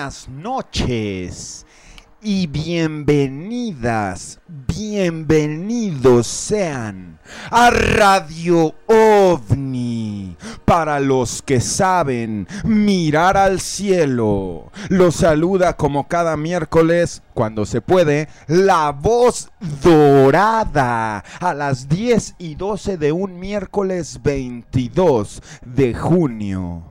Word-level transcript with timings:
Buenas 0.00 0.30
noches 0.30 1.66
y 2.22 2.46
bienvenidas, 2.46 4.40
bienvenidos 4.48 6.26
sean 6.26 7.18
a 7.50 7.68
Radio 7.68 8.74
OVNI. 8.86 10.38
Para 10.64 11.00
los 11.00 11.42
que 11.42 11.60
saben 11.60 12.48
mirar 12.64 13.36
al 13.36 13.60
cielo, 13.60 14.72
los 14.88 15.16
saluda 15.16 15.76
como 15.76 16.08
cada 16.08 16.34
miércoles, 16.38 17.22
cuando 17.34 17.66
se 17.66 17.82
puede, 17.82 18.30
la 18.46 18.92
voz 18.92 19.50
dorada 19.82 21.22
a 21.40 21.52
las 21.52 21.90
10 21.90 22.36
y 22.38 22.54
12 22.54 22.96
de 22.96 23.12
un 23.12 23.38
miércoles 23.38 24.18
22 24.22 25.42
de 25.66 25.92
junio. 25.92 26.89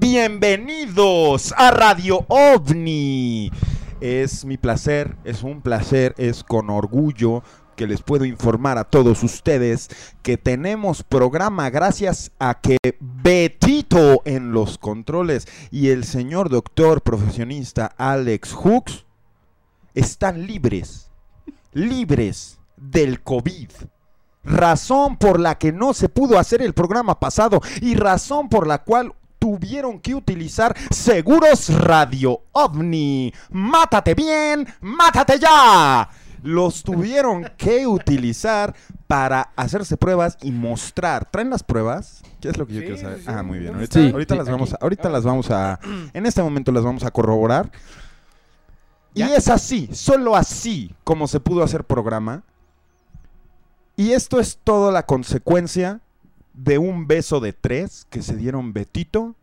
Bienvenidos 0.00 1.52
a 1.56 1.72
Radio 1.72 2.24
OVNI. 2.28 3.50
Es 4.00 4.44
mi 4.44 4.56
placer, 4.56 5.16
es 5.24 5.42
un 5.42 5.60
placer, 5.60 6.14
es 6.18 6.44
con 6.44 6.70
orgullo 6.70 7.42
que 7.74 7.88
les 7.88 8.00
puedo 8.02 8.24
informar 8.24 8.78
a 8.78 8.84
todos 8.84 9.24
ustedes 9.24 9.88
que 10.22 10.36
tenemos 10.36 11.02
programa 11.02 11.68
gracias 11.70 12.30
a 12.38 12.60
que 12.60 12.76
Betito 13.00 14.22
en 14.24 14.52
los 14.52 14.78
controles 14.78 15.48
y 15.72 15.88
el 15.88 16.04
señor 16.04 16.48
doctor 16.48 17.02
profesionista 17.02 17.86
Alex 17.96 18.52
Hooks 18.52 19.04
están 19.94 20.46
libres, 20.46 21.10
libres 21.72 22.60
del 22.76 23.20
COVID 23.20 23.70
razón 24.44 25.16
por 25.16 25.40
la 25.40 25.58
que 25.58 25.72
no 25.72 25.92
se 25.92 26.08
pudo 26.08 26.38
hacer 26.38 26.62
el 26.62 26.72
programa 26.72 27.18
pasado 27.18 27.60
y 27.82 27.96
razón 27.96 28.48
por 28.48 28.68
la 28.68 28.84
cual 28.84 29.12
tuvieron 29.38 30.00
que 30.00 30.14
utilizar 30.14 30.76
seguros 30.90 31.68
radio 31.68 32.42
ovni. 32.52 33.32
Mátate 33.50 34.14
bien, 34.14 34.66
mátate 34.80 35.38
ya. 35.38 36.08
Los 36.42 36.82
tuvieron 36.82 37.50
que 37.56 37.86
utilizar 37.86 38.74
para 39.06 39.50
hacerse 39.56 39.96
pruebas 39.96 40.38
y 40.42 40.52
mostrar. 40.52 41.28
¿Traen 41.30 41.50
las 41.50 41.62
pruebas? 41.62 42.22
¿Qué 42.40 42.48
es 42.48 42.56
lo 42.56 42.66
que 42.66 42.74
yo 42.74 42.80
quiero 42.80 42.96
saber? 42.96 43.20
ah, 43.26 43.42
muy 43.42 43.58
bien. 43.58 43.74
Ahorita, 43.74 44.00
ahorita 44.00 44.34
las 44.36 44.48
vamos 44.48 44.72
a, 44.72 44.78
ahorita 44.80 45.08
las 45.08 45.24
vamos 45.24 45.50
a, 45.50 45.80
en 46.12 46.26
este 46.26 46.42
momento 46.42 46.70
las 46.70 46.84
vamos 46.84 47.04
a 47.04 47.10
corroborar. 47.10 47.70
Y 49.14 49.22
es 49.22 49.48
así, 49.48 49.88
solo 49.92 50.36
así 50.36 50.94
como 51.02 51.26
se 51.26 51.40
pudo 51.40 51.64
hacer 51.64 51.82
programa. 51.82 52.42
Y 53.96 54.12
esto 54.12 54.38
es 54.38 54.58
toda 54.62 54.92
la 54.92 55.04
consecuencia 55.06 56.00
de 56.58 56.78
un 56.78 57.06
beso 57.06 57.40
de 57.40 57.52
tres 57.52 58.06
que 58.10 58.22
se 58.22 58.36
dieron 58.36 58.72
Betito, 58.72 59.36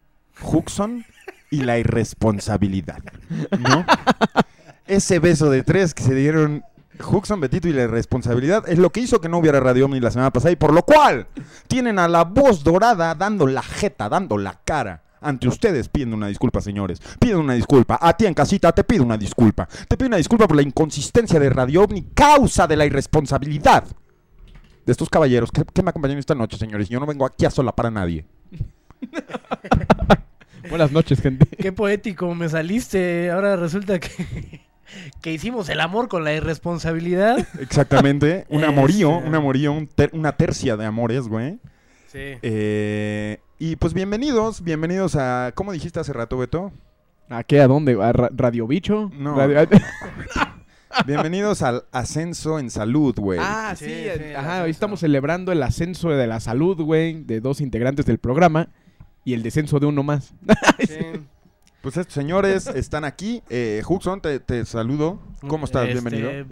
Huxon 0.43 1.05
y 1.49 1.61
la 1.61 1.79
irresponsabilidad. 1.79 3.01
¿No? 3.57 3.85
Ese 4.87 5.19
beso 5.19 5.49
de 5.49 5.63
tres 5.63 5.93
que 5.93 6.03
se 6.03 6.13
dieron 6.13 6.63
Huxon, 6.99 7.39
Betito 7.39 7.67
y 7.67 7.73
la 7.73 7.83
irresponsabilidad 7.83 8.67
es 8.67 8.77
lo 8.77 8.89
que 8.91 8.99
hizo 8.99 9.21
que 9.21 9.29
no 9.29 9.37
hubiera 9.37 9.59
Radio 9.59 9.85
Omni 9.85 9.99
la 9.99 10.11
semana 10.11 10.31
pasada 10.31 10.51
y 10.51 10.55
por 10.57 10.73
lo 10.73 10.83
cual 10.83 11.27
tienen 11.67 11.99
a 11.99 12.07
la 12.07 12.25
voz 12.25 12.63
dorada 12.63 13.15
dando 13.15 13.47
la 13.47 13.63
jeta, 13.63 14.09
dando 14.09 14.37
la 14.37 14.59
cara. 14.63 15.01
Ante 15.21 15.47
ustedes 15.47 15.89
pidiendo 15.89 16.15
una 16.15 16.27
disculpa, 16.27 16.61
señores. 16.61 17.01
Pido 17.17 17.39
una 17.39 17.53
disculpa. 17.53 17.97
A 17.99 18.15
ti 18.15 18.27
en 18.27 18.35
casita 18.35 18.71
te 18.73 18.83
pido 18.83 19.03
una 19.03 19.17
disculpa. 19.17 19.67
Te 19.87 19.97
pido 19.97 20.09
una 20.09 20.17
disculpa 20.17 20.47
por 20.47 20.55
la 20.55 20.61
inconsistencia 20.61 21.39
de 21.39 21.49
Radio 21.49 21.83
OVNI, 21.83 22.09
causa 22.13 22.67
de 22.67 22.75
la 22.75 22.85
irresponsabilidad 22.85 23.85
de 24.85 24.91
estos 24.91 25.09
caballeros 25.09 25.51
que, 25.51 25.83
me 25.83 25.89
acompañan 25.89 26.17
esta 26.17 26.35
noche, 26.35 26.57
señores. 26.57 26.89
Yo 26.89 26.99
no 26.99 27.05
vengo 27.05 27.25
aquí 27.25 27.45
a 27.45 27.49
sola 27.49 27.75
para 27.75 27.89
nadie. 27.91 28.25
Buenas 30.69 30.91
noches, 30.91 31.21
gente. 31.21 31.45
Qué 31.57 31.71
poético 31.71 32.33
me 32.33 32.49
saliste. 32.49 33.29
Ahora 33.31 33.55
resulta 33.55 33.99
que, 33.99 34.61
que 35.21 35.33
hicimos 35.33 35.69
el 35.69 35.79
amor 35.79 36.07
con 36.07 36.23
la 36.23 36.33
irresponsabilidad. 36.33 37.47
Exactamente. 37.59 38.45
Un 38.49 38.63
amorío, 38.65 39.09
un 39.17 39.33
amorío, 39.35 39.75
una 40.11 40.31
tercia 40.33 40.77
de 40.77 40.85
amores, 40.85 41.27
güey. 41.27 41.59
Sí. 42.07 42.37
Eh, 42.41 43.39
y 43.59 43.75
pues 43.75 43.93
bienvenidos, 43.93 44.63
bienvenidos 44.63 45.15
a... 45.15 45.51
¿Cómo 45.55 45.71
dijiste 45.71 45.99
hace 45.99 46.13
rato, 46.13 46.37
Beto? 46.37 46.71
¿A 47.29 47.43
qué? 47.43 47.59
¿A 47.61 47.67
dónde? 47.67 47.97
¿A 48.01 48.11
Radio 48.11 48.67
Bicho? 48.67 49.11
No. 49.17 49.35
Bienvenidos 51.03 51.61
al 51.61 51.83
ascenso 51.91 52.57
en 52.57 52.69
salud, 52.69 53.13
güey. 53.17 53.39
Ah, 53.41 53.75
sí, 53.77 54.05
ajá, 54.35 54.63
hoy 54.63 54.71
estamos 54.71 55.01
celebrando 55.01 55.51
el 55.51 55.61
ascenso 55.61 56.09
de 56.09 56.25
la 56.25 56.39
salud, 56.39 56.81
güey, 56.81 57.23
de 57.23 57.41
dos 57.41 57.59
integrantes 57.59 58.05
del 58.05 58.17
programa 58.17 58.69
y 59.25 59.33
el 59.33 59.43
descenso 59.43 59.79
de 59.79 59.87
uno 59.87 60.03
más. 60.03 60.33
Pues 61.81 61.97
estos 61.97 62.15
señores 62.15 62.65
están 62.65 63.05
aquí. 63.05 63.43
Eh, 63.47 63.83
Huxon, 63.87 64.19
te, 64.19 64.65
saludo. 64.65 65.21
¿Cómo 65.47 65.65
estás? 65.65 65.83
Este, 65.87 65.93
Bienvenido. 65.93 66.47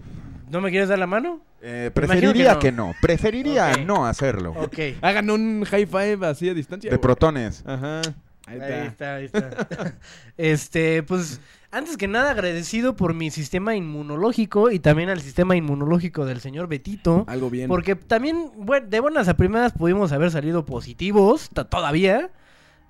¿No 0.48 0.60
me 0.60 0.70
quieres 0.70 0.88
dar 0.88 1.00
la 1.00 1.08
mano? 1.08 1.40
Eh, 1.60 1.90
preferiría 1.92 2.56
que 2.60 2.70
no. 2.70 2.94
Preferiría 3.02 3.78
no 3.78 4.06
hacerlo. 4.06 4.54
Ok. 4.56 4.78
Hagan 5.00 5.30
un 5.30 5.64
high 5.64 5.86
five 5.86 6.24
así 6.24 6.48
a 6.48 6.54
distancia. 6.54 6.88
De 6.88 7.00
protones. 7.00 7.64
Ajá. 7.66 8.02
Ahí 8.46 8.58
está, 8.86 9.14
ahí 9.16 9.24
está. 9.24 9.96
este, 10.36 11.02
pues, 11.02 11.40
antes 11.74 11.96
que 11.96 12.06
nada 12.06 12.30
agradecido 12.30 12.94
por 12.94 13.14
mi 13.14 13.30
sistema 13.30 13.74
inmunológico 13.74 14.70
y 14.70 14.78
también 14.78 15.10
al 15.10 15.20
sistema 15.20 15.56
inmunológico 15.56 16.24
del 16.24 16.40
señor 16.40 16.68
Betito. 16.68 17.24
Algo 17.26 17.50
bien. 17.50 17.68
Porque 17.68 17.96
también, 17.96 18.52
bueno, 18.56 18.86
de 18.88 19.00
buenas 19.00 19.26
a 19.26 19.36
primeras 19.36 19.72
pudimos 19.72 20.12
haber 20.12 20.30
salido 20.30 20.64
positivos 20.64 21.50
todavía. 21.68 22.30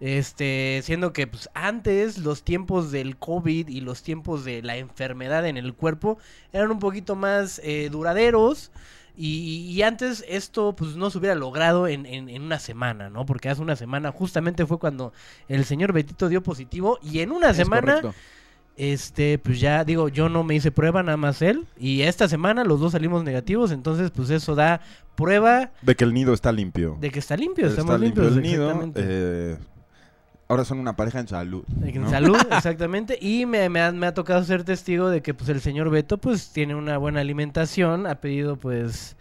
Este, 0.00 0.82
siendo 0.84 1.14
que 1.14 1.26
pues, 1.26 1.48
antes 1.54 2.18
los 2.18 2.42
tiempos 2.42 2.90
del 2.90 3.16
COVID 3.16 3.68
y 3.68 3.80
los 3.80 4.02
tiempos 4.02 4.44
de 4.44 4.60
la 4.60 4.76
enfermedad 4.76 5.46
en 5.46 5.56
el 5.56 5.72
cuerpo 5.72 6.18
eran 6.52 6.70
un 6.70 6.78
poquito 6.78 7.16
más 7.16 7.60
eh, 7.64 7.88
duraderos. 7.90 8.70
Y, 9.16 9.80
antes 9.82 10.24
esto 10.28 10.74
pues 10.74 10.96
no 10.96 11.08
se 11.08 11.18
hubiera 11.18 11.36
logrado 11.36 11.86
en, 11.86 12.04
en, 12.04 12.42
una 12.42 12.58
semana, 12.58 13.10
¿no? 13.10 13.24
Porque 13.24 13.48
hace 13.48 13.62
una 13.62 13.76
semana 13.76 14.10
justamente 14.10 14.66
fue 14.66 14.80
cuando 14.80 15.12
el 15.46 15.64
señor 15.64 15.92
Betito 15.92 16.28
dio 16.28 16.42
positivo 16.42 16.98
y 17.00 17.20
en 17.20 17.30
una 17.30 17.54
semana, 17.54 18.02
este, 18.76 19.38
pues 19.38 19.60
ya 19.60 19.84
digo, 19.84 20.08
yo 20.08 20.28
no 20.28 20.42
me 20.44 20.54
hice 20.54 20.70
prueba, 20.70 21.02
nada 21.02 21.16
más 21.16 21.42
él. 21.42 21.66
Y 21.78 22.02
esta 22.02 22.28
semana 22.28 22.64
los 22.64 22.80
dos 22.80 22.92
salimos 22.92 23.24
negativos, 23.24 23.70
entonces 23.70 24.10
pues 24.10 24.30
eso 24.30 24.54
da 24.54 24.80
prueba. 25.14 25.70
De 25.82 25.94
que 25.94 26.04
el 26.04 26.12
nido 26.12 26.32
está 26.34 26.52
limpio. 26.52 26.96
De 27.00 27.10
que 27.10 27.18
está 27.18 27.36
limpio, 27.36 27.66
estamos 27.66 28.00
limpios. 28.00 28.36
el 28.36 28.42
nido. 28.42 28.92
Eh, 28.96 29.56
Ahora 30.46 30.64
son 30.64 30.78
una 30.78 30.94
pareja 30.94 31.20
en 31.20 31.28
salud. 31.28 31.64
En 31.82 32.08
salud, 32.08 32.36
exactamente. 32.50 33.18
Y 33.20 33.46
me, 33.46 33.68
me 33.70 33.80
ha, 33.80 33.92
me 33.92 34.06
ha 34.06 34.14
tocado 34.14 34.44
ser 34.44 34.62
testigo 34.62 35.08
de 35.08 35.22
que 35.22 35.32
pues 35.32 35.48
el 35.48 35.60
señor 35.60 35.88
Beto 35.88 36.18
pues 36.18 36.50
tiene 36.50 36.74
una 36.74 36.98
buena 36.98 37.20
alimentación, 37.20 38.06
ha 38.06 38.16
pedido 38.16 38.56
pues 38.56 39.16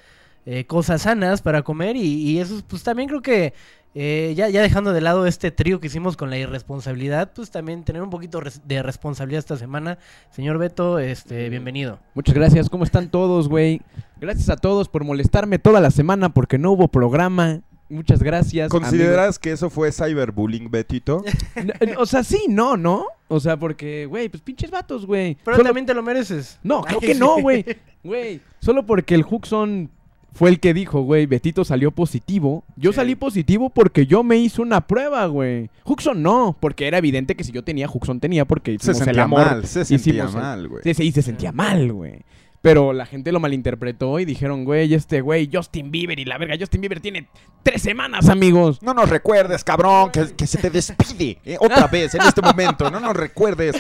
eh, 0.46 0.66
cosas 0.66 1.04
sanas 1.04 1.42
para 1.42 1.62
comer 1.62 1.96
y, 1.96 2.02
y 2.02 2.40
eso 2.40 2.62
pues 2.68 2.84
también 2.84 3.08
creo 3.08 3.22
que 3.22 3.54
eh, 3.96 4.34
ya, 4.36 4.50
ya 4.50 4.62
dejando 4.62 4.92
de 4.94 5.02
lado 5.02 5.28
este 5.28 5.52
trío 5.52 5.80
que 5.80 5.88
hicimos 5.88 6.18
con 6.18 6.30
la 6.30 6.38
irresponsabilidad, 6.38 7.32
pues 7.34 7.52
también 7.52 7.84
tener 7.84 8.02
un 8.02 8.10
poquito 8.10 8.40
res- 8.42 8.62
de 8.68 8.82
responsabilidad 8.82 9.40
esta 9.40 9.58
semana. 9.58 10.00
Señor 10.32 10.58
Beto, 10.58 10.98
este, 11.00 11.50
bienvenido. 11.50 12.00
Muchas 12.16 12.34
gracias, 12.36 12.70
¿cómo 12.70 12.84
están 12.84 13.10
todos, 13.10 13.48
güey? 13.50 13.82
Gracias 14.20 14.50
a 14.50 14.56
todos 14.56 14.90
por 14.90 15.04
molestarme 15.04 15.60
toda 15.60 15.80
la 15.82 15.92
semana 15.92 16.30
porque 16.30 16.58
no 16.58 16.72
hubo 16.72 16.88
programa. 16.88 17.60
Muchas 17.90 18.24
gracias. 18.24 18.70
¿Consideras 18.72 19.38
que 19.38 19.52
eso 19.52 19.70
fue 19.70 19.92
cyberbullying, 19.92 20.72
Betito? 20.72 21.24
No, 21.64 22.02
O 22.02 22.06
sea, 22.08 22.24
sí, 22.24 22.46
no, 22.50 22.76
¿no? 22.78 23.06
O 23.28 23.40
sea, 23.40 23.58
porque, 23.58 24.08
güey, 24.08 24.30
pues 24.30 24.42
pinches 24.42 24.72
vatos, 24.72 25.06
güey. 25.06 25.38
Pero 25.44 25.58
Solo- 25.58 25.68
también 25.70 25.86
te 25.86 25.94
lo 25.94 26.02
mereces. 26.02 26.58
No, 26.64 26.82
creo 26.82 27.00
que 27.00 27.14
no, 27.16 27.40
güey. 27.42 27.64
Güey, 28.04 28.42
solo 28.60 28.84
porque 28.86 29.14
el 29.14 29.24
Huxon 29.30 29.92
fue 30.34 30.50
el 30.50 30.60
que 30.60 30.74
dijo, 30.74 31.02
güey, 31.02 31.26
Betito 31.26 31.64
salió 31.64 31.92
positivo. 31.92 32.64
Yo 32.76 32.92
salí 32.92 33.16
positivo 33.16 33.70
porque 33.70 34.08
yo 34.08 34.24
me 34.24 34.38
hice 34.38 34.62
una 34.62 34.82
prueba, 34.82 35.26
güey. 35.28 35.70
Huxon 35.86 36.24
no, 36.24 36.58
porque 36.60 36.88
era 36.88 36.98
evidente 36.98 37.36
que 37.36 37.44
si 37.44 37.52
yo 37.52 37.64
tenía, 37.64 37.88
Huxon 37.92 38.20
tenía 38.20 38.46
porque 38.46 38.78
Se 38.80 38.92
el 38.92 38.98
sentía 38.98 39.24
amor. 39.24 39.46
mal, 39.46 39.66
se 39.66 39.86
sentía 39.86 40.28
mal, 40.28 40.68
güey. 40.68 40.82
Sí, 40.84 40.94
sí, 40.94 41.12
se 41.12 41.22
sentía 41.22 41.52
mal, 41.52 41.92
güey. 41.92 42.22
Pero 42.62 42.94
la 42.94 43.06
gente 43.06 43.34
lo 43.34 43.42
malinterpretó 43.42 44.20
y 44.20 44.26
dijeron, 44.26 44.64
güey, 44.64 44.94
este 44.94 45.20
güey, 45.20 45.50
Justin 45.52 45.92
Bieber 45.92 46.18
y 46.18 46.24
la 46.24 46.38
verga, 46.38 46.56
Justin 46.58 46.80
Bieber 46.80 47.02
tiene 47.02 47.28
tres 47.62 47.82
semanas, 47.82 48.30
amigos. 48.30 48.82
No 48.82 48.94
nos 48.94 49.10
recuerdes, 49.10 49.66
cabrón, 49.66 50.12
que, 50.12 50.34
que 50.34 50.48
se 50.48 50.58
te 50.60 50.70
despide 50.70 51.40
eh, 51.44 51.58
otra 51.60 51.88
vez 51.88 52.16
en 52.16 52.22
este 52.22 52.42
momento. 52.42 52.90
No 52.90 53.02
nos 53.02 53.16
recuerdes. 53.18 53.76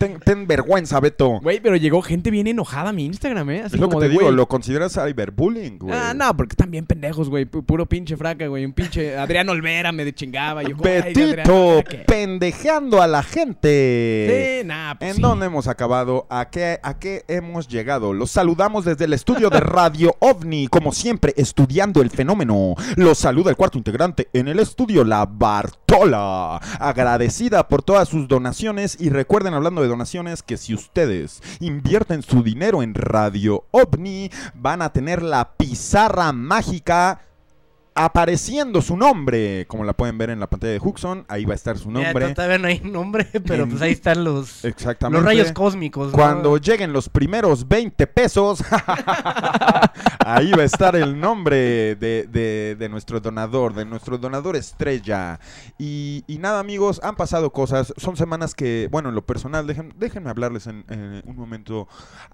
Ten, 0.00 0.18
ten 0.18 0.46
vergüenza, 0.46 0.98
Beto. 0.98 1.40
Güey, 1.40 1.60
pero 1.60 1.76
llegó 1.76 2.00
gente 2.02 2.30
bien 2.30 2.46
enojada 2.46 2.88
a 2.88 2.92
mi 2.92 3.04
Instagram, 3.04 3.50
¿eh? 3.50 3.62
Así 3.66 3.76
es 3.76 3.80
lo 3.80 3.88
que 3.90 3.96
te 3.96 4.02
de, 4.04 4.08
digo, 4.08 4.22
güey, 4.22 4.34
lo 4.34 4.48
consideras 4.48 4.94
cyberbullying, 4.94 5.78
güey. 5.78 5.94
Ah, 5.94 6.14
no, 6.14 6.34
porque 6.36 6.54
están 6.54 6.70
bien 6.70 6.86
pendejos, 6.86 7.28
güey. 7.28 7.44
Pu- 7.44 7.64
Puro 7.64 7.86
pinche 7.86 8.16
fraca, 8.16 8.46
güey. 8.46 8.64
Un 8.64 8.72
pinche 8.72 9.16
Adrián 9.18 9.48
Olvera 9.50 9.92
me 9.92 10.04
de 10.04 10.14
chingaba. 10.14 10.62
Yo, 10.62 10.74
güey, 10.76 10.96
Adrián 10.98 11.30
Betito, 11.30 11.54
Olvera, 11.68 11.82
¿qué? 11.90 11.98
pendejeando 11.98 13.02
a 13.02 13.06
la 13.06 13.22
gente. 13.22 14.58
Sí, 14.62 14.66
nah, 14.66 14.94
pues 14.94 15.10
¿En 15.10 15.16
sí. 15.16 15.22
dónde 15.22 15.46
hemos 15.46 15.68
acabado? 15.68 16.26
¿A 16.30 16.48
qué, 16.50 16.80
¿A 16.82 16.98
qué 16.98 17.24
hemos 17.28 17.68
llegado? 17.68 18.12
Los 18.14 18.30
saludamos 18.30 18.84
desde 18.86 19.04
el 19.04 19.12
estudio 19.12 19.50
de 19.50 19.60
Radio 19.60 20.16
OVNI, 20.20 20.68
como 20.68 20.92
siempre, 20.92 21.34
estudiando 21.36 22.00
el 22.02 22.10
fenómeno. 22.10 22.74
Los 22.96 23.18
saluda 23.18 23.50
el 23.50 23.56
cuarto 23.56 23.76
integrante 23.78 24.28
en 24.32 24.48
el 24.48 24.58
estudio, 24.60 25.04
la 25.04 25.26
Bartola. 25.26 26.56
Agradecida 26.78 27.68
por 27.68 27.82
todas 27.82 28.08
sus 28.08 28.28
donaciones 28.28 28.96
y 28.98 29.10
recuerden, 29.10 29.54
hablando 29.54 29.82
de 29.82 29.88
donaciones, 29.90 30.42
que 30.42 30.56
si 30.56 30.74
ustedes 30.74 31.42
invierten 31.60 32.22
su 32.22 32.42
dinero 32.42 32.82
en 32.82 32.94
Radio 32.94 33.64
OVNI, 33.70 34.30
van 34.54 34.82
a 34.82 34.92
tener 34.92 35.22
la 35.22 35.52
pizarra 35.56 36.32
mágica 36.32 37.20
apareciendo 38.04 38.80
su 38.82 38.96
nombre, 38.96 39.66
como 39.68 39.84
la 39.84 39.92
pueden 39.92 40.16
ver 40.18 40.30
en 40.30 40.40
la 40.40 40.48
pantalla 40.48 40.72
de 40.72 40.80
Huxon, 40.80 41.24
ahí 41.28 41.44
va 41.44 41.52
a 41.52 41.56
estar 41.56 41.78
su 41.78 41.90
nombre. 41.90 42.34
todavía 42.34 42.58
no 42.58 42.68
hay 42.68 42.80
nombre, 42.80 43.24
pero 43.46 43.64
En- 43.64 43.70
pues 43.70 43.82
ahí 43.82 43.92
están 43.92 44.24
los, 44.24 44.64
Exactamente. 44.64 45.20
los 45.20 45.24
rayos 45.26 45.52
cósmicos. 45.52 46.08
¿no? 46.08 46.12
Cuando 46.12 46.56
lleguen 46.58 46.92
los 46.92 47.08
primeros 47.08 47.66
20 47.68 48.06
pesos, 48.06 48.62
ahí 50.24 50.50
va 50.52 50.62
a 50.62 50.64
estar 50.66 50.96
el 50.96 51.18
nombre 51.18 51.96
de, 51.96 52.26
de- 52.30 52.76
de 52.78 52.88
nuestro 52.88 53.20
donador, 53.20 53.74
de 53.74 53.84
nuestro 53.84 54.18
donador 54.18 54.56
estrella. 54.56 55.38
Y, 55.78 56.24
y 56.26 56.38
nada, 56.38 56.60
amigos, 56.60 57.00
han 57.02 57.16
pasado 57.16 57.50
cosas. 57.52 57.92
Son 57.96 58.16
semanas 58.16 58.54
que, 58.54 58.88
bueno, 58.90 59.08
en 59.08 59.14
lo 59.14 59.24
personal, 59.24 59.66
dejen- 59.66 59.92
déjenme 59.96 60.30
hablarles 60.30 60.66
en, 60.66 60.84
en 60.88 61.22
un 61.26 61.36
momento 61.36 61.88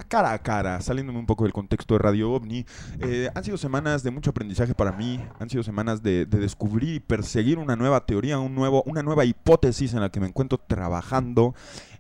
cara 0.09 0.33
a 0.33 0.39
cara, 0.39 0.81
saliéndome 0.81 1.19
un 1.19 1.27
poco 1.27 1.45
del 1.45 1.53
contexto 1.53 1.95
de 1.95 1.99
Radio 1.99 2.33
OVNI. 2.33 2.67
Eh, 3.01 3.31
han 3.35 3.45
sido 3.45 3.57
semanas 3.57 4.03
de 4.03 4.11
mucho 4.11 4.31
aprendizaje 4.31 4.75
para 4.75 4.93
mí, 4.93 5.21
han 5.39 5.49
sido 5.51 5.56
semanas 5.65 6.03
de, 6.03 6.27
de 6.27 6.39
descubrir 6.39 6.95
y 6.95 7.01
perseguir 7.01 7.59
una 7.59 7.77
nueva 7.77 8.05
teoría, 8.05 8.39
un 8.39 8.55
nuevo, 8.55 8.83
una 8.87 9.03
nueva 9.03 9.25
hipótesis 9.25 9.95
en 9.95 10.01
la 10.01 10.11
que 10.11 10.21
me 10.21 10.27
encuentro 10.27 10.59
trabajando 10.59 11.55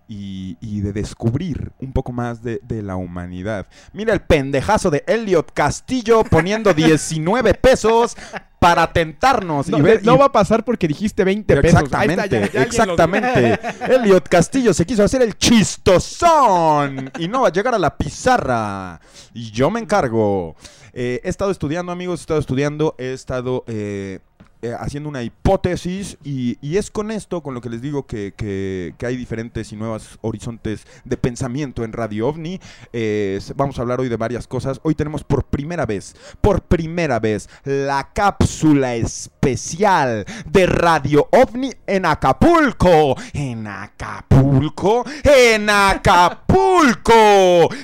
y, 0.09 0.57
y 0.61 0.81
de 0.81 0.93
descubrir 0.93 1.73
un 1.81 1.93
poco 1.93 2.13
más 2.13 2.43
de, 2.43 2.61
de 2.63 2.83
la 2.83 2.97
humanidad. 2.97 3.67
Mira 3.93 4.13
el 4.13 4.21
pendejazo 4.21 4.91
de 4.91 5.05
Elliot 5.07 5.53
Castillo 5.53 6.25
poniendo 6.25 6.75
19 6.75 7.55
pesos 7.55 8.17
para 8.59 8.93
tentarnos 8.93 9.69
No, 9.69 9.79
y 9.79 9.83
ver... 9.83 10.05
no 10.05 10.15
y- 10.15 10.19
va 10.19 10.25
a 10.27 10.33
pasar 10.33 10.65
porque 10.65 10.89
dijiste 10.89 11.25
20 11.25 11.61
pesos. 11.61 11.83
Está, 11.85 12.05
Exactamente, 12.05 12.23
ya- 12.31 12.39
ya 12.41 12.45
alguien 12.47 12.55
lo- 12.57 12.63
exactamente. 12.63 13.61
Elliot 13.95 14.29
Castillo 14.29 14.73
se 14.75 14.87
quiso 14.87 15.05
hacer 15.05 15.23
el 15.23 15.37
chistosón 15.39 17.11
y 17.19 17.29
no 17.29 17.43
va 17.43 17.49
a 17.49 17.53
llegar 17.53 17.75
a 17.75 17.79
la 17.79 17.97
pizarra. 17.97 19.01
Y 19.35 19.51
yo 19.51 19.71
me 19.71 19.81
encargo. 19.81 20.57
Eh, 20.93 21.21
he 21.25 21.29
estado 21.29 21.51
estudiando, 21.51 21.93
amigos, 21.93 22.21
he 22.21 22.23
estado 22.23 22.41
estudiando, 22.41 22.95
he 22.99 23.13
estado 23.13 23.65
eh, 23.67 24.21
eh, 24.63 24.75
haciendo 24.79 25.09
una 25.09 25.23
hipótesis 25.23 26.17
y, 26.25 26.57
es 26.77 26.91
con 26.91 27.11
esto, 27.11 27.43
con 27.43 27.53
lo 27.53 27.61
que 27.61 27.69
les 27.69 27.83
digo 27.83 28.07
que, 28.07 28.95
hay 29.05 29.17
diferentes 29.17 29.71
y 29.73 29.77
nuevos 29.77 30.19
horizontes 30.23 30.87
de 31.05 31.17
pensamiento 31.17 31.85
en 31.85 31.93
Radio 31.93 32.29
OVNI. 32.29 32.61
Eh, 32.93 33.41
vamos 33.55 33.79
a 33.79 33.83
hablar 33.83 34.01
hoy 34.01 34.09
de 34.09 34.17
varias 34.17 34.47
cosas. 34.47 34.81
Hoy 34.83 34.95
tenemos 34.95 35.25
por 35.25 35.45
primera 35.45 35.85
vez, 35.85 36.17
por 36.41 36.63
primera 36.63 37.19
vez, 37.19 37.49
la 37.65 38.11
cápsula 38.13 38.95
especial 38.95 40.25
de 40.47 40.67
Radio 40.67 41.29
OVNI 41.31 41.73
en 41.87 42.07
Acapulco. 42.07 43.15
En 43.35 43.67
Acapulco, 43.67 45.05
en 45.23 45.69
Acapulco. 45.69 47.15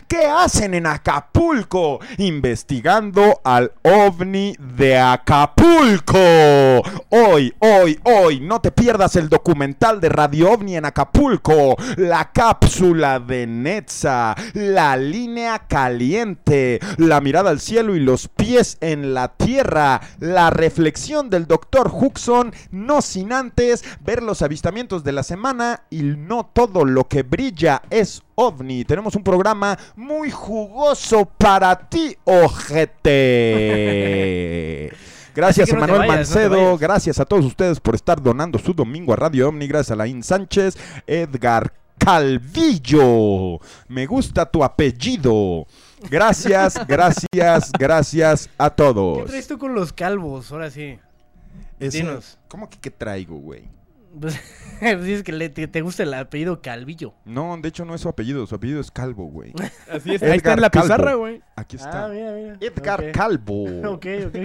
¿Qué 0.08 0.24
hacen 0.26 0.74
en 0.74 0.86
Acapulco? 0.86 2.00
Investigando 2.19 3.40
al 3.44 3.72
OVNI 3.82 4.56
de 4.58 4.98
Acapulco. 4.98 6.61
Hoy, 7.08 7.52
hoy, 7.58 7.98
hoy, 8.04 8.38
no 8.40 8.60
te 8.60 8.70
pierdas 8.70 9.16
el 9.16 9.28
documental 9.28 10.00
de 10.00 10.08
Radio 10.08 10.52
OVNI 10.52 10.76
en 10.76 10.84
Acapulco. 10.84 11.76
La 11.96 12.30
cápsula 12.32 13.18
de 13.18 13.48
Netza, 13.48 14.36
la 14.54 14.96
línea 14.96 15.66
caliente, 15.66 16.78
la 16.98 17.20
mirada 17.20 17.50
al 17.50 17.58
cielo 17.58 17.96
y 17.96 18.00
los 18.00 18.28
pies 18.28 18.78
en 18.80 19.12
la 19.12 19.28
tierra, 19.28 20.00
la 20.20 20.50
reflexión 20.50 21.30
del 21.30 21.48
doctor 21.48 21.90
Huxon, 21.92 22.54
no 22.70 23.02
sin 23.02 23.32
antes 23.32 23.82
ver 24.00 24.22
los 24.22 24.42
avistamientos 24.42 25.02
de 25.02 25.12
la 25.12 25.24
semana 25.24 25.82
y 25.90 26.02
no 26.02 26.48
todo 26.52 26.84
lo 26.84 27.08
que 27.08 27.24
brilla 27.24 27.82
es 27.90 28.22
ovni. 28.36 28.84
Tenemos 28.84 29.16
un 29.16 29.24
programa 29.24 29.76
muy 29.96 30.31
jugoso 30.31 31.24
para 31.38 31.88
ti, 31.88 32.16
ojete. 32.24 33.02
Gracias, 35.34 35.69
Así 35.69 35.81
que 35.81 35.86
no 35.86 35.98
vayas, 35.98 36.17
Mancedo. 36.17 36.77
Gracias 36.79 37.19
a 37.20 37.24
todos 37.24 37.44
ustedes 37.44 37.81
por 37.81 37.94
estar 37.94 38.22
donando 38.22 38.58
su 38.58 38.72
domingo 38.74 39.12
a 39.12 39.17
Radio 39.17 39.48
Omni. 39.48 39.67
Gracias 39.67 39.91
a 39.93 39.96
Laín 39.96 40.22
Sánchez, 40.22 40.77
Edgar 41.06 41.72
Calvillo. 41.98 43.58
Me 43.89 44.06
gusta 44.06 44.44
tu 44.46 44.62
apellido. 44.65 45.67
Gracias, 46.10 46.84
gracias, 46.89 47.72
gracias 47.79 48.51
a 48.58 48.70
¿Qué 48.70 48.77
todos. 48.77 49.24
traes 49.27 49.46
tú 49.46 49.58
con 49.58 49.74
los 49.74 49.93
calvos? 49.93 50.51
Ahora 50.53 50.70
sí. 50.70 50.98
Dinos. 51.79 52.39
¿Cómo 52.48 52.69
que 52.69 52.79
qué 52.79 52.91
traigo, 52.91 53.36
güey? 53.36 53.65
Pues, 54.20 54.39
dices 54.81 55.22
que 55.22 55.32
le- 55.32 55.48
te, 55.48 55.67
te 55.69 55.81
gusta 55.81 56.03
el 56.03 56.12
apellido 56.15 56.60
Calvillo. 56.60 57.15
No, 57.24 57.56
de 57.56 57.69
hecho 57.69 57.84
no 57.84 57.94
es 57.94 58.01
su 58.03 58.08
apellido, 58.08 58.46
su 58.46 58.55
apellido 58.55 58.81
es 58.81 58.91
Calvo, 58.91 59.24
güey. 59.27 59.53
Así 59.91 60.15
es. 60.15 60.22
Edgar 60.22 60.31
Ahí 60.32 60.36
está 60.36 60.53
en 60.53 60.60
la 60.60 60.70
Calvo. 60.70 60.86
pizarra, 60.89 61.15
güey. 61.15 61.43
Aquí 61.56 61.77
Ah, 61.81 61.84
está. 61.84 62.08
mira, 62.08 62.32
mira. 62.32 62.56
Edgar. 62.60 63.12
Calvo. 63.12 63.65
Ok, 63.94 64.06
ok. 64.27 64.36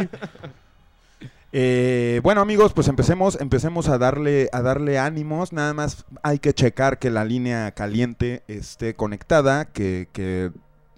Eh, 1.60 2.20
bueno 2.22 2.42
amigos, 2.42 2.74
pues 2.74 2.88
empecemos, 2.88 3.42
empecemos 3.42 3.90
a 3.90 3.98
darle, 3.98 4.48
a 4.52 4.62
darle 4.62 5.00
ánimos. 5.00 5.54
Nada 5.54 5.74
más 5.74 6.06
hay 6.22 6.38
que 6.38 6.54
checar 6.54 7.00
que 7.00 7.10
la 7.10 7.26
línea 7.26 7.72
caliente 7.72 8.44
esté 8.48 8.94
conectada, 8.94 9.66
que, 9.66 10.52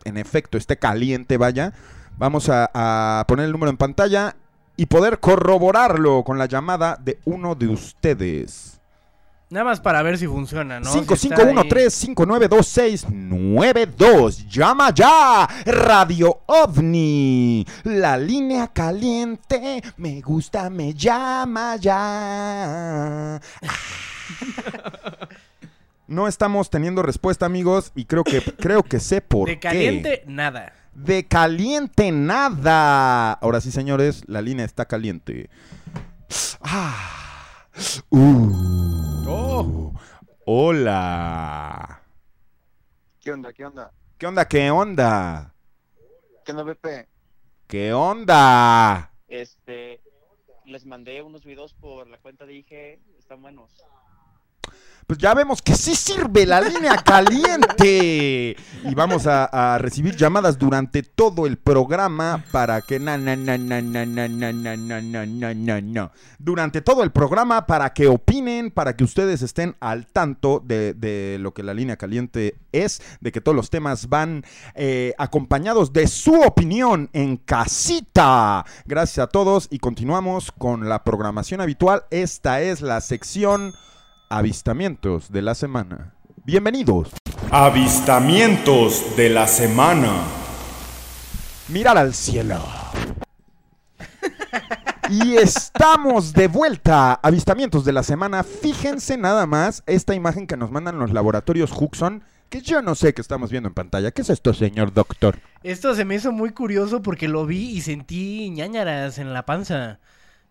en 0.03 0.17
efecto 0.17 0.57
esté 0.57 0.75
caliente, 0.75 1.37
vaya. 1.37 1.71
Vamos 2.17 2.49
a 2.51 3.23
poner 3.29 3.45
el 3.45 3.53
número 3.53 3.69
en 3.69 3.77
pantalla 3.77 4.35
y 4.75 4.87
poder 4.87 5.21
corroborarlo 5.21 6.25
con 6.25 6.37
la 6.37 6.45
llamada 6.45 6.97
de 7.01 7.19
uno 7.23 7.55
de 7.55 7.69
ustedes. 7.69 8.78
Nada 9.49 9.65
más 9.65 9.79
para 9.79 10.03
ver 10.03 10.19
si 10.19 10.27
funciona, 10.27 10.79
¿no? 10.79 10.91
Si 10.91 10.99
está 10.99 11.13
ahí. 11.41 11.55
5513-592692. 11.55 14.47
Llama 14.47 14.93
ya. 14.93 15.47
Radio 15.65 16.41
OVNI. 16.45 17.65
La 17.85 18.15
línea 18.15 18.67
caliente. 18.67 19.81
Me 19.97 20.21
gusta, 20.21 20.69
me 20.69 20.93
llama 20.93 21.77
ya. 21.77 23.41
No 26.07 26.27
estamos 26.27 26.71
teniendo 26.71 27.03
respuesta, 27.03 27.45
amigos, 27.45 27.91
y 27.93 28.05
creo 28.05 28.23
que 28.23 28.41
creo 28.41 28.81
que 28.81 28.99
sé 28.99 29.21
por 29.21 29.47
De 29.47 29.59
qué. 29.59 29.61
caliente, 29.67 30.23
nada. 30.25 30.73
De 30.95 31.27
caliente 31.27 32.11
nada. 32.11 33.33
Ahora 33.33 33.61
sí, 33.61 33.71
señores, 33.71 34.23
la 34.25 34.41
línea 34.41 34.65
está 34.65 34.85
caliente. 34.85 35.51
Ah. 36.61 37.18
Uh. 38.09 39.23
Oh. 39.25 39.93
Hola. 40.45 42.01
¿Qué 43.21 43.31
onda? 43.31 43.53
¿Qué 43.53 43.65
onda? 43.65 43.91
¿Qué 44.17 44.27
onda? 44.27 44.45
¿Qué 44.47 44.71
onda? 44.71 45.53
¿Qué 46.43 46.51
onda, 46.51 46.65
Pepe? 46.65 47.07
¿Qué 47.67 47.93
onda? 47.93 49.13
Este, 49.29 50.01
les 50.65 50.85
mandé 50.85 51.21
unos 51.21 51.45
videos 51.45 51.73
por 51.73 52.07
la 52.07 52.17
cuenta 52.17 52.45
de 52.45 52.55
IG, 52.55 52.99
están 53.17 53.41
buenos. 53.41 53.71
Pues 55.09 55.17
ya 55.17 55.33
vemos 55.33 55.63
que 55.63 55.73
sí 55.73 55.95
sirve 55.95 56.45
la 56.45 56.61
línea 56.61 56.95
caliente. 56.97 58.55
Y 58.83 58.93
vamos 58.93 59.25
a, 59.25 59.79
recibir 59.79 60.15
llamadas 60.15 60.59
durante 60.59 61.01
todo 61.01 61.47
el 61.47 61.57
programa 61.57 62.43
para 62.51 62.81
que 62.81 62.99
na 62.99 63.17
na 63.17 63.35
na 63.35 63.57
na 63.57 63.81
na 63.81 64.05
na 64.05 64.27
na 64.27 64.51
na 64.51 64.77
na 64.77 65.25
na 65.25 65.53
na 65.55 65.81
na. 65.81 66.11
Durante 66.37 66.81
todo 66.81 67.01
el 67.01 67.09
programa 67.11 67.65
para 67.65 67.91
que 67.91 68.05
opinen, 68.05 68.69
para 68.69 68.95
que 68.95 69.03
ustedes 69.03 69.41
estén 69.41 69.75
al 69.79 70.05
tanto 70.05 70.61
de, 70.63 70.93
de 70.93 71.37
lo 71.39 71.55
que 71.55 71.63
la 71.63 71.73
línea 71.73 71.97
caliente 71.97 72.59
es, 72.71 73.01
de 73.19 73.31
que 73.31 73.41
todos 73.41 73.55
los 73.55 73.71
temas 73.71 74.09
van 74.09 74.43
eh, 74.75 75.15
acompañados 75.17 75.91
de 75.91 76.05
su 76.05 76.39
opinión 76.39 77.09
en 77.13 77.37
casita. 77.37 78.63
Gracias 78.85 79.23
a 79.23 79.27
todos 79.27 79.69
y 79.71 79.79
continuamos 79.79 80.51
con 80.51 80.87
la 80.87 81.03
programación 81.03 81.61
habitual. 81.61 82.03
Esta 82.11 82.61
es 82.61 82.81
la 82.81 83.01
sección 83.01 83.73
avistamientos 84.29 85.31
de 85.31 85.41
la 85.41 85.55
semana. 85.55 86.13
Bienvenidos. 86.45 87.09
Avistamientos 87.49 89.17
de 89.17 89.29
la 89.29 89.47
semana. 89.47 90.21
Mirar 91.67 91.97
al 91.97 92.13
cielo. 92.13 92.59
Y 95.11 95.37
estamos 95.37 96.33
de 96.33 96.47
vuelta. 96.47 97.13
Avistamientos 97.13 97.83
de 97.83 97.91
la 97.93 98.03
semana. 98.03 98.43
Fíjense 98.43 99.17
nada 99.17 99.47
más 99.47 99.81
esta 99.87 100.13
imagen 100.13 100.45
que 100.45 100.55
nos 100.55 100.69
mandan 100.69 100.99
los 100.99 101.11
laboratorios 101.11 101.71
Huxon. 101.71 102.23
Que 102.49 102.61
yo 102.61 102.83
no 102.83 102.93
sé 102.93 103.15
qué 103.15 103.21
estamos 103.21 103.49
viendo 103.49 103.69
en 103.69 103.73
pantalla. 103.73 104.11
¿Qué 104.11 104.21
es 104.21 104.29
esto, 104.29 104.53
señor 104.53 104.93
doctor? 104.93 105.39
Esto 105.63 105.95
se 105.95 106.05
me 106.05 106.13
hizo 106.13 106.31
muy 106.31 106.51
curioso 106.51 107.01
porque 107.01 107.27
lo 107.27 107.47
vi 107.47 107.71
y 107.71 107.81
sentí 107.81 108.51
ñañaras 108.51 109.17
en 109.17 109.33
la 109.33 109.47
panza. 109.47 109.97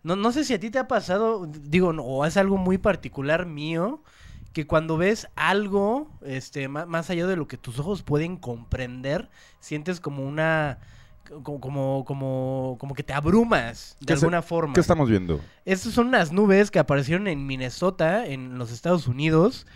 No, 0.03 0.15
no 0.15 0.31
sé 0.31 0.43
si 0.43 0.53
a 0.53 0.59
ti 0.59 0.69
te 0.69 0.79
ha 0.79 0.87
pasado, 0.87 1.45
digo, 1.45 1.91
no, 1.93 2.03
o 2.03 2.25
es 2.25 2.37
algo 2.37 2.57
muy 2.57 2.77
particular 2.77 3.45
mío, 3.45 4.01
que 4.53 4.65
cuando 4.65 4.97
ves 4.97 5.27
algo, 5.35 6.09
este, 6.25 6.67
ma- 6.67 6.85
más, 6.85 7.09
allá 7.09 7.27
de 7.27 7.35
lo 7.35 7.47
que 7.47 7.57
tus 7.57 7.79
ojos 7.79 8.01
pueden 8.01 8.37
comprender, 8.37 9.29
sientes 9.59 9.99
como 9.99 10.23
una, 10.25 10.79
como, 11.43 11.59
como, 11.59 12.05
como, 12.05 12.77
como 12.79 12.95
que 12.95 13.03
te 13.03 13.13
abrumas 13.13 13.97
de 13.99 14.05
¿Qué 14.07 14.15
se- 14.15 14.25
alguna 14.25 14.41
forma. 14.41 14.73
¿Qué 14.73 14.79
estamos 14.79 15.09
viendo? 15.09 15.41
Estas 15.65 15.93
son 15.93 16.07
unas 16.07 16.31
nubes 16.31 16.71
que 16.71 16.79
aparecieron 16.79 17.27
en 17.27 17.45
Minnesota, 17.45 18.25
en 18.25 18.57
los 18.57 18.71
Estados 18.71 19.07
Unidos. 19.07 19.67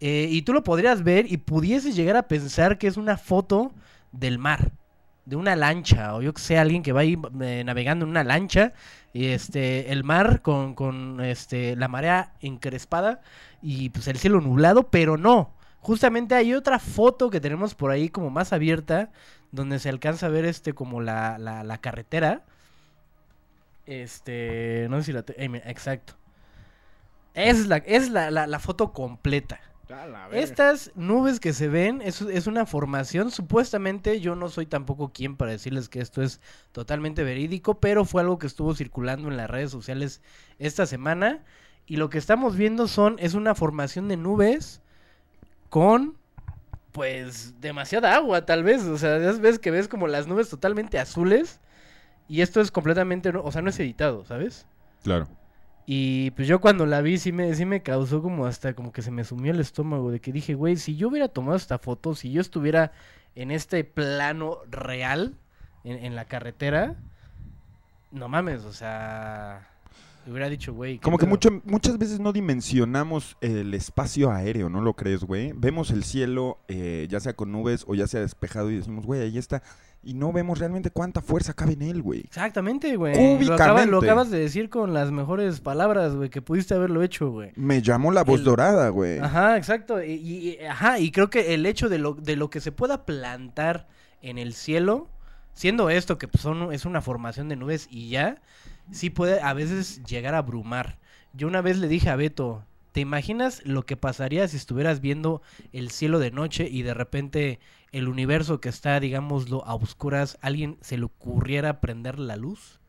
eh, 0.00 0.28
y 0.30 0.42
tú 0.42 0.52
lo 0.52 0.62
podrías 0.62 1.02
ver 1.04 1.30
y 1.32 1.36
pudieses 1.38 1.96
llegar 1.96 2.16
a 2.16 2.28
pensar 2.28 2.76
que 2.78 2.86
es 2.86 2.96
una 2.98 3.16
foto 3.16 3.72
del 4.12 4.38
mar, 4.38 4.72
de 5.24 5.36
una 5.36 5.56
lancha, 5.56 6.14
o 6.14 6.20
yo 6.22 6.34
que 6.34 6.42
sé, 6.42 6.58
alguien 6.58 6.82
que 6.82 6.92
va 6.92 7.00
ahí 7.00 7.16
eh, 7.40 7.62
navegando 7.64 8.04
en 8.04 8.10
una 8.10 8.22
lancha, 8.24 8.74
y 9.16 9.26
este, 9.28 9.92
el 9.92 10.04
mar 10.04 10.42
con, 10.42 10.74
con 10.74 11.20
este, 11.20 11.76
la 11.76 11.88
marea 11.88 12.34
encrespada 12.40 13.20
y 13.62 13.90
pues 13.90 14.08
el 14.08 14.18
cielo 14.18 14.40
nublado, 14.40 14.88
pero 14.90 15.16
no. 15.16 15.52
Justamente 15.80 16.34
hay 16.34 16.52
otra 16.54 16.78
foto 16.78 17.30
que 17.30 17.40
tenemos 17.40 17.74
por 17.74 17.90
ahí 17.90 18.08
como 18.08 18.30
más 18.30 18.52
abierta, 18.52 19.10
donde 19.52 19.78
se 19.78 19.88
alcanza 19.88 20.26
a 20.26 20.30
ver 20.30 20.44
este 20.44 20.72
como 20.74 21.00
la, 21.00 21.38
la, 21.38 21.64
la 21.64 21.78
carretera. 21.78 22.44
Este, 23.86 24.86
no 24.90 24.98
sé 24.98 25.04
si 25.04 25.12
la... 25.12 25.22
te- 25.22 25.42
eh, 25.42 25.62
exacto. 25.66 26.14
Es 27.34 27.66
la, 27.66 27.76
es 27.78 28.10
la, 28.10 28.30
la 28.30 28.58
foto 28.58 28.92
completa. 28.92 29.60
Estas 30.42 30.90
nubes 30.96 31.38
que 31.40 31.52
se 31.52 31.68
ven 31.68 32.02
es, 32.02 32.20
es 32.20 32.46
una 32.46 32.66
formación, 32.66 33.30
supuestamente 33.30 34.20
yo 34.20 34.34
no 34.34 34.48
soy 34.48 34.66
tampoco 34.66 35.12
quien 35.12 35.36
para 35.36 35.52
decirles 35.52 35.88
que 35.88 36.00
esto 36.00 36.22
es 36.22 36.40
totalmente 36.72 37.22
verídico, 37.24 37.78
pero 37.78 38.04
fue 38.04 38.22
algo 38.22 38.38
que 38.38 38.46
estuvo 38.48 38.74
circulando 38.74 39.28
en 39.28 39.36
las 39.36 39.48
redes 39.48 39.70
sociales 39.70 40.20
esta 40.58 40.86
semana 40.86 41.44
y 41.86 41.96
lo 41.96 42.10
que 42.10 42.18
estamos 42.18 42.56
viendo 42.56 42.88
son 42.88 43.16
es 43.20 43.34
una 43.34 43.54
formación 43.54 44.08
de 44.08 44.16
nubes 44.16 44.80
con 45.70 46.16
pues 46.92 47.54
demasiada 47.60 48.14
agua 48.16 48.46
tal 48.46 48.62
vez, 48.64 48.82
o 48.84 48.96
sea, 48.98 49.18
ya 49.18 49.32
ves 49.32 49.58
que 49.58 49.70
ves 49.70 49.86
como 49.86 50.06
las 50.08 50.26
nubes 50.26 50.48
totalmente 50.48 50.98
azules 50.98 51.60
y 52.28 52.40
esto 52.40 52.60
es 52.60 52.70
completamente, 52.70 53.32
no- 53.32 53.42
o 53.42 53.52
sea, 53.52 53.62
no 53.62 53.70
es 53.70 53.78
editado, 53.78 54.24
¿sabes? 54.24 54.66
Claro. 55.04 55.28
Y 55.88 56.32
pues 56.32 56.48
yo 56.48 56.60
cuando 56.60 56.84
la 56.84 57.00
vi 57.00 57.16
sí 57.18 57.30
me, 57.30 57.54
sí 57.54 57.64
me 57.64 57.80
causó 57.82 58.20
como 58.20 58.46
hasta 58.46 58.74
como 58.74 58.92
que 58.92 59.02
se 59.02 59.12
me 59.12 59.22
sumió 59.24 59.52
el 59.52 59.60
estómago 59.60 60.10
de 60.10 60.20
que 60.20 60.32
dije, 60.32 60.54
güey, 60.54 60.76
si 60.76 60.96
yo 60.96 61.08
hubiera 61.08 61.28
tomado 61.28 61.56
esta 61.56 61.78
foto, 61.78 62.14
si 62.16 62.32
yo 62.32 62.40
estuviera 62.40 62.92
en 63.36 63.50
este 63.52 63.84
plano 63.84 64.58
real, 64.68 65.34
en, 65.84 66.04
en 66.04 66.16
la 66.16 66.24
carretera, 66.24 66.96
no 68.10 68.28
mames, 68.28 68.64
o 68.64 68.72
sea, 68.72 69.68
hubiera 70.26 70.48
dicho, 70.48 70.74
güey. 70.74 70.94
¿qué 70.98 71.02
Como 71.02 71.18
que 71.18 71.26
pedo?". 71.26 71.30
mucho- 71.30 71.62
muchas 71.64 71.98
veces 71.98 72.18
no 72.18 72.32
dimensionamos 72.32 73.36
el 73.40 73.72
espacio 73.74 74.32
aéreo, 74.32 74.68
¿no 74.68 74.80
lo 74.80 74.94
crees, 74.94 75.22
güey? 75.22 75.52
Vemos 75.54 75.90
el 75.92 76.02
cielo, 76.02 76.58
eh, 76.66 77.06
ya 77.08 77.20
sea 77.20 77.34
con 77.34 77.52
nubes 77.52 77.84
o 77.86 77.94
ya 77.94 78.08
sea 78.08 78.20
despejado 78.22 78.70
y 78.72 78.76
decimos, 78.76 79.06
güey, 79.06 79.20
ahí 79.20 79.38
está. 79.38 79.62
Y 80.06 80.14
no 80.14 80.32
vemos 80.32 80.60
realmente 80.60 80.90
cuánta 80.90 81.20
fuerza 81.20 81.52
cabe 81.52 81.72
en 81.72 81.82
él, 81.82 82.00
güey. 82.00 82.20
Exactamente, 82.20 82.94
güey. 82.94 83.44
Lo 83.44 83.54
acabas, 83.54 83.88
lo 83.88 83.98
acabas 83.98 84.30
de 84.30 84.38
decir 84.38 84.70
con 84.70 84.94
las 84.94 85.10
mejores 85.10 85.58
palabras, 85.60 86.14
güey, 86.14 86.30
que 86.30 86.40
pudiste 86.40 86.74
haberlo 86.74 87.02
hecho, 87.02 87.28
güey. 87.32 87.50
Me 87.56 87.82
llamó 87.82 88.12
la 88.12 88.22
voz 88.22 88.38
El- 88.38 88.44
dorada, 88.44 88.88
güey. 88.90 89.18
Ajá, 89.18 89.56
exacto. 89.56 90.00
Y, 90.00 90.12
y- 90.12 90.48
y- 90.60 90.64
ajá, 90.64 91.00
y 91.00 91.10
creo 91.10 91.28
que 91.28 91.54
el 91.54 91.66
hecho 91.66 91.88
de 91.88 91.98
lo, 91.98 92.14
de 92.14 92.36
lo 92.36 92.50
que 92.50 92.60
se 92.60 92.70
pueda 92.70 93.04
plantar 93.04 93.88
en 94.22 94.38
el 94.38 94.54
cielo, 94.54 95.08
siendo 95.54 95.90
esto 95.90 96.18
que 96.18 96.28
pues, 96.28 96.40
son, 96.40 96.72
es 96.72 96.84
una 96.84 97.00
formación 97.02 97.48
de 97.48 97.56
nubes 97.56 97.88
y 97.90 98.08
ya, 98.10 98.40
sí 98.92 99.10
puede 99.10 99.40
a 99.40 99.54
veces 99.54 100.04
llegar 100.04 100.36
a 100.36 100.38
abrumar. 100.38 100.98
Yo 101.32 101.48
una 101.48 101.62
vez 101.62 101.78
le 101.78 101.88
dije 101.88 102.10
a 102.10 102.16
Beto, 102.16 102.62
¿te 102.92 103.00
imaginas 103.00 103.60
lo 103.64 103.84
que 103.84 103.96
pasaría 103.96 104.46
si 104.46 104.56
estuvieras 104.56 105.00
viendo 105.00 105.42
el 105.72 105.90
cielo 105.90 106.20
de 106.20 106.30
noche 106.30 106.68
y 106.70 106.82
de 106.82 106.94
repente 106.94 107.58
el 107.96 108.08
universo 108.08 108.60
que 108.60 108.68
está, 108.68 108.98
digámoslo, 109.00 109.64
a 109.66 109.74
oscuras, 109.74 110.38
alguien 110.40 110.76
se 110.80 110.96
le 110.98 111.04
ocurriera 111.04 111.80
prender 111.80 112.18
la 112.18 112.36
luz 112.36 112.80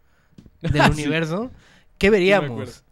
del 0.61 0.71
Sí. 0.83 0.91
universo? 0.91 1.51
¿Qué 1.97 2.09
veríamos? 2.09 2.83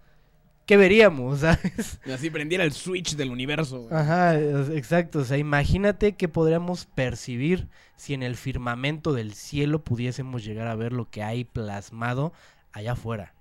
¿Qué 0.66 0.78
veríamos? 0.78 1.40
¿Sabes? 1.42 2.00
Así 2.12 2.30
prendiera 2.32 2.64
el 2.64 2.72
switch 2.72 3.16
del 3.16 3.30
universo. 3.30 3.82
güey. 3.84 3.94
Ajá, 3.96 4.40
exacto. 4.40 5.20
O 5.20 5.24
sea, 5.26 5.38
imagínate 5.38 6.14
qué 6.16 6.28
podríamos 6.28 6.86
percibir 6.88 7.68
si 7.98 8.14
en 8.16 8.24
el 8.24 8.36
firmamento 8.36 9.14
del 9.14 9.34
cielo 9.36 9.84
pudiésemos 9.84 10.44
llegar 10.44 10.68
a 10.68 10.76
ver 10.76 10.92
lo 10.92 11.10
que 11.10 11.22
hay 11.22 11.44
plasmado 11.46 12.34
allá 12.72 12.94
afuera. 12.94 13.34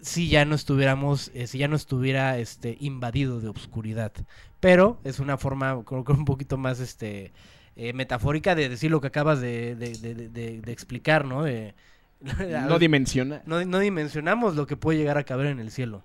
Si 0.00 0.28
ya 0.28 0.44
no 0.44 0.54
estuviéramos, 0.54 1.30
eh, 1.34 1.46
si 1.46 1.58
ya 1.58 1.68
no 1.68 1.76
estuviera 1.76 2.38
este 2.38 2.76
invadido 2.80 3.40
de 3.40 3.48
obscuridad. 3.48 4.12
Pero 4.58 4.98
es 5.04 5.20
una 5.20 5.36
forma, 5.36 5.84
creo 5.84 6.02
que 6.02 6.12
un 6.12 6.24
poquito 6.24 6.56
más 6.56 6.80
este 6.80 7.32
eh, 7.76 7.92
metafórica 7.92 8.54
de 8.54 8.68
decir 8.68 8.90
lo 8.90 9.00
que 9.00 9.08
acabas 9.08 9.40
de, 9.40 9.76
de- 9.76 9.92
de- 9.92 10.14
de- 10.14 10.28
de- 10.28 10.60
de 10.60 10.72
explicar, 10.72 11.24
¿no? 11.24 11.42
De- 11.44 11.74
No 12.68 12.78
dimensiona. 12.78 13.42
no, 13.46 13.64
no 13.64 13.78
dimensionamos 13.78 14.56
lo 14.56 14.66
que 14.66 14.76
puede 14.76 14.98
llegar 14.98 15.18
a 15.18 15.24
caber 15.24 15.46
en 15.46 15.60
el 15.60 15.70
cielo. 15.70 16.02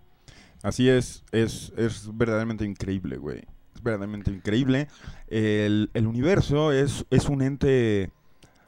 Así 0.64 0.90
es, 0.90 1.24
es, 1.32 1.74
es 1.78 2.10
verdaderamente 2.16 2.66
increíble, 2.66 3.18
güey. 3.18 3.40
Es 3.74 3.82
verdaderamente 3.82 4.30
increíble. 4.32 4.88
El, 5.28 5.90
el 5.94 6.06
universo 6.08 6.72
es, 6.72 7.06
es 7.10 7.26
un 7.30 7.42
ente 7.42 8.12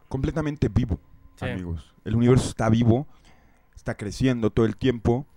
completamente 0.09 0.69
vivo, 0.69 0.99
Sí. 1.35 1.45
amigos. 1.49 1.93
El 2.05 2.15
universo 2.15 2.49
está 2.49 2.69
vivo, 2.69 3.05
está 3.75 3.95
creciendo 3.95 4.49
todo 4.49 4.65
el 4.65 4.75
tiempo 4.77 5.27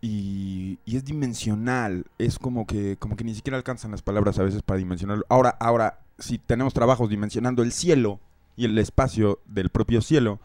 y, 0.00 0.78
y 0.84 0.96
es 0.96 1.04
dimensional. 1.04 2.06
Es 2.18 2.38
como 2.38 2.66
que, 2.66 2.96
como 2.98 3.16
que 3.16 3.24
ni 3.24 3.34
siquiera 3.34 3.56
alcanzan 3.56 3.90
las 3.90 4.02
palabras 4.02 4.38
a 4.38 4.42
veces 4.44 4.62
para 4.62 4.78
dimensionarlo. 4.78 5.24
Ahora, 5.28 5.50
ahora, 5.60 5.98
si 6.18 6.38
tenemos 6.38 6.74
trabajos 6.74 7.08
dimensionando 7.08 7.62
el 7.62 7.72
cielo 7.72 8.20
y 8.56 8.64
el 8.64 8.78
espacio 8.78 9.40
del 9.46 9.70
propio 9.70 10.00
cielo, 10.00 10.40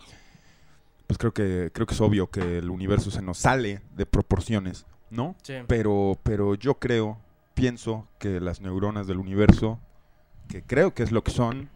pues 1.08 1.18
creo 1.18 1.34
que, 1.34 1.72
creo 1.74 1.88
que 1.88 1.94
es 1.94 2.02
obvio 2.02 2.30
que 2.30 2.60
el 2.60 2.70
universo 2.70 3.12
se 3.12 3.22
nos 3.22 3.38
sale 3.38 3.82
de 3.96 4.06
proporciones, 4.06 4.86
¿no? 5.10 5.36
Sí. 5.44 5.54
Pero, 5.68 6.20
pero 6.24 6.56
yo 6.56 6.76
creo, 6.76 7.18
pienso 7.54 8.08
que 8.20 8.40
las 8.40 8.62
neuronas 8.62 9.08
del 9.08 9.18
universo, 9.18 9.80
que 10.48 10.64
creo 10.64 10.94
que 10.94 11.04
es 11.04 11.12
lo 11.12 11.24
que 11.24 11.32
son. 11.32 11.70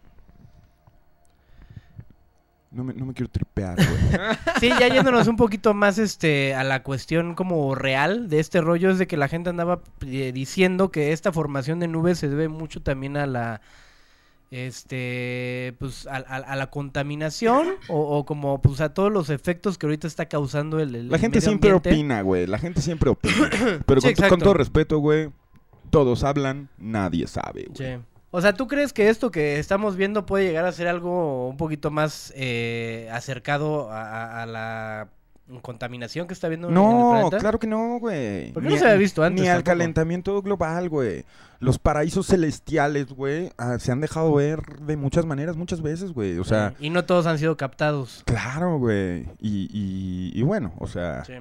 No 2.71 2.85
me, 2.85 2.93
no 2.93 3.05
me 3.05 3.13
quiero 3.13 3.29
tripear, 3.29 3.75
güey. 3.75 4.27
Sí, 4.61 4.69
ya 4.79 4.87
yéndonos 4.87 5.27
un 5.27 5.35
poquito 5.35 5.73
más 5.73 5.97
este 5.97 6.55
a 6.55 6.63
la 6.63 6.83
cuestión 6.83 7.35
como 7.35 7.75
real 7.75 8.29
de 8.29 8.39
este 8.39 8.61
rollo 8.61 8.91
es 8.91 8.97
de 8.97 9.07
que 9.07 9.17
la 9.17 9.27
gente 9.27 9.49
andaba 9.49 9.81
eh, 10.05 10.31
diciendo 10.33 10.89
que 10.89 11.11
esta 11.11 11.31
formación 11.33 11.79
de 11.81 11.87
nubes 11.89 12.17
se 12.19 12.29
debe 12.29 12.47
mucho 12.47 12.81
también 12.81 13.17
a 13.17 13.25
la 13.27 13.61
este 14.51 15.75
pues 15.79 16.07
a, 16.07 16.17
a- 16.17 16.19
a 16.37 16.55
la 16.55 16.69
contaminación 16.69 17.67
o, 17.87 18.17
o 18.17 18.25
como 18.25 18.61
pues 18.61 18.81
a 18.81 18.93
todos 18.93 19.11
los 19.11 19.29
efectos 19.29 19.77
que 19.77 19.85
ahorita 19.85 20.07
está 20.07 20.27
causando 20.27 20.79
el, 20.79 20.93
el 20.95 21.09
La 21.09 21.17
gente 21.17 21.37
medio 21.39 21.49
siempre 21.49 21.69
ambiente. 21.71 21.89
opina, 21.89 22.21
güey. 22.21 22.47
La 22.47 22.57
gente 22.59 22.81
siempre 22.81 23.09
opina. 23.09 23.49
Pero 23.85 24.01
Sí, 24.01 24.13
con, 24.13 24.39
todo 24.39 24.53
respeto, 24.53 24.99
güey, 24.99 25.29
todos 25.89 26.23
hablan, 26.23 26.69
nadie 26.77 27.27
sabe, 27.27 27.67
güey. 27.73 27.95
Sí. 27.97 28.01
O 28.33 28.39
sea, 28.41 28.53
¿tú 28.53 28.67
crees 28.67 28.93
que 28.93 29.09
esto 29.09 29.29
que 29.29 29.59
estamos 29.59 29.97
viendo 29.97 30.25
puede 30.25 30.45
llegar 30.45 30.65
a 30.65 30.71
ser 30.71 30.87
algo 30.87 31.49
un 31.49 31.57
poquito 31.57 31.91
más 31.91 32.31
eh, 32.35 33.09
acercado 33.11 33.89
a, 33.91 34.45
la 34.45 35.09
contaminación 35.61 36.27
que 36.27 36.33
está 36.33 36.47
viendo 36.47 36.69
en 36.69 36.73
el 36.73 36.81
No, 36.81 37.09
planeta? 37.11 37.37
claro 37.39 37.59
que 37.59 37.67
no, 37.67 37.99
güey. 37.99 38.53
¿Por 38.53 38.63
qué 38.63 38.69
Ni 38.69 38.75
no 38.75 38.79
se 38.79 38.85
había 38.85 38.97
visto 38.97 39.21
antes 39.21 39.41
Ni 39.43 39.49
al 39.49 39.63
calentamiento 39.63 40.41
global, 40.41 40.87
güey. 40.87 41.25
Los 41.59 41.77
paraísos 41.77 42.27
celestiales, 42.27 43.07
güey, 43.07 43.51
ah, 43.57 43.77
se 43.79 43.91
han 43.91 43.99
dejado 43.99 44.33
ver 44.33 44.61
de 44.79 44.95
muchas 44.95 45.25
maneras, 45.25 45.57
muchas 45.57 45.81
veces, 45.81 46.13
güey. 46.13 46.39
O 46.39 46.45
sea, 46.45 46.73
y 46.79 46.89
no 46.89 47.03
todos 47.03 47.25
han 47.27 47.37
sido 47.37 47.57
captados. 47.57 48.23
claro, 48.25 48.77
güey. 48.79 49.25
Y, 49.41 49.67
y, 49.73 50.31
y 50.33 50.41
bueno, 50.43 50.73
o 50.79 50.87
sea, 50.87 51.25
Sí. 51.25 51.33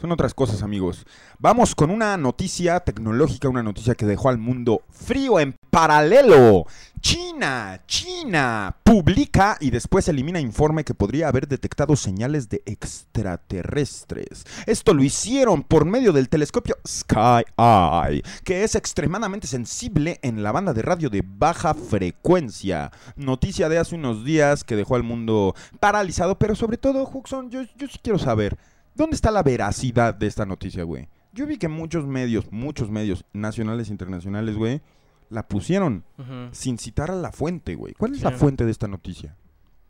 Son 0.00 0.12
otras 0.12 0.32
cosas, 0.32 0.62
amigos. 0.62 1.04
Vamos 1.38 1.74
con 1.74 1.90
una 1.90 2.16
noticia 2.16 2.80
tecnológica, 2.80 3.48
una 3.48 3.64
noticia 3.64 3.96
que 3.96 4.06
dejó 4.06 4.28
al 4.28 4.38
mundo 4.38 4.82
frío 4.90 5.40
en 5.40 5.56
paralelo. 5.70 6.66
China, 7.00 7.80
China, 7.86 8.76
publica 8.82 9.56
y 9.60 9.70
después 9.70 10.08
elimina 10.08 10.40
informe 10.40 10.84
que 10.84 10.94
podría 10.94 11.28
haber 11.28 11.48
detectado 11.48 11.96
señales 11.96 12.48
de 12.48 12.62
extraterrestres. 12.66 14.44
Esto 14.66 14.94
lo 14.94 15.02
hicieron 15.02 15.62
por 15.62 15.84
medio 15.84 16.12
del 16.12 16.28
telescopio 16.28 16.76
Sky 16.86 17.44
Eye, 17.56 18.22
que 18.44 18.64
es 18.64 18.74
extremadamente 18.74 19.46
sensible 19.46 20.18
en 20.22 20.42
la 20.42 20.52
banda 20.52 20.72
de 20.72 20.82
radio 20.82 21.10
de 21.10 21.24
baja 21.24 21.74
frecuencia. 21.74 22.90
Noticia 23.16 23.68
de 23.68 23.78
hace 23.78 23.94
unos 23.94 24.24
días 24.24 24.64
que 24.64 24.76
dejó 24.76 24.96
al 24.96 25.02
mundo 25.02 25.54
paralizado, 25.80 26.38
pero 26.38 26.54
sobre 26.54 26.78
todo, 26.78 27.08
Huxon, 27.12 27.50
yo, 27.50 27.62
yo 27.76 27.86
sí 27.88 27.98
quiero 28.02 28.18
saber, 28.18 28.58
¿dónde 28.98 29.16
está 29.16 29.30
la 29.30 29.42
veracidad 29.42 30.12
de 30.14 30.26
esta 30.26 30.44
noticia, 30.44 30.82
güey? 30.84 31.08
Yo 31.32 31.46
vi 31.46 31.56
que 31.56 31.68
muchos 31.68 32.06
medios, 32.06 32.52
muchos 32.52 32.90
medios 32.90 33.24
nacionales 33.32 33.88
e 33.88 33.92
internacionales, 33.92 34.56
güey, 34.56 34.82
la 35.30 35.46
pusieron 35.48 36.04
sin 36.52 36.78
citar 36.78 37.10
a 37.10 37.14
la 37.14 37.32
fuente, 37.32 37.74
güey. 37.74 37.94
¿Cuál 37.94 38.12
es 38.12 38.18
Sí. 38.18 38.24
la 38.24 38.32
fuente 38.32 38.64
de 38.64 38.70
esta 38.70 38.88
noticia? 38.88 39.36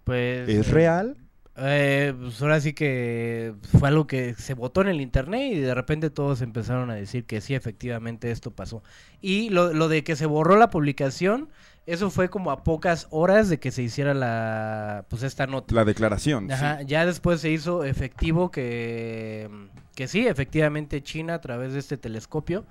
Pues... 0.05 0.49
¿Es 0.49 0.69
eh, 0.69 0.73
real? 0.73 1.17
Eh, 1.61 2.15
pues 2.17 2.41
ahora 2.41 2.61
sí 2.61 2.73
que 2.73 3.55
fue 3.79 3.89
algo 3.89 4.07
que 4.07 4.35
se 4.35 4.55
votó 4.55 4.81
en 4.83 4.89
el 4.89 5.01
internet 5.01 5.53
y 5.55 5.59
de 5.59 5.75
repente 5.75 6.09
todos 6.11 6.41
empezaron 6.41 6.89
a 6.91 6.95
decir 6.95 7.25
que 7.25 7.41
sí, 7.41 7.55
efectivamente 7.55 8.31
esto 8.31 8.53
pasó. 8.53 8.83
Y 9.21 9.51
lo, 9.51 9.73
lo 9.73 9.89
de 9.89 10.05
que 10.05 10.15
se 10.15 10.27
borró 10.27 10.57
la 10.57 10.71
publicación, 10.71 11.49
eso 11.89 12.11
fue 12.11 12.29
como 12.29 12.51
a 12.51 12.63
pocas 12.65 13.07
horas 13.11 13.49
de 13.49 13.59
que 13.59 13.71
se 13.71 13.83
hiciera 13.83 14.13
la, 14.15 15.05
pues 15.09 15.23
esta 15.23 15.47
nota. 15.47 15.75
La 15.75 15.85
declaración. 15.85 16.51
Ajá, 16.53 16.79
sí. 16.81 16.87
ya 16.87 17.07
después 17.07 17.41
se 17.41 17.51
hizo 17.51 17.85
efectivo 17.85 18.51
que, 18.51 19.49
que 19.95 20.07
sí, 20.09 20.27
efectivamente 20.27 21.03
China 21.03 21.35
a 21.35 21.41
través 21.41 21.73
de 21.73 21.79
este 21.79 21.97
telescopio, 21.97 22.65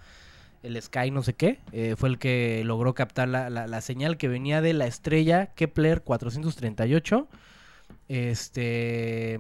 el 0.63 0.81
Sky 0.81 1.11
no 1.11 1.23
sé 1.23 1.33
qué, 1.33 1.59
eh, 1.71 1.95
fue 1.97 2.09
el 2.09 2.17
que 2.19 2.61
logró 2.65 2.93
captar 2.93 3.27
la, 3.27 3.49
la- 3.49 3.67
la 3.67 3.81
señal 3.81 4.17
que 4.17 4.27
venía 4.27 4.61
de 4.61 4.73
la 4.73 4.87
estrella 4.87 5.47
Kepler 5.55 6.01
438, 6.03 7.27
este, 8.07 9.39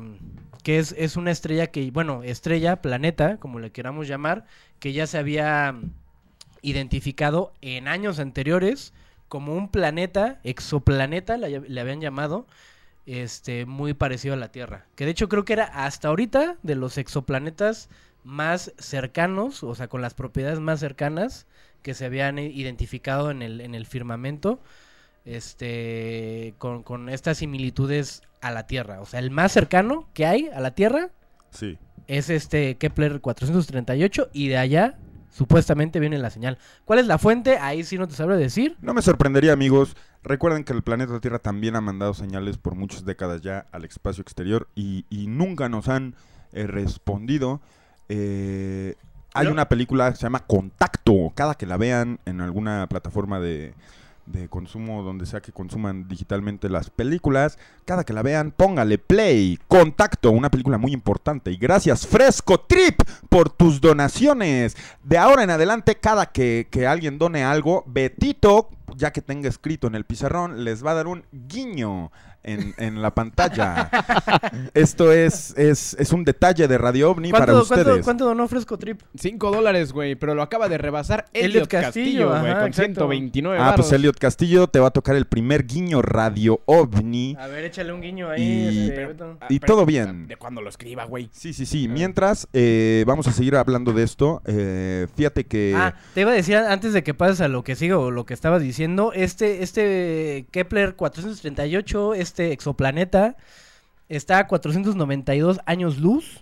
que 0.63 0.79
es, 0.79 0.93
es 0.97 1.17
una 1.17 1.31
estrella 1.31 1.67
que, 1.67 1.89
bueno, 1.91 2.23
estrella, 2.23 2.81
planeta, 2.81 3.37
como 3.37 3.59
le 3.59 3.71
queramos 3.71 4.07
llamar, 4.07 4.45
que 4.79 4.93
ya 4.93 5.07
se 5.07 5.17
había 5.17 5.75
identificado 6.61 7.53
en 7.61 7.87
años 7.87 8.19
anteriores 8.19 8.93
como 9.27 9.53
un 9.55 9.69
planeta, 9.69 10.39
exoplaneta, 10.43 11.37
le, 11.37 11.61
le 11.61 11.81
habían 11.81 12.01
llamado, 12.01 12.47
este, 13.05 13.65
muy 13.65 13.93
parecido 13.93 14.33
a 14.33 14.37
la 14.37 14.51
Tierra. 14.51 14.85
Que 14.95 15.05
de 15.05 15.11
hecho 15.11 15.29
creo 15.29 15.45
que 15.45 15.53
era 15.53 15.65
hasta 15.65 16.07
ahorita 16.09 16.57
de 16.63 16.75
los 16.75 16.97
exoplanetas 16.97 17.89
más 18.23 18.73
cercanos, 18.77 19.63
o 19.63 19.73
sea, 19.75 19.87
con 19.87 20.01
las 20.01 20.13
propiedades 20.13 20.59
más 20.59 20.79
cercanas 20.81 21.45
que 21.81 21.93
se 21.93 22.05
habían 22.05 22.37
identificado 22.39 23.31
en 23.31 23.41
el, 23.41 23.61
en 23.61 23.75
el 23.75 23.85
firmamento, 23.85 24.59
este, 25.25 26.53
con, 26.57 26.83
con 26.83 27.09
estas 27.09 27.37
similitudes 27.37 28.23
a 28.41 28.51
la 28.51 28.67
Tierra. 28.67 29.01
O 29.01 29.05
sea, 29.05 29.19
el 29.19 29.31
más 29.31 29.51
cercano 29.51 30.07
que 30.13 30.25
hay 30.25 30.49
a 30.53 30.59
la 30.59 30.71
Tierra 30.71 31.09
Sí. 31.51 31.77
es 32.07 32.29
este 32.29 32.75
Kepler 32.75 33.21
438 33.21 34.29
y 34.33 34.47
de 34.49 34.57
allá 34.57 34.97
supuestamente 35.29 35.99
viene 35.99 36.17
la 36.17 36.29
señal. 36.29 36.57
¿Cuál 36.85 36.99
es 36.99 37.07
la 37.07 37.17
fuente? 37.17 37.57
Ahí 37.57 37.83
sí 37.83 37.97
no 37.97 38.07
te 38.07 38.15
sabré 38.15 38.37
decir. 38.37 38.77
No 38.81 38.93
me 38.93 39.01
sorprendería, 39.01 39.53
amigos. 39.53 39.95
Recuerden 40.23 40.63
que 40.63 40.73
el 40.73 40.81
planeta 40.81 41.19
Tierra 41.19 41.39
también 41.39 41.75
ha 41.75 41.81
mandado 41.81 42.13
señales 42.13 42.57
por 42.57 42.75
muchas 42.75 43.05
décadas 43.05 43.41
ya 43.41 43.67
al 43.71 43.85
espacio 43.85 44.21
exterior 44.21 44.67
y, 44.75 45.05
y 45.09 45.27
nunca 45.27 45.69
nos 45.69 45.87
han 45.87 46.15
eh, 46.51 46.67
respondido. 46.67 47.61
Eh, 48.09 48.95
hay 49.33 49.47
una 49.47 49.69
película 49.69 50.09
que 50.11 50.17
se 50.17 50.23
llama 50.23 50.45
Contacto. 50.47 51.31
Cada 51.35 51.55
que 51.55 51.65
la 51.65 51.77
vean 51.77 52.19
en 52.25 52.41
alguna 52.41 52.87
plataforma 52.89 53.39
de, 53.39 53.73
de 54.27 54.49
consumo, 54.49 55.01
donde 55.01 55.25
sea 55.25 55.41
que 55.41 55.51
consuman 55.51 56.07
digitalmente 56.07 56.69
las 56.69 56.89
películas, 56.89 57.57
cada 57.85 58.03
que 58.03 58.13
la 58.13 58.21
vean, 58.21 58.51
póngale 58.51 58.97
play. 58.97 59.57
Contacto, 59.67 60.31
una 60.31 60.51
película 60.51 60.77
muy 60.77 60.91
importante. 60.91 61.51
Y 61.51 61.57
gracias, 61.57 62.05
Fresco 62.05 62.59
Trip, 62.59 63.01
por 63.29 63.49
tus 63.49 63.81
donaciones. 63.81 64.75
De 65.03 65.17
ahora 65.17 65.43
en 65.43 65.49
adelante, 65.49 65.95
cada 65.95 66.27
que, 66.27 66.67
que 66.69 66.85
alguien 66.85 67.17
done 67.17 67.43
algo, 67.43 67.83
Betito, 67.87 68.69
ya 68.95 69.11
que 69.11 69.21
tenga 69.21 69.49
escrito 69.49 69.87
en 69.87 69.95
el 69.95 70.05
pizarrón, 70.05 70.63
les 70.63 70.85
va 70.85 70.91
a 70.91 70.95
dar 70.95 71.07
un 71.07 71.23
guiño 71.31 72.11
en, 72.47 72.73
en 72.77 73.01
la 73.01 73.13
pantalla. 73.13 73.89
Esto 74.73 75.11
es, 75.11 75.53
es, 75.57 75.95
es 75.99 76.11
un 76.11 76.23
detalle 76.23 76.67
de 76.67 76.77
Radio 76.77 77.11
OVNI 77.11 77.31
para 77.31 77.45
¿Cuánto, 77.45 77.61
ustedes. 77.63 77.83
cuánto, 77.85 78.03
cuánto 78.03 78.25
donó 78.25 78.47
Fresco 78.47 78.77
Trip? 78.77 79.01
5 79.17 79.51
dólares, 79.51 79.91
güey, 79.93 80.15
pero 80.15 80.33
lo 80.35 80.41
acaba 80.41 80.69
de 80.69 80.77
rebasar 80.77 81.25
Elliot 81.33 81.49
Elliot 81.51 81.67
Castillo, 81.69 82.29
Castillo, 82.29 82.39
güey, 82.39 82.51
ajá, 82.51 82.59
con 82.61 82.67
exacto. 82.69 82.93
129 83.07 83.57
Ah, 83.59 83.63
pues 83.75 83.87
varos. 83.87 83.91
Elliot 83.93 84.17
Castillo 84.17 84.67
te 84.67 84.79
va 84.79 84.87
a 84.87 84.91
tocar 84.91 85.15
el 85.15 85.25
primer 85.25 85.65
guiño 85.65 86.01
Radio 86.01 86.61
OVNI. 86.65 87.35
A 87.39 87.47
ver, 87.47 87.65
échale 87.65 87.91
un 87.93 88.01
guiño 88.01 88.29
ahí. 88.29 88.41
Y- 88.43 88.89
este, 88.89 89.05
Beto. 89.07 89.37
Ah, 89.41 89.47
y 89.49 89.59
pero- 89.59 89.73
todo 89.73 89.85
bien. 89.85 90.27
De 90.27 90.35
cuando 90.37 90.61
lo 90.61 90.69
escriba, 90.69 91.05
güey. 91.05 91.29
Sí, 91.31 91.53
sí, 91.53 91.65
sí. 91.65 91.87
Mientras, 91.87 92.47
eh, 92.53 93.03
vamos 93.07 93.27
a 93.27 93.31
seguir 93.31 93.55
hablando 93.55 93.91
de 93.93 94.03
esto. 94.03 94.41
Eh, 94.45 95.07
fíjate 95.15 95.45
que... 95.45 95.73
Ah, 95.75 95.95
te 96.13 96.21
iba 96.21 96.31
a 96.31 96.33
decir 96.33 96.55
antes 96.57 96.93
de 96.93 97.03
que 97.03 97.13
pases 97.13 97.41
a 97.41 97.47
lo 97.47 97.63
que 97.63 97.75
siga 97.75 97.97
o 97.97 98.11
lo 98.11 98.25
que 98.25 98.33
estabas 98.33 98.61
diciendo, 98.61 99.11
este, 99.13 99.63
este 99.63 100.45
Kepler 100.51 100.95
438, 100.95 102.13
este 102.37 102.51
exoplaneta, 102.51 103.35
está 104.09 104.37
a 104.37 104.47
492 104.47 105.59
años 105.65 105.97
luz 105.97 106.41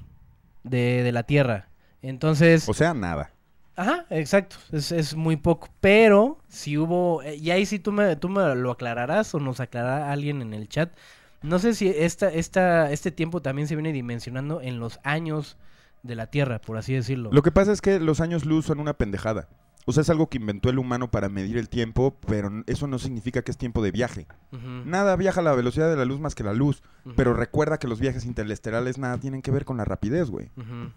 de, 0.63 1.03
de 1.03 1.11
la 1.13 1.23
Tierra. 1.23 1.69
Entonces, 2.01 2.67
O 2.67 2.73
sea, 2.73 2.93
nada. 2.93 3.31
ajá, 3.77 4.05
exacto, 4.09 4.57
es, 4.73 4.91
es 4.91 5.15
muy 5.15 5.37
poco, 5.37 5.69
pero 5.79 6.37
si 6.49 6.77
hubo, 6.77 7.23
eh, 7.23 7.37
y 7.37 7.51
ahí 7.51 7.65
sí 7.65 7.79
tú 7.79 7.93
me, 7.93 8.17
tú 8.17 8.27
me 8.27 8.55
lo 8.55 8.71
aclararás 8.71 9.33
o 9.35 9.39
nos 9.39 9.59
aclarará 9.61 10.11
alguien 10.11 10.41
en 10.41 10.53
el 10.53 10.67
chat, 10.67 10.91
no 11.41 11.59
sé 11.59 11.73
si 11.73 11.87
esta, 11.87 12.27
esta, 12.29 12.91
este 12.91 13.11
tiempo 13.11 13.41
también 13.41 13.67
se 13.69 13.75
viene 13.75 13.93
dimensionando 13.93 14.61
en 14.61 14.79
los 14.79 14.99
años 15.03 15.57
de 16.03 16.15
la 16.15 16.27
Tierra, 16.27 16.59
por 16.59 16.77
así 16.77 16.93
decirlo. 16.93 17.29
Lo 17.31 17.41
que 17.41 17.51
pasa 17.51 17.71
es 17.71 17.81
que 17.81 17.99
los 17.99 18.19
años 18.19 18.45
luz 18.45 18.65
son 18.65 18.79
una 18.79 18.93
pendejada. 18.93 19.47
O 19.87 19.91
sea, 19.91 20.01
es 20.01 20.09
algo 20.09 20.29
que 20.29 20.37
inventó 20.37 20.69
el 20.69 20.79
humano 20.79 21.11
para 21.11 21.29
medir 21.29 21.57
el 21.57 21.69
tiempo, 21.69 22.17
pero 22.27 22.63
eso 22.65 22.87
no 22.87 22.97
significa 22.97 23.43
que 23.43 23.51
es 23.51 23.57
tiempo 23.57 23.83
de 23.83 23.91
viaje. 23.91 24.25
Nada 24.83 25.15
viaja 25.15 25.41
a 25.41 25.43
la 25.43 25.53
velocidad 25.53 25.89
de 25.89 25.95
la 25.95 26.05
luz 26.05 26.19
más 26.19 26.33
que 26.33 26.43
la 26.43 26.53
luz. 26.53 26.81
Pero 27.15 27.35
recuerda 27.35 27.77
que 27.77 27.87
los 27.87 27.99
viajes 27.99 28.25
interestelares 28.25 28.97
nada 28.97 29.19
tienen 29.19 29.43
que 29.43 29.51
ver 29.51 29.63
con 29.63 29.77
la 29.77 29.85
rapidez, 29.85 30.31
güey. 30.31 30.49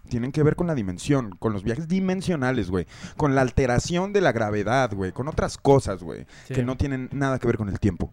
Tienen 0.09 0.31
que 0.31 0.41
ver 0.41 0.55
con 0.55 0.65
la 0.65 0.73
dimensión, 0.73 1.35
con 1.37 1.53
los 1.53 1.63
viajes 1.63 1.87
dimensionales, 1.87 2.71
güey. 2.71 2.87
Con 3.15 3.35
la 3.35 3.41
alteración 3.41 4.11
de 4.11 4.21
la 4.21 4.31
gravedad, 4.31 4.91
güey. 4.93 5.11
Con 5.11 5.27
otras 5.27 5.57
cosas, 5.57 6.01
güey. 6.01 6.25
Sí. 6.47 6.55
Que 6.55 6.63
no 6.63 6.75
tienen 6.75 7.09
nada 7.11 7.37
que 7.37 7.45
ver 7.45 7.57
con 7.57 7.69
el 7.69 7.79
tiempo. 7.79 8.11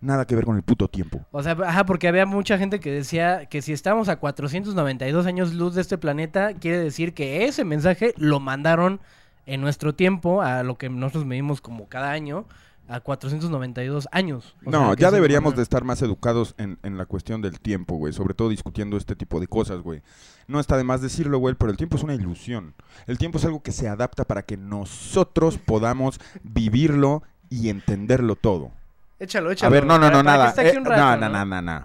Nada 0.00 0.26
que 0.26 0.34
ver 0.34 0.44
con 0.44 0.56
el 0.56 0.62
puto 0.62 0.88
tiempo. 0.88 1.26
O 1.30 1.42
sea, 1.42 1.56
ajá, 1.64 1.84
porque 1.84 2.08
había 2.08 2.26
mucha 2.26 2.58
gente 2.58 2.80
que 2.80 2.90
decía 2.90 3.46
que 3.46 3.62
si 3.62 3.72
estamos 3.72 4.08
a 4.08 4.16
492 4.16 5.26
años 5.26 5.54
luz 5.54 5.74
de 5.74 5.80
este 5.80 5.98
planeta, 5.98 6.54
quiere 6.54 6.78
decir 6.78 7.14
que 7.14 7.46
ese 7.46 7.64
mensaje 7.64 8.14
lo 8.16 8.38
mandaron 8.38 9.00
en 9.48 9.60
nuestro 9.60 9.94
tiempo, 9.94 10.42
a 10.42 10.62
lo 10.62 10.76
que 10.76 10.88
nosotros 10.88 11.24
medimos 11.24 11.60
como 11.60 11.88
cada 11.88 12.10
año, 12.10 12.46
a 12.88 13.00
492 13.00 14.08
años. 14.12 14.56
O 14.64 14.70
no, 14.70 14.86
sea, 14.86 14.96
ya 14.96 15.10
deberíamos 15.10 15.56
de 15.56 15.62
estar 15.62 15.84
más 15.84 16.00
educados 16.02 16.54
en, 16.58 16.78
en 16.82 16.96
la 16.96 17.06
cuestión 17.06 17.42
del 17.42 17.60
tiempo, 17.60 17.96
güey. 17.96 18.12
Sobre 18.12 18.34
todo 18.34 18.48
discutiendo 18.48 18.96
este 18.96 19.14
tipo 19.16 19.40
de 19.40 19.46
cosas, 19.46 19.80
güey. 19.80 20.02
No 20.46 20.60
está 20.60 20.76
de 20.76 20.84
más 20.84 21.02
decirlo, 21.02 21.38
güey, 21.38 21.54
pero 21.54 21.70
el 21.70 21.76
tiempo 21.76 21.96
es 21.96 22.02
una 22.02 22.14
ilusión. 22.14 22.74
El 23.06 23.18
tiempo 23.18 23.38
es 23.38 23.44
algo 23.44 23.62
que 23.62 23.72
se 23.72 23.88
adapta 23.88 24.24
para 24.24 24.42
que 24.42 24.56
nosotros 24.56 25.58
podamos 25.58 26.20
vivirlo 26.42 27.22
y 27.50 27.68
entenderlo 27.68 28.36
todo. 28.36 28.70
Échalo, 29.18 29.50
échalo. 29.50 29.68
A 29.68 29.70
ver, 29.72 29.84
no, 29.86 29.94
no, 29.98 30.00
para- 30.06 30.10
no, 30.12 30.18
que 30.18 30.24
nada. 30.24 30.54
Eh, 30.56 30.74
no, 30.74 31.16
no, 31.16 31.28
no, 31.28 31.44
no, 31.44 31.62
no. 31.62 31.84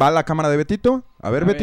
¿Va 0.00 0.10
la 0.10 0.24
cámara 0.24 0.48
de 0.50 0.56
Betito? 0.56 1.04
A 1.20 1.30
ver, 1.30 1.44
A 1.44 1.46
ver. 1.46 1.56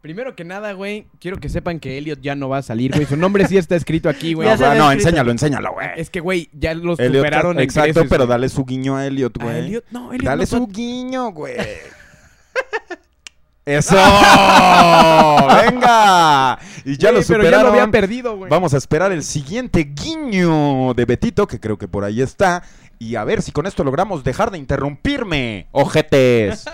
Primero 0.00 0.34
que 0.34 0.44
nada, 0.44 0.72
güey, 0.72 1.06
quiero 1.20 1.36
que 1.36 1.50
sepan 1.50 1.78
que 1.78 1.98
Elliot 1.98 2.20
ya 2.22 2.34
no 2.34 2.48
va 2.48 2.58
a 2.58 2.62
salir, 2.62 2.92
güey. 2.94 3.04
Su 3.04 3.18
nombre 3.18 3.46
sí 3.46 3.58
está 3.58 3.76
escrito 3.76 4.08
aquí, 4.08 4.32
güey. 4.32 4.48
No, 4.48 4.56
no, 4.56 4.64
escrito. 4.64 4.92
enséñalo, 4.92 5.30
enséñalo, 5.30 5.72
güey. 5.74 5.88
Es 5.96 6.08
que, 6.08 6.20
güey, 6.20 6.48
ya 6.54 6.72
los 6.74 6.98
Elliot, 6.98 7.16
superaron 7.24 7.58
en 7.58 7.64
exacto, 7.64 7.92
creces, 7.92 8.08
pero 8.08 8.24
güey. 8.24 8.30
dale 8.30 8.48
su 8.48 8.64
guiño 8.64 8.96
a 8.96 9.06
Elliot, 9.06 9.38
¿A 9.40 9.44
güey. 9.44 9.58
Elliot? 9.58 9.84
No, 9.90 10.12
Elliot 10.12 10.24
Dale 10.24 10.42
no 10.42 10.46
su 10.46 10.66
guiño, 10.68 11.30
güey. 11.32 11.56
¡Eso! 13.66 13.94
¡Venga! 15.64 16.58
Y 16.84 16.96
ya 16.96 17.12
lo 17.12 17.20
pero 17.22 17.42
ya 17.44 17.50
lo 17.50 17.56
había 17.58 17.66
superaron. 17.66 17.90
perdido, 17.90 18.36
güey. 18.36 18.50
Vamos 18.50 18.74
a 18.74 18.78
esperar 18.78 19.12
el 19.12 19.22
siguiente 19.22 19.84
guiño 19.84 20.94
de 20.94 21.04
Betito, 21.04 21.46
que 21.46 21.60
creo 21.60 21.76
que 21.76 21.86
por 21.86 22.04
ahí 22.04 22.22
está. 22.22 22.62
Y 23.02 23.16
a 23.16 23.24
ver 23.24 23.40
si 23.40 23.50
con 23.50 23.64
esto 23.64 23.82
logramos 23.82 24.24
dejar 24.24 24.50
de 24.50 24.58
interrumpirme, 24.58 25.68
ojetes. 25.72 26.66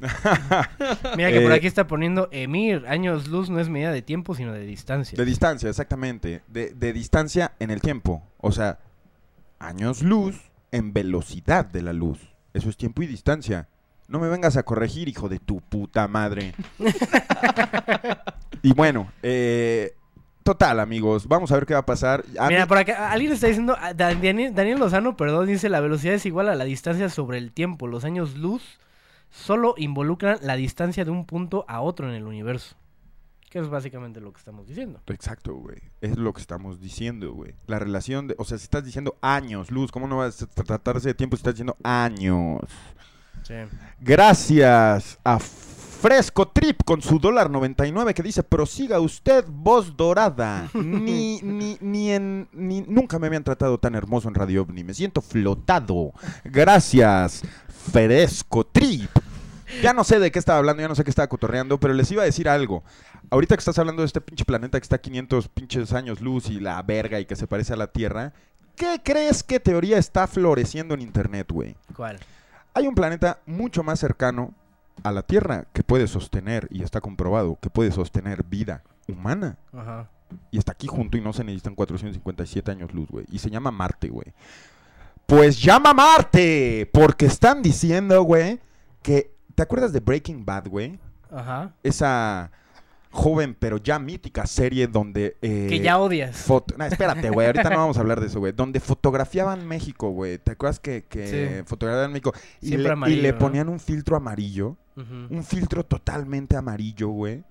Mira 1.16 1.30
que 1.30 1.40
por 1.40 1.50
Eh, 1.50 1.54
aquí 1.54 1.66
está 1.66 1.86
poniendo 1.86 2.28
Emir. 2.30 2.84
Años 2.86 3.28
luz 3.28 3.48
no 3.48 3.58
es 3.58 3.70
medida 3.70 3.90
de 3.90 4.02
tiempo, 4.02 4.34
sino 4.34 4.52
de 4.52 4.66
distancia. 4.66 5.16
De 5.16 5.24
distancia, 5.24 5.70
exactamente. 5.70 6.42
De, 6.46 6.74
de 6.74 6.92
distancia 6.92 7.52
en 7.58 7.70
el 7.70 7.80
tiempo. 7.80 8.22
O 8.36 8.52
sea, 8.52 8.80
años 9.58 10.02
luz 10.02 10.50
en 10.72 10.92
velocidad 10.92 11.64
de 11.64 11.80
la 11.80 11.94
luz. 11.94 12.20
Eso 12.52 12.68
es 12.68 12.76
tiempo 12.76 13.02
y 13.02 13.06
distancia. 13.06 13.66
No 14.08 14.18
me 14.20 14.28
vengas 14.28 14.58
a 14.58 14.64
corregir, 14.64 15.08
hijo 15.08 15.30
de 15.30 15.38
tu 15.38 15.62
puta 15.62 16.06
madre. 16.06 16.52
y 18.62 18.74
bueno, 18.74 19.10
eh, 19.22 19.94
total, 20.42 20.80
amigos. 20.80 21.26
Vamos 21.28 21.50
a 21.52 21.54
ver 21.56 21.66
qué 21.66 21.74
va 21.74 21.80
a 21.80 21.86
pasar. 21.86 22.24
A 22.38 22.48
Mira, 22.48 22.62
mí- 22.62 22.68
por 22.68 22.78
acá 22.78 23.10
alguien 23.10 23.32
está 23.32 23.46
diciendo, 23.46 23.76
ah, 23.80 23.94
Da- 23.94 24.14
Daniel, 24.14 24.54
Daniel 24.54 24.78
Lozano, 24.78 25.16
perdón, 25.16 25.46
dice 25.46 25.68
la 25.68 25.80
velocidad 25.80 26.14
es 26.14 26.26
igual 26.26 26.48
a 26.48 26.54
la 26.54 26.64
distancia 26.64 27.08
sobre 27.08 27.38
el 27.38 27.52
tiempo. 27.52 27.86
Los 27.86 28.04
años 28.04 28.36
luz 28.36 28.78
solo 29.30 29.74
involucran 29.78 30.38
la 30.42 30.56
distancia 30.56 31.04
de 31.04 31.10
un 31.10 31.24
punto 31.26 31.64
a 31.68 31.80
otro 31.80 32.08
en 32.08 32.14
el 32.14 32.24
universo. 32.24 32.76
Que 33.50 33.58
es 33.58 33.68
básicamente 33.68 34.18
lo 34.20 34.32
que 34.32 34.38
estamos 34.38 34.66
diciendo. 34.66 35.02
Exacto, 35.08 35.54
güey. 35.54 35.76
Es 36.00 36.16
lo 36.16 36.32
que 36.32 36.40
estamos 36.40 36.80
diciendo, 36.80 37.34
güey. 37.34 37.54
La 37.66 37.78
relación 37.78 38.26
de... 38.28 38.34
O 38.38 38.44
sea, 38.44 38.56
si 38.56 38.64
estás 38.64 38.82
diciendo 38.82 39.16
años, 39.20 39.70
luz, 39.70 39.92
¿cómo 39.92 40.08
no 40.08 40.16
vas 40.18 40.42
a 40.42 40.46
tratarse 40.46 41.08
de 41.08 41.14
tiempo 41.14 41.36
si 41.36 41.40
estás 41.40 41.54
diciendo 41.54 41.76
años? 41.82 42.60
Sí. 43.42 43.54
Gracias 44.00 45.18
a 45.24 45.38
Fresco 46.02 46.48
Trip 46.48 46.82
con 46.84 47.00
su 47.00 47.20
dólar 47.20 47.48
99 47.48 48.12
que 48.12 48.24
dice, 48.24 48.42
prosiga 48.42 48.98
usted, 48.98 49.44
voz 49.48 49.96
dorada. 49.96 50.68
Ni, 50.74 51.40
ni, 51.42 51.78
ni 51.80 52.10
en, 52.10 52.48
ni, 52.52 52.80
nunca 52.80 53.20
me 53.20 53.28
habían 53.28 53.44
tratado 53.44 53.78
tan 53.78 53.94
hermoso 53.94 54.26
en 54.26 54.34
Radio 54.34 54.62
OVNI. 54.62 54.82
Me 54.82 54.94
siento 54.94 55.22
flotado. 55.22 56.12
Gracias, 56.42 57.42
Fresco 57.92 58.66
Trip. 58.66 59.10
Ya 59.80 59.94
no 59.94 60.02
sé 60.02 60.18
de 60.18 60.32
qué 60.32 60.40
estaba 60.40 60.58
hablando, 60.58 60.82
ya 60.82 60.88
no 60.88 60.96
sé 60.96 61.04
qué 61.04 61.10
estaba 61.10 61.28
cotorreando, 61.28 61.78
pero 61.78 61.94
les 61.94 62.10
iba 62.10 62.22
a 62.22 62.26
decir 62.26 62.48
algo. 62.48 62.82
Ahorita 63.30 63.54
que 63.54 63.60
estás 63.60 63.78
hablando 63.78 64.02
de 64.02 64.06
este 64.06 64.20
pinche 64.20 64.44
planeta 64.44 64.80
que 64.80 64.84
está 64.84 64.96
a 64.96 65.00
500 65.00 65.46
pinches 65.50 65.92
años 65.92 66.20
luz 66.20 66.50
y 66.50 66.58
la 66.58 66.82
verga 66.82 67.20
y 67.20 67.26
que 67.26 67.36
se 67.36 67.46
parece 67.46 67.74
a 67.74 67.76
la 67.76 67.86
Tierra, 67.86 68.32
¿qué 68.74 69.00
crees 69.04 69.44
que 69.44 69.60
teoría 69.60 69.98
está 69.98 70.26
floreciendo 70.26 70.94
en 70.94 71.00
Internet, 71.00 71.52
güey? 71.52 71.76
¿Cuál? 71.94 72.18
Hay 72.74 72.88
un 72.88 72.96
planeta 72.96 73.38
mucho 73.46 73.84
más 73.84 74.00
cercano 74.00 74.52
a 75.02 75.12
la 75.12 75.22
Tierra 75.22 75.66
que 75.72 75.82
puede 75.82 76.06
sostener, 76.06 76.68
y 76.70 76.82
está 76.82 77.00
comprobado, 77.00 77.58
que 77.60 77.70
puede 77.70 77.92
sostener 77.92 78.44
vida 78.44 78.82
humana. 79.08 79.58
Ajá. 79.72 80.10
Y 80.50 80.58
está 80.58 80.72
aquí 80.72 80.86
junto 80.86 81.18
y 81.18 81.20
no 81.20 81.32
se 81.32 81.44
necesitan 81.44 81.74
457 81.74 82.70
años 82.70 82.94
luz, 82.94 83.08
güey. 83.08 83.26
Y 83.30 83.38
se 83.38 83.50
llama 83.50 83.70
Marte, 83.70 84.08
güey. 84.08 84.32
Pues 85.26 85.60
llama 85.60 85.92
Marte, 85.92 86.88
porque 86.92 87.26
están 87.26 87.62
diciendo, 87.62 88.22
güey, 88.22 88.60
que... 89.02 89.32
¿Te 89.54 89.62
acuerdas 89.62 89.92
de 89.92 90.00
Breaking 90.00 90.46
Bad, 90.46 90.68
güey? 90.68 90.98
Ajá. 91.30 91.74
Esa 91.82 92.50
joven 93.12 93.54
pero 93.58 93.76
ya 93.76 93.98
mítica 93.98 94.46
serie 94.46 94.86
donde... 94.88 95.36
eh, 95.42 95.66
que 95.68 95.78
ya 95.80 95.98
odias. 95.98 96.36
Foto... 96.36 96.74
No, 96.76 96.84
espérate, 96.84 97.30
güey. 97.30 97.46
Ahorita 97.46 97.70
no 97.70 97.76
vamos 97.78 97.96
a 97.96 98.00
hablar 98.00 98.20
de 98.20 98.26
eso, 98.26 98.40
güey. 98.40 98.52
Donde 98.52 98.80
fotografiaban 98.80 99.66
México, 99.68 100.10
güey. 100.10 100.38
¿Te 100.38 100.52
acuerdas 100.52 100.80
que, 100.80 101.04
que 101.04 101.58
Sí. 101.60 101.64
fotografiaban 101.66 102.10
México? 102.12 102.32
Y 102.60 102.76
le, 102.76 102.88
y 102.88 102.92
amarillo, 102.92 103.22
le 103.22 103.32
¿no? 103.32 103.38
ponían 103.38 103.68
un 103.68 103.78
filtro 103.78 104.16
amarillo. 104.16 104.76
Un 104.94 105.42
filtro 105.42 105.84
totalmente 105.86 106.54
amarillo, 106.56 107.08
güey. 107.08 107.44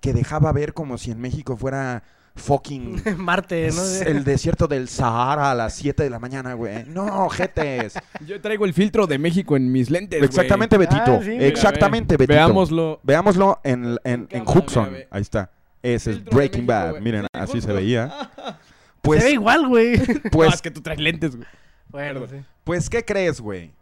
Que 0.00 0.12
dejaba 0.12 0.52
ver 0.52 0.74
como 0.74 0.98
si 0.98 1.10
en 1.10 1.20
México 1.20 1.56
fuera 1.56 2.02
fucking... 2.36 3.02
Marte, 3.18 3.70
¿no? 3.72 3.82
El 4.06 4.24
desierto 4.24 4.66
del 4.66 4.88
Sahara 4.88 5.50
a 5.50 5.54
las 5.54 5.74
7 5.74 6.02
de 6.02 6.10
la 6.10 6.18
mañana, 6.18 6.54
güey. 6.54 6.84
No, 6.86 7.28
jetes. 7.28 7.94
Yo 8.26 8.40
traigo 8.40 8.64
el 8.64 8.74
filtro 8.74 9.06
de 9.06 9.18
México 9.18 9.56
en 9.56 9.70
mis 9.72 9.90
lentes, 9.90 10.18
güey. 10.20 10.28
Exactamente, 10.28 10.76
Betito. 10.78 11.12
Ah, 11.14 11.20
sí, 11.22 11.30
mira, 11.30 11.46
Exactamente, 11.46 12.16
Betito. 12.16 12.34
Veámoslo. 12.34 13.00
Veámoslo 13.02 13.60
en, 13.64 13.98
en, 14.04 14.26
en 14.30 14.42
Huxon. 14.46 14.92
mira. 14.92 15.06
Ahí 15.10 15.22
está. 15.22 15.50
Ese 15.82 16.12
es 16.12 16.24
Breaking 16.24 16.64
México, 16.66 16.72
Bad. 16.72 16.90
güey. 16.90 17.02
Miren, 17.02 17.22
Sí, 17.22 17.28
así 17.40 17.52
justo. 17.54 17.66
se 17.68 17.72
veía. 17.74 18.08
Se 19.02 19.08
Pues, 19.08 19.24
ve 19.24 19.32
igual, 19.32 19.66
güey. 19.66 19.98
No, 19.98 20.30
pues, 20.30 20.54
es 20.54 20.62
que 20.62 20.70
tú 20.70 20.80
traes 20.80 21.00
lentes, 21.00 21.34
güey. 21.34 21.48
bueno, 21.88 22.24
sí. 22.28 22.36
pues, 22.62 22.88
¿qué 22.88 23.04
crees, 23.04 23.40
güey? 23.40 23.72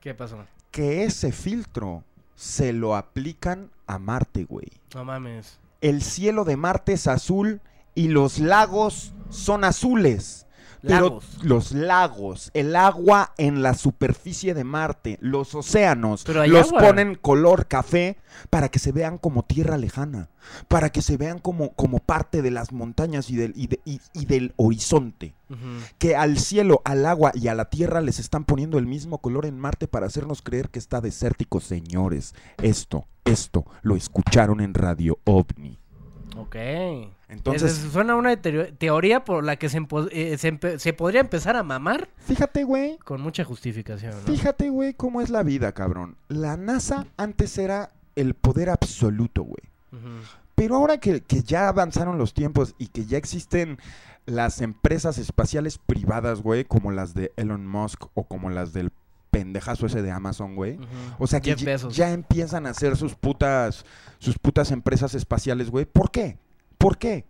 ¿Qué 0.00 0.14
pasó? 0.14 0.38
Que 0.70 1.04
ese 1.04 1.32
filtro 1.32 2.02
se 2.34 2.72
lo 2.72 2.96
aplican 2.96 3.70
a 3.86 3.98
Marte, 3.98 4.44
güey. 4.44 4.68
No 4.94 5.04
mames. 5.04 5.58
El 5.80 6.02
cielo 6.02 6.44
de 6.44 6.56
Marte 6.56 6.94
es 6.94 7.06
azul 7.06 7.60
y 7.94 8.08
los 8.08 8.40
lagos 8.40 9.14
son 9.30 9.62
azules. 9.62 10.47
Pero 10.82 11.20
los 11.42 11.72
lagos, 11.72 12.50
el 12.54 12.76
agua 12.76 13.32
en 13.38 13.62
la 13.62 13.74
superficie 13.74 14.54
de 14.54 14.64
Marte, 14.64 15.18
los 15.20 15.54
océanos, 15.54 16.24
los 16.48 16.68
agua. 16.68 16.80
ponen 16.82 17.14
color 17.16 17.66
café 17.66 18.16
para 18.50 18.68
que 18.68 18.78
se 18.78 18.92
vean 18.92 19.18
como 19.18 19.42
tierra 19.44 19.76
lejana, 19.78 20.28
para 20.68 20.90
que 20.90 21.02
se 21.02 21.16
vean 21.16 21.38
como, 21.40 21.72
como 21.74 21.98
parte 21.98 22.42
de 22.42 22.50
las 22.50 22.72
montañas 22.72 23.30
y 23.30 23.36
del, 23.36 23.52
y 23.56 23.66
de- 23.66 23.80
y- 23.84 24.00
y 24.12 24.26
del 24.26 24.52
horizonte. 24.56 25.34
Que 25.98 26.14
al 26.14 26.38
cielo, 26.38 26.82
al 26.84 27.06
agua 27.06 27.32
y 27.34 27.48
a 27.48 27.54
la 27.54 27.64
tierra 27.70 28.00
les 28.02 28.18
están 28.18 28.44
poniendo 28.44 28.78
el 28.78 28.86
mismo 28.86 29.18
color 29.18 29.46
en 29.46 29.58
Marte 29.58 29.88
para 29.88 30.06
hacernos 30.06 30.42
creer 30.42 30.68
que 30.68 30.78
está 30.78 31.00
desértico, 31.00 31.60
señores. 31.60 32.34
Esto, 32.62 33.06
esto 33.24 33.64
lo 33.82 33.96
escucharon 33.96 34.60
en 34.60 34.74
Radio 34.74 35.18
OVNI. 35.24 35.78
Ok. 36.38 36.56
Entonces, 37.28 37.72
suena 37.92 38.14
una 38.16 38.32
teo- 38.40 38.72
teoría 38.78 39.24
por 39.24 39.44
la 39.44 39.56
que 39.56 39.68
se, 39.68 39.84
eh, 40.12 40.38
se, 40.78 40.92
podría 40.92 41.20
empezar 41.20 41.56
a 41.56 41.62
mamar 41.62 42.08
fíjate, 42.18 42.64
güey, 42.64 42.96
con 42.98 43.20
mucha 43.20 43.44
justificación, 43.44 44.12
¿no? 44.12 44.20
Fíjate, 44.32 44.70
güey, 44.70 44.94
cómo 44.94 45.20
es 45.20 45.28
la 45.30 45.42
vida, 45.42 45.72
cabrón. 45.72 46.16
La 46.28 46.56
NASA 46.56 47.06
antes 47.16 47.58
era 47.58 47.92
el 48.16 48.34
poder 48.34 48.70
absoluto, 48.70 49.42
güey. 49.42 49.62
Pero 50.54 50.76
ahora 50.76 50.98
que, 50.98 51.20
que 51.22 51.42
ya 51.42 51.68
avanzaron 51.68 52.18
los 52.18 52.34
tiempos 52.34 52.74
y 52.78 52.88
que 52.88 53.04
ya 53.04 53.16
existen 53.18 53.78
las 54.26 54.60
empresas 54.60 55.16
espaciales 55.18 55.78
privadas, 55.78 56.42
güey, 56.42 56.64
como 56.64 56.90
las 56.92 57.14
de 57.14 57.32
Elon 57.36 57.66
Musk 57.66 58.06
o 58.14 58.24
como 58.24 58.50
las 58.50 58.72
del 58.72 58.90
pendejazo 59.38 59.86
ese 59.86 60.02
de 60.02 60.10
Amazon, 60.10 60.54
güey. 60.56 60.78
O 61.18 61.26
sea 61.26 61.40
que 61.40 61.54
ya, 61.90 62.10
empiezan 62.12 62.66
a 62.66 62.70
hacer 62.70 62.96
sus 62.96 63.14
putas, 63.14 63.84
sus 64.18 64.38
putas 64.38 64.70
empresas 64.72 65.14
espaciales, 65.14 65.70
güey. 65.70 65.84
¿Por 65.84 66.10
qué? 66.10 66.38
¿Por 66.76 66.98
qué? 66.98 67.24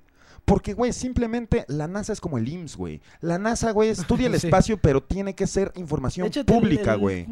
Porque, 0.44 0.72
güey, 0.72 0.94
simplemente 0.94 1.66
la 1.68 1.88
NASA 1.88 2.12
es 2.14 2.20
como 2.20 2.38
el 2.38 2.48
IMSS, 2.48 2.76
güey. 2.76 3.02
La 3.20 3.38
NASA, 3.38 3.70
güey, 3.72 3.90
estudia 3.90 4.28
el 4.28 4.32
Sí. 4.40 4.46
espacio, 4.46 4.78
pero 4.78 5.02
tiene 5.02 5.34
que 5.34 5.46
ser 5.46 5.72
información 5.76 6.26
Échate 6.28 6.50
pública, 6.50 6.94
el- 6.94 6.98
güey. 7.00 7.26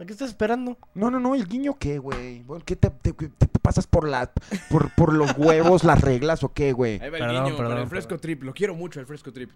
¿A 0.00 0.04
qué 0.04 0.12
estás 0.12 0.28
esperando? 0.28 0.76
No, 0.94 1.10
no, 1.10 1.18
no, 1.18 1.34
el 1.34 1.48
guiño 1.48 1.76
qué, 1.78 1.98
güey. 1.98 2.44
¿Qué 2.64 2.76
te, 2.76 2.88
te- 2.90 3.12
te 3.12 3.46
pasas 3.60 3.86
por 3.88 4.06
la 4.06 4.30
por, 4.70 4.94
por 4.94 5.12
los 5.12 5.36
huevos, 5.36 5.82
las 5.82 6.00
reglas 6.00 6.44
o 6.44 6.52
qué, 6.52 6.72
güey? 6.72 7.00
Ahí 7.02 7.10
va 7.10 7.18
el 7.18 7.24
Perdón, 7.24 7.44
guiño 7.44 7.56
perdón, 7.56 7.72
para 7.72 7.82
el 7.82 7.88
fresco 7.88 8.08
perdón. 8.10 8.20
trip. 8.20 8.42
Lo 8.44 8.54
quiero 8.54 8.74
mucho, 8.76 9.00
el 9.00 9.06
fresco 9.06 9.32
trip. 9.32 9.50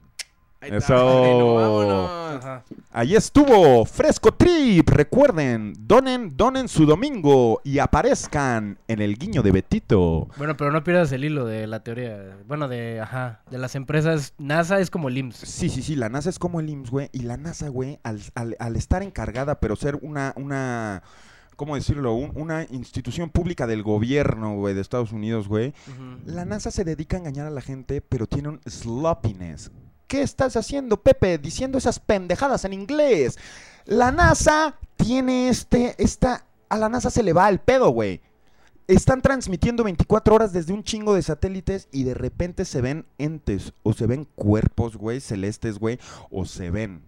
Ahí 0.62 0.70
Eso. 0.70 0.76
está, 0.78 0.94
padrino, 0.94 1.54
vámonos. 1.56 2.10
Ajá. 2.36 2.64
Ahí 2.92 3.14
estuvo 3.16 3.84
Fresco 3.84 4.32
Trip. 4.32 4.88
Recuerden, 4.88 5.74
donen, 5.78 6.36
donen 6.36 6.68
su 6.68 6.86
domingo 6.86 7.60
y 7.64 7.78
aparezcan 7.78 8.78
en 8.88 9.00
el 9.02 9.18
guiño 9.18 9.42
de 9.42 9.50
Betito. 9.50 10.28
Bueno, 10.38 10.56
pero 10.56 10.70
no 10.72 10.82
pierdas 10.84 11.10
el 11.12 11.24
hilo 11.24 11.44
de 11.46 11.66
la 11.66 11.80
teoría. 11.82 12.36
Bueno, 12.46 12.68
de, 12.68 13.00
ajá, 13.00 13.42
de 13.50 13.58
las 13.58 13.74
empresas. 13.74 14.34
NASA 14.38 14.78
es 14.80 14.90
como 14.90 15.08
el 15.08 15.18
IMSS. 15.18 15.38
Sí, 15.48 15.68
sí, 15.68 15.82
sí, 15.82 15.96
la 15.96 16.08
NASA 16.08 16.30
es 16.30 16.38
como 16.38 16.60
el 16.60 16.70
IMSS, 16.70 16.90
güey. 16.90 17.08
Y 17.12 17.20
la 17.20 17.36
NASA, 17.36 17.68
güey, 17.68 17.98
al, 18.02 18.20
al- 18.34 18.56
al 18.58 18.76
estar 18.76 19.02
encargada, 19.02 19.58
pero 19.60 19.74
ser 19.76 19.98
una, 20.02 20.32
una, 20.36 21.02
¿cómo 21.56 21.74
decirlo? 21.74 22.14
Un- 22.14 22.32
una 22.34 22.64
institución 22.70 23.30
pública 23.30 23.66
del 23.66 23.82
gobierno, 23.82 24.54
güey, 24.56 24.74
de 24.74 24.80
Estados 24.80 25.12
Unidos, 25.12 25.48
güey. 25.48 25.74
Ujú. 25.88 26.20
La 26.32 26.44
NASA 26.44 26.70
se 26.70 26.84
dedica 26.84 27.16
a 27.16 27.20
engañar 27.20 27.46
a 27.46 27.50
la 27.50 27.60
gente, 27.60 28.00
pero 28.00 28.26
tiene 28.26 28.48
un 28.48 28.60
sloppiness. 28.66 29.70
¿Qué 30.12 30.20
estás 30.20 30.56
haciendo, 30.56 31.00
Pepe? 31.00 31.38
Diciendo 31.38 31.78
esas 31.78 31.98
pendejadas 31.98 32.66
en 32.66 32.74
inglés. 32.74 33.38
La 33.86 34.12
NASA 34.12 34.78
tiene 34.96 35.48
este, 35.48 35.94
esta, 35.96 36.44
a 36.68 36.76
la 36.76 36.90
NASA 36.90 37.08
se 37.08 37.22
le 37.22 37.32
va 37.32 37.48
el 37.48 37.60
pedo, 37.60 37.88
güey. 37.88 38.20
Están 38.88 39.22
transmitiendo 39.22 39.84
24 39.84 40.34
horas 40.34 40.52
desde 40.52 40.74
un 40.74 40.84
chingo 40.84 41.14
de 41.14 41.22
satélites 41.22 41.88
y 41.92 42.04
de 42.04 42.12
repente 42.12 42.66
se 42.66 42.82
ven 42.82 43.06
entes 43.16 43.72
o 43.84 43.94
se 43.94 44.06
ven 44.06 44.28
cuerpos, 44.34 44.98
güey, 44.98 45.18
celestes, 45.18 45.78
güey, 45.78 45.98
o 46.30 46.44
se 46.44 46.70
ven 46.70 47.00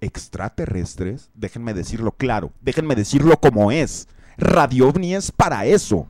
extraterrestres. 0.00 1.28
Déjenme 1.34 1.74
decirlo 1.74 2.12
claro, 2.12 2.52
déjenme 2.60 2.94
decirlo 2.94 3.40
como 3.40 3.72
es. 3.72 4.06
Radio 4.36 4.90
OVNI 4.90 5.16
es 5.16 5.32
para 5.32 5.66
eso. 5.66 6.06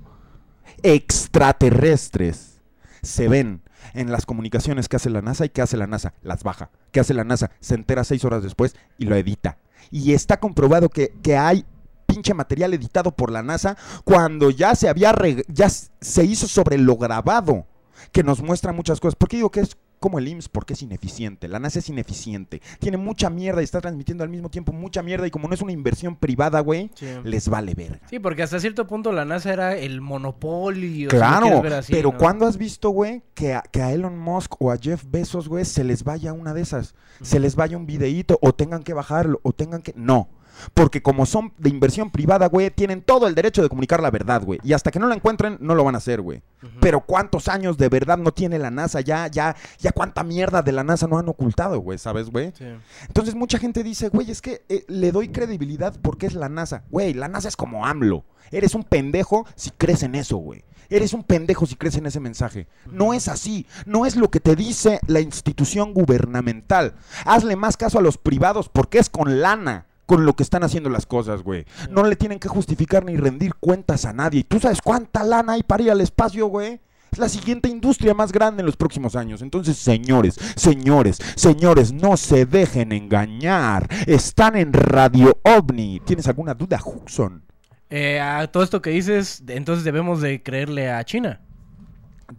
extraterrestres 0.82 2.60
se 3.00 3.28
ven 3.28 3.62
en 3.94 4.10
las 4.10 4.26
comunicaciones 4.26 4.88
que 4.88 4.96
hace 4.96 5.10
la 5.10 5.22
NASA 5.22 5.44
y 5.44 5.50
que 5.50 5.62
hace 5.62 5.76
la 5.76 5.86
NASA, 5.86 6.14
las 6.22 6.42
baja. 6.42 6.70
¿Qué 6.90 7.00
hace 7.00 7.14
la 7.14 7.24
NASA? 7.24 7.50
Se 7.60 7.74
entera 7.74 8.04
seis 8.04 8.24
horas 8.24 8.42
después 8.42 8.76
y 8.98 9.04
lo 9.04 9.16
edita. 9.16 9.58
Y 9.90 10.12
está 10.12 10.38
comprobado 10.38 10.88
que, 10.88 11.12
que 11.22 11.36
hay 11.36 11.64
pinche 12.06 12.34
material 12.34 12.74
editado 12.74 13.12
por 13.12 13.30
la 13.30 13.42
NASA 13.42 13.76
cuando 14.04 14.50
ya 14.50 14.74
se 14.74 14.88
había 14.88 15.14
ya 15.48 15.68
se 15.70 16.24
hizo 16.24 16.46
sobre 16.46 16.76
lo 16.76 16.96
grabado 16.96 17.66
que 18.12 18.22
nos 18.22 18.42
muestra 18.42 18.72
muchas 18.72 19.00
cosas. 19.00 19.16
¿Por 19.16 19.28
qué 19.28 19.36
digo 19.36 19.50
que 19.50 19.60
es 19.60 19.76
como 20.02 20.18
el 20.18 20.28
IMSS? 20.28 20.50
Porque 20.50 20.74
es 20.74 20.82
ineficiente. 20.82 21.48
La 21.48 21.58
NASA 21.58 21.78
es 21.78 21.88
ineficiente. 21.88 22.60
Tiene 22.78 22.98
mucha 22.98 23.30
mierda 23.30 23.62
y 23.62 23.64
está 23.64 23.80
transmitiendo 23.80 24.22
al 24.24 24.28
mismo 24.28 24.50
tiempo 24.50 24.72
mucha 24.72 25.02
mierda. 25.02 25.26
Y 25.26 25.30
como 25.30 25.48
no 25.48 25.54
es 25.54 25.62
una 25.62 25.72
inversión 25.72 26.16
privada, 26.16 26.60
güey, 26.60 26.90
Sí. 26.94 27.06
les 27.24 27.48
vale 27.48 27.72
verga. 27.74 28.00
Sí, 28.10 28.18
porque 28.18 28.42
hasta 28.42 28.60
cierto 28.60 28.86
punto 28.86 29.12
la 29.12 29.24
NASA 29.24 29.50
era 29.52 29.76
el 29.76 30.02
monopolio. 30.02 31.08
si 31.10 31.16
Claro, 31.16 31.62
ver 31.62 31.72
así, 31.74 31.92
pero 31.92 32.12
¿no? 32.12 32.18
¿cuándo 32.18 32.46
has 32.46 32.58
visto, 32.58 32.90
güey, 32.90 33.22
que 33.34 33.54
a, 33.54 33.62
que 33.62 33.80
a 33.80 33.92
Elon 33.92 34.18
Musk 34.18 34.60
o 34.60 34.70
a 34.70 34.76
Jeff 34.76 35.04
Bezos, 35.08 35.48
güey, 35.48 35.64
se 35.64 35.84
les 35.84 36.04
vaya 36.04 36.32
una 36.32 36.52
de 36.52 36.60
esas? 36.60 36.94
Se 37.22 37.38
les 37.40 37.54
vaya 37.56 37.76
un 37.76 37.86
videíto 37.86 38.38
o 38.42 38.52
tengan 38.52 38.82
que 38.82 38.92
bajarlo 38.92 39.40
o 39.42 39.52
tengan 39.52 39.80
que... 39.82 39.94
No. 39.96 40.28
Porque 40.74 41.02
como 41.02 41.26
son 41.26 41.52
de 41.58 41.70
inversión 41.70 42.10
privada, 42.10 42.48
güey, 42.48 42.70
tienen 42.70 43.02
todo 43.02 43.26
el 43.26 43.34
derecho 43.34 43.62
de 43.62 43.68
comunicar 43.68 44.02
la 44.02 44.10
verdad, 44.10 44.42
güey. 44.42 44.60
Y 44.62 44.72
hasta 44.72 44.90
que 44.90 44.98
no 44.98 45.06
la 45.06 45.14
encuentren, 45.14 45.58
no 45.60 45.74
lo 45.74 45.84
van 45.84 45.94
a 45.94 45.98
hacer, 45.98 46.20
güey. 46.20 46.42
Pero 46.80 47.00
¿cuántos 47.00 47.48
años 47.48 47.78
de 47.78 47.88
verdad 47.88 48.18
no 48.18 48.32
tiene 48.32 48.58
la 48.58 48.70
NASA? 48.70 49.00
Ya, 49.00 49.26
ya, 49.26 49.56
ya 49.78 49.92
cuánta 49.92 50.22
mierda 50.22 50.62
de 50.62 50.72
la 50.72 50.84
NASA 50.84 51.06
no 51.06 51.18
han 51.18 51.28
ocultado, 51.28 51.78
güey, 51.80 51.98
¿sabes, 51.98 52.30
güey? 52.30 52.52
Sí. 52.56 52.66
Entonces 53.06 53.34
mucha 53.34 53.58
gente 53.58 53.82
dice, 53.82 54.08
güey, 54.08 54.30
es 54.30 54.40
que 54.40 54.62
eh, 54.68 54.84
le 54.88 55.12
doy 55.12 55.28
credibilidad 55.28 55.94
porque 56.00 56.26
es 56.26 56.34
la 56.34 56.48
NASA. 56.48 56.84
Güey, 56.90 57.14
la 57.14 57.28
NASA 57.28 57.48
es 57.48 57.56
como 57.56 57.84
AMLO. 57.86 58.24
Eres 58.50 58.74
un 58.74 58.84
pendejo 58.84 59.46
si 59.54 59.70
crees 59.70 60.02
en 60.02 60.14
eso, 60.14 60.36
güey. 60.36 60.64
Eres 60.90 61.14
un 61.14 61.24
pendejo 61.24 61.64
si 61.64 61.76
crees 61.76 61.96
en 61.96 62.04
ese 62.04 62.20
mensaje. 62.20 62.68
No 62.90 63.14
es 63.14 63.28
así. 63.28 63.66
No 63.86 64.04
es 64.04 64.14
lo 64.14 64.30
que 64.30 64.40
te 64.40 64.54
dice 64.54 65.00
la 65.06 65.20
institución 65.20 65.94
gubernamental. 65.94 66.94
Hazle 67.24 67.56
más 67.56 67.78
caso 67.78 67.98
a 67.98 68.02
los 68.02 68.18
privados 68.18 68.68
porque 68.68 68.98
es 68.98 69.08
con 69.08 69.40
lana. 69.40 69.86
Con 70.12 70.26
lo 70.26 70.36
que 70.36 70.42
están 70.42 70.62
haciendo 70.62 70.90
las 70.90 71.06
cosas, 71.06 71.42
güey. 71.42 71.64
No 71.88 72.02
le 72.02 72.16
tienen 72.16 72.38
que 72.38 72.46
justificar 72.46 73.02
ni 73.02 73.16
rendir 73.16 73.54
cuentas 73.54 74.04
a 74.04 74.12
nadie. 74.12 74.40
¿Y 74.40 74.44
tú 74.44 74.60
sabes 74.60 74.82
cuánta 74.82 75.24
lana 75.24 75.54
hay 75.54 75.62
para 75.62 75.84
ir 75.84 75.90
al 75.90 76.02
espacio, 76.02 76.48
güey? 76.48 76.82
Es 77.10 77.18
la 77.18 77.30
siguiente 77.30 77.70
industria 77.70 78.12
más 78.12 78.30
grande 78.30 78.60
en 78.60 78.66
los 78.66 78.76
próximos 78.76 79.16
años. 79.16 79.40
Entonces, 79.40 79.78
señores, 79.78 80.38
señores, 80.54 81.16
señores, 81.34 81.94
no 81.94 82.18
se 82.18 82.44
dejen 82.44 82.92
engañar. 82.92 83.88
Están 84.06 84.56
en 84.56 84.74
Radio 84.74 85.38
OVNI. 85.44 86.00
¿Tienes 86.04 86.28
alguna 86.28 86.52
duda, 86.52 86.78
Huxon? 86.84 87.44
Eh, 87.88 88.20
a 88.20 88.46
todo 88.48 88.64
esto 88.64 88.82
que 88.82 88.90
dices, 88.90 89.42
entonces 89.48 89.82
debemos 89.82 90.20
de 90.20 90.42
creerle 90.42 90.90
a 90.90 91.02
China. 91.04 91.40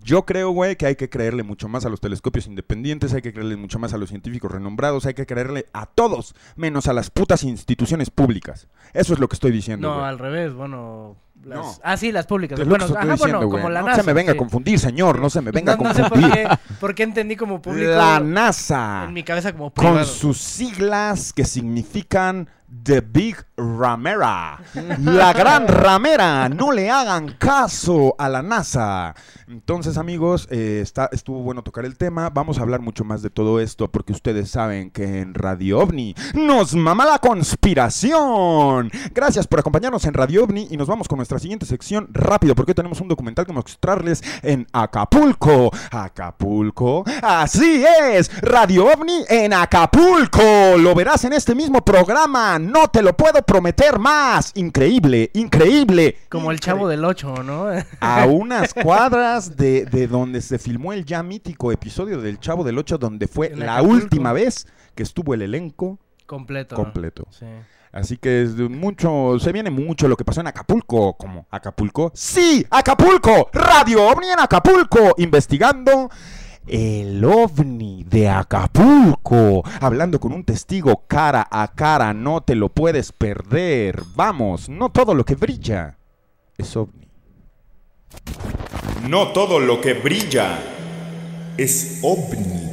Yo 0.03 0.25
creo, 0.25 0.51
güey, 0.51 0.75
que 0.75 0.85
hay 0.85 0.95
que 0.95 1.09
creerle 1.09 1.43
mucho 1.43 1.67
más 1.67 1.85
a 1.85 1.89
los 1.89 2.01
telescopios 2.01 2.47
independientes, 2.47 3.13
hay 3.13 3.21
que 3.21 3.33
creerle 3.33 3.55
mucho 3.57 3.79
más 3.79 3.93
a 3.93 3.97
los 3.97 4.09
científicos 4.09 4.51
renombrados, 4.51 5.05
hay 5.05 5.13
que 5.13 5.25
creerle 5.25 5.67
a 5.73 5.85
todos, 5.85 6.35
menos 6.55 6.87
a 6.87 6.93
las 6.93 7.09
putas 7.09 7.43
instituciones 7.43 8.09
públicas. 8.09 8.67
Eso 8.93 9.13
es 9.13 9.19
lo 9.19 9.27
que 9.27 9.35
estoy 9.35 9.51
diciendo. 9.51 9.89
No, 9.89 10.05
al 10.05 10.19
revés, 10.19 10.53
bueno. 10.53 11.17
Las- 11.43 11.57
No. 11.59 11.73
Ah, 11.83 11.97
sí, 11.97 12.11
las 12.11 12.25
públicas. 12.25 12.59
Es 12.59 12.67
bueno, 12.67 12.85
ajá, 12.85 13.01
diciendo, 13.11 13.17
bueno, 13.17 13.49
como 13.49 13.69
la 13.69 13.81
no 13.81 13.87
NASA. 13.87 14.01
se 14.01 14.07
me 14.07 14.13
venga 14.13 14.31
sí. 14.31 14.37
a 14.37 14.39
confundir, 14.39 14.79
señor, 14.79 15.19
no 15.19 15.29
se 15.29 15.41
me 15.41 15.51
venga 15.51 15.75
no, 15.77 15.81
a 15.85 15.87
no 15.89 15.93
sé 15.93 16.01
por 16.03 16.11
confundir. 16.11 16.33
qué, 16.47 16.57
por 16.79 16.95
qué 16.95 17.03
entendí 17.03 17.35
como 17.35 17.61
público 17.61 17.91
La 17.91 18.19
NASA. 18.19 19.03
en 19.07 19.13
mi 19.13 19.23
cabeza 19.23 19.51
como 19.53 19.69
privado. 19.71 19.97
con 19.97 20.05
sus 20.05 20.37
siglas 20.37 21.33
que 21.33 21.45
significan 21.45 22.49
The 22.83 23.01
Big 23.01 23.35
Ramera. 23.55 24.59
La 25.03 25.31
gran 25.33 25.67
ramera. 25.67 26.49
No 26.49 26.71
le 26.71 26.89
hagan 26.89 27.35
caso 27.37 28.15
a 28.17 28.27
la 28.29 28.41
NASA. 28.41 29.13
Entonces, 29.47 29.99
amigos, 29.99 30.47
eh, 30.49 30.79
está, 30.81 31.07
estuvo 31.11 31.43
bueno 31.43 31.61
tocar 31.61 31.85
el 31.85 31.95
tema. 31.97 32.31
Vamos 32.31 32.57
a 32.57 32.61
hablar 32.63 32.79
mucho 32.81 33.03
más 33.03 33.21
de 33.21 33.29
todo 33.29 33.59
esto 33.59 33.91
porque 33.91 34.11
ustedes 34.11 34.49
saben 34.49 34.89
que 34.89 35.19
en 35.19 35.35
Radio 35.35 35.81
OVNI 35.81 36.15
nos 36.33 36.73
mama 36.73 37.05
la 37.05 37.19
conspiración. 37.19 38.89
Gracias 39.13 39.45
por 39.45 39.59
acompañarnos 39.59 40.05
en 40.05 40.15
Radio 40.15 40.43
OVNI 40.45 40.69
y 40.71 40.77
nos 40.77 40.87
vamos 40.87 41.07
con 41.07 41.17
nuestra 41.17 41.32
siguiente 41.39 41.65
sección 41.65 42.07
rápido 42.11 42.55
porque 42.55 42.73
tenemos 42.73 43.01
un 43.01 43.07
documental 43.07 43.45
que 43.45 43.53
mostrarles 43.53 44.23
en 44.41 44.67
Acapulco. 44.71 45.71
Acapulco. 45.91 47.03
Así 47.21 47.83
es. 48.11 48.29
Radio 48.41 48.85
OVNI 48.85 49.25
en 49.29 49.53
Acapulco. 49.53 50.77
Lo 50.77 50.95
verás 50.95 51.23
en 51.25 51.33
este 51.33 51.55
mismo 51.55 51.83
programa. 51.83 52.59
No 52.59 52.87
te 52.87 53.01
lo 53.01 53.15
puedo 53.15 53.41
prometer 53.41 53.99
más. 53.99 54.51
Increíble, 54.55 55.31
increíble. 55.33 56.17
Como 56.29 56.51
el 56.51 56.59
chavo 56.59 56.87
del 56.87 57.03
8, 57.05 57.43
¿no? 57.43 57.67
A 57.99 58.25
unas 58.27 58.73
cuadras 58.73 59.55
de, 59.57 59.85
de 59.85 60.07
donde 60.07 60.41
se 60.41 60.59
filmó 60.59 60.93
el 60.93 61.05
ya 61.05 61.23
mítico 61.23 61.71
episodio 61.71 62.21
del 62.21 62.39
Chavo 62.39 62.63
del 62.63 62.77
Ocho, 62.77 62.97
donde 62.97 63.27
fue 63.27 63.55
la 63.55 63.81
última 63.81 64.33
vez 64.33 64.67
que 64.95 65.03
estuvo 65.03 65.33
el 65.33 65.41
elenco 65.41 65.99
Completo. 66.25 66.75
completo. 66.75 67.27
Sí. 67.31 67.45
Así 67.93 68.17
que 68.17 68.41
es 68.41 68.55
mucho, 68.55 69.37
se 69.39 69.51
viene 69.51 69.69
mucho 69.69 70.07
lo 70.07 70.17
que 70.17 70.25
pasó 70.25 70.41
en 70.41 70.47
Acapulco, 70.47 71.13
como 71.13 71.45
Acapulco. 71.51 72.11
Sí, 72.15 72.65
Acapulco, 72.71 73.51
Radio 73.53 74.07
OVNI 74.07 74.29
en 74.29 74.39
Acapulco, 74.39 75.13
investigando 75.19 76.09
el 76.65 77.23
ovni 77.23 78.03
de 78.03 78.29
Acapulco, 78.29 79.63
hablando 79.79 80.19
con 80.19 80.33
un 80.33 80.43
testigo 80.43 81.03
cara 81.05 81.47
a 81.51 81.67
cara, 81.67 82.15
no 82.15 82.41
te 82.41 82.55
lo 82.55 82.69
puedes 82.69 83.11
perder. 83.11 84.01
Vamos, 84.15 84.69
no 84.69 84.89
todo 84.89 85.13
lo 85.13 85.23
que 85.23 85.35
brilla 85.35 85.95
es 86.57 86.75
ovni. 86.75 87.07
No 89.07 89.33
todo 89.33 89.59
lo 89.59 89.81
que 89.81 89.93
brilla 89.93 90.57
es 91.57 91.99
ovni. 92.01 92.72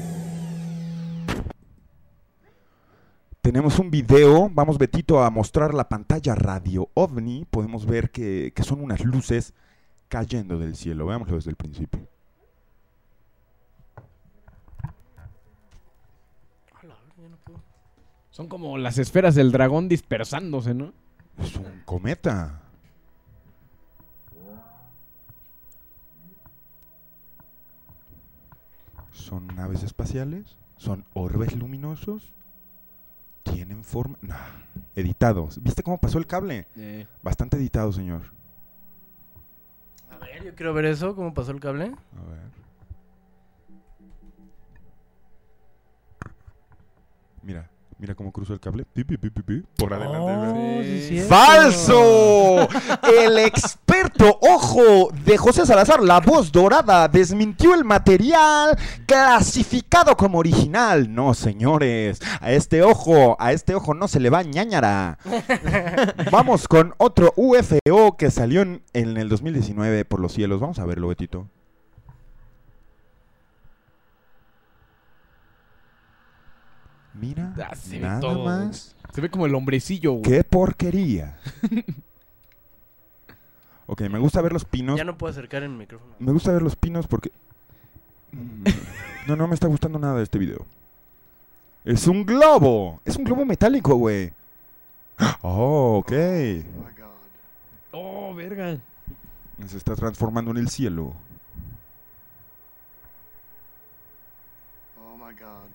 Tenemos 3.51 3.81
un 3.81 3.91
video, 3.91 4.49
vamos 4.49 4.79
Betito 4.79 5.25
a 5.25 5.29
mostrar 5.29 5.75
la 5.75 5.89
pantalla 5.89 6.37
radio 6.37 6.89
ovni, 6.95 7.45
podemos 7.51 7.85
ver 7.85 8.13
que, 8.13 8.53
que 8.55 8.63
son 8.63 8.81
unas 8.81 9.05
luces 9.05 9.55
cayendo 10.07 10.57
del 10.57 10.77
cielo, 10.77 11.07
veámoslo 11.07 11.35
desde 11.35 11.51
el 11.51 11.57
principio. 11.57 12.07
Son 18.31 18.47
como 18.47 18.79
las 18.79 18.99
esferas 18.99 19.35
del 19.35 19.51
dragón 19.51 19.89
dispersándose, 19.89 20.73
¿no? 20.73 20.93
Es 21.37 21.57
un 21.57 21.83
cometa. 21.85 22.63
¿Son 29.11 29.49
naves 29.49 29.83
espaciales? 29.83 30.57
¿Son 30.77 31.05
orbes 31.15 31.57
luminosos? 31.57 32.33
¿Tienen 33.42 33.85
forma? 33.85 34.18
No. 34.22 34.37
Editados. 34.94 35.62
¿Viste 35.62 35.83
cómo 35.83 35.98
pasó 35.98 36.18
el 36.18 36.26
cable? 36.26 36.66
Bastante 37.22 37.57
editado, 37.57 37.92
señor. 37.92 38.22
A 40.11 40.18
ver, 40.18 40.44
yo 40.44 40.55
quiero 40.55 40.74
ver 40.74 40.85
eso, 40.85 41.14
cómo 41.14 41.33
pasó 41.33 41.53
el 41.53 41.61
cable. 41.61 41.85
A 41.85 42.31
ver. 42.31 42.50
Mira, 47.42 47.70
mira 48.01 48.15
cómo 48.15 48.33
cruzó 48.33 48.55
el 48.55 48.61
cable. 48.61 48.85
Pi, 48.85 49.05
pi, 49.05 49.17
pi, 49.19 49.31
pi, 49.31 49.43
pi, 49.43 49.63
Por 49.77 49.93
adelante. 49.93 51.23
Oh. 51.23 51.29
¡Falso! 51.29 52.69
El 53.03 53.39
experto 53.39 54.39
ojo 54.41 55.11
de 55.25 55.37
José 55.37 55.67
Salazar, 55.67 56.03
la 56.03 56.21
voz 56.21 56.51
dorada, 56.51 57.09
desmintió 57.09 57.75
el 57.75 57.85
material 57.85 58.79
clasificado 59.07 60.17
como 60.17 60.39
original. 60.39 61.13
No, 61.15 61.35
señores, 61.35 62.21
a 62.41 62.53
este 62.53 62.83
ojo, 62.83 63.37
a 63.39 63.53
este 63.53 63.75
ojo 63.75 63.95
no 63.95 64.09
se 64.09 64.21
le 64.21 64.31
va 64.31 64.43
ñañara. 64.43 65.19
Vamos 66.31 66.67
con 66.67 66.95
otro 66.97 67.33
UFO 67.37 68.17
que 68.17 68.31
salió 68.31 68.63
en, 68.63 68.83
en 68.95 69.17
el 69.19 69.29
2019 69.29 70.05
por 70.07 70.21
los 70.21 70.33
cielos. 70.33 70.61
Vamos 70.61 70.79
a 70.79 70.87
verlo, 70.87 71.09
Betito. 71.09 71.49
Mira, 77.21 77.55
Ah, 77.69 77.75
se 77.77 77.97
ve 77.99 78.01
nada 78.01 78.21
todo. 78.21 78.45
más. 78.45 78.95
Se 79.13 79.21
ve 79.21 79.31
como 79.31 79.47
el 79.47 79.55
hombrecillo, 79.55 80.13
güey. 80.13 80.23
¡Qué 80.23 80.45
porquería! 80.45 81.39
ok, 83.87 84.01
me 84.03 84.19
gusta 84.19 84.41
ver 84.41 84.53
los 84.53 84.65
pinos. 84.65 84.97
Ya 84.97 85.05
no 85.05 85.19
puedo 85.19 85.31
acercar 85.31 85.63
el 85.63 85.71
micrófono. 85.71 86.15
Me 86.19 86.33
gusta 86.33 86.53
ver 86.53 86.63
los 86.63 86.77
pinos 86.77 87.07
porque... 87.07 87.31
No, 89.27 89.37
no 89.37 89.49
me 89.49 89.55
está 89.55 89.67
gustando 89.67 89.99
nada 89.99 90.17
de 90.17 90.23
este 90.23 90.39
video. 90.39 90.65
¡Es 91.85 92.07
un 92.07 92.25
globo! 92.25 93.01
¡Es 93.05 93.17
un 93.17 93.25
globo 93.25 93.45
metálico, 93.45 93.95
güey! 93.97 94.33
¡Oh, 95.43 95.99
ok! 95.99 96.13
Oh, 97.93 98.33
verga. 98.35 98.79
Se 99.67 99.77
está 99.77 99.97
transformando 99.97 100.53
en 100.53 100.59
el 100.59 100.69
cielo. 100.69 101.13
Oh 105.03 105.17
my 105.17 105.35
god, 105.35 105.69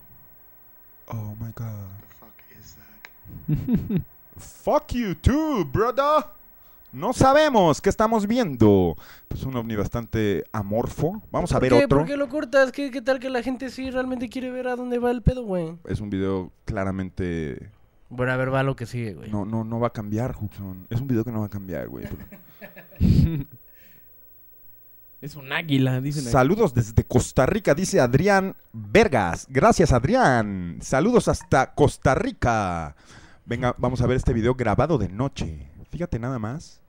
Oh, 1.08 1.36
my 1.40 1.52
God. 1.56 1.90
the 2.02 2.16
fuck 2.20 2.34
is 2.60 2.76
that? 2.78 4.02
Fuck 4.38 4.94
you 4.94 5.16
too, 5.16 5.66
brother. 5.66 6.26
No 6.92 7.14
sabemos 7.14 7.82
qué 7.82 7.90
estamos 7.90 8.26
viendo. 8.28 8.96
Pues 9.28 9.44
un 9.44 9.56
ovni 9.56 9.76
bastante 9.76 10.44
amorfo. 10.52 11.22
Vamos 11.32 11.52
a 11.52 11.56
¿Por 11.56 11.62
ver 11.62 11.72
qué? 11.72 11.86
otro. 11.86 11.98
¿Por 12.00 12.08
qué 12.08 12.18
lo 12.18 12.30
cortas? 12.30 12.72
¿Qué, 12.72 12.90
¿Qué 12.92 13.02
tal 13.02 13.20
que 13.20 13.30
la 13.30 13.44
gente 13.44 13.70
sí 13.70 13.92
realmente 13.92 14.30
quiere 14.30 14.50
ver 14.52 14.68
a 14.68 14.76
dónde 14.76 14.98
va 14.98 15.12
el 15.12 15.22
pedo, 15.22 15.44
güey? 15.44 15.78
Es 15.86 16.00
un 16.00 16.10
video 16.10 16.52
claramente... 16.66 17.70
Bueno, 18.10 18.32
a 18.32 18.38
ver, 18.38 18.54
va 18.54 18.64
lo 18.64 18.76
que 18.76 18.86
sigue, 18.86 19.14
güey. 19.14 19.30
No, 19.32 19.46
no, 19.46 19.64
no 19.64 19.80
va 19.80 19.88
a 19.88 19.94
cambiar, 19.94 20.36
Huxon. 20.40 20.88
Es 20.90 21.02
un 21.02 21.08
video 21.08 21.24
que 21.26 21.32
no 21.32 21.40
va 21.42 21.48
a 21.48 21.50
cambiar, 21.50 21.88
güey. 21.90 22.06
Es 25.26 25.36
un 25.36 25.52
águila, 25.52 26.02
dicen. 26.02 26.22
aquí. 26.22 26.32
Saludos 26.32 26.76
desde 26.76 27.04
Costa 27.04 27.48
Rica, 27.48 27.74
dice 27.74 28.00
Adrián 28.00 28.56
Vergas. 28.72 29.48
Gracias, 29.50 29.92
Adrián. 29.92 30.78
Saludos 30.84 31.28
hasta 31.28 31.74
Costa 31.74 32.14
Rica. 32.14 32.96
Venga, 33.44 33.74
vamos 33.80 34.02
a 34.02 34.06
ver 34.06 34.18
este 34.18 34.34
video 34.34 34.54
grabado 34.54 35.00
de 35.00 35.10
noche. 35.10 35.68
Fíjate 35.90 36.20
nada 36.20 36.38
más. 36.38 36.80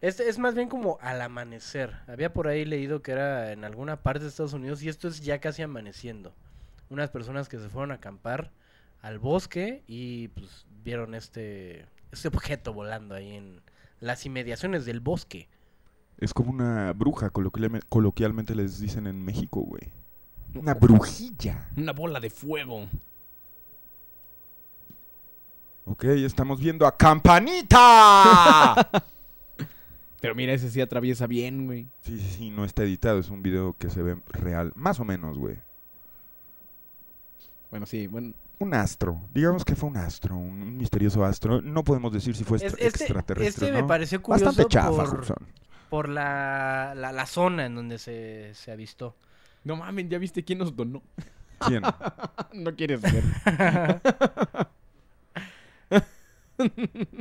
Este 0.00 0.28
es 0.28 0.38
más 0.38 0.54
bien 0.54 0.68
como 0.68 0.98
al 1.00 1.20
amanecer. 1.20 1.96
Había 2.06 2.32
por 2.32 2.46
ahí 2.46 2.64
leído 2.64 3.02
que 3.02 3.10
era 3.10 3.50
en 3.50 3.64
alguna 3.64 3.96
parte 3.96 4.22
de 4.22 4.28
Estados 4.28 4.52
Unidos 4.52 4.84
y 4.84 4.88
esto 4.88 5.08
es 5.08 5.20
ya 5.22 5.40
casi 5.40 5.62
amaneciendo. 5.62 6.32
Unas 6.90 7.10
personas 7.10 7.48
que 7.48 7.58
se 7.58 7.70
fueron 7.70 7.90
a 7.90 7.94
acampar 7.94 8.52
al 9.02 9.18
bosque 9.18 9.82
y 9.88 10.28
pues 10.28 10.64
vieron 10.84 11.16
este, 11.16 11.86
este 12.12 12.28
objeto 12.28 12.72
volando 12.72 13.16
ahí 13.16 13.34
en 13.34 13.60
las 13.98 14.24
inmediaciones 14.26 14.84
del 14.84 15.00
bosque. 15.00 15.48
Es 16.20 16.34
como 16.34 16.50
una 16.50 16.92
bruja, 16.92 17.30
coloquialme- 17.32 17.82
coloquialmente 17.88 18.54
les 18.54 18.78
dicen 18.80 19.06
en 19.06 19.24
México, 19.24 19.60
güey. 19.60 19.90
Una 20.54 20.74
brujilla. 20.74 21.70
Una 21.76 21.92
bola 21.92 22.20
de 22.20 22.28
fuego. 22.30 22.88
Ok, 25.86 26.04
estamos 26.04 26.60
viendo 26.60 26.86
a 26.86 26.96
Campanita. 26.96 28.74
Pero 30.20 30.34
mira, 30.34 30.52
ese 30.52 30.70
sí 30.70 30.80
atraviesa 30.82 31.26
bien, 31.26 31.64
güey. 31.66 31.86
sí, 32.02 32.18
sí, 32.20 32.30
sí, 32.36 32.50
no 32.50 32.64
está 32.66 32.82
editado. 32.82 33.18
Es 33.18 33.30
un 33.30 33.42
video 33.42 33.74
que 33.78 33.88
se 33.88 34.02
ve 34.02 34.18
real. 34.28 34.72
Más 34.76 35.00
o 35.00 35.04
menos, 35.04 35.38
güey. 35.38 35.56
Bueno, 37.70 37.86
sí, 37.86 38.06
bueno. 38.06 38.34
Un 38.58 38.74
astro. 38.74 39.22
Digamos 39.32 39.64
que 39.64 39.74
fue 39.74 39.88
un 39.88 39.96
astro, 39.96 40.36
un, 40.36 40.60
un 40.62 40.76
misterioso 40.76 41.24
astro. 41.24 41.62
No 41.62 41.82
podemos 41.82 42.12
decir 42.12 42.36
si 42.36 42.44
fue 42.44 42.58
Es- 42.58 42.64
extra- 42.64 42.86
este 42.86 43.04
extraterrestre. 43.04 43.66
este 43.68 43.72
me 43.74 43.80
¿no? 43.80 43.86
pareció 43.88 44.20
curioso 44.20 44.44
Bastante 44.46 44.68
chafa, 44.70 44.90
por, 45.04 45.20
Hudson. 45.20 45.38
Por 45.90 46.08
la, 46.08 46.94
la, 46.96 47.12
la 47.12 47.26
zona 47.26 47.66
en 47.66 47.74
donde 47.74 47.98
se, 47.98 48.54
se 48.54 48.72
avistó. 48.72 49.14
No 49.64 49.76
mames, 49.76 50.08
¿ya 50.08 50.16
viste 50.16 50.42
quién 50.44 50.60
nos 50.60 50.74
donó? 50.74 51.02
¿Quién? 51.58 51.82
no 52.54 52.74
quieres 52.74 53.02
ver. 53.02 53.22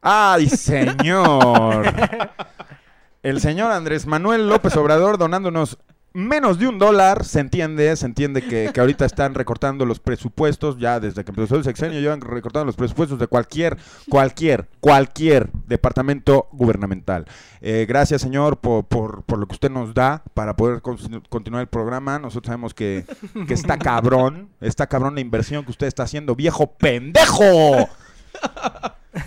¡Ay, 0.00 0.48
señor! 0.48 1.86
El 3.22 3.40
señor 3.40 3.72
Andrés 3.72 4.06
Manuel 4.06 4.48
López 4.48 4.76
Obrador 4.76 5.18
donándonos 5.18 5.78
menos 6.18 6.58
de 6.58 6.68
un 6.68 6.78
dólar. 6.78 7.24
Se 7.24 7.40
entiende, 7.40 7.94
se 7.96 8.06
entiende 8.06 8.42
que, 8.42 8.70
que 8.74 8.80
ahorita 8.80 9.04
están 9.06 9.34
recortando 9.34 9.86
los 9.86 10.00
presupuestos. 10.00 10.78
Ya 10.78 11.00
desde 11.00 11.24
que 11.24 11.30
empezó 11.30 11.56
el 11.56 11.64
sexenio 11.64 12.00
llevan 12.00 12.20
recortando 12.20 12.66
los 12.66 12.76
presupuestos 12.76 13.18
de 13.18 13.26
cualquier, 13.26 13.78
cualquier, 14.08 14.68
cualquier 14.80 15.50
departamento 15.66 16.48
gubernamental. 16.52 17.26
Eh, 17.60 17.86
gracias, 17.88 18.20
señor, 18.20 18.58
por, 18.58 18.84
por, 18.84 19.22
por 19.22 19.38
lo 19.38 19.46
que 19.46 19.54
usted 19.54 19.70
nos 19.70 19.94
da 19.94 20.22
para 20.34 20.54
poder 20.56 20.82
continu- 20.82 21.22
continuar 21.28 21.62
el 21.62 21.68
programa. 21.68 22.18
Nosotros 22.18 22.48
sabemos 22.48 22.74
que, 22.74 23.04
que 23.46 23.54
está 23.54 23.78
cabrón, 23.78 24.48
está 24.60 24.86
cabrón 24.86 25.14
la 25.14 25.20
inversión 25.20 25.64
que 25.64 25.70
usted 25.70 25.86
está 25.86 26.02
haciendo, 26.02 26.34
viejo 26.36 26.66
pendejo. 26.72 27.88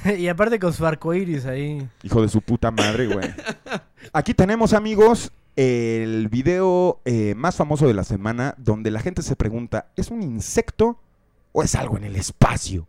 y 0.17 0.27
aparte 0.27 0.59
con 0.59 0.73
su 0.73 0.85
arco 0.85 1.13
iris 1.13 1.45
ahí. 1.45 1.87
Hijo 2.03 2.21
de 2.21 2.29
su 2.29 2.41
puta 2.41 2.71
madre, 2.71 3.07
güey. 3.07 3.29
Aquí 4.13 4.33
tenemos, 4.33 4.73
amigos, 4.73 5.31
el 5.61 6.27
video 6.27 7.01
eh, 7.05 7.35
más 7.35 7.55
famoso 7.55 7.85
de 7.85 7.93
la 7.93 8.03
semana 8.03 8.55
donde 8.57 8.89
la 8.89 8.99
gente 8.99 9.21
se 9.21 9.35
pregunta, 9.35 9.91
¿es 9.95 10.09
un 10.09 10.23
insecto 10.23 10.99
o 11.51 11.61
es 11.61 11.75
algo 11.75 11.97
en 11.97 12.03
el 12.03 12.15
espacio? 12.15 12.87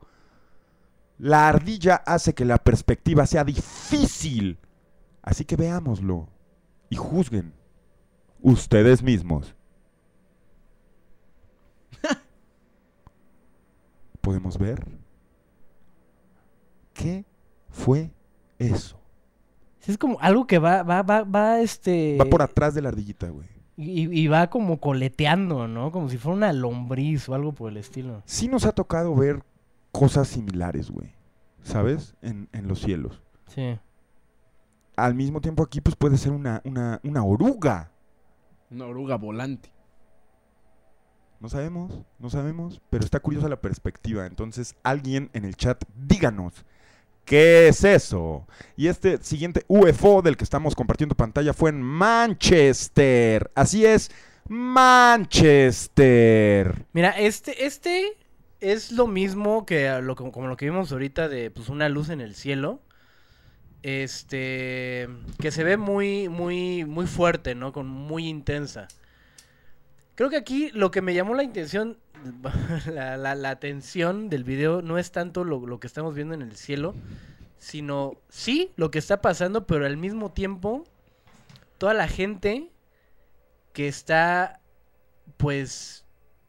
La 1.19 1.51
ardilla 1.51 1.97
hace 1.97 2.33
que 2.33 2.47
la 2.47 2.57
perspectiva 2.57 3.27
sea 3.27 3.45
difícil. 3.45 4.59
Así 5.21 5.45
que 5.45 5.57
veámoslo 5.57 6.31
y 6.89 6.97
juzguen 6.97 7.53
ustedes 8.41 9.03
mismos. 9.03 9.55
¿Podemos 14.23 14.57
ver? 14.57 14.83
¿Qué 16.95 17.27
fue 17.69 18.11
eso? 18.59 19.02
Es 19.87 19.99
como 19.99 20.19
algo 20.21 20.47
que 20.47 20.59
va, 20.59 20.83
va, 20.83 21.03
va, 21.03 21.25
va, 21.25 21.61
este... 21.61 22.17
Va 22.19 22.25
por 22.27 22.43
atrás 22.43 22.75
de 22.75 22.83
la 22.83 22.91
ardillita, 22.91 23.29
güey. 23.31 23.49
Y, 23.77 24.21
y 24.21 24.29
va 24.29 24.49
como 24.49 24.79
coleteando, 24.79 25.67
¿no? 25.67 25.91
Como 25.91 26.09
si 26.09 26.19
fuera 26.19 26.37
una 26.37 26.53
lombriz 26.53 27.29
o 27.29 27.35
algo 27.35 27.53
por 27.53 27.71
el 27.71 27.79
estilo. 27.79 28.23
Sí 28.27 28.47
nos 28.47 28.65
ha 28.65 28.73
tocado 28.73 29.15
ver 29.15 29.43
cosas 29.91 30.29
similares, 30.29 30.91
güey. 30.91 31.13
¿Sabes? 31.63 32.15
En, 32.23 32.49
en 32.53 32.69
los 32.69 32.81
cielos. 32.81 33.23
Sí. 33.49 33.79
Al 34.97 35.15
mismo 35.15 35.41
tiempo 35.41 35.63
aquí, 35.63 35.81
pues 35.81 35.97
puede 35.97 36.17
ser 36.17 36.33
una, 36.33 36.61
una, 36.65 37.01
una 37.03 37.25
oruga. 37.25 37.91
Una 38.71 38.87
oruga 38.87 39.17
volante. 39.17 39.73
No 41.41 41.49
sabemos, 41.49 42.03
no 42.21 42.31
sabemos. 42.31 42.81
Pero 42.89 43.05
está 43.05 43.19
curiosa 43.19 43.49
la 43.49 43.61
perspectiva. 43.61 44.27
Entonces, 44.27 44.77
alguien 44.85 45.31
en 45.33 45.45
el 45.45 45.57
chat, 45.57 45.83
díganos. 45.97 46.65
¿Qué 47.25 47.69
es 47.69 47.85
eso? 47.85 48.47
Y 48.77 48.89
este 48.89 49.23
siguiente 49.23 49.65
UFO 49.69 50.23
del 50.23 50.37
que 50.37 50.43
estamos 50.45 50.75
compartiendo 50.75 51.15
pantalla 51.15 51.55
fue 51.55 51.71
en 51.71 51.81
Manchester. 51.81 53.51
Así 53.55 53.87
es, 53.87 54.11
Manchester. 54.49 55.95
Mira, 56.93 57.11
este, 57.11 57.65
este 57.65 58.17
es 58.61 58.93
lo 58.93 59.07
mismo 59.07 59.65
que 59.67 60.01
lo, 60.03 60.17
como 60.17 60.49
lo 60.49 60.57
que 60.57 60.65
vimos 60.67 60.91
ahorita 60.93 61.29
de 61.29 61.51
pues 61.51 61.69
una 61.69 61.89
luz 61.89 62.09
en 62.09 62.21
el 62.21 62.35
cielo. 62.35 62.81
Este, 63.83 65.09
que 65.41 65.51
se 65.51 65.65
ve 65.65 65.77
muy, 65.77 66.29
muy, 66.29 66.85
muy 66.85 67.07
fuerte, 67.07 67.57
¿no? 67.57 67.73
Con 67.73 67.87
muy 67.89 68.29
intensa. 68.29 68.87
Creo 70.15 70.31
que 70.31 70.37
aquí 70.37 70.71
lo 70.73 70.91
que 70.91 71.03
me 71.03 71.15
llamó 71.15 71.35
la 71.35 71.43
intención, 71.43 71.99
la, 72.87 73.17
la- 73.17 73.35
la 73.35 73.51
atención 73.51 74.29
del 74.29 74.45
video 74.45 74.83
no 74.83 74.99
es 74.99 75.11
tanto 75.13 75.45
lo, 75.45 75.67
lo 75.67 75.81
que 75.81 75.87
estamos 75.87 76.15
viendo 76.15 76.35
en 76.35 76.43
el 76.43 76.57
cielo, 76.57 76.95
sino 77.59 78.15
sí 78.29 78.73
lo 78.77 78.91
que 78.91 78.99
está 78.99 79.21
pasando, 79.21 79.67
pero 79.67 79.87
al 79.87 79.97
mismo 79.97 80.33
tiempo 80.33 80.85
toda 81.79 81.95
la 81.95 82.09
gente 82.09 82.71
que 83.73 83.89
está 83.89 84.61
pues 85.37 86.05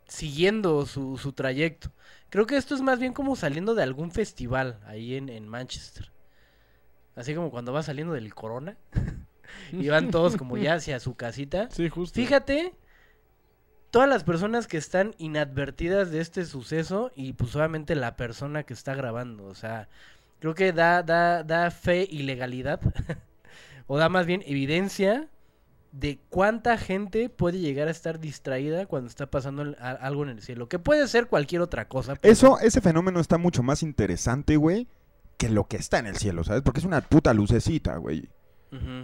siguiendo 0.08 0.86
su, 0.86 1.18
su 1.18 1.34
trayecto. 1.34 1.92
Creo 2.30 2.46
que 2.48 2.58
esto 2.58 2.76
es 2.76 2.82
más 2.82 3.00
bien 3.00 3.14
como 3.14 3.36
saliendo 3.36 3.76
de 3.76 3.84
algún 3.84 4.12
festival 4.12 4.80
ahí 4.86 5.16
en, 5.16 5.30
en 5.30 5.48
Manchester. 5.48 6.12
Así 7.16 7.36
como 7.36 7.52
cuando 7.52 7.72
va 7.74 7.84
saliendo 7.84 8.14
del 8.14 8.34
corona. 8.34 8.76
y 9.72 9.88
van 9.90 10.10
todos 10.10 10.36
como 10.36 10.58
ya 10.58 10.74
hacia 10.76 11.00
su 11.00 11.16
casita. 11.16 11.70
Sí, 11.72 11.90
justo. 11.90 12.16
Fíjate, 12.16 12.74
todas 13.94 14.10
las 14.10 14.24
personas 14.24 14.66
que 14.66 14.78
están 14.78 15.14
inadvertidas 15.20 16.10
de 16.10 16.20
este 16.20 16.46
suceso 16.46 17.12
y 17.16 17.34
pues 17.34 17.56
obviamente 17.56 17.94
la 17.94 18.16
persona 18.16 18.64
que 18.64 18.74
está 18.74 18.96
grabando. 18.96 19.46
O 19.46 19.54
sea, 19.54 19.88
creo 20.40 20.56
que 20.56 20.74
da, 20.74 21.04
da, 21.04 21.44
da 21.44 21.70
fe 21.70 22.08
y 22.10 22.24
legalidad. 22.24 22.82
o 23.88 24.00
da 24.00 24.10
más 24.10 24.26
bien 24.26 24.42
evidencia 24.48 25.30
de 25.92 26.20
cuánta 26.30 26.80
gente 26.80 27.30
puede 27.30 27.60
llegar 27.60 27.88
a 27.88 27.92
estar 27.92 28.20
distraída 28.20 28.88
cuando 28.88 29.10
está 29.10 29.28
pasando 29.30 29.76
algo 29.80 30.24
en 30.24 30.30
el 30.30 30.42
cielo. 30.42 30.68
Que 30.68 30.80
puede 30.80 31.08
ser 31.08 31.28
cualquier 31.28 31.62
otra 31.62 31.88
cosa. 31.88 32.16
Eso, 32.24 32.58
ese 32.62 32.82
fenómeno 32.82 33.20
está 33.20 33.38
mucho 33.38 33.62
más 33.62 33.84
interesante, 33.84 34.58
güey, 34.58 34.88
que 35.38 35.50
lo 35.50 35.68
que 35.68 35.78
está 35.78 36.00
en 36.00 36.08
el 36.08 36.18
cielo, 36.18 36.44
¿sabes? 36.44 36.64
Porque 36.64 36.80
es 36.80 36.86
una 36.88 37.02
puta 37.02 37.32
lucecita, 37.36 37.96
güey. 37.98 38.28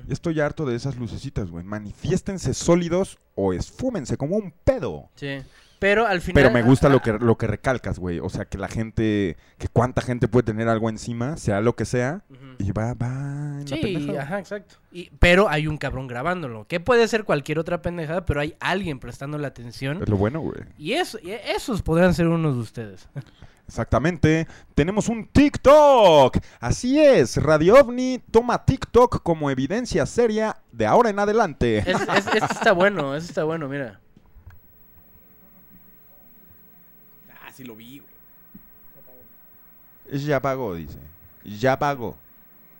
Estoy 0.07 0.39
harto 0.39 0.65
de 0.65 0.75
esas 0.75 0.97
lucecitas, 0.97 1.49
güey. 1.49 1.63
Manifiéstense 1.63 2.53
sólidos 2.53 3.19
o 3.35 3.53
esfúmense 3.53 4.17
como 4.17 4.35
un 4.37 4.51
pedo. 4.63 5.09
Sí. 5.15 5.39
Pero 5.79 6.05
al 6.05 6.19
final... 6.19 6.43
Pero 6.43 6.53
me 6.53 6.61
gusta 6.61 6.87
ah, 6.87 6.89
lo 6.89 7.01
que, 7.01 7.13
lo 7.13 7.37
que 7.37 7.47
recalcas, 7.47 7.99
güey. 7.99 8.19
O 8.19 8.29
sea, 8.29 8.45
que 8.45 8.57
la 8.57 8.67
gente, 8.67 9.37
que 9.57 9.69
cuánta 9.69 10.01
gente 10.01 10.27
puede 10.27 10.43
tener 10.43 10.67
algo 10.67 10.89
encima, 10.89 11.37
sea 11.37 11.61
lo 11.61 11.75
que 11.75 11.85
sea, 11.85 12.21
y 12.59 12.71
va, 12.71 12.93
va 12.93 13.61
en 13.61 13.67
Sí, 13.67 14.15
ajá, 14.17 14.39
exacto. 14.39 14.75
Y, 14.91 15.09
pero 15.19 15.47
hay 15.49 15.67
un 15.67 15.77
cabrón 15.77 16.07
grabándolo, 16.07 16.67
que 16.67 16.81
puede 16.81 17.07
ser 17.07 17.23
cualquier 17.23 17.59
otra 17.59 17.81
pendejada, 17.81 18.25
pero 18.25 18.41
hay 18.41 18.55
alguien 18.59 18.99
prestando 18.99 19.37
la 19.37 19.47
atención. 19.47 20.03
Es 20.03 20.09
lo 20.09 20.17
bueno, 20.17 20.41
güey. 20.41 20.59
Y, 20.77 20.93
eso, 20.93 21.17
y 21.23 21.31
esos 21.31 21.81
podrían 21.81 22.13
ser 22.13 22.27
unos 22.27 22.55
de 22.55 22.61
ustedes. 22.61 23.07
Exactamente. 23.69 24.47
Tenemos 24.73 25.09
un 25.09 25.27
TikTok. 25.27 26.37
Así 26.59 26.99
es. 26.99 27.37
Radio 27.37 27.75
OVNI 27.75 28.19
toma 28.31 28.65
TikTok 28.65 29.21
como 29.21 29.51
evidencia 29.51 30.07
seria 30.07 30.57
de 30.71 30.87
ahora 30.87 31.11
en 31.11 31.19
adelante. 31.19 31.77
Es- 31.79 31.87
es- 32.01 32.27
este 32.33 32.37
está 32.53 32.71
bueno, 32.73 33.15
este 33.15 33.29
está 33.29 33.43
bueno, 33.43 33.67
mira. 33.69 33.99
Ah, 37.45 37.51
sí 37.53 37.63
lo 37.63 37.75
vi, 37.75 37.99
güey. 37.99 38.09
Ya 40.25 40.41
pagó, 40.41 40.73
dice. 40.73 40.97
Ya 41.45 41.77
pagó. 41.77 42.17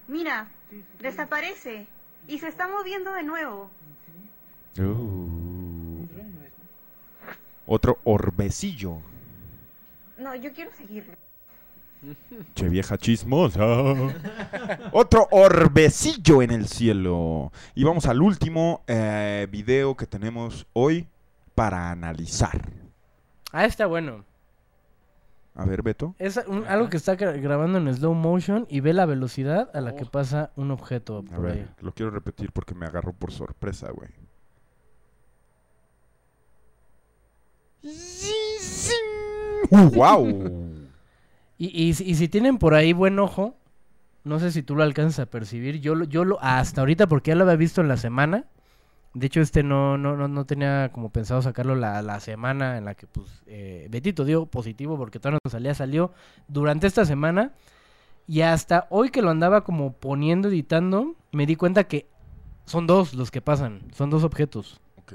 Mira, 0.07 0.47
Desaparece 0.99 1.85
y 2.27 2.39
se 2.39 2.47
está 2.47 2.67
moviendo 2.67 3.11
de 3.13 3.21
nuevo. 3.23 3.69
Uh. 4.79 6.07
Otro 7.67 7.99
orbecillo. 8.03 9.01
No, 10.19 10.35
yo 10.35 10.51
quiero 10.53 10.71
seguirlo. 10.73 11.13
Che 12.55 12.69
vieja 12.69 12.97
chismosa. 12.97 13.65
Otro 14.93 15.27
orbecillo 15.31 16.41
en 16.41 16.51
el 16.51 16.67
cielo. 16.67 17.51
Y 17.75 17.83
vamos 17.83 18.05
al 18.05 18.21
último 18.21 18.83
eh, 18.87 19.47
video 19.51 19.95
que 19.97 20.05
tenemos 20.07 20.65
hoy 20.73 21.07
para 21.55 21.91
analizar. 21.91 22.61
Ah, 23.51 23.65
está 23.65 23.85
bueno. 23.85 24.23
A 25.55 25.65
ver, 25.65 25.81
Beto. 25.81 26.15
Es 26.19 26.37
un- 26.47 26.65
algo 26.67 26.89
que 26.89 26.95
está 26.97 27.17
gra- 27.17 27.37
grabando 27.41 27.79
en 27.79 27.93
slow 27.93 28.13
motion 28.13 28.65
y 28.69 28.79
ve 28.79 28.93
la 28.93 29.05
velocidad 29.05 29.69
a 29.75 29.81
la 29.81 29.93
que 29.95 30.05
pasa 30.05 30.51
un 30.55 30.71
objeto 30.71 31.17
A 31.17 31.23
por 31.35 31.41
ver, 31.41 31.51
ahí. 31.53 31.67
lo 31.81 31.91
quiero 31.93 32.11
repetir 32.11 32.51
porque 32.53 32.75
me 32.75 32.85
agarró 32.85 33.11
por 33.11 33.31
sorpresa, 33.33 33.89
güey. 33.91 34.09
¡Uh, 39.69 39.89
wow! 39.95 40.87
Y, 41.57 41.67
y, 41.89 41.93
si- 41.93 42.05
y 42.09 42.15
si 42.15 42.27
tienen 42.27 42.57
por 42.57 42.73
ahí 42.73 42.93
buen 42.93 43.19
ojo, 43.19 43.55
no 44.23 44.39
sé 44.39 44.51
si 44.51 44.63
tú 44.63 44.75
lo 44.75 44.83
alcanzas 44.83 45.19
a 45.19 45.25
percibir. 45.25 45.79
Yo, 45.81 45.95
lo- 45.95 46.05
yo 46.05 46.23
lo, 46.25 46.41
hasta 46.41 46.81
ahorita, 46.81 47.07
porque 47.07 47.31
ya 47.31 47.35
lo 47.35 47.43
había 47.43 47.55
visto 47.55 47.81
en 47.81 47.87
la 47.87 47.97
semana. 47.97 48.45
De 49.13 49.25
hecho, 49.27 49.41
este 49.41 49.63
no, 49.63 49.97
no, 49.97 50.15
no, 50.15 50.27
no 50.27 50.45
tenía 50.45 50.91
como 50.93 51.09
pensado 51.09 51.41
sacarlo 51.41 51.75
la, 51.75 52.01
la 52.03 52.19
semana 52.19 52.77
en 52.77 52.85
la 52.85 52.93
que, 52.95 53.07
pues, 53.07 53.41
eh, 53.47 53.87
Betito 53.89 54.23
dio 54.23 54.45
positivo 54.45 54.97
porque 54.97 55.19
todavía 55.19 55.39
no 55.43 55.49
salía, 55.49 55.73
salió 55.73 56.13
durante 56.47 56.85
esta 56.87 57.05
semana. 57.05 57.53
Y 58.27 58.41
hasta 58.41 58.85
hoy 58.91 59.09
que 59.09 59.23
lo 59.23 59.31
andaba 59.31 59.63
como 59.63 59.93
poniendo, 59.93 60.49
editando, 60.49 61.15
me 61.31 61.47
di 61.47 61.55
cuenta 61.55 61.85
que 61.85 62.07
son 62.65 62.85
dos 62.85 63.15
los 63.15 63.31
que 63.31 63.41
pasan. 63.41 63.81
Son 63.93 64.11
dos 64.11 64.23
objetos. 64.23 64.79
Ok. 64.97 65.13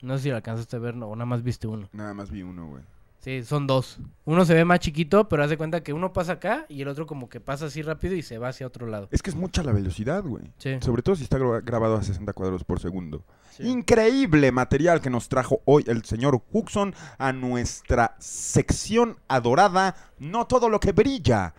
No 0.00 0.16
sé 0.16 0.22
si 0.24 0.30
lo 0.30 0.36
alcanzaste 0.36 0.76
a 0.76 0.78
ver 0.78 0.94
no, 0.94 1.08
o 1.08 1.16
nada 1.16 1.26
más 1.26 1.42
viste 1.42 1.66
uno. 1.66 1.88
Nada 1.92 2.14
más 2.14 2.30
vi 2.30 2.42
uno, 2.42 2.68
güey. 2.68 2.82
Sí, 3.24 3.42
son 3.42 3.66
dos. 3.66 3.98
Uno 4.26 4.44
se 4.44 4.52
ve 4.52 4.66
más 4.66 4.80
chiquito, 4.80 5.30
pero 5.30 5.42
haz 5.42 5.48
de 5.48 5.56
cuenta 5.56 5.82
que 5.82 5.94
uno 5.94 6.12
pasa 6.12 6.32
acá 6.32 6.66
y 6.68 6.82
el 6.82 6.88
otro 6.88 7.06
como 7.06 7.30
que 7.30 7.40
pasa 7.40 7.64
así 7.66 7.80
rápido 7.80 8.14
y 8.14 8.20
se 8.22 8.36
va 8.36 8.48
hacia 8.48 8.66
otro 8.66 8.86
lado. 8.86 9.08
Es 9.10 9.22
que 9.22 9.30
es 9.30 9.36
mucha 9.36 9.62
la 9.62 9.72
velocidad, 9.72 10.22
güey. 10.22 10.44
Sí. 10.58 10.76
Sobre 10.82 11.00
todo 11.02 11.16
si 11.16 11.22
está 11.22 11.38
gra- 11.38 11.64
grabado 11.64 11.96
a 11.96 12.02
60 12.02 12.34
cuadros 12.34 12.64
por 12.64 12.80
segundo. 12.80 13.24
Sí. 13.50 13.62
Increíble 13.66 14.52
material 14.52 15.00
que 15.00 15.08
nos 15.08 15.30
trajo 15.30 15.62
hoy 15.64 15.84
el 15.86 16.04
señor 16.04 16.42
Huxon 16.52 16.94
a 17.16 17.32
nuestra 17.32 18.14
sección 18.18 19.16
adorada. 19.26 19.96
No 20.18 20.46
todo 20.46 20.68
lo 20.68 20.78
que 20.78 20.92
brilla 20.92 21.54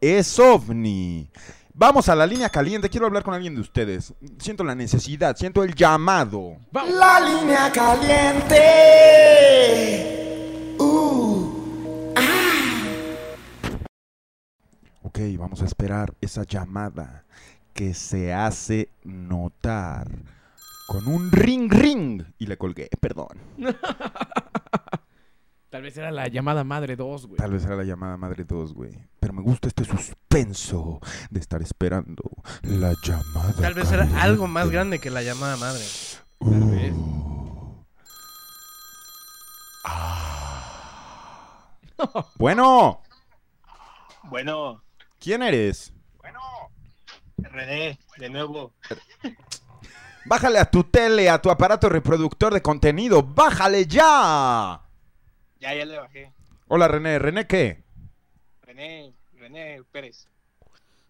es 0.00 0.38
ovni. 0.38 1.30
Vamos 1.74 2.08
a 2.08 2.14
la 2.16 2.26
línea 2.26 2.48
caliente. 2.48 2.88
Quiero 2.88 3.04
hablar 3.06 3.24
con 3.24 3.34
alguien 3.34 3.54
de 3.54 3.60
ustedes. 3.60 4.14
Siento 4.38 4.64
la 4.64 4.74
necesidad, 4.74 5.36
siento 5.36 5.62
el 5.64 5.74
llamado. 5.74 6.56
La 6.72 7.20
línea 7.20 7.70
caliente. 7.72 8.64
Ok, 15.08 15.20
vamos 15.38 15.62
a 15.62 15.64
esperar 15.64 16.12
esa 16.20 16.42
llamada 16.42 17.24
que 17.72 17.94
se 17.94 18.34
hace 18.34 18.90
notar 19.04 20.06
con 20.86 21.08
un 21.08 21.32
ring 21.32 21.72
ring. 21.72 22.22
Y 22.36 22.44
le 22.44 22.58
colgué, 22.58 22.90
perdón. 23.00 23.28
Tal 25.70 25.80
vez 25.80 25.96
era 25.96 26.10
la 26.10 26.28
llamada 26.28 26.62
madre 26.62 26.94
2, 26.94 27.26
güey. 27.26 27.38
Tal 27.38 27.52
vez 27.52 27.64
era 27.64 27.76
la 27.76 27.84
llamada 27.84 28.18
madre 28.18 28.44
2, 28.44 28.74
güey. 28.74 28.98
Pero 29.18 29.32
me 29.32 29.40
gusta 29.40 29.68
este 29.68 29.86
suspenso 29.86 31.00
de 31.30 31.40
estar 31.40 31.62
esperando 31.62 32.24
la 32.60 32.92
llamada. 33.02 33.54
Tal 33.62 33.72
vez 33.72 33.90
era 33.90 34.06
algo 34.20 34.46
más 34.46 34.68
grande 34.68 34.98
que 34.98 35.08
la 35.08 35.22
llamada 35.22 35.56
madre. 35.56 35.84
Uh. 36.40 36.70
vez. 36.70 36.92
Ah. 39.84 41.70
Bueno, 42.36 43.00
Bueno, 44.24 44.82
¿quién 45.18 45.42
eres? 45.42 45.92
René, 47.36 47.98
de 48.16 48.30
nuevo. 48.30 48.72
Bájale 50.24 50.58
a 50.58 50.70
tu 50.70 50.84
tele, 50.84 51.30
a 51.30 51.40
tu 51.40 51.50
aparato 51.50 51.88
reproductor 51.88 52.52
de 52.52 52.60
contenido. 52.60 53.22
¡Bájale 53.22 53.86
ya! 53.86 54.82
Ya, 55.60 55.74
ya 55.74 55.84
le 55.84 55.98
bajé. 55.98 56.32
Hola, 56.66 56.88
René. 56.88 57.18
¿René 57.18 57.46
qué? 57.46 57.82
René, 58.62 59.14
René 59.34 59.82
Pérez. 59.90 60.28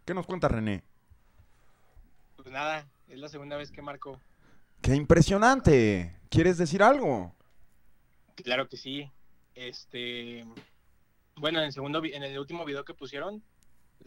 ¿Qué 0.04 0.14
nos 0.14 0.26
cuenta 0.26 0.48
René? 0.48 0.82
Pues 2.36 2.48
nada, 2.50 2.86
es 3.08 3.18
la 3.18 3.28
segunda 3.28 3.56
vez 3.56 3.72
que 3.72 3.82
marco. 3.82 4.20
¡Qué 4.80 4.94
impresionante! 4.94 6.16
¿Quieres 6.30 6.56
decir 6.56 6.82
algo? 6.82 7.34
Claro 8.36 8.68
que 8.68 8.76
sí. 8.76 9.10
Este, 9.54 10.46
bueno, 11.34 11.58
en 11.58 11.64
el 11.66 11.72
segundo, 11.72 12.00
en 12.04 12.22
el 12.22 12.38
último 12.38 12.64
video 12.64 12.84
que 12.84 12.94
pusieron, 12.94 13.42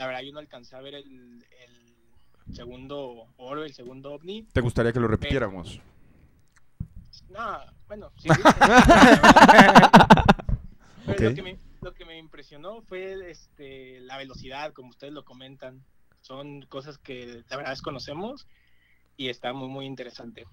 la 0.01 0.07
verdad 0.07 0.23
yo 0.23 0.33
no 0.33 0.39
alcancé 0.39 0.75
a 0.75 0.81
ver 0.81 0.95
el, 0.95 1.45
el 2.47 2.55
segundo 2.55 3.27
oro, 3.37 3.63
el 3.63 3.75
segundo 3.75 4.13
ovni. 4.13 4.41
¿Te 4.51 4.59
gustaría 4.59 4.91
que 4.91 4.99
lo 4.99 5.07
repitiéramos? 5.07 5.79
No, 7.29 7.59
bueno, 7.85 8.11
sí. 8.17 8.27
Pero 11.05 11.29
lo, 11.29 11.35
que 11.35 11.43
me, 11.43 11.59
lo 11.81 11.93
que 11.93 12.05
me 12.05 12.17
impresionó 12.17 12.81
fue 12.81 13.29
este, 13.29 13.99
la 13.99 14.17
velocidad, 14.17 14.73
como 14.73 14.89
ustedes 14.89 15.13
lo 15.13 15.23
comentan. 15.23 15.85
Son 16.21 16.63
cosas 16.63 16.97
que 16.97 17.43
la 17.47 17.57
verdad 17.57 17.73
desconocemos 17.73 18.47
y 19.17 19.29
está 19.29 19.53
muy, 19.53 19.67
muy 19.67 19.85
interesante. 19.85 20.47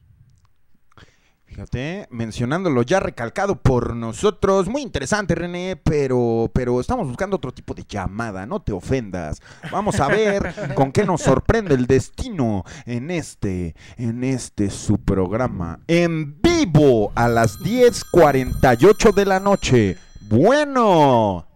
Fíjate, 1.48 2.06
mencionándolo 2.10 2.82
ya 2.82 3.00
recalcado 3.00 3.56
por 3.56 3.96
nosotros, 3.96 4.68
muy 4.68 4.82
interesante 4.82 5.34
René, 5.34 5.80
pero, 5.82 6.50
pero 6.52 6.78
estamos 6.78 7.08
buscando 7.08 7.36
otro 7.36 7.52
tipo 7.52 7.72
de 7.72 7.84
llamada, 7.88 8.44
no 8.44 8.60
te 8.60 8.72
ofendas. 8.72 9.40
Vamos 9.72 9.98
a 9.98 10.08
ver 10.08 10.54
con 10.74 10.92
qué 10.92 11.06
nos 11.06 11.22
sorprende 11.22 11.74
el 11.74 11.86
destino 11.86 12.64
en 12.84 13.10
este, 13.10 13.74
en 13.96 14.24
este 14.24 14.68
su 14.68 14.98
programa, 14.98 15.80
en 15.88 16.38
vivo 16.42 17.12
a 17.14 17.28
las 17.28 17.58
10.48 17.60 19.14
de 19.14 19.24
la 19.24 19.40
noche. 19.40 19.96
Bueno, 20.20 21.48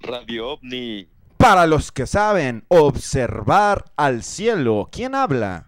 Radio 0.00 0.52
OVNI. 0.52 1.06
para 1.36 1.66
los 1.66 1.92
que 1.92 2.06
saben, 2.06 2.64
observar 2.68 3.84
al 3.96 4.22
cielo. 4.22 4.88
¿Quién 4.90 5.14
habla? 5.14 5.66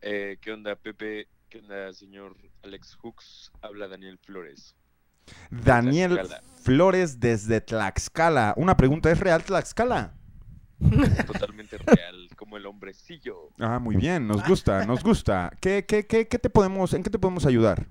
Eh, 0.00 0.38
¿Qué 0.40 0.52
onda, 0.52 0.76
Pepe? 0.76 1.31
¿Qué 1.52 1.58
onda, 1.58 1.92
señor 1.92 2.34
Alex 2.62 2.94
Hooks? 2.94 3.52
Habla 3.60 3.86
Daniel 3.86 4.16
Flores. 4.16 4.74
Daniel 5.50 6.14
Tlaxcala. 6.14 6.42
Flores 6.62 7.20
desde 7.20 7.60
Tlaxcala. 7.60 8.54
Una 8.56 8.74
pregunta, 8.74 9.12
¿es 9.12 9.20
real 9.20 9.44
Tlaxcala? 9.44 10.14
Totalmente 11.26 11.76
real, 11.76 12.30
como 12.38 12.56
el 12.56 12.64
hombrecillo. 12.64 13.50
Ah, 13.58 13.78
muy 13.78 13.96
bien, 13.96 14.26
nos 14.26 14.42
gusta, 14.48 14.86
nos 14.86 15.04
gusta. 15.04 15.50
¿Qué, 15.60 15.84
qué, 15.86 16.06
qué, 16.06 16.26
qué 16.26 16.38
te 16.38 16.48
podemos, 16.48 16.94
¿En 16.94 17.02
qué 17.02 17.10
te 17.10 17.18
podemos 17.18 17.44
ayudar? 17.44 17.86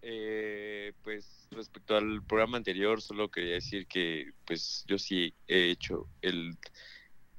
Eh, 0.00 0.94
pues 1.02 1.46
respecto 1.50 1.94
al 1.94 2.22
programa 2.22 2.56
anterior, 2.56 3.02
solo 3.02 3.30
quería 3.30 3.56
decir 3.56 3.86
que 3.86 4.30
pues 4.46 4.82
yo 4.88 4.96
sí 4.96 5.34
he 5.46 5.70
hecho 5.70 6.08
el, 6.22 6.56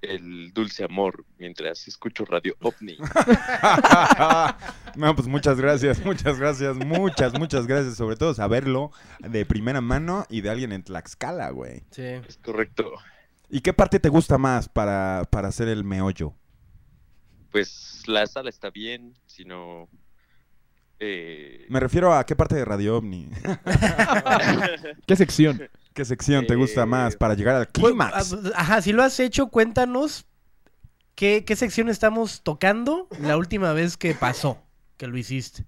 el 0.04 0.54
dulce 0.54 0.84
amor 0.84 1.26
mientras 1.38 1.88
escucho 1.88 2.26
Radio 2.26 2.56
OVNI. 2.62 2.98
no, 4.96 5.16
pues 5.16 5.28
muchas 5.28 5.58
gracias, 5.58 6.04
muchas 6.06 6.40
gracias, 6.40 6.76
muchas, 6.78 7.38
muchas 7.40 7.68
gracias. 7.68 7.96
Sobre 7.96 8.16
todo 8.16 8.34
saberlo 8.34 8.92
de 9.20 9.46
primera 9.46 9.82
mano 9.82 10.26
y 10.30 10.42
de 10.42 10.50
alguien 10.50 10.72
en 10.72 10.84
Tlaxcala, 10.84 11.50
güey. 11.52 11.84
Sí. 11.92 12.04
Es 12.04 12.38
correcto. 12.38 12.92
¿Y 13.50 13.62
qué 13.62 13.74
parte 13.74 14.00
te 14.00 14.10
gusta 14.10 14.38
más 14.38 14.68
para, 14.70 15.28
para 15.30 15.48
hacer 15.48 15.68
el 15.68 15.84
meollo? 15.84 16.34
Pues 17.52 18.04
la 18.08 18.26
sala 18.28 18.50
está 18.50 18.70
bien, 18.70 19.14
sino... 19.28 19.88
eh, 21.00 21.66
Me 21.70 21.80
refiero 21.80 22.14
a 22.14 22.26
qué 22.26 22.36
parte 22.36 22.56
de 22.56 22.66
Radio 22.66 22.98
OVNI. 22.98 23.30
¿Qué 25.06 25.16
sección? 25.16 25.62
¿Qué 25.94 26.06
sección 26.06 26.48
te 26.48 26.56
gusta 26.56 26.84
Eh, 26.84 26.86
más 26.86 27.16
para 27.16 27.34
llegar 27.36 27.56
al 27.56 27.68
Pues, 27.68 27.92
clímax? 27.94 28.34
ah, 28.34 28.52
Ajá, 28.56 28.82
si 28.82 28.94
lo 28.94 29.04
has 29.04 29.20
hecho, 29.20 29.48
cuéntanos 29.50 30.26
qué, 31.16 31.44
qué 31.46 31.56
sección 31.56 31.90
estamos 31.90 32.42
tocando 32.42 33.08
la 33.20 33.38
última 33.38 33.74
vez 33.74 33.98
que 33.98 34.16
pasó, 34.16 34.58
que 34.98 35.08
lo 35.08 35.18
hiciste. 35.18 35.66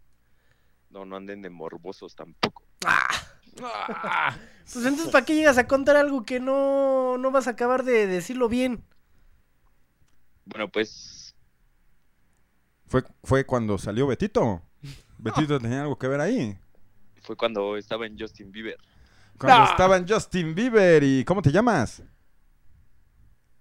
no, 0.89 1.05
no 1.05 1.15
anden 1.17 1.41
de 1.41 1.49
morbosos 1.49 2.15
tampoco. 2.15 2.63
Pues 4.73 4.86
entonces, 4.86 5.09
¿para 5.09 5.26
qué 5.26 5.36
llegas 5.36 5.57
a 5.57 5.67
contar 5.67 5.95
algo 5.95 6.23
que 6.23 6.39
no, 6.39 7.17
no 7.17 7.32
vas 7.32 7.47
a 7.47 7.51
acabar 7.51 7.84
de 7.84 8.07
decirlo 8.07 8.49
bien? 8.49 8.84
Bueno, 10.45 10.69
pues 10.69 11.36
¿Fue, 12.88 13.03
¿Fue 13.23 13.45
cuando 13.45 13.78
salió 13.78 14.07
Betito? 14.07 14.61
¿Betito 15.18 15.59
tenía 15.59 15.82
algo 15.82 15.97
que 15.97 16.07
ver 16.07 16.22
ahí? 16.22 16.57
fue 17.22 17.36
cuando 17.36 17.76
estaba 17.76 18.05
en 18.05 18.18
Justin 18.20 18.51
Bieber. 18.51 18.78
Cuando 19.39 19.63
Ah. 19.63 19.70
estaba 19.72 19.97
en 19.97 20.07
Justin 20.07 20.53
Bieber 20.53 21.03
y... 21.03 21.26
¿Cómo 21.26 21.41
te 21.41 21.51
llamas? 21.51 22.03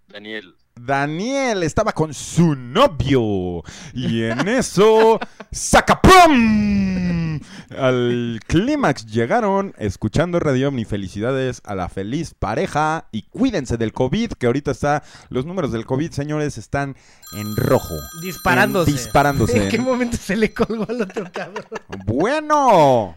Daniel, 0.08 0.54
Daniel 0.76 1.62
estaba 1.62 1.92
con 1.92 2.12
su 2.14 2.54
novio. 2.56 3.62
Y 3.92 4.24
en 4.24 4.48
eso, 4.48 5.18
¡sacapum! 5.52 7.40
Al 7.76 8.40
clímax 8.46 9.06
llegaron 9.06 9.74
escuchando 9.78 10.40
Radio 10.40 10.68
Omni. 10.68 10.84
Felicidades 10.84 11.62
a 11.64 11.74
la 11.74 11.88
feliz 11.88 12.34
pareja. 12.34 13.08
Y 13.12 13.22
cuídense 13.22 13.76
del 13.76 13.92
COVID, 13.92 14.32
que 14.32 14.46
ahorita 14.46 14.70
está. 14.72 15.02
Los 15.28 15.46
números 15.46 15.72
del 15.72 15.86
COVID, 15.86 16.10
señores, 16.10 16.58
están 16.58 16.96
en 17.36 17.56
rojo. 17.56 17.94
Disparándose. 18.22 18.90
En- 18.90 18.96
disparándose. 18.96 19.64
¿En 19.64 19.68
qué 19.70 19.78
momento 19.78 20.16
se 20.16 20.36
le 20.36 20.52
colgó 20.52 20.86
al 20.88 21.02
otro 21.02 21.24
cabrón? 21.32 21.64
Bueno. 22.04 23.16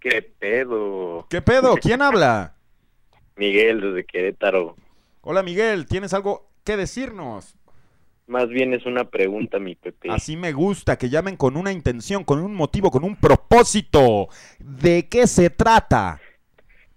¿Qué 0.00 0.22
pedo? 0.22 1.26
¿Qué 1.28 1.42
pedo? 1.42 1.76
¿Quién 1.76 2.02
habla? 2.02 2.54
Miguel 3.36 3.80
desde 3.80 4.04
Querétaro. 4.04 4.76
Hola 5.20 5.42
Miguel, 5.42 5.86
¿tienes 5.86 6.14
algo 6.14 6.47
que 6.68 6.76
decirnos? 6.76 7.56
Más 8.26 8.50
bien 8.50 8.74
es 8.74 8.84
una 8.84 9.04
pregunta, 9.04 9.58
mi 9.58 9.74
Pepe. 9.74 10.10
Así 10.10 10.36
me 10.36 10.52
gusta, 10.52 10.98
que 10.98 11.08
llamen 11.08 11.38
con 11.38 11.56
una 11.56 11.72
intención, 11.72 12.24
con 12.24 12.40
un 12.40 12.54
motivo, 12.54 12.90
con 12.90 13.04
un 13.04 13.16
propósito. 13.16 14.28
¿De 14.58 15.08
qué 15.08 15.26
se 15.26 15.48
trata? 15.48 16.20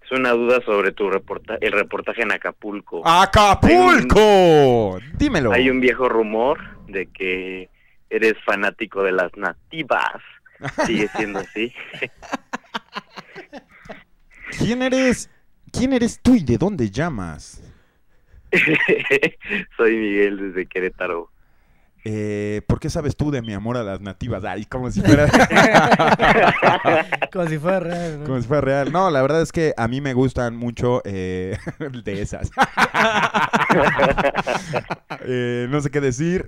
Es 0.04 0.12
una 0.12 0.32
duda 0.32 0.60
sobre 0.66 0.92
tu 0.92 1.08
reporta 1.08 1.56
el 1.58 1.72
reportaje 1.72 2.20
en 2.20 2.32
Acapulco. 2.32 3.00
¡Acapulco! 3.08 4.98
Dímelo. 5.16 5.52
Hay 5.52 5.70
un 5.70 5.80
viejo 5.80 6.06
rumor 6.06 6.58
de 6.88 7.06
que 7.06 7.70
eres 8.10 8.34
fanático 8.44 9.02
de 9.02 9.12
las 9.12 9.34
nativas. 9.38 10.20
¿Sigue 10.84 11.08
siendo 11.16 11.38
así? 11.38 11.72
¿Quién 14.58 14.82
eres? 14.82 15.30
¿Quién 15.72 15.94
eres 15.94 16.20
tú 16.20 16.34
y 16.34 16.44
de 16.44 16.58
dónde 16.58 16.90
llamas? 16.90 17.71
Soy 19.76 19.96
Miguel 19.96 20.38
desde 20.38 20.66
Querétaro. 20.66 21.30
Eh, 22.04 22.62
¿Por 22.66 22.80
qué 22.80 22.90
sabes 22.90 23.16
tú 23.16 23.30
de 23.30 23.42
mi 23.42 23.52
amor 23.52 23.76
a 23.76 23.84
las 23.84 24.00
nativas? 24.00 24.44
Ay, 24.44 24.64
como 24.64 24.90
si 24.90 25.00
fuera... 25.00 25.28
Como 27.32 27.48
si 27.48 27.58
fuera 27.58 27.80
real, 27.80 28.20
¿no? 28.20 28.26
Como 28.26 28.40
si 28.40 28.48
fuera 28.48 28.60
real. 28.60 28.92
No, 28.92 29.10
la 29.10 29.22
verdad 29.22 29.40
es 29.40 29.52
que 29.52 29.72
a 29.76 29.88
mí 29.88 30.00
me 30.00 30.12
gustan 30.12 30.56
mucho 30.56 31.00
eh, 31.04 31.56
de 32.04 32.20
esas. 32.20 32.50
Eh, 35.24 35.68
no 35.70 35.80
sé 35.80 35.90
qué 35.90 36.00
decir. 36.00 36.46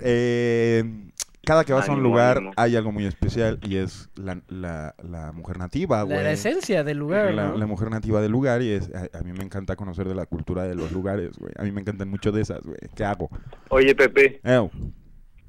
Cada 1.45 1.65
que 1.65 1.73
vas 1.73 1.89
a 1.89 1.93
un 1.93 2.03
lugar 2.03 2.39
ánimo. 2.39 2.53
hay 2.57 2.77
algo 2.77 2.93
muy 2.93 3.05
especial 3.07 3.59
y 3.63 3.77
es 3.77 4.09
la, 4.17 4.41
la- 4.49 4.95
la 5.03 5.33
mujer 5.33 5.59
nativa, 5.59 5.99
La, 5.99 6.03
güey. 6.05 6.23
la 6.23 6.33
esencia 6.33 6.85
del 6.85 6.99
lugar, 6.99 7.33
La, 7.35 7.49
¿no? 7.49 7.57
la 7.59 7.67
mujer 7.67 7.91
nativa 7.91 8.21
del 8.21 8.33
lugar 8.33 8.63
y 8.63 8.71
es, 8.71 8.91
a, 8.95 9.19
a 9.19 9.23
mí 9.23 9.33
me 9.33 9.45
encanta 9.45 9.77
conocer 9.77 10.09
de 10.09 10.15
la 10.15 10.27
cultura 10.27 10.65
de 10.65 10.75
los 10.75 10.93
lugares, 10.93 11.37
güey. 11.39 11.53
A 11.57 11.63
mí 11.63 11.73
me 11.73 11.81
encantan 11.81 12.09
mucho 12.09 12.33
de 12.33 12.43
esas, 12.43 12.61
güey. 12.63 12.79
¿Qué 12.95 13.05
hago? 13.05 13.29
Oye, 13.71 13.95
Pepe, 13.95 14.41
Ew. 14.45 14.71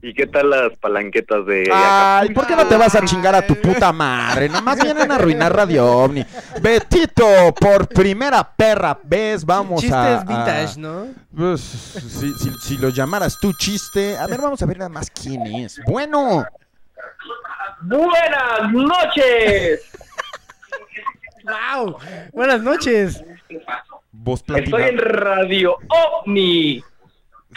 ¿Y 0.07 0.13
qué 0.13 0.27
tal 0.27 0.49
las 0.51 0.77
palanquetas 0.77 1.45
de 1.45 1.69
Ay, 1.73 2.29
¿por 2.33 2.45
qué 2.45 2.55
no 2.55 2.65
te 2.67 2.77
vas 2.77 2.93
a 2.95 3.03
chingar 3.05 3.33
a 3.35 3.45
tu 3.45 3.55
puta 3.55 3.91
madre? 3.91 4.47
Nomás 4.49 4.79
vienen 4.81 5.11
a 5.11 5.15
arruinar 5.15 5.55
Radio 5.55 5.85
OVNI. 5.85 6.25
Betito, 6.61 7.25
por 7.59 7.87
primera 7.87 8.43
perra 8.43 8.97
vez 9.03 9.43
vamos 9.45 9.81
Chistes 9.81 9.97
a... 9.97 10.21
a- 10.21 10.23
vintage, 10.23 10.79
¿no? 10.79 11.07
Pues, 11.35 11.59
si, 11.61 12.31
si, 12.35 12.51
si 12.61 12.77
lo 12.77 12.89
llamaras 12.89 13.37
tú 13.39 13.51
chiste... 13.53 14.17
A 14.17 14.27
ver, 14.27 14.39
vamos 14.41 14.61
a 14.61 14.65
ver 14.65 14.77
nada 14.77 14.89
más 14.89 15.09
quién 15.09 15.45
es. 15.47 15.79
Bueno, 15.87 16.45
Buenas 17.81 18.71
noches. 18.71 19.81
¡Wow! 21.43 21.97
Buenas 22.33 22.61
noches. 22.61 23.23
voz 24.11 24.39
Estoy 24.39 24.63
platina. 24.63 24.87
en 24.87 24.97
Radio 24.97 25.77
OVNI. 25.89 26.83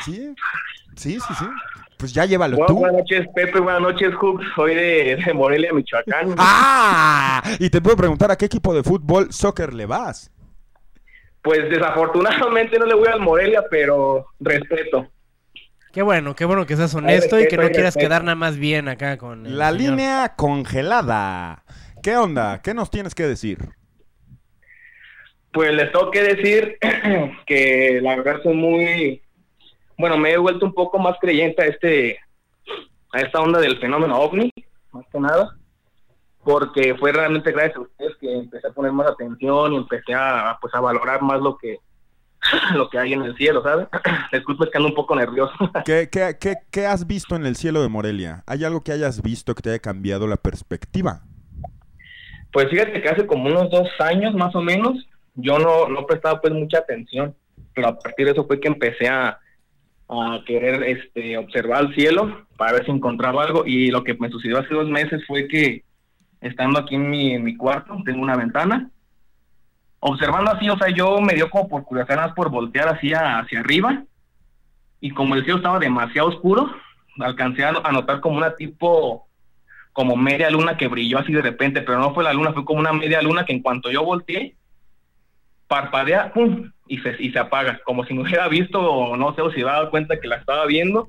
¿Sí? 0.04 0.34
Sí, 0.96 1.18
sí, 1.20 1.34
sí. 1.38 1.46
Pues 1.98 2.12
ya 2.12 2.24
llévalo 2.26 2.56
Bueno, 2.56 2.66
tú. 2.68 2.78
buenas 2.78 2.98
noches, 2.98 3.26
Pepe. 3.34 3.58
Buenas 3.60 3.82
noches, 3.82 4.14
Hooks. 4.14 4.46
Soy 4.54 4.74
de, 4.74 5.18
de 5.26 5.34
Morelia, 5.34 5.72
Michoacán. 5.72 6.34
¡Ah! 6.38 7.42
Y 7.58 7.70
te 7.70 7.80
puedo 7.80 7.96
preguntar 7.96 8.30
a 8.30 8.36
qué 8.36 8.44
equipo 8.46 8.72
de 8.74 8.82
fútbol, 8.84 9.32
soccer 9.32 9.74
le 9.74 9.86
vas. 9.86 10.30
Pues 11.42 11.68
desafortunadamente 11.70 12.78
no 12.78 12.86
le 12.86 12.94
voy 12.94 13.08
al 13.08 13.20
Morelia, 13.20 13.62
pero 13.70 14.26
respeto. 14.40 15.08
Qué 15.92 16.02
bueno, 16.02 16.36
qué 16.36 16.44
bueno 16.44 16.66
que 16.66 16.76
seas 16.76 16.94
honesto 16.94 17.40
y 17.40 17.48
que 17.48 17.56
no 17.56 17.62
quieras 17.68 17.94
respeto. 17.94 18.06
quedar 18.06 18.22
nada 18.22 18.34
más 18.36 18.56
bien 18.58 18.88
acá 18.88 19.16
con 19.16 19.46
el 19.46 19.58
La 19.58 19.70
señor. 19.72 19.90
línea 19.90 20.34
congelada. 20.36 21.64
¿Qué 22.02 22.16
onda? 22.16 22.60
¿Qué 22.62 22.74
nos 22.74 22.90
tienes 22.90 23.14
que 23.14 23.24
decir? 23.26 23.58
Pues 25.52 25.72
les 25.72 25.90
tengo 25.90 26.10
que 26.10 26.22
decir 26.22 26.78
que 27.46 27.98
la 28.02 28.16
verdad 28.16 28.36
soy 28.42 28.54
muy... 28.54 29.22
Bueno, 29.98 30.16
me 30.16 30.30
he 30.32 30.38
vuelto 30.38 30.64
un 30.64 30.72
poco 30.72 30.98
más 30.98 31.16
creyente 31.20 31.60
a 31.62 31.66
este 31.66 32.18
a 33.12 33.20
esta 33.20 33.40
onda 33.40 33.58
del 33.58 33.78
fenómeno 33.78 34.18
ovni, 34.18 34.52
más 34.92 35.04
que 35.10 35.18
nada, 35.18 35.56
porque 36.44 36.94
fue 36.94 37.10
realmente 37.10 37.50
gracias 37.50 37.76
a 37.76 37.80
ustedes 37.80 38.16
que 38.20 38.32
empecé 38.32 38.68
a 38.68 38.72
poner 38.72 38.92
más 38.92 39.08
atención 39.08 39.72
y 39.72 39.76
empecé 39.76 40.14
a 40.14 40.56
pues 40.60 40.72
a 40.74 40.80
valorar 40.80 41.22
más 41.22 41.40
lo 41.40 41.56
que 41.56 41.78
lo 42.74 42.88
que 42.88 42.98
hay 42.98 43.12
en 43.12 43.22
el 43.22 43.36
cielo, 43.36 43.62
¿sabes? 43.62 43.88
Disculpe 44.32 44.66
es 44.66 44.70
que 44.70 44.78
ando 44.78 44.90
un 44.90 44.94
poco 44.94 45.16
nervioso. 45.16 45.52
¿Qué, 45.84 46.08
qué, 46.10 46.36
qué, 46.38 46.58
qué 46.70 46.86
has 46.86 47.06
visto 47.06 47.34
en 47.34 47.44
el 47.44 47.56
cielo 47.56 47.82
de 47.82 47.88
Morelia? 47.88 48.44
¿Hay 48.46 48.64
algo 48.64 48.82
que 48.82 48.92
hayas 48.92 49.20
visto 49.20 49.54
que 49.56 49.62
te 49.62 49.70
haya 49.70 49.78
cambiado 49.80 50.28
la 50.28 50.36
perspectiva? 50.36 51.22
Pues 52.52 52.68
fíjate 52.70 53.02
que 53.02 53.08
hace 53.08 53.26
como 53.26 53.48
unos 53.48 53.68
dos 53.70 53.88
años 53.98 54.32
más 54.34 54.54
o 54.54 54.60
menos, 54.60 54.94
yo 55.34 55.58
no, 55.58 55.88
no 55.88 56.06
prestaba 56.06 56.40
pues 56.40 56.52
mucha 56.52 56.78
atención, 56.78 57.34
pero 57.74 57.88
a 57.88 57.98
partir 57.98 58.26
de 58.26 58.32
eso 58.32 58.46
fue 58.46 58.60
que 58.60 58.68
empecé 58.68 59.08
a, 59.08 59.38
a 60.08 60.42
querer 60.46 60.82
este, 60.84 61.36
observar 61.36 61.84
el 61.84 61.94
cielo 61.94 62.46
para 62.56 62.72
ver 62.72 62.84
si 62.84 62.90
encontraba 62.90 63.44
algo. 63.44 63.64
Y 63.66 63.90
lo 63.90 64.04
que 64.04 64.14
me 64.14 64.30
sucedió 64.30 64.58
hace 64.58 64.74
dos 64.74 64.88
meses 64.88 65.22
fue 65.26 65.46
que 65.48 65.84
estando 66.40 66.78
aquí 66.78 66.94
en 66.94 67.10
mi, 67.10 67.34
en 67.34 67.44
mi 67.44 67.56
cuarto, 67.56 67.96
tengo 68.04 68.22
una 68.22 68.36
ventana, 68.36 68.90
observando 70.00 70.52
así, 70.52 70.68
o 70.70 70.78
sea, 70.78 70.88
yo 70.88 71.20
me 71.20 71.34
dio 71.34 71.50
como 71.50 71.68
por 71.68 71.84
curiosidad 71.84 72.34
por 72.34 72.50
voltear 72.50 72.88
hacia, 72.88 73.38
hacia 73.38 73.60
arriba. 73.60 74.04
Y 75.00 75.10
como 75.10 75.34
el 75.34 75.44
cielo 75.44 75.58
estaba 75.58 75.78
demasiado 75.78 76.28
oscuro, 76.28 76.70
alcancé 77.20 77.64
a 77.64 77.72
notar 77.92 78.20
como 78.20 78.36
una 78.36 78.56
tipo 78.56 79.28
como 79.92 80.14
media 80.14 80.48
luna 80.48 80.76
que 80.76 80.86
brilló 80.86 81.18
así 81.18 81.32
de 81.32 81.42
repente, 81.42 81.82
pero 81.82 81.98
no 81.98 82.14
fue 82.14 82.22
la 82.22 82.32
luna, 82.32 82.52
fue 82.52 82.64
como 82.64 82.78
una 82.78 82.92
media 82.92 83.20
luna 83.20 83.44
que 83.44 83.52
en 83.52 83.62
cuanto 83.62 83.90
yo 83.90 84.04
volteé, 84.04 84.54
parpadea, 85.68 86.32
pum, 86.32 86.72
y 86.88 86.98
se, 86.98 87.14
y 87.18 87.30
se 87.30 87.38
apaga, 87.38 87.80
como 87.84 88.04
si 88.04 88.14
no 88.14 88.22
hubiera 88.22 88.48
visto, 88.48 88.80
o 88.80 89.16
no 89.16 89.34
sé, 89.34 89.42
o 89.42 89.52
si 89.52 89.60
daba 89.60 89.90
cuenta 89.90 90.18
que 90.18 90.26
la 90.26 90.36
estaba 90.36 90.66
viendo, 90.66 91.08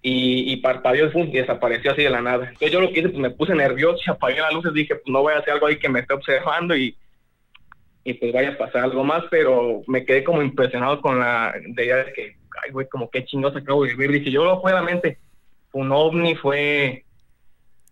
y, 0.00 0.52
y 0.52 0.56
parpadeó 0.58 1.10
pum, 1.10 1.26
y 1.26 1.32
desapareció 1.32 1.90
así 1.90 2.02
de 2.02 2.10
la 2.10 2.22
nada. 2.22 2.44
Entonces 2.44 2.70
yo 2.70 2.80
lo 2.80 2.90
que 2.90 3.00
hice, 3.00 3.08
pues 3.08 3.20
me 3.20 3.30
puse 3.30 3.54
nervioso 3.54 3.98
y 4.06 4.10
apagué 4.10 4.40
las 4.40 4.54
luces, 4.54 4.72
dije, 4.72 4.94
pues 4.94 5.12
no 5.12 5.22
voy 5.22 5.34
a 5.34 5.38
hacer 5.38 5.54
algo 5.54 5.66
ahí 5.66 5.78
que 5.78 5.88
me 5.88 6.00
esté 6.00 6.14
observando 6.14 6.76
y, 6.76 6.96
y 8.04 8.14
pues 8.14 8.32
vaya 8.32 8.50
a 8.50 8.58
pasar 8.58 8.84
algo 8.84 9.02
más, 9.02 9.24
pero 9.30 9.82
me 9.88 10.04
quedé 10.04 10.22
como 10.22 10.40
impresionado 10.40 11.00
con 11.00 11.18
la 11.18 11.52
de 11.60 11.84
idea 11.84 11.96
de 11.96 12.12
que, 12.12 12.36
ay, 12.62 12.70
güey, 12.70 12.88
como 12.88 13.10
qué 13.10 13.24
chingosa 13.24 13.58
acabo 13.58 13.82
de 13.82 13.94
vivir. 13.94 14.12
Dije, 14.12 14.30
yo 14.30 14.44
lo 14.44 14.60
fue 14.60 14.72
la 14.72 14.82
mente, 14.82 15.18
un 15.72 15.90
ovni, 15.90 16.36
fue 16.36 17.04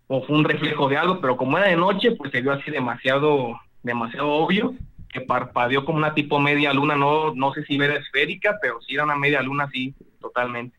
o 0.07 0.23
fue 0.23 0.37
un 0.37 0.45
reflejo 0.45 0.87
de 0.87 0.97
algo, 0.97 1.19
pero 1.19 1.35
como 1.35 1.57
era 1.57 1.67
de 1.67 1.75
noche, 1.75 2.11
pues 2.11 2.31
se 2.31 2.41
vio 2.41 2.53
así 2.53 2.71
demasiado, 2.71 3.59
demasiado 3.83 4.29
obvio, 4.29 4.73
que 5.15 5.21
parpadeó 5.21 5.85
como 5.85 5.97
una 5.99 6.13
tipo 6.13 6.39
media 6.39 6.73
luna, 6.73 6.95
no, 6.97 7.33
no 7.33 7.53
sé 7.53 7.63
si 7.65 7.75
era 7.77 7.95
esférica, 7.95 8.57
pero 8.61 8.81
sí 8.81 8.95
era 8.95 9.05
una 9.05 9.15
media 9.15 9.41
luna 9.41 9.65
así, 9.65 9.95
totalmente. 10.19 10.77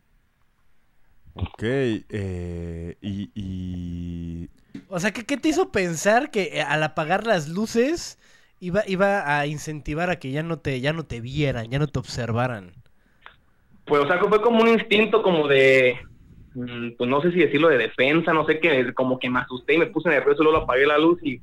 Ok, 1.34 1.62
eh, 1.62 2.96
y, 3.02 3.30
y- 3.34 4.48
O 4.88 4.98
sea, 5.00 5.12
¿qué, 5.12 5.24
qué 5.24 5.36
te 5.36 5.48
hizo 5.48 5.70
pensar 5.72 6.30
que 6.30 6.50
eh, 6.58 6.62
al 6.62 6.82
apagar 6.82 7.26
las 7.26 7.48
luces 7.48 8.18
iba, 8.60 8.82
iba 8.86 9.38
a 9.38 9.46
incentivar 9.46 10.10
a 10.10 10.18
que 10.18 10.30
ya 10.30 10.42
no 10.42 10.58
te, 10.60 10.80
ya 10.80 10.92
no 10.92 11.04
te 11.04 11.20
vieran, 11.20 11.70
ya 11.70 11.78
no 11.78 11.88
te 11.88 11.98
observaran? 11.98 12.72
Pues, 13.84 14.02
o 14.02 14.06
sea, 14.08 14.18
que 14.20 14.28
fue 14.28 14.42
como 14.42 14.62
un 14.62 14.68
instinto 14.68 15.22
como 15.22 15.46
de, 15.48 15.98
mm, 16.54 16.92
pues 16.98 17.08
no 17.10 17.20
sé 17.22 17.30
si 17.32 17.38
decirlo 17.38 17.68
de 17.68 17.78
defensa, 17.78 18.32
no 18.32 18.44
sé 18.46 18.58
qué, 18.60 18.92
como 18.94 19.18
que 19.18 19.30
me 19.30 19.40
asusté 19.40 19.74
y 19.74 19.78
me 19.78 19.86
puse 19.86 20.08
nervioso, 20.08 20.42
luego 20.42 20.58
apagué 20.58 20.86
la 20.86 20.98
luz 20.98 21.18
y, 21.22 21.40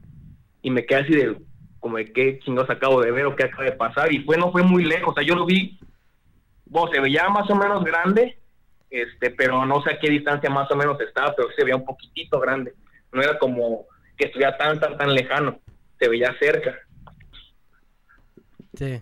y 0.64 0.72
me 0.72 0.86
quedé 0.86 1.02
así 1.02 1.14
de, 1.14 1.38
como 1.84 1.98
de 1.98 2.14
qué 2.14 2.40
chingados 2.40 2.70
acabo 2.70 3.02
de 3.02 3.12
ver 3.12 3.26
o 3.26 3.36
qué 3.36 3.44
acaba 3.44 3.66
de 3.66 3.74
pasar, 3.74 4.12
y 4.14 4.20
fue, 4.24 4.38
no 4.38 4.54
fue 4.54 4.64
muy 4.64 4.86
lejos, 4.86 5.12
o 5.12 5.14
sea, 5.14 5.24
yo 5.24 5.36
lo 5.36 5.46
vi, 5.46 5.78
bueno, 6.66 6.90
se 6.94 7.02
veía 7.02 7.28
más 7.28 7.48
o 7.50 7.56
menos 7.56 7.84
grande, 7.84 8.40
este, 8.90 9.32
pero 9.32 9.66
no 9.66 9.82
sé 9.84 9.92
a 9.92 10.00
qué 10.00 10.10
distancia 10.10 10.50
más 10.50 10.72
o 10.72 10.76
menos 10.78 11.00
estaba, 11.02 11.36
pero 11.36 11.50
se 11.52 11.64
veía 11.64 11.76
un 11.76 11.84
poquitito 11.84 12.40
grande, 12.40 12.74
no 13.12 13.22
era 13.22 13.38
como 13.38 13.86
que 14.18 14.28
estuviera 14.28 14.58
tan, 14.58 14.80
tan, 14.80 14.98
tan 14.98 15.14
lejano, 15.14 15.60
se 16.00 16.08
veía 16.08 16.34
cerca. 16.40 16.74
Sí. 18.76 19.02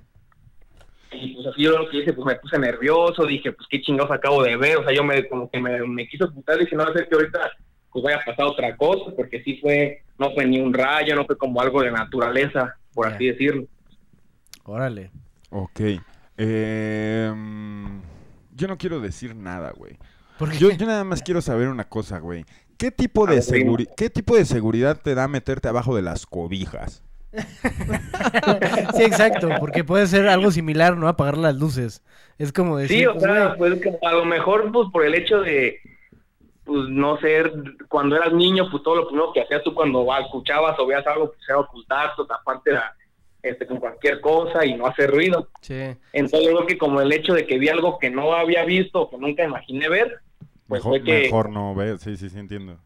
Y 1.12 1.36
pues 1.36 1.48
así 1.48 1.62
yo 1.62 1.78
lo 1.78 1.88
que 1.88 1.98
hice, 1.98 2.14
pues 2.14 2.26
me 2.26 2.36
puse 2.40 2.58
nervioso, 2.58 3.26
dije, 3.26 3.52
pues 3.52 3.68
qué 3.70 3.80
chingados 3.80 4.12
acabo 4.12 4.42
de 4.42 4.58
ver, 4.58 4.78
o 4.78 4.84
sea, 4.84 4.92
yo 4.92 5.04
me 5.04 5.30
como 5.30 5.52
que 5.52 5.60
me, 5.60 5.86
me 5.86 6.08
quiso 6.08 6.26
ocultar, 6.26 6.58
dije, 6.58 6.76
no 6.76 6.92
ser 6.94 7.08
que 7.08 7.16
ahorita 7.16 7.52
pues 7.92 8.04
vaya 8.04 8.18
a 8.18 8.26
pasar 8.26 8.46
otra 8.46 8.76
cosa, 8.78 9.12
porque 9.16 9.42
sí 9.44 9.58
fue, 9.62 10.04
no 10.18 10.32
fue 10.34 10.46
ni 10.46 10.60
un 10.60 10.74
rayo, 10.74 11.16
no 11.16 11.26
fue 11.26 11.38
como 11.38 11.62
algo 11.62 11.82
de 11.82 11.92
naturaleza, 11.92 12.76
por 12.94 13.08
así 13.08 13.28
decirlo. 13.28 13.66
Órale. 14.64 15.12
ok. 15.50 15.80
Eh, 16.38 17.32
Yo 18.56 18.68
no 18.68 18.78
quiero 18.78 19.00
decir 19.00 19.36
nada, 19.36 19.72
güey. 19.76 19.98
Yo, 20.58 20.72
yo 20.72 20.86
nada 20.88 21.04
más 21.04 21.22
quiero 21.22 21.42
saber 21.42 21.68
una 21.68 21.84
cosa, 21.84 22.20
güey. 22.20 22.46
¿Qué 22.78 22.90
tipo, 22.92 23.28
de 23.28 23.42
dime. 23.42 23.44
seguri- 23.44 23.90
¿Qué 23.96 24.10
tipo 24.10 24.36
de 24.36 24.46
seguridad 24.46 25.00
te 25.02 25.14
da 25.14 25.28
meterte 25.28 25.68
abajo 25.68 25.96
de 25.96 26.02
las 26.02 26.26
cobijas? 26.26 27.04
Sí, 28.96 29.04
exacto, 29.04 29.50
porque 29.60 29.84
puede 29.84 30.06
ser 30.08 30.28
algo 30.28 30.52
similar, 30.52 30.98
¿no? 30.98 31.08
Apagar 31.08 31.38
las 31.38 31.56
luces. 31.56 32.04
Es 32.38 32.52
como 32.52 32.78
decir, 32.78 33.00
Sí, 33.00 33.06
o 33.06 33.14
pues, 33.14 33.24
sea, 33.24 33.56
pues 33.56 33.80
que 33.82 33.98
a 34.02 34.12
lo 34.14 34.26
mejor 34.26 34.72
pues 34.72 34.90
por 34.92 35.06
el 35.06 35.14
hecho 35.16 35.42
de 35.42 35.80
pues 36.64 36.88
no 36.90 37.18
ser 37.20 37.52
cuando 37.88 38.16
eras 38.16 38.34
niño, 38.34 38.70
pues 38.70 38.84
todo 38.84 38.96
lo 38.96 39.08
primero 39.08 39.34
que 39.34 39.42
hacías 39.42 39.64
tú 39.64 39.74
cuando 39.74 40.06
va, 40.06 40.20
escuchabas 40.20 40.78
o 40.80 40.86
veías 40.86 41.06
algo, 41.08 41.28
pues 41.32 41.40
era 41.50 41.60
ocultarte, 41.60 42.22
o 42.22 42.26
taparte 42.26 42.72
la- 42.74 42.96
este, 43.42 43.66
con 43.66 43.78
cualquier 43.78 44.22
cosa 44.22 44.64
y 44.66 44.76
no 44.76 44.86
hacer 44.86 45.10
ruido. 45.10 45.48
sí. 45.62 45.96
Entonces 46.14 46.50
yo 46.50 46.56
creo 46.58 46.68
que 46.68 46.78
como 46.78 47.02
el 47.02 47.12
hecho 47.12 47.34
de 47.34 47.48
que 47.48 47.58
vi 47.58 47.70
algo 47.70 47.98
que 47.98 48.10
no 48.12 48.34
había 48.34 48.64
visto 48.66 49.02
o 49.02 49.10
que 49.10 49.18
nunca 49.18 49.44
imaginé 49.44 49.90
ver, 49.90 50.20
pues 50.68 50.80
Mejor, 50.86 50.92
fue 50.92 51.04
que... 51.04 51.22
mejor 51.24 51.50
no, 51.50 51.74
ve. 51.74 51.98
Sí, 51.98 52.16
sí, 52.18 52.30
sí, 52.30 52.38
entiendo. 52.38 52.78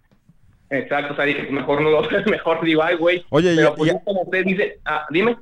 Exacto, 0.69 1.13
o 1.13 1.15
sea, 1.15 1.25
dije, 1.25 1.43
mejor 1.51 1.81
no 1.81 1.89
lo 1.91 2.01
mejor 2.31 2.59
ay, 2.81 2.95
güey. 2.95 3.25
Oye, 3.29 3.53
y- 3.53 3.55
Pero 3.57 3.75
pues 3.75 3.91
y- 3.91 4.03
como 4.05 4.21
usted 4.21 4.45
dice, 4.45 4.79
ah, 4.85 5.05
dime. 5.09 5.37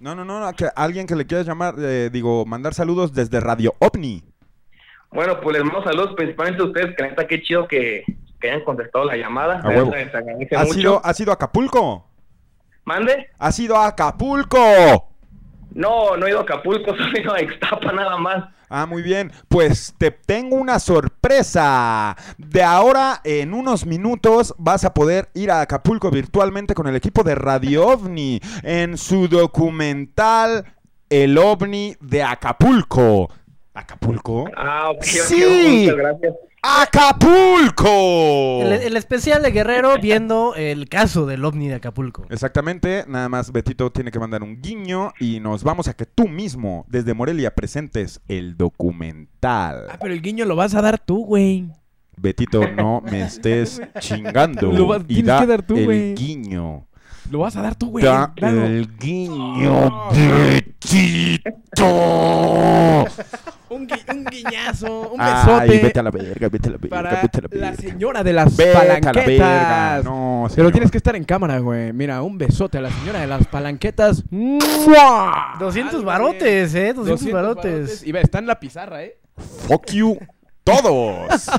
No, 0.00 0.14
no, 0.14 0.24
no, 0.24 0.38
no, 0.40 0.52
que 0.54 0.66
alguien 0.76 1.06
que 1.06 1.16
le 1.16 1.26
quieras 1.26 1.46
llamar, 1.46 1.74
eh, 1.78 2.10
digo, 2.12 2.44
mandar 2.44 2.74
saludos 2.74 3.12
desde 3.14 3.40
Radio 3.40 3.74
OVNI. 3.78 4.22
Bueno, 5.12 5.40
pues 5.40 5.56
les 5.56 5.64
mando 5.64 5.84
saludos 5.84 6.14
principalmente 6.16 6.62
a 6.62 6.66
ustedes, 6.66 6.96
que 6.96 7.02
neta, 7.02 7.26
qué 7.26 7.42
chido 7.42 7.68
que, 7.68 8.04
que 8.40 8.50
hayan 8.50 8.64
contestado 8.64 9.04
la 9.04 9.16
llamada. 9.16 9.60
A 9.62 9.68
huevo. 9.68 9.90
Les 9.92 10.14
agradece 10.14 10.56
¿Ha 10.56 10.60
mucho. 10.60 10.74
sido, 10.74 11.00
¿Ha 11.04 11.14
sido 11.14 11.32
Acapulco? 11.32 12.06
¿Mande? 12.84 13.28
¡Ha 13.38 13.52
sido 13.52 13.76
Acapulco! 13.76 14.58
No, 15.74 16.16
no 16.16 16.26
he 16.26 16.30
ido 16.30 16.40
a 16.40 16.42
Acapulco, 16.42 16.90
solo 16.96 17.16
he 17.16 17.20
ido 17.20 17.34
a 17.34 17.42
Ixtapa 17.42 17.92
nada 17.92 18.16
más. 18.16 18.44
Ah, 18.74 18.86
muy 18.86 19.02
bien. 19.02 19.30
Pues 19.48 19.94
te 19.98 20.10
tengo 20.10 20.56
una 20.56 20.78
sorpresa. 20.78 22.16
De 22.38 22.62
ahora, 22.62 23.20
en 23.22 23.52
unos 23.52 23.84
minutos, 23.84 24.54
vas 24.56 24.86
a 24.86 24.94
poder 24.94 25.28
ir 25.34 25.50
a 25.50 25.60
Acapulco 25.60 26.10
virtualmente 26.10 26.74
con 26.74 26.86
el 26.86 26.96
equipo 26.96 27.22
de 27.22 27.34
Radio 27.34 27.86
OVNI 27.86 28.40
en 28.62 28.96
su 28.96 29.28
documental 29.28 30.64
El 31.10 31.36
OVNI 31.36 31.96
de 32.00 32.22
Acapulco. 32.22 33.28
¿Acapulco? 33.74 34.48
Ah, 34.56 34.90
ok, 34.90 35.02
¡Sí! 35.02 35.80
muchas 35.84 35.96
gracias. 35.96 36.34
¡Acapulco! 36.64 37.88
El, 38.62 38.72
el 38.72 38.96
especial 38.96 39.42
de 39.42 39.50
Guerrero 39.50 39.94
viendo 40.00 40.54
el 40.54 40.88
caso 40.88 41.26
del 41.26 41.44
ovni 41.44 41.68
de 41.68 41.74
Acapulco. 41.76 42.24
Exactamente, 42.30 43.04
nada 43.08 43.28
más 43.28 43.50
Betito 43.50 43.90
tiene 43.90 44.10
que 44.12 44.18
mandar 44.20 44.42
un 44.42 44.60
guiño 44.60 45.12
y 45.18 45.40
nos 45.40 45.64
vamos 45.64 45.88
a 45.88 45.94
que 45.94 46.06
tú 46.06 46.28
mismo, 46.28 46.84
desde 46.88 47.14
Morelia, 47.14 47.54
presentes 47.54 48.20
el 48.28 48.56
documental. 48.56 49.86
Ah, 49.90 49.96
pero 50.00 50.12
el 50.14 50.22
guiño 50.22 50.44
lo 50.44 50.54
vas 50.54 50.74
a 50.74 50.82
dar 50.82 50.98
tú, 50.98 51.24
güey. 51.24 51.68
Betito, 52.16 52.68
no 52.70 53.00
me 53.00 53.22
estés 53.22 53.80
chingando. 54.00 54.70
Lo 54.70 54.86
vas- 54.86 55.02
y 55.08 55.22
da 55.22 55.40
que 55.40 55.46
dar 55.46 55.62
tú, 55.62 55.76
el 55.76 55.84
güey. 55.86 56.14
guiño. 56.14 56.86
Lo 57.30 57.38
vas 57.38 57.56
a 57.56 57.62
dar 57.62 57.74
tú, 57.74 57.90
güey. 57.90 58.04
Da 58.04 58.32
el 58.36 58.96
guiño, 58.98 60.10
Betito. 60.12 61.86
Un, 63.72 63.86
gui- 63.88 64.02
un 64.14 64.24
guiñazo, 64.24 65.10
un 65.12 65.20
Ay, 65.20 65.34
besote 65.68 65.82
vete 65.86 66.00
a 66.00 66.02
la 66.02 66.10
verga, 66.10 66.48
vete 66.48 66.68
a 66.68 66.72
la 66.72 66.78
verga, 66.78 66.96
para 66.96 67.22
vete 67.22 67.38
a 67.38 67.40
la 67.42 67.48
la 67.60 67.70
verga. 67.70 67.82
señora 67.82 68.22
de 68.24 68.32
las 68.32 68.56
Vete 68.56 68.70
a 68.70 68.74
la 68.74 68.78
palanquetas. 69.00 69.26
verga. 69.26 70.00
No, 70.04 70.42
Pero 70.48 70.54
señor. 70.54 70.72
tienes 70.72 70.90
que 70.90 70.96
estar 70.98 71.16
en 71.16 71.24
cámara, 71.24 71.58
güey. 71.58 71.92
Mira, 71.92 72.22
un 72.22 72.38
besote 72.38 72.78
a 72.78 72.80
la 72.82 72.90
señora 72.90 73.20
de 73.20 73.26
las 73.26 73.46
palanquetas. 73.46 74.22
¡Mua! 74.30 75.54
200 75.58 75.94
Algo, 75.94 76.06
barotes. 76.06 76.74
¿eh? 76.74 76.92
200 76.94 77.32
barotes. 77.32 78.02
Y 78.06 78.12
ve, 78.12 78.20
está 78.20 78.38
en 78.38 78.46
la 78.46 78.58
pizarra, 78.60 79.02
¿eh? 79.04 79.16
Fuck 79.66 79.90
you 79.92 80.18
todos. 80.64 81.50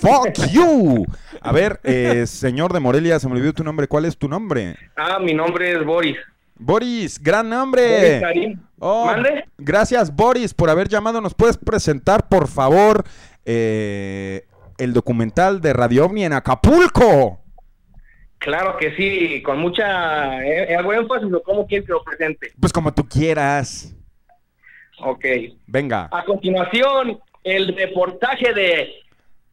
Fuck 0.00 0.46
you. 0.52 1.04
A 1.40 1.52
ver, 1.52 1.80
eh, 1.84 2.24
señor 2.26 2.72
de 2.72 2.80
Morelia, 2.80 3.18
se 3.18 3.28
me 3.28 3.34
olvidó 3.34 3.52
tu 3.52 3.64
nombre. 3.64 3.88
¿Cuál 3.88 4.04
es 4.06 4.16
tu 4.16 4.28
nombre? 4.28 4.76
Ah, 4.96 5.18
mi 5.18 5.34
nombre 5.34 5.72
es 5.72 5.84
Boris. 5.84 6.16
Boris, 6.62 7.20
gran 7.20 7.48
nombre. 7.48 8.20
Karim. 8.20 8.60
Oh, 8.78 9.06
¿Mande? 9.06 9.44
gracias, 9.58 10.14
Boris, 10.14 10.54
por 10.54 10.70
haber 10.70 10.88
llamado. 10.88 11.20
¿Nos 11.20 11.34
puedes 11.34 11.56
presentar, 11.56 12.28
por 12.28 12.48
favor, 12.48 13.04
eh, 13.44 14.46
el 14.78 14.92
documental 14.92 15.60
de 15.60 15.72
Radio 15.72 16.06
OVNI 16.06 16.24
en 16.24 16.32
Acapulco? 16.32 17.40
Claro 18.38 18.76
que 18.76 18.94
sí, 18.96 19.40
con 19.42 19.58
mucha... 19.60 20.44
Eh, 20.44 20.74
hago 20.74 20.92
énfasis 20.92 21.32
o 21.32 21.42
cómo 21.44 21.66
quieres 21.66 21.86
que 21.86 21.92
lo 21.92 22.02
presente. 22.02 22.52
Pues 22.58 22.72
como 22.72 22.92
tú 22.92 23.08
quieras. 23.08 23.94
Ok. 24.98 25.24
Venga. 25.66 26.08
A 26.10 26.24
continuación, 26.24 27.20
el 27.44 27.76
reportaje 27.76 28.52
de 28.52 28.94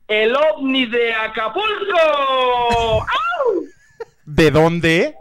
El 0.08 0.36
OVNI 0.36 0.86
de 0.88 1.14
Acapulco. 1.14 2.00
¡Au! 3.02 3.64
¿De 4.26 4.50
dónde? 4.50 5.16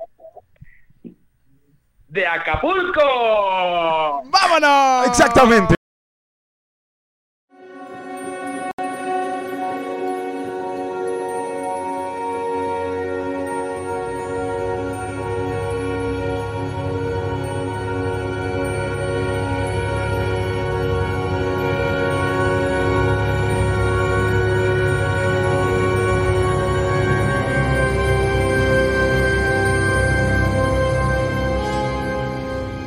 ¡De 2.19 2.27
Acapulco! 2.27 4.25
¡Vámonos! 4.25 5.07
Exactamente. 5.07 5.78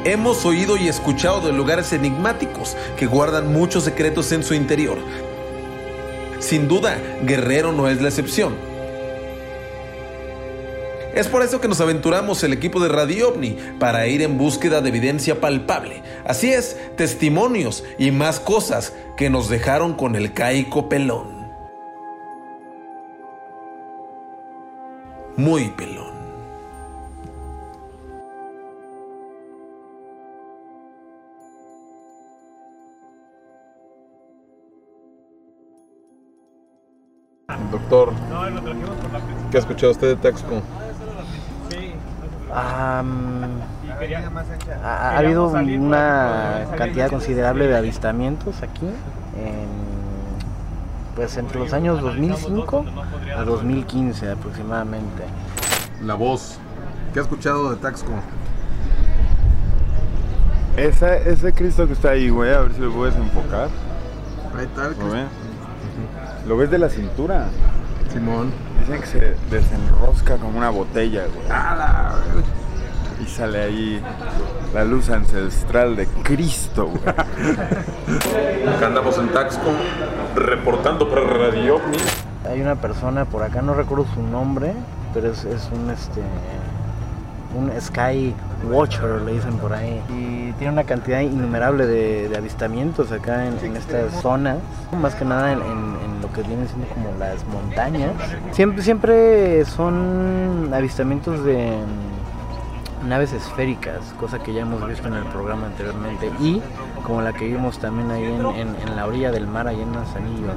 Hemos 0.03 0.45
oído 0.45 0.77
y 0.77 0.87
escuchado 0.87 1.41
de 1.41 1.53
lugares 1.53 1.93
enigmáticos 1.93 2.75
que 2.97 3.05
guardan 3.05 3.53
muchos 3.53 3.83
secretos 3.83 4.31
en 4.31 4.43
su 4.43 4.55
interior. 4.55 4.97
Sin 6.39 6.67
duda, 6.67 6.97
Guerrero 7.21 7.71
no 7.71 7.87
es 7.87 8.01
la 8.01 8.09
excepción. 8.09 8.55
Es 11.13 11.27
por 11.27 11.43
eso 11.43 11.61
que 11.61 11.67
nos 11.67 11.81
aventuramos 11.81 12.43
el 12.43 12.51
equipo 12.51 12.79
de 12.79 12.89
Radio 12.89 13.29
OVNI 13.29 13.57
para 13.77 14.07
ir 14.07 14.23
en 14.23 14.39
búsqueda 14.39 14.81
de 14.81 14.89
evidencia 14.89 15.39
palpable. 15.39 16.01
Así 16.25 16.51
es, 16.51 16.77
testimonios 16.95 17.83
y 17.99 18.09
más 18.09 18.39
cosas 18.39 18.93
que 19.15 19.29
nos 19.29 19.49
dejaron 19.49 19.93
con 19.93 20.15
el 20.15 20.33
caico 20.33 20.89
pelón. 20.89 21.47
Muy 25.37 25.69
pelón. 25.69 26.10
¿Qué 39.51 39.57
ha 39.57 39.59
escuchado 39.59 39.91
usted 39.91 40.07
de 40.07 40.15
Taxco? 40.15 40.61
Am, 42.53 43.43
ha, 44.83 45.09
ha 45.11 45.17
habido 45.19 45.47
una 45.47 46.65
cantidad 46.77 47.09
considerable 47.09 47.67
de 47.67 47.77
avistamientos 47.77 48.61
aquí, 48.63 48.85
en- 49.37 49.91
pues 51.15 51.37
entre 51.37 51.59
los 51.59 51.71
años 51.73 52.01
2005 52.01 52.85
a 53.37 53.43
2015 53.43 54.31
aproximadamente. 54.31 55.23
La 56.03 56.15
voz, 56.15 56.57
¿qué 57.13 57.19
ha 57.19 57.21
escuchado 57.21 57.69
de 57.69 57.75
Taxco? 57.77 58.11
Esa, 60.77 61.15
ese 61.17 61.53
Cristo 61.53 61.85
que 61.85 61.93
está 61.93 62.11
ahí, 62.11 62.29
güey, 62.29 62.53
a 62.53 62.59
ver 62.61 62.73
si 62.73 62.79
lo 62.81 62.91
puedes 62.93 63.15
enfocar. 63.15 63.67
Ahí 64.57 64.65
está 64.65 64.85
el 64.87 64.91
¿Lo 64.91 64.97
Cristo. 64.97 65.11
ves? 65.13 65.27
¿Lo 66.47 66.57
ves 66.57 66.71
de 66.71 66.77
la 66.79 66.89
cintura? 66.89 67.45
Simón. 68.11 68.51
Dicen 68.79 69.01
que 69.01 69.07
se 69.07 69.35
desenrosca 69.49 70.37
como 70.37 70.57
una 70.57 70.69
botella, 70.69 71.25
güey. 71.27 71.47
Y 73.21 73.25
sale 73.29 73.61
ahí 73.61 74.01
la 74.73 74.83
luz 74.83 75.09
ancestral 75.09 75.95
de 75.95 76.07
Cristo, 76.07 76.87
güey. 76.87 77.03
Acá 78.75 78.87
andamos 78.87 79.17
en 79.17 79.29
Taxco, 79.29 79.71
reportando 80.35 81.07
para 81.09 81.21
Radio 81.21 81.75
OVNI. 81.75 81.97
Hay 82.49 82.61
una 82.61 82.75
persona 82.75 83.25
por 83.25 83.43
acá, 83.43 83.61
no 83.61 83.75
recuerdo 83.75 84.05
su 84.15 84.21
nombre, 84.23 84.73
pero 85.13 85.31
es, 85.31 85.45
es 85.45 85.69
un 85.71 85.91
este 85.91 86.21
un 87.55 87.71
Sky 87.79 88.33
Watcher, 88.69 89.21
le 89.21 89.33
dicen 89.33 89.57
por 89.57 89.73
ahí. 89.73 90.01
Y 90.09 90.51
tiene 90.53 90.73
una 90.73 90.83
cantidad 90.83 91.21
innumerable 91.21 91.85
de, 91.85 92.35
avistamientos 92.35 93.11
acá 93.11 93.45
en, 93.47 93.75
estas 93.75 94.13
zonas, 94.21 94.57
más 94.99 95.15
que 95.15 95.25
nada 95.25 95.51
en, 95.53 95.61
lo 96.21 96.31
que 96.31 96.43
vienen 96.43 96.67
siendo 96.67 96.87
como 96.87 97.11
las 97.17 97.45
montañas. 97.45 98.11
Siempre, 98.51 98.83
siempre 98.83 99.65
son 99.65 100.71
avistamientos 100.73 101.43
de, 101.43 101.77
naves 103.07 103.33
esféricas, 103.33 104.13
cosa 104.19 104.39
que 104.39 104.53
ya 104.53 104.61
hemos 104.61 104.87
visto 104.87 105.07
en 105.07 105.15
el 105.15 105.23
programa 105.25 105.67
anteriormente, 105.67 106.31
y 106.39 106.61
como 107.03 107.21
la 107.21 107.33
que 107.33 107.45
vimos 107.45 107.79
también 107.79 108.11
ahí 108.11 108.23
en, 108.23 108.95
la 108.95 109.07
orilla 109.07 109.31
del 109.31 109.47
mar, 109.47 109.67
ahí 109.67 109.81
en 109.81 109.91
Manzanillo, 109.91 110.53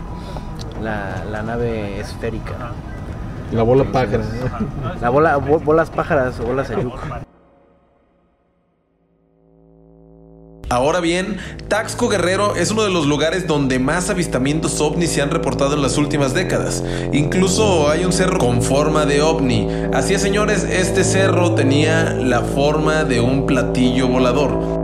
la 0.82 1.42
nave 1.42 2.00
esférica. 2.00 2.72
La 3.54 3.62
bola 3.62 3.84
pájara. 3.84 4.24
La 5.00 5.10
bola, 5.10 5.36
bo- 5.36 5.60
bolas 5.60 5.88
pájaras 5.90 6.40
o 6.40 6.44
bolas 6.44 6.70
ayuco. 6.70 6.98
Ahora 10.70 10.98
bien, 10.98 11.36
Taxco 11.68 12.08
Guerrero 12.08 12.56
es 12.56 12.72
uno 12.72 12.82
de 12.82 12.90
los 12.90 13.06
lugares 13.06 13.46
donde 13.46 13.78
más 13.78 14.10
avistamientos 14.10 14.80
ovnis 14.80 15.10
se 15.10 15.22
han 15.22 15.30
reportado 15.30 15.74
en 15.74 15.82
las 15.82 15.98
últimas 15.98 16.34
décadas. 16.34 16.82
Incluso 17.12 17.88
hay 17.90 18.04
un 18.04 18.12
cerro 18.12 18.38
con 18.38 18.60
forma 18.60 19.06
de 19.06 19.22
ovni. 19.22 19.68
Así 19.92 20.14
es, 20.14 20.22
señores, 20.22 20.64
este 20.64 21.04
cerro 21.04 21.54
tenía 21.54 22.10
la 22.14 22.40
forma 22.40 23.04
de 23.04 23.20
un 23.20 23.46
platillo 23.46 24.08
volador. 24.08 24.83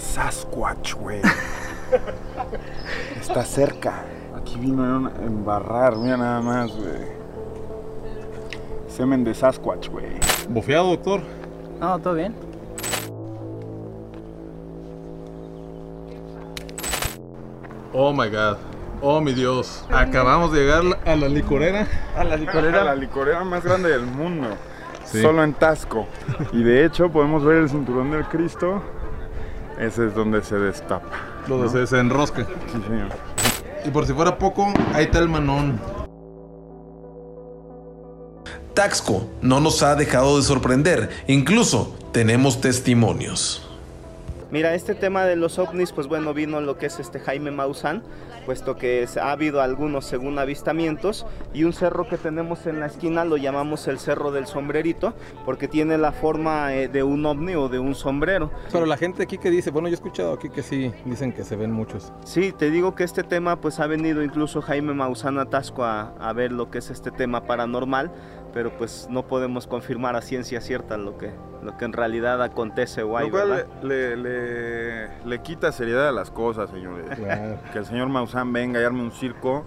Sasquatch, 0.00 0.94
güey. 0.94 1.20
Está 3.20 3.44
cerca. 3.44 4.04
Aquí 4.36 4.58
vino 4.58 4.82
a 4.82 5.24
embarrar, 5.24 5.96
mira 5.96 6.16
nada 6.16 6.40
más, 6.40 6.74
güey. 6.74 7.20
Semen 8.88 9.22
de 9.24 9.34
Sasquatch, 9.34 9.88
güey. 9.88 10.18
Bofeado, 10.48 10.88
doctor. 10.88 11.20
No, 11.78 11.98
todo 11.98 12.14
bien. 12.14 12.34
Oh 17.92 18.12
my 18.12 18.28
god. 18.28 18.56
Oh 19.02 19.20
mi 19.20 19.32
Dios. 19.32 19.84
Acabamos 19.90 20.52
de 20.52 20.60
llegar 20.60 20.82
a 21.06 21.16
la 21.16 21.28
licorera. 21.28 21.86
A 22.16 22.24
la 22.24 22.36
licorera. 22.36 22.84
la 22.84 22.94
licorera 22.94 23.44
más 23.44 23.64
grande 23.64 23.88
del 23.90 24.06
mundo. 24.06 24.48
Sí. 25.04 25.22
Solo 25.22 25.42
en 25.42 25.54
Tasco. 25.54 26.06
Y 26.52 26.62
de 26.62 26.84
hecho 26.84 27.10
podemos 27.10 27.44
ver 27.44 27.56
el 27.56 27.68
cinturón 27.68 28.10
del 28.10 28.24
Cristo. 28.26 28.82
Ese 29.80 30.08
es 30.08 30.14
donde 30.14 30.42
se 30.42 30.56
destapa. 30.56 31.08
Donde 31.48 31.66
¿no? 31.66 31.72
se, 31.72 31.86
se 31.86 31.98
enrosca. 31.98 32.44
Sí, 32.44 32.82
señor. 32.86 33.08
Y 33.84 33.90
por 33.90 34.06
si 34.06 34.12
fuera 34.12 34.36
poco, 34.36 34.72
ahí 34.92 35.04
está 35.04 35.20
el 35.20 35.28
manón. 35.28 35.80
Taxco 38.74 39.26
no 39.40 39.60
nos 39.60 39.82
ha 39.82 39.96
dejado 39.96 40.36
de 40.36 40.42
sorprender. 40.42 41.08
Incluso 41.28 41.96
tenemos 42.12 42.60
testimonios. 42.60 43.69
Mira, 44.50 44.74
este 44.74 44.96
tema 44.96 45.26
de 45.26 45.36
los 45.36 45.60
ovnis, 45.60 45.92
pues 45.92 46.08
bueno, 46.08 46.34
vino 46.34 46.60
lo 46.60 46.76
que 46.76 46.86
es 46.86 46.98
este 46.98 47.20
Jaime 47.20 47.52
Maussan, 47.52 48.02
puesto 48.46 48.74
que 48.74 49.06
ha 49.20 49.30
habido 49.30 49.62
algunos 49.62 50.06
según 50.06 50.40
avistamientos 50.40 51.24
y 51.54 51.62
un 51.62 51.72
cerro 51.72 52.08
que 52.08 52.16
tenemos 52.16 52.66
en 52.66 52.80
la 52.80 52.86
esquina 52.86 53.24
lo 53.24 53.36
llamamos 53.36 53.86
el 53.86 54.00
Cerro 54.00 54.32
del 54.32 54.46
Sombrerito, 54.46 55.14
porque 55.44 55.68
tiene 55.68 55.98
la 55.98 56.10
forma 56.10 56.74
eh, 56.74 56.88
de 56.88 57.04
un 57.04 57.24
ovni 57.26 57.54
o 57.54 57.68
de 57.68 57.78
un 57.78 57.94
sombrero. 57.94 58.50
Pero 58.72 58.86
la 58.86 58.96
gente 58.96 59.22
aquí 59.22 59.38
que 59.38 59.50
dice, 59.50 59.70
bueno, 59.70 59.86
yo 59.86 59.92
he 59.92 59.94
escuchado 59.94 60.32
aquí 60.32 60.50
que 60.50 60.64
sí, 60.64 60.92
dicen 61.04 61.32
que 61.32 61.44
se 61.44 61.54
ven 61.54 61.70
muchos. 61.70 62.12
Sí, 62.24 62.50
te 62.50 62.72
digo 62.72 62.96
que 62.96 63.04
este 63.04 63.22
tema, 63.22 63.60
pues 63.60 63.78
ha 63.78 63.86
venido 63.86 64.20
incluso 64.20 64.62
Jaime 64.62 64.94
Maussan 64.94 65.38
a 65.38 65.46
Tasco 65.46 65.84
a, 65.84 66.12
a 66.18 66.32
ver 66.32 66.50
lo 66.50 66.72
que 66.72 66.78
es 66.78 66.90
este 66.90 67.12
tema 67.12 67.44
paranormal, 67.44 68.10
pero 68.52 68.70
pues 68.76 69.06
no 69.10 69.26
podemos 69.26 69.66
confirmar 69.66 70.16
a 70.16 70.22
ciencia 70.22 70.60
cierta 70.60 70.96
lo 70.96 71.16
que, 71.18 71.30
lo 71.62 71.76
que 71.76 71.84
en 71.84 71.92
realidad 71.92 72.42
acontece 72.42 73.02
o 73.02 73.16
hay, 73.16 73.26
Lo 73.26 73.32
cual 73.32 73.48
¿verdad? 73.50 73.66
le, 73.82 74.16
le- 74.16 75.24
le 75.24 75.38
quita 75.42 75.72
seriedad 75.72 76.08
a 76.08 76.12
las 76.12 76.30
cosas, 76.30 76.70
señores. 76.70 77.06
Claro. 77.18 77.58
Que 77.72 77.78
el 77.78 77.86
señor 77.86 78.08
Maussan 78.08 78.52
venga 78.52 78.80
y 78.80 78.84
arme 78.84 79.02
un 79.02 79.12
circo, 79.12 79.64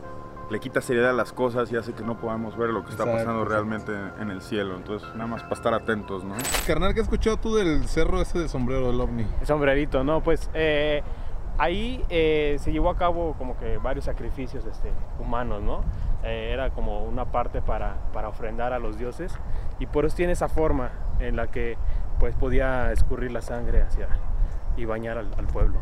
le 0.52 0.60
quita 0.60 0.82
seriedad 0.82 1.12
a 1.12 1.14
las 1.14 1.32
cosas 1.32 1.72
y 1.72 1.78
hace 1.78 1.94
que 1.94 2.04
no 2.04 2.18
podamos 2.20 2.58
ver 2.58 2.70
lo 2.70 2.84
que 2.84 2.92
está 2.92 3.04
Exacto, 3.04 3.20
pasando 3.26 3.42
exacto. 3.44 3.54
realmente 3.56 4.22
en 4.22 4.30
el 4.30 4.42
cielo. 4.42 4.76
Entonces, 4.76 5.08
nada 5.16 5.28
más 5.28 5.42
para 5.44 5.56
estar 5.56 5.74
atentos, 5.74 6.24
¿no? 6.24 6.36
Carnal, 6.68 6.94
¿qué 6.94 7.00
has 7.00 7.06
escuchado 7.08 7.38
tú 7.38 7.56
del 7.56 7.88
cerro 7.88 8.22
ese 8.22 8.38
de 8.40 8.50
sombrero 8.50 8.88
del 8.88 9.00
ovni? 9.00 9.26
El 9.40 9.48
sombrerito, 9.48 10.04
no, 10.04 10.22
pues 10.22 10.50
eh, 10.54 11.02
ahí 11.58 12.04
eh, 12.10 12.58
se 12.60 12.72
llevó 12.72 12.90
a 12.90 12.98
cabo 12.98 13.36
como 13.38 13.58
que 13.58 13.78
varios 13.78 14.06
sacrificios 14.06 14.66
este, 14.66 14.92
humanos, 15.20 15.62
¿no? 15.64 15.84
Eh, 16.24 16.52
era 16.54 16.70
como 16.70 17.04
una 17.04 17.26
parte 17.26 17.62
para, 17.62 17.96
para 18.14 18.30
ofrendar 18.30 18.72
a 18.72 18.80
los 18.80 18.98
dioses 18.98 19.34
y 19.80 19.88
por 19.88 20.06
eso 20.06 20.16
tiene 20.16 20.34
esa 20.34 20.48
forma 20.48 20.92
en 21.20 21.36
la 21.36 21.48
que 21.48 21.78
pues 22.20 22.34
podía 22.36 22.92
escurrir 22.94 23.32
la 23.32 23.42
sangre 23.42 23.82
hacia 23.82 24.08
y 24.78 24.86
bañar 24.86 25.18
al, 25.18 25.34
al 25.38 25.48
pueblo. 25.48 25.80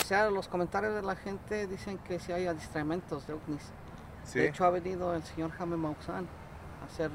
O 0.00 0.06
sea, 0.06 0.28
los 0.28 0.48
comentarios 0.48 0.94
de 0.94 1.02
la 1.02 1.14
gente 1.14 1.66
dicen 1.66 1.98
que 1.98 2.18
si 2.18 2.32
hay 2.32 2.46
avistamientos 2.46 3.26
de 3.26 3.34
ovnis. 3.34 3.72
Sí. 4.24 4.40
De 4.40 4.48
hecho, 4.48 4.64
ha 4.64 4.70
venido 4.70 5.14
el 5.14 5.22
señor 5.22 5.50
Jaime 5.52 5.76
Maussan 5.76 6.26
a 6.82 6.86
hacer 6.86 7.10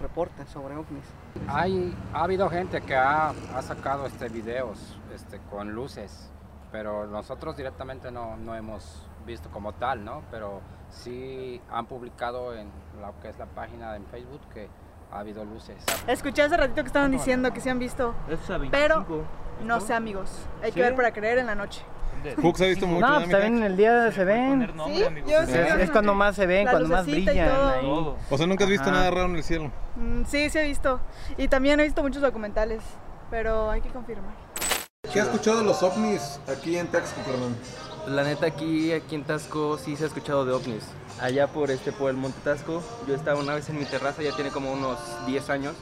reportes 0.00 0.48
sobre 0.48 0.74
ovnis. 0.74 1.04
Hay, 1.48 1.96
ha 2.12 2.24
habido 2.24 2.48
gente 2.48 2.80
que 2.80 2.96
ha, 2.96 3.28
ha 3.28 3.62
sacado 3.62 4.06
este 4.06 4.28
videos 4.28 4.98
este, 5.14 5.38
con 5.50 5.72
luces, 5.72 6.30
pero 6.70 7.06
nosotros 7.06 7.56
directamente 7.56 8.10
no, 8.10 8.36
no 8.36 8.54
hemos 8.54 9.06
visto 9.26 9.50
como 9.50 9.74
tal, 9.74 10.04
¿no? 10.04 10.22
Pero 10.30 10.60
sí 10.92 11.60
han 11.70 11.86
publicado 11.86 12.54
en 12.54 12.68
lo 13.00 13.18
que 13.20 13.28
es 13.28 13.38
la 13.38 13.46
página 13.46 13.96
en 13.96 14.06
Facebook 14.06 14.40
que 14.52 14.68
ha 15.10 15.18
habido 15.20 15.44
luces. 15.44 15.76
Escuché 16.06 16.42
hace 16.42 16.56
ratito 16.56 16.82
que 16.82 16.86
estaban 16.86 17.10
diciendo 17.10 17.52
que 17.52 17.60
se 17.60 17.70
han 17.70 17.78
visto, 17.78 18.14
pero 18.70 19.04
no 19.64 19.80
sé 19.80 19.94
amigos. 19.94 20.30
Hay 20.62 20.72
que 20.72 20.80
ver 20.80 20.94
para 20.94 21.12
creer 21.12 21.38
en 21.38 21.46
la 21.46 21.54
noche. 21.54 21.82
Hux 22.40 22.60
ha 22.60 22.66
visto 22.66 22.86
mucho, 22.86 23.00
No, 23.04 23.14
¿no, 23.14 23.18
pues 23.18 23.30
también 23.30 23.56
en 23.56 23.62
el 23.64 23.76
día 23.76 24.12
se 24.12 24.24
ven. 24.24 24.72
Sí, 24.86 25.04
yo 25.26 25.40
Es, 25.40 25.90
cuando 25.90 26.14
más 26.14 26.36
se 26.36 26.46
ven, 26.46 26.66
La 26.66 26.70
cuando 26.70 26.88
más 26.90 27.04
brillan. 27.04 27.48
ahí. 27.50 27.84
O 28.30 28.38
sea, 28.38 28.46
nunca 28.46 28.62
has 28.64 28.70
visto 28.70 28.88
Ajá. 28.88 28.92
nada 28.98 29.10
raro 29.10 29.24
en 29.26 29.36
el 29.36 29.42
cielo. 29.42 29.72
Mm, 29.96 30.22
Sí, 30.26 30.48
sí 30.48 30.58
he 30.58 30.62
visto. 30.62 31.00
Y 31.36 31.48
también 31.48 31.80
he 31.80 31.82
visto 31.82 32.00
muchos 32.02 32.22
documentales, 32.22 32.80
pero 33.28 33.70
hay 33.70 33.80
que 33.80 33.88
confirmar. 33.88 34.34
¿Qué 35.12 35.20
has 35.20 35.26
escuchado 35.26 35.58
de 35.58 35.64
los 35.64 35.82
ovnis 35.82 36.38
aquí 36.48 36.78
en 36.78 36.86
Taxco, 36.86 37.20
carnal? 37.22 37.56
La 38.06 38.24
neta 38.24 38.46
aquí, 38.46 38.92
aquí 38.92 39.14
en 39.14 39.22
Tasco 39.22 39.78
sí 39.78 39.94
se 39.94 40.02
ha 40.02 40.06
escuchado 40.08 40.44
de 40.44 40.52
ovnis. 40.52 40.82
Allá 41.20 41.46
por 41.46 41.70
este 41.70 41.92
por 41.92 42.10
el 42.10 42.16
Monte 42.16 42.40
Tasco, 42.42 42.82
yo 43.06 43.14
estaba 43.14 43.38
una 43.38 43.54
vez 43.54 43.68
en 43.68 43.78
mi 43.78 43.84
terraza, 43.84 44.22
ya 44.22 44.34
tiene 44.34 44.50
como 44.50 44.72
unos 44.72 44.98
10 45.26 45.50
años, 45.50 45.76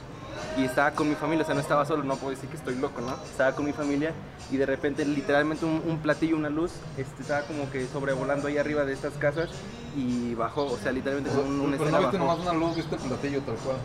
y 0.57 0.65
estaba 0.65 0.91
con 0.91 1.07
mi 1.09 1.15
familia, 1.15 1.43
o 1.43 1.45
sea, 1.45 1.55
no 1.55 1.61
estaba 1.61 1.85
solo, 1.85 2.03
no 2.03 2.15
puedo 2.17 2.31
decir 2.31 2.49
que 2.49 2.57
estoy 2.57 2.75
loco, 2.75 3.01
¿no? 3.01 3.13
Estaba 3.23 3.53
con 3.53 3.65
mi 3.65 3.71
familia 3.73 4.11
y 4.51 4.57
de 4.57 4.65
repente 4.65 5.05
literalmente 5.05 5.65
un, 5.65 5.81
un 5.87 5.97
platillo, 5.99 6.35
una 6.35 6.49
luz, 6.49 6.71
este, 6.97 7.21
estaba 7.21 7.41
como 7.43 7.69
que 7.71 7.87
sobrevolando 7.87 8.47
ahí 8.47 8.57
arriba 8.57 8.83
de 8.83 8.93
estas 8.93 9.13
casas 9.13 9.49
y 9.95 10.33
bajó, 10.35 10.65
o 10.65 10.77
sea, 10.77 10.91
literalmente 10.91 11.29
como 11.35 11.47
un, 11.49 11.59
una 11.61 11.77
Pero 11.77 11.91
no 11.91 11.99
viste 11.99 12.17
nomás 12.17 12.39
una 12.39 12.53
luz, 12.53 12.75
viste 12.75 12.95
el 12.95 13.01
platillo 13.01 13.41
tal 13.41 13.55
cual. 13.55 13.77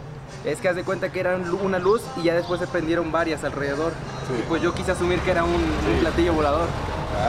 Es 0.44 0.60
que 0.60 0.68
haz 0.68 0.76
de 0.76 0.82
cuenta 0.82 1.10
que 1.12 1.20
era 1.20 1.36
una 1.62 1.78
luz 1.78 2.02
y 2.16 2.22
ya 2.24 2.34
después 2.34 2.60
se 2.60 2.66
prendieron 2.66 3.12
varias 3.12 3.44
alrededor. 3.44 3.92
Y 4.36 4.42
pues 4.48 4.60
yo 4.60 4.74
quise 4.74 4.90
asumir 4.92 5.20
que 5.20 5.30
era 5.30 5.44
un, 5.44 5.52
un 5.54 5.98
platillo 6.00 6.32
volador. 6.34 6.66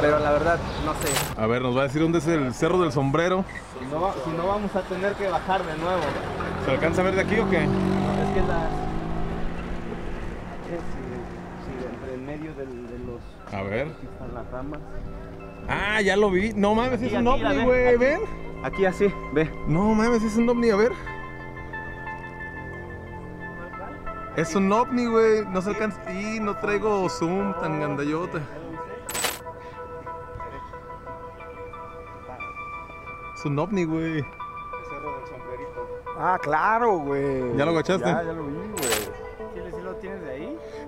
Pero 0.01 0.19
la 0.19 0.31
verdad, 0.31 0.57
no 0.83 0.93
sé. 0.95 1.39
A 1.41 1.45
ver, 1.47 1.61
nos 1.61 1.75
va 1.77 1.81
a 1.81 1.83
decir 1.83 2.01
dónde 2.01 2.17
es 2.17 2.27
el 2.27 2.53
cerro 2.53 2.81
del 2.81 2.91
sombrero. 2.91 3.45
Si 3.79 3.85
no, 3.85 4.11
si 4.25 4.31
no 4.31 4.47
vamos 4.47 4.75
a 4.75 4.81
tener 4.81 5.13
que 5.13 5.27
bajar 5.27 5.63
de 5.65 5.77
nuevo. 5.77 6.01
¿Se 6.65 6.71
alcanza 6.71 7.01
a 7.01 7.03
ver 7.05 7.15
de 7.15 7.21
aquí 7.21 7.39
o 7.39 7.49
qué? 7.49 7.57
Es 7.63 8.33
que 8.33 8.41
la... 8.41 8.67
Es, 10.67 10.73
eh, 10.73 10.81
sí, 11.65 11.85
entre 11.93 12.13
en 12.15 12.25
medio 12.25 12.53
del- 12.55 12.88
de 12.88 12.99
los... 13.05 13.21
A 13.51 13.61
ver. 13.63 13.87
Aquí 13.87 14.07
están 14.11 14.33
las 14.33 14.51
ramas. 14.51 14.79
Ah, 15.67 16.01
ya 16.01 16.15
lo 16.15 16.29
vi. 16.31 16.53
No 16.53 16.75
mames, 16.75 16.93
Aquí, 17.01 17.07
es 17.07 17.13
un 17.13 17.27
ovni, 17.27 17.63
güey. 17.63 17.97
¿Ven? 17.97 18.21
Aquí 18.63 18.85
así, 18.85 19.13
ve. 19.33 19.51
No 19.67 19.93
mames, 19.93 20.23
es 20.23 20.35
un 20.37 20.49
ovni, 20.49 20.69
a 20.69 20.75
ver. 20.75 20.91
Es 24.35 24.55
un 24.55 24.71
ovni, 24.71 25.05
güey. 25.05 25.45
No 25.47 25.61
se 25.61 25.69
alcanza. 25.69 26.11
Y 26.11 26.39
no 26.39 26.55
traigo 26.57 27.09
zoom 27.09 27.53
tan 27.59 27.79
gandallote. 27.79 28.39
Es 33.35 33.45
un 33.45 33.57
ovni, 33.59 33.83
güey. 33.85 34.21
Cerro 34.89 35.17
del 35.17 35.27
sombrerito. 35.27 35.87
Ah, 36.17 36.37
claro, 36.41 36.97
güey. 36.99 37.55
¿Ya 37.57 37.65
lo 37.65 37.71
agachaste? 37.71 38.07
Ya, 38.07 38.23
ya 38.23 38.33
lo 38.33 38.43
vi, 38.43 38.53
güey. 38.55 38.96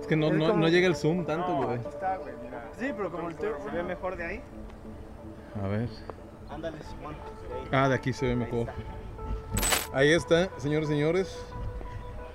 Que 0.09 0.15
no, 0.17 0.31
no, 0.33 0.47
como- 0.47 0.59
no 0.61 0.67
llega 0.67 0.87
el 0.87 0.95
zoom 0.95 1.25
tanto, 1.25 1.47
No, 1.47 1.67
güey. 1.67 1.77
aquí 1.79 1.87
está, 1.87 2.17
güey, 2.17 2.33
mira. 2.43 2.65
Sí, 2.77 2.87
pero 2.97 3.11
como 3.11 3.29
el 3.29 3.35
tuyo 3.35 3.55
se 3.63 3.69
ve 3.69 3.83
mejor 3.83 4.17
de 4.17 4.25
ahí. 4.25 4.41
A 5.63 5.67
ver. 5.67 5.87
Ándale, 6.49 6.77
Simón. 6.83 7.15
Ah, 7.71 7.87
de 7.87 7.95
aquí 7.95 8.11
se 8.11 8.25
ve 8.27 8.35
mejor. 8.35 8.67
Ahí 9.93 10.11
está, 10.11 10.49
señores 10.57 10.89
y 10.89 10.93
señores. 10.93 11.45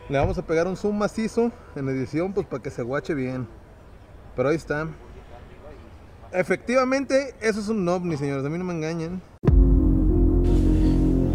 Le 0.08 0.18
vamos 0.18 0.36
a 0.38 0.42
pegar 0.46 0.66
un 0.66 0.76
zoom 0.76 0.96
macizo 0.98 1.50
en 1.76 1.88
edición, 1.88 2.32
pues 2.32 2.46
para 2.46 2.62
que 2.62 2.70
se 2.70 2.82
guache 2.82 3.14
bien. 3.14 3.46
Pero 4.36 4.48
ahí 4.50 4.56
está. 4.56 4.86
Efectivamente, 6.32 7.34
eso 7.40 7.60
es 7.60 7.68
un 7.68 7.88
ovni, 7.88 8.16
señores. 8.16 8.44
A 8.44 8.48
mí 8.50 8.58
no 8.58 8.64
me 8.64 8.74
engañan. 8.74 9.22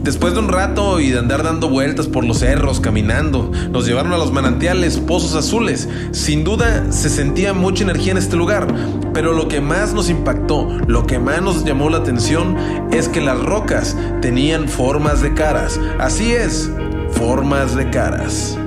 Después 0.03 0.33
de 0.33 0.39
un 0.39 0.47
rato 0.47 0.99
y 1.01 1.11
de 1.11 1.19
andar 1.19 1.43
dando 1.43 1.69
vueltas 1.69 2.07
por 2.07 2.23
los 2.23 2.39
cerros, 2.39 2.79
caminando, 2.79 3.51
nos 3.69 3.85
llevaron 3.85 4.13
a 4.13 4.17
los 4.17 4.31
manantiales, 4.31 4.97
pozos 4.97 5.35
azules. 5.35 5.89
Sin 6.11 6.43
duda 6.43 6.91
se 6.91 7.09
sentía 7.09 7.53
mucha 7.53 7.83
energía 7.83 8.13
en 8.13 8.17
este 8.17 8.37
lugar, 8.37 8.67
pero 9.13 9.33
lo 9.33 9.47
que 9.49 9.59
más 9.59 9.93
nos 9.93 10.09
impactó, 10.09 10.67
lo 10.87 11.05
que 11.05 11.19
más 11.19 11.41
nos 11.41 11.65
llamó 11.65 11.89
la 11.89 11.97
atención 11.97 12.55
es 12.91 13.09
que 13.09 13.19
las 13.19 13.39
rocas 13.39 13.97
tenían 14.21 14.69
formas 14.69 15.21
de 15.21 15.33
caras. 15.33 15.79
Así 15.99 16.31
es, 16.31 16.71
formas 17.11 17.75
de 17.75 17.89
caras. 17.89 18.57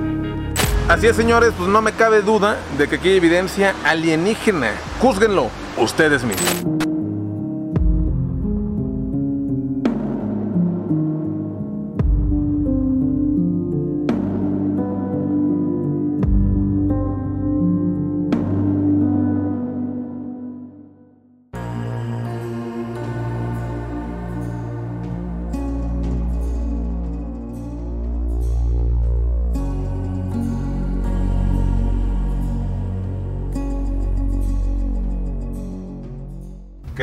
Así 0.88 1.06
es, 1.06 1.16
señores, 1.16 1.52
pues 1.56 1.70
no 1.70 1.80
me 1.80 1.92
cabe 1.92 2.20
duda 2.20 2.58
de 2.76 2.88
que 2.88 2.96
aquí 2.96 3.08
hay 3.08 3.16
evidencia 3.16 3.74
alienígena. 3.84 4.72
Júzguenlo 5.00 5.48
ustedes 5.78 6.22
mismos. 6.24 6.91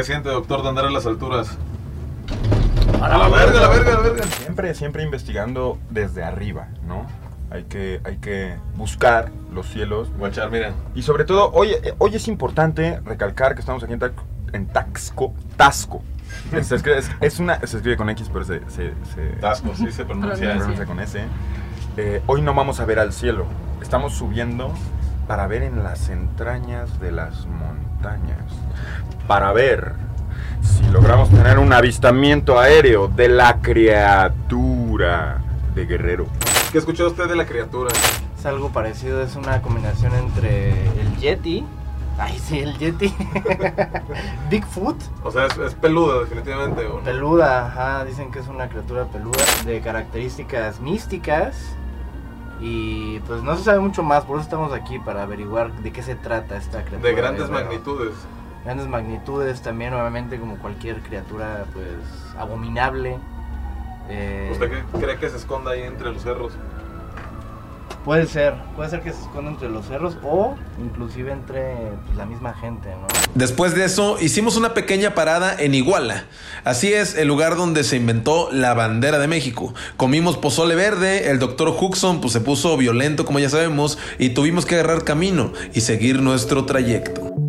¿Qué 0.10 0.14
siente, 0.16 0.30
doctor, 0.30 0.64
de 0.64 0.70
andar 0.70 0.86
a 0.86 0.90
las 0.90 1.06
alturas? 1.06 1.56
A 3.00 3.08
la 3.10 3.30
verga, 3.30 3.60
a 3.60 3.62
la 3.62 3.68
verga, 3.68 3.92
la 3.92 4.00
verga. 4.00 4.24
Siempre, 4.24 4.74
siempre 4.74 5.04
investigando 5.04 5.78
desde 5.92 6.24
arriba, 6.24 6.70
¿no? 6.88 7.06
Hay 7.52 7.66
que, 7.66 8.02
hay 8.04 8.18
que 8.18 8.56
buscar 8.76 9.30
los 9.54 9.68
cielos. 9.68 10.10
Guachar, 10.18 10.50
mira. 10.50 10.74
Y 10.96 11.04
sobre 11.04 11.26
todo, 11.26 11.52
hoy, 11.52 11.74
eh, 11.84 11.94
hoy 12.00 12.16
es 12.16 12.28
importante 12.28 13.00
recalcar 13.06 13.54
que 13.54 13.60
estamos 13.60 13.84
aquí 13.84 13.94
en, 13.94 14.02
en 14.54 14.66
Taxco, 14.66 15.36
Tasco. 15.56 16.02
Se 16.60 16.74
escribe, 16.78 16.98
es, 16.98 17.12
es 17.22 17.40
una, 17.40 17.60
se 17.60 17.78
escribe 17.78 17.96
con 17.96 18.10
X, 18.10 18.32
pero 18.34 18.44
se... 18.46 18.62
se, 18.62 18.96
se- 19.14 19.36
Tasco, 19.40 19.76
sí 19.76 19.92
se 19.92 20.06
pronuncia. 20.06 20.54
se 20.54 20.58
pronuncia 20.58 20.86
con 20.88 21.00
S. 21.02 21.24
Eh, 21.98 22.24
hoy 22.26 22.42
no 22.42 22.56
vamos 22.56 22.80
a 22.80 22.86
ver 22.86 22.98
al 22.98 23.14
cielo. 23.14 23.46
Estamos 23.80 24.16
subiendo 24.16 24.74
para 25.28 25.46
ver 25.46 25.62
en 25.62 25.84
las 25.84 26.10
entrañas 26.10 27.00
de 27.00 27.12
las 27.12 27.46
montañas. 27.46 28.40
Para 29.30 29.54
ver 29.54 29.94
si 30.60 30.84
logramos 30.90 31.30
tener 31.30 31.60
un 31.60 31.72
avistamiento 31.72 32.60
aéreo 32.60 33.08
de 33.08 33.30
la 33.30 33.62
criatura 33.62 35.44
de 35.76 35.86
Guerrero. 35.86 36.26
¿Qué 36.72 36.80
escuchó 36.80 37.06
usted 37.06 37.28
de 37.28 37.36
la 37.36 37.46
criatura? 37.46 37.92
Es 38.36 38.48
algo 38.48 38.70
parecido, 38.70 39.22
es 39.22 39.36
una 39.36 39.62
combinación 39.62 40.16
entre 40.16 40.72
el 40.72 41.16
Yeti. 41.18 41.64
Ay, 42.18 42.40
sí, 42.40 42.58
el 42.58 42.76
Yeti. 42.80 43.14
Bigfoot. 44.50 44.98
O 45.24 45.30
sea, 45.30 45.46
es, 45.46 45.56
es 45.60 45.76
peluda, 45.76 46.22
definitivamente. 46.22 46.88
¿o 46.88 46.98
no? 46.98 47.04
Peluda, 47.04 47.68
ajá, 47.68 48.06
dicen 48.06 48.32
que 48.32 48.40
es 48.40 48.48
una 48.48 48.68
criatura 48.68 49.06
peluda 49.06 49.44
de 49.64 49.80
características 49.82 50.80
místicas. 50.80 51.56
Y 52.60 53.20
pues 53.28 53.44
no 53.44 53.56
se 53.56 53.64
sabe 53.64 53.80
mucho 53.80 54.02
más, 54.02 54.26
por 54.26 54.38
eso 54.38 54.46
estamos 54.46 54.74
aquí 54.74 54.98
para 54.98 55.22
averiguar 55.22 55.72
de 55.72 55.92
qué 55.92 56.02
se 56.02 56.16
trata 56.16 56.58
esta 56.58 56.84
criatura. 56.84 57.08
De 57.08 57.16
grandes 57.16 57.48
magnitudes. 57.52 58.16
Grandes 58.70 58.88
magnitudes 58.88 59.62
también, 59.64 59.96
obviamente, 59.96 60.38
como 60.38 60.60
cualquier 60.60 61.02
criatura, 61.02 61.66
pues 61.74 61.88
abominable. 62.38 63.18
Eh, 64.08 64.50
¿Usted 64.52 64.70
cree 65.00 65.18
que 65.18 65.28
se 65.28 65.38
esconda 65.38 65.72
ahí 65.72 65.82
entre 65.82 66.14
los 66.14 66.22
cerros? 66.22 66.54
Puede 68.06 68.28
ser, 68.28 68.54
puede 68.76 68.92
ser 68.92 69.02
que 69.02 69.12
se 69.12 69.22
esconda 69.22 69.50
entre 69.50 69.70
los 69.70 69.88
cerros 69.88 70.18
o 70.24 70.56
inclusive 70.80 71.32
entre 71.32 71.64
pues, 72.06 72.16
la 72.16 72.28
misma 72.28 72.54
gente, 72.54 72.90
¿no? 72.90 73.08
Después 73.34 73.74
de 73.74 73.86
eso, 73.86 74.18
hicimos 74.22 74.56
una 74.56 74.76
pequeña 74.76 75.16
parada 75.16 75.56
en 75.58 75.74
Iguala. 75.74 76.26
Así 76.64 76.94
es, 76.94 77.16
el 77.16 77.28
lugar 77.28 77.56
donde 77.56 77.84
se 77.84 77.96
inventó 77.96 78.50
la 78.52 78.76
bandera 78.76 79.18
de 79.18 79.28
México. 79.28 79.74
Comimos 79.98 80.38
pozole 80.38 80.76
verde, 80.76 81.32
el 81.32 81.40
doctor 81.40 81.70
Huxon 81.70 82.22
pues, 82.22 82.34
se 82.34 82.40
puso 82.40 82.78
violento, 82.78 83.26
como 83.26 83.40
ya 83.40 83.50
sabemos, 83.50 83.98
y 84.20 84.30
tuvimos 84.30 84.68
que 84.68 84.76
agarrar 84.76 85.04
camino 85.06 85.54
y 85.74 85.82
seguir 85.82 86.22
nuestro 86.22 86.66
trayecto. 86.66 87.49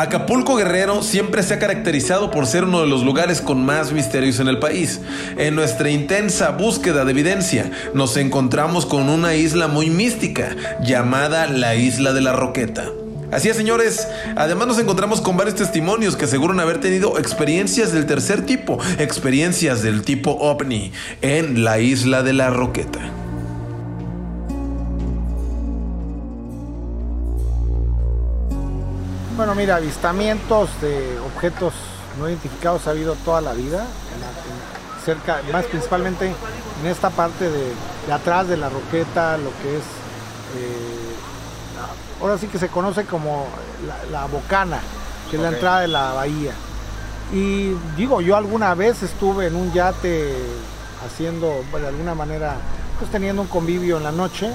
Acapulco 0.00 0.56
Guerrero 0.56 1.02
siempre 1.02 1.42
se 1.42 1.52
ha 1.52 1.58
caracterizado 1.58 2.30
por 2.30 2.46
ser 2.46 2.64
uno 2.64 2.80
de 2.80 2.86
los 2.86 3.04
lugares 3.04 3.42
con 3.42 3.66
más 3.66 3.92
misterios 3.92 4.40
en 4.40 4.48
el 4.48 4.58
país. 4.58 5.02
En 5.36 5.54
nuestra 5.54 5.90
intensa 5.90 6.52
búsqueda 6.52 7.04
de 7.04 7.10
evidencia, 7.10 7.70
nos 7.92 8.16
encontramos 8.16 8.86
con 8.86 9.10
una 9.10 9.34
isla 9.34 9.68
muy 9.68 9.90
mística 9.90 10.56
llamada 10.82 11.48
la 11.48 11.74
Isla 11.74 12.14
de 12.14 12.22
la 12.22 12.32
Roqueta. 12.32 12.86
Así 13.30 13.50
es, 13.50 13.56
señores. 13.58 14.08
Además 14.36 14.68
nos 14.68 14.78
encontramos 14.78 15.20
con 15.20 15.36
varios 15.36 15.56
testimonios 15.56 16.16
que 16.16 16.24
aseguran 16.24 16.60
haber 16.60 16.80
tenido 16.80 17.18
experiencias 17.18 17.92
del 17.92 18.06
tercer 18.06 18.46
tipo, 18.46 18.78
experiencias 18.98 19.82
del 19.82 20.00
tipo 20.00 20.30
ovni 20.30 20.92
en 21.20 21.62
la 21.62 21.78
Isla 21.78 22.22
de 22.22 22.32
la 22.32 22.48
Roqueta. 22.48 23.00
Bueno, 29.36 29.54
mira, 29.54 29.76
avistamientos 29.76 30.68
de 30.80 31.18
objetos 31.34 31.72
no 32.18 32.28
identificados 32.28 32.86
ha 32.86 32.90
habido 32.90 33.14
toda 33.24 33.40
la 33.40 33.52
vida, 33.52 33.78
en 34.14 34.20
la- 34.20 34.26
en- 34.26 35.04
cerca, 35.04 35.40
más 35.52 35.64
principalmente 35.66 36.26
en 36.26 36.86
esta 36.86 37.08
parte 37.10 37.48
de, 37.50 37.72
de 38.06 38.12
atrás 38.12 38.48
de 38.48 38.56
la 38.56 38.68
roqueta, 38.68 39.36
lo 39.38 39.50
que 39.62 39.76
es, 39.76 39.82
eh, 40.58 41.14
ahora 42.20 42.36
sí 42.36 42.48
que 42.48 42.58
se 42.58 42.68
conoce 42.68 43.04
como 43.06 43.46
la, 43.86 44.20
la 44.20 44.26
bocana, 44.26 44.78
que 45.30 45.36
es 45.36 45.42
la 45.42 45.48
entrada 45.48 45.80
de 45.80 45.88
la 45.88 46.12
bahía. 46.12 46.52
Y 47.32 47.70
digo, 47.96 48.20
yo 48.20 48.36
alguna 48.36 48.74
vez 48.74 49.02
estuve 49.02 49.46
en 49.46 49.54
un 49.54 49.72
yate 49.72 50.34
haciendo, 51.06 51.64
de 51.72 51.86
alguna 51.88 52.14
manera, 52.14 52.56
pues 52.98 53.10
teniendo 53.10 53.40
un 53.42 53.48
convivio 53.48 53.96
en 53.96 54.02
la 54.02 54.12
noche 54.12 54.50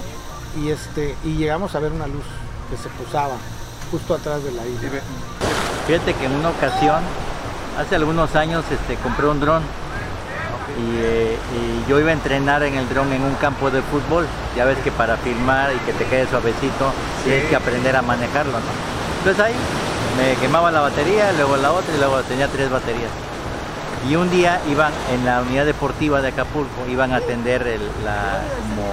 y 0.61 0.69
este 0.69 1.15
y 1.23 1.37
llegamos 1.37 1.73
a 1.73 1.79
ver 1.79 1.91
una 1.91 2.05
luz 2.05 2.23
que 2.69 2.77
se 2.77 2.89
posaba 2.89 3.35
justo 3.91 4.13
atrás 4.15 4.43
de 4.43 4.51
la 4.51 4.65
isla. 4.65 4.89
Fíjate 5.87 6.13
que 6.13 6.25
en 6.25 6.31
una 6.33 6.49
ocasión, 6.49 7.01
hace 7.79 7.95
algunos 7.95 8.35
años, 8.35 8.63
este, 8.71 8.95
compré 9.01 9.27
un 9.27 9.39
dron 9.39 9.61
y, 10.77 10.97
eh, 10.97 11.37
y 11.55 11.89
yo 11.89 11.99
iba 11.99 12.09
a 12.09 12.13
entrenar 12.13 12.63
en 12.63 12.75
el 12.75 12.89
dron 12.89 13.11
en 13.13 13.21
un 13.21 13.35
campo 13.35 13.69
de 13.71 13.81
fútbol. 13.81 14.25
Ya 14.55 14.65
ves 14.65 14.77
que 14.83 14.91
para 14.91 15.17
filmar 15.17 15.71
y 15.73 15.77
que 15.79 15.93
te 15.93 16.05
quede 16.05 16.27
suavecito 16.27 16.91
tienes 17.23 17.45
que 17.45 17.55
aprender 17.55 17.95
a 17.95 18.01
manejarlo, 18.01 18.53
¿no? 18.53 18.71
Entonces 19.19 19.43
ahí 19.43 19.53
me 20.17 20.35
quemaba 20.41 20.71
la 20.71 20.81
batería, 20.81 21.31
luego 21.33 21.57
la 21.57 21.71
otra 21.71 21.93
y 21.95 21.97
luego 21.99 22.19
tenía 22.23 22.47
tres 22.47 22.69
baterías. 22.69 23.09
Y 24.09 24.15
un 24.15 24.29
día 24.29 24.59
iban 24.69 24.91
en 25.13 25.25
la 25.25 25.41
unidad 25.41 25.65
deportiva 25.65 26.21
de 26.21 26.27
Acapulco, 26.29 26.85
iban 26.89 27.11
a 27.11 27.17
atender 27.17 27.65
el- 27.67 27.81
la, 28.05 28.41
como, 28.69 28.85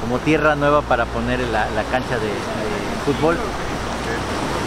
como 0.00 0.18
tierra 0.24 0.54
nueva 0.56 0.80
para 0.82 1.04
poner 1.04 1.40
la, 1.40 1.66
la 1.70 1.82
cancha 1.90 2.14
de, 2.16 2.26
de 2.28 2.36
fútbol 3.04 3.36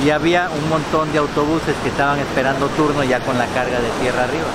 y 0.04 0.12
había 0.12 0.50
un 0.50 0.70
montón 0.70 1.12
de 1.12 1.18
autobuses 1.18 1.76
que 1.84 1.90
estaban 1.90 2.20
esperando 2.20 2.68
turno 2.70 3.04
ya 3.04 3.20
con 3.20 3.38
la 3.38 3.46
carga 3.48 3.80
de 3.80 3.90
tierra 4.02 4.24
arriba. 4.24 4.48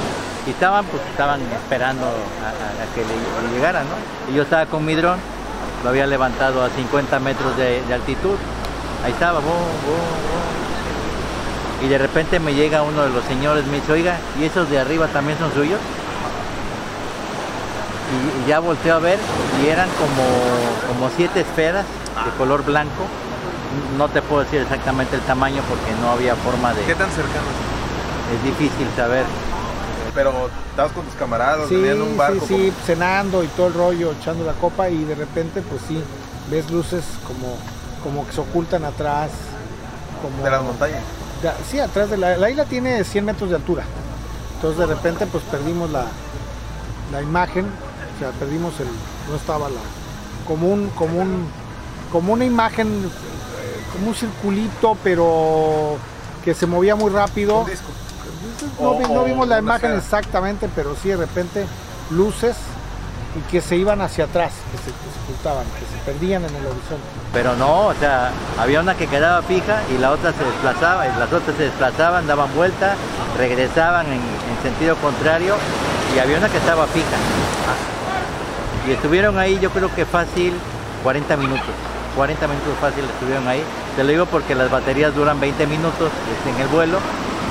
Y 0.47 0.51
estaban, 0.51 0.84
pues 0.86 1.03
estaban 1.11 1.40
esperando 1.42 2.07
a, 2.07 2.95
que 2.95 3.01
le, 3.01 3.49
le 3.49 3.55
llegara, 3.55 3.80
¿no? 3.80 4.32
Y 4.32 4.36
yo 4.36 4.42
estaba 4.42 4.66
con 4.66 4.84
mi 4.84 4.95
dron, 4.95 5.18
lo 5.82 5.90
había 5.90 6.07
levantado 6.07 6.62
a 6.62 6.70
50 6.70 7.18
metros 7.20 7.57
de, 7.57 7.82
altitud. 7.92 8.36
Ahí 9.05 9.12
estaba, 9.12 9.40
bum, 9.40 9.53
bum, 9.53 9.97
bum. 9.97 11.86
Y 11.86 11.88
de 11.88 11.99
repente 11.99 12.40
me 12.40 12.55
llega 12.55 12.82
uno 12.82 13.03
de 13.03 13.11
los 13.11 13.24
señores, 13.24 13.66
me 13.66 13.76
dice, 13.76 13.92
oiga, 13.92 14.16
¿y 14.40 14.45
esos 14.45 14.70
de 14.70 14.78
arriba 14.78 15.09
también 15.09 15.38
son 15.38 15.53
suyos? 15.53 15.80
Y, 18.12 18.45
y 18.45 18.49
ya 18.49 18.61
volteo 18.61 18.97
a 18.97 18.99
ver 18.99 19.18
y 19.62 19.68
eran 19.68 19.88
como, 19.99 20.24
como 20.88 21.11
siete 21.16 21.40
esferas 21.40 21.84
de 22.24 22.30
color 22.38 22.64
blanco. 22.64 23.05
No 23.99 24.09
te 24.09 24.22
puedo 24.22 24.43
decir 24.45 24.61
exactamente 24.61 25.16
el 25.16 25.22
tamaño 25.22 25.62
porque 25.68 25.93
no 26.01 26.11
había 26.11 26.35
forma 26.37 26.72
de... 26.75 26.83
¿Qué 26.83 26.95
tan 26.95 27.11
cercanos? 27.11 27.51
Es 28.35 28.43
difícil 28.45 28.87
saber. 28.97 29.25
Pero 30.14 30.33
estabas 30.70 30.93
con 30.93 31.05
tus 31.05 31.14
camaradas, 31.14 31.68
Sí, 31.68 31.75
en 31.75 32.01
un 32.01 32.16
barco. 32.16 32.45
sí, 32.47 32.55
sí, 32.70 32.72
cenando 32.87 33.43
y 33.43 33.49
todo 33.49 33.66
el 33.68 33.75
rollo, 33.75 34.12
echando 34.12 34.45
la 34.45 34.53
copa 34.53 34.89
y 34.89 35.05
de 35.05 35.14
repente 35.16 35.61
pues 35.62 35.83
sí, 35.89 36.01
ves 36.51 36.70
luces 36.70 37.03
como, 37.27 37.57
como 38.03 38.27
que 38.27 38.33
se 38.33 38.41
ocultan 38.41 38.85
atrás. 38.85 39.31
Como, 40.22 40.45
De 40.45 40.51
las 40.51 40.62
montañas. 40.62 41.01
de- 41.43 41.51
sí, 41.68 41.81
atrás 41.81 42.11
de 42.11 42.16
la, 42.16 42.37
la 42.37 42.49
isla 42.51 42.64
tiene 42.64 43.03
100 43.03 43.25
metros 43.25 43.51
de 43.51 43.57
altura. 43.57 43.83
Entonces 44.55 44.79
de 44.79 44.87
repente 44.87 45.27
pues 45.27 45.43
perdimos 45.45 45.91
la, 45.91 46.05
la 47.12 47.20
imagen, 47.20 47.66
o 47.66 48.18
sea, 48.20 48.31
perdimos 48.39 48.79
el, 48.81 48.87
no 49.29 49.37
estaba 49.37 49.68
la, 49.68 49.81
como 50.47 50.68
un, 50.68 50.89
como 50.91 51.18
un, 51.20 51.49
como 52.12 52.33
una 52.33 52.45
imagen, 52.45 53.11
como 53.95 54.09
un 54.09 54.14
circulito, 54.14 54.97
pero 55.03 55.97
que 56.45 56.55
se 56.55 56.66
movía 56.66 56.95
muy 56.97 57.11
rápido. 57.11 57.64
No, 58.80 58.95
vi- 58.99 59.05
no 59.12 59.20
O- 59.22 59.24
vimos 59.24 59.49
la 59.49 59.59
imagen 59.59 59.90
sea, 59.90 59.99
exactamente, 59.99 60.68
pero 60.74 60.95
sí 61.03 61.09
de 61.09 61.16
repente 61.16 61.66
luces 62.11 62.57
y 63.36 63.51
que 63.51 63.61
se 63.61 63.76
iban 63.76 64.01
hacia 64.01 64.24
atrás, 64.24 64.53
que 64.70 64.78
se, 64.78 64.84
que 64.84 64.90
se 64.90 65.22
ocultaban, 65.32 65.64
que 65.64 65.86
se 65.86 66.05
perdían 66.05 66.42
en 66.45 66.51
el 66.51 66.66
horizonte. 66.66 67.03
Pero 67.32 67.57
no, 67.57 67.86
o 67.88 67.95
sea, 67.95 68.30
había 68.61 68.80
una 68.80 68.95
que 68.95 69.07
quedaba 69.09 69.42
fija 69.42 69.80
y 69.95 69.99
la 69.99 70.12
otra 70.12 70.32
se 70.32 70.45
desplazaba, 70.45 71.07
y 71.07 71.11
las 71.18 71.32
otras 71.32 71.57
se 71.57 71.64
desplazaban, 71.64 72.26
daban 72.28 72.55
vuelta, 72.55 72.95
regresaban 73.36 74.07
en, 74.07 74.12
en 74.12 74.62
sentido 74.62 74.95
contrario 74.97 75.57
y 76.14 76.18
había 76.20 76.38
una 76.38 76.49
que 76.49 76.59
estaba 76.59 76.86
fija. 76.86 77.16
Y 78.88 78.92
estuvieron 78.92 79.38
ahí 79.38 79.59
yo 79.61 79.70
creo 79.70 79.92
que 79.95 80.05
fácil 80.05 80.53
40 81.03 81.36
minutos. 81.36 81.64
40 82.16 82.46
minutos 82.48 82.74
fácil 82.80 83.04
estuvieron 83.04 83.46
ahí. 83.48 83.62
Te 83.96 84.04
lo 84.04 84.10
digo 84.10 84.26
porque 84.26 84.54
las 84.54 84.70
baterías 84.70 85.14
duran 85.14 85.40
20 85.40 85.66
minutos 85.66 86.10
este, 86.36 86.50
en 86.50 86.60
el 86.60 86.68
vuelo. 86.68 86.98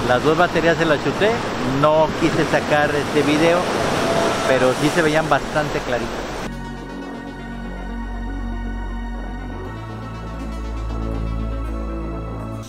Las 0.08 0.24
dos 0.24 0.38
baterías 0.38 0.78
se 0.78 0.86
las 0.86 1.04
chuté. 1.04 1.32
No 1.82 2.08
quise 2.20 2.46
sacar 2.46 2.90
este 2.94 3.22
video, 3.24 3.60
pero 4.48 4.74
sí 4.82 4.90
se 4.94 5.02
veían 5.02 5.30
bastante 5.30 5.80
claritas. 5.80 6.24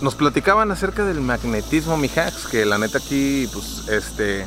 Nos 0.01 0.15
platicaban 0.15 0.71
acerca 0.71 1.03
del 1.03 1.21
magnetismo, 1.21 1.97
mijax, 1.97 2.45
que 2.45 2.65
la 2.65 2.77
neta 2.77 2.99
aquí, 2.99 3.49
pues, 3.51 3.87
este, 3.87 4.45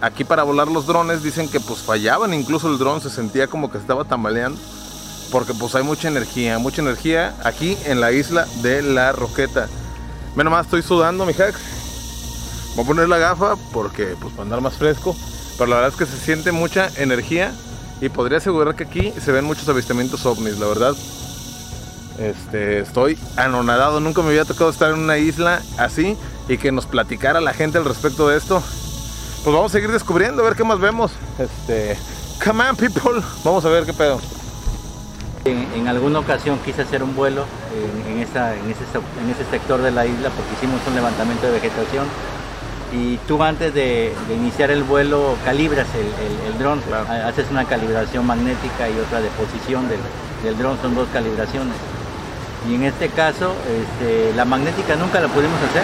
aquí 0.00 0.24
para 0.24 0.42
volar 0.42 0.68
los 0.68 0.86
drones 0.86 1.22
dicen 1.22 1.48
que 1.48 1.60
pues 1.60 1.80
fallaban, 1.80 2.32
incluso 2.32 2.68
el 2.68 2.78
dron 2.78 3.00
se 3.00 3.10
sentía 3.10 3.46
como 3.46 3.70
que 3.70 3.78
estaba 3.78 4.04
tambaleando, 4.04 4.58
porque 5.30 5.54
pues 5.54 5.74
hay 5.74 5.82
mucha 5.82 6.08
energía, 6.08 6.58
mucha 6.58 6.82
energía 6.82 7.34
aquí 7.44 7.76
en 7.84 8.00
la 8.00 8.12
isla 8.12 8.46
de 8.62 8.82
la 8.82 9.12
Roqueta. 9.12 9.68
Ve 10.36 10.44
nomás, 10.44 10.66
estoy 10.66 10.82
sudando, 10.82 11.26
mijax. 11.26 11.56
Voy 12.76 12.84
a 12.84 12.86
poner 12.86 13.08
la 13.08 13.18
gafa 13.18 13.56
porque, 13.72 14.14
pues, 14.20 14.32
para 14.32 14.44
andar 14.44 14.60
más 14.60 14.74
fresco, 14.74 15.16
pero 15.58 15.68
la 15.68 15.76
verdad 15.76 15.92
es 15.92 15.98
que 15.98 16.06
se 16.06 16.16
siente 16.16 16.52
mucha 16.52 16.88
energía 16.96 17.52
y 18.00 18.08
podría 18.08 18.38
asegurar 18.38 18.74
que 18.76 18.84
aquí 18.84 19.12
se 19.20 19.32
ven 19.32 19.44
muchos 19.44 19.68
avistamientos 19.68 20.24
ovnis, 20.24 20.58
la 20.58 20.66
verdad. 20.66 20.94
Este, 22.18 22.80
estoy 22.80 23.18
anonadado, 23.36 24.00
nunca 24.00 24.22
me 24.22 24.28
había 24.28 24.44
tocado 24.44 24.70
estar 24.70 24.90
en 24.90 25.00
una 25.00 25.18
isla 25.18 25.62
así 25.78 26.16
y 26.48 26.58
que 26.58 26.70
nos 26.70 26.86
platicara 26.86 27.40
la 27.40 27.52
gente 27.52 27.78
al 27.78 27.84
respecto 27.84 28.28
de 28.28 28.36
esto. 28.36 28.62
Pues 29.42 29.54
vamos 29.54 29.72
a 29.72 29.74
seguir 29.74 29.90
descubriendo, 29.90 30.42
a 30.42 30.44
ver 30.44 30.56
qué 30.56 30.64
más 30.64 30.78
vemos. 30.78 31.12
Este, 31.38 31.98
come 32.44 32.68
on 32.68 32.76
people, 32.76 33.22
vamos 33.42 33.64
a 33.64 33.68
ver 33.68 33.84
qué 33.84 33.92
pedo. 33.92 34.20
En, 35.46 35.66
en 35.74 35.88
alguna 35.88 36.18
ocasión 36.18 36.58
quise 36.64 36.82
hacer 36.82 37.02
un 37.02 37.16
vuelo 37.16 37.46
en, 38.06 38.12
en 38.12 38.22
esa- 38.22 38.54
en 38.54 38.70
ese, 38.70 38.84
sec- 38.92 39.22
en 39.24 39.30
ese 39.30 39.44
sector 39.50 39.80
de 39.80 39.90
la 39.90 40.04
isla 40.04 40.28
porque 40.28 40.52
hicimos 40.52 40.80
un 40.86 40.94
levantamiento 40.94 41.46
de 41.46 41.52
vegetación. 41.52 42.04
Y 42.92 43.16
tú 43.28 43.42
antes 43.42 43.72
de, 43.72 44.12
de 44.28 44.34
iniciar 44.34 44.70
el 44.70 44.82
vuelo 44.82 45.36
calibras 45.44 45.86
el, 45.94 46.06
el, 46.26 46.52
el 46.52 46.58
dron, 46.58 46.82
Ha- 46.92 47.28
haces 47.28 47.46
una 47.50 47.64
calibración 47.64 48.26
magnética 48.26 48.90
y 48.90 48.98
otra 48.98 49.20
de 49.22 49.28
posición 49.30 49.88
del, 49.88 50.00
del 50.44 50.58
dron, 50.58 50.76
son 50.82 50.94
dos 50.94 51.08
calibraciones. 51.12 51.74
Y 52.68 52.74
en 52.74 52.82
este 52.82 53.08
caso, 53.08 53.54
este, 53.64 54.34
la 54.36 54.44
magnética 54.44 54.94
nunca 54.96 55.20
la 55.20 55.28
pudimos 55.28 55.56
hacer, 55.70 55.82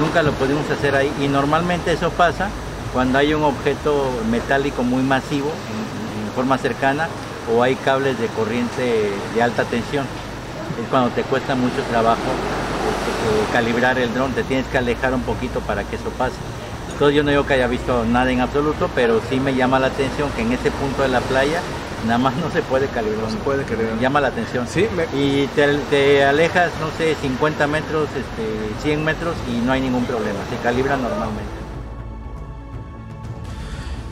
nunca 0.00 0.22
lo 0.22 0.32
pudimos 0.32 0.64
hacer 0.70 0.96
ahí. 0.96 1.12
Y 1.20 1.28
normalmente 1.28 1.92
eso 1.92 2.08
pasa 2.10 2.48
cuando 2.94 3.18
hay 3.18 3.34
un 3.34 3.42
objeto 3.42 4.10
metálico 4.30 4.82
muy 4.82 5.02
masivo 5.02 5.48
en 5.48 6.32
forma 6.34 6.56
cercana 6.56 7.08
o 7.50 7.62
hay 7.62 7.74
cables 7.76 8.18
de 8.18 8.26
corriente 8.28 9.10
de 9.34 9.42
alta 9.42 9.64
tensión. 9.64 10.06
Es 10.82 10.88
cuando 10.88 11.10
te 11.10 11.22
cuesta 11.22 11.54
mucho 11.54 11.82
trabajo 11.90 12.20
este, 12.20 13.10
eh, 13.10 13.44
calibrar 13.52 13.98
el 13.98 14.12
dron, 14.14 14.32
te 14.32 14.42
tienes 14.42 14.66
que 14.66 14.78
alejar 14.78 15.14
un 15.14 15.22
poquito 15.22 15.60
para 15.60 15.84
que 15.84 15.96
eso 15.96 16.10
pase. 16.18 16.36
Entonces 16.92 17.16
yo 17.16 17.24
no 17.24 17.30
digo 17.30 17.46
que 17.46 17.54
haya 17.54 17.66
visto 17.66 18.04
nada 18.04 18.30
en 18.30 18.40
absoluto, 18.40 18.88
pero 18.94 19.20
sí 19.28 19.40
me 19.40 19.54
llama 19.54 19.78
la 19.78 19.88
atención 19.88 20.30
que 20.30 20.42
en 20.42 20.52
ese 20.52 20.70
punto 20.70 21.02
de 21.02 21.08
la 21.08 21.20
playa 21.20 21.60
nada 22.06 22.18
más 22.18 22.34
no 22.36 22.50
se 22.50 22.62
puede 22.62 22.86
calibrar. 22.88 23.24
No 23.24 23.30
se 23.30 23.36
puede 23.38 23.64
calibrar. 23.64 23.98
Llama 23.98 24.20
la 24.20 24.28
atención. 24.28 24.66
Sí, 24.68 24.86
Y 25.14 25.46
te, 25.48 25.78
te 25.90 26.24
alejas, 26.24 26.70
no 26.80 26.90
sé, 26.98 27.16
50 27.20 27.66
metros, 27.66 28.08
este, 28.08 28.82
100 28.82 29.04
metros 29.04 29.34
y 29.48 29.64
no 29.64 29.72
hay 29.72 29.80
ningún 29.80 30.04
problema. 30.04 30.38
Se 30.50 30.56
calibra 30.62 30.96
normalmente. 30.96 31.61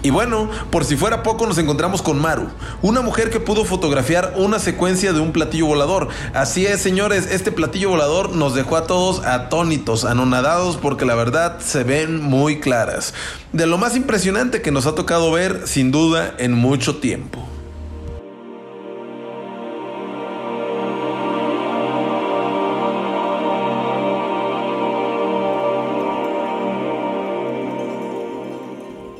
Y 0.03 0.11
bueno, 0.11 0.49
por 0.71 0.85
si 0.85 0.97
fuera 0.97 1.23
poco 1.23 1.47
nos 1.47 1.59
encontramos 1.59 2.01
con 2.01 2.19
Maru, 2.19 2.49
una 2.81 3.03
mujer 3.03 3.29
que 3.29 3.39
pudo 3.39 3.65
fotografiar 3.67 4.35
una 4.37 4.59
secuencia 4.59 5.13
de 5.13 5.21
un 5.21 5.33
platillo 5.33 5.67
volador. 5.67 6.09
Así 6.33 6.65
es, 6.65 6.81
señores, 6.81 7.29
este 7.31 7.53
platillo 7.53 7.91
volador 7.91 8.35
nos 8.35 8.55
dejó 8.55 8.77
a 8.77 8.87
todos 8.87 9.25
atónitos, 9.27 10.07
anonadados, 10.07 10.79
porque 10.79 11.05
la 11.05 11.15
verdad 11.15 11.59
se 11.61 11.85
ven 11.85 12.23
muy 12.23 12.61
claras. 12.61 13.13
De 13.53 13.67
lo 13.67 13.77
más 13.77 13.95
impresionante 13.95 14.63
que 14.63 14.71
nos 14.71 14.87
ha 14.87 14.95
tocado 14.95 15.33
ver, 15.33 15.63
sin 15.67 15.91
duda, 15.91 16.35
en 16.39 16.55
mucho 16.55 16.97
tiempo. 16.97 17.50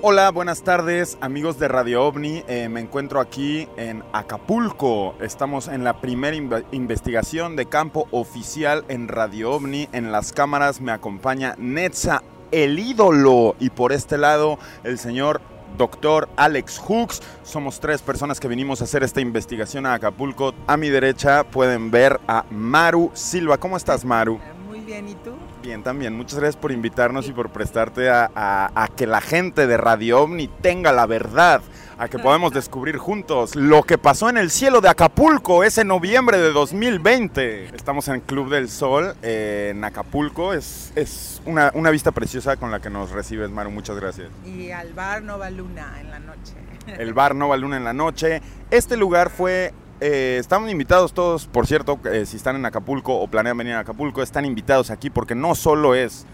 Hola, 0.03 0.31
buenas 0.31 0.63
tardes 0.63 1.19
amigos 1.21 1.59
de 1.59 1.69
Radio 1.69 2.05
OVNI. 2.07 2.45
Eh, 2.49 2.69
me 2.71 2.81
encuentro 2.81 3.21
aquí 3.21 3.69
en 3.77 4.03
Acapulco. 4.15 5.15
Estamos 5.21 5.69
en 5.69 5.85
la 5.85 6.01
primera 6.01 6.35
inve- 6.35 6.65
investigación 6.73 7.55
de 7.55 7.67
campo 7.67 8.09
oficial 8.11 8.85
en 8.89 9.09
Radio 9.09 9.53
OVNI. 9.53 9.91
En 9.93 10.11
las 10.11 10.33
cámaras 10.33 10.81
me 10.81 10.93
acompaña 10.93 11.55
Netza, 11.59 12.23
el 12.51 12.79
ídolo. 12.79 13.57
Y 13.61 13.69
por 13.71 13.93
este 13.93 14.17
lado, 14.17 14.59
el 14.85 14.99
señor 14.99 15.43
doctor 15.77 16.31
Alex 16.37 16.79
Hooks. 16.79 17.21
Somos 17.43 17.79
tres 17.79 18.01
personas 18.01 18.41
que 18.41 18.49
vinimos 18.49 18.81
a 18.81 18.85
hacer 18.85 19.03
esta 19.03 19.21
investigación 19.21 19.85
a 19.85 19.93
Acapulco. 19.95 20.55
A 20.67 20.79
mi 20.79 20.89
derecha 20.89 21.45
pueden 21.45 21.91
ver 21.91 22.19
a 22.27 22.47
Maru 22.51 23.11
Silva. 23.13 23.59
¿Cómo 23.59 23.77
estás, 23.77 24.07
Maru? 24.07 24.41
Muy 24.67 24.81
bien, 24.81 25.09
¿y 25.11 25.15
tú? 25.17 25.33
Bien, 25.71 25.85
también. 25.85 26.17
Muchas 26.17 26.41
gracias 26.41 26.57
por 26.61 26.73
invitarnos 26.73 27.29
y 27.29 27.33
por 27.33 27.51
prestarte 27.51 28.11
a, 28.11 28.29
a- 28.35 28.73
a 28.75 28.89
que 28.89 29.07
la 29.07 29.21
gente 29.21 29.69
de 29.69 29.77
Radio 29.77 30.23
OVNI 30.23 30.49
tenga 30.61 30.91
la 30.91 31.07
verdad, 31.07 31.63
a 31.97 32.09
que 32.09 32.19
podamos 32.19 32.53
descubrir 32.53 32.97
juntos 32.97 33.55
lo 33.55 33.85
que 33.85 33.97
pasó 33.97 34.29
en 34.29 34.37
el 34.37 34.51
cielo 34.51 34.81
de 34.81 34.89
Acapulco 34.89 35.63
ese 35.63 35.85
noviembre 35.85 36.39
de 36.39 36.51
2020. 36.51 37.67
Estamos 37.77 38.09
en 38.09 38.19
Club 38.19 38.51
del 38.51 38.69
Sol, 38.69 39.15
eh, 39.23 39.69
en 39.71 39.85
Acapulco. 39.85 40.55
Es, 40.55 40.91
es 40.97 41.41
una, 41.47 41.71
una 41.75 41.91
vista 41.91 42.11
preciosa 42.11 42.57
con 42.57 42.73
la 42.73 42.81
que 42.81 42.91
nos 42.91 43.13
recibes, 43.13 43.49
Maru. 43.51 43.71
Muchas 43.71 43.95
gracias. 43.95 44.27
Y 44.45 44.73
al 44.73 44.93
bar 44.93 45.23
Nova 45.23 45.51
Luna 45.51 45.99
en 46.01 46.11
la 46.11 46.19
noche. 46.19 46.55
El 46.99 47.15
bar 47.15 47.37
Nova 47.37 47.57
Luna 47.57 47.77
en 47.77 47.85
la 47.85 47.93
noche. 47.93 48.43
Este 48.73 48.97
lugar 48.97 49.31
fue. 49.31 49.73
Eh, 50.01 50.37
estamos 50.41 50.71
invitados 50.71 51.13
todos, 51.13 51.47
por 51.47 51.67
cierto, 51.67 51.99
eh, 52.11 52.27
si 52.27 52.37
están 52.37 52.57
en 52.57 52.65
Acapulco 52.67 53.15
o 53.15 53.29
planean 53.29 53.57
venir 53.57 53.75
a 53.75 53.81
Acapulco, 53.81 54.23
están 54.23 54.45
invitados 54.45 54.91
aquí 54.91 55.11
porque 55.11 55.35
no 55.35 55.55
solo 55.55 55.95
es 55.95 56.27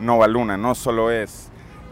Nova 0.00 0.26
Luna, 0.26 0.56
no 0.56 0.74
solo 0.74 1.10
es 1.10 1.48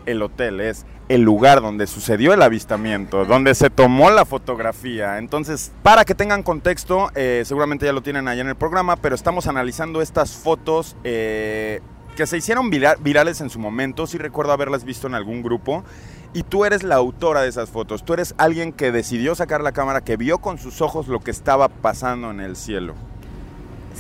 el 0.07 0.23
hotel, 0.23 0.61
es 0.61 0.87
el 1.09 1.23
lugar 1.23 1.61
donde 1.61 1.87
sucedió 1.87 2.33
el 2.33 2.41
avistamiento, 2.43 3.25
donde 3.25 3.55
se 3.55 3.69
tomó 3.69 4.11
la 4.11 4.25
fotografía. 4.25 5.19
Entonces, 5.19 5.73
para 5.83 6.05
que 6.05 6.15
tengan 6.15 6.43
contexto, 6.43 7.11
eh, 7.15 7.43
seguramente 7.45 7.85
ya 7.87 7.93
lo 7.93 8.03
tienen 8.03 8.29
allá 8.29 8.43
en 8.43 8.49
el 8.49 8.57
programa, 8.57 8.97
pero 8.97 9.15
estamos 9.15 9.47
analizando 9.47 10.03
estas 10.03 10.33
fotos 10.33 10.97
eh, 11.05 11.81
que 12.17 12.27
se 12.27 12.37
hicieron 12.37 12.71
vira- 12.71 12.97
virales 13.01 13.41
en 13.41 13.51
su 13.51 13.59
momento. 13.59 14.07
Sí 14.07 14.19
recuerdo 14.19 14.53
haberlas 14.53 14.85
visto 14.85 15.07
en 15.09 15.15
algún 15.15 15.43
grupo. 15.43 15.85
Y 16.33 16.45
tú 16.45 16.65
eres 16.65 16.85
la 16.85 16.95
autora 16.95 17.43
de 17.43 17.49
esas 17.49 17.71
fotos. 17.71 18.05
Tú 18.05 18.15
eres 18.15 18.35
alguien 18.39 18.73
que 18.73 18.93
decidió 18.93 19.35
sacar 19.35 19.63
la 19.63 19.73
cámara, 19.73 20.01
que 20.03 20.17
vio 20.17 20.39
con 20.39 20.59
sus 20.59 20.81
ojos 20.81 21.09
lo 21.09 21.21
que 21.21 21.33
estaba 21.33 21.69
pasando 21.69 22.31
en 22.31 22.41
el 22.41 22.55
cielo. 22.55 22.95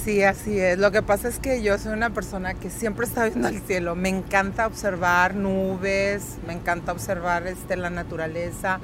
Sí, 0.05 0.23
así 0.23 0.59
es. 0.59 0.79
Lo 0.79 0.93
que 0.93 1.03
pasa 1.03 1.29
es 1.29 1.41
que 1.41 1.61
yo 1.63 1.77
soy 1.77 1.93
una 1.93 2.11
persona 2.11 2.55
que 2.55 2.71
siempre 2.71 3.05
está 3.05 3.25
viendo 3.25 3.49
al 3.49 3.61
cielo. 3.61 3.97
Me 3.97 4.09
encanta 4.09 4.67
observar 4.67 5.35
nubes, 5.35 6.39
me 6.47 6.53
encanta 6.53 6.93
observar 6.93 7.47
este, 7.49 7.77
la 7.77 7.91
naturaleza, 7.91 8.81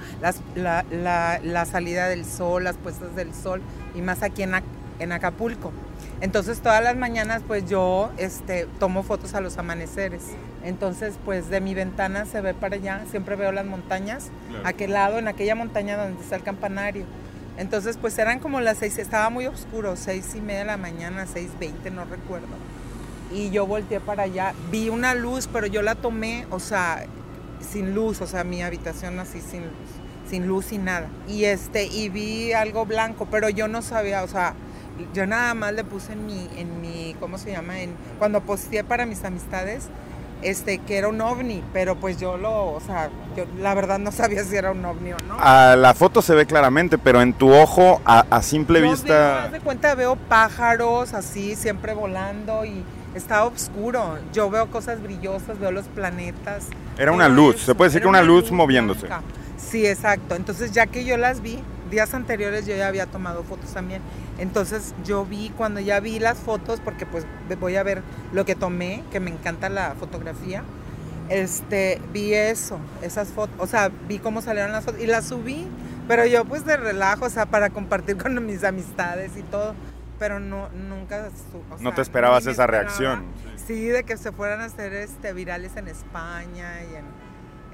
la, 0.57 1.67
salida 1.71 2.09
del 2.09 2.25
sol, 2.25 2.65
las 2.65 2.77
puestas 2.77 3.15
del 3.15 3.33
sol, 3.33 3.63
y 3.95 4.03
más 4.03 4.23
aquí 4.23 4.43
en, 4.43 4.55
en 4.99 5.13
Acapulco. 5.13 5.73
Entonces 6.21 6.61
todas 6.61 6.83
las 6.83 6.97
mañanas 6.97 7.43
pues 7.47 7.69
yo 7.69 8.11
este, 8.17 8.67
tomo 8.79 9.03
fotos 9.03 9.35
a 9.35 9.41
los 9.41 9.57
amaneceres. 9.59 10.23
Entonces 10.67 11.15
pues 11.25 11.49
de 11.49 11.61
mi 11.61 11.75
ventana 11.75 12.27
se 12.27 12.41
ve 12.41 12.53
para 12.53 12.75
allá, 12.77 13.03
siempre 13.11 13.37
veo 13.37 13.53
las 13.53 13.65
montañas, 13.65 14.31
Claro. 14.51 14.67
aquel 14.67 14.93
lado, 14.93 15.19
en 15.19 15.29
aquella 15.29 15.55
montaña 15.55 15.97
donde 15.97 16.21
está 16.23 16.37
el 16.37 16.43
campanario. 16.43 17.05
Entonces, 17.59 17.97
pues 17.99 18.19
eran 18.19 18.39
como 18.39 18.61
las 18.61 18.77
seis, 18.77 18.99
estaba 18.99 19.31
muy 19.31 19.47
oscuro, 19.47 19.97
seis 19.97 20.35
y 20.35 20.43
media 20.43 20.59
de 20.61 20.65
la 20.67 20.77
mañana, 20.77 21.25
seis 21.27 21.49
veinte, 21.59 21.91
no 21.91 22.05
recuerdo. 22.05 22.49
Y 23.33 23.49
yo 23.49 23.67
volteé 23.67 23.99
para 23.99 24.25
allá, 24.25 24.53
vi 24.71 24.91
una 24.91 25.15
luz, 25.15 25.49
pero 25.51 25.67
yo 25.67 25.81
la 25.81 25.95
tomé, 25.95 26.45
o 26.51 26.59
sea, 26.61 27.07
sin 27.61 27.95
luz, 27.95 28.21
o 28.21 28.27
sea, 28.27 28.45
mi 28.45 28.63
habitación 28.63 29.19
así 29.21 29.41
sin 29.41 29.63
luz, 29.63 29.73
sin 30.29 30.47
luz 30.47 30.71
y 30.73 30.77
nada. 30.79 31.09
Y 31.29 31.45
este, 31.45 31.87
y 31.87 32.11
vi 32.11 32.53
algo 32.53 32.85
blanco, 32.85 33.27
pero 33.31 33.49
yo 33.49 33.69
no 33.69 33.81
sabía, 33.81 34.23
o 34.23 34.29
sea, 34.29 34.53
yo 35.15 35.27
nada 35.27 35.55
más 35.55 35.73
le 35.73 35.83
puse 35.83 36.13
en 36.13 36.27
mi, 36.27 36.49
en 36.59 36.83
mi, 36.83 37.17
¿cómo 37.21 37.39
se 37.39 37.53
llama? 37.53 37.81
En, 37.81 37.95
cuando 38.19 38.43
posteé 38.43 38.85
para 38.85 39.07
mis 39.07 39.25
amistades, 39.25 39.85
este, 40.43 40.79
que 40.79 40.99
era 40.99 41.09
un 41.09 41.21
ovni, 41.21 41.63
pero 41.73 41.97
pues 41.97 42.19
yo 42.19 42.37
lo, 42.37 42.73
o 42.73 42.81
sea, 42.81 43.11
yo 43.37 43.45
la 43.59 43.75
verdad 43.75 43.99
no 43.99 44.13
sabía 44.13 44.45
si 44.45 44.57
era 44.57 44.73
un 44.73 44.85
ovni 44.85 45.13
o 45.13 45.17
no. 45.29 45.37
A 45.39 45.77
la 45.77 45.95
foto 45.95 46.23
se 46.23 46.35
ve 46.35 46.47
claramente, 46.47 46.99
pero 46.99 47.23
en 47.23 47.33
tu 47.33 47.53
ojo, 47.53 48.01
a, 48.05 48.25
a 48.31 48.43
simple 48.43 48.81
veo, 48.81 48.91
vista... 48.91 49.45
haz 49.45 49.53
de 49.53 49.61
cuenta, 49.61 49.95
veo 49.95 50.17
pájaros 50.17 51.15
así, 51.15 51.57
siempre 51.57 51.95
volando 51.95 52.65
y 52.65 52.85
está 53.15 53.45
oscuro. 53.45 54.19
Yo 54.33 54.51
veo 54.51 54.71
cosas 54.71 55.03
brillosas, 55.03 55.59
veo 55.59 55.71
los 55.71 55.87
planetas. 55.87 56.67
Era 56.99 57.13
una 57.13 57.29
luz, 57.29 57.57
eso, 57.57 57.67
se 57.67 57.75
puede 57.75 57.89
decir 57.89 57.99
era 57.99 58.05
que 58.05 58.09
una 58.09 58.19
una 58.21 58.27
luz 58.27 58.51
moviéndose. 58.53 59.07
blanca. 59.07 59.23
Sí, 59.57 59.87
exacto. 59.87 60.35
Entonces, 60.35 60.73
ya 60.73 60.87
que 60.87 61.05
yo 61.05 61.17
las 61.17 61.41
vi, 61.41 61.59
días 61.91 62.15
anteriores 62.15 62.67
yo 62.67 62.77
ya 62.77 62.89
había 62.89 63.07
tomado 63.07 63.43
fotos 63.45 63.73
también. 63.73 64.03
Entonces, 64.39 64.95
yo 65.05 65.25
vi, 65.25 65.51
cuando 65.57 65.81
ya 65.81 66.01
vi 66.01 66.19
las 66.19 66.39
fotos, 66.39 66.81
porque 66.81 67.07
pues 67.07 67.27
voy 67.59 67.77
a 67.77 67.83
ver 67.83 68.03
lo 68.33 68.45
que 68.45 68.55
tomé, 68.55 69.03
que 69.11 69.21
me 69.21 69.31
encanta 69.31 69.69
la 69.69 69.95
fotografía, 69.99 70.63
este, 71.29 72.01
vi 72.13 72.35
eso, 72.35 72.79
esas 73.03 73.29
fotos, 73.29 73.57
o 73.59 73.67
sea, 73.67 73.91
vi 74.09 74.19
cómo 74.19 74.43
salieron 74.43 74.73
las 74.73 74.85
fotos 74.85 75.01
y 75.01 75.07
las 75.07 75.27
subí, 75.27 75.67
pero 76.07 76.25
yo 76.27 76.45
pues 76.45 76.65
de 76.65 76.77
relajo, 76.77 77.25
o 77.27 77.31
sea, 77.31 77.47
para 77.47 77.71
compartir 77.71 78.17
con 78.23 78.45
mis 78.47 78.65
amistades 78.65 79.37
y 79.37 79.43
todo, 79.43 79.75
pero 80.19 80.41
no, 80.41 80.69
nunca, 80.71 81.29
o 81.71 81.83
No 81.83 81.95
te 81.95 82.03
esperabas 82.03 82.43
esa 82.43 82.51
esperaba. 82.51 82.85
reacción. 82.85 83.25
Sí, 83.67 83.87
de 83.87 84.05
que 84.05 84.17
se 84.17 84.33
fueran 84.33 84.61
a 84.61 84.67
hacer 84.67 84.93
este, 84.93 85.33
virales 85.33 85.77
en 85.77 85.89
España 85.89 86.83
y 86.85 86.95
en, 86.97 87.05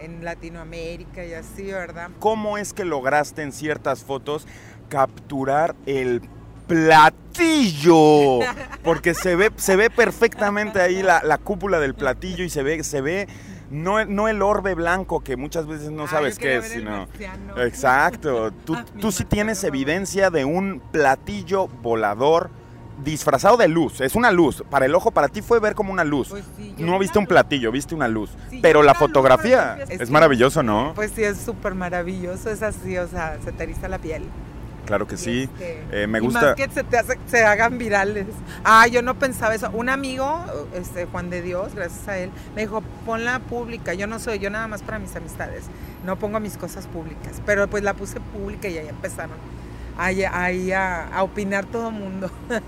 en 0.03 0.25
Latinoamérica 0.25 1.25
y 1.25 1.35
así, 1.35 1.65
¿verdad? 1.65 2.11
¿Cómo 2.19 2.59
es 2.59 2.73
que 2.73 2.85
lograste 2.85 3.43
en 3.43 3.53
ciertas 3.53 4.05
fotos 4.05 4.47
capturar 4.89 5.75
el 5.87 6.23
platillo? 6.67 8.41
Porque 8.83 9.15
se 9.15 9.37
ve, 9.37 9.51
se 9.57 9.77
ve 9.77 9.91
perfectamente 9.91 10.81
ahí 10.81 11.03
la, 11.03 11.23
la 11.23 11.39
cúpula 11.39 11.79
del 11.79 11.95
platillo 11.95 12.45
y 12.45 12.51
se 12.51 12.63
ve, 12.63 12.83
se 12.85 13.01
ve 13.01 13.29
no, 13.71 14.05
no 14.05 14.29
el 14.29 14.43
orbe 14.43 14.75
blanco 14.75 15.25
que 15.25 15.37
muchas 15.37 15.67
veces 15.67 15.91
no 15.91 16.07
sabes 16.07 16.39
qué 16.39 16.59
es, 16.59 16.69
sino... 16.69 17.09
Exacto. 17.57 18.53
Tú, 18.65 18.77
tú 19.01 19.11
sí 19.11 19.25
tienes 19.25 19.65
evidencia 19.65 20.31
de 20.31 20.45
un 20.45 20.81
platillo 20.93 21.69
volador 21.69 22.51
disfrazado 23.05 23.57
de 23.57 23.69
luz. 23.69 24.01
Es 24.01 24.15
una 24.15 24.31
luz. 24.31 24.63
Para 24.71 24.87
el 24.87 24.95
ojo, 24.95 25.11
para 25.11 25.29
ti 25.29 25.43
fue 25.43 25.61
ver 25.61 25.75
como 25.75 25.93
una 25.93 26.05
luz. 26.05 26.29
Pues 26.31 26.45
no 26.79 26.99
viste 26.99 27.19
un 27.19 27.27
platillo, 27.27 27.71
viste 27.73 27.95
una 27.95 28.09
luz. 28.09 28.31
Pero 28.61 28.83
la 28.83 28.95
fotografía 28.95 29.79
es 29.89 30.11
maravilloso, 30.11 30.63
¿no? 30.63 30.93
Pues 30.95 31.13
sí, 31.15 31.23
es 31.25 31.39
súper 31.39 31.75
maravilloso, 31.75 32.51
es 32.51 32.63
así, 32.63 32.97
o 32.99 33.09
sea, 33.09 33.39
se 33.45 33.53
te 33.53 33.63
eriza 33.65 33.89
la 33.89 33.99
piel. 33.99 34.25
Claro 34.87 35.07
que 35.07 35.17
sí. 35.17 35.43
Este, 35.43 35.85
Eh, 35.93 36.07
me 36.09 36.19
y 36.19 36.23
gusta. 36.23 36.41
más 36.43 36.55
que 36.57 36.69
se 36.69 36.83
te 36.83 36.99
hace, 36.99 37.17
se 37.27 37.45
hagan 37.45 37.79
virales. 37.79 38.27
Ah, 38.65 38.89
yo 38.89 39.01
no 39.01 39.15
pensaba 39.17 39.55
eso. 39.55 39.71
Un 39.73 39.89
amigo, 39.89 40.45
este 40.75 41.07
Juan 41.07 41.31
de 41.31 41.41
Dios, 41.41 41.73
gracias 41.75 42.09
a 42.09 42.19
él, 42.19 42.31
me 42.57 42.63
dijo, 42.63 42.83
ponla 43.07 43.39
pública. 43.39 43.95
Yo 43.95 44.09
no 44.09 44.19
soy, 44.19 44.41
yo 44.41 44.51
nada 44.51 44.67
más 44.67 44.83
para 44.83 44.99
mis 44.99 45.15
amistades. 45.15 45.65
No 46.05 46.19
pongo 46.19 46.41
mis 46.41 46.57
cosas 46.57 46.89
públicas. 46.89 47.41
Pero 47.47 47.69
pues 47.69 47.85
la 47.85 47.95
puse 47.95 48.19
pública 48.21 48.67
y 48.69 48.77
ahí 48.79 48.89
empezaron 48.89 49.37
ahí, 49.99 50.25
ahí 50.25 50.73
a, 50.73 51.09
a 51.09 51.23
opinar 51.23 51.65
todo 51.67 51.91
mundo. 51.91 52.31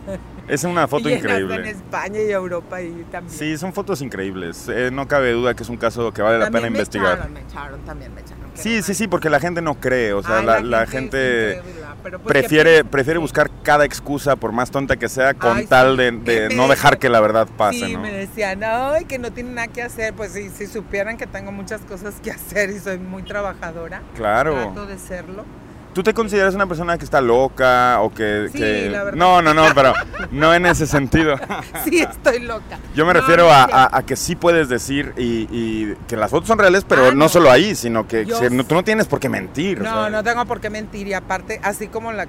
Es 0.47 0.63
una 0.65 0.87
foto 0.87 1.09
Y 1.09 1.15
increíble. 1.15 1.55
En 1.55 1.65
España 1.65 2.21
y 2.21 2.31
Europa 2.31 2.83
y 2.83 2.91
también. 3.11 3.35
Sí, 3.35 3.57
son 3.57 3.73
fotos 3.73 4.03
increíbles. 4.03 4.69
Eh, 4.69 4.91
no 4.93 5.09
cabe 5.09 5.33
duda 5.33 5.55
que 5.55 5.63
es 5.63 5.71
un 5.71 5.79
caso 5.79 6.13
que 6.13 6.21
vale 6.21 6.37
la 6.39 6.45
También 6.45 6.65
pena 6.65 6.71
me 6.71 6.77
investigar. 6.81 7.15
echaron, 7.15 7.33
me 7.33 7.41
echaron, 7.41 7.81
también 7.87 8.15
me 8.15 8.21
echaron. 8.21 8.45
Sí, 8.53 8.83
sí, 8.83 8.93
sí, 8.93 9.09
porque 9.09 9.31
la 9.31 9.41
gente 9.41 9.63
no 9.63 9.81
cree. 9.81 10.13
O 10.13 10.23
sea, 10.23 10.41
Ay, 10.41 10.45
la, 10.47 10.61
la 10.61 10.87
gente 10.87 11.63
gente, 11.63 11.63
¿qué 12.11 12.19
prefiere, 12.19 12.85
prefiere 12.85 13.19
buscar 13.19 13.51
cada 13.63 13.87
excusa, 13.87 14.37
por 14.37 14.53
más 14.53 14.71
tonta 14.71 14.97
que 14.97 15.09
sea, 15.09 15.33
con 15.33 15.57
Ay, 15.57 15.67
tal 15.67 15.93
sí, 15.93 16.03
de, 16.03 16.11
de 16.49 16.55
no 16.55 16.69
dejar 16.69 16.99
que 16.99 17.09
la 17.09 17.21
verdad 17.21 17.49
pase, 17.57 17.79
Sí, 17.87 17.95
¿no? 17.95 18.01
me 18.01 18.13
decían, 18.13 18.61
ay, 18.63 19.07
que 19.07 19.19
no 19.19 19.33
tienen 19.33 19.55
nada 19.55 19.69
que 19.69 19.81
hacer. 19.81 20.13
Pues 20.13 20.33
sí, 20.33 20.51
si 20.55 20.67
supieran 20.67 21.17
que 21.17 21.27
tengo 21.27 21.53
muchas 21.53 21.81
cosas 21.81 22.17
que 22.23 22.31
hacer 22.31 22.69
y 22.69 22.81
soy 22.81 22.99
muy 22.99 23.23
trabajadora. 23.23 24.03
Claro. 24.15 24.53
Trato 24.57 24.85
de 24.85 24.99
serlo. 24.99 25.47
¿Tú 25.95 26.03
te 26.03 26.13
consideras 26.13 26.55
una 26.55 26.67
persona 26.67 26.99
que 26.99 27.05
está 27.05 27.21
loca 27.21 28.01
o 28.01 28.13
que... 28.13 28.49
Sí, 28.53 28.59
que- 28.59 28.91
la 28.91 29.05
verdad. 29.05 29.17
No, 29.19 29.41
no, 29.41 29.55
no, 29.55 29.65
pero 29.75 29.95
no 30.33 30.53
en 30.53 30.67
ese 30.67 30.87
sentido. 30.87 31.37
Sí, 31.85 31.99
estoy 32.01 32.41
loca. 32.41 32.79
Yo 32.95 33.07
me 33.07 33.13
No, 33.15 33.21
refiero 33.21 33.45
no 33.45 33.51
a, 33.53 33.57
cierto. 33.67 33.77
a- 33.77 33.91
a 33.99 34.03
que 34.05 34.17
sí 34.17 34.35
puedes 34.37 34.69
decir 34.69 35.13
y, 35.17 35.47
y 35.51 35.95
que 36.09 36.17
las 36.17 36.31
fotos 36.31 36.49
son 36.49 36.59
reales, 36.59 36.85
pero 36.89 37.07
Ah, 37.07 37.11
no. 37.11 37.15
no. 37.17 37.29
solo 37.29 37.51
ahí, 37.51 37.75
sino 37.75 38.09
que 38.09 38.27
que 38.27 38.51
no- 38.51 38.65
tú 38.65 38.75
no 38.75 38.83
tienes 38.85 39.07
por 39.07 39.21
qué 39.21 39.29
mentir. 39.29 39.81
No, 39.81 40.11
no 40.11 40.23
tengo 40.25 40.45
por 40.47 40.61
qué 40.61 40.69
mentir. 40.71 41.07
Y 41.07 41.15
aparte, 41.15 41.61
así 41.63 41.87
como 41.89 42.13
la 42.13 42.27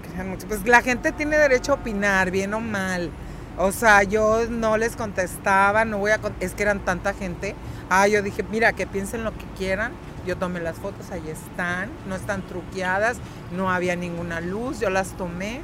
pues 0.47 0.66
la 0.68 0.82
gente 0.82 1.11
tiene 1.11 1.38
derecho 1.38 1.72
a 1.72 1.76
opinar, 1.76 2.30
bien 2.32 2.53
o 2.53 2.59
mal. 2.59 3.09
O 3.57 3.72
sea, 3.72 4.03
yo 4.03 4.41
no 4.49 4.78
les 4.78 4.95
contestaba, 4.95 5.86
no 5.86 5.97
voy 5.97 6.11
a... 6.11 6.20
Es 6.41 6.53
que 6.53 6.63
eran 6.63 6.80
tanta 6.82 7.13
gente. 7.13 7.55
Ah, 7.89 8.07
yo 8.07 8.22
dije, 8.22 8.43
mira, 8.51 8.74
que 8.74 8.86
piensen 8.86 9.24
lo 9.24 9.32
que 9.32 9.45
quieran. 9.57 9.91
Yo 10.26 10.38
tomé 10.38 10.59
las 10.59 10.78
fotos, 10.78 11.11
ahí 11.11 11.23
están, 11.30 11.89
no 12.07 12.15
están 12.15 12.41
truqueadas, 12.41 13.17
no 13.55 13.71
había 13.71 13.95
ninguna 13.95 14.41
luz, 14.41 14.80
yo 14.80 14.89
las 14.89 15.09
tomé. 15.17 15.61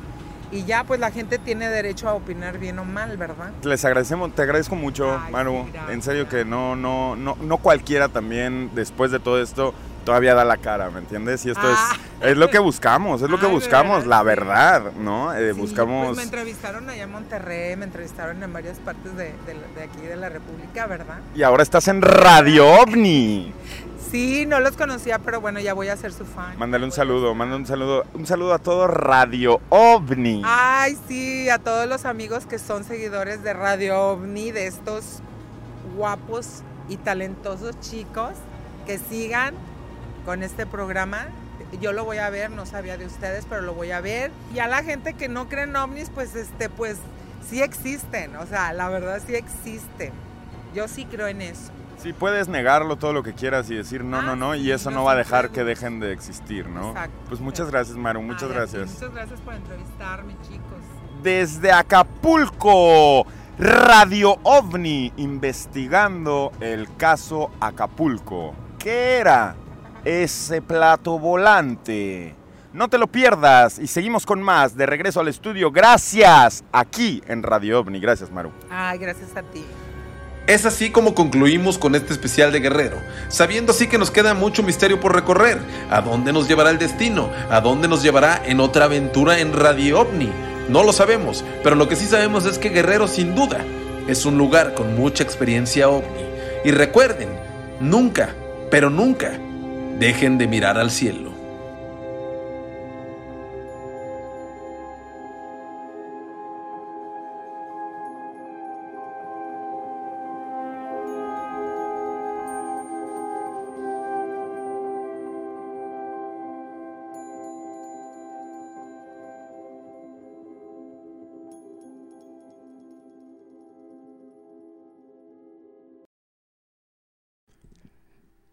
Y 0.53 0.65
ya, 0.65 0.83
pues 0.83 0.99
la 0.99 1.11
gente 1.11 1.39
tiene 1.39 1.69
derecho 1.69 2.09
a 2.09 2.13
opinar 2.13 2.57
bien 2.57 2.77
o 2.77 2.83
mal, 2.83 3.15
¿verdad? 3.15 3.51
Les 3.63 3.85
agradecemos, 3.85 4.35
te 4.35 4.41
agradezco 4.41 4.75
mucho, 4.75 5.17
Maru. 5.31 5.65
en 5.89 6.01
serio 6.01 6.27
que 6.27 6.43
no, 6.43 6.75
no, 6.75 7.15
no, 7.15 7.37
no 7.41 7.57
cualquiera 7.57 8.09
también, 8.09 8.69
después 8.75 9.11
de 9.11 9.19
todo 9.21 9.41
esto, 9.41 9.73
todavía 10.03 10.33
da 10.33 10.43
la 10.43 10.57
cara, 10.57 10.89
¿me 10.89 10.99
entiendes? 10.99 11.45
Y 11.45 11.51
esto 11.51 11.61
Ah. 11.63 11.95
es, 12.21 12.31
es 12.31 12.37
lo 12.37 12.49
que 12.49 12.59
buscamos, 12.59 13.21
es 13.21 13.29
lo 13.29 13.39
que 13.39 13.45
Ay, 13.45 13.51
buscamos, 13.53 13.99
verdad, 13.99 14.09
la 14.09 14.23
verdad, 14.23 14.91
¿no? 14.99 15.33
Eh, 15.33 15.53
Sí, 15.53 15.59
buscamos. 15.61 16.07
Pues 16.07 16.17
me 16.17 16.23
entrevistaron 16.23 16.89
allá 16.89 17.03
en 17.03 17.11
Monterrey, 17.13 17.77
me 17.77 17.85
entrevistaron 17.85 18.43
en 18.43 18.51
varias 18.51 18.77
partes 18.79 19.15
de, 19.15 19.25
de- 19.45 19.73
de 19.75 19.83
aquí 19.83 20.01
de 20.01 20.17
la 20.17 20.27
República, 20.27 20.85
¿verdad? 20.85 21.19
Y 21.33 21.43
ahora 21.43 21.63
estás 21.63 21.87
en 21.87 22.01
Radio 22.01 22.67
OVNI. 22.81 23.53
Sí, 24.11 24.45
no 24.45 24.59
los 24.59 24.75
conocía, 24.75 25.19
pero 25.19 25.39
bueno, 25.39 25.61
ya 25.61 25.73
voy 25.73 25.87
a 25.87 25.95
ser 25.95 26.11
su 26.11 26.25
fan. 26.25 26.59
Mándale 26.59 26.83
un 26.83 26.91
saludo, 26.91 27.33
manda 27.33 27.55
un 27.55 27.65
saludo, 27.65 28.03
un 28.13 28.27
saludo 28.27 28.53
a 28.53 28.59
todo 28.59 28.85
Radio 28.85 29.61
OVNI. 29.69 30.41
Ay, 30.43 30.97
sí, 31.07 31.49
a 31.49 31.59
todos 31.59 31.87
los 31.87 32.03
amigos 32.03 32.45
que 32.45 32.59
son 32.59 32.83
seguidores 32.83 33.41
de 33.41 33.53
Radio 33.53 33.97
OVNI, 33.97 34.51
de 34.51 34.67
estos 34.67 35.21
guapos 35.95 36.61
y 36.89 36.97
talentosos 36.97 37.79
chicos, 37.79 38.31
que 38.85 38.99
sigan 38.99 39.55
con 40.25 40.43
este 40.43 40.65
programa. 40.65 41.27
Yo 41.79 41.93
lo 41.93 42.03
voy 42.03 42.17
a 42.17 42.29
ver, 42.29 42.51
no 42.51 42.65
sabía 42.65 42.97
de 42.97 43.05
ustedes, 43.05 43.45
pero 43.47 43.61
lo 43.61 43.73
voy 43.73 43.91
a 43.91 44.01
ver. 44.01 44.29
Y 44.53 44.59
a 44.59 44.67
la 44.67 44.83
gente 44.83 45.13
que 45.13 45.29
no 45.29 45.47
cree 45.47 45.63
en 45.63 45.75
ovnis, 45.77 46.09
pues 46.13 46.35
este, 46.35 46.67
pues 46.67 46.97
sí 47.49 47.61
existen. 47.61 48.35
O 48.35 48.45
sea, 48.45 48.73
la 48.73 48.89
verdad 48.89 49.21
sí 49.25 49.35
existen. 49.35 50.11
Yo 50.75 50.89
sí 50.89 51.05
creo 51.05 51.27
en 51.27 51.41
eso. 51.41 51.71
Sí, 52.01 52.13
puedes 52.13 52.47
negarlo 52.47 52.95
todo 52.95 53.13
lo 53.13 53.21
que 53.21 53.33
quieras 53.33 53.69
y 53.69 53.75
decir 53.75 54.03
no, 54.03 54.23
no, 54.23 54.35
no, 54.35 54.55
y 54.55 54.71
eso 54.71 54.89
no 54.89 55.03
va 55.03 55.11
a 55.11 55.15
dejar 55.15 55.51
que 55.51 55.63
dejen 55.63 55.99
de 55.99 56.11
existir, 56.13 56.67
¿no? 56.67 56.89
Exacto. 56.89 57.15
Pues 57.29 57.41
muchas 57.41 57.69
gracias, 57.69 57.95
Maru, 57.95 58.23
muchas 58.23 58.43
Ay, 58.43 58.49
a 58.49 58.51
ti, 58.51 58.55
gracias. 58.55 58.93
Muchas 58.93 59.13
gracias 59.13 59.39
por 59.41 59.53
entrevistarme, 59.53 60.35
chicos. 60.41 60.79
Desde 61.21 61.71
Acapulco, 61.71 63.27
Radio 63.59 64.39
OVNI, 64.41 65.13
investigando 65.17 66.51
el 66.59 66.87
caso 66.97 67.51
Acapulco. 67.59 68.55
¿Qué 68.79 69.17
era 69.17 69.55
ese 70.03 70.63
plato 70.63 71.19
volante? 71.19 72.35
No 72.73 72.87
te 72.87 72.97
lo 72.97 73.05
pierdas 73.05 73.77
y 73.77 73.85
seguimos 73.85 74.25
con 74.25 74.41
más 74.41 74.75
de 74.75 74.87
regreso 74.87 75.19
al 75.19 75.27
estudio. 75.27 75.69
Gracias 75.69 76.63
aquí 76.71 77.21
en 77.27 77.43
Radio 77.43 77.81
OVNI. 77.81 77.99
Gracias, 77.99 78.31
Maru. 78.31 78.51
Ay, 78.71 78.97
gracias 78.97 79.37
a 79.37 79.43
ti. 79.43 79.63
Es 80.51 80.65
así 80.65 80.89
como 80.89 81.15
concluimos 81.15 81.77
con 81.77 81.95
este 81.95 82.11
especial 82.11 82.51
de 82.51 82.59
Guerrero, 82.59 82.97
sabiendo 83.29 83.71
así 83.71 83.87
que 83.87 83.97
nos 83.97 84.11
queda 84.11 84.33
mucho 84.33 84.63
misterio 84.63 84.99
por 84.99 85.15
recorrer. 85.15 85.57
¿A 85.89 86.01
dónde 86.01 86.33
nos 86.33 86.49
llevará 86.49 86.71
el 86.71 86.77
destino? 86.77 87.31
¿A 87.49 87.61
dónde 87.61 87.87
nos 87.87 88.03
llevará 88.03 88.41
en 88.45 88.59
otra 88.59 88.83
aventura 88.83 89.39
en 89.39 89.53
Radio 89.53 90.01
OVNI? 90.01 90.29
No 90.67 90.83
lo 90.83 90.91
sabemos, 90.91 91.45
pero 91.63 91.77
lo 91.77 91.87
que 91.87 91.95
sí 91.95 92.05
sabemos 92.05 92.45
es 92.45 92.57
que 92.57 92.67
Guerrero 92.67 93.07
sin 93.07 93.33
duda 93.33 93.63
es 94.09 94.25
un 94.25 94.37
lugar 94.37 94.73
con 94.73 94.93
mucha 94.97 95.23
experiencia 95.23 95.87
OVNI. 95.87 96.25
Y 96.65 96.71
recuerden, 96.71 97.29
nunca, 97.79 98.35
pero 98.69 98.89
nunca, 98.89 99.31
dejen 99.99 100.37
de 100.37 100.47
mirar 100.47 100.77
al 100.77 100.91
cielo. 100.91 101.30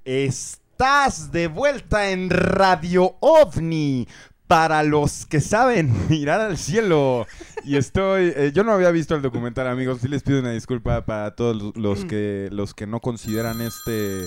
Estás 0.09 1.33
de 1.33 1.49
vuelta 1.49 2.09
en 2.09 2.31
Radio 2.31 3.17
OVNI, 3.21 4.09
para 4.47 4.83
los 4.83 5.27
que 5.27 5.43
saben 5.43 5.93
mirar 6.09 6.41
al 6.41 6.57
cielo. 6.57 7.27
Y 7.63 7.77
estoy, 7.77 8.33
eh, 8.35 8.51
yo 8.55 8.65
no 8.65 8.73
había 8.73 8.91
visto 8.91 9.15
el 9.15 9.21
documental, 9.21 9.67
amigos. 9.67 9.99
Sí 10.01 10.09
les 10.09 10.23
pido 10.23 10.41
una 10.41 10.53
disculpa 10.53 11.05
para 11.05 11.37
todos 11.37 11.77
los 11.77 12.07
que 12.07 12.49
los 12.51 12.73
que 12.73 12.87
no 12.87 13.01
consideran 13.01 13.61
este 13.61 14.25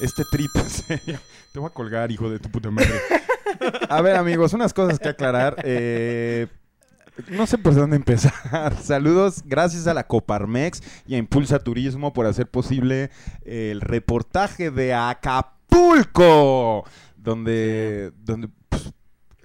este 0.00 0.24
trip 0.24 0.50
serio. 0.66 1.20
Te 1.52 1.60
voy 1.60 1.68
a 1.68 1.72
colgar, 1.72 2.10
hijo 2.10 2.28
de 2.28 2.40
tu 2.40 2.50
puta 2.50 2.72
madre. 2.72 3.00
A 3.88 4.02
ver, 4.02 4.16
amigos, 4.16 4.54
unas 4.54 4.74
cosas 4.74 4.98
que 4.98 5.10
aclarar. 5.10 5.54
Eh, 5.62 6.48
no 7.30 7.46
sé 7.46 7.58
por 7.58 7.74
dónde 7.74 7.96
empezar. 7.96 8.76
Saludos, 8.82 9.42
gracias 9.44 9.86
a 9.86 9.94
la 9.94 10.06
Coparmex 10.06 10.82
y 11.06 11.14
a 11.14 11.18
Impulsa 11.18 11.58
Turismo 11.58 12.12
por 12.12 12.26
hacer 12.26 12.50
posible 12.50 13.10
el 13.44 13.80
reportaje 13.80 14.70
de 14.70 14.94
Acapulco, 14.94 16.84
donde, 17.16 18.12
donde 18.18 18.48
pues, 18.68 18.92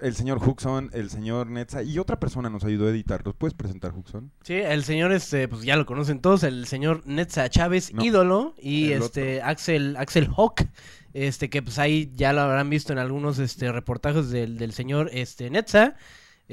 el 0.00 0.14
señor 0.14 0.38
Huxon, 0.46 0.90
el 0.92 1.10
señor 1.10 1.48
Netza 1.48 1.82
y 1.82 1.98
otra 1.98 2.18
persona 2.18 2.50
nos 2.50 2.64
ayudó 2.64 2.86
a 2.86 2.90
editar. 2.90 3.22
¿Los 3.24 3.34
puedes 3.34 3.54
presentar, 3.54 3.92
Huxon? 3.94 4.32
Sí, 4.42 4.54
el 4.54 4.84
señor, 4.84 5.12
este, 5.12 5.48
pues 5.48 5.62
ya 5.62 5.76
lo 5.76 5.86
conocen 5.86 6.20
todos, 6.20 6.42
el 6.42 6.66
señor 6.66 7.06
Netza 7.06 7.48
Chávez, 7.48 7.92
No, 7.94 8.04
ídolo, 8.04 8.54
y 8.58 8.92
este 8.92 9.42
Axel, 9.42 9.96
Axel 9.96 10.28
Hawk, 10.36 10.66
este, 11.14 11.48
que 11.50 11.62
pues 11.62 11.78
ahí 11.78 12.10
ya 12.14 12.32
lo 12.32 12.40
habrán 12.40 12.68
visto 12.68 12.92
en 12.92 12.98
algunos 12.98 13.38
este 13.38 13.70
reportajes 13.70 14.30
del, 14.30 14.58
del 14.58 14.72
señor 14.72 15.08
este 15.12 15.48
Netza. 15.50 15.96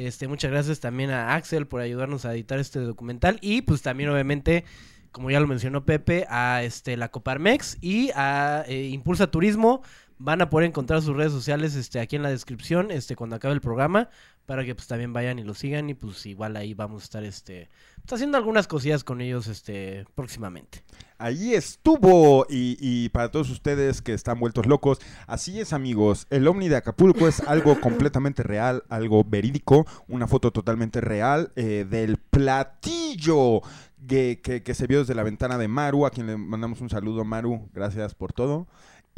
Este, 0.06 0.30
muchas 0.30 0.50
gracias 0.50 0.80
también 0.80 1.10
a 1.10 1.36
Axel 1.36 1.68
por 1.68 1.82
ayudarnos 1.82 2.24
a 2.24 2.34
editar 2.34 2.58
este 2.58 2.80
documental. 2.80 3.38
Y 3.42 3.64
pues 3.64 3.82
también, 3.82 4.10
obviamente, 4.10 4.64
como 5.12 5.30
ya 5.30 5.42
lo 5.42 5.48
mencionó 5.48 5.84
Pepe, 5.86 6.26
a 6.30 6.64
este 6.64 6.96
la 6.96 7.12
Coparmex 7.12 7.78
y 7.82 8.10
a 8.16 8.64
eh, 8.68 8.88
Impulsa 8.88 9.28
Turismo. 9.30 9.82
Van 10.18 10.42
a 10.42 10.50
poder 10.50 10.68
encontrar 10.68 11.02
sus 11.02 11.18
redes 11.18 11.34
sociales 11.34 11.76
este, 11.76 12.00
aquí 12.00 12.16
en 12.16 12.24
la 12.24 12.30
descripción, 12.30 12.92
este, 12.92 13.18
cuando 13.18 13.36
acabe 13.36 13.54
el 13.54 13.62
programa, 13.62 14.10
para 14.46 14.64
que 14.66 14.74
pues 14.74 14.88
también 14.88 15.12
vayan 15.12 15.38
y 15.38 15.44
lo 15.44 15.54
sigan. 15.54 15.90
Y 15.90 15.96
pues 15.96 16.26
igual 16.26 16.56
ahí 16.56 16.74
vamos 16.74 17.02
a 17.02 17.06
estar 17.06 17.24
este, 17.26 17.70
pues, 18.06 18.14
haciendo 18.14 18.38
algunas 18.38 18.68
cosillas 18.68 19.04
con 19.04 19.22
ellos 19.22 19.48
este, 19.48 20.06
próximamente. 20.16 20.84
Ahí 21.18 21.54
estuvo. 21.54 22.46
Y, 22.50 22.78
y 22.80 23.10
para 23.10 23.30
todos 23.30 23.50
ustedes 23.50 24.02
que 24.02 24.14
están 24.14 24.40
vueltos 24.40 24.66
locos, 24.66 25.00
así 25.28 25.60
es, 25.60 25.74
amigos. 25.74 26.26
El 26.30 26.48
ovni 26.48 26.70
de 26.70 26.78
Acapulco 26.78 27.28
es 27.28 27.42
algo 27.42 27.80
completamente 27.82 28.42
real, 28.44 28.84
algo 28.90 29.24
verídico, 29.24 29.86
una 30.08 30.28
foto 30.28 30.52
totalmente 30.52 31.02
real 31.02 31.52
eh, 31.56 31.86
del 31.90 32.18
platillo 32.18 33.62
que, 34.08 34.40
que- 34.42 34.64
que 34.64 34.74
se 34.74 34.88
vio 34.88 35.00
desde 35.00 35.14
la 35.16 35.24
ventana 35.24 35.58
de 35.58 35.68
Maru, 35.68 36.06
a 36.06 36.12
quien 36.12 36.28
le 36.28 36.38
mandamos 36.38 36.82
un 36.82 36.90
saludo, 36.90 37.26
Maru. 37.26 37.70
Gracias 37.74 38.16
por 38.16 38.32
todo. 38.34 38.68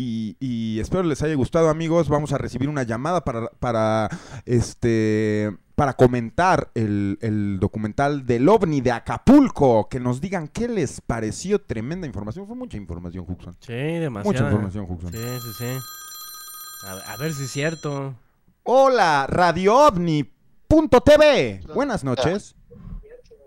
Y, 0.04 0.36
y 0.40 0.80
espero 0.80 1.04
les 1.04 1.22
haya 1.22 1.36
gustado, 1.36 1.70
amigos. 1.70 2.10
Vamos 2.10 2.34
a 2.34 2.40
recibir 2.40 2.70
una 2.70 2.82
llamada 2.82 3.24
para, 3.24 3.50
para 3.60 4.10
este 4.48 5.56
para 5.76 5.94
comentar 5.94 6.72
el, 6.74 7.20
el 7.22 7.60
documental 7.60 8.26
del 8.26 8.50
ovni 8.50 8.82
de 8.82 8.94
Acapulco. 8.94 9.90
Que 9.90 10.00
nos 10.00 10.20
digan 10.20 10.48
qué 10.48 10.68
les 10.68 11.02
pareció. 11.02 11.62
Tremenda 11.62 12.08
información. 12.08 12.48
Fue 12.48 12.56
mucha 12.56 12.78
información, 12.78 13.26
Huxon. 13.28 13.56
Sí, 13.60 13.74
demasiado. 13.74 14.34
Mucha 14.34 14.44
información, 14.46 14.88
Huxon. 14.90 15.12
Sí, 15.12 15.20
sí, 15.20 15.50
sí. 15.60 16.88
A, 16.88 17.14
a 17.14 17.18
ver 17.18 17.32
si 17.34 17.44
es 17.44 17.52
cierto. 17.52 18.16
Hola, 18.64 19.28
Radio 19.30 19.86
OVNI.tv. 19.86 21.62
Buenas 21.76 22.04
noches. 22.04 22.56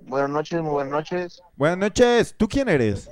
Buenas 0.03 0.31
noches, 0.31 0.63
muy 0.63 0.71
buenas 0.71 0.93
noches. 0.93 1.43
Buenas 1.57 1.79
noches. 1.79 2.37
¿Tú 2.39 2.47
quién 2.47 2.69
eres? 2.69 3.11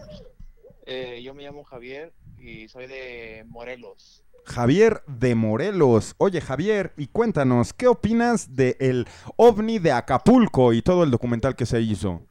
Eh, 0.87 1.23
yo 1.25 1.35
me 1.35 1.43
llamo 1.43 1.65
Javier 1.65 2.13
y 2.43 2.69
soy 2.69 2.87
de 2.87 3.45
Morelos. 3.49 4.25
Javier 4.45 5.03
de 5.07 5.35
Morelos. 5.35 6.15
Oye, 6.19 6.41
Javier, 6.41 6.93
y 6.97 7.07
cuéntanos, 7.07 7.73
¿qué 7.73 7.87
opinas 7.87 8.57
de 8.57 8.77
el 8.81 9.07
ovni 9.37 9.79
de 9.79 9.93
Acapulco 9.93 10.73
y 10.73 10.83
todo 10.83 11.05
el 11.05 11.11
documental 11.11 11.55
que 11.55 11.65
se 11.67 11.81
hizo? 11.81 12.27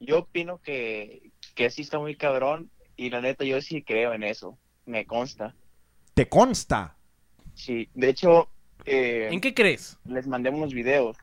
Yo 0.00 0.18
opino 0.18 0.58
que, 0.58 1.30
que 1.54 1.70
sí 1.70 1.82
está 1.82 1.98
muy 1.98 2.16
cabrón 2.16 2.70
y 2.96 3.10
la 3.10 3.20
neta 3.20 3.44
yo 3.44 3.60
sí 3.60 3.82
creo 3.82 4.12
en 4.12 4.24
eso, 4.24 4.58
me 4.86 5.06
consta. 5.06 5.54
¿Te 6.14 6.28
consta? 6.28 6.96
Sí, 7.54 7.88
de 7.94 8.08
hecho... 8.08 8.48
eh, 8.84 9.28
¿En 9.30 9.40
qué 9.40 9.54
crees? 9.54 9.96
Les 10.04 10.26
mandé 10.26 10.50
unos 10.50 10.74
videos. 10.74 11.16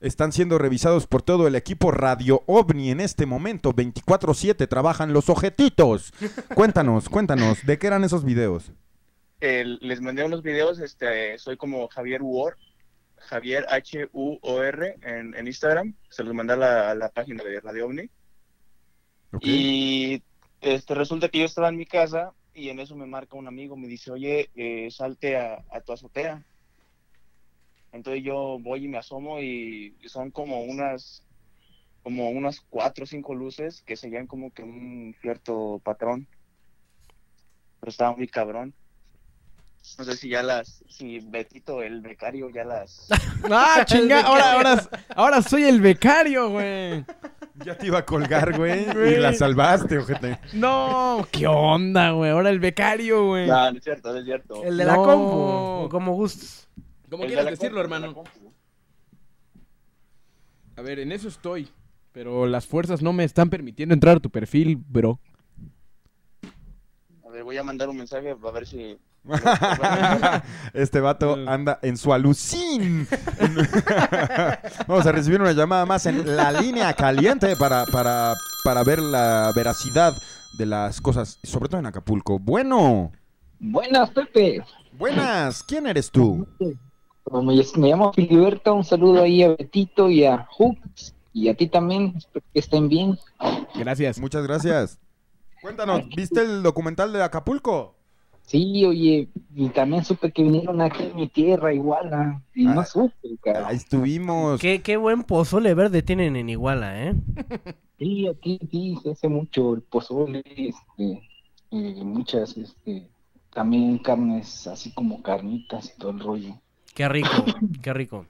Están 0.00 0.30
siendo 0.30 0.58
revisados 0.58 1.08
por 1.08 1.22
todo 1.22 1.48
el 1.48 1.56
equipo 1.56 1.90
Radio 1.90 2.44
OVNI 2.46 2.90
en 2.90 3.00
este 3.00 3.26
momento. 3.26 3.72
24-7 3.72 4.68
trabajan 4.68 5.12
los 5.12 5.28
ojetitos. 5.28 6.12
Cuéntanos, 6.54 7.08
cuéntanos, 7.08 7.66
¿de 7.66 7.78
qué 7.78 7.88
eran 7.88 8.04
esos 8.04 8.24
videos? 8.24 8.70
Les 9.40 10.00
mandé 10.00 10.24
unos 10.24 10.42
videos, 10.42 10.78
este, 10.78 11.36
soy 11.38 11.56
como 11.56 11.88
Javier 11.88 12.22
Uor, 12.22 12.56
Javier 13.16 13.66
H-U-O-R 13.68 14.96
en, 15.02 15.34
en 15.34 15.46
Instagram, 15.46 15.94
se 16.08 16.22
los 16.22 16.32
mandé 16.32 16.52
a 16.52 16.56
la, 16.56 16.90
a 16.90 16.94
la 16.94 17.08
página 17.08 17.42
de 17.42 17.60
Radio 17.60 17.86
OVNI. 17.86 18.10
Y 19.40 20.22
este, 20.60 20.94
resulta 20.94 21.28
que 21.28 21.40
yo 21.40 21.44
estaba 21.44 21.70
en 21.70 21.76
mi 21.76 21.86
casa 21.86 22.32
y 22.54 22.68
en 22.68 22.78
eso 22.78 22.94
me 22.94 23.06
marca 23.06 23.36
un 23.36 23.48
amigo, 23.48 23.76
me 23.76 23.88
dice, 23.88 24.12
oye, 24.12 24.50
eh, 24.54 24.88
salte 24.92 25.36
a, 25.36 25.64
a 25.72 25.80
tu 25.80 25.92
azotea. 25.92 26.42
Entonces 27.92 28.22
yo 28.22 28.58
voy 28.60 28.84
y 28.84 28.88
me 28.88 28.98
asomo 28.98 29.40
y 29.40 29.96
son 30.06 30.30
como 30.30 30.60
unas 30.62 31.22
como 32.02 32.30
unas 32.30 32.60
cuatro 32.70 33.04
o 33.04 33.06
cinco 33.06 33.34
luces 33.34 33.82
que 33.82 33.96
seguían 33.96 34.26
como 34.26 34.50
que 34.52 34.62
un 34.62 35.14
cierto 35.20 35.80
patrón. 35.84 36.26
Pero 37.80 37.90
estaba 37.90 38.16
muy 38.16 38.28
cabrón. 38.28 38.72
No 39.98 40.04
sé 40.04 40.16
si 40.16 40.28
ya 40.28 40.42
las, 40.42 40.82
si 40.88 41.20
Betito, 41.20 41.82
el 41.82 42.00
becario, 42.00 42.50
ya 42.50 42.64
las... 42.64 43.08
¡Ah, 43.50 43.82
chinga! 43.86 44.22
Ahora, 44.22 44.52
ahora, 44.52 44.88
ahora 45.14 45.42
soy 45.42 45.64
el 45.64 45.80
becario, 45.80 46.50
güey. 46.50 47.04
Ya 47.64 47.76
te 47.76 47.88
iba 47.88 47.98
a 47.98 48.06
colgar, 48.06 48.56
güey, 48.56 48.86
y 48.88 49.16
la 49.16 49.32
salvaste, 49.32 49.98
ojete. 49.98 50.38
No, 50.52 51.26
¿qué 51.32 51.48
onda, 51.48 52.12
güey? 52.12 52.30
Ahora 52.30 52.50
el 52.50 52.60
becario, 52.60 53.26
güey. 53.26 53.48
No, 53.48 53.72
no 53.72 53.78
es 53.78 53.82
cierto, 53.82 54.12
no 54.12 54.18
es 54.20 54.24
cierto. 54.26 54.62
El 54.62 54.76
de 54.76 54.84
la 54.84 54.94
No. 54.94 55.02
compu, 55.02 55.36
o 55.84 55.88
como 55.90 56.14
gustes. 56.14 56.67
Como 57.10 57.24
El 57.24 57.28
quieras 57.30 57.46
decirlo, 57.46 57.80
compu, 57.82 57.94
hermano. 57.94 58.24
A 60.76 60.82
ver, 60.82 60.98
en 61.00 61.12
eso 61.12 61.28
estoy. 61.28 61.68
Pero 62.12 62.46
las 62.46 62.66
fuerzas 62.66 63.02
no 63.02 63.12
me 63.12 63.24
están 63.24 63.50
permitiendo 63.50 63.94
entrar 63.94 64.16
a 64.16 64.20
tu 64.20 64.30
perfil, 64.30 64.76
bro. 64.76 65.20
A 67.26 67.30
ver, 67.30 67.44
voy 67.44 67.56
a 67.56 67.62
mandar 67.62 67.88
un 67.88 67.96
mensaje 67.96 68.30
a 68.30 68.50
ver 68.50 68.66
si... 68.66 68.98
Este 70.72 71.00
vato 71.00 71.34
anda 71.46 71.78
en 71.82 71.96
su 71.96 72.12
alucín. 72.12 73.06
Vamos 74.86 75.06
a 75.06 75.12
recibir 75.12 75.40
una 75.40 75.52
llamada 75.52 75.84
más 75.84 76.06
en 76.06 76.36
la 76.36 76.50
línea 76.52 76.94
caliente 76.94 77.54
para, 77.56 77.84
para, 77.86 78.34
para 78.64 78.82
ver 78.84 79.00
la 79.00 79.52
veracidad 79.54 80.14
de 80.56 80.66
las 80.66 81.00
cosas, 81.00 81.38
sobre 81.42 81.68
todo 81.68 81.80
en 81.80 81.86
Acapulco. 81.86 82.38
Bueno, 82.38 83.12
Buenas, 83.60 84.10
Pepe. 84.10 84.62
buenas, 84.92 85.62
¿quién 85.64 85.86
eres 85.86 86.10
tú? 86.10 86.46
Me, 87.30 87.62
me 87.76 87.88
llamo 87.88 88.12
Filiberto. 88.12 88.74
Un 88.74 88.84
saludo 88.84 89.22
ahí 89.22 89.42
a 89.42 89.48
Betito 89.48 90.10
y 90.10 90.24
a 90.24 90.46
Hooks. 90.56 91.14
Y 91.32 91.48
a 91.48 91.54
ti 91.54 91.68
también. 91.68 92.14
Espero 92.16 92.44
que 92.52 92.58
estén 92.58 92.88
bien. 92.88 93.18
Gracias. 93.74 94.18
Muchas 94.18 94.46
gracias. 94.46 94.98
Cuéntanos, 95.60 96.08
¿viste 96.14 96.40
el 96.40 96.62
documental 96.62 97.12
de 97.12 97.22
Acapulco? 97.22 97.94
Sí, 98.42 98.84
oye. 98.84 99.28
Y 99.54 99.68
también 99.68 100.04
supe 100.04 100.32
que 100.32 100.42
vinieron 100.42 100.80
aquí 100.80 101.10
a 101.12 101.14
mi 101.14 101.28
tierra, 101.28 101.74
Iguala. 101.74 102.42
Y 102.54 102.64
no 102.64 102.84
supe, 102.84 103.36
cara. 103.42 103.68
Ahí 103.68 103.76
estuvimos. 103.76 104.60
Qué, 104.60 104.80
qué 104.80 104.96
buen 104.96 105.22
pozole 105.22 105.74
verde 105.74 106.02
tienen 106.02 106.36
en 106.36 106.48
Iguala, 106.48 107.04
¿eh? 107.04 107.14
Sí, 107.98 108.28
aquí 108.28 108.58
sí 108.70 108.96
se 109.02 109.10
hace 109.10 109.28
mucho 109.28 109.74
el 109.74 109.82
pozole. 109.82 110.42
Este, 110.46 111.28
y 111.70 112.04
muchas, 112.04 112.56
este, 112.56 113.08
también 113.52 113.98
carnes, 113.98 114.66
así 114.66 114.92
como 114.94 115.22
carnitas 115.22 115.92
y 115.94 115.98
todo 115.98 116.12
el 116.12 116.20
rollo. 116.20 116.54
Qué 116.98 117.08
rico, 117.08 117.30
qué 117.80 117.94
rico. 117.94 118.26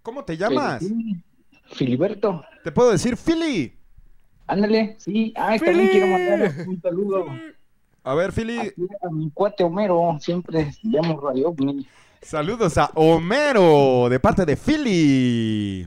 ¿Cómo 0.00 0.24
te 0.24 0.38
llamas? 0.38 0.82
Filiberto. 1.74 2.42
Te 2.64 2.72
puedo 2.72 2.90
decir 2.90 3.14
Philly. 3.14 3.74
Ándale, 4.46 4.96
sí. 4.98 5.34
Ay, 5.36 5.58
también 5.58 5.88
quiero 5.90 6.06
mandar 6.06 6.66
un 6.66 6.80
saludo. 6.80 7.26
A 8.02 8.14
ver, 8.14 8.32
Philly. 8.32 8.72
A 9.02 9.10
mi 9.10 9.30
cuate 9.32 9.64
Homero, 9.64 10.16
siempre 10.18 10.72
llamo 10.82 11.20
Radio 11.20 11.50
OVNI. 11.50 11.86
Saludos 12.22 12.78
a 12.78 12.90
Homero 12.94 14.08
de 14.08 14.18
parte 14.18 14.46
de 14.46 14.56
Philly. 14.56 15.86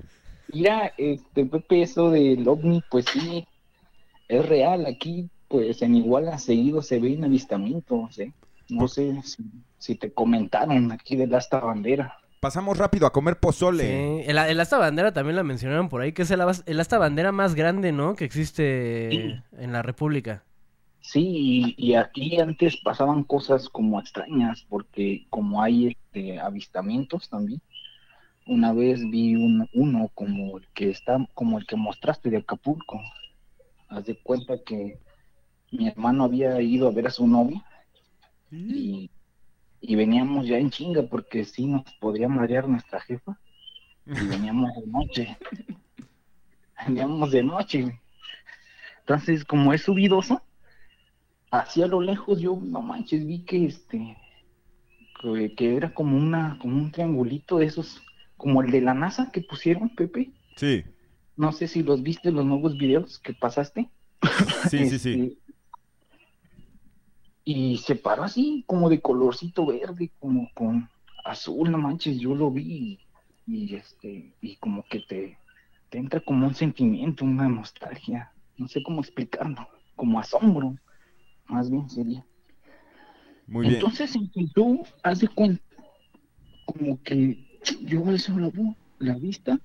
Mira, 0.54 0.94
este 1.00 1.46
Pepe, 1.46 1.82
eso 1.82 2.12
del 2.12 2.48
OVNI, 2.48 2.84
pues 2.92 3.06
sí, 3.12 3.48
es 4.28 4.46
real. 4.48 4.86
Aquí, 4.86 5.32
pues 5.48 5.82
en 5.82 5.96
Iguala 5.96 6.38
seguido 6.38 6.84
se 6.84 7.00
ven 7.00 7.24
avistamientos, 7.24 8.20
¿eh? 8.20 8.32
No 8.68 8.88
sé 8.88 9.20
si, 9.24 9.44
si 9.80 9.96
te 9.96 10.12
comentaron 10.14 10.92
aquí 10.92 11.16
del 11.16 11.34
asta 11.34 11.60
bandera. 11.60 12.19
Pasamos 12.40 12.78
rápido 12.78 13.06
a 13.06 13.12
comer 13.12 13.40
pozole. 13.40 13.84
Sí, 14.24 14.30
el, 14.30 14.38
el 14.38 14.60
asta 14.60 14.78
bandera 14.78 15.12
también 15.12 15.36
la 15.36 15.44
mencionaron 15.44 15.90
por 15.90 16.02
ahí, 16.02 16.14
que 16.14 16.22
es 16.22 16.32
el, 16.32 16.42
el 16.66 16.80
asta 16.80 16.98
bandera 16.98 17.32
más 17.32 17.54
grande, 17.54 17.92
¿no? 17.92 18.16
Que 18.16 18.26
existe 18.26 19.42
en 19.58 19.72
la 19.72 19.82
República. 19.82 20.44
Sí, 21.02 21.76
y, 21.76 21.76
y 21.78 21.96
aquí 21.96 22.40
antes 22.40 22.78
pasaban 22.78 23.24
cosas 23.24 23.68
como 23.68 24.00
extrañas, 24.00 24.66
porque 24.70 25.26
como 25.30 25.62
hay 25.62 25.88
este, 25.88 26.40
avistamientos 26.40 27.30
también, 27.30 27.62
una 28.46 28.74
vez 28.74 29.02
vi 29.10 29.36
un, 29.36 29.68
uno 29.74 30.10
como 30.14 30.58
el 30.58 30.68
que 30.74 30.90
está, 30.90 31.18
como 31.34 31.58
el 31.58 31.66
que 31.66 31.76
mostraste 31.76 32.30
de 32.30 32.38
Acapulco. 32.38 33.02
Haz 33.90 34.06
de 34.06 34.16
cuenta 34.22 34.56
que 34.66 35.00
mi 35.72 35.88
hermano 35.88 36.24
había 36.24 36.62
ido 36.62 36.88
a 36.88 36.92
ver 36.92 37.08
a 37.08 37.12
su 37.12 37.28
novia 37.28 37.64
y, 38.52 39.10
y 39.82 39.96
veníamos 39.96 40.48
ya 40.48 40.58
en 40.58 40.70
chinga 40.70 41.04
porque 41.04 41.46
sí 41.46 41.66
nos 41.66 41.84
podría 42.00 42.28
marear 42.28 42.68
nuestra 42.68 43.00
jefa 43.02 43.38
y 44.06 44.12
veníamos 44.28 44.70
de 44.76 44.88
noche. 44.88 45.38
veníamos 46.86 47.32
de 47.32 47.44
noche. 47.44 48.00
Entonces, 49.00 49.46
como 49.46 49.74
es 49.74 49.82
subidoso, 49.84 50.42
hacia 51.52 51.88
lo 51.88 52.02
lejos 52.02 52.40
yo, 52.40 52.60
no 52.62 52.82
manches, 52.82 53.26
vi 53.26 53.40
que 53.44 53.66
este, 53.66 54.18
que, 55.22 55.56
que 55.56 55.76
era 55.76 55.94
como 55.94 56.18
una, 56.18 56.58
como 56.62 56.78
un 56.78 56.92
triangulito 56.92 57.58
de 57.58 57.66
esos, 57.66 58.02
como 58.38 58.62
el 58.62 58.72
de 58.72 58.82
la 58.82 58.94
NASA 58.94 59.32
que 59.32 59.42
pusieron, 59.42 59.90
Pepe. 59.90 60.32
Sí. 60.56 60.84
No 61.36 61.52
sé 61.52 61.68
si 61.68 61.84
los 61.84 62.04
viste, 62.04 62.32
los 62.32 62.46
nuevos 62.46 62.78
videos 62.78 63.20
que 63.20 63.34
pasaste. 63.34 63.90
Sí, 64.70 64.90
sí, 64.90 65.00
sí. 65.00 65.39
Y 67.52 67.78
se 67.78 67.96
paró 67.96 68.26
así, 68.26 68.64
como 68.68 68.92
de 68.92 69.02
colorcito 69.02 69.66
verde, 69.66 70.12
como 70.20 70.52
con 70.54 70.88
azul, 71.26 71.72
no 71.72 71.80
manches, 71.80 72.20
yo 72.20 72.36
lo 72.36 72.52
vi 72.52 73.00
y, 73.48 73.52
y, 73.52 73.76
este, 73.76 74.36
y 74.40 74.56
como 74.58 74.84
que 74.84 75.00
te, 75.00 75.40
te 75.90 75.98
entra 75.98 76.20
como 76.20 76.46
un 76.46 76.54
sentimiento, 76.54 77.26
una 77.26 77.50
nostalgia, 77.50 78.32
no 78.56 78.68
sé 78.68 78.84
cómo 78.84 79.02
explicarlo, 79.02 79.68
como 79.96 80.20
asombro, 80.20 80.76
más 81.48 81.72
bien 81.72 81.90
sería. 81.90 82.24
Muy 83.48 83.66
bien. 83.66 83.78
Entonces, 83.78 84.16
haz 85.02 85.20
de 85.20 85.28
cuenta, 85.30 85.64
como 86.66 87.02
que 87.02 87.48
yo 87.82 88.06
alzo 88.06 88.38
la, 88.38 88.52
la 89.00 89.16
vista 89.16 89.60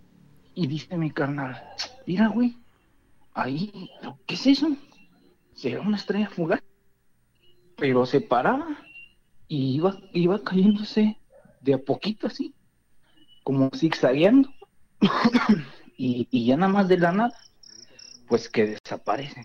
y 0.55 0.69
dice 0.69 0.97
mi 0.97 1.11
carnal, 1.11 1.63
mira, 2.07 2.29
güey, 2.29 2.57
ahí, 3.35 3.91
¿qué 4.27 4.37
es 4.37 4.47
eso? 4.47 4.75
¿Será 5.53 5.83
una 5.83 5.99
estrella 5.99 6.31
fugaz? 6.31 6.63
Pero 7.85 8.07
se 8.07 8.23
paraba 8.23 8.67
y 9.47 9.75
iba, 9.75 9.95
iba 10.15 10.43
cayéndose 10.43 11.19
de 11.61 11.75
a 11.75 11.79
poquito 11.79 12.29
así, 12.29 12.55
como 13.43 13.69
zigzagueando. 13.77 14.49
y, 15.99 16.27
y 16.31 16.47
ya 16.47 16.57
nada 16.57 16.73
más 16.73 16.89
de 16.89 16.97
la 16.97 17.13
nada, 17.13 17.35
pues 18.27 18.49
que 18.49 18.79
desaparece. 18.83 19.45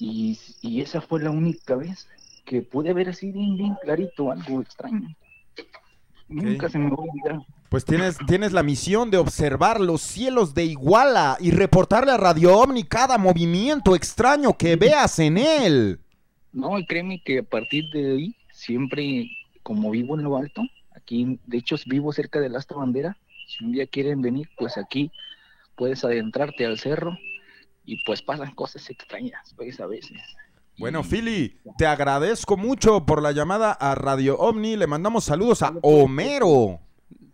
Y, 0.00 0.36
y 0.60 0.80
esa 0.80 1.00
fue 1.00 1.22
la 1.22 1.30
única 1.30 1.76
vez 1.76 2.08
que 2.44 2.62
pude 2.62 2.92
ver 2.92 3.10
así 3.10 3.30
bien, 3.30 3.56
bien 3.56 3.76
clarito 3.80 4.32
algo 4.32 4.60
extraño. 4.60 5.14
Nunca 6.26 6.68
se 6.68 6.80
me 6.80 6.90
va 6.90 6.96
a 6.96 7.00
olvidar. 7.00 7.46
Pues 7.68 7.84
tienes, 7.84 8.18
tienes 8.26 8.52
la 8.52 8.64
misión 8.64 9.12
de 9.12 9.18
observar 9.18 9.80
los 9.80 10.02
cielos 10.02 10.52
de 10.52 10.64
Iguala 10.64 11.36
y 11.38 11.52
reportarle 11.52 12.10
a 12.10 12.16
Radio 12.16 12.58
Omni 12.58 12.82
cada 12.82 13.18
movimiento 13.18 13.94
extraño 13.94 14.58
que 14.58 14.74
veas 14.74 15.20
en 15.20 15.38
él. 15.38 16.00
No, 16.54 16.78
y 16.78 16.86
créeme 16.86 17.20
que 17.22 17.40
a 17.40 17.42
partir 17.42 17.90
de 17.90 18.12
ahí, 18.12 18.36
siempre, 18.52 19.28
como 19.64 19.90
vivo 19.90 20.16
en 20.16 20.22
lo 20.22 20.36
alto, 20.36 20.62
aquí, 20.94 21.40
de 21.46 21.58
hecho, 21.58 21.76
vivo 21.86 22.12
cerca 22.12 22.40
de 22.40 22.48
la 22.48 22.58
Asta 22.58 22.76
Bandera, 22.76 23.18
si 23.48 23.64
un 23.64 23.72
día 23.72 23.86
quieren 23.88 24.22
venir, 24.22 24.48
pues 24.56 24.78
aquí 24.78 25.10
puedes 25.74 26.04
adentrarte 26.04 26.64
al 26.64 26.78
cerro 26.78 27.18
y 27.84 28.02
pues 28.04 28.22
pasan 28.22 28.54
cosas 28.54 28.88
extrañas, 28.88 29.52
pues 29.56 29.80
a 29.80 29.86
veces. 29.86 30.22
Bueno, 30.78 31.02
Philly, 31.02 31.58
te 31.76 31.86
agradezco 31.86 32.56
mucho 32.56 33.04
por 33.04 33.20
la 33.20 33.32
llamada 33.32 33.72
a 33.72 33.96
Radio 33.96 34.38
Omni. 34.38 34.76
Le 34.76 34.86
mandamos 34.86 35.24
saludos 35.24 35.62
a 35.62 35.72
Homero. 35.82 36.80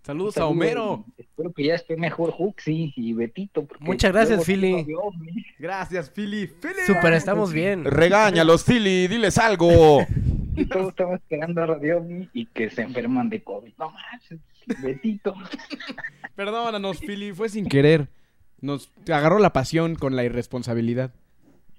Saludos 0.02 0.38
a 0.38 0.46
Homero. 0.46 1.04
Espero 1.18 1.52
que 1.52 1.64
ya 1.64 1.74
esté 1.74 1.96
mejor 1.96 2.34
Huxi 2.36 2.92
y 2.96 3.12
Betito. 3.12 3.64
porque 3.66 3.84
Muchas 3.84 4.12
gracias, 4.12 4.44
Philly. 4.44 4.86
Ovni. 5.00 5.44
Gracias, 5.58 6.10
Philly. 6.10 6.46
Philly. 6.46 6.80
Super, 6.86 7.12
estamos 7.12 7.52
bien. 7.52 7.84
Regáñalos, 7.84 8.64
Philly, 8.64 9.08
diles 9.08 9.38
algo. 9.38 10.00
Y 10.56 10.66
todos 10.66 10.88
estamos 10.88 11.14
esperando 11.14 11.62
a 11.62 11.66
Radio 11.66 12.04
y 12.34 12.44
que 12.46 12.68
se 12.68 12.82
enferman 12.82 13.30
de 13.30 13.42
COVID. 13.42 13.72
No 13.78 13.92
manches, 13.92 14.40
Betito. 14.82 15.34
Perdónanos, 16.34 16.98
Philly, 16.98 17.32
fue 17.32 17.48
sin 17.48 17.66
querer. 17.66 18.08
Nos 18.60 18.90
agarró 19.08 19.38
la 19.38 19.52
pasión 19.52 19.94
con 19.94 20.16
la 20.16 20.24
irresponsabilidad. 20.24 21.14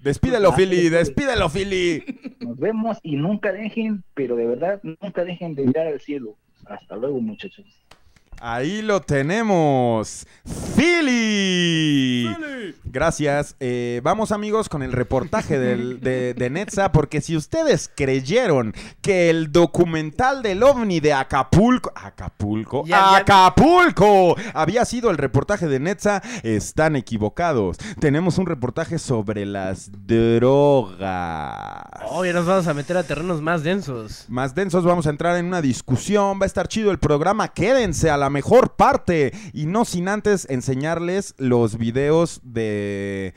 Despídelo, 0.00 0.52
Philly, 0.52 0.88
despídelo, 0.88 1.48
Philly. 1.48 2.02
Nos 2.40 2.58
vemos 2.58 2.98
y 3.02 3.16
nunca 3.16 3.52
dejen, 3.52 4.02
pero 4.14 4.34
de 4.34 4.46
verdad, 4.46 4.80
nunca 4.82 5.24
dejen 5.24 5.54
de 5.54 5.66
mirar 5.66 5.86
al 5.86 6.00
cielo. 6.00 6.36
Hasta 6.64 6.96
luego, 6.96 7.20
muchachos. 7.20 7.66
Ahí 8.44 8.82
lo 8.82 9.00
tenemos. 9.00 10.26
Philly. 10.74 12.26
Gracias. 12.84 13.54
Eh, 13.60 14.00
vamos 14.02 14.32
amigos 14.32 14.68
con 14.68 14.82
el 14.82 14.90
reportaje 14.92 15.58
del- 15.60 16.00
de, 16.00 16.34
de 16.34 16.50
Netza, 16.50 16.90
porque 16.90 17.20
si 17.20 17.36
ustedes 17.36 17.88
creyeron 17.94 18.74
que 19.00 19.30
el 19.30 19.52
documental 19.52 20.42
del 20.42 20.62
ovni 20.64 20.98
de 20.98 21.12
Acapulco, 21.12 21.92
Acapulco, 21.94 22.82
Ya, 22.84 22.96
ya. 22.96 23.16
Acapulco, 23.18 24.34
había 24.54 24.84
sido 24.84 25.10
el 25.10 25.18
reportaje 25.18 25.68
de 25.68 25.78
Netza, 25.78 26.20
están 26.42 26.96
equivocados. 26.96 27.76
Tenemos 28.00 28.38
un 28.38 28.46
reportaje 28.46 28.98
sobre 28.98 29.46
las 29.46 29.90
drogas. 30.06 31.02
Oh, 32.10 32.24
ya 32.24 32.32
nos 32.32 32.46
vamos 32.46 32.66
a 32.66 32.74
meter 32.74 32.96
a 32.96 33.04
terrenos 33.04 33.40
más 33.40 33.62
densos. 33.62 34.24
Más 34.28 34.54
densos, 34.54 34.84
vamos 34.84 35.06
a 35.06 35.10
entrar 35.10 35.36
en 35.36 35.46
una 35.46 35.62
discusión. 35.62 36.38
Va 36.40 36.44
a 36.44 36.46
estar 36.46 36.66
chido 36.68 36.90
el 36.90 36.98
programa. 36.98 37.48
Quédense 37.48 38.10
a 38.10 38.16
la 38.16 38.28
mejor 38.32 38.74
parte. 38.74 39.32
Y 39.52 39.66
no 39.66 39.84
sin 39.84 40.08
antes 40.08 40.46
enseñarles 40.50 41.34
los 41.38 41.78
videos 41.78 42.40
de. 42.42 43.34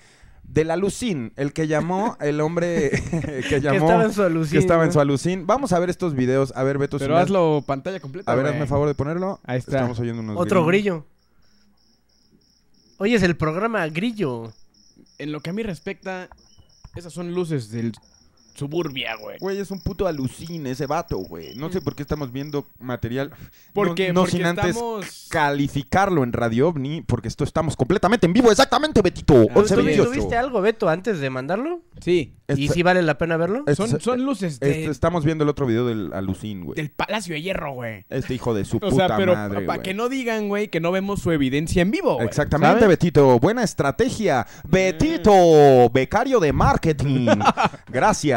De 0.48 0.64
la 0.64 0.76
Lucín, 0.78 1.34
el 1.38 1.54
que 1.54 1.68
llamó, 1.68 2.18
el 2.22 2.40
hombre 2.40 2.92
que 3.50 3.60
llamó. 3.62 3.78
estaba 3.88 4.04
en 4.06 4.14
su 4.14 4.22
alucín, 4.24 4.52
que 4.54 4.58
estaba 4.60 4.86
en 4.86 4.94
su 4.94 5.00
alucín. 5.00 5.48
Vamos 5.48 5.74
a 5.74 5.80
ver 5.80 5.90
estos 5.90 6.14
videos. 6.14 6.54
A 6.56 6.64
ver, 6.64 6.78
Beto. 6.78 6.98
si 7.00 7.04
Pero 7.06 7.16
me- 7.16 7.22
hazlo 7.22 7.64
pantalla 7.66 8.00
completa. 8.00 8.32
A 8.32 8.36
ver, 8.36 8.46
hazme 8.46 8.68
favor 8.68 8.88
de 8.88 8.94
ponerlo. 8.94 9.40
Ahí 9.44 9.58
está. 9.58 9.72
Estamos 9.78 10.00
oyendo 10.00 10.22
unos 10.22 10.38
Otro 10.40 10.64
grillos. 10.66 10.98
grillo. 11.04 11.16
Oye, 12.98 13.16
es 13.16 13.24
el 13.24 13.36
programa 13.36 13.86
Grillo. 13.88 14.54
En 15.18 15.32
lo 15.32 15.42
que 15.42 15.50
a 15.50 15.54
mí 15.54 15.64
respecta, 15.64 16.30
esas 16.96 17.12
son 17.12 17.34
luces 17.34 17.70
del 17.72 17.92
suburbia, 18.56 19.16
güey. 19.16 19.38
Güey, 19.40 19.60
es 19.60 19.72
un 19.72 19.80
puto 19.80 20.08
alucín 20.08 20.66
ese 20.68 20.86
vato, 20.88 21.18
güey. 21.18 21.56
No 21.56 21.72
sé 21.72 21.82
por 21.82 21.96
qué 21.96 22.02
estamos 22.04 22.32
viendo 22.32 22.68
material. 22.80 23.32
Porque- 23.74 24.08
no, 24.08 24.14
no 24.14 24.20
porque 24.22 24.32
sin 24.38 24.46
antes 24.46 24.68
estamos- 24.76 25.28
calificarlo 25.30 26.24
en 26.24 26.34
Radio 26.34 26.70
OVNI, 26.70 27.02
porque 27.02 27.28
esto 27.28 27.44
estamos 27.44 27.76
completamente 27.76 28.26
en 28.26 28.34
vivo. 28.34 28.52
Exactamente, 28.52 29.02
Betito. 29.02 29.26
¿Tú, 29.26 29.50
11.28. 29.54 30.06
¿Tuviste 30.06 30.36
algo, 30.38 30.62
Beto, 30.62 30.88
antes 30.90 31.20
de 31.20 31.30
mandarlo? 31.30 31.82
Sí. 32.02 32.34
¿Y 32.48 32.68
si 32.68 32.84
vale 32.84 33.02
la 33.02 33.18
pena 33.18 33.38
verlo? 33.38 33.64
Este- 33.66 33.76
Son, 33.88 34.00
son 34.00 34.24
luces 34.24 34.60
de- 34.60 34.70
este, 34.70 34.92
estamos 34.92 35.26
viendo 35.26 35.44
el 35.44 35.50
otro 35.50 35.66
video 35.66 35.88
del 35.88 36.14
alucín, 36.14 36.64
güey. 36.64 36.76
del 36.76 36.92
Palacio 36.92 37.34
de 37.34 37.42
Hierro, 37.42 37.74
güey. 37.74 38.06
Este 38.10 38.36
hijo 38.36 38.54
de 38.54 38.66
su 38.66 38.78
O 38.78 38.80
puta 38.82 39.08
sea, 39.08 39.18
pero 39.18 39.34
madre, 39.34 39.62
para 39.62 39.82
que 39.82 39.94
no 39.96 40.10
digan, 40.10 40.48
güey, 40.48 40.68
que 40.68 40.80
no 40.80 40.92
vemos 40.92 41.22
su 41.22 41.32
evidencia 41.32 41.82
en 41.82 41.90
vivo, 41.92 42.16
güey. 42.16 42.28
Exactamente, 42.28 42.82
¿sabes? 42.82 42.88
Betito. 42.90 43.40
Buena 43.40 43.64
estrategia. 43.64 44.46
Betito, 44.68 45.90
becario 45.92 46.40
de 46.40 46.54
marketing. 46.54 47.28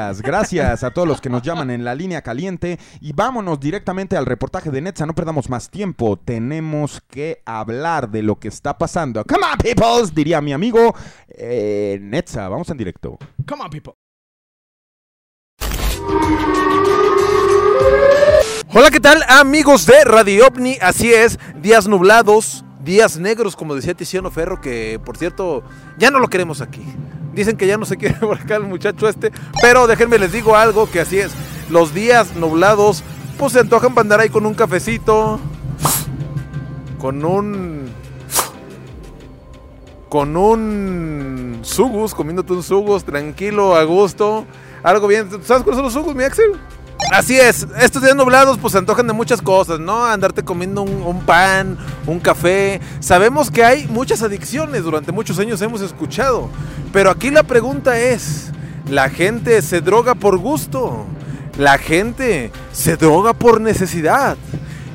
Gracias, 0.08 0.22
gracias 0.22 0.84
a 0.84 0.90
todos 0.90 1.06
los 1.06 1.20
que 1.20 1.28
nos 1.28 1.42
llaman 1.42 1.70
en 1.70 1.84
la 1.84 1.94
línea 1.94 2.22
caliente. 2.22 2.78
Y 3.02 3.12
vámonos 3.12 3.60
directamente 3.60 4.16
al 4.16 4.24
reportaje 4.24 4.70
de 4.70 4.80
Netza. 4.80 5.04
No 5.04 5.14
perdamos 5.14 5.50
más 5.50 5.68
tiempo. 5.68 6.16
Tenemos 6.16 7.02
que 7.08 7.42
hablar 7.44 8.08
de 8.08 8.22
lo 8.22 8.36
que 8.36 8.48
está 8.48 8.78
pasando. 8.78 9.22
Come 9.24 9.44
on, 9.44 9.58
peoples, 9.58 10.14
diría 10.14 10.40
mi 10.40 10.54
amigo 10.54 10.94
eh, 11.28 11.98
Netza. 12.00 12.48
Vamos 12.48 12.70
en 12.70 12.78
directo. 12.78 13.18
Come 13.46 13.64
on, 13.64 13.70
people. 13.70 13.92
Hola, 18.72 18.90
¿qué 18.90 19.00
tal 19.00 19.22
amigos 19.28 19.84
de 19.84 20.04
Radio 20.04 20.46
OVNI? 20.46 20.78
Así 20.80 21.12
es, 21.12 21.38
días 21.60 21.86
nublados, 21.86 22.64
días 22.82 23.18
negros, 23.18 23.56
como 23.56 23.74
decía 23.74 23.92
Tiziano 23.92 24.30
Ferro, 24.30 24.60
que 24.60 24.98
por 25.04 25.18
cierto, 25.18 25.62
ya 25.98 26.10
no 26.10 26.18
lo 26.18 26.28
queremos 26.28 26.62
aquí. 26.62 26.82
Dicen 27.38 27.56
que 27.56 27.68
ya 27.68 27.78
no 27.78 27.86
se 27.86 27.96
quiere 27.96 28.14
por 28.20 28.36
el 28.50 28.62
muchacho 28.64 29.08
este, 29.08 29.30
pero 29.62 29.86
déjenme 29.86 30.18
les 30.18 30.32
digo 30.32 30.56
algo, 30.56 30.90
que 30.90 30.98
así 30.98 31.20
es, 31.20 31.30
los 31.70 31.94
días 31.94 32.34
nublados, 32.34 33.04
pues 33.38 33.52
se 33.52 33.60
antojan 33.60 33.94
para 33.94 34.02
andar 34.02 34.18
ahí 34.18 34.28
con 34.28 34.44
un 34.44 34.54
cafecito, 34.54 35.38
con 36.98 37.24
un... 37.24 37.92
Con 40.08 40.36
un 40.36 41.60
sugus, 41.62 42.12
comiéndote 42.12 42.54
un 42.54 42.62
sugus, 42.64 43.04
tranquilo, 43.04 43.76
a 43.76 43.84
gusto. 43.84 44.46
Algo 44.82 45.06
bien. 45.06 45.28
¿Sabes 45.44 45.62
cuáles 45.62 45.76
son 45.76 45.84
los 45.84 45.92
sugus, 45.92 46.14
mi 46.14 46.24
Axel? 46.24 46.58
Así 47.12 47.38
es, 47.38 47.66
estos 47.80 48.02
días 48.02 48.14
nublados 48.14 48.58
pues 48.58 48.72
se 48.72 48.78
antojan 48.78 49.06
de 49.06 49.12
muchas 49.14 49.40
cosas, 49.40 49.80
¿no? 49.80 50.04
Andarte 50.04 50.44
comiendo 50.44 50.82
un, 50.82 51.02
un 51.02 51.20
pan, 51.22 51.78
un 52.06 52.20
café. 52.20 52.80
Sabemos 53.00 53.50
que 53.50 53.64
hay 53.64 53.86
muchas 53.86 54.22
adicciones, 54.22 54.84
durante 54.84 55.10
muchos 55.10 55.38
años 55.38 55.62
hemos 55.62 55.80
escuchado. 55.80 56.50
Pero 56.92 57.10
aquí 57.10 57.30
la 57.30 57.42
pregunta 57.42 57.98
es, 57.98 58.50
La 58.90 59.10
gente 59.10 59.60
se 59.60 59.82
droga 59.82 60.14
por 60.14 60.38
gusto. 60.38 61.04
La 61.58 61.76
gente 61.76 62.50
se 62.72 62.96
droga 62.96 63.34
por 63.34 63.60
necesidad. 63.60 64.38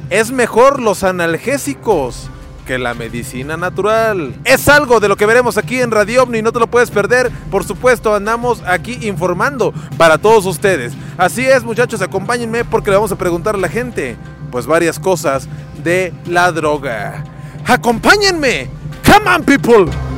Es 0.09 0.31
mejor 0.31 0.81
los 0.81 1.03
analgésicos 1.03 2.29
que 2.65 2.77
la 2.77 2.93
medicina 2.93 3.57
natural. 3.57 4.35
Es 4.43 4.67
algo 4.67 4.99
de 4.99 5.07
lo 5.07 5.15
que 5.15 5.25
veremos 5.25 5.57
aquí 5.57 5.79
en 5.79 5.91
Radio 5.91 6.23
Omni, 6.23 6.41
no 6.41 6.51
te 6.51 6.59
lo 6.59 6.67
puedes 6.67 6.91
perder. 6.91 7.31
Por 7.51 7.63
supuesto, 7.63 8.15
andamos 8.15 8.61
aquí 8.65 9.07
informando 9.07 9.73
para 9.97 10.17
todos 10.17 10.45
ustedes. 10.45 10.93
Así 11.17 11.45
es, 11.45 11.63
muchachos, 11.63 12.01
acompáñenme 12.01 12.65
porque 12.65 12.89
le 12.89 12.97
vamos 12.97 13.11
a 13.11 13.17
preguntar 13.17 13.55
a 13.55 13.59
la 13.59 13.69
gente, 13.69 14.17
pues 14.51 14.65
varias 14.65 14.99
cosas 14.99 15.47
de 15.83 16.13
la 16.25 16.51
droga. 16.51 17.23
Acompáñenme. 17.65 18.69
Come 19.05 19.29
on, 19.29 19.43
people. 19.43 20.12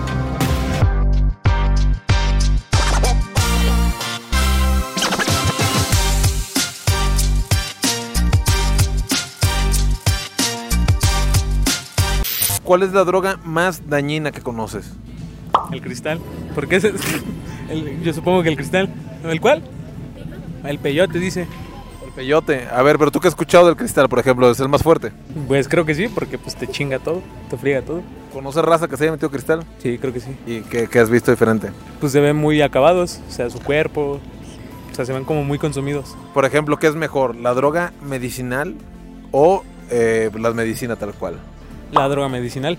¿Cuál 12.66 12.84
es 12.84 12.92
la 12.92 13.04
droga 13.06 13.40
más 13.46 13.88
dañina 13.88 14.32
que 14.32 14.42
conoces? 14.42 14.92
El 15.72 15.82
cristal. 15.82 16.20
¿Por 16.54 16.68
qué? 16.68 16.78
es- 16.78 16.84
el- 17.70 18.02
yo 18.04 18.14
supongo 18.14 18.44
que 18.44 18.50
el 18.50 18.56
cristal. 18.58 18.90
¿El 19.24 19.40
cuál? 19.40 19.64
El 20.66 20.80
peyote, 20.80 21.20
dice. 21.20 21.48
El 22.06 22.12
peyote. 22.12 22.68
A 22.72 22.82
ver, 22.82 22.98
pero 22.98 23.12
tú 23.12 23.20
que 23.20 23.28
has 23.28 23.34
escuchado 23.34 23.68
del 23.68 23.76
cristal, 23.76 24.10
por 24.10 24.20
ejemplo, 24.20 24.50
es 24.50 24.60
el 24.60 24.68
más 24.70 24.82
fuerte. 24.84 25.12
Pues 25.48 25.68
creo 25.68 25.86
que 25.86 25.94
sí, 25.96 26.08
porque 26.08 26.38
pues 26.38 26.56
te 26.56 26.68
chinga 26.68 27.00
todo, 27.00 27.22
te 27.50 27.58
friega 27.58 27.82
todo. 27.82 28.02
¿Conoces 28.34 28.64
raza 28.66 28.88
que 28.88 28.98
se 28.98 29.04
haya 29.04 29.12
metido 29.14 29.30
cristal? 29.32 29.64
Sí, 29.78 29.98
creo 29.98 30.12
que 30.12 30.20
sí. 30.20 30.36
¿Y 30.46 30.62
qué, 30.62 30.88
qué 30.88 31.00
has 31.00 31.10
visto 31.10 31.32
diferente? 31.32 31.70
Pues 32.02 32.12
se 32.12 32.20
ven 32.20 32.36
muy 32.36 32.62
acabados, 32.62 33.22
o 33.30 33.32
sea, 33.32 33.50
su 33.50 33.60
cuerpo, 33.60 34.20
o 34.92 34.96
sea, 34.96 35.06
se 35.06 35.14
ven 35.14 35.24
como 35.24 35.44
muy 35.44 35.58
consumidos. 35.58 36.16
Por 36.34 36.46
ejemplo, 36.46 36.78
¿qué 36.78 36.88
es 36.88 36.96
mejor? 36.96 37.36
¿La 37.36 37.54
droga 37.54 37.94
medicinal 38.02 38.76
o 39.32 39.64
eh, 39.90 40.30
la 40.38 40.52
medicina 40.52 40.96
tal 40.98 41.14
cual? 41.14 41.36
La 41.92 42.08
droga 42.08 42.30
medicinal. 42.30 42.78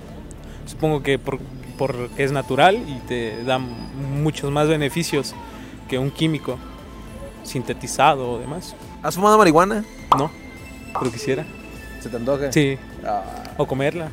Supongo 0.66 1.02
que 1.02 1.18
por, 1.18 1.38
por- 1.78 2.10
es 2.16 2.32
natural 2.32 2.76
y 2.76 2.98
te 3.06 3.42
da 3.44 3.58
muchos 3.58 4.50
más 4.50 4.68
beneficios 4.68 5.34
que 5.88 5.98
un 5.98 6.10
químico 6.10 6.58
sintetizado 7.44 8.32
o 8.32 8.38
demás. 8.38 8.74
¿Has 9.02 9.14
fumado 9.14 9.38
marihuana? 9.38 9.84
No, 10.18 10.30
pero 10.98 11.10
quisiera. 11.12 11.44
¿Se 12.00 12.08
te 12.08 12.16
antoja? 12.16 12.50
Sí. 12.52 12.76
O 13.56 13.66
comerla. 13.66 14.08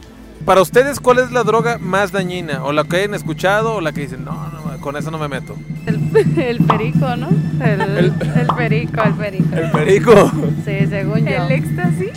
Para 0.45 0.61
ustedes, 0.61 0.99
¿cuál 0.99 1.19
es 1.19 1.31
la 1.31 1.43
droga 1.43 1.77
más 1.79 2.11
dañina? 2.11 2.63
¿O 2.65 2.71
la 2.73 2.83
que 2.83 2.97
hayan 2.97 3.13
escuchado 3.13 3.75
o 3.75 3.81
la 3.81 3.91
que 3.93 4.01
dicen, 4.01 4.25
no, 4.25 4.49
no, 4.49 4.79
con 4.81 4.97
eso 4.97 5.09
no 5.09 5.17
me 5.17 5.27
meto? 5.27 5.55
El 5.85 6.57
perico, 6.67 7.15
¿no? 7.15 7.29
El, 7.63 7.81
el 7.81 8.47
perico, 8.57 9.01
el 9.03 9.13
perico. 9.13 9.45
¿El 9.55 9.71
perico? 9.71 10.31
Sí, 10.65 10.85
según 10.89 11.19
yo. 11.25 11.45
¿El 11.45 11.51
éxtasis? 11.51 12.11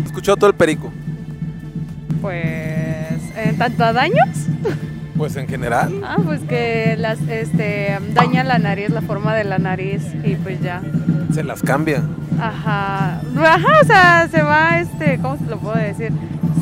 ¿Has 0.00 0.06
escuchado 0.06 0.36
todo 0.36 0.50
el 0.50 0.56
perico? 0.56 0.92
Pues, 2.22 3.20
¿en 3.36 3.58
tanto 3.58 3.84
a 3.84 3.92
daños? 3.92 4.28
Pues 5.16 5.36
en 5.36 5.46
general. 5.46 5.92
Ah, 6.04 6.16
pues 6.24 6.40
que 6.48 6.96
las, 6.98 7.20
este, 7.28 7.98
daña 8.14 8.42
la 8.44 8.58
nariz, 8.58 8.88
la 8.90 9.02
forma 9.02 9.34
de 9.34 9.44
la 9.44 9.58
nariz 9.58 10.02
y 10.24 10.36
pues 10.36 10.60
ya. 10.62 10.80
Se 11.34 11.44
las 11.44 11.60
cambia. 11.62 12.02
Ajá. 12.40 13.20
Ajá, 13.38 13.68
o 13.82 13.84
sea, 13.86 14.28
se 14.30 14.42
va, 14.42 14.78
este, 14.80 15.18
¿cómo 15.18 15.36
se 15.36 15.44
lo 15.44 15.58
puedo 15.58 15.76
decir? 15.76 16.12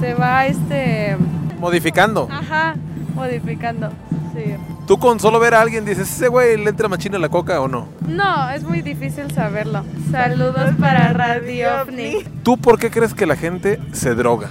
Se 0.01 0.15
va, 0.15 0.47
este, 0.47 1.16
Modificando. 1.61 2.27
ajá, 2.31 2.74
modificando, 3.15 3.91
sí. 4.35 4.55
¿Tú 4.87 4.99
con 4.99 5.20
solo 5.20 5.39
ver 5.39 5.55
a 5.55 5.61
alguien 5.61 5.85
dices, 5.85 6.11
ese 6.11 6.27
güey 6.28 6.57
le 6.57 6.70
entra 6.70 6.89
machina 6.89 7.19
la 7.19 7.28
coca 7.28 7.61
o 7.61 7.69
no? 7.69 7.87
No, 8.09 8.51
es 8.51 8.65
muy 8.65 8.82
difícil 8.82 9.31
saberlo. 9.32 9.85
Saludos 10.11 10.74
para 10.81 11.12
Radio 11.12 11.69
OVNI. 11.82 12.24
¿Tú 12.43 12.57
por 12.59 12.78
qué 12.78 12.91
crees 12.91 13.15
que 13.15 13.27
la 13.27 13.37
gente 13.37 13.78
se 13.93 14.15
droga? 14.16 14.49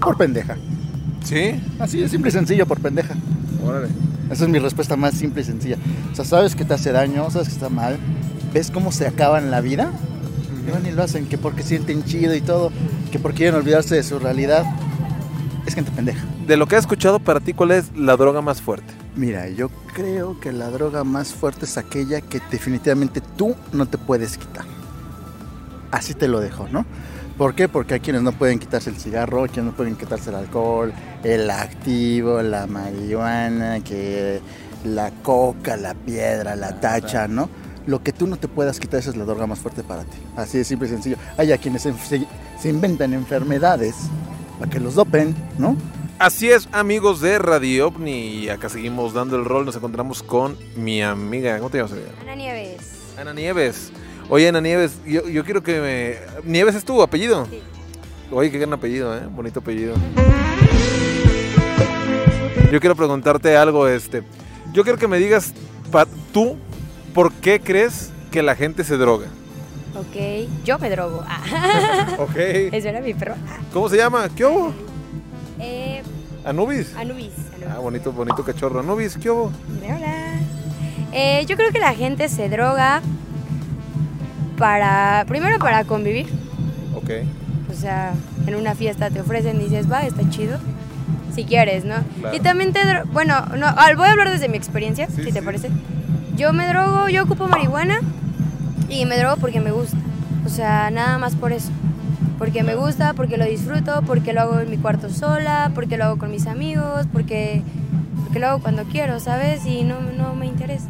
Por 0.00 0.16
pendeja. 0.16 0.56
¿Sí? 1.24 1.60
Así 1.78 2.00
de 2.00 2.08
simple 2.08 2.30
y 2.30 2.32
sencillo, 2.32 2.66
por 2.66 2.80
pendeja. 2.80 3.14
Órale. 3.64 3.88
Esa 4.30 4.44
es 4.44 4.50
mi 4.50 4.58
respuesta 4.58 4.96
más 4.96 5.14
simple 5.14 5.42
y 5.42 5.44
sencilla. 5.44 5.76
O 6.12 6.14
sea, 6.14 6.24
sabes 6.24 6.54
que 6.54 6.64
te 6.64 6.74
hace 6.74 6.92
daño, 6.92 7.30
sabes 7.30 7.48
que 7.48 7.54
está 7.54 7.68
mal, 7.68 7.98
ves 8.54 8.70
cómo 8.70 8.92
se 8.92 9.06
acaban 9.06 9.50
la 9.50 9.60
vida, 9.60 9.92
y 10.66 10.70
van 10.70 10.86
y 10.86 10.92
lo 10.92 11.02
hacen, 11.02 11.26
que 11.26 11.36
porque 11.36 11.62
sienten 11.62 12.04
chido 12.04 12.34
y 12.34 12.40
todo, 12.40 12.70
que 13.10 13.18
porque 13.18 13.38
quieren 13.38 13.56
olvidarse 13.56 13.96
de 13.96 14.02
su 14.02 14.18
realidad. 14.18 14.64
Es 15.66 15.74
gente 15.74 15.90
pendeja. 15.90 16.24
De 16.46 16.56
lo 16.56 16.66
que 16.66 16.76
has 16.76 16.82
escuchado, 16.82 17.18
para 17.18 17.40
ti, 17.40 17.52
¿cuál 17.52 17.72
es 17.72 17.94
la 17.96 18.16
droga 18.16 18.40
más 18.40 18.62
fuerte? 18.62 18.92
Mira, 19.16 19.48
yo 19.48 19.68
creo 19.94 20.38
que 20.40 20.52
la 20.52 20.70
droga 20.70 21.04
más 21.04 21.32
fuerte 21.32 21.64
es 21.64 21.76
aquella 21.76 22.20
que 22.20 22.40
definitivamente 22.50 23.20
tú 23.36 23.54
no 23.72 23.86
te 23.86 23.98
puedes 23.98 24.38
quitar. 24.38 24.64
Así 25.90 26.14
te 26.14 26.28
lo 26.28 26.40
dejo, 26.40 26.68
¿no? 26.70 26.86
¿Por 27.40 27.54
qué? 27.54 27.70
Porque 27.70 27.94
hay 27.94 28.00
quienes 28.00 28.20
no 28.20 28.32
pueden 28.32 28.58
quitarse 28.58 28.90
el 28.90 28.96
cigarro, 28.96 29.46
quienes 29.46 29.64
no 29.64 29.72
pueden 29.72 29.96
quitarse 29.96 30.28
el 30.28 30.36
alcohol, 30.36 30.92
el 31.24 31.48
activo, 31.48 32.42
la 32.42 32.66
marihuana, 32.66 33.80
que 33.82 34.42
la 34.84 35.10
coca, 35.22 35.78
la 35.78 35.94
piedra, 35.94 36.54
la 36.54 36.78
tacha, 36.80 37.28
¿no? 37.28 37.48
Lo 37.86 38.02
que 38.02 38.12
tú 38.12 38.26
no 38.26 38.36
te 38.36 38.46
puedas 38.46 38.78
quitar, 38.78 39.00
esa 39.00 39.08
es 39.08 39.16
la 39.16 39.24
droga 39.24 39.46
más 39.46 39.58
fuerte 39.58 39.82
para 39.82 40.04
ti. 40.04 40.18
Así 40.36 40.58
de 40.58 40.64
simple 40.64 40.88
y 40.88 40.90
sencillo. 40.90 41.16
Hay 41.38 41.50
a 41.50 41.56
quienes 41.56 41.80
se, 41.80 42.68
inventan 42.68 43.14
enfermedades 43.14 43.94
para 44.58 44.70
que 44.70 44.78
los 44.78 44.94
dopen, 44.94 45.34
¿no? 45.56 45.78
Así 46.18 46.50
es, 46.50 46.68
amigos 46.72 47.22
de 47.22 47.38
Radio 47.38 47.86
OVNI. 47.86 48.44
Y 48.44 48.48
acá 48.50 48.68
seguimos 48.68 49.14
dando 49.14 49.36
el 49.36 49.46
rol. 49.46 49.64
Nos 49.64 49.76
encontramos 49.76 50.22
con 50.22 50.58
mi 50.76 51.00
amiga. 51.02 51.56
¿Cómo 51.56 51.70
te 51.70 51.78
llamas? 51.78 51.92
amiga? 51.92 52.10
Ana 52.20 52.34
Nieves. 52.34 52.76
Ana 53.16 53.32
Nieves. 53.32 53.92
Oye, 54.30 54.48
Ana 54.48 54.60
Nieves, 54.60 55.00
yo, 55.04 55.28
yo 55.28 55.44
quiero 55.44 55.60
que 55.60 55.80
me... 55.80 56.48
¿Nieves 56.48 56.76
es 56.76 56.84
tu 56.84 57.02
apellido? 57.02 57.46
Sí. 57.46 57.60
Oye, 58.30 58.48
qué 58.52 58.58
gran 58.58 58.72
apellido, 58.72 59.16
¿eh? 59.16 59.22
Bonito 59.28 59.58
apellido. 59.58 59.96
Yo 62.70 62.78
quiero 62.78 62.94
preguntarte 62.94 63.56
algo, 63.56 63.88
este... 63.88 64.22
Yo 64.72 64.84
quiero 64.84 64.98
que 64.98 65.08
me 65.08 65.18
digas, 65.18 65.52
tú, 66.32 66.56
¿por 67.12 67.32
qué 67.32 67.58
crees 67.58 68.12
que 68.30 68.44
la 68.44 68.54
gente 68.54 68.84
se 68.84 68.96
droga? 68.96 69.26
Ok, 69.96 70.48
yo 70.64 70.78
me 70.78 70.90
drogo. 70.90 71.24
Ah. 71.26 72.14
Ok. 72.18 72.36
Eso 72.36 72.88
era 72.88 73.00
mi 73.00 73.14
perro. 73.14 73.34
¿Cómo 73.72 73.88
se 73.88 73.96
llama? 73.96 74.28
¿Qué 74.28 74.44
hubo? 74.44 74.72
Eh, 75.58 76.02
¿Anubis? 76.44 76.94
Anubis. 76.94 77.32
Ah, 77.68 77.80
bonito, 77.80 78.12
bonito 78.12 78.44
cachorro. 78.44 78.78
¿Anubis? 78.78 79.16
¿Qué 79.16 79.28
hubo? 79.28 79.50
Hola. 79.84 80.38
Eh, 81.12 81.44
yo 81.48 81.56
creo 81.56 81.72
que 81.72 81.80
la 81.80 81.94
gente 81.94 82.28
se 82.28 82.48
droga 82.48 83.02
para, 84.60 85.24
primero 85.26 85.58
para 85.58 85.84
convivir. 85.84 86.26
Ok. 86.94 87.10
O 87.70 87.74
sea, 87.74 88.12
en 88.46 88.54
una 88.54 88.74
fiesta 88.74 89.10
te 89.10 89.20
ofrecen 89.20 89.58
y 89.60 89.64
dices, 89.64 89.90
va, 89.90 90.02
está 90.02 90.28
chido. 90.28 90.58
Si 91.34 91.44
quieres, 91.44 91.84
¿no? 91.84 91.94
Claro. 92.20 92.36
Y 92.36 92.40
también 92.40 92.72
te 92.72 92.80
bueno, 93.12 93.40
no, 93.56 93.66
ah, 93.66 93.88
voy 93.96 94.06
a 94.06 94.10
hablar 94.10 94.30
desde 94.30 94.48
mi 94.48 94.56
experiencia, 94.56 95.08
si 95.08 95.32
te 95.32 95.42
parece. 95.42 95.70
Yo 96.36 96.52
me 96.52 96.66
drogo, 96.66 97.08
yo 97.08 97.22
ocupo 97.22 97.48
marihuana 97.48 98.00
y 98.88 99.06
me 99.06 99.16
drogo 99.16 99.36
porque 99.36 99.60
me 99.60 99.70
gusta. 99.70 99.96
O 100.44 100.48
sea, 100.48 100.90
nada 100.90 101.18
más 101.18 101.36
por 101.36 101.52
eso. 101.52 101.70
Porque 102.36 102.62
me 102.62 102.74
gusta, 102.74 103.14
porque 103.14 103.36
lo 103.36 103.44
disfruto, 103.44 104.02
porque 104.06 104.32
lo 104.32 104.42
hago 104.42 104.60
en 104.60 104.70
mi 104.70 104.76
cuarto 104.76 105.08
sola, 105.08 105.70
porque 105.74 105.96
lo 105.96 106.04
hago 106.04 106.18
con 106.18 106.30
mis 106.30 106.46
amigos, 106.46 107.06
porque, 107.12 107.62
porque 108.24 108.40
lo 108.40 108.48
hago 108.48 108.58
cuando 108.60 108.84
quiero, 108.84 109.20
¿sabes? 109.20 109.64
Y 109.66 109.84
no, 109.84 110.00
no 110.00 110.34
me 110.34 110.46
interesa. 110.46 110.88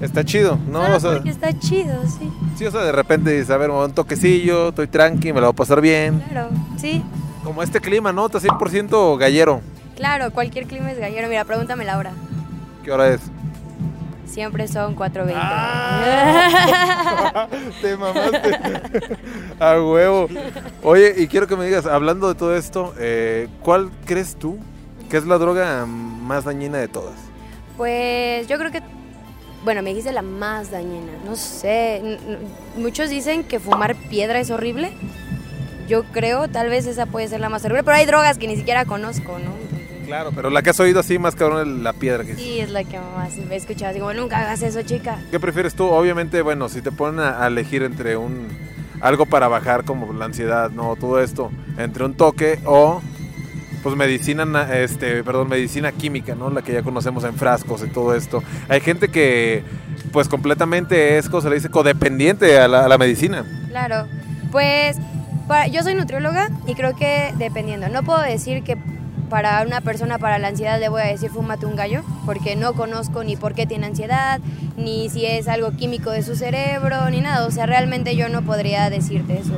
Está 0.00 0.24
chido, 0.24 0.58
¿no? 0.68 0.80
Ah, 0.82 0.94
O 0.96 1.00
sea, 1.00 1.12
porque 1.14 1.30
está 1.30 1.58
chido, 1.58 2.00
sí. 2.06 2.30
sí, 2.56 2.66
o 2.66 2.70
sea, 2.70 2.82
de 2.82 2.92
repente 2.92 3.30
dices, 3.32 3.50
a 3.50 3.56
ver, 3.56 3.70
un 3.70 3.92
toquecillo, 3.92 4.68
estoy 4.68 4.86
tranqui, 4.86 5.32
me 5.32 5.40
la 5.40 5.48
voy 5.48 5.54
a 5.54 5.56
pasar 5.56 5.80
bien. 5.80 6.20
Claro, 6.28 6.50
sí. 6.76 7.02
Como 7.42 7.62
este 7.62 7.80
clima, 7.80 8.12
¿no? 8.12 8.26
Está 8.26 8.38
100% 8.38 9.18
gallero. 9.18 9.60
Claro, 9.96 10.30
cualquier 10.30 10.66
clima 10.66 10.92
es 10.92 10.98
gallero. 10.98 11.28
Mira, 11.28 11.44
pregúntame 11.44 11.84
la 11.84 11.98
hora. 11.98 12.12
¿Qué 12.84 12.92
hora 12.92 13.08
es? 13.08 13.20
Siempre 14.26 14.68
son 14.68 14.94
4.20. 14.94 15.34
Te 17.80 17.96
mamaste. 17.96 18.60
A 19.58 19.82
huevo. 19.82 20.28
Oye, 20.82 21.14
y 21.16 21.26
quiero 21.26 21.46
que 21.48 21.56
me 21.56 21.64
digas, 21.66 21.86
hablando 21.86 22.28
de 22.28 22.34
todo 22.34 22.54
esto, 22.54 22.94
eh, 22.98 23.48
¿cuál 23.62 23.90
crees 24.04 24.36
tú 24.36 24.58
que 25.10 25.16
es 25.16 25.24
la 25.26 25.38
droga 25.38 25.86
más 25.86 26.44
dañina 26.44 26.78
de 26.78 26.86
todas? 26.88 27.14
Pues 27.76 28.46
yo 28.46 28.58
creo 28.58 28.70
que, 28.70 28.82
bueno, 29.64 29.82
me 29.82 29.90
dijiste 29.90 30.12
la 30.12 30.22
más 30.22 30.70
dañina, 30.70 31.12
no 31.24 31.36
sé. 31.36 32.18
Muchos 32.76 33.10
dicen 33.10 33.44
que 33.44 33.58
fumar 33.58 33.96
piedra 33.96 34.40
es 34.40 34.50
horrible. 34.50 34.92
Yo 35.88 36.04
creo, 36.04 36.48
tal 36.48 36.68
vez 36.68 36.86
esa 36.86 37.06
puede 37.06 37.28
ser 37.28 37.40
la 37.40 37.48
más 37.48 37.64
horrible, 37.64 37.82
pero 37.82 37.96
hay 37.96 38.06
drogas 38.06 38.38
que 38.38 38.46
ni 38.46 38.56
siquiera 38.56 38.84
conozco, 38.84 39.38
¿no? 39.38 39.52
Claro, 40.06 40.32
pero 40.34 40.48
la 40.48 40.62
que 40.62 40.70
has 40.70 40.80
oído 40.80 41.00
así 41.00 41.18
más 41.18 41.34
cabrón 41.34 41.68
es 41.68 41.82
la 41.82 41.92
piedra 41.92 42.24
que 42.24 42.34
Sí, 42.34 42.60
es 42.60 42.70
la 42.70 42.82
que 42.84 42.98
más 42.98 43.36
he 43.36 43.56
escuchado. 43.56 43.90
Así 43.90 44.00
como, 44.00 44.14
nunca 44.14 44.38
hagas 44.38 44.62
eso, 44.62 44.82
chica. 44.82 45.18
¿Qué 45.30 45.38
prefieres 45.38 45.74
tú? 45.74 45.84
Obviamente, 45.84 46.40
bueno, 46.40 46.68
si 46.68 46.80
te 46.80 46.90
ponen 46.92 47.20
a 47.20 47.46
elegir 47.46 47.82
entre 47.82 48.16
un 48.16 48.48
algo 49.00 49.26
para 49.26 49.48
bajar 49.48 49.84
como 49.84 50.12
la 50.12 50.24
ansiedad, 50.24 50.70
no, 50.70 50.96
todo 50.96 51.20
esto, 51.20 51.50
entre 51.76 52.04
un 52.04 52.14
toque 52.14 52.58
o 52.64 53.00
pues 53.82 53.96
medicina, 53.96 54.44
na- 54.44 54.76
este, 54.78 55.22
perdón, 55.24 55.48
medicina 55.48 55.92
química, 55.92 56.34
¿no? 56.34 56.50
La 56.50 56.62
que 56.62 56.72
ya 56.72 56.82
conocemos 56.82 57.24
en 57.24 57.34
frascos 57.34 57.82
y 57.84 57.88
todo 57.88 58.14
esto. 58.14 58.42
Hay 58.68 58.80
gente 58.80 59.08
que, 59.08 59.62
pues 60.12 60.28
completamente 60.28 61.18
es, 61.18 61.26
se 61.26 61.48
le 61.48 61.54
dice, 61.56 61.68
codependiente 61.70 62.58
a 62.58 62.68
la, 62.68 62.84
a 62.84 62.88
la 62.88 62.98
medicina. 62.98 63.44
Claro, 63.68 64.06
pues 64.50 64.96
para- 65.46 65.66
yo 65.68 65.82
soy 65.82 65.94
nutrióloga 65.94 66.50
y 66.66 66.74
creo 66.74 66.94
que 66.96 67.32
dependiendo, 67.38 67.88
no 67.88 68.02
puedo 68.02 68.20
decir 68.20 68.62
que 68.62 68.76
para 69.30 69.62
una 69.62 69.82
persona 69.82 70.18
para 70.18 70.38
la 70.38 70.48
ansiedad 70.48 70.80
le 70.80 70.88
voy 70.88 71.02
a 71.02 71.06
decir 71.06 71.28
fúmate 71.30 71.66
un 71.66 71.76
gallo, 71.76 72.02
porque 72.24 72.56
no 72.56 72.72
conozco 72.72 73.22
ni 73.24 73.36
por 73.36 73.52
qué 73.54 73.66
tiene 73.66 73.86
ansiedad, 73.86 74.40
ni 74.78 75.10
si 75.10 75.26
es 75.26 75.48
algo 75.48 75.72
químico 75.72 76.10
de 76.10 76.22
su 76.22 76.34
cerebro, 76.34 77.10
ni 77.10 77.20
nada, 77.20 77.46
o 77.46 77.50
sea, 77.50 77.66
realmente 77.66 78.16
yo 78.16 78.30
no 78.30 78.40
podría 78.42 78.88
decirte 78.88 79.38
eso, 79.38 79.52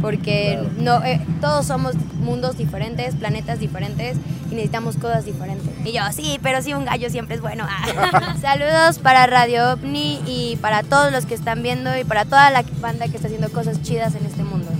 porque 0.00 0.58
no, 0.78 1.02
eh, 1.04 1.20
todos 1.40 1.66
somos 1.66 1.94
mundos 2.20 2.56
diferentes, 2.56 3.14
planetas 3.14 3.58
diferentes 3.58 4.16
y 4.50 4.54
necesitamos 4.54 4.96
cosas 4.96 5.24
diferentes. 5.24 5.68
Y 5.84 5.92
yo, 5.92 6.02
sí, 6.12 6.38
pero 6.42 6.62
sí 6.62 6.74
un 6.74 6.84
gallo 6.84 7.10
siempre 7.10 7.36
es 7.36 7.40
bueno. 7.40 7.66
Ah. 7.68 8.36
Saludos 8.40 8.98
para 8.98 9.26
Radio 9.26 9.72
OVNI 9.72 10.22
y 10.26 10.56
para 10.60 10.82
todos 10.82 11.12
los 11.12 11.26
que 11.26 11.34
están 11.34 11.62
viendo 11.62 11.96
y 11.96 12.04
para 12.04 12.24
toda 12.24 12.50
la 12.50 12.64
banda 12.80 13.08
que 13.08 13.16
está 13.16 13.28
haciendo 13.28 13.50
cosas 13.50 13.82
chidas 13.82 14.14
en 14.14 14.26
este 14.26 14.42
mundo. 14.42 14.70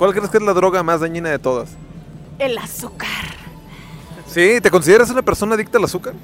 ¿Cuál 0.00 0.14
crees 0.14 0.30
que 0.30 0.38
es 0.38 0.42
la 0.42 0.54
droga 0.54 0.82
más 0.82 1.00
dañina 1.00 1.28
de 1.28 1.38
todas? 1.38 1.76
El 2.38 2.56
azúcar. 2.56 3.08
¿Sí? 4.30 4.60
¿Te 4.60 4.70
consideras 4.70 5.10
una 5.10 5.22
persona 5.22 5.54
adicta 5.54 5.78
al 5.78 5.84
azúcar? 5.84 6.14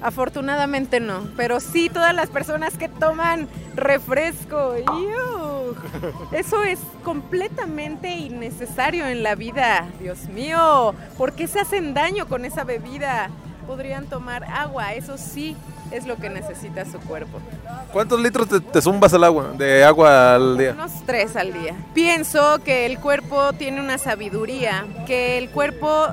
Afortunadamente 0.00 1.00
no, 1.00 1.28
pero 1.36 1.60
sí 1.60 1.90
todas 1.90 2.14
las 2.14 2.28
personas 2.28 2.76
que 2.76 2.88
toman 2.88 3.48
refresco. 3.74 4.74
¡iu! 4.76 5.74
Eso 6.32 6.62
es 6.62 6.78
completamente 7.02 8.08
innecesario 8.14 9.06
en 9.06 9.22
la 9.22 9.34
vida. 9.34 9.86
Dios 10.00 10.28
mío, 10.28 10.94
¿por 11.16 11.32
qué 11.32 11.46
se 11.46 11.60
hacen 11.60 11.94
daño 11.94 12.26
con 12.26 12.44
esa 12.44 12.64
bebida? 12.64 13.30
Podrían 13.66 14.06
tomar 14.06 14.44
agua, 14.44 14.94
eso 14.94 15.16
sí 15.16 15.56
es 15.90 16.06
lo 16.06 16.16
que 16.16 16.28
necesita 16.28 16.84
su 16.84 16.98
cuerpo. 17.00 17.40
¿Cuántos 17.92 18.20
litros 18.20 18.48
te, 18.48 18.60
te 18.60 18.82
zumbas 18.82 19.14
al 19.14 19.24
agua, 19.24 19.52
de 19.56 19.84
agua 19.84 20.34
al 20.34 20.58
día? 20.58 20.72
Unos 20.72 20.92
tres 21.06 21.36
al 21.36 21.52
día. 21.52 21.74
Pienso 21.94 22.58
que 22.62 22.84
el 22.84 22.98
cuerpo 22.98 23.52
tiene 23.54 23.80
una 23.80 23.96
sabiduría, 23.96 24.84
que 25.06 25.38
el 25.38 25.48
cuerpo 25.50 26.08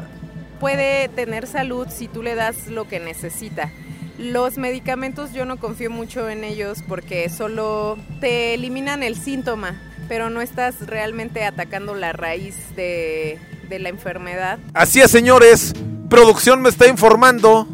puede 0.62 1.10
tener 1.10 1.48
salud 1.48 1.88
si 1.90 2.08
tú 2.08 2.22
le 2.22 2.36
das 2.36 2.68
lo 2.68 2.88
que 2.88 3.00
necesita. 3.00 3.72
Los 4.20 4.60
medicamentos 4.60 5.34
yo 5.34 5.44
no 5.46 5.58
confío 5.58 5.90
mucho 5.90 6.30
en 6.30 6.44
ellos 6.44 6.84
porque 6.88 7.28
solo 7.30 7.98
te 8.20 8.54
eliminan 8.54 9.02
el 9.02 9.18
síntoma, 9.18 9.82
pero 10.08 10.30
no 10.30 10.40
estás 10.40 10.86
realmente 10.86 11.44
atacando 11.46 11.96
la 11.96 12.14
raíz 12.14 12.76
de, 12.76 13.40
de 13.70 13.80
la 13.80 13.90
enfermedad. 13.90 14.60
Así 14.76 15.02
es, 15.02 15.10
señores. 15.10 15.74
Producción 16.10 16.62
me 16.62 16.70
está 16.70 16.88
informando 16.88 17.68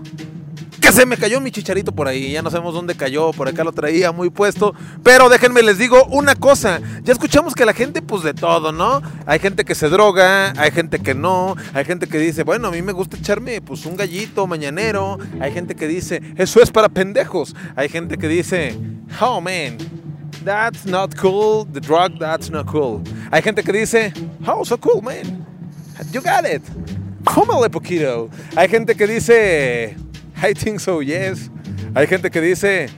se 0.92 1.06
me 1.06 1.18
cayó 1.18 1.42
mi 1.42 1.52
chicharito 1.52 1.92
por 1.92 2.08
ahí. 2.08 2.32
Ya 2.32 2.42
no 2.42 2.50
sabemos 2.50 2.74
dónde 2.74 2.96
cayó. 2.96 3.32
Por 3.32 3.48
acá 3.48 3.64
lo 3.64 3.72
traía 3.72 4.12
muy 4.12 4.30
puesto. 4.30 4.74
Pero 5.04 5.30
déjenme 5.30 5.62
les 5.62 5.78
digo 5.78 6.06
una 6.06 6.36
cosa. 6.36 6.82
Ya 7.04 7.14
escuchamos 7.14 7.54
que 7.54 7.66
la 7.66 7.74
gente, 7.74 8.02
pues 8.02 8.24
de 8.24 8.34
todo, 8.34 8.72
¿no? 8.72 9.02
Hay 9.26 9.40
gente 9.40 9.66
que 9.66 9.76
se 9.76 9.90
droga, 9.90 10.54
hay 10.58 10.72
gente 10.72 11.00
que 11.00 11.14
no. 11.14 11.56
Hay 11.74 11.86
gente 11.86 12.08
que 12.08 12.18
dice, 12.18 12.44
bueno, 12.44 12.70
a 12.70 12.72
mí 12.72 12.82
me 12.82 12.94
gusta 12.94 13.18
echarme 13.18 13.62
pues 13.62 13.86
un 13.86 13.96
gallito 13.96 14.48
mañanero. 14.48 15.18
Hay 15.40 15.52
gente 15.52 15.76
que 15.76 15.88
dice, 15.88 16.22
eso 16.36 16.62
es 16.62 16.72
para 16.72 16.90
pendejos. 16.90 17.56
Hay 17.76 17.90
gente 17.90 18.18
que 18.18 18.28
dice, 18.28 18.78
oh 19.22 19.42
man. 19.42 19.78
That's 20.44 20.86
not 20.86 21.16
cool. 21.16 21.66
The 21.66 21.82
drug, 21.82 22.20
that's 22.20 22.50
not 22.50 22.68
cool. 22.68 23.02
Hay 23.32 23.42
gente 23.42 23.64
que 23.64 23.74
dice, 23.74 24.14
oh, 24.46 24.64
so 24.64 24.78
cool, 24.78 25.02
man. 25.02 25.46
You 26.12 26.22
got 26.22 26.46
it. 26.46 26.62
Fúmale 27.26 27.70
poquito. 27.70 28.30
Hay 28.56 28.70
gente 28.70 28.96
que 28.96 29.08
dice, 29.08 29.98
I 30.44 30.54
think 30.54 30.80
so, 30.80 31.02
yes. 31.02 31.50
Hay 31.96 32.08
gente 32.08 32.30
que 32.30 32.42
dice, 32.42 32.90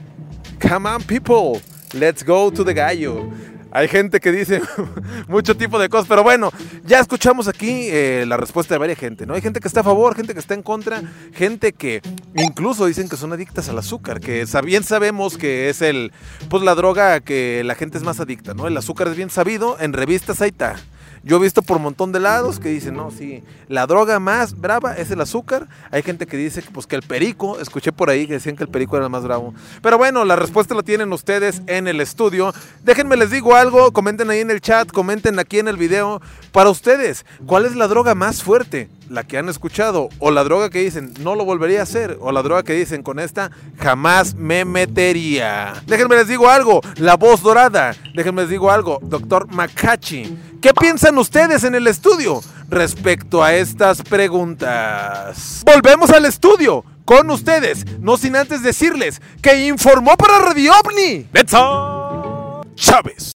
come 0.60 0.88
on, 0.88 1.02
people, 1.02 1.60
let's 1.94 2.22
go 2.24 2.50
to 2.50 2.64
the 2.64 2.74
gallo. 2.74 3.30
Hay 3.72 3.86
gente 3.86 4.18
que 4.18 4.32
dice 4.32 4.60
mucho 5.28 5.56
tipo 5.56 5.78
de 5.78 5.88
cosas, 5.88 6.08
pero 6.08 6.24
bueno, 6.24 6.50
ya 6.84 6.98
escuchamos 6.98 7.46
aquí 7.46 7.86
eh, 7.88 8.24
la 8.26 8.36
respuesta 8.36 8.74
de 8.74 8.78
varias 8.78 8.98
gente, 8.98 9.26
¿no? 9.26 9.34
Hay 9.34 9.40
gente 9.40 9.60
que 9.60 9.68
está 9.68 9.80
a 9.80 9.84
favor, 9.84 10.16
gente 10.16 10.34
que 10.34 10.40
está 10.40 10.54
en 10.54 10.62
contra, 10.62 11.02
gente 11.32 11.72
que 11.72 12.02
incluso 12.34 12.86
dicen 12.86 13.08
que 13.08 13.16
son 13.16 13.32
adictas 13.32 13.68
al 13.68 13.78
azúcar, 13.78 14.18
que 14.18 14.44
bien 14.64 14.82
sabemos 14.82 15.38
que 15.38 15.70
es 15.70 15.82
el, 15.82 16.12
pues 16.48 16.64
la 16.64 16.74
droga 16.74 17.20
que 17.20 17.62
la 17.64 17.76
gente 17.76 17.96
es 17.96 18.04
más 18.04 18.18
adicta, 18.18 18.54
¿no? 18.54 18.66
El 18.66 18.76
azúcar 18.76 19.06
es 19.06 19.16
bien 19.16 19.30
sabido, 19.30 19.78
en 19.78 19.92
revistas 19.92 20.40
ahí 20.42 20.50
está. 20.50 20.76
Yo 21.22 21.36
he 21.36 21.40
visto 21.40 21.60
por 21.60 21.76
un 21.76 21.82
montón 21.82 22.12
de 22.12 22.20
lados 22.20 22.58
que 22.58 22.70
dicen, 22.70 22.94
no, 22.94 23.10
sí, 23.10 23.42
la 23.68 23.86
droga 23.86 24.18
más 24.18 24.58
brava 24.58 24.94
es 24.94 25.10
el 25.10 25.20
azúcar. 25.20 25.68
Hay 25.90 26.02
gente 26.02 26.26
que 26.26 26.38
dice 26.38 26.62
que, 26.62 26.70
pues, 26.70 26.86
que 26.86 26.96
el 26.96 27.02
perico, 27.02 27.60
escuché 27.60 27.92
por 27.92 28.08
ahí 28.08 28.26
que 28.26 28.34
decían 28.34 28.56
que 28.56 28.64
el 28.64 28.70
perico 28.70 28.96
era 28.96 29.04
el 29.04 29.12
más 29.12 29.24
bravo. 29.24 29.52
Pero 29.82 29.98
bueno, 29.98 30.24
la 30.24 30.36
respuesta 30.36 30.74
la 30.74 30.82
tienen 30.82 31.12
ustedes 31.12 31.60
en 31.66 31.88
el 31.88 32.00
estudio. 32.00 32.54
Déjenme 32.84 33.16
les 33.16 33.30
digo 33.30 33.54
algo, 33.54 33.92
comenten 33.92 34.30
ahí 34.30 34.40
en 34.40 34.50
el 34.50 34.62
chat, 34.62 34.90
comenten 34.90 35.38
aquí 35.38 35.58
en 35.58 35.68
el 35.68 35.76
video. 35.76 36.22
Para 36.52 36.70
ustedes, 36.70 37.26
¿cuál 37.46 37.66
es 37.66 37.76
la 37.76 37.86
droga 37.86 38.14
más 38.14 38.42
fuerte? 38.42 38.88
La 39.10 39.24
que 39.24 39.36
han 39.36 39.48
escuchado, 39.48 40.08
o 40.20 40.30
la 40.30 40.44
droga 40.44 40.70
que 40.70 40.78
dicen, 40.82 41.12
no 41.20 41.34
lo 41.34 41.44
volvería 41.44 41.80
a 41.80 41.82
hacer, 41.82 42.16
o 42.20 42.30
la 42.32 42.42
droga 42.42 42.62
que 42.62 42.74
dicen, 42.74 43.02
con 43.02 43.18
esta 43.18 43.50
jamás 43.78 44.34
me 44.34 44.64
metería. 44.64 45.74
Déjenme 45.86 46.16
les 46.16 46.28
digo 46.28 46.48
algo, 46.48 46.80
la 46.96 47.16
voz 47.16 47.42
dorada. 47.42 47.94
Déjenme 48.14 48.42
les 48.42 48.50
digo 48.50 48.70
algo, 48.70 49.00
doctor 49.02 49.52
Makachi. 49.52 50.38
¿Qué 50.60 50.74
piensan 50.74 51.16
ustedes 51.16 51.64
en 51.64 51.74
el 51.74 51.86
estudio 51.86 52.42
respecto 52.68 53.42
a 53.42 53.54
estas 53.54 54.02
preguntas? 54.02 55.62
Volvemos 55.64 56.10
al 56.10 56.26
estudio 56.26 56.84
con 57.06 57.30
ustedes, 57.30 57.98
no 57.98 58.18
sin 58.18 58.36
antes 58.36 58.62
decirles 58.62 59.22
que 59.40 59.66
informó 59.66 60.18
para 60.18 60.38
Radio 60.38 60.72
OVNI. 60.84 61.28
Betsa 61.32 62.60
Chávez. 62.74 63.32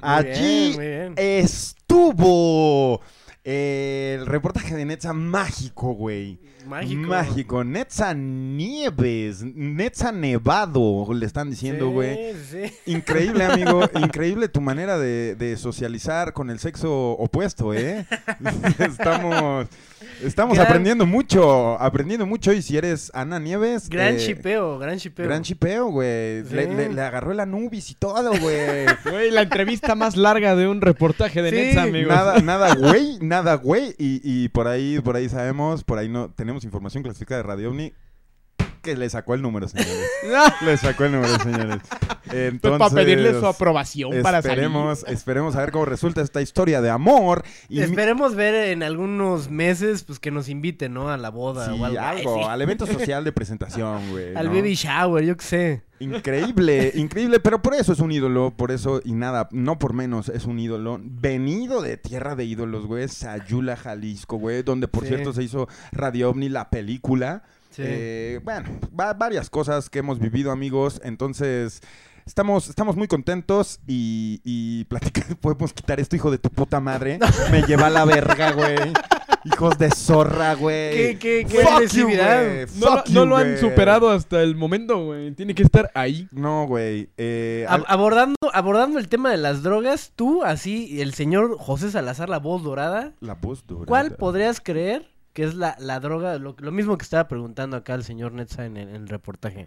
Allí 0.00 0.76
bien, 0.76 0.76
muy 0.76 0.86
bien. 0.86 1.14
estuvo 1.16 3.00
eh, 3.44 4.16
el 4.18 4.26
reportaje 4.26 4.74
de 4.74 4.84
Netza 4.84 5.12
mágico, 5.12 5.92
güey. 5.94 6.38
Mágico. 6.66 7.02
Mágico. 7.08 7.64
Netza 7.64 8.14
Nieves. 8.14 9.42
Netza 9.42 10.12
Nevado, 10.12 11.06
le 11.12 11.26
están 11.26 11.50
diciendo, 11.50 11.88
Sí, 11.88 11.92
güey. 11.92 12.34
sí. 12.50 12.72
Increíble, 12.86 13.44
amigo. 13.50 13.82
Increíble 14.00 14.48
tu 14.48 14.60
manera 14.62 14.96
de, 14.98 15.34
de 15.34 15.56
socializar 15.58 16.32
con 16.32 16.48
el 16.48 16.58
sexo 16.58 17.10
opuesto, 17.12 17.74
¿eh? 17.74 18.06
estamos 18.78 19.66
estamos 20.24 20.56
Gran- 20.56 20.66
aprendiendo 20.66 21.06
mucho. 21.06 21.80
Aprendiendo 21.80 22.26
mucho. 22.26 22.52
Y 22.52 22.62
si 22.62 22.76
eres 22.76 23.10
Ana 23.14 23.38
Nieves. 23.38 23.88
Gran 23.88 24.14
eh, 24.14 24.18
chipeo, 24.18 24.78
gran 24.78 24.98
chipeo. 24.98 25.26
Gran 25.26 25.42
chipeo, 25.42 25.86
güey. 25.90 26.42
Le, 26.44 26.64
Sí. 26.64 26.74
le- 26.74 26.88
le 26.92 27.00
agarró 27.02 27.32
el 27.32 27.40
Anubis 27.40 27.90
y 27.90 27.94
todo, 27.94 28.30
güey. 28.40 28.86
Güey, 29.04 29.30
la 29.30 29.42
entrevista 29.42 29.94
más 29.94 30.16
larga 30.16 30.56
de 30.56 30.66
un 30.66 30.80
reportaje 30.80 31.42
de 31.42 31.50
Sí, 31.50 31.56
Netza, 31.56 31.82
amigos. 31.82 32.14
Nada, 32.14 32.38
nada, 32.42 32.74
güey, 32.74 33.18
nada, 33.20 33.54
güey. 33.54 33.94
Y, 33.98 34.20
y 34.24 34.48
por 34.48 34.66
ahí, 34.68 35.00
por 35.00 35.16
ahí 35.16 35.28
sabemos, 35.28 35.84
por 35.84 35.98
ahí 35.98 36.08
no 36.08 36.30
tenemos 36.30 36.64
información 36.64 37.02
clasificada 37.02 37.42
de 37.42 37.48
Radio 37.48 37.70
OVNI 37.70 37.92
que 38.84 38.96
le 38.96 39.10
sacó 39.10 39.34
el 39.34 39.42
número, 39.42 39.66
señores. 39.66 40.08
le 40.64 40.76
sacó 40.76 41.04
el 41.06 41.12
número, 41.12 41.36
señores. 41.40 41.78
Entonces, 42.30 42.78
para 42.78 42.94
pedirle 42.94 43.32
su 43.38 43.46
aprobación 43.46 44.10
para 44.22 44.40
salir. 44.42 44.58
esperemos, 44.58 45.04
Esperemos 45.08 45.56
a 45.56 45.60
ver 45.60 45.72
cómo 45.72 45.84
resulta 45.84 46.20
esta 46.22 46.40
historia 46.42 46.80
de 46.80 46.90
amor. 46.90 47.42
Y 47.68 47.80
Esperemos 47.80 48.34
ver 48.34 48.54
en 48.70 48.82
algunos 48.82 49.50
meses 49.50 50.04
pues 50.04 50.18
que 50.20 50.30
nos 50.30 50.48
inviten, 50.48 50.94
¿no? 50.94 51.10
A 51.10 51.16
la 51.16 51.30
boda 51.30 51.66
Sí, 51.66 51.80
o 51.80 51.84
algo. 51.84 52.00
algo, 52.00 52.36
sí. 52.38 52.42
al 52.48 52.62
evento 52.62 52.86
social 52.86 53.24
de 53.24 53.32
presentación, 53.32 54.10
güey. 54.10 54.34
Al 54.36 54.46
¿no? 54.46 54.52
baby 54.54 54.74
shower, 54.74 55.24
yo 55.24 55.36
qué 55.36 55.44
sé. 55.44 55.82
Increíble, 56.00 56.92
increíble, 56.96 57.40
pero 57.40 57.62
por 57.62 57.74
eso 57.74 57.92
es 57.92 57.98
un 58.00 58.10
ídolo, 58.12 58.52
por 58.56 58.72
eso 58.72 59.00
y 59.04 59.12
nada, 59.12 59.48
no 59.52 59.78
por 59.78 59.92
menos 59.94 60.28
es 60.28 60.44
un 60.44 60.58
ídolo. 60.58 60.98
Venido 61.02 61.82
de 61.82 61.96
tierra 61.96 62.34
de 62.34 62.44
ídolos, 62.44 62.86
güey, 62.86 63.08
Sayula, 63.08 63.76
Jalisco, 63.76 64.36
güey, 64.36 64.62
donde 64.62 64.88
por 64.88 65.02
Sí. 65.04 65.08
cierto 65.10 65.32
se 65.32 65.42
hizo 65.42 65.68
Radio 65.92 66.30
OVNI, 66.30 66.48
la 66.48 66.68
película. 66.70 67.42
Sí. 67.74 67.82
Eh, 67.84 68.40
bueno, 68.44 68.68
va- 68.98 69.14
varias 69.14 69.50
cosas 69.50 69.90
que 69.90 69.98
hemos 70.00 70.18
vivido, 70.18 70.50
amigos, 70.52 71.00
entonces... 71.04 71.80
Estamos, 72.26 72.70
estamos 72.70 72.96
muy 72.96 73.06
contentos 73.06 73.80
y, 73.86 74.40
y 74.44 74.84
platicar, 74.84 75.24
podemos 75.42 75.74
quitar 75.74 76.00
esto, 76.00 76.16
hijo 76.16 76.30
de 76.30 76.38
tu 76.38 76.48
puta 76.48 76.80
madre. 76.80 77.18
Me 77.50 77.60
lleva 77.64 77.88
a 77.88 77.90
la 77.90 78.06
verga, 78.06 78.52
güey. 78.52 78.78
Hijos 79.44 79.76
de 79.76 79.90
zorra, 79.90 80.54
güey. 80.54 80.90
¿Qué- 80.96 81.18
qué- 81.18 81.46
qué 81.46 81.58
Fuck 81.58 81.68
you, 81.70 81.76
agresividad? 81.76 82.44
güey. 82.46 82.66
No, 82.80 82.86
lo- 82.86 82.96
Fuck 82.96 83.08
no 83.10 83.20
you, 83.24 83.26
lo 83.28 83.36
han 83.36 83.48
güey. 83.48 83.60
superado 83.60 84.08
hasta 84.10 84.40
el 84.42 84.56
momento, 84.56 85.04
güey. 85.04 85.32
Tiene 85.32 85.54
que 85.54 85.64
estar 85.64 85.90
ahí. 85.92 86.26
No, 86.32 86.66
güey. 86.66 87.10
Eh, 87.18 87.66
Ab- 87.68 87.84
abordando, 87.88 88.36
abordando 88.54 88.98
el 88.98 89.08
tema 89.10 89.30
de 89.30 89.36
las 89.36 89.62
drogas, 89.62 90.12
tú, 90.16 90.42
así, 90.44 91.02
el 91.02 91.12
señor 91.12 91.58
José 91.58 91.90
Salazar, 91.90 92.30
la 92.30 92.38
voz 92.38 92.62
dorada, 92.62 93.12
la 93.20 93.34
voz 93.34 93.66
dorada. 93.66 93.84
¿cuál 93.86 94.12
podrías 94.16 94.62
creer 94.62 95.10
que 95.34 95.44
es 95.44 95.54
la, 95.54 95.76
la 95.78 96.00
droga, 96.00 96.38
lo, 96.38 96.56
lo 96.58 96.72
mismo 96.72 96.96
que 96.96 97.02
estaba 97.02 97.28
preguntando 97.28 97.76
acá 97.76 97.94
el 97.94 98.04
señor 98.04 98.32
Netza 98.32 98.64
en 98.64 98.78
el, 98.78 98.88
en 98.88 98.94
el 98.94 99.08
reportaje. 99.08 99.66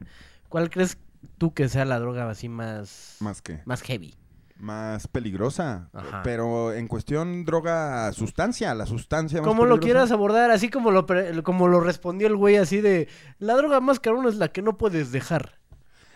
¿Cuál 0.50 0.70
crees 0.72 0.98
tú 1.38 1.54
que 1.54 1.70
sea 1.70 1.86
la 1.86 2.00
droga 2.00 2.28
así 2.30 2.50
más... 2.50 3.18
¿Más 3.20 3.42
qué? 3.42 3.62
Más 3.66 3.82
heavy. 3.82 4.16
Más 4.56 5.08
peligrosa. 5.08 5.90
Ajá. 5.94 6.24
Pero 6.24 6.74
en 6.74 6.88
cuestión 6.88 7.44
droga, 7.44 8.12
sustancia, 8.14 8.74
la 8.74 8.86
sustancia 8.86 9.42
más 9.42 9.48
Como 9.48 9.66
lo 9.66 9.80
quieras 9.80 10.12
abordar, 10.12 10.50
así 10.50 10.70
como 10.70 10.90
lo, 10.90 11.06
como 11.44 11.68
lo 11.68 11.82
respondió 11.82 12.28
el 12.28 12.38
güey 12.38 12.56
así 12.56 12.82
de... 12.82 13.10
La 13.38 13.56
droga 13.56 13.82
más 13.82 14.00
cabrón 14.00 14.26
es 14.26 14.36
la 14.36 14.48
que 14.48 14.62
no 14.62 14.78
puedes 14.78 15.12
dejar. 15.12 15.60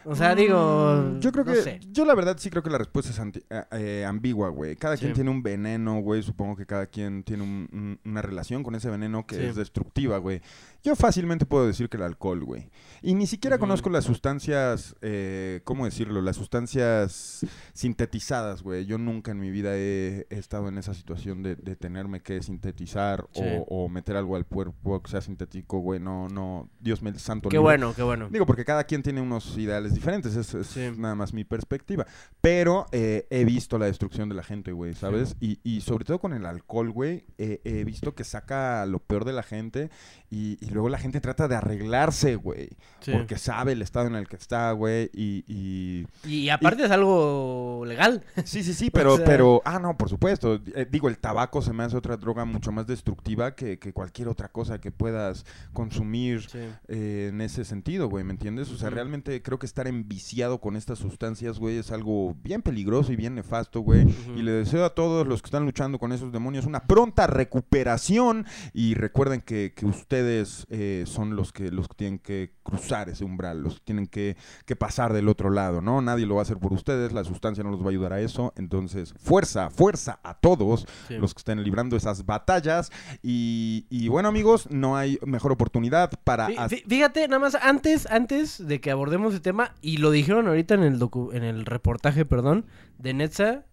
O 0.05 0.15
sea, 0.15 0.33
digo... 0.35 0.95
Mm, 1.15 1.19
Yo 1.19 1.31
creo 1.31 1.45
no 1.45 1.53
que. 1.53 1.61
sé. 1.61 1.79
Yo 1.91 2.05
la 2.05 2.15
verdad 2.15 2.35
sí 2.39 2.49
creo 2.49 2.63
que 2.63 2.69
la 2.69 2.77
respuesta 2.77 3.11
es 3.11 3.19
anti- 3.19 3.43
eh, 3.49 3.63
eh, 3.71 4.05
ambigua, 4.07 4.49
güey. 4.49 4.75
Cada 4.75 4.97
quien 4.97 5.13
tiene 5.13 5.29
un 5.29 5.43
veneno, 5.43 5.99
güey. 6.01 6.23
Supongo 6.23 6.55
que 6.55 6.65
cada 6.65 6.87
quien 6.87 7.23
tiene 7.23 7.43
un- 7.43 7.69
un- 7.71 7.99
una 8.05 8.21
relación 8.21 8.63
con 8.63 8.75
ese 8.75 8.89
veneno 8.89 9.25
que 9.27 9.35
Sí. 9.35 9.43
es 9.43 9.55
destructiva, 9.55 10.17
güey. 10.17 10.41
Yo 10.83 10.95
fácilmente 10.95 11.45
puedo 11.45 11.67
decir 11.67 11.89
que 11.89 11.97
el 11.97 12.03
alcohol, 12.03 12.43
güey. 12.43 12.69
Y 13.03 13.13
ni 13.13 13.27
siquiera 13.27 13.57
conozco 13.59 13.89
las 13.89 14.03
sustancias, 14.05 14.95
eh, 15.01 15.61
¿cómo 15.63 15.85
decirlo? 15.85 16.21
Las 16.21 16.35
sustancias 16.37 17.45
sintetizadas, 17.73 18.63
güey. 18.63 18.85
Yo 18.85 18.97
nunca 18.97 19.31
en 19.31 19.39
mi 19.39 19.49
vida 19.51 19.75
he, 19.75 20.25
he 20.29 20.37
estado 20.37 20.67
en 20.69 20.77
esa 20.77 20.93
situación 20.93 21.43
de, 21.43 21.55
de 21.55 21.75
tenerme 21.75 22.21
que 22.21 22.41
sintetizar 22.41 23.27
Sí. 23.33 23.41
o, 23.67 23.83
o 23.85 23.89
meter 23.89 24.15
algo 24.17 24.35
al 24.35 24.45
cuerpo 24.45 25.01
que 25.01 25.11
sea 25.11 25.21
sintético, 25.21 25.79
güey. 25.79 25.99
No, 25.99 26.27
no. 26.29 26.69
Dios 26.79 27.01
me 27.01 27.17
santo. 27.19 27.49
Qué 27.49 27.57
libre. 27.57 27.63
bueno, 27.63 27.93
qué 27.95 28.03
bueno. 28.03 28.29
Digo, 28.29 28.45
porque 28.45 28.65
cada 28.65 28.83
quien 28.85 29.03
tiene 29.03 29.21
unos 29.21 29.57
ideales 29.57 29.93
diferentes, 29.93 30.35
es, 30.35 30.53
es 30.53 30.97
nada 30.97 31.15
más 31.15 31.33
mi 31.33 31.43
perspectiva. 31.43 32.05
Pero 32.39 32.85
eh, 32.91 33.27
he 33.29 33.45
visto 33.45 33.77
la 33.77 33.85
destrucción 33.85 34.29
de 34.29 34.35
la 34.35 34.43
gente, 34.43 34.71
güey, 34.71 34.93
¿sabes? 34.93 35.35
Y, 35.39 35.59
y 35.63 35.81
sobre 35.81 36.05
todo 36.05 36.19
con 36.19 36.33
el 36.33 36.45
alcohol, 36.45 36.91
güey, 36.91 37.25
eh, 37.37 37.61
he 37.63 37.83
visto 37.83 38.15
que 38.15 38.23
saca 38.23 38.85
lo 38.85 38.99
peor 38.99 39.25
de 39.25 39.33
la 39.33 39.43
gente 39.43 39.89
y, 40.31 40.57
y 40.65 40.69
luego 40.69 40.87
la 40.87 40.97
gente 40.97 41.19
trata 41.19 41.49
de 41.49 41.57
arreglarse, 41.57 42.37
güey. 42.37 42.69
Sí. 43.01 43.11
Porque 43.11 43.37
sabe 43.37 43.73
el 43.73 43.81
estado 43.81 44.07
en 44.07 44.15
el 44.15 44.29
que 44.29 44.37
está, 44.37 44.71
güey, 44.71 45.11
y... 45.13 45.43
y... 45.45 46.07
Y 46.23 46.47
aparte 46.47 46.85
es 46.85 46.91
algo 46.91 47.83
legal. 47.85 48.23
Sí, 48.45 48.63
sí, 48.63 48.73
sí, 48.73 48.89
pero, 48.93 49.15
O 49.15 49.17
sea, 49.17 49.25
pero, 49.25 49.61
ah, 49.65 49.77
no, 49.77 49.97
por 49.97 50.07
supuesto. 50.07 50.61
Eh, 50.73 50.87
digo, 50.89 51.09
el 51.09 51.17
tabaco 51.17 51.61
se 51.61 51.73
me 51.73 51.83
hace 51.83 51.97
otra 51.97 52.15
droga 52.15 52.45
mucho 52.45 52.71
más 52.71 52.87
destructiva 52.87 53.55
que, 53.55 53.77
que 53.77 53.91
cualquier 53.91 54.29
otra 54.29 54.47
cosa 54.47 54.79
que 54.79 54.89
puedas 54.89 55.45
consumir 55.73 56.47
eh, 56.87 57.27
en 57.29 57.41
ese 57.41 57.65
sentido, 57.65 58.07
güey, 58.07 58.23
¿me 58.23 58.31
entiendes? 58.31 58.71
O 58.71 58.77
sea, 58.77 58.89
realmente 58.89 59.41
creo 59.41 59.59
que 59.59 59.65
estar 59.65 59.85
enviciado 59.85 60.61
con 60.61 60.77
estas 60.77 60.99
sustancias, 60.99 61.59
güey, 61.59 61.77
es 61.77 61.91
algo 61.91 62.37
bien 62.41 62.61
peligroso 62.61 63.11
y 63.11 63.17
bien 63.17 63.35
nefasto, 63.35 63.81
güey. 63.81 64.07
Y 64.37 64.43
le 64.43 64.51
deseo 64.51 64.85
a 64.85 64.95
todos 64.95 65.27
los 65.27 65.41
que 65.41 65.47
están 65.47 65.65
luchando 65.65 65.99
con 65.99 66.13
esos 66.13 66.31
demonios 66.31 66.65
una 66.65 66.87
pronta 66.87 67.27
recuperación 67.27 68.45
y 68.73 68.93
recuerden 68.93 69.41
que, 69.41 69.73
que 69.75 69.85
ustedes 69.85 70.20
eh, 70.23 71.03
son 71.07 71.35
los 71.35 71.51
que, 71.51 71.71
los 71.71 71.87
que 71.87 71.95
tienen 71.95 72.19
que 72.19 72.53
cruzar 72.63 73.09
ese 73.09 73.23
umbral, 73.25 73.61
los 73.61 73.75
que 73.75 73.81
tienen 73.85 74.07
que, 74.07 74.35
que 74.65 74.75
pasar 74.75 75.13
del 75.13 75.27
otro 75.29 75.49
lado, 75.49 75.81
¿no? 75.81 76.01
Nadie 76.01 76.25
lo 76.25 76.35
va 76.35 76.41
a 76.41 76.43
hacer 76.43 76.57
por 76.57 76.73
ustedes, 76.73 77.11
la 77.13 77.23
sustancia 77.23 77.63
no 77.63 77.71
los 77.71 77.81
va 77.81 77.85
a 77.87 77.89
ayudar 77.89 78.13
a 78.13 78.21
eso, 78.21 78.53
entonces 78.55 79.13
fuerza, 79.19 79.69
fuerza 79.69 80.19
a 80.23 80.33
todos 80.35 80.85
Sí. 81.07 81.15
los 81.17 81.33
que 81.33 81.39
estén 81.39 81.63
librando 81.63 81.95
esas 81.95 82.25
batallas 82.25 82.91
y, 83.23 83.85
y 83.89 84.07
bueno 84.07 84.29
amigos, 84.29 84.67
no 84.69 84.95
hay 84.97 85.17
mejor 85.25 85.51
oportunidad 85.51 86.11
para... 86.23 86.47
Fí- 86.49 86.83
Fíjate, 86.87 87.27
nada 87.27 87.39
más 87.39 87.55
antes, 87.55 88.05
antes 88.09 88.65
de 88.65 88.79
que 88.81 88.91
abordemos 88.91 89.33
el 89.33 89.41
tema, 89.41 89.75
y 89.81 89.97
lo 89.97 90.11
dijeron 90.11 90.47
ahorita 90.47 90.73
en 90.75 90.83
el 90.83 90.99
docu- 90.99 91.33
en 91.33 91.43
el 91.43 91.65
reportaje, 91.65 92.25
perdón, 92.25 92.65
de 92.97 93.13
Netza, 93.13 93.65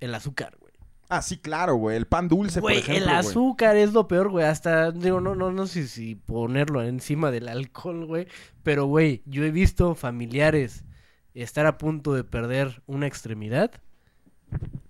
el 0.00 0.14
azúcar, 0.14 0.56
güey. 0.60 0.65
Ah, 1.08 1.22
sí, 1.22 1.38
claro, 1.38 1.76
güey, 1.76 1.96
el 1.96 2.06
pan 2.06 2.28
dulce, 2.28 2.60
Güey, 2.60 2.76
por 2.76 2.82
ejemplo, 2.82 3.04
el 3.04 3.10
güey. 3.10 3.26
azúcar 3.30 3.76
es 3.76 3.92
lo 3.92 4.08
peor, 4.08 4.28
güey. 4.30 4.44
Hasta, 4.44 4.90
digo, 4.90 5.20
no, 5.20 5.34
no, 5.34 5.52
no 5.52 5.66
sé 5.66 5.86
si 5.86 6.16
ponerlo 6.16 6.82
encima 6.82 7.30
del 7.30 7.48
alcohol, 7.48 8.06
güey. 8.06 8.26
Pero, 8.62 8.86
güey, 8.86 9.22
yo 9.26 9.44
he 9.44 9.50
visto 9.50 9.94
familiares 9.94 10.84
estar 11.34 11.66
a 11.66 11.78
punto 11.78 12.14
de 12.14 12.24
perder 12.24 12.82
una 12.86 13.06
extremidad 13.06 13.70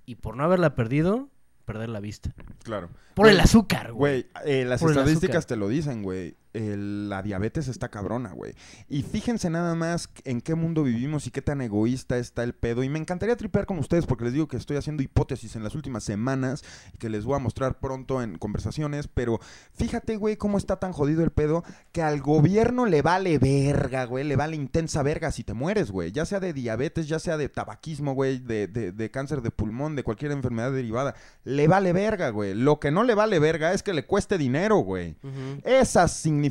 y 0.07 0.15
por 0.17 0.37
no 0.37 0.45
haberla 0.45 0.75
perdido, 0.75 1.29
perder 1.65 1.89
la 1.91 2.01
vista. 2.01 2.33
Claro. 2.63 2.89
Por 3.15 3.29
el 3.29 3.41
azúcar, 3.41 3.93
güey. 3.93 4.27
eh, 4.45 4.65
las 4.65 4.81
Por 4.81 4.91
estadísticas 4.91 5.47
te 5.47 5.57
lo 5.57 5.69
dicen, 5.69 6.03
güey. 6.03 6.37
El- 6.57 7.09
la 7.09 7.23
diabetes 7.23 7.69
está 7.69 7.89
cabrona, 7.91 8.33
güey. 8.33 8.55
Y 8.89 9.03
fíjense 9.03 9.51
nada 9.51 9.75
más 9.75 10.09
en 10.25 10.41
qué 10.41 10.55
mundo 10.55 10.83
vivimos 10.83 11.27
y 11.27 11.31
qué 11.31 11.43
tan 11.43 11.61
egoísta 11.61 12.17
está 12.17 12.43
el 12.45 12.55
pedo. 12.55 12.83
Y 12.83 12.89
me 12.89 12.99
encantaría 12.99 13.37
tripear 13.37 13.67
con 13.67 13.79
ustedes 13.79 14.07
porque 14.07 14.25
les 14.25 14.33
digo 14.33 14.49
que 14.49 14.57
estoy 14.57 14.77
haciendo 14.79 15.03
hipótesis 15.03 15.55
en 15.57 15.63
las 15.63 15.75
últimas 15.75 16.03
semanas 16.05 16.65
y 16.95 16.99
que 16.99 17.11
les 17.11 17.25
voy 17.25 17.37
a 17.37 17.41
mostrar 17.41 17.79
pronto 17.79 18.23
en 18.23 18.39
conversaciones. 18.39 19.07
Pero 19.07 19.39
fíjate, 19.75 20.17
güey, 20.17 20.37
cómo 20.37 20.57
está 20.57 20.77
tan 20.81 20.93
jodido 20.93 21.23
el 21.23 21.31
pedo 21.31 21.63
que 21.93 22.01
al 22.03 22.23
gobierno 22.23 22.87
le 22.87 23.03
vale 23.03 23.39
verga, 23.39 24.05
güey. 24.07 24.25
Le 24.25 24.37
vale 24.37 24.57
intensa 24.57 25.03
verga 25.03 25.31
si 25.33 25.45
te 25.45 25.53
mueres, 25.53 25.91
güey. 25.91 26.11
Ya 26.13 26.25
sea 26.25 26.41
de 26.41 26.55
diabetes, 26.55 27.07
ya 27.07 27.19
sea 27.19 27.37
de 27.37 27.51
tabaquismo, 27.51 28.15
güey, 28.15 28.39
de, 28.39 28.67
de- 28.67 28.93
de 28.93 29.11
cáncer 29.11 29.43
de 29.43 29.51
pulmón, 29.51 29.95
de 29.95 30.05
cualquier 30.05 30.33
enfermedad 30.33 30.73
derivada. 30.73 31.15
Le 31.45 31.69
vale 31.69 31.93
verga, 31.93 32.31
güey. 32.31 32.55
Lo 32.55 32.81
que 32.81 32.91
no 32.91 33.05
le 33.05 33.15
vale 33.15 33.39
verga 33.39 33.75
es 33.75 33.83
que 33.83 33.93
le 33.93 34.07
cueste 34.07 34.39
dinero, 34.39 34.79
güey. 34.79 35.17
Esas 35.65 36.13
significan 36.13 36.46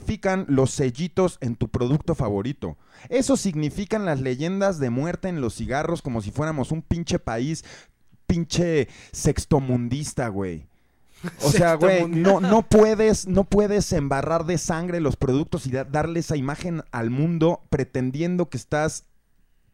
los 0.48 0.72
sellitos 0.72 1.38
en 1.42 1.56
tu 1.56 1.70
producto 1.70 2.16
favorito. 2.16 2.78
Eso 3.10 3.38
significan 3.38 4.06
las 4.06 4.22
leyendas 4.22 4.80
de 4.80 4.90
muerte 4.90 5.28
en 5.28 5.42
los 5.42 5.56
cigarros 5.56 6.02
como 6.02 6.22
si 6.22 6.32
fuéramos 6.32 6.72
un 6.72 6.82
pinche 6.82 7.20
país, 7.20 7.64
pinche 8.28 8.88
sextomundista, 9.12 10.28
güey. 10.30 10.66
O 11.44 11.50
sea, 11.52 11.76
güey, 11.76 12.08
no, 12.08 12.40
no 12.40 12.62
puedes, 12.64 13.28
no 13.28 13.46
puedes 13.46 13.92
embarrar 13.94 14.46
de 14.46 14.58
sangre 14.58 15.00
los 15.00 15.16
productos 15.16 15.66
y 15.66 15.72
da- 15.72 15.84
darle 15.84 16.20
esa 16.20 16.36
imagen 16.36 16.84
al 16.92 17.10
mundo 17.10 17.62
pretendiendo 17.70 18.50
que 18.50 18.58
estás 18.58 19.06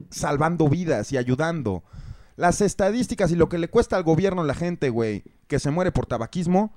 salvando 0.10 0.70
vidas 0.70 1.12
y 1.12 1.18
ayudando. 1.18 1.84
Las 2.38 2.62
estadísticas 2.62 3.32
y 3.32 3.36
lo 3.36 3.50
que 3.50 3.58
le 3.58 3.70
cuesta 3.70 3.98
al 3.98 4.04
gobierno 4.04 4.42
a 4.42 4.46
la 4.46 4.54
gente, 4.54 4.90
güey, 4.90 5.24
que 5.48 5.60
se 5.60 5.72
muere 5.72 5.92
por 5.92 6.06
tabaquismo, 6.06 6.74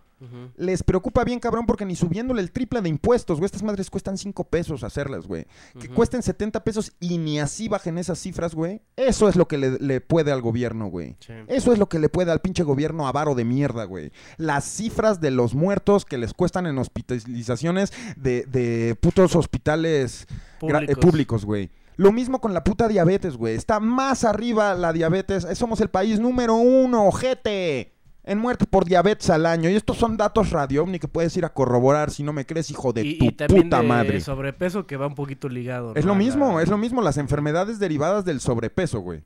les 0.56 0.82
preocupa 0.82 1.24
bien, 1.24 1.40
cabrón, 1.40 1.66
porque 1.66 1.84
ni 1.84 1.96
subiéndole 1.96 2.40
el 2.42 2.50
triple 2.50 2.80
de 2.80 2.88
impuestos, 2.88 3.38
güey, 3.38 3.46
estas 3.46 3.62
madres 3.62 3.90
cuestan 3.90 4.18
5 4.18 4.44
pesos 4.44 4.84
hacerlas, 4.84 5.26
güey. 5.26 5.46
Que 5.80 5.88
cuesten 5.88 6.22
70 6.22 6.62
pesos 6.64 6.92
y 7.00 7.18
ni 7.18 7.40
así 7.40 7.68
bajen 7.68 7.98
esas 7.98 8.18
cifras, 8.18 8.54
güey. 8.54 8.82
Eso 8.96 9.28
es 9.28 9.36
lo 9.36 9.48
que 9.48 9.58
le, 9.58 9.78
le 9.78 10.00
puede 10.00 10.32
al 10.32 10.42
gobierno, 10.42 10.86
güey. 10.86 11.16
Sí. 11.20 11.32
Eso 11.48 11.72
es 11.72 11.78
lo 11.78 11.88
que 11.88 11.98
le 11.98 12.08
puede 12.08 12.30
al 12.32 12.40
pinche 12.40 12.62
gobierno 12.62 13.06
avaro 13.06 13.34
de 13.34 13.44
mierda, 13.44 13.84
güey. 13.84 14.12
Las 14.36 14.64
cifras 14.64 15.20
de 15.20 15.30
los 15.30 15.54
muertos 15.54 16.04
que 16.04 16.18
les 16.18 16.34
cuestan 16.34 16.66
en 16.66 16.78
hospitalizaciones 16.78 17.92
de, 18.16 18.44
de 18.46 18.96
putos 19.00 19.36
hospitales 19.36 20.26
eh, 20.62 20.96
Públicos. 20.96 21.44
güey. 21.44 21.70
Lo 21.96 22.10
mismo 22.10 22.40
con 22.40 22.52
la 22.54 22.64
puta 22.64 22.88
diabetes, 22.88 23.36
güey. 23.36 23.54
Está 23.54 23.78
más 23.78 24.24
arriba 24.24 24.74
la 24.74 24.92
diabetes. 24.92 25.46
Somos 25.54 25.80
el 25.80 25.90
país 25.90 26.18
número 26.18 26.54
uno, 26.56 27.06
ojete. 27.06 27.93
En 28.26 28.38
muerte 28.38 28.64
por 28.64 28.86
diabetes 28.86 29.28
al 29.30 29.44
año. 29.44 29.68
Y 29.68 29.74
estos 29.76 29.98
son 29.98 30.16
datos 30.16 30.50
radio 30.50 30.82
ovni 30.82 30.98
que 30.98 31.08
puedes 31.08 31.36
ir 31.36 31.44
a 31.44 31.52
corroborar 31.52 32.10
si 32.10 32.22
no 32.22 32.32
me 32.32 32.46
crees, 32.46 32.70
hijo 32.70 32.92
de 32.94 33.02
Y, 33.04 33.18
tu 33.18 33.26
y 33.26 33.32
también 33.32 33.64
puta 33.64 33.82
de 33.82 33.86
madre. 33.88 34.20
sobrepeso 34.20 34.86
que 34.86 34.96
va 34.96 35.06
un 35.06 35.14
poquito 35.14 35.48
ligado. 35.48 35.94
Es 35.94 36.04
¿no? 36.04 36.08
lo 36.08 36.12
a 36.14 36.18
la- 36.18 36.24
mismo, 36.24 36.60
es 36.60 36.68
lo 36.70 36.78
mismo. 36.78 37.02
Las 37.02 37.18
enfermedades 37.18 37.78
derivadas 37.78 38.24
del 38.24 38.40
sobrepeso, 38.40 39.00
güey. 39.00 39.22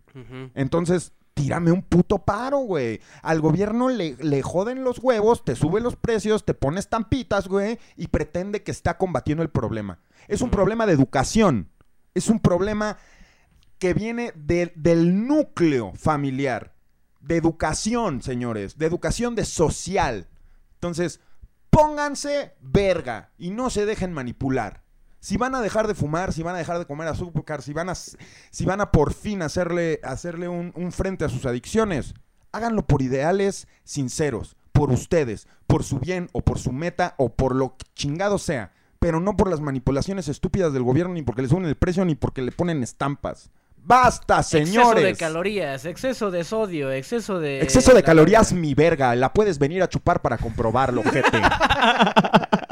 Entonces, 0.54 1.12
tírame 1.34 1.70
un 1.70 1.82
puto 1.82 2.18
paro, 2.24 2.58
güey. 2.58 3.00
Al 3.22 3.40
gobierno 3.40 3.88
le, 3.88 4.16
le 4.20 4.42
joden 4.42 4.82
los 4.82 4.98
huevos, 4.98 5.44
te 5.44 5.54
sube 5.54 5.80
los 5.80 5.94
precios, 5.94 6.44
te 6.44 6.54
pone 6.54 6.80
estampitas, 6.80 7.46
güey, 7.46 7.78
y 7.96 8.08
pretende 8.08 8.62
que 8.64 8.72
está 8.72 8.98
combatiendo 8.98 9.42
el 9.44 9.50
problema. 9.50 10.00
Es 10.26 10.40
un 10.42 10.50
problema 10.50 10.86
de 10.86 10.94
educación. 10.94 11.68
Es 12.14 12.28
un 12.28 12.40
problema 12.40 12.96
que 13.78 13.94
viene 13.94 14.32
de- 14.34 14.72
del 14.74 15.26
núcleo 15.28 15.92
familiar. 15.94 16.74
De 17.20 17.36
educación, 17.36 18.22
señores. 18.22 18.78
De 18.78 18.86
educación 18.86 19.34
de 19.34 19.44
social. 19.44 20.28
Entonces, 20.74 21.20
pónganse 21.70 22.54
verga 22.60 23.30
y 23.38 23.50
no 23.50 23.70
se 23.70 23.86
dejen 23.86 24.12
manipular. 24.12 24.82
Si 25.20 25.36
van 25.36 25.54
a 25.54 25.60
dejar 25.60 25.88
de 25.88 25.94
fumar, 25.94 26.32
si 26.32 26.42
van 26.42 26.54
a 26.54 26.58
dejar 26.58 26.78
de 26.78 26.86
comer 26.86 27.08
azúcar, 27.08 27.62
si 27.62 27.72
van 27.72 27.88
a, 27.88 27.94
si 27.94 28.64
van 28.64 28.80
a 28.80 28.92
por 28.92 29.12
fin 29.12 29.42
hacerle, 29.42 30.00
hacerle 30.04 30.48
un, 30.48 30.72
un 30.76 30.92
frente 30.92 31.24
a 31.24 31.28
sus 31.28 31.44
adicciones, 31.44 32.14
háganlo 32.52 32.86
por 32.86 33.02
ideales 33.02 33.66
sinceros, 33.82 34.56
por 34.72 34.92
ustedes, 34.92 35.48
por 35.66 35.82
su 35.82 35.98
bien 35.98 36.28
o 36.32 36.40
por 36.42 36.58
su 36.58 36.72
meta 36.72 37.14
o 37.18 37.34
por 37.34 37.54
lo 37.54 37.76
chingado 37.94 38.38
sea, 38.38 38.72
pero 39.00 39.20
no 39.20 39.36
por 39.36 39.50
las 39.50 39.60
manipulaciones 39.60 40.28
estúpidas 40.28 40.72
del 40.72 40.84
gobierno, 40.84 41.14
ni 41.14 41.22
porque 41.22 41.42
le 41.42 41.48
suben 41.48 41.64
el 41.64 41.76
precio, 41.76 42.04
ni 42.04 42.14
porque 42.14 42.42
le 42.42 42.52
ponen 42.52 42.82
estampas. 42.82 43.50
¡Basta, 43.82 44.42
señores! 44.42 44.76
Exceso 44.76 45.06
de 45.06 45.14
calorías, 45.16 45.84
exceso 45.86 46.30
de 46.30 46.44
sodio, 46.44 46.92
exceso 46.92 47.40
de... 47.40 47.62
Exceso 47.62 47.92
de 47.94 48.00
la 48.00 48.02
calorías, 48.02 48.52
mi 48.52 48.74
verga. 48.74 49.14
La 49.16 49.32
puedes 49.32 49.58
venir 49.58 49.82
a 49.82 49.88
chupar 49.88 50.20
para 50.20 50.36
comprobarlo, 50.36 51.02
gente. 51.04 51.40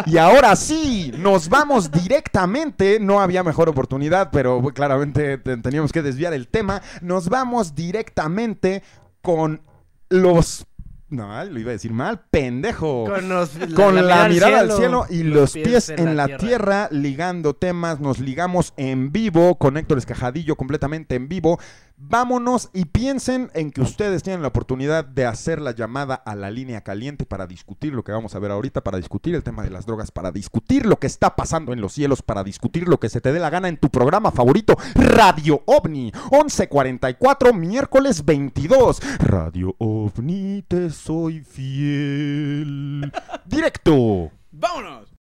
y 0.07 0.19
ahora 0.19 0.55
sí, 0.57 1.13
nos 1.17 1.49
vamos 1.49 1.91
directamente. 1.91 2.99
No 3.01 3.21
había 3.21 3.43
mejor 3.43 3.69
oportunidad, 3.69 4.31
pero 4.31 4.63
claramente 4.75 5.39
te- 5.39 5.57
teníamos 5.57 5.91
que 5.93 6.03
desviar 6.03 6.35
el 6.35 6.49
tema. 6.49 6.83
Nos 7.01 7.29
vamos 7.31 7.75
directamente 7.75 8.83
con 9.23 9.63
los 10.11 10.67
No, 11.09 11.45
lo 11.45 11.61
iba 11.61 11.71
a 11.71 11.73
decir 11.75 11.93
mal, 11.93 12.21
pendejo. 12.31 13.05
Con 13.05 13.29
los- 13.29 13.51
Con 13.77 13.95
la 13.95 14.03
la, 14.03 14.03
mirada 14.03 14.25
al 14.25 14.33
mirada 14.33 14.61
al 14.61 14.73
cielo 14.73 15.05
cielo 15.07 15.07
y 15.09 15.23
los 15.23 15.53
pies, 15.53 15.89
en, 15.91 16.17
la, 16.17 16.27
tierra. 16.27 16.39
tierra. 16.39 16.89
ligando 16.91 17.55
temas. 17.55 18.01
Nos 18.01 18.19
ligamos 18.19 18.75
en 18.77 19.13
vivo 19.13 19.57
con 19.57 19.77
Héctor 19.77 19.99
Escajadillo, 19.99 20.57
completamente 20.57 21.15
en 21.15 21.29
vivo. 21.29 21.61
Vámonos 21.99 22.69
y 22.75 22.85
piensen 22.85 23.51
en 23.55 23.71
que 23.71 23.81
ustedes 23.81 24.23
tienen 24.23 24.43
la 24.43 24.49
oportunidad 24.49 25.03
de 25.05 25.25
hacer 25.25 25.63
la 25.63 25.71
llamada 25.71 26.15
a 26.15 26.35
la 26.35 26.51
línea 26.51 26.83
caliente 26.83 27.25
para 27.25 27.47
discutir 27.47 27.95
lo 27.95 28.05
que 28.05 28.13
vamos 28.13 28.35
a 28.35 28.39
ver 28.39 28.51
ahorita, 28.51 28.85
para 28.85 28.99
discutir 28.99 29.35
el 29.35 29.43
tema 29.43 29.63
de 29.63 29.71
las 29.71 29.87
drogas, 29.87 30.11
para 30.11 30.31
discutir 30.31 30.85
lo 30.85 30.99
que 30.99 31.07
está 31.07 31.37
pasando 31.37 31.73
en 31.73 31.81
los 31.81 31.95
cielos, 31.95 32.21
para 32.21 32.45
discutir 32.45 32.87
lo 32.87 33.01
que 33.01 33.09
se 33.09 33.23
te 33.23 33.33
dé 33.33 33.41
la 33.41 33.49
gana 33.49 33.69
en 33.69 33.79
tu 33.79 33.89
programa 33.89 34.31
favorito, 34.31 34.77
Radio 34.95 35.63
OVNI, 35.65 36.13
1144, 36.31 37.55
miércoles 37.55 38.25
22. 38.27 39.01
Radio 39.21 39.75
OVNI, 39.79 40.65
te 40.69 40.91
soy 40.91 41.41
fiel. 41.41 43.11
Directo. 43.47 44.31
¡Vámonos! 44.53 45.16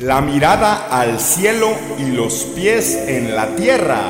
La 0.00 0.20
mirada 0.20 0.88
al 0.90 1.18
cielo 1.18 1.74
y 1.98 2.10
los 2.10 2.44
pies 2.54 2.94
en 3.08 3.34
la 3.34 3.56
tierra. 3.56 4.02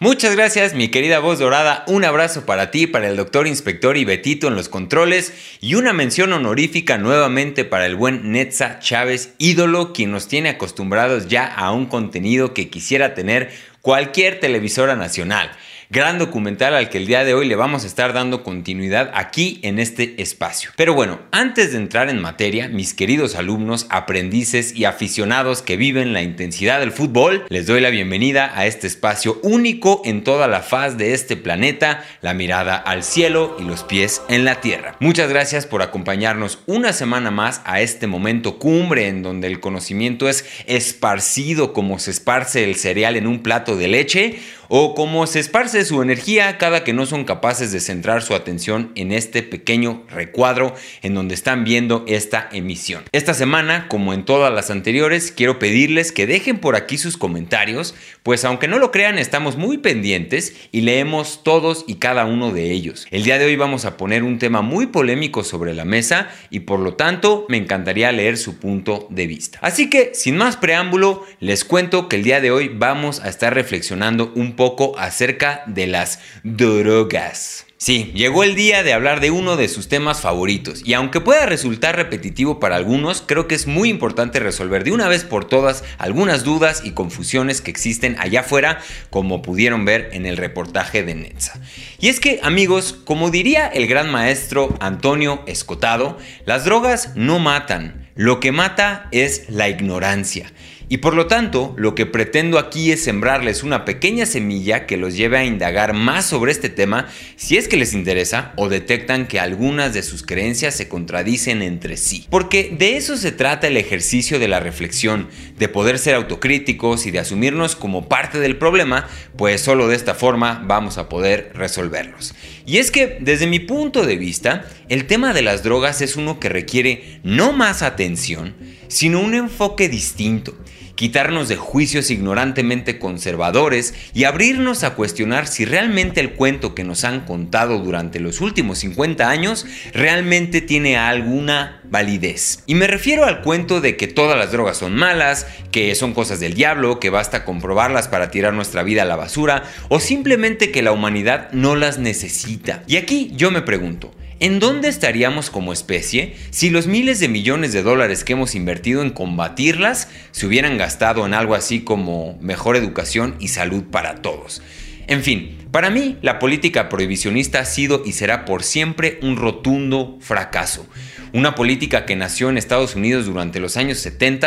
Muchas 0.00 0.36
gracias, 0.36 0.74
mi 0.74 0.88
querida 0.88 1.18
voz 1.18 1.38
dorada. 1.38 1.84
Un 1.86 2.04
abrazo 2.04 2.44
para 2.44 2.70
ti, 2.70 2.86
para 2.86 3.08
el 3.08 3.16
doctor 3.16 3.46
inspector 3.46 3.96
y 3.96 4.04
Betito 4.04 4.48
en 4.48 4.54
los 4.54 4.68
controles. 4.68 5.32
Y 5.62 5.76
una 5.76 5.94
mención 5.94 6.30
honorífica 6.34 6.98
nuevamente 6.98 7.64
para 7.64 7.86
el 7.86 7.96
buen 7.96 8.32
Netza 8.32 8.80
Chávez, 8.80 9.32
ídolo, 9.38 9.94
quien 9.94 10.10
nos 10.10 10.28
tiene 10.28 10.50
acostumbrados 10.50 11.26
ya 11.26 11.46
a 11.46 11.72
un 11.72 11.86
contenido 11.86 12.52
que 12.52 12.68
quisiera 12.68 13.14
tener 13.14 13.50
cualquier 13.80 14.40
televisora 14.40 14.94
nacional. 14.94 15.50
Gran 15.90 16.18
documental 16.18 16.74
al 16.74 16.90
que 16.90 16.98
el 16.98 17.06
día 17.06 17.24
de 17.24 17.32
hoy 17.32 17.48
le 17.48 17.56
vamos 17.56 17.82
a 17.82 17.86
estar 17.86 18.12
dando 18.12 18.42
continuidad 18.42 19.10
aquí 19.14 19.58
en 19.62 19.78
este 19.78 20.20
espacio. 20.20 20.70
Pero 20.76 20.92
bueno, 20.92 21.18
antes 21.32 21.72
de 21.72 21.78
entrar 21.78 22.10
en 22.10 22.20
materia, 22.20 22.68
mis 22.68 22.92
queridos 22.92 23.36
alumnos, 23.36 23.86
aprendices 23.88 24.76
y 24.76 24.84
aficionados 24.84 25.62
que 25.62 25.78
viven 25.78 26.12
la 26.12 26.20
intensidad 26.20 26.80
del 26.80 26.92
fútbol, 26.92 27.46
les 27.48 27.66
doy 27.66 27.80
la 27.80 27.88
bienvenida 27.88 28.52
a 28.54 28.66
este 28.66 28.86
espacio 28.86 29.40
único 29.42 30.02
en 30.04 30.24
toda 30.24 30.46
la 30.46 30.60
faz 30.60 30.98
de 30.98 31.14
este 31.14 31.38
planeta, 31.38 32.04
la 32.20 32.34
mirada 32.34 32.76
al 32.76 33.02
cielo 33.02 33.56
y 33.58 33.62
los 33.62 33.82
pies 33.82 34.20
en 34.28 34.44
la 34.44 34.60
tierra. 34.60 34.94
Muchas 35.00 35.30
gracias 35.30 35.64
por 35.64 35.80
acompañarnos 35.80 36.58
una 36.66 36.92
semana 36.92 37.30
más 37.30 37.62
a 37.64 37.80
este 37.80 38.06
momento 38.06 38.58
cumbre 38.58 39.08
en 39.08 39.22
donde 39.22 39.46
el 39.46 39.58
conocimiento 39.58 40.28
es 40.28 40.44
esparcido 40.66 41.72
como 41.72 41.98
se 41.98 42.10
esparce 42.10 42.64
el 42.64 42.76
cereal 42.76 43.16
en 43.16 43.26
un 43.26 43.42
plato 43.42 43.74
de 43.74 43.88
leche 43.88 44.38
o 44.68 44.94
como 44.94 45.26
se 45.26 45.40
esparce 45.40 45.84
su 45.84 46.02
energía 46.02 46.58
cada 46.58 46.84
que 46.84 46.92
no 46.92 47.06
son 47.06 47.24
capaces 47.24 47.72
de 47.72 47.80
centrar 47.80 48.22
su 48.22 48.34
atención 48.34 48.92
en 48.94 49.12
este 49.12 49.42
pequeño 49.42 50.04
recuadro 50.08 50.74
en 51.02 51.14
donde 51.14 51.34
están 51.34 51.64
viendo 51.64 52.04
esta 52.06 52.48
emisión. 52.52 53.04
Esta 53.12 53.34
semana, 53.34 53.88
como 53.88 54.12
en 54.12 54.24
todas 54.24 54.52
las 54.52 54.70
anteriores, 54.70 55.32
quiero 55.32 55.58
pedirles 55.58 56.12
que 56.12 56.26
dejen 56.26 56.58
por 56.58 56.76
aquí 56.76 56.98
sus 56.98 57.16
comentarios, 57.16 57.94
pues 58.22 58.44
aunque 58.44 58.68
no 58.68 58.78
lo 58.78 58.90
crean, 58.90 59.18
estamos 59.18 59.56
muy 59.56 59.78
pendientes 59.78 60.54
y 60.72 60.82
leemos 60.82 61.42
todos 61.42 61.84
y 61.86 61.96
cada 61.96 62.26
uno 62.26 62.52
de 62.52 62.70
ellos. 62.70 63.06
El 63.10 63.24
día 63.24 63.38
de 63.38 63.46
hoy 63.46 63.56
vamos 63.56 63.84
a 63.84 63.96
poner 63.96 64.22
un 64.22 64.38
tema 64.38 64.62
muy 64.62 64.86
polémico 64.86 65.44
sobre 65.44 65.74
la 65.74 65.84
mesa 65.84 66.28
y 66.50 66.60
por 66.60 66.80
lo 66.80 66.94
tanto 66.94 67.46
me 67.48 67.56
encantaría 67.56 68.12
leer 68.12 68.36
su 68.36 68.58
punto 68.58 69.06
de 69.10 69.26
vista. 69.26 69.58
Así 69.62 69.88
que, 69.90 70.12
sin 70.14 70.36
más 70.36 70.56
preámbulo, 70.56 71.24
les 71.40 71.64
cuento 71.64 72.08
que 72.08 72.16
el 72.16 72.24
día 72.24 72.40
de 72.40 72.50
hoy 72.50 72.68
vamos 72.68 73.20
a 73.20 73.28
estar 73.28 73.54
reflexionando 73.54 74.32
un 74.34 74.57
poco 74.58 74.98
acerca 74.98 75.62
de 75.66 75.86
las 75.86 76.18
drogas. 76.42 77.64
Sí, 77.76 78.10
llegó 78.12 78.42
el 78.42 78.56
día 78.56 78.82
de 78.82 78.92
hablar 78.92 79.20
de 79.20 79.30
uno 79.30 79.56
de 79.56 79.68
sus 79.68 79.86
temas 79.86 80.20
favoritos 80.20 80.82
y 80.84 80.94
aunque 80.94 81.20
pueda 81.20 81.46
resultar 81.46 81.94
repetitivo 81.94 82.58
para 82.58 82.74
algunos, 82.74 83.22
creo 83.24 83.46
que 83.46 83.54
es 83.54 83.68
muy 83.68 83.88
importante 83.88 84.40
resolver 84.40 84.82
de 84.82 84.90
una 84.90 85.06
vez 85.06 85.22
por 85.22 85.44
todas 85.44 85.84
algunas 85.96 86.42
dudas 86.42 86.82
y 86.84 86.90
confusiones 86.90 87.60
que 87.60 87.70
existen 87.70 88.16
allá 88.18 88.40
afuera, 88.40 88.80
como 89.10 89.42
pudieron 89.42 89.84
ver 89.84 90.10
en 90.12 90.26
el 90.26 90.36
reportaje 90.36 91.04
de 91.04 91.14
Netza. 91.14 91.60
Y 92.00 92.08
es 92.08 92.18
que, 92.18 92.40
amigos, 92.42 92.98
como 93.04 93.30
diría 93.30 93.68
el 93.68 93.86
gran 93.86 94.10
maestro 94.10 94.76
Antonio 94.80 95.44
Escotado, 95.46 96.18
las 96.46 96.64
drogas 96.64 97.12
no 97.14 97.38
matan, 97.38 98.10
lo 98.16 98.40
que 98.40 98.50
mata 98.50 99.06
es 99.12 99.48
la 99.48 99.68
ignorancia. 99.68 100.52
Y 100.90 100.98
por 100.98 101.14
lo 101.14 101.26
tanto, 101.26 101.74
lo 101.76 101.94
que 101.94 102.06
pretendo 102.06 102.58
aquí 102.58 102.90
es 102.90 103.04
sembrarles 103.04 103.62
una 103.62 103.84
pequeña 103.84 104.24
semilla 104.24 104.86
que 104.86 104.96
los 104.96 105.14
lleve 105.14 105.36
a 105.36 105.44
indagar 105.44 105.92
más 105.92 106.24
sobre 106.24 106.50
este 106.50 106.70
tema 106.70 107.08
si 107.36 107.58
es 107.58 107.68
que 107.68 107.76
les 107.76 107.92
interesa 107.92 108.54
o 108.56 108.70
detectan 108.70 109.26
que 109.26 109.38
algunas 109.38 109.92
de 109.92 110.02
sus 110.02 110.22
creencias 110.22 110.74
se 110.74 110.88
contradicen 110.88 111.60
entre 111.60 111.98
sí. 111.98 112.26
Porque 112.30 112.74
de 112.78 112.96
eso 112.96 113.18
se 113.18 113.32
trata 113.32 113.66
el 113.66 113.76
ejercicio 113.76 114.38
de 114.38 114.48
la 114.48 114.60
reflexión, 114.60 115.28
de 115.58 115.68
poder 115.68 115.98
ser 115.98 116.14
autocríticos 116.14 117.04
y 117.04 117.10
de 117.10 117.18
asumirnos 117.18 117.76
como 117.76 118.08
parte 118.08 118.40
del 118.40 118.56
problema, 118.56 119.06
pues 119.36 119.60
solo 119.60 119.88
de 119.88 119.96
esta 119.96 120.14
forma 120.14 120.64
vamos 120.66 120.96
a 120.96 121.10
poder 121.10 121.52
resolverlos. 121.54 122.34
Y 122.64 122.78
es 122.78 122.90
que, 122.90 123.18
desde 123.20 123.46
mi 123.46 123.60
punto 123.60 124.06
de 124.06 124.16
vista, 124.16 124.66
el 124.88 125.06
tema 125.06 125.34
de 125.34 125.42
las 125.42 125.62
drogas 125.62 126.00
es 126.00 126.16
uno 126.16 126.40
que 126.40 126.48
requiere 126.48 127.20
no 127.24 127.52
más 127.52 127.82
atención, 127.82 128.54
sino 128.88 129.20
un 129.20 129.34
enfoque 129.34 129.90
distinto 129.90 130.56
quitarnos 130.98 131.48
de 131.48 131.54
juicios 131.54 132.10
ignorantemente 132.10 132.98
conservadores 132.98 133.94
y 134.14 134.24
abrirnos 134.24 134.82
a 134.82 134.94
cuestionar 134.94 135.46
si 135.46 135.64
realmente 135.64 136.18
el 136.18 136.32
cuento 136.32 136.74
que 136.74 136.82
nos 136.82 137.04
han 137.04 137.20
contado 137.20 137.78
durante 137.78 138.18
los 138.18 138.40
últimos 138.40 138.78
50 138.78 139.30
años 139.30 139.64
realmente 139.92 140.60
tiene 140.60 140.96
alguna 140.96 141.80
validez. 141.84 142.64
Y 142.66 142.74
me 142.74 142.88
refiero 142.88 143.26
al 143.26 143.42
cuento 143.42 143.80
de 143.80 143.96
que 143.96 144.08
todas 144.08 144.36
las 144.36 144.50
drogas 144.50 144.78
son 144.78 144.96
malas, 144.96 145.46
que 145.70 145.94
son 145.94 146.14
cosas 146.14 146.40
del 146.40 146.54
diablo, 146.54 146.98
que 146.98 147.10
basta 147.10 147.44
comprobarlas 147.44 148.08
para 148.08 148.32
tirar 148.32 148.52
nuestra 148.52 148.82
vida 148.82 149.02
a 149.02 149.04
la 149.04 149.14
basura, 149.14 149.62
o 149.88 150.00
simplemente 150.00 150.72
que 150.72 150.82
la 150.82 150.90
humanidad 150.90 151.48
no 151.52 151.76
las 151.76 151.98
necesita. 151.98 152.82
Y 152.88 152.96
aquí 152.96 153.30
yo 153.36 153.52
me 153.52 153.62
pregunto, 153.62 154.12
¿En 154.40 154.60
dónde 154.60 154.88
estaríamos 154.88 155.50
como 155.50 155.72
especie 155.72 156.36
si 156.50 156.70
los 156.70 156.86
miles 156.86 157.18
de 157.18 157.28
millones 157.28 157.72
de 157.72 157.82
dólares 157.82 158.22
que 158.22 158.34
hemos 158.34 158.54
invertido 158.54 159.02
en 159.02 159.10
combatirlas 159.10 160.08
se 160.30 160.46
hubieran 160.46 160.78
gastado 160.78 161.26
en 161.26 161.34
algo 161.34 161.56
así 161.56 161.80
como 161.80 162.38
mejor 162.40 162.76
educación 162.76 163.34
y 163.40 163.48
salud 163.48 163.82
para 163.90 164.22
todos? 164.22 164.62
En 165.08 165.24
fin, 165.24 165.57
para 165.70 165.90
mí 165.90 166.16
la 166.22 166.38
política 166.38 166.88
prohibicionista 166.88 167.60
ha 167.60 167.64
sido 167.64 168.02
y 168.04 168.12
será 168.12 168.44
por 168.44 168.62
siempre 168.62 169.18
un 169.22 169.36
rotundo 169.36 170.16
fracaso. 170.20 170.86
Una 171.34 171.54
política 171.54 172.06
que 172.06 172.16
nació 172.16 172.48
en 172.48 172.56
Estados 172.56 172.94
Unidos 172.94 173.26
durante 173.26 173.60
los 173.60 173.76
años 173.76 173.98
70 173.98 174.38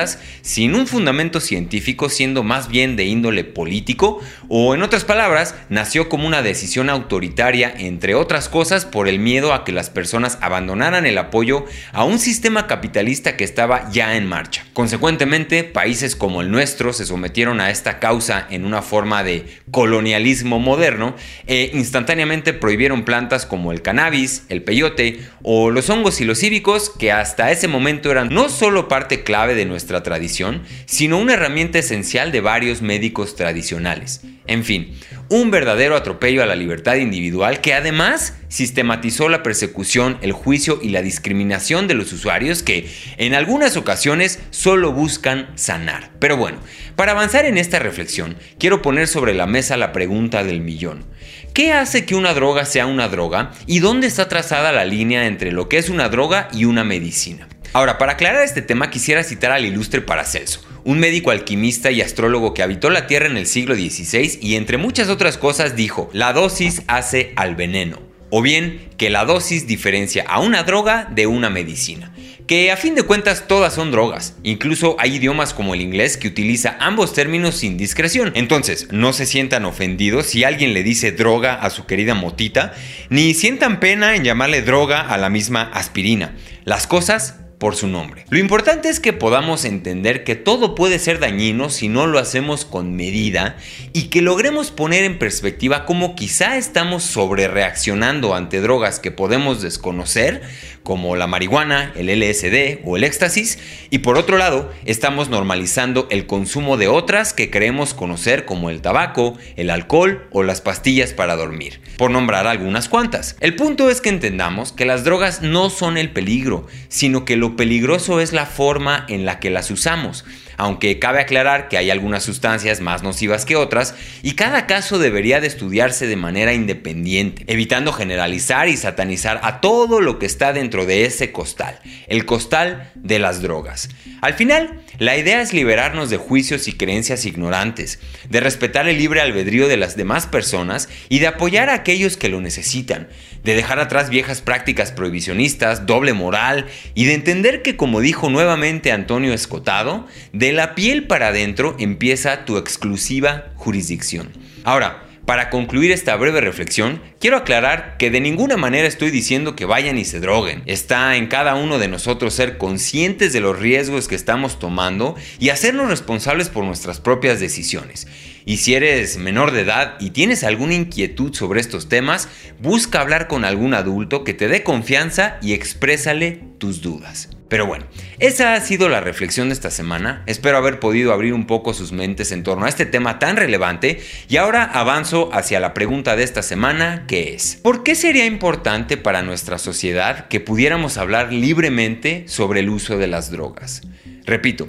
sin 0.42 0.74
un 0.74 0.88
fundamento 0.88 1.40
científico, 1.40 2.10
siendo 2.10 2.44
más 2.44 2.70
bien 2.70 2.96
de 2.96 3.06
índole 3.06 3.44
político, 3.44 4.20
o 4.48 4.74
en 4.74 4.82
otras 4.82 5.04
palabras, 5.04 5.54
nació 5.70 6.10
como 6.10 6.26
una 6.26 6.42
decisión 6.42 6.90
autoritaria, 6.90 7.72
entre 7.78 8.16
otras 8.16 8.50
cosas, 8.50 8.86
por 8.86 9.08
el 9.08 9.20
miedo 9.20 9.54
a 9.54 9.64
que 9.64 9.72
las 9.72 9.92
personas 9.92 10.40
abandonaran 10.42 11.06
el 11.06 11.20
apoyo 11.20 11.66
a 11.94 12.04
un 12.04 12.18
sistema 12.18 12.66
capitalista 12.66 13.38
que 13.38 13.44
estaba 13.44 13.90
ya 13.92 14.16
en 14.16 14.28
marcha. 14.28 14.66
Consecuentemente, 14.74 15.64
países 15.64 16.16
como 16.16 16.42
el 16.42 16.50
nuestro 16.50 16.94
se 16.94 17.06
sometieron 17.06 17.62
a 17.62 17.70
esta 17.70 18.00
causa 18.00 18.48
en 18.50 18.66
una 18.66 18.82
forma 18.82 19.24
de 19.24 19.46
colonialismo 19.70 20.60
moderno 20.60 21.11
e 21.48 21.72
instantáneamente 21.74 22.54
prohibieron 22.54 23.04
plantas 23.04 23.46
como 23.46 23.72
el 23.72 23.82
cannabis, 23.82 24.46
el 24.50 24.64
peyote 24.64 25.20
o 25.44 25.72
los 25.72 25.90
hongos 25.90 26.22
y 26.22 26.26
los 26.26 26.40
cívicos 26.40 26.90
que 26.90 27.12
hasta 27.12 27.52
ese 27.52 27.68
momento 27.68 28.12
eran 28.12 28.30
no 28.30 28.50
solo 28.50 28.88
parte 28.88 29.24
clave 29.24 29.56
de 29.56 29.66
nuestra 29.66 30.04
tradición, 30.04 30.64
sino 30.86 31.18
una 31.18 31.34
herramienta 31.34 31.80
esencial 31.80 32.32
de 32.32 32.42
varios 32.42 32.82
médicos 32.82 33.36
tradicionales. 33.36 34.22
En 34.48 34.64
fin, 34.66 34.98
un 35.30 35.52
verdadero 35.52 35.96
atropello 35.96 36.44
a 36.44 36.46
la 36.46 36.56
libertad 36.56 36.96
individual 36.96 37.62
que 37.62 37.74
además 37.74 38.36
sistematizó 38.50 39.30
la 39.30 39.44
persecución, 39.44 40.18
el 40.22 40.34
juicio 40.34 40.80
y 40.82 40.90
la 40.90 41.02
discriminación 41.02 41.88
de 41.88 41.94
los 41.94 42.12
usuarios 42.12 42.64
que 42.64 42.90
en 43.18 43.34
algunas 43.34 43.78
ocasiones 43.78 44.40
solo 44.50 44.92
buscan 44.92 45.48
sanar. 45.56 46.12
Pero 46.20 46.36
bueno, 46.38 46.58
para 46.96 47.12
avanzar 47.12 47.46
en 47.46 47.58
esta 47.58 47.80
reflexión, 47.80 48.38
quiero 48.60 48.82
poner 48.82 49.08
sobre 49.08 49.34
la 49.34 49.48
mesa 49.48 49.78
la 49.78 49.92
pregunta 49.92 50.44
del 50.44 50.62
millón. 50.62 51.06
¿Qué 51.54 51.74
hace 51.74 52.06
que 52.06 52.16
una 52.16 52.34
droga 52.34 52.66
sea 52.66 52.86
una 52.86 53.10
droga 53.10 53.52
y 53.68 53.80
dónde 53.80 54.08
está 54.08 54.28
trazada 54.28 54.72
la 54.72 54.86
línea 54.86 55.26
entre 55.26 55.52
lo 55.52 55.68
que 55.68 55.78
es 55.78 55.90
una 55.90 56.10
droga 56.10 56.48
y 56.54 56.66
una 56.66 56.84
medicina? 56.84 57.48
Ahora, 57.74 57.98
para 57.98 58.14
aclarar 58.14 58.44
este 58.44 58.62
tema 58.62 58.90
quisiera 58.90 59.24
citar 59.24 59.52
al 59.52 59.66
ilustre 59.66 60.02
Paracelso, 60.02 60.62
un 60.84 61.00
médico 61.00 61.32
alquimista 61.32 61.90
y 61.92 62.02
astrólogo 62.02 62.54
que 62.54 62.64
habitó 62.64 62.90
la 62.90 63.08
Tierra 63.08 63.28
en 63.28 63.38
el 63.38 63.48
siglo 63.48 63.76
XVI 63.76 64.40
y 64.42 64.56
entre 64.56 64.78
muchas 64.78 65.10
otras 65.10 65.38
cosas 65.38 65.76
dijo, 65.76 66.10
la 66.12 66.34
dosis 66.34 66.84
hace 66.88 67.32
al 67.38 67.56
veneno, 67.56 68.00
o 68.30 68.42
bien 68.42 68.90
que 68.98 69.10
la 69.10 69.24
dosis 69.24 69.68
diferencia 69.68 70.26
a 70.28 70.40
una 70.40 70.64
droga 70.64 71.08
de 71.12 71.28
una 71.28 71.50
medicina. 71.50 72.14
Que 72.52 72.70
a 72.70 72.76
fin 72.76 72.96
de 72.96 73.04
cuentas 73.04 73.46
todas 73.48 73.74
son 73.74 73.92
drogas. 73.92 74.36
Incluso 74.44 74.98
hay 75.00 75.16
idiomas 75.16 75.54
como 75.54 75.74
el 75.74 75.80
inglés 75.80 76.18
que 76.18 76.28
utiliza 76.28 76.76
ambos 76.82 77.14
términos 77.14 77.56
sin 77.56 77.78
discreción. 77.78 78.34
Entonces, 78.36 78.90
no 78.92 79.14
se 79.14 79.26
sientan 79.26 79.64
ofendidos 79.64 80.26
si 80.26 80.44
alguien 80.44 80.74
le 80.74 80.84
dice 80.84 81.14
droga 81.14 81.54
a 81.54 81.70
su 81.70 81.86
querida 81.86 82.14
motita, 82.14 82.74
ni 83.08 83.34
sientan 83.36 83.80
pena 83.80 84.18
en 84.18 84.26
llamarle 84.26 84.64
droga 84.64 85.00
a 85.00 85.18
la 85.18 85.30
misma 85.30 85.62
aspirina. 85.62 86.36
Las 86.66 86.88
cosas 86.88 87.36
por 87.62 87.76
su 87.76 87.88
nombre. 87.88 88.26
Lo 88.32 88.40
importante 88.40 88.90
es 88.90 89.00
que 89.00 89.14
podamos 89.14 89.66
entender 89.66 90.24
que 90.24 90.34
todo 90.34 90.74
puede 90.74 90.98
ser 90.98 91.20
dañino 91.20 91.70
si 91.70 91.90
no 91.90 92.08
lo 92.08 92.18
hacemos 92.18 92.66
con 92.66 92.96
medida 92.96 93.56
y 93.94 94.06
que 94.06 94.24
logremos 94.24 94.72
poner 94.72 95.04
en 95.04 95.20
perspectiva 95.20 95.86
cómo 95.86 96.16
quizá 96.16 96.58
estamos 96.58 97.04
sobre 97.04 97.48
reaccionando 97.48 98.34
ante 98.34 98.62
drogas 98.62 99.00
que 99.00 99.12
podemos 99.12 99.62
desconocer, 99.62 100.42
como 100.82 101.16
la 101.16 101.28
marihuana, 101.28 101.94
el 101.96 102.08
LSD 102.08 102.80
o 102.84 102.98
el 102.98 103.04
éxtasis, 103.04 103.60
y 103.92 104.00
por 104.00 104.18
otro 104.18 104.40
lado, 104.40 104.74
estamos 104.86 105.30
normalizando 105.30 106.08
el 106.10 106.26
consumo 106.26 106.78
de 106.78 106.88
otras 106.88 107.32
que 107.34 107.52
creemos 107.52 107.94
conocer 107.94 108.46
como 108.46 108.72
el 108.72 108.82
tabaco, 108.82 109.38
el 109.56 109.70
alcohol 109.70 110.28
o 110.32 110.42
las 110.42 110.62
pastillas 110.62 111.14
para 111.14 111.36
dormir, 111.36 111.80
por 111.98 112.10
nombrar 112.10 112.48
algunas 112.48 112.90
cuantas. 112.90 113.36
El 113.40 113.56
punto 113.56 113.92
es 113.92 114.02
que 114.02 114.10
entendamos 114.10 114.72
que 114.72 114.86
las 114.86 115.04
drogas 115.04 115.44
no 115.44 115.70
son 115.70 115.98
el 115.98 116.10
peligro, 116.10 116.66
sino 116.88 117.24
que 117.24 117.36
lo 117.36 117.51
peligroso 117.56 118.20
es 118.20 118.34
la 118.34 118.46
forma 118.46 119.06
en 119.08 119.26
la 119.26 119.40
que 119.40 119.50
las 119.50 119.72
usamos 119.72 120.26
aunque 120.62 121.00
cabe 121.00 121.20
aclarar 121.20 121.70
que 121.70 121.78
hay 121.80 121.90
algunas 121.90 122.22
sustancias 122.22 122.82
más 122.82 123.02
nocivas 123.02 123.46
que 123.46 123.56
otras 123.56 123.96
y 124.22 124.34
cada 124.34 124.68
caso 124.68 125.00
debería 125.00 125.42
de 125.42 125.48
estudiarse 125.48 126.06
de 126.06 126.16
manera 126.16 126.54
independiente, 126.54 127.44
evitando 127.48 127.92
generalizar 127.92 128.70
y 128.70 128.78
satanizar 128.78 129.40
a 129.42 129.60
todo 129.60 130.02
lo 130.02 130.20
que 130.20 130.28
está 130.28 130.54
dentro 130.54 130.86
de 130.86 131.06
ese 131.06 131.32
costal, 131.32 131.80
el 132.06 132.26
costal 132.26 132.92
de 132.94 133.18
las 133.18 133.42
drogas. 133.42 133.90
Al 134.22 134.36
final, 134.36 134.84
la 135.02 135.18
idea 135.18 135.42
es 135.42 135.52
liberarnos 135.52 136.12
de 136.12 136.18
juicios 136.18 136.68
y 136.68 136.74
creencias 136.74 137.26
ignorantes, 137.26 137.98
de 138.30 138.40
respetar 138.40 138.88
el 138.88 139.00
libre 139.00 139.20
albedrío 139.20 139.68
de 139.68 139.76
las 139.76 139.98
demás 139.98 140.28
personas 140.28 140.90
y 141.10 141.18
de 141.18 141.26
apoyar 141.26 141.70
a 141.70 141.74
aquellos 141.74 142.18
que 142.18 142.30
lo 142.30 142.40
necesitan, 142.40 143.08
de 143.44 143.56
dejar 143.56 143.80
atrás 143.80 144.12
viejas 144.12 144.42
prácticas 144.42 144.92
prohibicionistas, 144.92 145.88
doble 145.88 146.14
moral 146.14 146.68
y 146.94 147.06
de 147.06 147.16
entender 147.16 147.64
que 147.64 147.76
como 147.76 148.00
dijo 148.00 148.30
nuevamente 148.30 148.92
Antonio 148.92 149.34
Escotado, 149.34 150.06
de 150.34 150.52
la 150.52 150.76
piel 150.76 151.08
para 151.08 151.30
adentro 151.30 151.76
empieza 151.80 152.46
tu 152.46 152.58
exclusiva 152.58 153.54
jurisdicción. 153.56 154.30
Ahora, 154.64 155.02
para 155.32 155.50
concluir 155.50 155.94
esta 155.94 156.14
breve 156.18 156.42
reflexión, 156.42 157.02
quiero 157.22 157.38
aclarar 157.38 157.96
que 157.96 158.10
de 158.10 158.20
ninguna 158.20 158.58
manera 158.58 158.86
estoy 158.86 159.12
diciendo 159.12 159.56
que 159.56 159.64
vayan 159.64 159.98
y 159.98 160.04
se 160.04 160.20
droguen. 160.20 160.62
Está 160.66 161.16
en 161.16 161.28
cada 161.28 161.56
uno 161.56 161.80
de 161.80 161.88
nosotros 161.88 162.34
ser 162.34 162.58
conscientes 162.58 163.32
de 163.32 163.40
los 163.40 163.58
riesgos 163.58 164.10
que 164.10 164.16
estamos 164.16 164.60
tomando 164.60 165.16
y 165.40 165.48
hacernos 165.48 165.88
responsables 165.88 166.50
por 166.50 166.66
nuestras 166.66 167.00
propias 167.00 167.40
decisiones. 167.40 168.08
Y 168.44 168.58
si 168.58 168.74
eres 168.74 169.16
menor 169.16 169.52
de 169.52 169.62
edad 169.62 169.96
y 170.02 170.10
tienes 170.10 170.44
alguna 170.44 170.74
inquietud 170.74 171.34
sobre 171.34 171.62
estos 171.62 171.88
temas, 171.88 172.28
busca 172.60 173.00
hablar 173.00 173.30
con 173.30 173.46
algún 173.46 173.74
adulto 173.74 174.26
que 174.26 174.34
te 174.34 174.50
dé 174.50 174.64
confianza 174.64 175.38
y 175.42 175.54
exprésale 175.54 176.42
tus 176.58 176.82
dudas. 176.82 177.30
Pero 177.52 177.66
bueno, 177.66 177.84
esa 178.20 178.54
ha 178.54 178.62
sido 178.62 178.88
la 178.88 179.02
reflexión 179.02 179.50
de 179.50 179.54
esta 179.54 179.72
semana. 179.72 180.24
Espero 180.26 180.56
haber 180.56 180.80
podido 180.80 181.12
abrir 181.12 181.34
un 181.34 181.48
poco 181.48 181.74
sus 181.74 181.92
mentes 181.92 182.32
en 182.32 182.44
torno 182.44 182.66
a 182.66 182.70
este 182.70 182.86
tema 182.86 183.20
tan 183.20 183.36
relevante 183.36 184.00
y 184.30 184.38
ahora 184.38 184.64
avanzo 184.64 185.30
hacia 185.34 185.60
la 185.60 185.74
pregunta 185.74 186.16
de 186.16 186.24
esta 186.24 186.44
semana 186.44 187.04
que 187.10 187.34
es, 187.34 187.58
¿por 187.58 187.84
qué 187.84 187.96
sería 187.96 188.26
importante 188.26 188.96
para 188.96 189.22
nuestra 189.22 189.58
sociedad 189.58 190.30
que 190.30 190.40
pudiéramos 190.40 190.96
hablar 190.96 191.34
libremente 191.34 192.24
sobre 192.30 192.62
el 192.62 192.70
uso 192.70 192.98
de 192.98 193.08
las 193.08 193.32
drogas? 193.32 193.82
Repito, 194.26 194.68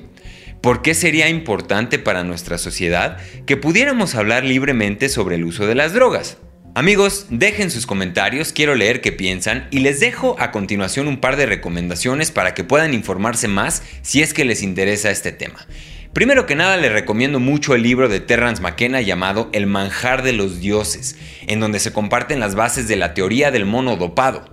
¿Por 0.60 0.82
qué 0.82 0.94
sería 0.94 1.28
importante 1.28 1.98
para 1.98 2.22
nuestra 2.22 2.56
sociedad 2.56 3.18
que 3.46 3.56
pudiéramos 3.56 4.14
hablar 4.14 4.44
libremente 4.44 5.09
sobre 5.09 5.34
el 5.34 5.44
uso 5.44 5.66
de 5.66 5.74
las 5.74 5.92
drogas? 5.92 6.38
Amigos, 6.74 7.27
dejen 7.28 7.70
sus 7.70 7.85
comentarios, 7.85 8.55
quiero 8.55 8.74
leer 8.74 9.03
qué 9.03 9.12
piensan 9.12 9.69
y 9.70 9.81
les 9.81 10.01
dejo 10.01 10.36
a 10.39 10.51
continuación 10.51 11.07
un 11.07 11.20
par 11.20 11.36
de 11.36 11.44
recomendaciones 11.44 12.31
para 12.31 12.55
que 12.55 12.65
puedan 12.65 12.94
informarse 12.94 13.47
más 13.47 13.82
si 14.01 14.23
es 14.23 14.32
que 14.32 14.47
les 14.47 14.62
interesa 14.62 15.11
este 15.11 15.32
tema. 15.32 15.66
Primero 16.15 16.47
que 16.47 16.55
nada 16.55 16.78
les 16.78 16.90
recomiendo 16.90 17.40
mucho 17.40 17.74
el 17.74 17.82
libro 17.82 18.09
de 18.09 18.20
Terrence 18.20 18.62
McKenna 18.62 19.03
llamado 19.03 19.51
El 19.53 19.66
manjar 19.66 20.23
de 20.23 20.32
los 20.32 20.61
dioses, 20.61 21.19
en 21.47 21.61
donde 21.61 21.78
se 21.78 21.93
comparten 21.93 22.40
las 22.40 22.55
bases 22.55 22.89
de 22.89 22.97
la 22.97 23.12
teoría 23.12 23.51
del 23.51 23.66
mono 23.66 23.97
dopado. 23.97 24.51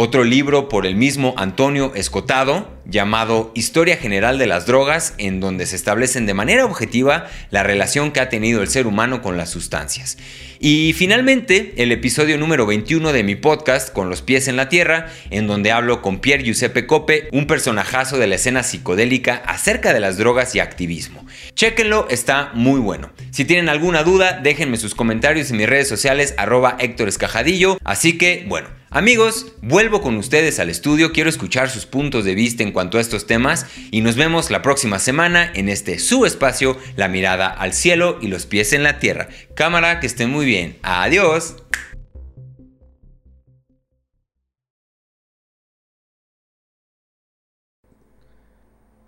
Otro 0.00 0.22
libro 0.22 0.68
por 0.68 0.86
el 0.86 0.94
mismo 0.94 1.34
Antonio 1.36 1.92
Escotado, 1.96 2.70
llamado 2.84 3.50
Historia 3.56 3.96
General 3.96 4.38
de 4.38 4.46
las 4.46 4.64
Drogas, 4.64 5.14
en 5.18 5.40
donde 5.40 5.66
se 5.66 5.74
establecen 5.74 6.24
de 6.24 6.34
manera 6.34 6.64
objetiva 6.66 7.26
la 7.50 7.64
relación 7.64 8.12
que 8.12 8.20
ha 8.20 8.28
tenido 8.28 8.62
el 8.62 8.68
ser 8.68 8.86
humano 8.86 9.22
con 9.22 9.36
las 9.36 9.50
sustancias. 9.50 10.16
Y 10.60 10.92
finalmente, 10.92 11.74
el 11.78 11.90
episodio 11.90 12.38
número 12.38 12.64
21 12.64 13.12
de 13.12 13.24
mi 13.24 13.34
podcast, 13.34 13.92
Con 13.92 14.08
los 14.08 14.22
pies 14.22 14.46
en 14.46 14.54
la 14.54 14.68
tierra, 14.68 15.08
en 15.30 15.48
donde 15.48 15.72
hablo 15.72 16.00
con 16.00 16.20
Pierre 16.20 16.44
Giuseppe 16.44 16.86
Coppe, 16.86 17.28
un 17.32 17.48
personajazo 17.48 18.18
de 18.18 18.28
la 18.28 18.36
escena 18.36 18.62
psicodélica 18.62 19.42
acerca 19.46 19.92
de 19.92 19.98
las 19.98 20.16
drogas 20.16 20.54
y 20.54 20.60
activismo. 20.60 21.26
Chéquenlo, 21.56 22.06
está 22.08 22.52
muy 22.54 22.78
bueno. 22.78 23.10
Si 23.32 23.44
tienen 23.44 23.68
alguna 23.68 24.04
duda, 24.04 24.38
déjenme 24.40 24.76
sus 24.76 24.94
comentarios 24.94 25.50
en 25.50 25.56
mis 25.56 25.68
redes 25.68 25.88
sociales, 25.88 26.34
arroba 26.36 26.76
Héctor 26.78 27.08
Escajadillo. 27.08 27.78
Así 27.82 28.16
que, 28.16 28.44
bueno, 28.46 28.77
Amigos, 28.90 29.52
vuelvo 29.60 30.00
con 30.00 30.16
ustedes 30.16 30.58
al 30.58 30.70
estudio, 30.70 31.12
quiero 31.12 31.28
escuchar 31.28 31.68
sus 31.68 31.84
puntos 31.84 32.24
de 32.24 32.34
vista 32.34 32.62
en 32.62 32.72
cuanto 32.72 32.96
a 32.96 33.02
estos 33.02 33.26
temas 33.26 33.66
y 33.90 34.00
nos 34.00 34.16
vemos 34.16 34.50
la 34.50 34.62
próxima 34.62 34.98
semana 34.98 35.52
en 35.54 35.68
este 35.68 35.98
su 35.98 36.24
espacio, 36.24 36.78
La 36.96 37.06
mirada 37.06 37.48
al 37.48 37.74
cielo 37.74 38.16
y 38.22 38.28
los 38.28 38.46
pies 38.46 38.72
en 38.72 38.82
la 38.82 38.98
tierra. 38.98 39.28
Cámara, 39.54 40.00
que 40.00 40.06
estén 40.06 40.30
muy 40.30 40.46
bien. 40.46 40.78
Adiós. 40.82 41.56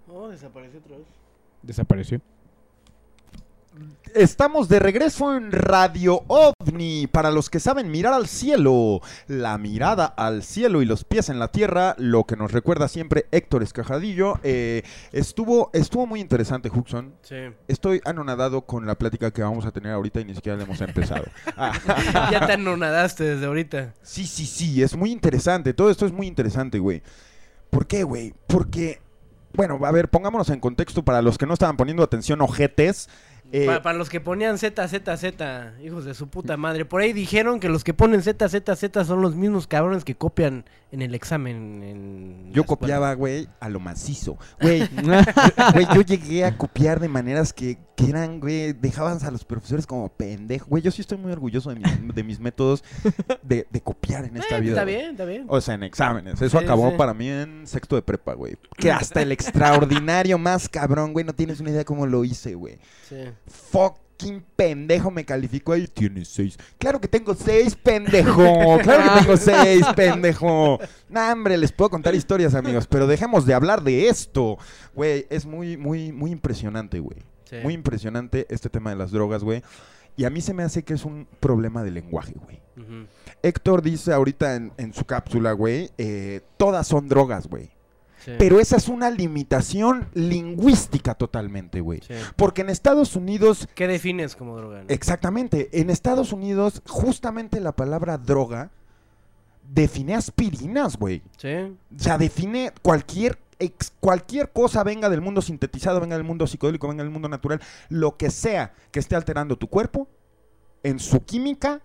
Oh, 0.09 0.29
desapareció 0.29 0.79
otra 0.81 0.99
vez. 0.99 1.07
Desapareció. 1.63 2.21
Estamos 4.15 4.69
de 4.69 4.79
regreso 4.79 5.37
en 5.37 5.53
Radio 5.53 6.25
OVNI. 6.27 7.07
Para 7.07 7.31
los 7.31 7.51
que 7.51 7.61
saben 7.61 7.91
mirar 7.91 8.13
al 8.13 8.27
cielo, 8.27 9.01
la 9.29 9.57
mirada 9.59 10.07
al 10.07 10.43
cielo 10.43 10.83
y 10.83 10.85
los 10.85 11.05
pies 11.05 11.29
en 11.29 11.39
la 11.39 11.49
tierra, 11.49 11.95
lo 11.99 12.25
que 12.25 12.37
nos 12.37 12.51
recuerda 12.51 12.89
siempre 12.89 13.27
Héctor 13.31 13.63
Escajadillo. 13.63 14.41
Eh, 14.43 14.83
estuvo, 15.13 15.71
estuvo 15.75 16.07
muy 16.07 16.21
interesante, 16.21 16.71
Huxon. 16.71 17.15
Sí. 17.23 17.37
Estoy 17.69 18.01
anonadado 18.05 18.63
con 18.63 18.87
la 18.87 18.97
plática 18.97 19.31
que 19.31 19.43
vamos 19.43 19.65
a 19.67 19.71
tener 19.71 19.93
ahorita 19.93 20.21
y 20.21 20.25
ni 20.25 20.35
siquiera 20.35 20.57
la 20.57 20.65
hemos 20.65 20.81
empezado. 20.81 21.25
ya 22.31 22.47
te 22.47 22.53
anonadaste 22.55 23.25
desde 23.25 23.47
ahorita. 23.47 23.95
Sí, 24.03 24.27
sí, 24.27 24.47
sí, 24.47 24.83
es 24.83 24.97
muy 24.97 25.13
interesante. 25.13 25.73
Todo 25.73 25.91
esto 25.91 26.07
es 26.07 26.13
muy 26.13 26.27
interesante, 26.27 26.79
güey. 26.79 27.03
¿Por 27.71 27.87
qué, 27.87 28.03
güey? 28.03 28.35
Porque, 28.49 29.01
bueno, 29.53 29.79
a 29.85 29.93
ver, 29.93 30.09
pongámonos 30.09 30.51
en 30.51 30.59
contexto 30.59 31.05
para 31.05 31.23
los 31.23 31.39
que 31.39 31.47
no 31.47 31.55
estaban 31.55 31.77
poniendo 31.77 32.03
atención, 32.03 32.41
ojetes. 32.41 33.09
Eh, 33.53 33.67
Pa- 33.67 33.83
para 33.83 33.99
los 33.99 34.09
que 34.09 34.21
ponían 34.21 34.59
Z, 34.59 34.87
Z, 34.87 35.17
Z, 35.17 35.73
hijos 35.83 36.05
de 36.05 36.15
su 36.15 36.29
puta 36.29 36.57
madre. 36.57 36.85
Por 36.85 37.01
ahí 37.03 37.13
dijeron 37.13 37.59
que 37.59 37.69
los 37.69 37.83
que 37.83 37.93
ponen 37.95 38.23
Z, 38.23 38.49
Z, 38.49 38.77
Z 38.77 39.05
son 39.05 39.21
los 39.23 39.35
mismos 39.35 39.67
cabrones 39.67 40.05
que 40.05 40.15
copian 40.15 40.65
en 40.93 41.03
el 41.03 41.15
examen. 41.15 41.83
En 41.83 42.53
Yo 42.53 42.65
copiaba, 42.65 43.13
güey, 43.15 43.49
a 43.59 43.69
lo 43.69 43.81
macizo. 43.81 44.39
Güey, 44.61 44.89
güey, 45.75 45.87
yo 45.95 46.01
llegué 46.03 46.45
a 46.45 46.57
copiar 46.57 47.01
de 47.01 47.09
maneras 47.09 47.53
que, 47.53 47.79
que 47.97 48.09
eran, 48.09 48.39
güey, 48.41 48.73
dejaban 48.73 49.19
a 49.25 49.31
los 49.33 49.45
profesores 49.45 49.87
como 49.87 50.09
pendejos. 50.11 50.69
Güey, 50.69 50.83
yo 50.83 50.91
sí 50.93 51.01
estoy 51.01 51.19
muy 51.19 51.33
orgulloso 51.33 51.71
de, 51.71 51.77
mis- 51.81 52.15
de 52.15 52.23
mis 52.23 52.39
métodos 52.41 52.85
de, 53.43 53.67
de 53.71 53.81
copiar 53.81 54.25
en 54.27 54.37
esta 54.37 54.59
Eh, 54.59 54.61
vida. 54.61 54.73
está 54.73 54.85
bien, 54.85 55.11
está 55.11 55.25
bien. 55.25 55.45
O 55.49 55.61
sea, 55.61 55.75
en 55.75 55.83
exámenes. 55.83 56.41
Eso 56.41 56.59
Sí, 56.59 56.65
acabó 56.65 56.91
sí. 56.91 56.97
para 56.97 57.15
mí 57.15 57.29
en 57.29 57.67
sexto 57.67 57.97
de 57.97 58.03
prepa, 58.03 58.35
güey. 58.35 58.57
Que 58.77 58.93
hasta 58.93 59.23
el 59.23 59.33
extraordinario 59.33 60.39
más 60.39 60.69
cabrón, 60.69 61.13
güey, 61.13 61.25
no 61.25 61.33
tienes 61.35 61.59
una 61.61 61.71
idea 61.71 61.85
cómo 61.85 62.07
lo 62.07 62.25
hice, 62.25 62.55
güey. 62.55 62.79
Sí. 63.09 63.17
Fucking 63.47 64.45
pendejo 64.57 65.11
me 65.11 65.25
calificó 65.25 65.73
ahí. 65.73 65.87
Tienes 65.87 66.29
seis. 66.29 66.59
Claro 66.79 67.01
que 67.01 67.09
tengo 67.09 67.35
seis, 67.35 67.75
pendejo. 67.75 68.79
Claro 68.83 69.15
que 69.15 69.21
tengo 69.21 69.37
seis, 69.37 69.85
pendejo. 69.97 70.79
Nah, 71.09 71.33
hombre, 71.33 71.57
les 71.57 71.73
puedo 71.73 71.91
contar 71.91 72.15
historias, 72.15 72.55
amigos. 72.55 72.87
Pero 72.87 73.07
dejemos 73.07 73.47
de 73.47 73.55
hablar 73.55 73.83
de 73.83 74.09
esto. 74.09 74.59
Güey, 74.95 75.27
es 75.31 75.47
muy, 75.47 75.77
muy, 75.77 76.13
muy 76.13 76.31
impresionante, 76.31 77.01
güey. 77.01 77.19
Sí. 77.45 77.57
Muy 77.63 77.75
impresionante 77.75 78.47
este 78.51 78.69
tema 78.69 78.91
de 78.91 78.97
las 78.97 79.11
drogas, 79.11 79.43
güey. 79.43 79.63
Y 80.17 80.25
a 80.25 80.31
mí 80.31 80.41
se 80.41 80.53
me 80.53 80.63
hace 80.63 80.83
que 80.83 80.95
es 80.95 81.05
un 81.05 81.27
problema 81.41 81.83
de 81.83 81.91
lenguaje, 81.91 82.35
güey. 82.35 82.61
Héctor 83.43 83.83
dice 83.83 84.13
ahorita 84.13 84.57
en, 84.57 84.73
en 84.77 84.93
su 84.93 85.05
cápsula, 85.05 85.53
güey, 85.53 85.91
eh, 85.99 86.41
todas 86.57 86.87
son 86.87 87.09
drogas, 87.09 87.47
güey. 87.47 87.71
Sí. 88.25 88.33
Pero 88.39 88.61
esa 88.61 88.77
es 88.77 88.89
una 88.89 89.11
limitación 89.11 90.09
lingüística 90.15 91.15
totalmente, 91.15 91.81
güey. 91.81 92.01
Sí. 92.07 92.15
Porque 92.37 92.61
en 92.63 92.71
Estados 92.71 93.17
Unidos 93.17 93.69
¿Qué 93.75 93.87
defines 93.89 94.37
como 94.37 94.57
droga? 94.57 94.81
no? 94.83 94.85
Exactamente. 94.89 95.69
En 95.81 95.91
Estados 95.91 96.33
Unidos, 96.33 96.83
justamente 96.87 97.61
la 97.61 97.73
palabra 97.73 98.19
droga 98.19 98.71
define 99.73 100.15
aspirinas, 100.15 100.97
güey. 100.97 101.23
Sí. 101.37 101.55
O 101.55 101.99
sea, 101.99 102.19
define 102.19 102.73
cualquier 102.83 103.39
ex- 103.59 103.93
cualquier 104.01 104.51
cosa 104.51 104.83
venga 104.85 105.09
del 105.09 105.21
mundo 105.21 105.43
sintetizado, 105.43 106.01
venga 106.01 106.17
del 106.17 106.25
mundo 106.25 106.47
psicodélico, 106.47 106.89
venga 106.89 107.05
del 107.05 107.13
mundo 107.13 107.29
natural, 107.29 107.61
lo 107.89 108.17
que 108.17 108.31
sea 108.31 108.75
que 108.91 108.99
esté 109.01 109.15
alterando 109.17 109.57
tu 109.57 109.69
cuerpo, 109.69 110.09
en 110.83 110.99
su 110.99 111.25
química 111.25 111.83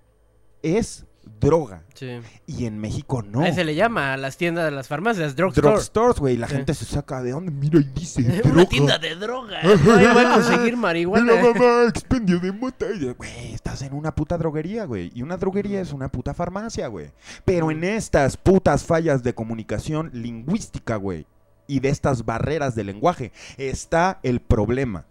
es 0.64 1.05
droga. 1.40 1.84
Sí. 1.94 2.20
Y 2.48 2.66
en 2.66 2.78
México 2.80 3.22
no. 3.24 3.42
Ahí 3.42 3.54
se 3.54 3.64
le 3.64 3.76
llama 3.76 4.14
a 4.14 4.18
las 4.18 4.38
tiendas 4.38 4.66
de 4.66 4.72
las 4.72 4.88
farmacias, 4.88 5.36
drugstore. 5.36 5.70
Drugstores, 5.70 6.20
güey. 6.20 6.38
La 6.38 6.48
Sí. 6.48 6.56
gente 6.56 6.74
se 6.74 6.86
saca 6.86 7.22
de 7.22 7.32
dónde. 7.32 7.52
Mira, 7.52 7.80
y 7.80 7.84
dice. 7.84 8.22
Una 8.44 8.52
droga. 8.52 8.66
tienda 8.70 8.98
de 8.98 9.16
droga. 9.16 9.60
Ahí 9.62 9.78
voy 10.14 10.24
a 10.26 10.34
conseguir 10.34 10.78
marihuana. 10.78 11.34
Mira, 11.34 11.54
mamá, 11.54 11.84
expendio 11.90 12.40
de 12.40 12.52
mota. 12.52 12.86
Güey, 13.18 13.54
estás 13.54 13.82
en 13.82 13.94
una 13.94 14.14
puta 14.14 14.38
droguería, 14.38 14.86
güey. 14.86 15.12
Y 15.14 15.22
una 15.22 15.38
droguería 15.38 15.82
es 15.82 15.92
una 15.94 16.10
puta 16.10 16.34
farmacia, 16.34 16.88
güey. 16.88 17.12
Pero 17.44 17.72
en 17.72 17.84
estas 17.84 18.38
putas 18.38 18.84
fallas 18.84 19.24
de 19.24 19.34
comunicación 19.34 20.10
lingüística, 20.14 20.96
güey, 20.98 21.26
y 21.68 21.80
de 21.80 21.90
estas 21.90 22.26
barreras 22.26 22.76
de 22.76 22.84
lenguaje, 22.84 23.32
está 23.58 24.20
el 24.24 24.40
problema. 24.40 25.06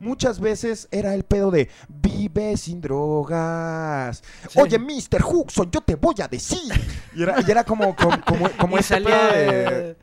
Muchas 0.00 0.40
veces 0.40 0.88
era 0.90 1.14
el 1.14 1.24
pedo 1.24 1.50
de 1.50 1.68
vive 1.88 2.56
sin 2.56 2.80
drogas. 2.80 4.22
Oye, 4.56 4.78
Mr. 4.78 5.22
Huxon, 5.24 5.70
yo 5.70 5.80
te 5.80 5.94
voy 5.96 6.14
a 6.22 6.28
decir. 6.28 6.72
Y 7.14 7.22
era, 7.22 7.36
y 7.46 7.50
era 7.50 7.64
como, 7.64 7.94
como, 7.96 8.20
como, 8.24 8.50
como 8.58 8.76
Y 8.76 8.80
este 8.80 8.94
salía 8.94 9.28
pedo 9.30 9.32
de- 9.32 9.96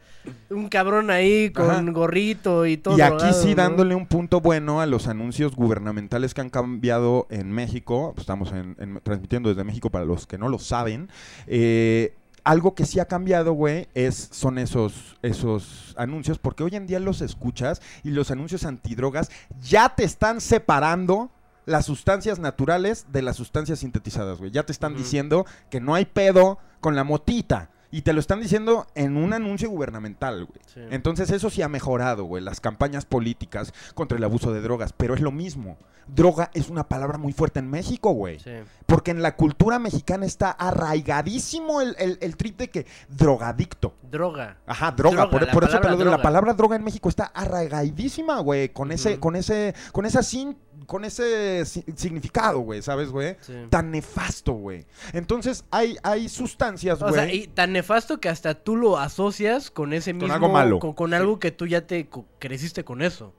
un 0.50 0.70
cabrón 0.70 1.12
ahí 1.12 1.52
con 1.52 1.70
Ajá. 1.70 1.84
gorrito 1.92 2.66
y 2.66 2.78
todo. 2.78 2.98
Y 2.98 3.02
aquí 3.02 3.16
drogado, 3.18 3.42
sí 3.44 3.50
¿no? 3.50 3.56
dándole 3.56 3.94
un 3.94 4.08
punto 4.08 4.42
bueno 4.42 4.82
a 4.82 4.88
los 4.88 5.08
anuncios 5.08 5.56
gubernamentales 5.56 6.34
que 6.34 6.42
han 6.42 6.50
cambiado 6.50 7.28
en 7.30 7.52
México. 7.52 8.12
Pues 8.16 8.24
estamos 8.24 8.52
en- 8.52 8.76
en- 8.80 9.00
transmitiendo 9.04 9.50
desde 9.50 9.64
México 9.64 9.92
para 9.92 10.04
los 10.06 10.26
que 10.26 10.40
no 10.40 10.50
lo 10.50 10.58
saben. 10.58 11.10
Eh, 11.46 12.16
algo 12.46 12.76
que 12.76 12.86
sí 12.86 13.00
ha 13.00 13.06
cambiado, 13.06 13.54
güey, 13.54 13.90
es, 13.96 14.30
son 14.32 14.60
esos, 14.60 15.18
esos 15.24 15.96
anuncios, 15.98 16.38
porque 16.38 16.64
hoy 16.64 16.76
en 16.76 16.88
día 16.88 17.00
los 17.00 17.22
escuchas 17.22 17.82
y 18.04 18.12
los 18.12 18.32
anuncios 18.32 18.66
antidrogas 18.66 19.30
ya 19.60 19.96
te 19.96 20.04
están 20.04 20.40
separando 20.40 21.32
las 21.66 21.86
sustancias 21.86 22.38
naturales 22.38 23.08
de 23.12 23.24
las 23.24 23.36
sustancias 23.36 23.80
sintetizadas, 23.80 24.38
güey. 24.38 24.52
Ya 24.52 24.64
te 24.64 24.72
están 24.72 24.96
diciendo 24.96 25.48
que 25.72 25.82
no 25.82 25.96
hay 25.96 26.06
pedo 26.06 26.60
con 26.80 26.96
la 26.96 27.04
motita. 27.04 27.72
Y 27.96 28.02
te 28.02 28.12
lo 28.12 28.20
están 28.20 28.42
diciendo 28.42 28.88
en 28.94 29.16
un 29.16 29.32
anuncio 29.32 29.70
gubernamental, 29.70 30.44
güey. 30.44 30.60
Sí. 30.66 30.82
Entonces 30.92 31.30
eso 31.30 31.50
sí 31.50 31.62
ha 31.62 31.70
mejorado, 31.70 32.26
güey. 32.26 32.44
Las 32.44 32.60
campañas 32.60 33.06
políticas 33.06 33.74
contra 33.94 34.18
el 34.18 34.24
abuso 34.26 34.52
de 34.52 34.60
drogas. 34.60 34.92
Pero 34.92 35.14
es 35.14 35.22
lo 35.22 35.32
mismo. 35.32 35.78
Droga 36.06 36.52
es 36.54 36.70
una 36.70 36.90
palabra 36.90 37.18
muy 37.18 37.32
fuerte 37.32 37.60
en 37.60 37.70
México, 37.70 38.12
güey. 38.12 38.40
Sí. 38.40 38.52
Porque 38.86 39.12
en 39.12 39.22
la 39.22 39.38
cultura 39.38 39.80
mexicana 39.80 40.26
está 40.26 40.52
arraigadísimo 40.52 41.80
el, 41.80 41.96
el, 41.98 42.18
el 42.20 42.36
trip 42.36 42.58
de 42.58 42.70
que 42.70 42.86
drogadicto. 43.08 43.96
Droga. 44.12 44.58
Aja, 44.68 44.92
droga, 44.92 45.28
Droga, 45.28 45.52
por, 45.54 45.64
eso 45.64 45.80
te 45.80 45.90
lo 45.90 45.96
digo, 45.96 46.12
la 46.12 46.22
palabra 46.22 46.54
droga 46.54 46.76
en 46.76 46.84
México 46.84 47.08
está 47.08 47.32
arraigadísima, 47.34 48.42
güey, 48.42 48.74
con 48.74 48.92
ese, 48.92 49.22
con 49.22 49.38
ese, 49.38 49.74
con 49.94 50.06
esa 50.06 50.22
sin, 50.22 50.58
con 50.86 51.06
ese 51.06 51.66
si- 51.66 51.84
significado, 51.96 52.60
güey, 52.60 52.82
¿sabes, 52.82 53.10
güey? 53.10 53.38
Sí. 53.42 53.54
Tan 53.70 53.92
nefasto, 53.92 54.54
güey. 54.54 54.86
Entonces, 55.14 55.66
hay, 55.72 55.98
hay 56.04 56.30
sustancias, 56.30 57.02
O 57.02 57.08
güey. 57.10 57.16
sea, 57.16 57.34
y 57.34 57.48
tan 57.48 57.72
nefasto 57.74 58.20
que 58.20 58.30
hasta 58.30 58.54
tú 58.56 58.76
lo 58.76 58.98
asocias 58.98 59.72
con 59.72 59.94
ese 59.94 60.14
mismo... 60.14 60.34
algo 60.34 60.50
malo. 60.50 60.80
Con, 60.80 60.94
con 60.94 61.14
algo 61.14 61.40
que 61.40 61.52
tú 61.52 61.68
ya 61.68 61.86
te 61.88 62.10
creciste 62.40 62.84
con 62.84 63.02
eso. 63.02 63.34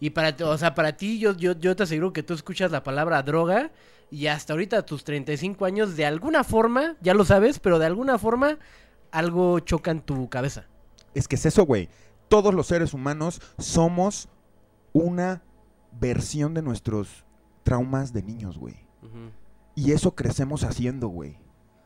Y 0.00 0.10
para, 0.10 0.36
ti- 0.36 0.44
o 0.44 0.58
sea, 0.58 0.74
para 0.74 0.96
ti, 0.96 1.18
yo, 1.18 1.34
yo, 1.36 1.52
yo 1.58 1.74
te 1.76 1.82
aseguro 1.84 2.12
que 2.12 2.22
tú 2.22 2.34
escuchas 2.34 2.70
la 2.70 2.82
palabra 2.82 3.22
droga 3.22 3.70
y 4.10 4.26
hasta 4.26 4.52
ahorita 4.52 4.78
a 4.78 4.82
tus 4.86 5.02
35 5.04 5.64
años, 5.64 5.96
de 5.96 6.04
alguna 6.06 6.44
forma, 6.44 6.96
ya 7.00 7.14
lo 7.14 7.24
sabes, 7.24 7.58
pero 7.58 7.78
de 7.78 7.86
alguna 7.86 8.18
forma 8.18 8.58
algo 9.10 9.60
choca 9.60 9.90
en 9.90 10.00
tu 10.02 10.28
cabeza. 10.28 10.66
Es 11.14 11.28
que 11.28 11.36
es 11.36 11.46
eso, 11.46 11.64
güey. 11.64 11.88
Todos 12.28 12.52
los 12.54 12.66
seres 12.66 12.92
humanos 12.94 13.40
somos 13.58 14.28
una 14.92 15.42
versión 16.00 16.54
de 16.54 16.62
nuestros 16.62 17.24
traumas 17.62 18.12
de 18.12 18.22
niños, 18.22 18.58
güey. 18.58 18.76
Y 19.74 19.92
eso 19.92 20.14
crecemos 20.14 20.64
haciendo, 20.64 21.08
güey. 21.08 21.36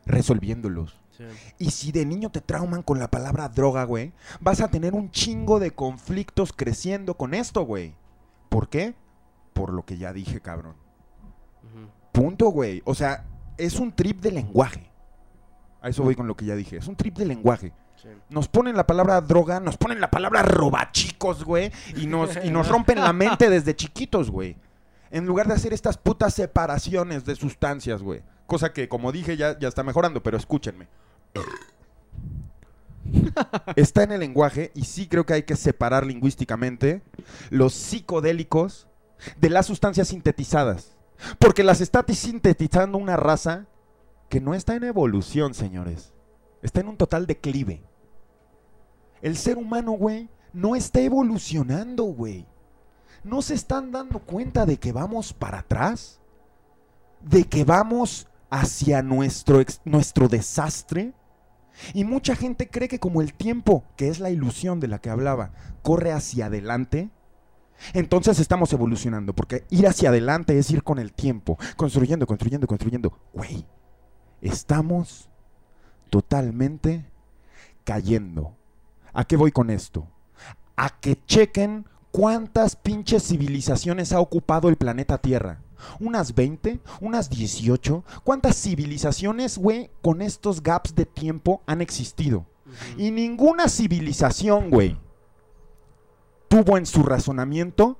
Resolviéndolos. 0.06 1.00
Sí. 1.10 1.24
Y 1.58 1.70
si 1.70 1.92
de 1.92 2.06
niño 2.06 2.30
te 2.30 2.40
trauman 2.40 2.82
con 2.82 2.98
la 2.98 3.10
palabra 3.10 3.48
droga, 3.48 3.84
güey, 3.84 4.12
vas 4.40 4.60
a 4.60 4.68
tener 4.68 4.94
un 4.94 5.10
chingo 5.10 5.58
de 5.58 5.72
conflictos 5.72 6.52
creciendo 6.52 7.14
con 7.14 7.34
esto, 7.34 7.62
güey. 7.62 7.94
¿Por 8.48 8.68
qué? 8.68 8.94
Por 9.52 9.72
lo 9.72 9.84
que 9.84 9.98
ya 9.98 10.12
dije, 10.12 10.40
cabrón. 10.40 10.76
Punto, 12.12 12.48
güey. 12.50 12.82
O 12.84 12.94
sea, 12.94 13.26
es 13.56 13.78
un 13.78 13.92
trip 13.92 14.20
de 14.20 14.32
lenguaje. 14.32 14.90
A 15.80 15.88
eso 15.88 16.02
voy 16.02 16.14
con 16.14 16.26
lo 16.26 16.36
que 16.36 16.44
ya 16.44 16.56
dije. 16.56 16.76
Es 16.76 16.88
un 16.88 16.96
trip 16.96 17.16
de 17.16 17.26
lenguaje. 17.26 17.72
Nos 18.28 18.48
ponen 18.48 18.76
la 18.76 18.86
palabra 18.86 19.20
droga, 19.20 19.60
nos 19.60 19.76
ponen 19.76 20.00
la 20.00 20.10
palabra 20.10 20.42
robachicos, 20.42 21.44
güey, 21.44 21.72
y 21.96 22.06
nos, 22.06 22.36
y 22.44 22.50
nos 22.50 22.68
rompen 22.68 23.00
la 23.00 23.12
mente 23.12 23.50
desde 23.50 23.74
chiquitos, 23.74 24.30
güey. 24.30 24.56
En 25.10 25.26
lugar 25.26 25.48
de 25.48 25.54
hacer 25.54 25.72
estas 25.72 25.96
putas 25.96 26.34
separaciones 26.34 27.24
de 27.24 27.34
sustancias, 27.34 28.02
güey. 28.02 28.22
Cosa 28.46 28.72
que, 28.72 28.88
como 28.88 29.12
dije, 29.12 29.36
ya, 29.36 29.58
ya 29.58 29.68
está 29.68 29.82
mejorando, 29.82 30.22
pero 30.22 30.36
escúchenme. 30.36 30.88
Está 33.76 34.02
en 34.02 34.12
el 34.12 34.20
lenguaje 34.20 34.70
y 34.74 34.84
sí 34.84 35.08
creo 35.08 35.24
que 35.24 35.34
hay 35.34 35.42
que 35.44 35.56
separar 35.56 36.06
lingüísticamente 36.06 37.02
los 37.50 37.72
psicodélicos 37.72 38.86
de 39.38 39.50
las 39.50 39.66
sustancias 39.66 40.08
sintetizadas. 40.08 40.96
Porque 41.38 41.64
las 41.64 41.80
está 41.80 42.04
sintetizando 42.08 42.98
una 42.98 43.16
raza 43.16 43.66
que 44.28 44.40
no 44.40 44.54
está 44.54 44.76
en 44.76 44.84
evolución, 44.84 45.54
señores. 45.54 46.12
Está 46.62 46.80
en 46.80 46.88
un 46.88 46.96
total 46.96 47.26
declive. 47.26 47.82
El 49.22 49.36
ser 49.36 49.58
humano, 49.58 49.92
güey, 49.92 50.28
no 50.52 50.76
está 50.76 51.00
evolucionando, 51.00 52.04
güey. 52.04 52.46
¿No 53.24 53.42
se 53.42 53.54
están 53.54 53.90
dando 53.90 54.20
cuenta 54.20 54.64
de 54.64 54.78
que 54.78 54.92
vamos 54.92 55.32
para 55.32 55.58
atrás? 55.58 56.20
¿De 57.20 57.44
que 57.44 57.64
vamos 57.64 58.28
hacia 58.50 59.02
nuestro, 59.02 59.62
nuestro 59.84 60.28
desastre? 60.28 61.12
Y 61.94 62.04
mucha 62.04 62.34
gente 62.34 62.68
cree 62.68 62.88
que 62.88 62.98
como 62.98 63.20
el 63.20 63.34
tiempo, 63.34 63.84
que 63.96 64.08
es 64.08 64.20
la 64.20 64.30
ilusión 64.30 64.80
de 64.80 64.88
la 64.88 65.00
que 65.00 65.10
hablaba, 65.10 65.52
corre 65.82 66.12
hacia 66.12 66.46
adelante, 66.46 67.10
entonces 67.92 68.40
estamos 68.40 68.72
evolucionando, 68.72 69.34
porque 69.34 69.64
ir 69.70 69.86
hacia 69.86 70.08
adelante 70.08 70.58
es 70.58 70.70
ir 70.70 70.82
con 70.82 70.98
el 70.98 71.12
tiempo, 71.12 71.58
construyendo, 71.76 72.26
construyendo, 72.26 72.66
construyendo. 72.66 73.16
Güey, 73.32 73.64
estamos 74.40 75.28
totalmente 76.10 77.04
cayendo. 77.84 78.57
¿A 79.18 79.24
qué 79.24 79.36
voy 79.36 79.50
con 79.50 79.68
esto? 79.68 80.06
A 80.76 81.00
que 81.00 81.20
chequen 81.24 81.86
cuántas 82.12 82.76
pinches 82.76 83.24
civilizaciones 83.24 84.12
ha 84.12 84.20
ocupado 84.20 84.68
el 84.68 84.76
planeta 84.76 85.18
Tierra. 85.18 85.60
¿Unas 85.98 86.36
20? 86.36 86.78
¿Unas 87.00 87.28
18? 87.28 88.04
¿Cuántas 88.22 88.62
civilizaciones, 88.62 89.58
güey, 89.58 89.90
con 90.02 90.22
estos 90.22 90.62
gaps 90.62 90.94
de 90.94 91.04
tiempo 91.04 91.64
han 91.66 91.80
existido? 91.80 92.46
Y 92.96 93.10
ninguna 93.10 93.68
civilización, 93.68 94.70
güey, 94.70 94.96
tuvo 96.46 96.78
en 96.78 96.86
su 96.86 97.02
razonamiento 97.02 97.98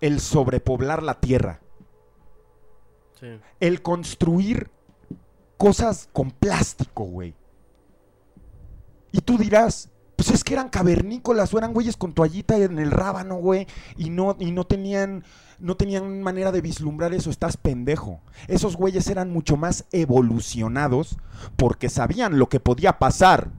el 0.00 0.20
sobrepoblar 0.20 1.02
la 1.02 1.20
Tierra. 1.20 1.60
Sí. 3.20 3.38
El 3.60 3.82
construir 3.82 4.70
cosas 5.58 6.08
con 6.10 6.30
plástico, 6.30 7.04
güey. 7.04 7.34
Y 9.12 9.20
tú 9.20 9.36
dirás, 9.36 9.90
pues 10.16 10.30
es 10.30 10.42
que 10.42 10.54
eran 10.54 10.70
cavernícolas 10.70 11.52
o 11.52 11.58
eran 11.58 11.74
güeyes 11.74 11.96
con 11.96 12.14
toallita 12.14 12.56
en 12.56 12.78
el 12.78 12.90
rábano, 12.90 13.36
güey, 13.36 13.66
y 13.96 14.10
no, 14.10 14.34
y 14.40 14.50
no 14.50 14.64
tenían, 14.64 15.24
no 15.58 15.76
tenían 15.76 16.22
manera 16.22 16.52
de 16.52 16.62
vislumbrar 16.62 17.12
eso, 17.12 17.30
estás 17.30 17.58
pendejo. 17.58 18.20
Esos 18.48 18.76
güeyes 18.76 19.08
eran 19.08 19.30
mucho 19.30 19.56
más 19.56 19.84
evolucionados 19.92 21.18
porque 21.56 21.90
sabían 21.90 22.38
lo 22.38 22.48
que 22.48 22.60
podía 22.60 22.98
pasar 22.98 23.50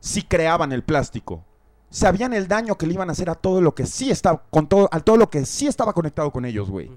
si 0.00 0.22
creaban 0.22 0.72
el 0.72 0.82
plástico. 0.82 1.44
Sabían 1.88 2.32
el 2.32 2.48
daño 2.48 2.76
que 2.76 2.86
le 2.86 2.94
iban 2.94 3.08
a 3.08 3.12
hacer 3.12 3.30
a 3.30 3.34
todo 3.34 3.60
lo 3.60 3.74
que 3.74 3.86
sí 3.86 4.10
estaba, 4.10 4.42
con 4.50 4.66
todo, 4.66 4.88
a 4.90 5.00
todo 5.00 5.16
lo 5.16 5.30
que 5.30 5.46
sí 5.46 5.66
estaba 5.66 5.92
conectado 5.92 6.32
con 6.32 6.44
ellos, 6.44 6.70
güey. 6.70 6.90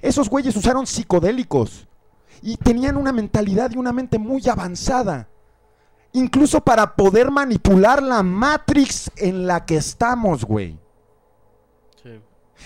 Esos 0.00 0.30
güeyes 0.30 0.56
usaron 0.56 0.86
psicodélicos 0.86 1.88
y 2.40 2.56
tenían 2.56 2.96
una 2.96 3.12
mentalidad 3.12 3.72
y 3.72 3.76
una 3.76 3.92
mente 3.92 4.18
muy 4.18 4.48
avanzada. 4.48 5.28
Incluso 6.12 6.60
para 6.60 6.96
poder 6.96 7.30
manipular 7.30 8.02
la 8.02 8.22
Matrix 8.22 9.10
en 9.16 9.46
la 9.46 9.64
que 9.64 9.76
estamos, 9.76 10.44
güey. 10.44 10.78
Sí. 12.02 12.20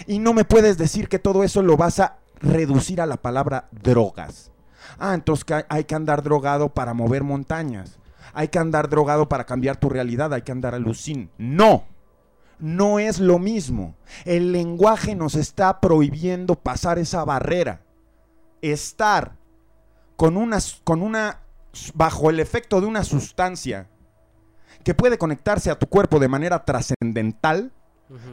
Y 0.07 0.19
no 0.19 0.33
me 0.33 0.45
puedes 0.45 0.79
decir 0.79 1.09
que 1.09 1.19
todo 1.19 1.45
eso 1.45 1.62
lo 1.62 1.77
vas 1.77 2.01
a 2.01 2.19
reducir 2.41 3.01
a 3.01 3.07
la 3.07 3.16
palabra 3.16 3.69
drogas. 3.71 4.51
Ah, 4.99 5.15
entonces 5.15 5.45
hay 5.69 5.85
que 5.85 5.95
andar 5.95 6.23
drogado 6.23 6.71
para 6.71 6.95
mover 6.95 7.23
montañas. 7.23 7.99
Hay 8.33 8.49
que 8.49 8.59
andar 8.59 8.89
drogado 8.89 9.29
para 9.29 9.45
cambiar 9.45 9.77
tu 9.77 9.89
realidad. 9.89 10.33
Hay 10.33 10.43
que 10.43 10.53
andar 10.53 10.75
alucin. 10.75 11.31
No. 11.39 11.85
No 12.59 12.99
es 12.99 13.21
lo 13.21 13.39
mismo. 13.39 13.95
El 14.25 14.53
lenguaje 14.53 15.15
nos 15.15 15.35
está 15.35 15.81
prohibiendo 15.81 16.55
pasar 16.55 16.99
esa 16.99 17.25
barrera. 17.25 17.83
Estar 18.62 19.37
con 20.16 20.37
una, 20.37 20.59
con 20.85 21.03
una 21.03 21.41
bajo 21.95 22.31
el 22.31 22.41
efecto 22.41 22.81
de 22.81 22.87
una 22.87 23.05
sustancia 23.05 23.89
que 24.83 24.95
puede 24.95 25.19
conectarse 25.19 25.71
a 25.71 25.79
tu 25.79 25.87
cuerpo 25.87 26.19
de 26.19 26.29
manera 26.29 26.65
trascendental, 26.65 27.73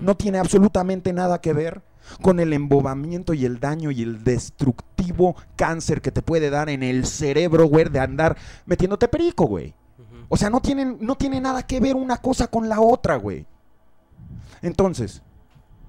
no 0.02 0.18
tiene 0.18 0.38
absolutamente 0.38 1.14
nada 1.14 1.40
que 1.40 1.54
ver 1.54 1.82
con 2.22 2.40
el 2.40 2.54
embobamiento 2.54 3.34
y 3.34 3.46
el 3.46 3.60
daño 3.60 3.92
y 3.92 4.02
el 4.02 4.24
destructivo 4.24 5.36
cáncer 5.56 6.02
que 6.02 6.12
te 6.12 6.22
puede 6.22 6.50
dar 6.50 6.70
en 6.70 6.84
el 6.84 7.06
cerebro, 7.06 7.66
güey, 7.66 7.90
de 7.90 8.00
andar 8.00 8.38
metiéndote 8.66 9.08
perico, 9.08 9.46
güey. 9.46 9.74
O 10.28 10.38
sea, 10.38 10.50
no, 10.50 10.62
tienen, 10.62 10.98
no 11.02 11.16
tiene 11.16 11.42
nada 11.42 11.64
que 11.64 11.80
ver 11.80 11.96
una 11.96 12.18
cosa 12.18 12.48
con 12.48 12.70
la 12.70 12.80
otra, 12.80 13.16
güey. 13.16 13.46
Entonces, 14.62 15.22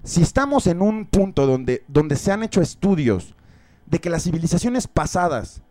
si 0.04 0.22
estamos 0.22 0.66
en 0.66 0.82
un 0.82 1.06
punto 1.06 1.46
donde, 1.46 1.84
donde 1.88 2.16
se 2.16 2.32
han 2.32 2.42
hecho 2.42 2.60
estudios 2.60 3.34
de 3.86 4.00
que 4.00 4.10
las 4.10 4.24
civilizaciones 4.24 4.88
pasadas 4.88 5.62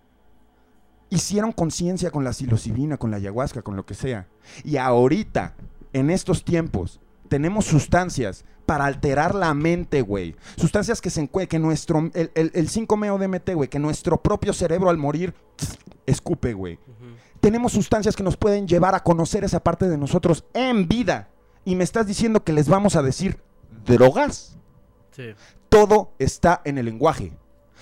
hicieron 1.12 1.52
conciencia 1.52 2.10
con 2.10 2.24
la 2.24 2.34
psilocibina, 2.34 2.98
con 2.98 3.12
la 3.12 3.18
ayahuasca, 3.18 3.62
con 3.62 3.76
lo 3.76 3.86
que 3.86 3.94
sea, 3.94 4.28
y 4.64 4.78
ahorita, 4.78 5.54
en 5.94 6.10
estos 6.10 6.44
tiempos, 6.44 7.00
tenemos 7.28 7.66
sustancias 7.66 8.44
para 8.66 8.86
alterar 8.86 9.36
la 9.36 9.54
mente, 9.54 10.02
güey. 10.02 10.36
Sustancias 10.56 11.02
que 11.02 11.10
se 11.10 11.28
que 11.28 11.60
nuestro, 11.60 12.10
el, 12.14 12.32
el, 12.36 12.52
el 12.54 12.70
5-MeO-DMT, 12.70 13.54
güey, 13.54 13.70
que 13.70 13.80
nuestro 13.80 14.22
propio 14.22 14.54
cerebro 14.54 14.90
al 14.90 14.98
morir 14.98 15.34
escupe, 16.06 16.54
güey. 16.54 16.80
Tenemos 17.42 17.72
sustancias 17.74 18.16
que 18.16 18.24
nos 18.24 18.38
pueden 18.38 18.68
llevar 18.68 18.96
a 18.96 19.02
conocer 19.02 19.44
esa 19.44 19.62
parte 19.62 19.90
de 19.90 19.98
nosotros 19.98 20.46
en 20.54 20.88
vida. 20.88 21.30
Y 21.66 21.76
me 21.76 21.84
estás 21.84 22.08
diciendo 22.08 22.44
que 22.44 22.54
les 22.54 22.70
vamos 22.70 22.96
a 22.96 23.02
decir 23.02 23.42
drogas. 23.86 24.58
Sí. 25.12 25.34
Todo 25.70 26.12
está 26.20 26.62
en 26.64 26.78
el 26.78 26.86
lenguaje. 26.86 27.34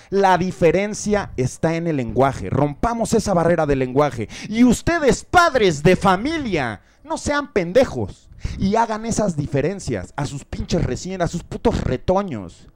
La 0.08 0.38
diferencia 0.38 1.32
está 1.36 1.74
en 1.76 1.86
el 1.86 1.96
lenguaje. 1.96 2.50
Rompamos 2.50 3.14
esa 3.14 3.34
barrera 3.34 3.66
del 3.66 3.80
lenguaje. 3.80 4.28
Y 4.48 4.64
ustedes, 4.64 5.24
padres 5.24 5.82
de 5.82 5.96
familia, 5.96 6.80
no 7.04 7.18
sean 7.18 7.52
pendejos. 7.52 8.28
Y 8.58 8.76
hagan 8.76 9.04
esas 9.04 9.36
diferencias 9.36 10.14
a 10.16 10.24
sus 10.24 10.44
pinches 10.44 10.82
recién, 10.84 11.20
a 11.20 11.28
sus 11.28 11.42
putos 11.42 11.82
retoños. 11.82 12.68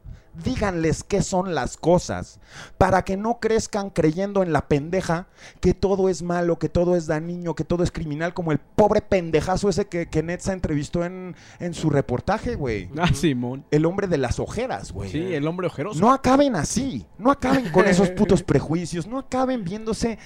Díganles 0.43 1.05
qué 1.05 1.23
son 1.23 1.55
las 1.55 1.77
cosas. 1.77 2.41
Para 2.79 3.05
que 3.05 3.17
no 3.17 3.39
crezcan 3.41 3.91
creyendo 3.91 4.43
en 4.43 4.53
la 4.53 4.69
pendeja 4.69 5.29
que 5.61 5.75
todo 5.75 6.09
es 6.09 6.23
malo, 6.23 6.59
que 6.59 6.69
todo 6.69 6.97
es 6.97 7.07
dañino, 7.07 7.55
que 7.55 7.65
todo 7.65 7.85
es 7.85 7.93
criminal, 7.93 8.35
como 8.35 8.53
el 8.53 8.59
pobre 8.59 9.01
pendejazo 9.01 9.69
ese 9.69 9.87
que, 9.87 10.09
que 10.09 10.23
Netza 10.23 10.53
entrevistó 10.53 11.05
en, 11.05 11.37
en 11.61 11.75
su 11.75 11.91
reportaje, 11.91 12.55
güey. 12.57 12.91
Ah, 12.99 13.13
Simón. 13.13 13.65
El 13.71 13.87
hombre 13.87 14.07
de 14.07 14.19
las 14.19 14.41
ojeras, 14.41 14.93
güey. 14.93 15.11
Sí, 15.11 15.35
el 15.35 15.47
hombre 15.47 15.67
ojeroso. 15.67 16.01
No 16.01 16.13
acaben 16.13 16.57
así. 16.57 17.07
No 17.19 17.31
acaben 17.31 17.71
con 17.71 17.87
esos 17.87 18.11
putos 18.11 18.43
prejuicios. 18.45 19.07
No 19.07 19.19
acaben 19.19 19.65
viéndose 19.65 20.19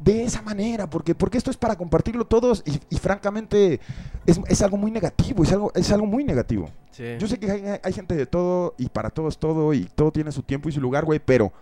de 0.00 0.24
esa 0.24 0.42
manera. 0.42 0.88
Porque, 0.88 1.14
porque 1.14 1.38
esto 1.38 1.50
es 1.50 1.56
para 1.56 1.76
compartirlo 1.76 2.24
todos. 2.26 2.62
Y, 2.66 2.80
y 2.94 2.98
francamente, 2.98 3.80
es, 4.26 4.40
es 4.48 4.62
algo 4.62 4.76
muy 4.76 4.90
negativo. 4.90 5.42
Es 5.44 5.52
algo, 5.52 5.72
es 5.74 5.90
algo 5.92 6.06
muy 6.06 6.24
negativo. 6.24 6.70
Sí. 6.90 7.04
Yo 7.18 7.28
sé 7.28 7.38
que 7.38 7.50
hay, 7.50 7.62
hay 7.82 7.92
gente 7.92 8.14
de 8.14 8.26
todo. 8.26 8.74
Y 8.78 8.88
para 8.88 9.10
todos 9.10 9.38
todo. 9.38 9.72
Y 9.74 9.84
todo 9.84 10.10
tiene 10.10 10.32
su 10.32 10.42
tiempo 10.42 10.68
y 10.68 10.72
su 10.72 10.80
lugar, 10.80 11.04
güey. 11.04 11.20
Pero 11.24 11.52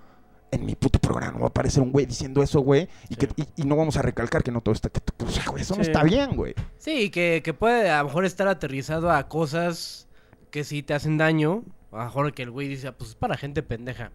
en 0.51 0.65
mi 0.65 0.75
puto 0.75 0.99
programa 0.99 1.39
va 1.41 1.45
a 1.45 1.49
aparecer 1.49 1.83
un 1.83 1.93
güey 1.93 2.07
diciendo 2.07 2.43
eso, 2.43 2.61
güey. 2.61 2.89
Y, 3.11 3.17
que, 3.17 3.29
y, 3.37 3.63
y 3.63 3.65
no 3.65 3.77
vamos 3.77 3.97
a 3.99 4.03
recalcar 4.03 4.43
que 4.43 4.51
no 4.51 4.61
todo 4.63 4.75
está. 4.75 4.89
Que, 4.89 5.01
sea, 5.31 5.45
güey, 5.51 5.63
eso 5.63 5.77
no 5.77 5.83
está 5.83 6.03
bien, 6.03 6.37
güey. 6.37 6.55
Sí, 6.79 7.11
que, 7.11 7.43
que 7.45 7.53
puede 7.55 7.91
a 7.91 7.99
lo 7.99 8.05
mejor 8.09 8.25
estar 8.25 8.49
aterrizado 8.49 9.11
a 9.11 9.29
cosas 9.29 10.09
que 10.51 10.65
sí 10.65 10.83
te 10.83 10.95
hacen 10.95 11.19
daño. 11.19 11.65
A 11.93 11.99
lo 11.99 12.05
mejor 12.05 12.33
que 12.33 12.43
el 12.43 12.51
güey 12.51 12.69
dice, 12.69 12.89
"Ah, 12.89 12.93
pues 12.97 13.11
es 13.11 13.17
para 13.17 13.37
gente 13.37 13.63
pendeja. 13.63 14.11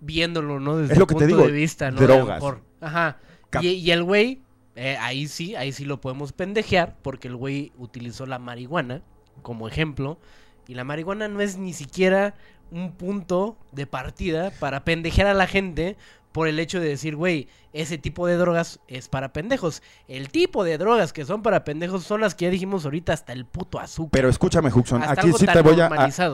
Viéndolo, 0.00 0.60
¿no? 0.60 0.76
Desde 0.76 0.92
Es 0.92 0.98
lo 0.98 1.06
te 1.06 1.14
punto 1.14 1.26
digo, 1.26 1.46
de 1.46 1.52
vista, 1.52 1.90
¿no? 1.90 1.98
A 1.98 2.00
lo 2.02 2.06
drogas. 2.06 2.36
mejor. 2.36 2.60
Ajá. 2.80 3.18
Y, 3.62 3.68
y 3.68 3.90
el 3.90 4.02
güey, 4.04 4.42
eh, 4.76 4.96
ahí 5.00 5.26
sí, 5.28 5.54
ahí 5.56 5.72
sí 5.72 5.84
lo 5.84 6.00
podemos 6.00 6.32
pendejear, 6.32 6.96
porque 7.02 7.28
el 7.28 7.36
güey 7.36 7.72
utilizó 7.78 8.26
la 8.26 8.38
marihuana 8.38 9.02
como 9.42 9.68
ejemplo. 9.68 10.18
Y 10.66 10.74
la 10.74 10.84
marihuana 10.84 11.28
no 11.28 11.40
es 11.40 11.56
ni 11.56 11.72
siquiera 11.72 12.34
un 12.70 12.92
punto 12.92 13.56
de 13.72 13.86
partida 13.86 14.50
para 14.60 14.84
pendejear 14.84 15.26
a 15.26 15.34
la 15.34 15.46
gente 15.46 15.96
por 16.32 16.46
el 16.46 16.58
hecho 16.60 16.78
de 16.78 16.88
decir, 16.90 17.16
güey, 17.16 17.48
ese 17.72 17.96
tipo 17.96 18.26
de 18.26 18.36
drogas 18.36 18.80
es 18.86 19.08
para 19.08 19.32
pendejos. 19.32 19.82
El 20.08 20.28
tipo 20.28 20.62
de 20.62 20.76
drogas 20.76 21.14
que 21.14 21.24
son 21.24 21.42
para 21.42 21.64
pendejos 21.64 22.04
son 22.04 22.20
las 22.20 22.34
que 22.34 22.44
ya 22.44 22.50
dijimos 22.50 22.84
ahorita, 22.84 23.14
hasta 23.14 23.32
el 23.32 23.46
puto 23.46 23.80
azúcar. 23.80 24.10
Pero 24.12 24.28
escúchame, 24.28 24.68
Huxon, 24.70 25.02
aquí 25.12 25.28
sí 25.38 25.46
te 25.46 25.62
voy 25.62 25.80
a, 25.80 25.88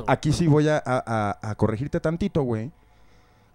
aquí 0.08 0.32
sí 0.32 0.46
voy 0.48 0.68
a, 0.68 0.78
a- 0.84 1.38
a- 1.40 1.50
a 1.50 1.54
corregirte 1.54 2.00
tantito, 2.00 2.42
güey. 2.42 2.72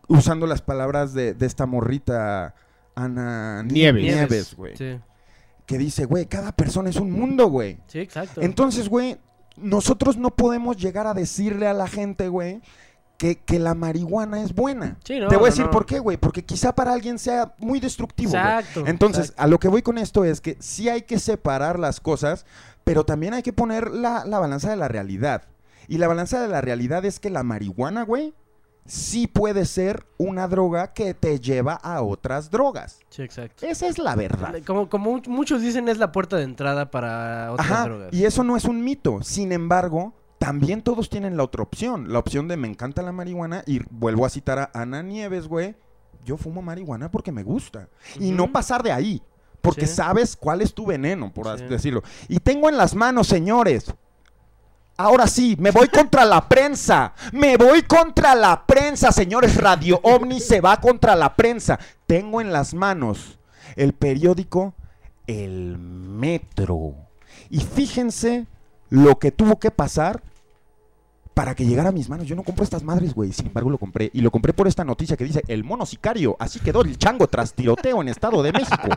Usando 0.07 0.47
las 0.47 0.61
palabras 0.61 1.13
de, 1.13 1.33
de 1.33 1.45
esta 1.45 1.65
morrita 1.65 2.55
Ana 3.03 3.63
Nieves. 3.63 4.03
Nieves, 4.03 4.55
güey. 4.55 4.75
Sí. 4.75 4.99
Que 5.65 5.77
dice, 5.77 6.05
güey, 6.05 6.25
cada 6.25 6.51
persona 6.51 6.89
es 6.89 6.95
un 6.97 7.11
mundo, 7.11 7.47
güey. 7.47 7.79
Sí, 7.87 7.99
exacto. 7.99 8.41
Entonces, 8.41 8.89
güey, 8.89 9.17
nosotros 9.57 10.17
no 10.17 10.31
podemos 10.31 10.77
llegar 10.77 11.07
a 11.07 11.13
decirle 11.13 11.67
a 11.67 11.73
la 11.73 11.87
gente, 11.87 12.27
güey, 12.27 12.61
que, 13.17 13.35
que 13.37 13.59
la 13.59 13.75
marihuana 13.75 14.41
es 14.41 14.55
buena. 14.55 14.97
Sí, 15.03 15.19
no, 15.19 15.27
Te 15.27 15.35
voy 15.35 15.43
no, 15.43 15.45
a 15.45 15.49
decir 15.49 15.65
no. 15.65 15.71
por 15.71 15.85
qué, 15.85 15.99
güey. 15.99 16.17
Porque 16.17 16.43
quizá 16.43 16.73
para 16.73 16.93
alguien 16.93 17.19
sea 17.19 17.53
muy 17.59 17.79
destructivo. 17.79 18.31
Exacto, 18.31 18.83
Entonces, 18.87 19.25
exacto. 19.25 19.43
a 19.43 19.47
lo 19.47 19.59
que 19.59 19.67
voy 19.67 19.81
con 19.81 19.97
esto 19.97 20.23
es 20.23 20.41
que 20.41 20.57
sí 20.59 20.89
hay 20.89 21.01
que 21.03 21.19
separar 21.19 21.77
las 21.77 21.99
cosas, 21.99 22.45
pero 22.83 23.05
también 23.05 23.33
hay 23.33 23.43
que 23.43 23.53
poner 23.53 23.91
la, 23.91 24.25
la 24.25 24.39
balanza 24.39 24.69
de 24.69 24.77
la 24.77 24.87
realidad. 24.87 25.43
Y 25.87 25.97
la 25.97 26.07
balanza 26.07 26.41
de 26.41 26.47
la 26.47 26.61
realidad 26.61 27.03
es 27.05 27.19
que 27.19 27.29
la 27.29 27.43
marihuana, 27.43 28.03
güey, 28.03 28.33
sí 28.89 29.27
puede 29.27 29.65
ser 29.65 30.05
una 30.17 30.47
droga 30.47 30.93
que 30.93 31.13
te 31.13 31.39
lleva 31.39 31.73
a 31.75 32.01
otras 32.01 32.49
drogas. 32.49 32.99
Sí, 33.09 33.21
exacto. 33.21 33.65
Esa 33.65 33.87
es 33.87 33.99
la 33.99 34.15
verdad. 34.15 34.55
Como, 34.65 34.89
como 34.89 35.11
much- 35.17 35.27
muchos 35.27 35.61
dicen, 35.61 35.87
es 35.89 35.99
la 35.99 36.11
puerta 36.11 36.37
de 36.37 36.43
entrada 36.43 36.89
para 36.89 37.51
otras 37.51 37.69
Ajá, 37.71 37.83
drogas. 37.85 38.09
y 38.13 38.25
eso 38.25 38.43
no 38.43 38.57
es 38.57 38.65
un 38.65 38.83
mito. 38.83 39.21
Sin 39.21 39.51
embargo, 39.51 40.13
también 40.39 40.81
todos 40.81 41.07
tienen 41.09 41.37
la 41.37 41.43
otra 41.43 41.61
opción. 41.61 42.11
La 42.11 42.17
opción 42.19 42.47
de 42.47 42.57
me 42.57 42.67
encanta 42.67 43.01
la 43.03 43.11
marihuana 43.11 43.61
y 43.67 43.79
vuelvo 43.91 44.25
a 44.25 44.29
citar 44.29 44.57
a 44.57 44.71
Ana 44.73 45.03
Nieves, 45.03 45.47
güey. 45.47 45.75
Yo 46.25 46.35
fumo 46.37 46.61
marihuana 46.63 47.11
porque 47.11 47.31
me 47.31 47.43
gusta. 47.43 47.89
Y 48.19 48.31
no 48.31 48.51
pasar 48.51 48.81
de 48.81 48.91
ahí. 48.91 49.21
Porque 49.61 49.85
Sí. 49.87 49.95
sabes 49.95 50.35
cuál 50.35 50.61
es 50.61 50.73
tu 50.73 50.85
veneno, 50.85 51.31
por 51.33 51.47
así 51.47 51.63
Sí. 51.63 51.69
decirlo. 51.69 52.01
Y 52.27 52.39
tengo 52.39 52.69
en 52.69 52.77
las 52.77 52.95
manos, 52.95 53.27
señores. 53.27 53.93
Ahora 54.99 55.27
sí, 55.27 55.55
me 55.57 55.71
voy 55.71 55.87
contra 55.87 56.25
la 56.25 56.49
prensa. 56.49 57.13
Me 57.31 57.55
voy 57.55 57.83
contra 57.83 58.35
la 58.35 58.65
prensa, 58.65 59.13
señores. 59.13 59.55
Radio 59.55 59.97
OVNI 60.03 60.41
se 60.41 60.59
va 60.59 60.81
contra 60.81 61.15
la 61.15 61.37
prensa. 61.37 61.79
Tengo 62.05 62.41
en 62.41 62.51
las 62.51 62.73
manos 62.73 63.39
el 63.77 63.93
periódico 63.93 64.73
El 65.25 65.77
Metro. 65.77 66.95
Y 67.49 67.61
fíjense 67.61 68.45
lo 68.89 69.17
que 69.19 69.31
tuvo 69.31 69.57
que 69.57 69.71
pasar 69.71 70.21
para 71.33 71.55
que 71.55 71.65
llegara 71.65 71.89
a 71.89 71.93
mis 71.93 72.09
manos. 72.09 72.27
Yo 72.27 72.35
no 72.35 72.43
compro 72.43 72.65
estas 72.65 72.83
madres, 72.83 73.13
güey. 73.13 73.31
Sin 73.31 73.47
embargo, 73.47 73.69
lo 73.69 73.77
compré. 73.77 74.11
Y 74.13 74.19
lo 74.19 74.31
compré 74.31 74.51
por 74.51 74.67
esta 74.67 74.83
noticia 74.83 75.15
que 75.15 75.23
dice: 75.23 75.43
El 75.47 75.63
mono 75.63 75.85
sicario. 75.85 76.35
Así 76.41 76.59
quedó 76.59 76.81
el 76.81 76.97
chango 76.97 77.27
tras 77.27 77.53
tiroteo 77.53 78.01
en 78.01 78.09
Estado 78.09 78.43
de 78.43 78.51
México. 78.51 78.89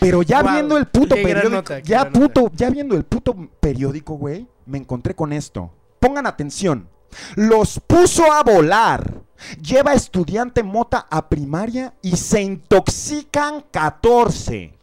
Pero 0.00 0.22
ya 0.22 0.42
viendo 0.42 0.76
el 0.76 0.86
puto 0.86 1.14
qué 1.14 1.22
periódico, 1.22 1.50
nota, 1.50 1.78
ya 1.80 2.04
nota. 2.04 2.18
puto, 2.20 2.50
ya 2.54 2.70
viendo 2.70 2.96
el 2.96 3.04
puto 3.04 3.34
periódico, 3.60 4.14
güey, 4.14 4.46
me 4.66 4.78
encontré 4.78 5.14
con 5.14 5.32
esto. 5.32 5.72
Pongan 6.00 6.26
atención. 6.26 6.88
Los 7.36 7.80
puso 7.86 8.32
a 8.32 8.42
volar. 8.42 9.22
Lleva 9.62 9.94
estudiante 9.94 10.62
mota 10.62 11.06
a 11.10 11.28
primaria 11.28 11.94
y 12.02 12.16
se 12.16 12.42
intoxican 12.42 13.64
14. 13.70 14.74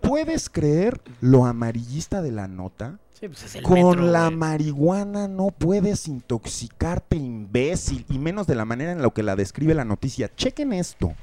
¿Puedes 0.00 0.48
creer 0.48 1.00
lo 1.20 1.44
amarillista 1.44 2.22
de 2.22 2.32
la 2.32 2.48
nota? 2.48 2.98
Sí, 3.12 3.28
pues 3.28 3.44
es 3.44 3.54
el 3.56 3.62
Con 3.62 3.90
metro, 3.90 4.02
la 4.06 4.26
güey. 4.26 4.36
marihuana 4.36 5.28
no 5.28 5.48
puedes 5.48 6.08
intoxicarte, 6.08 7.16
imbécil, 7.16 8.04
y 8.08 8.18
menos 8.18 8.46
de 8.46 8.54
la 8.54 8.64
manera 8.64 8.92
en 8.92 9.02
la 9.02 9.10
que 9.10 9.22
la 9.22 9.36
describe 9.36 9.74
la 9.74 9.84
noticia. 9.84 10.34
Chequen 10.34 10.72
esto. 10.72 11.14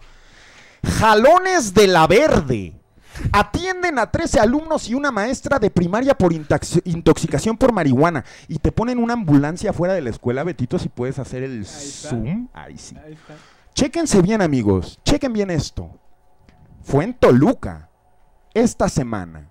Jalones 0.84 1.74
de 1.74 1.88
la 1.88 2.08
verde. 2.08 2.76
Atienden 3.34 4.00
a 4.00 4.10
13 4.10 4.40
alumnos 4.40 4.90
y 4.90 4.96
una 4.96 5.12
maestra 5.12 5.60
de 5.60 5.70
primaria 5.70 6.18
por 6.18 6.32
intox- 6.34 6.82
intoxicación 6.86 7.58
por 7.58 7.72
marihuana. 7.72 8.26
Y 8.48 8.58
te 8.58 8.72
ponen 8.72 8.98
una 8.98 9.14
ambulancia 9.14 9.74
fuera 9.74 9.94
de 9.94 10.02
la 10.02 10.10
escuela, 10.10 10.44
Betito, 10.44 10.80
si 10.80 10.90
puedes 10.90 11.20
hacer 11.20 11.44
el 11.44 11.66
zoom. 11.66 12.48
Ahí 12.54 12.78
sí. 12.78 12.96
Chéquense 13.76 14.22
bien, 14.22 14.42
amigos. 14.42 15.00
Chequen 15.06 15.34
bien 15.34 15.52
esto. 15.52 16.00
Fue 16.82 17.04
en 17.04 17.14
Toluca. 17.14 17.90
Esta 18.54 18.90
semana. 18.90 19.51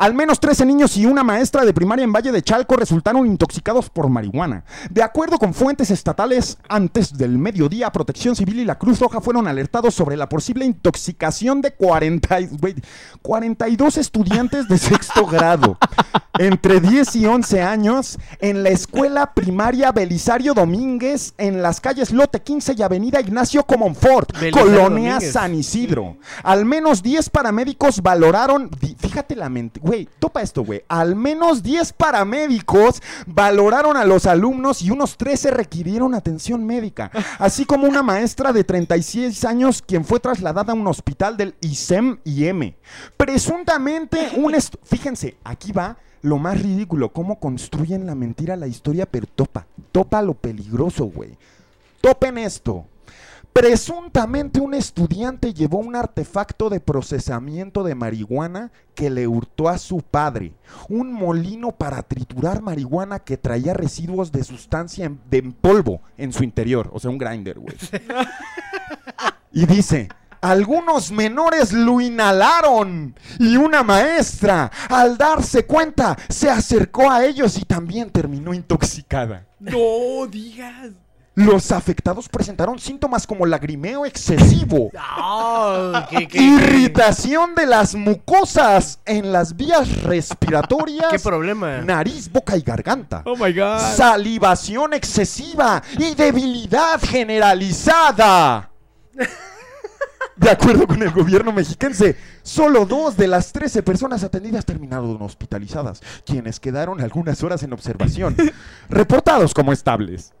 Al 0.00 0.14
menos 0.14 0.40
13 0.40 0.64
niños 0.64 0.96
y 0.96 1.04
una 1.04 1.22
maestra 1.22 1.66
de 1.66 1.74
primaria 1.74 2.04
en 2.04 2.12
Valle 2.12 2.32
de 2.32 2.42
Chalco 2.42 2.74
resultaron 2.74 3.26
intoxicados 3.26 3.90
por 3.90 4.08
marihuana. 4.08 4.64
De 4.88 5.02
acuerdo 5.02 5.38
con 5.38 5.52
fuentes 5.52 5.90
estatales, 5.90 6.56
antes 6.70 7.18
del 7.18 7.36
mediodía, 7.36 7.92
Protección 7.92 8.34
Civil 8.34 8.60
y 8.60 8.64
la 8.64 8.78
Cruz 8.78 8.98
Roja 8.98 9.20
fueron 9.20 9.46
alertados 9.46 9.94
sobre 9.94 10.16
la 10.16 10.26
posible 10.26 10.64
intoxicación 10.64 11.60
de 11.60 11.72
40 11.74 12.40
y- 12.40 12.46
güey, 12.46 12.76
42 13.20 13.98
estudiantes 13.98 14.68
de 14.68 14.78
sexto 14.78 15.26
grado 15.26 15.76
entre 16.38 16.80
10 16.80 17.16
y 17.16 17.26
11 17.26 17.60
años 17.60 18.18
en 18.40 18.62
la 18.62 18.70
escuela 18.70 19.34
primaria 19.34 19.92
Belisario 19.92 20.54
Domínguez 20.54 21.34
en 21.36 21.60
las 21.60 21.80
calles 21.82 22.10
Lote 22.12 22.40
15 22.40 22.74
y 22.78 22.82
Avenida 22.82 23.20
Ignacio 23.20 23.64
Comonfort, 23.64 24.32
Belisario 24.40 24.64
Colonia 24.78 25.12
Domínguez. 25.14 25.32
San 25.34 25.54
Isidro. 25.54 26.16
Al 26.42 26.64
menos 26.64 27.02
10 27.02 27.28
paramédicos 27.28 28.00
valoraron, 28.00 28.70
fíjate 28.98 29.36
la 29.36 29.50
mente, 29.50 29.78
güey, 29.90 30.08
topa 30.20 30.40
esto, 30.40 30.64
güey. 30.64 30.84
Al 30.86 31.16
menos 31.16 31.64
10 31.64 31.94
paramédicos 31.94 33.02
valoraron 33.26 33.96
a 33.96 34.04
los 34.04 34.24
alumnos 34.26 34.82
y 34.82 34.92
unos 34.92 35.16
13 35.16 35.50
requirieron 35.50 36.14
atención 36.14 36.64
médica, 36.64 37.10
así 37.40 37.64
como 37.64 37.88
una 37.88 38.00
maestra 38.00 38.52
de 38.52 38.62
36 38.62 39.44
años 39.44 39.82
quien 39.82 40.04
fue 40.04 40.20
trasladada 40.20 40.72
a 40.72 40.76
un 40.76 40.86
hospital 40.86 41.36
del 41.36 41.56
ISEM 41.60 42.18
IM. 42.22 42.74
Presuntamente 43.16 44.30
un 44.36 44.54
fíjense, 44.84 45.36
aquí 45.42 45.72
va 45.72 45.96
lo 46.22 46.38
más 46.38 46.62
ridículo, 46.62 47.12
cómo 47.12 47.40
construyen 47.40 48.06
la 48.06 48.14
mentira 48.14 48.54
la 48.54 48.68
historia, 48.68 49.06
pero 49.06 49.26
topa, 49.26 49.66
topa 49.90 50.22
lo 50.22 50.34
peligroso, 50.34 51.06
güey. 51.06 51.36
Topen 52.00 52.38
esto. 52.38 52.86
Presuntamente 53.52 54.60
un 54.60 54.74
estudiante 54.74 55.52
llevó 55.52 55.78
un 55.78 55.96
artefacto 55.96 56.70
de 56.70 56.80
procesamiento 56.80 57.82
de 57.82 57.94
marihuana 57.94 58.70
que 58.94 59.10
le 59.10 59.26
hurtó 59.26 59.68
a 59.68 59.78
su 59.78 60.02
padre. 60.02 60.52
Un 60.88 61.12
molino 61.12 61.72
para 61.72 62.02
triturar 62.02 62.62
marihuana 62.62 63.18
que 63.18 63.36
traía 63.36 63.74
residuos 63.74 64.30
de 64.30 64.44
sustancia 64.44 65.04
en, 65.04 65.20
de 65.28 65.38
en 65.38 65.52
polvo 65.52 66.00
en 66.16 66.32
su 66.32 66.44
interior. 66.44 66.90
O 66.92 67.00
sea, 67.00 67.10
un 67.10 67.18
grinder, 67.18 67.58
güey. 67.58 67.76
Y 69.52 69.66
dice, 69.66 70.08
algunos 70.40 71.10
menores 71.10 71.72
lo 71.72 72.00
inhalaron 72.00 73.14
y 73.38 73.56
una 73.56 73.82
maestra, 73.82 74.70
al 74.88 75.18
darse 75.18 75.66
cuenta, 75.66 76.16
se 76.28 76.48
acercó 76.48 77.10
a 77.10 77.24
ellos 77.24 77.58
y 77.58 77.64
también 77.64 78.10
terminó 78.10 78.54
intoxicada. 78.54 79.46
No 79.58 80.26
digas. 80.28 80.92
Los 81.36 81.70
afectados 81.70 82.28
presentaron 82.28 82.78
síntomas 82.80 83.26
como 83.26 83.46
lagrimeo 83.46 84.04
excesivo, 84.04 84.90
qué- 86.10 86.26
qué- 86.28 86.42
irritación 86.42 87.54
de 87.54 87.66
las 87.66 87.94
mucosas 87.94 88.98
en 89.06 89.32
las 89.32 89.56
vías 89.56 90.02
respiratorias, 90.02 91.06
¿Qué 91.10 91.18
problema? 91.20 91.78
nariz, 91.78 92.30
boca 92.30 92.56
y 92.56 92.62
garganta, 92.62 93.22
Oh 93.24 93.36
my 93.36 93.52
god. 93.52 93.78
salivación 93.78 94.92
excesiva 94.92 95.82
y 95.98 96.14
debilidad 96.14 97.00
generalizada. 97.00 98.70
De 100.40 100.48
acuerdo 100.48 100.86
con 100.86 101.02
el 101.02 101.10
gobierno 101.10 101.52
mexiquense, 101.52 102.16
solo 102.42 102.86
dos 102.86 103.14
de 103.14 103.28
las 103.28 103.52
13 103.52 103.82
personas 103.82 104.24
atendidas 104.24 104.64
terminaron 104.64 105.20
hospitalizadas, 105.20 106.00
quienes 106.24 106.58
quedaron 106.58 107.02
algunas 107.02 107.42
horas 107.42 107.62
en 107.62 107.74
observación, 107.74 108.34
reportados 108.88 109.52
como 109.52 109.72
estables. 109.72 110.32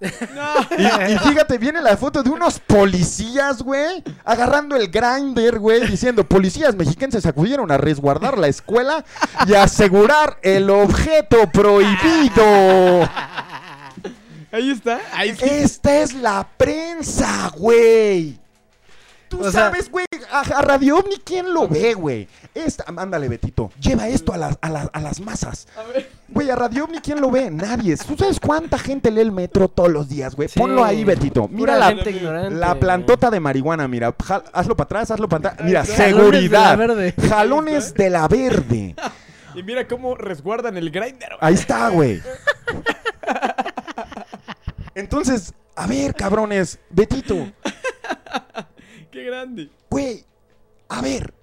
Y, 0.78 0.82
y 1.12 1.18
fíjate, 1.18 1.58
viene 1.58 1.82
la 1.82 1.96
foto 1.96 2.22
de 2.22 2.30
unos 2.30 2.60
policías, 2.60 3.62
güey, 3.62 4.02
agarrando 4.24 4.76
el 4.76 4.88
grinder, 4.88 5.58
güey, 5.58 5.86
diciendo, 5.86 6.26
policías 6.26 6.74
mexiquenses 6.74 7.26
acudieron 7.26 7.70
a 7.70 7.76
resguardar 7.76 8.38
la 8.38 8.48
escuela 8.48 9.04
y 9.46 9.54
asegurar 9.54 10.38
el 10.42 10.70
objeto 10.70 11.50
prohibido. 11.52 12.42
Ahí 14.52 14.70
está. 14.70 15.00
Ahí 15.12 15.34
sí. 15.36 15.44
Esta 15.44 15.98
es 15.98 16.14
la 16.14 16.46
prensa, 16.56 17.52
güey. 17.56 18.38
Tú 19.30 19.38
O 19.40 19.42
sea- 19.50 19.52
sabes, 19.70 19.88
güey, 19.90 20.04
a, 20.32 20.40
a 20.40 20.62
Radio 20.62 20.98
OVNI, 20.98 21.16
¿quién 21.24 21.54
lo 21.54 21.68
ve, 21.68 21.94
güey? 21.94 22.26
Esta, 22.52 22.84
ándale, 22.96 23.28
Betito, 23.28 23.70
lleva 23.80 24.08
esto 24.08 24.32
a 24.32 24.36
las, 24.36 24.58
a 24.60 24.68
las, 24.68 24.90
a 24.92 25.00
las 25.00 25.20
masas. 25.20 25.68
Güey, 26.28 26.50
a 26.50 26.56
Radio 26.56 26.84
OVNI, 26.84 26.98
¿quién 26.98 27.20
lo 27.20 27.30
ve? 27.30 27.48
Nadie. 27.48 27.96
¿Tú 27.96 28.16
sabes 28.16 28.40
cuánta 28.40 28.76
gente 28.76 29.10
lee 29.12 29.20
el 29.20 29.30
metro 29.30 29.68
todos 29.68 29.88
los 29.88 30.08
días, 30.08 30.34
güey? 30.34 30.48
Ponlo 30.48 30.84
ahí, 30.84 31.04
Betito. 31.04 31.46
Mira 31.48 31.76
la, 31.78 31.94
la 32.50 32.74
plantota 32.74 33.30
de 33.30 33.38
marihuana, 33.38 33.86
mira. 33.86 34.12
Jal- 34.18 34.42
hazlo 34.52 34.76
para 34.76 34.86
atrás, 34.86 35.10
hazlo 35.12 35.28
para 35.28 35.50
atrás. 35.50 35.64
Mira, 35.66 35.82
está. 35.82 35.94
Jalones 35.96 36.10
de 36.42 36.48
la 36.48 36.68
seguridad. 36.68 36.76
verde. 36.78 37.14
Jalones 37.28 37.94
de 37.94 38.10
la 38.10 38.28
verde. 38.28 38.96
Y 39.52 39.64
mira 39.64 39.88
cómo 39.88 40.14
resguardan 40.14 40.76
el 40.76 40.92
grinder. 40.92 41.30
Ahí 41.40 41.54
está, 41.54 41.88
güey. 41.88 42.22
Entonces, 44.94 45.52
a 45.74 45.86
ver, 45.88 46.14
cabrones, 46.14 46.78
Betito. 46.90 47.48
Qué 49.20 49.26
grande. 49.26 49.70
Güey, 49.90 50.24
a 50.88 51.02
ver, 51.02 51.34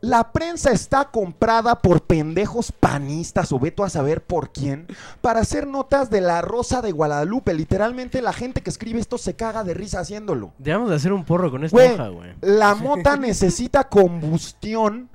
la 0.00 0.32
prensa 0.32 0.70
está 0.70 1.06
comprada 1.10 1.80
por 1.82 2.02
pendejos 2.02 2.72
panistas 2.72 3.50
o 3.52 3.58
veto 3.58 3.82
a 3.84 3.90
saber 3.90 4.22
por 4.22 4.52
quién 4.52 4.86
para 5.20 5.40
hacer 5.40 5.66
notas 5.66 6.08
de 6.08 6.20
la 6.20 6.40
Rosa 6.40 6.80
de 6.82 6.92
Guadalupe. 6.92 7.52
Literalmente 7.52 8.22
la 8.22 8.32
gente 8.32 8.62
que 8.62 8.70
escribe 8.70 9.00
esto 9.00 9.18
se 9.18 9.34
caga 9.34 9.64
de 9.64 9.74
risa 9.74 10.00
haciéndolo. 10.00 10.52
Debemos 10.58 10.88
de 10.88 10.96
hacer 10.96 11.12
un 11.12 11.24
porro 11.24 11.50
con 11.50 11.64
esta 11.64 11.76
Güey, 11.76 11.92
hoja, 11.94 12.08
güey. 12.08 12.30
la 12.40 12.74
mota 12.76 13.16
necesita 13.18 13.88
combustión 13.88 15.08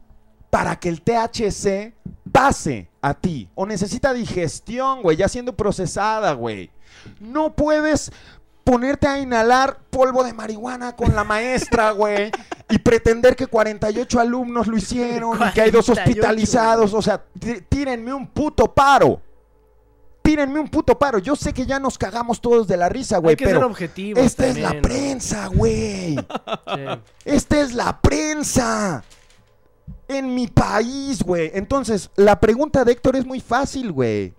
para 0.50 0.76
que 0.76 0.90
el 0.90 1.02
THC 1.02 1.94
pase 2.32 2.90
a 3.02 3.14
ti. 3.14 3.50
O 3.56 3.66
necesita 3.66 4.14
digestión, 4.14 5.02
güey, 5.02 5.18
ya 5.18 5.28
siendo 5.30 5.56
procesada, 5.56 6.34
güey. 6.34 6.70
No 7.20 7.56
puedes 7.56 8.12
ponerte 8.64 9.08
a 9.08 9.20
inhalar 9.20 9.78
polvo 9.90 10.24
de 10.24 10.34
marihuana 10.34 10.96
con 10.96 11.14
la 11.16 11.24
maestra, 11.24 11.92
güey, 11.92 12.32
y 12.70 12.80
pretender 12.80 13.36
que 13.36 13.48
48 13.48 14.20
alumnos 14.20 14.68
lo 14.68 14.78
hicieron 14.78 15.38
y 15.38 15.52
que 15.52 15.62
hay 15.62 15.72
dos 15.72 15.86
48, 15.86 15.92
hospitalizados. 15.94 16.94
O 16.94 17.02
sea, 17.02 17.24
tí- 17.40 17.62
tírenme 17.68 18.14
un 18.14 18.28
puto 18.28 18.74
paro. 18.74 19.22
Tírenme 20.22 20.62
un 20.62 20.70
puto 20.70 20.98
paro. 20.98 21.20
Yo 21.20 21.36
sé 21.36 21.52
que 21.52 21.66
ya 21.66 21.80
nos 21.80 21.98
cagamos 21.98 22.40
todos 22.40 22.66
de 22.66 22.78
la 22.78 22.88
risa, 22.88 23.18
güey, 23.18 23.32
Hay 23.32 23.36
que 23.36 23.46
ser 23.46 23.56
pero 23.56 23.68
objetivos 23.68 24.24
esta 24.24 24.48
es 24.48 24.58
la 24.58 24.82
prensa, 24.82 25.48
güey. 25.48 26.16
Sí. 26.74 27.02
Esta 27.26 27.60
es 27.60 27.74
la 27.74 28.00
prensa. 28.02 29.04
En 30.08 30.34
mi 30.34 30.48
país, 30.48 31.22
güey. 31.24 31.52
Entonces, 31.54 32.10
la 32.16 32.40
pregunta 32.40 32.86
de 32.86 32.94
Héctor 32.94 33.18
es 33.18 33.26
muy 33.26 33.42
fácil, 33.42 33.92
güey. 33.92 34.34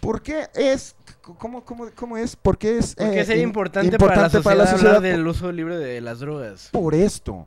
¿Por 0.00 0.22
qué 0.22 0.48
es... 0.54 0.94
¿Cómo, 1.22 1.64
cómo, 1.64 1.88
cómo 1.94 2.16
es? 2.16 2.34
¿Por 2.34 2.58
qué 2.58 2.78
es... 2.78 2.96
Eh, 2.98 3.24
sería 3.24 3.44
importante, 3.44 3.96
para 3.96 4.22
la 4.22 4.28
sociedad, 4.28 4.74
hablar 4.74 5.00
del 5.00 5.24
uso 5.26 5.52
libre 5.52 5.76
de 5.76 6.00
las 6.00 6.18
drogas. 6.18 6.68
Por 6.72 6.94
esto. 6.94 7.46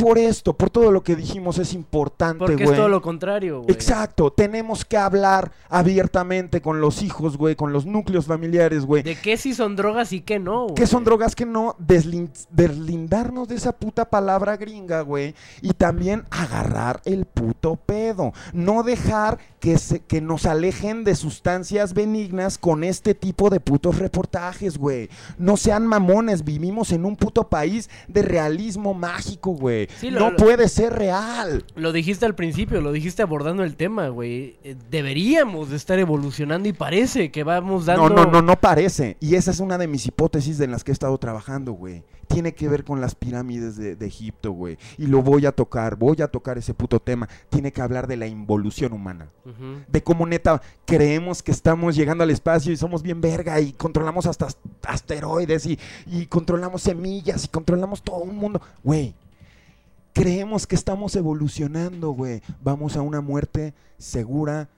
Por 0.00 0.18
esto, 0.18 0.54
por 0.54 0.70
todo 0.70 0.90
lo 0.90 1.02
que 1.02 1.14
dijimos 1.16 1.58
es 1.58 1.74
importante, 1.74 2.38
Porque 2.38 2.54
güey. 2.64 2.70
es 2.70 2.76
todo 2.76 2.88
lo 2.88 3.02
contrario, 3.02 3.62
güey. 3.62 3.72
Exacto, 3.72 4.32
tenemos 4.32 4.84
que 4.84 4.96
hablar 4.96 5.52
abiertamente 5.68 6.60
con 6.62 6.80
los 6.80 7.02
hijos, 7.02 7.36
güey, 7.36 7.56
con 7.56 7.72
los 7.72 7.84
núcleos 7.86 8.26
familiares, 8.26 8.84
güey. 8.86 9.02
De 9.02 9.16
qué 9.16 9.36
sí 9.36 9.54
son 9.54 9.76
drogas 9.76 10.12
y 10.12 10.20
qué 10.20 10.38
no, 10.38 10.64
güey. 10.64 10.74
¿Qué 10.74 10.86
son 10.86 11.04
drogas 11.04 11.34
que 11.34 11.44
no? 11.46 11.74
Deslin- 11.78 12.30
deslindarnos 12.50 13.48
de 13.48 13.56
esa 13.56 13.72
puta 13.72 14.08
palabra 14.08 14.56
gringa, 14.56 15.02
güey. 15.02 15.34
Y 15.60 15.72
también 15.74 16.24
agarrar 16.30 17.00
el 17.04 17.26
puto 17.26 17.76
pedo. 17.76 18.32
No 18.52 18.82
dejar 18.82 19.38
que, 19.60 19.76
se, 19.76 20.00
que 20.00 20.20
nos 20.22 20.46
alejen 20.46 21.04
de 21.04 21.14
sustancias 21.14 21.92
benignas 21.92 22.56
con 22.56 22.84
este 22.84 23.14
tipo 23.14 23.50
de 23.50 23.60
putos 23.60 23.98
reportajes, 23.98 24.78
güey. 24.78 25.10
No 25.38 25.56
sean 25.56 25.86
mamones, 25.86 26.44
vivimos 26.44 26.92
en 26.92 27.04
un 27.04 27.16
puto 27.16 27.48
país 27.48 27.90
de 28.08 28.22
realismo 28.22 28.94
mágico, 28.94 29.50
güey. 29.52 29.88
Sí, 29.98 30.10
lo- 30.10 30.20
no 30.20 30.30
lo- 30.32 30.36
puede 30.36 30.68
ser 30.68 30.92
real. 30.92 31.64
Lo 31.74 31.92
dijiste 31.92 32.26
al 32.26 32.34
principio, 32.34 32.80
lo 32.80 32.92
dijiste 32.92 33.22
abordando 33.22 33.62
el 33.64 33.76
tema, 33.76 34.08
güey. 34.08 34.56
Eh, 34.64 34.76
Deberíamos 34.90 35.70
de 35.70 35.76
estar 35.76 35.98
evolucionando 35.98 36.68
y 36.68 36.72
parece 36.72 37.30
que 37.30 37.42
vamos 37.44 37.86
dando... 37.86 38.08
No, 38.08 38.24
no, 38.24 38.30
no, 38.30 38.42
no 38.42 38.60
parece. 38.60 39.16
Y 39.20 39.34
esa 39.34 39.50
es 39.50 39.60
una 39.60 39.78
de 39.78 39.86
mis 39.88 40.06
hipótesis 40.06 40.60
en 40.60 40.70
las 40.70 40.84
que 40.84 40.90
he 40.90 40.94
estado 40.94 41.16
trabajando, 41.18 41.72
güey. 41.72 42.02
Tiene 42.28 42.54
que 42.54 42.68
ver 42.68 42.84
con 42.84 43.00
las 43.00 43.16
pirámides 43.16 43.76
de, 43.76 43.96
de 43.96 44.06
Egipto, 44.06 44.52
güey. 44.52 44.78
Y 44.98 45.06
lo 45.08 45.20
voy 45.20 45.46
a 45.46 45.52
tocar, 45.52 45.96
voy 45.96 46.22
a 46.22 46.28
tocar 46.28 46.58
ese 46.58 46.74
puto 46.74 47.00
tema. 47.00 47.28
Tiene 47.48 47.72
que 47.72 47.82
hablar 47.82 48.06
de 48.06 48.16
la 48.16 48.28
involución 48.28 48.92
humana. 48.92 49.28
De 49.88 50.02
cómo 50.04 50.26
neta 50.26 50.62
creemos 50.86 51.42
que 51.42 51.50
estamos 51.50 51.96
llegando 51.96 52.22
al 52.22 52.30
espacio 52.30 52.72
y 52.72 52.76
somos 52.76 53.02
bien 53.02 53.20
verga 53.20 53.60
y 53.60 53.72
controlamos 53.72 54.26
hasta 54.26 54.46
ast- 54.46 54.58
asteroides 54.86 55.66
y, 55.66 55.78
y 56.06 56.26
controlamos 56.26 56.82
semillas 56.82 57.44
y 57.44 57.48
controlamos 57.48 58.00
todo 58.02 58.18
un 58.20 58.36
mundo. 58.36 58.60
Güey, 58.84 59.12
creemos 60.12 60.66
que 60.66 60.74
estamos 60.74 61.14
evolucionando, 61.16 62.10
güey. 62.10 62.42
Vamos 62.62 62.96
a 62.96 63.02
una 63.02 63.20
muerte 63.20 63.74
segura 63.98 64.68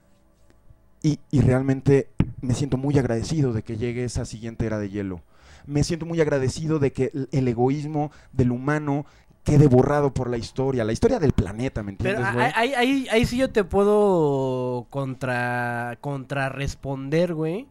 y, 1.01 1.19
y 1.31 1.41
realmente 1.41 2.07
me 2.41 2.53
siento 2.53 2.77
muy 2.77 2.97
agradecido 2.97 3.53
de 3.53 3.63
que 3.63 3.77
llegue 3.77 4.03
esa 4.03 4.25
siguiente 4.25 4.65
era 4.65 4.79
de 4.79 4.89
hielo. 4.89 5.21
Me 5.65 5.83
siento 5.83 6.05
muy 6.05 6.19
agradecido 6.21 6.79
de 6.79 6.91
que 6.91 7.11
el- 7.13 7.29
el 7.31 7.47
egoísmo 7.47 8.11
del 8.31 8.51
humano 8.51 9.05
quede 9.43 9.67
borrado 9.67 10.13
por 10.13 10.29
la 10.29 10.37
historia, 10.37 10.85
la 10.85 10.93
historia 10.93 11.19
del 11.19 11.33
planeta, 11.33 11.83
¿me 11.83 11.93
Pero 11.93 12.19
entiendes, 12.19 12.33
güey? 12.33 12.51
ahí, 12.55 12.73
ahí, 12.75 13.07
ahí 13.11 13.25
sí 13.25 13.37
yo 13.37 13.49
te 13.49 13.63
puedo 13.65 14.87
contra 14.89 15.97
contrarresponder, 15.99 17.33
güey. 17.33 17.67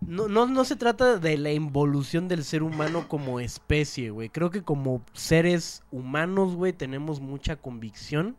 No, 0.00 0.28
no, 0.28 0.46
no 0.46 0.64
se 0.64 0.76
trata 0.76 1.18
de 1.18 1.36
la 1.38 1.52
involución 1.52 2.28
del 2.28 2.44
ser 2.44 2.62
humano 2.62 3.08
como 3.08 3.40
especie, 3.40 4.10
güey. 4.10 4.28
Creo 4.28 4.50
que 4.50 4.62
como 4.62 5.02
seres 5.12 5.82
humanos, 5.90 6.54
güey, 6.54 6.72
tenemos 6.72 7.20
mucha 7.20 7.56
convicción 7.56 8.36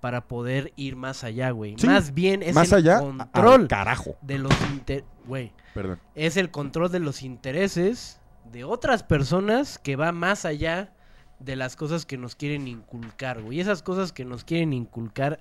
para 0.00 0.22
poder 0.26 0.72
ir 0.76 0.96
más 0.96 1.22
allá, 1.24 1.50
güey. 1.50 1.76
Sí, 1.78 1.86
más 1.86 2.14
bien 2.14 2.42
es 2.42 2.54
más 2.54 2.72
el 2.72 2.78
allá, 2.78 2.98
control 3.00 3.68
carajo. 3.68 4.16
de 4.22 4.38
los 4.38 4.52
inter- 4.72 5.04
güey. 5.26 5.52
Perdón. 5.74 5.98
Es 6.14 6.36
el 6.36 6.50
control 6.50 6.90
de 6.90 7.00
los 7.00 7.22
intereses 7.22 8.20
de 8.50 8.64
otras 8.64 9.02
personas 9.02 9.78
que 9.78 9.96
va 9.96 10.12
más 10.12 10.44
allá 10.44 10.92
de 11.38 11.56
las 11.56 11.76
cosas 11.76 12.06
que 12.06 12.16
nos 12.16 12.34
quieren 12.36 12.66
inculcar, 12.68 13.42
güey. 13.42 13.58
Y 13.58 13.60
esas 13.60 13.82
cosas 13.82 14.12
que 14.12 14.24
nos 14.24 14.44
quieren 14.44 14.72
inculcar 14.72 15.40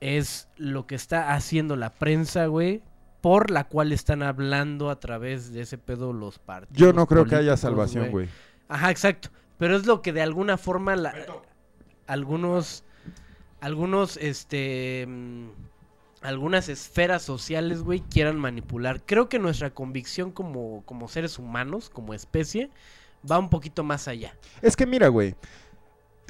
es 0.00 0.48
lo 0.56 0.86
que 0.86 0.94
está 0.94 1.34
haciendo 1.34 1.76
la 1.76 1.90
prensa, 1.90 2.46
güey, 2.46 2.82
por 3.24 3.50
la 3.50 3.64
cual 3.64 3.90
están 3.90 4.22
hablando 4.22 4.90
a 4.90 5.00
través 5.00 5.50
de 5.54 5.62
ese 5.62 5.78
pedo 5.78 6.12
los 6.12 6.38
partidos. 6.38 6.76
Yo 6.78 6.92
no 6.92 7.06
creo 7.06 7.24
que 7.24 7.34
haya 7.36 7.56
salvación, 7.56 8.10
güey. 8.10 8.28
Ajá, 8.68 8.90
exacto. 8.90 9.30
Pero 9.56 9.76
es 9.78 9.86
lo 9.86 10.02
que 10.02 10.12
de 10.12 10.20
alguna 10.20 10.58
forma 10.58 10.94
la- 10.94 11.14
algunos, 12.06 12.84
algunos, 13.62 14.18
este, 14.18 15.06
mm, 15.08 15.46
algunas 16.20 16.68
esferas 16.68 17.22
sociales, 17.22 17.82
güey, 17.82 18.00
quieran 18.00 18.38
manipular. 18.38 19.00
Creo 19.06 19.30
que 19.30 19.38
nuestra 19.38 19.70
convicción 19.70 20.30
como, 20.30 20.82
como 20.84 21.08
seres 21.08 21.38
humanos, 21.38 21.88
como 21.88 22.12
especie, 22.12 22.68
va 23.30 23.38
un 23.38 23.48
poquito 23.48 23.84
más 23.84 24.06
allá. 24.06 24.36
Es 24.60 24.76
que 24.76 24.84
mira, 24.84 25.08
güey, 25.08 25.34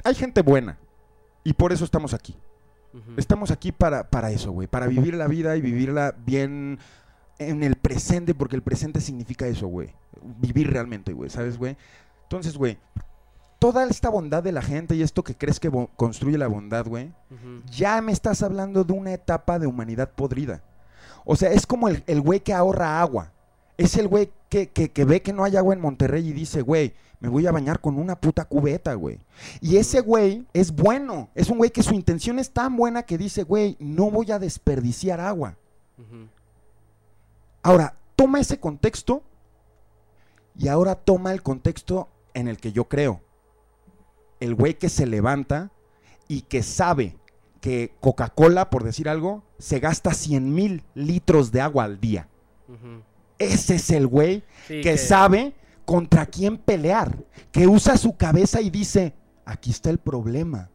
hay 0.05 0.15
gente 0.15 0.41
buena 0.41 0.77
y 1.43 1.51
por 1.51 1.73
eso 1.73 1.83
estamos 1.83 2.13
aquí. 2.13 2.37
Estamos 3.17 3.51
aquí 3.51 3.71
para, 3.71 4.09
para 4.09 4.31
eso, 4.31 4.51
güey, 4.51 4.67
para 4.67 4.87
vivir 4.87 5.15
la 5.15 5.27
vida 5.27 5.55
y 5.57 5.61
vivirla 5.61 6.15
bien 6.25 6.79
en 7.37 7.63
el 7.63 7.75
presente, 7.75 8.33
porque 8.33 8.55
el 8.55 8.61
presente 8.61 9.01
significa 9.01 9.47
eso, 9.47 9.67
güey. 9.67 9.93
Vivir 10.39 10.71
realmente, 10.71 11.13
güey, 11.13 11.29
¿sabes, 11.29 11.57
güey? 11.57 11.75
Entonces, 12.23 12.57
güey, 12.57 12.77
toda 13.59 13.85
esta 13.85 14.09
bondad 14.09 14.43
de 14.43 14.51
la 14.51 14.61
gente 14.61 14.95
y 14.95 15.01
esto 15.01 15.23
que 15.23 15.35
crees 15.35 15.59
que 15.59 15.71
construye 15.95 16.37
la 16.37 16.47
bondad, 16.47 16.85
güey, 16.85 17.11
ya 17.69 18.01
me 18.01 18.11
estás 18.11 18.43
hablando 18.43 18.83
de 18.83 18.93
una 18.93 19.13
etapa 19.13 19.59
de 19.59 19.67
humanidad 19.67 20.11
podrida. 20.11 20.61
O 21.25 21.35
sea, 21.35 21.51
es 21.51 21.65
como 21.65 21.89
el 21.89 22.03
el 22.07 22.21
güey 22.21 22.39
que 22.39 22.53
ahorra 22.53 23.01
agua. 23.01 23.31
Es 23.77 23.97
el 23.97 24.07
güey 24.07 24.31
que, 24.49 24.69
que- 24.69 24.91
que 24.91 25.05
ve 25.05 25.21
que 25.21 25.33
no 25.33 25.43
hay 25.43 25.55
agua 25.57 25.73
en 25.73 25.81
Monterrey 25.81 26.27
y 26.29 26.33
dice, 26.33 26.61
güey, 26.61 26.93
me 27.19 27.29
voy 27.29 27.45
a 27.47 27.51
bañar 27.51 27.79
con 27.81 27.97
una 27.97 28.19
puta 28.19 28.45
cubeta, 28.45 28.93
güey. 28.93 29.19
Y 29.61 29.77
ese 29.77 30.01
güey 30.01 30.45
es 30.53 30.71
bueno. 30.73 31.29
Es 31.35 31.49
un 31.49 31.57
güey 31.57 31.71
que 31.71 31.83
su 31.83 31.93
intención 31.93 32.39
es 32.39 32.51
tan 32.51 32.75
buena 32.77 33.03
que 33.03 33.17
dice, 33.17 33.43
güey, 33.43 33.75
no 33.79 34.11
voy 34.11 34.31
a 34.31 34.39
desperdiciar 34.39 35.19
agua. 35.19 35.57
Ahora, 37.63 37.95
toma 38.15 38.39
ese 38.39 38.59
contexto 38.59 39.23
y 40.57 40.67
ahora 40.67 40.95
toma 40.95 41.31
el 41.33 41.41
contexto 41.41 42.09
en 42.33 42.47
el 42.47 42.57
que 42.57 42.71
yo 42.71 42.87
creo. 42.87 43.21
El 44.39 44.55
güey 44.55 44.75
que 44.75 44.89
se 44.89 45.05
levanta 45.05 45.71
y 46.27 46.41
que 46.41 46.63
sabe 46.63 47.17
que 47.61 47.93
Coca-Cola, 48.01 48.69
por 48.69 48.83
decir 48.83 49.09
algo, 49.09 49.43
se 49.57 49.79
gasta 49.79 50.13
100 50.13 50.53
mil 50.53 50.83
litros 50.93 51.51
de 51.51 51.61
agua 51.61 51.85
al 51.85 51.99
día. 51.99 52.27
Ese 53.39 53.75
es 53.75 53.89
el 53.91 54.07
güey 54.07 54.43
Sí, 54.67 54.75
que, 54.81 54.91
que- 54.91 54.97
sabe 54.97 55.53
contra 55.85 56.25
quién 56.25 56.57
pelear, 56.57 57.15
que 57.51 57.67
usa 57.67 57.97
su 57.97 58.15
cabeza 58.17 58.59
y 58.61 58.69
dice, 58.69 59.13
aquí 59.45 59.69
está 59.71 59.89
el 59.89 59.99
problema. 59.99 60.69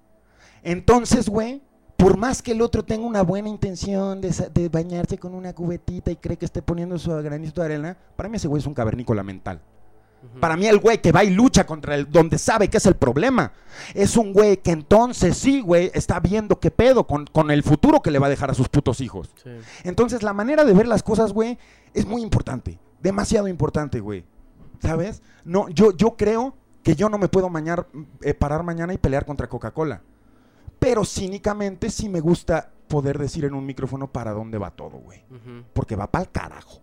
Entonces, 0.63 1.29
güey, 1.29 1.63
por 1.97 2.17
más 2.17 2.43
que 2.43 2.53
el 2.53 2.63
otro 2.63 2.85
tenga 2.85 3.07
una 3.07 3.23
buena 3.23 3.49
intención 3.49 4.21
de 4.21 4.69
bañarse 4.71 5.19
con 5.19 5.35
una 5.35 5.53
cubetita 5.55 6.11
y 6.11 6.17
cree 6.17 6.37
que 6.37 6.45
esté 6.47 6.63
poniendo 6.63 6.99
su 6.99 7.11
granito 7.23 7.61
de 7.61 7.67
arena, 7.67 7.99
para 8.17 8.29
mí 8.29 8.37
ese 8.37 8.49
güey 8.49 8.61
es 8.61 8.67
un 8.67 8.75
cavernícola 8.75 9.23
mental. 9.23 9.61
Para 10.39 10.57
mí 10.57 10.67
el 10.67 10.79
güey 10.79 11.01
que 11.01 11.13
va 11.13 11.25
y 11.25 11.31
lucha 11.31 11.67
contra 11.67 11.95
el 11.95 12.11
donde 12.11 12.39
sabe 12.39 12.69
que 12.69 12.77
es 12.77 12.87
el 12.87 12.97
problema, 12.97 13.53
es 13.95 14.17
un 14.17 14.33
güey 14.33 14.59
que 14.59 14.71
entonces 14.71 15.37
sí, 15.37 15.61
güey, 15.61 15.91
está 15.95 16.21
viendo 16.21 16.61
qué 16.61 16.71
pedo 16.71 17.07
con, 17.07 17.27
con 17.27 17.51
el 17.51 17.63
futuro 17.63 18.01
que 18.01 18.11
le 18.11 18.19
va 18.19 18.27
a 18.27 18.31
dejar 18.31 18.51
a 18.51 18.55
sus 18.55 18.69
putos 18.69 19.01
hijos. 19.01 19.35
Entonces 19.83 20.23
la 20.23 20.33
manera 20.33 20.65
de 20.65 20.75
ver 20.75 20.87
las 20.87 21.03
cosas, 21.03 21.33
güey, 21.33 21.59
es 21.95 22.07
muy 22.07 22.23
importante, 22.23 22.79
demasiado 23.01 23.49
importante, 23.49 24.01
güey. 24.01 24.25
¿Sabes? 24.81 25.23
No, 25.45 25.69
yo, 25.69 25.93
yo 25.97 26.17
creo 26.17 26.55
que 26.83 26.95
yo 26.95 27.09
no 27.09 27.19
me 27.19 27.29
puedo 27.29 27.51
mañar, 27.51 27.87
eh, 28.23 28.35
parar 28.35 28.63
mañana 28.63 28.95
y 28.95 28.99
pelear 28.99 29.27
contra 29.27 29.49
Coca-Cola. 29.49 30.03
Pero 30.79 31.05
cínicamente 31.05 31.91
sí 31.91 32.09
me 32.09 32.21
gusta 32.21 32.71
poder 32.89 33.19
decir 33.19 33.45
en 33.45 33.55
un 33.55 33.67
micrófono 33.67 34.11
para 34.11 34.33
dónde 34.33 34.59
va 34.59 34.71
todo, 34.71 34.99
güey. 34.99 35.23
Porque 35.75 35.97
va 35.97 36.11
para 36.11 36.25
el 36.25 36.31
carajo. 36.31 36.81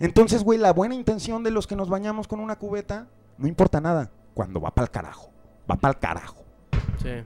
Entonces, 0.00 0.44
güey, 0.44 0.58
la 0.58 0.72
buena 0.72 0.94
intención 0.94 1.42
de 1.42 1.50
los 1.50 1.66
que 1.66 1.76
nos 1.76 1.88
bañamos 1.88 2.28
con 2.28 2.40
una 2.40 2.56
cubeta, 2.56 3.08
no 3.36 3.48
importa 3.48 3.80
nada. 3.80 4.10
Cuando 4.34 4.60
va 4.60 4.70
para 4.70 4.86
el 4.86 4.90
carajo. 4.90 5.32
Va 5.70 5.76
para 5.76 5.94
el 5.94 5.98
carajo. 5.98 6.44
Sí. 7.02 7.24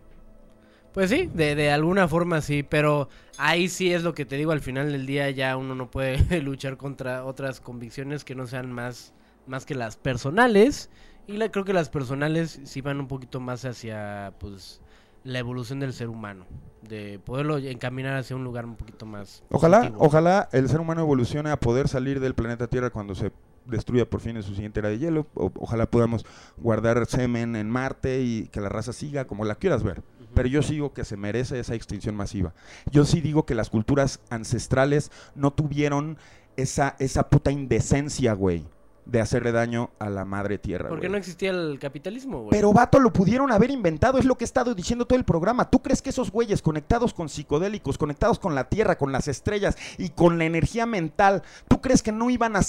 Pues 0.93 1.11
sí, 1.11 1.31
de, 1.33 1.55
de 1.55 1.71
alguna 1.71 2.07
forma 2.07 2.41
sí, 2.43 2.63
pero 2.63 3.09
ahí 3.39 3.69
sí 3.69 3.93
es 3.93 4.03
lo 4.03 4.13
que 4.13 4.27
te 4.27 4.37
digo, 4.37 4.53
al 4.53 4.61
final 4.61 4.93
del 4.93 5.07
día 5.07 5.31
ya 5.31 5.57
uno 5.57 5.75
no 5.75 5.91
puede 5.91 6.19
luchar 6.43 6.77
contra 6.77 7.25
otras 7.25 7.61
convicciones 7.61 8.25
que 8.25 8.35
no 8.35 8.47
sean 8.47 8.71
más, 8.71 9.15
más 9.47 9.65
que 9.65 9.75
las 9.75 9.97
personales. 9.97 10.91
Y 11.27 11.37
la, 11.37 11.51
creo 11.51 11.65
que 11.65 11.73
las 11.73 11.89
personales 11.89 12.61
sí 12.65 12.81
van 12.81 13.01
un 13.01 13.09
poquito 13.09 13.41
más 13.41 13.65
hacia 13.65 14.35
pues 14.39 14.83
la 15.25 15.39
evolución 15.39 15.81
del 15.81 15.93
ser 15.93 16.09
humano, 16.09 16.47
de 16.89 17.19
poderlo 17.25 17.59
encaminar 17.59 18.17
hacia 18.17 18.35
un 18.37 18.45
lugar 18.45 18.65
un 18.65 18.77
poquito 18.77 19.07
más 19.07 19.43
Ojalá, 19.51 19.79
positivo. 19.81 20.05
ojalá 20.05 20.49
el 20.53 20.69
ser 20.69 20.81
humano 20.81 21.01
evolucione 21.03 21.51
a 21.51 21.57
poder 21.59 21.89
salir 21.89 22.21
del 22.21 22.35
planeta 22.35 22.67
Tierra 22.67 22.91
cuando 22.91 23.15
se 23.15 23.33
destruya 23.67 24.09
por 24.11 24.21
fin 24.21 24.37
en 24.37 24.43
su 24.43 24.55
siguiente 24.55 24.81
era 24.81 24.89
de 24.89 24.99
hielo. 24.99 25.27
O- 25.35 25.53
ojalá 25.61 25.87
podamos 25.87 26.27
guardar 26.57 27.07
semen 27.07 27.55
en 27.55 27.71
Marte 27.71 28.21
y 28.23 28.49
que 28.49 28.61
la 28.61 28.69
raza 28.69 28.93
siga 28.93 29.27
como 29.27 29.45
la 29.45 29.55
quieras 29.55 29.83
ver. 29.85 30.03
Pero 30.35 30.49
yo 30.49 30.63
sigo 30.63 30.93
que 30.95 31.05
se 31.05 31.17
merece 31.17 31.61
esa 31.61 31.75
extinción 31.75 32.17
masiva. 32.17 32.55
Yo 32.91 33.05
sí 33.05 33.21
digo 33.21 33.45
que 33.45 33.55
las 33.55 33.69
culturas 33.71 34.19
ancestrales 34.31 35.13
no 35.35 35.53
tuvieron 35.53 36.17
esa, 36.57 36.97
esa 36.99 37.29
puta 37.31 37.51
indecencia, 37.53 38.33
güey, 38.33 38.65
de 39.05 39.21
hacerle 39.21 39.53
daño 39.53 39.91
a 39.99 40.09
la 40.09 40.25
madre 40.25 40.59
tierra. 40.59 40.89
Porque 40.89 41.09
no 41.09 41.17
existía 41.17 41.51
el 41.51 41.79
capitalismo, 41.81 42.43
güey. 42.43 42.51
Pero 42.51 42.73
vato, 42.73 43.01
lo 43.01 43.13
pudieron 43.13 43.51
haber 43.51 43.71
inventado, 43.71 44.19
es 44.19 44.25
lo 44.25 44.37
que 44.37 44.45
he 44.45 44.47
estado 44.47 44.75
diciendo 44.75 45.07
todo 45.07 45.19
el 45.19 45.25
programa. 45.25 45.71
¿Tú 45.71 45.83
crees 45.83 46.03
que 46.03 46.11
esos 46.11 46.31
güeyes 46.31 46.63
conectados 46.63 47.13
con 47.13 47.29
psicodélicos, 47.29 47.99
conectados 47.99 48.39
con 48.39 48.55
la 48.55 48.69
tierra, 48.69 48.97
con 48.97 49.13
las 49.13 49.29
estrellas 49.29 49.77
y 49.99 50.11
con 50.11 50.39
la 50.39 50.45
energía 50.45 50.87
mental, 50.87 51.43
¿tú 51.69 51.81
crees 51.81 52.03
que 52.03 52.13
no 52.13 52.31
iban 52.31 52.55
a, 52.57 52.63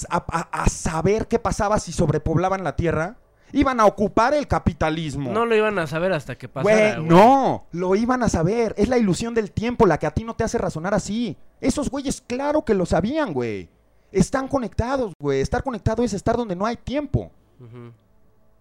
saber 0.70 1.28
qué 1.28 1.40
pasaba 1.40 1.80
si 1.80 1.92
sobrepoblaban 1.92 2.64
la 2.64 2.76
tierra? 2.76 3.18
Iban 3.52 3.80
a 3.80 3.86
ocupar 3.86 4.34
el 4.34 4.48
capitalismo. 4.48 5.32
No 5.32 5.46
lo 5.46 5.56
iban 5.56 5.78
a 5.78 5.86
saber 5.86 6.12
hasta 6.12 6.36
que 6.36 6.50
pasara. 6.50 6.96
Güey. 6.96 7.08
no, 7.08 7.68
lo 7.72 7.96
iban 7.96 8.24
a 8.24 8.30
saber. 8.30 8.74
Es 8.78 8.90
la 8.90 8.98
ilusión 8.98 9.36
del 9.36 9.52
tiempo 9.52 9.86
la 9.86 10.00
que 10.00 10.08
a 10.08 10.12
ti 10.12 10.24
no 10.24 10.36
te 10.36 10.44
hace 10.44 10.58
razonar 10.58 10.96
así. 10.96 11.38
Esos 11.62 11.92
güeyes, 11.92 12.22
claro 12.22 12.66
que 12.66 12.74
lo 12.74 12.88
sabían, 12.88 13.32
güey. 13.32 13.70
Están 14.14 14.48
conectados, 14.48 15.12
güey. 15.20 15.42
Estar 15.42 15.64
conectado 15.64 16.04
es 16.04 16.14
estar 16.14 16.38
donde 16.38 16.56
no 16.56 16.66
hay 16.66 16.78
tiempo. 16.78 17.32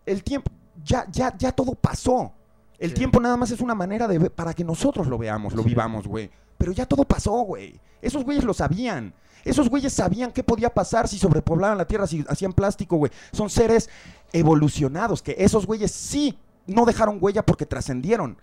El 0.07 0.25
tiempo, 0.25 0.51
ya, 0.83 1.07
ya, 1.11 1.37
ya 1.37 1.53
todo 1.53 1.75
pasó. 1.75 2.33
El 2.79 2.95
tiempo 2.95 3.21
nada 3.21 3.37
más 3.37 3.51
es 3.51 3.61
una 3.61 3.75
manera 3.75 4.09
de 4.09 4.31
para 4.31 4.55
que 4.55 4.65
nosotros 4.65 5.07
lo 5.07 5.19
veamos, 5.19 5.55
lo 5.55 5.63
vivamos, 5.63 6.09
güey. 6.09 6.31
Pero 6.59 6.73
ya 6.73 6.87
todo 6.87 7.05
pasó, 7.05 7.33
güey. 7.43 7.79
Esos 8.01 8.25
güeyes 8.25 8.45
lo 8.45 8.55
sabían. 8.55 9.15
Esos 9.45 9.69
güeyes 9.69 9.93
sabían 9.93 10.33
qué 10.33 10.43
podía 10.43 10.73
pasar 10.73 11.07
si 11.07 11.19
sobrepoblaban 11.19 11.77
la 11.77 11.87
Tierra, 11.87 12.07
si 12.07 12.25
hacían 12.29 12.53
plástico, 12.53 12.97
güey. 12.97 13.13
Son 13.33 13.51
seres 13.51 13.91
evolucionados, 14.33 15.21
que 15.21 15.37
esos 15.39 15.67
güeyes 15.67 15.91
sí 15.91 16.39
no 16.67 16.85
dejaron 16.85 17.19
huella 17.21 17.45
porque 17.45 17.67
trascendieron. 17.67 18.39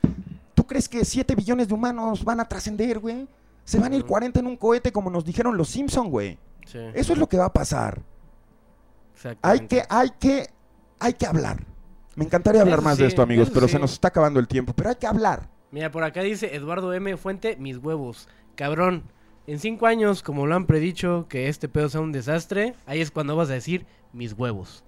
¿Tú 0.53 0.67
crees 0.67 0.87
que 0.87 1.03
7 1.05 1.35
billones 1.35 1.69
de 1.69 1.73
humanos 1.73 2.23
van 2.23 2.39
a 2.39 2.47
trascender, 2.47 2.99
güey? 2.99 3.27
Se 3.63 3.79
van 3.79 3.93
a 3.93 3.95
ir 3.95 4.05
40 4.05 4.39
en 4.39 4.47
un 4.47 4.57
cohete 4.57 4.91
como 4.91 5.09
nos 5.09 5.23
dijeron 5.25 5.57
los 5.57 5.69
Simpson, 5.69 6.09
güey. 6.09 6.37
Sí. 6.69 6.77
Eso 6.93 7.13
es 7.13 7.19
lo 7.19 7.27
que 7.27 7.37
va 7.37 7.45
a 7.45 7.53
pasar. 7.53 8.03
Hay 9.41 9.61
que, 9.61 9.81
hay 9.89 10.09
que, 10.19 10.47
hay 10.99 11.13
que 11.13 11.25
hablar. 11.25 11.65
Me 12.15 12.25
encantaría 12.25 12.61
hablar 12.61 12.79
Eso 12.79 12.85
más 12.85 12.97
de 12.99 13.07
esto, 13.07 13.23
amigos, 13.23 13.49
pero 13.51 13.65
sí. 13.67 13.73
se 13.73 13.79
nos 13.79 13.93
está 13.93 14.09
acabando 14.09 14.39
el 14.39 14.47
tiempo. 14.47 14.73
Pero 14.75 14.89
hay 14.89 14.95
que 14.95 15.07
hablar. 15.07 15.49
Mira, 15.71 15.89
por 15.89 16.03
acá 16.03 16.21
dice 16.21 16.55
Eduardo 16.55 16.93
M. 16.93 17.17
Fuente, 17.17 17.55
mis 17.57 17.77
huevos. 17.77 18.29
Cabrón, 18.55 19.03
en 19.47 19.57
cinco 19.57 19.87
años, 19.87 20.21
como 20.21 20.45
lo 20.45 20.55
han 20.55 20.67
predicho, 20.67 21.25
que 21.27 21.47
este 21.47 21.67
pedo 21.67 21.89
sea 21.89 22.01
un 22.01 22.11
desastre, 22.11 22.75
ahí 22.85 23.01
es 23.01 23.09
cuando 23.09 23.35
vas 23.35 23.49
a 23.49 23.53
decir 23.53 23.87
mis 24.13 24.33
huevos. 24.33 24.83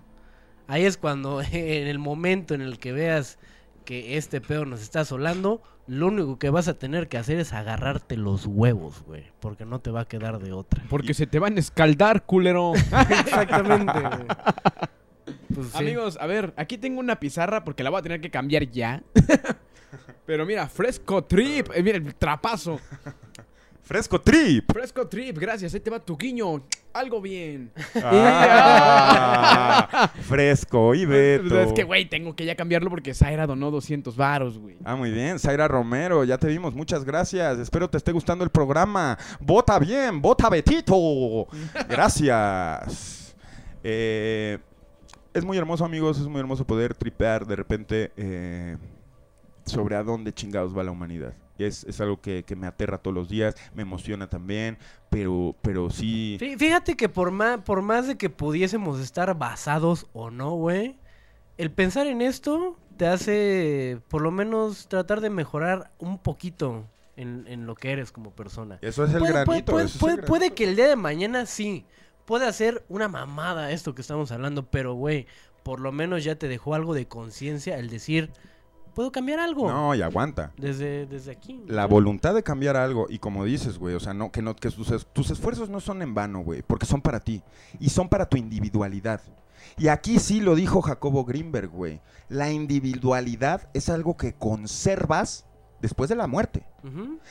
Ahí 0.68 0.86
es 0.86 0.98
cuando, 0.98 1.42
en 1.52 1.88
el 1.88 1.98
momento 1.98 2.54
en 2.54 2.62
el 2.62 2.78
que 2.78 2.92
veas 2.92 3.40
que 3.86 4.18
este 4.18 4.40
pedo 4.40 4.66
nos 4.66 4.84
está 4.84 5.00
asolando, 5.00 5.64
lo 5.92 6.08
único 6.08 6.40
que 6.40 6.50
vas 6.50 6.70
a 6.70 6.76
tener 6.76 7.10
que 7.10 7.18
hacer 7.18 7.38
es 7.38 7.52
agarrarte 7.52 8.16
los 8.16 8.46
huevos, 8.46 9.04
güey. 9.04 9.26
Porque 9.42 9.66
no 9.66 9.80
te 9.82 9.92
va 9.92 10.02
a 10.02 10.06
quedar 10.06 10.40
de 10.40 10.54
otra. 10.54 10.86
Porque 10.90 11.14
se 11.14 11.28
te 11.28 11.38
van 11.38 11.58
a 11.58 11.60
escaldar, 11.60 12.26
culero. 12.26 12.72
Exactamente, 13.10 14.00
güey. 14.00 14.28
Pues 15.54 15.68
sí. 15.68 15.78
Amigos, 15.78 16.18
a 16.22 16.28
ver, 16.28 16.54
aquí 16.56 16.78
tengo 16.78 17.02
una 17.02 17.20
pizarra 17.20 17.66
porque 17.66 17.84
la 17.84 17.90
voy 17.90 18.00
a 18.00 18.04
tener 18.04 18.22
que 18.22 18.32
cambiar 18.32 18.70
ya. 18.72 19.04
Pero 20.26 20.46
mira, 20.46 20.70
Fresco 20.70 21.26
Trip. 21.26 21.68
eh, 21.76 21.84
mira 21.84 21.98
el 21.98 22.16
trapazo. 22.16 22.80
Fresco 23.84 24.22
Trip. 24.22 24.72
Fresco 24.72 25.08
Trip, 25.08 25.38
gracias. 25.38 25.74
Ahí 25.74 25.80
te 25.80 25.90
va 25.90 26.00
tu 26.00 26.18
guiño. 26.18 26.64
Algo 26.94 27.22
bien. 27.22 27.72
Ah, 28.04 29.32
fresco 30.28 30.94
y 30.94 31.06
Beto. 31.06 31.60
Es 31.60 31.74
que, 31.74 31.84
güey, 31.84 32.06
tengo 32.10 32.36
que 32.36 32.46
ya 32.46 32.56
cambiarlo 32.56 32.90
porque 32.90 33.14
Zaira 33.14 33.48
donó 33.48 33.72
200 33.72 34.16
varos, 34.16 34.58
güey. 34.58 34.78
Ah, 34.84 34.96
muy 34.96 35.12
bien. 35.12 35.40
Zaira 35.40 35.68
Romero, 35.68 36.24
ya 36.24 36.38
te 36.38 36.48
vimos. 36.48 36.74
Muchas 36.76 37.04
gracias. 37.06 37.60
Espero 37.60 37.90
te 37.90 37.98
esté 37.98 38.12
gustando 38.12 38.44
el 38.44 38.50
programa. 38.50 39.18
Vota 39.40 39.80
bien, 39.80 40.22
vota 40.22 40.50
Betito. 40.50 41.48
Gracias. 41.90 43.36
Eh, 43.84 44.58
es 45.34 45.46
muy 45.46 45.58
hermoso, 45.58 45.86
amigos. 45.86 46.20
Es 46.20 46.28
muy 46.28 46.40
hermoso 46.40 46.66
poder 46.66 46.94
tripear 46.94 47.46
de 47.46 47.56
repente 47.56 48.12
eh, 48.18 48.78
sobre 49.66 49.96
a 49.96 50.04
dónde 50.04 50.34
chingados 50.34 50.78
va 50.78 50.84
la 50.84 50.92
humanidad. 50.92 51.34
Es, 51.68 51.84
es 51.86 52.00
algo 52.02 52.22
que, 52.22 52.44
que 52.44 52.56
me 52.56 52.68
aterra 52.68 52.98
todos 52.98 53.14
los 53.16 53.30
días, 53.30 53.56
me 53.74 53.82
emociona 53.84 54.30
también, 54.30 54.78
pero, 55.10 55.56
pero 55.62 55.90
sí... 55.90 56.38
Fí- 56.40 56.58
Fíjate 56.58 56.96
que 56.96 57.10
por 57.10 57.32
más, 57.32 57.60
por 57.62 57.82
más 57.82 58.08
de 58.08 58.18
que 58.18 58.30
pudiésemos 58.30 59.00
estar 59.00 59.38
basados 59.38 60.08
o 60.14 60.32
no, 60.32 60.52
güey, 60.56 60.96
el 61.58 61.72
pensar 61.72 62.08
en 62.08 62.22
esto 62.22 62.78
te 62.98 63.08
hace 63.08 64.00
por 64.10 64.22
lo 64.22 64.32
menos 64.32 64.88
tratar 64.88 65.22
de 65.22 65.30
mejorar 65.30 65.92
un 66.00 66.18
poquito 66.18 66.86
en, 67.18 67.46
en 67.48 67.66
lo 67.66 67.76
que 67.76 67.92
eres 67.92 68.12
como 68.12 68.32
persona. 68.32 68.78
Eso 68.82 69.04
es 69.06 69.14
el 69.14 69.20
Puede- 69.20 69.32
puede- 69.46 69.46
granito, 69.46 69.72
puede- 69.74 69.86
eso 69.86 69.90
es 69.90 69.96
el 69.96 70.00
puede- 70.00 70.16
granito. 70.16 70.28
puede 70.30 70.52
que 70.52 70.64
el 70.66 70.76
día 70.76 70.88
de 70.88 70.96
mañana 70.96 71.46
sí, 71.46 71.86
puede 72.26 72.48
hacer 72.48 72.84
una 72.90 73.08
mamada 73.08 73.72
esto 73.72 73.94
que 73.96 74.02
estamos 74.02 74.32
hablando, 74.32 74.66
pero 74.66 74.94
güey, 74.94 75.28
por 75.64 75.80
lo 75.80 75.92
menos 75.92 76.24
ya 76.24 76.36
te 76.36 76.48
dejó 76.48 76.74
algo 76.74 76.94
de 76.94 77.08
conciencia 77.08 77.78
el 77.78 77.90
decir, 77.90 78.32
puedo 78.94 79.12
cambiar 79.12 79.40
algo. 79.40 79.70
No, 79.70 79.96
y 79.96 80.02
aguanta. 80.02 80.52
Desde, 80.58 81.06
desde 81.06 81.32
aquí. 81.32 81.62
La 81.68 81.86
voluntad 81.86 82.34
de 82.34 82.44
cambiar 82.44 82.78
algo, 82.78 83.08
y 83.10 83.20
como 83.20 83.46
dices, 83.46 83.78
güey, 83.78 83.96
o 83.96 84.00
sea, 84.00 84.14
no, 84.14 84.32
que 84.32 84.42
no, 84.42 84.56
que 84.56 84.70
tus, 84.70 85.08
tus 85.14 85.30
esfuerzos 85.30 85.70
no 85.70 85.80
son 85.80 86.02
en 86.02 86.14
vano, 86.14 86.42
güey, 86.42 86.62
porque 86.62 86.86
son 86.86 87.02
para 87.02 87.20
ti, 87.20 87.42
y 87.80 87.90
son 87.90 88.10
para 88.10 88.28
tu 88.28 88.38
individualidad. 88.38 89.22
Y 89.78 89.88
aquí 89.88 90.20
sí 90.20 90.42
lo 90.42 90.56
dijo 90.56 90.82
Jacobo 90.82 91.26
Greenberg, 91.26 91.70
güey. 91.70 92.02
La 92.30 92.52
individualidad 92.52 93.70
es 93.74 93.90
algo 93.90 94.18
que 94.18 94.34
conservas 94.34 95.46
después 95.82 96.10
de 96.10 96.16
la 96.16 96.28
muerte. 96.28 96.66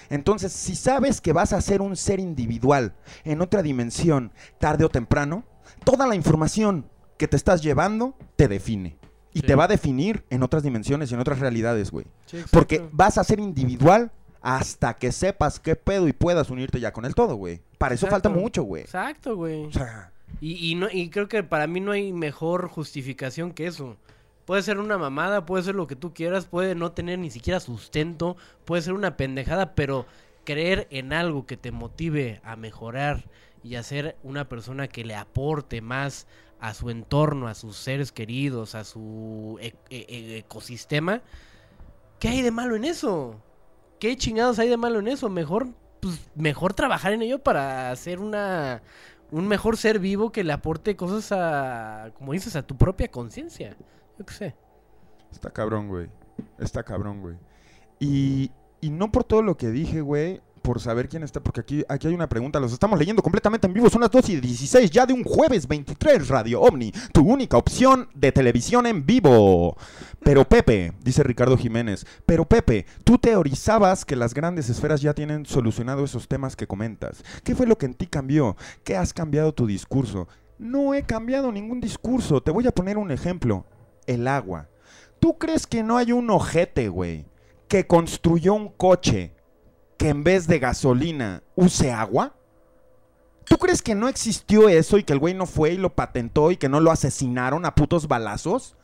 Entonces, 0.09 0.53
si 0.53 0.75
sabes 0.75 1.21
que 1.21 1.33
vas 1.33 1.53
a 1.53 1.61
ser 1.61 1.83
un 1.83 1.97
ser 1.97 2.21
individual 2.21 2.95
en 3.25 3.41
otra 3.41 3.63
dimensión, 3.63 4.33
tarde 4.59 4.85
o 4.85 4.89
temprano, 4.89 5.45
toda 5.85 6.07
la 6.07 6.15
información 6.15 6.89
que 7.17 7.29
te 7.29 7.37
estás 7.37 7.63
llevando 7.63 8.15
te 8.37 8.49
define. 8.49 9.00
Y 9.33 9.41
Sí. 9.41 9.47
te 9.47 9.55
va 9.55 9.65
a 9.65 9.69
definir 9.69 10.25
en 10.31 10.43
otras 10.43 10.63
dimensiones 10.63 11.11
y 11.11 11.15
en 11.15 11.21
otras 11.21 11.39
realidades, 11.39 11.91
güey. 11.91 12.07
Sí. 12.27 12.39
Porque 12.51 12.87
vas 12.93 13.17
a 13.19 13.25
ser 13.25 13.39
individual 13.41 14.11
hasta 14.43 14.95
que 14.95 15.13
sepas 15.13 15.61
qué 15.61 15.77
pedo 15.77 16.09
y 16.09 16.13
puedas 16.13 16.51
unirte 16.51 16.81
ya 16.81 16.93
con 16.93 17.05
el 17.05 17.15
todo, 17.15 17.35
güey. 17.37 17.61
Para 17.79 17.95
eso 17.95 18.07
falta 18.07 18.29
mucho, 18.29 18.63
güey. 18.63 18.83
Exacto, 18.83 19.37
güey. 19.37 19.67
O 19.67 19.73
sea, 19.73 20.13
Y, 20.41 20.71
y, 20.71 20.75
no, 20.77 20.89
y 20.91 21.11
creo 21.11 21.29
que 21.29 21.43
para 21.43 21.67
mí 21.67 21.81
no 21.81 21.93
hay 21.93 22.13
mejor 22.13 22.69
justificación 22.69 23.53
que 23.53 23.67
eso. 23.67 23.97
Puede 24.47 24.63
ser 24.63 24.79
una 24.79 24.97
mamada, 24.99 25.45
puede 25.47 25.63
ser 25.65 25.75
lo 25.75 25.87
que 25.87 25.97
tú 25.97 26.13
quieras, 26.15 26.47
puede 26.47 26.75
no 26.75 26.93
tener 26.93 27.19
ni 27.19 27.31
siquiera 27.31 27.61
sustento, 27.61 28.37
puede 28.65 28.83
ser 28.83 28.95
una 28.95 29.17
pendejada, 29.17 29.75
pero 29.75 30.07
creer 30.45 30.89
en 30.91 31.13
algo 31.13 31.47
que 31.47 31.57
te 31.57 31.71
motive 31.71 32.41
a 32.45 32.57
mejorar 32.57 33.25
y 33.63 33.75
a 33.75 33.83
ser 33.83 34.17
una 34.23 34.49
persona 34.49 34.89
que 34.89 35.05
le 35.05 35.15
aporte 35.15 35.83
más 35.83 36.27
a 36.61 36.75
su 36.75 36.91
entorno, 36.91 37.49
a 37.49 37.55
sus 37.55 37.77
seres 37.77 38.13
queridos, 38.13 38.75
a 38.75 38.85
su 38.85 39.59
e- 39.61 39.75
e- 39.89 40.07
e- 40.09 40.39
ecosistema, 40.39 41.23
¿qué 42.19 42.29
hay 42.29 42.43
de 42.43 42.51
malo 42.51 42.77
en 42.77 42.85
eso? 42.85 43.41
¿Qué 43.99 44.17
chingados 44.17 44.59
hay 44.59 44.69
de 44.69 44.77
malo 44.77 44.99
en 44.99 45.09
eso? 45.09 45.29
Mejor, 45.29 45.69
pues, 46.01 46.21
mejor 46.35 46.75
trabajar 46.75 47.13
en 47.13 47.23
ello 47.23 47.39
para 47.39 47.91
hacer 47.91 48.19
una 48.21 48.83
un 49.31 49.47
mejor 49.47 49.77
ser 49.77 49.99
vivo 49.99 50.33
que 50.33 50.45
le 50.45 50.53
aporte 50.53 50.97
cosas 50.97 51.31
a, 51.33 52.11
como 52.15 52.33
dices, 52.33 52.57
a 52.57 52.63
tu 52.63 52.77
propia 52.77 53.09
conciencia. 53.09 53.77
Yo 54.19 54.27
qué 54.27 54.35
sé. 54.35 54.57
está 55.31 55.51
cabrón, 55.51 55.89
güey. 55.89 56.09
Está 56.59 56.83
cabrón, 56.83 57.21
güey. 57.21 57.37
Y, 57.99 58.51
y 58.81 58.91
no 58.91 59.13
por 59.13 59.25
todo 59.25 59.43
lo 59.43 59.57
que 59.57 59.69
dije, 59.69 60.01
güey, 60.01 60.41
por 60.71 60.81
saber 60.81 61.09
quién 61.09 61.25
está, 61.25 61.41
porque 61.41 61.63
aquí, 61.63 61.85
aquí 61.89 62.07
hay 62.07 62.15
una 62.15 62.29
pregunta, 62.29 62.61
los 62.61 62.73
estamos 62.73 62.97
leyendo 62.97 63.25
completamente 63.25 63.67
en 63.67 63.73
vivo, 63.73 63.91
son 63.91 64.03
las 64.03 64.11
2 64.13 64.29
y 64.29 64.41
16 64.41 64.89
ya 64.89 65.05
de 65.05 65.13
un 65.13 65.25
jueves 65.25 65.67
23, 65.67 66.29
Radio 66.29 66.61
OVNI, 66.61 66.93
tu 67.13 67.23
única 67.23 67.57
opción 67.57 68.09
de 68.15 68.31
televisión 68.31 68.87
en 68.87 69.05
vivo. 69.05 69.77
Pero 70.23 70.45
Pepe, 70.45 70.93
dice 71.03 71.25
Ricardo 71.25 71.57
Jiménez, 71.57 72.07
pero 72.25 72.45
Pepe, 72.45 72.87
tú 73.03 73.19
teorizabas 73.19 74.05
que 74.05 74.15
las 74.15 74.33
grandes 74.33 74.71
esferas 74.71 75.01
ya 75.01 75.13
tienen 75.13 75.45
solucionado 75.45 76.05
esos 76.05 76.29
temas 76.29 76.55
que 76.55 76.69
comentas. 76.69 77.25
¿Qué 77.43 77.57
fue 77.57 77.67
lo 77.67 77.77
que 77.77 77.87
en 77.87 77.95
ti 77.95 78.07
cambió? 78.07 78.57
¿Qué 78.85 78.97
has 78.97 79.13
cambiado 79.13 79.53
tu 79.53 79.67
discurso? 79.67 80.29
No 80.57 80.95
he 80.95 81.03
cambiado 81.03 81.51
ningún 81.51 81.81
discurso, 81.81 82.45
te 82.45 82.53
voy 82.53 82.69
a 82.69 82.73
poner 82.73 82.97
un 82.97 83.11
ejemplo, 83.11 83.67
el 84.07 84.29
agua. 84.29 84.69
¿Tú 85.19 85.37
crees 85.37 85.67
que 85.67 85.83
no 85.83 85.97
hay 85.97 86.13
un 86.13 86.31
ojete, 86.31 86.89
güey, 86.89 87.27
que 87.67 87.89
construyó 87.89 88.55
un 88.55 88.69
coche 88.69 89.35
que 90.01 90.09
en 90.09 90.25
vez 90.25 90.47
de 90.47 90.59
gasolina 90.59 91.43
use 91.55 91.93
agua? 91.93 92.35
¿Tú 93.45 93.59
crees 93.59 93.83
que 93.83 93.95
no 93.95 94.09
existió 94.09 94.71
eso 94.71 94.97
y 94.97 95.05
que 95.05 95.13
el 95.13 95.19
güey 95.19 95.35
no 95.35 95.45
fue 95.45 95.75
y 95.75 95.77
lo 95.77 95.95
patentó 95.95 96.51
y 96.51 96.57
que 96.57 96.71
no 96.71 96.81
lo 96.81 96.91
asesinaron 96.91 97.67
a 97.67 97.75
putos 97.75 98.09
balazos? 98.09 98.77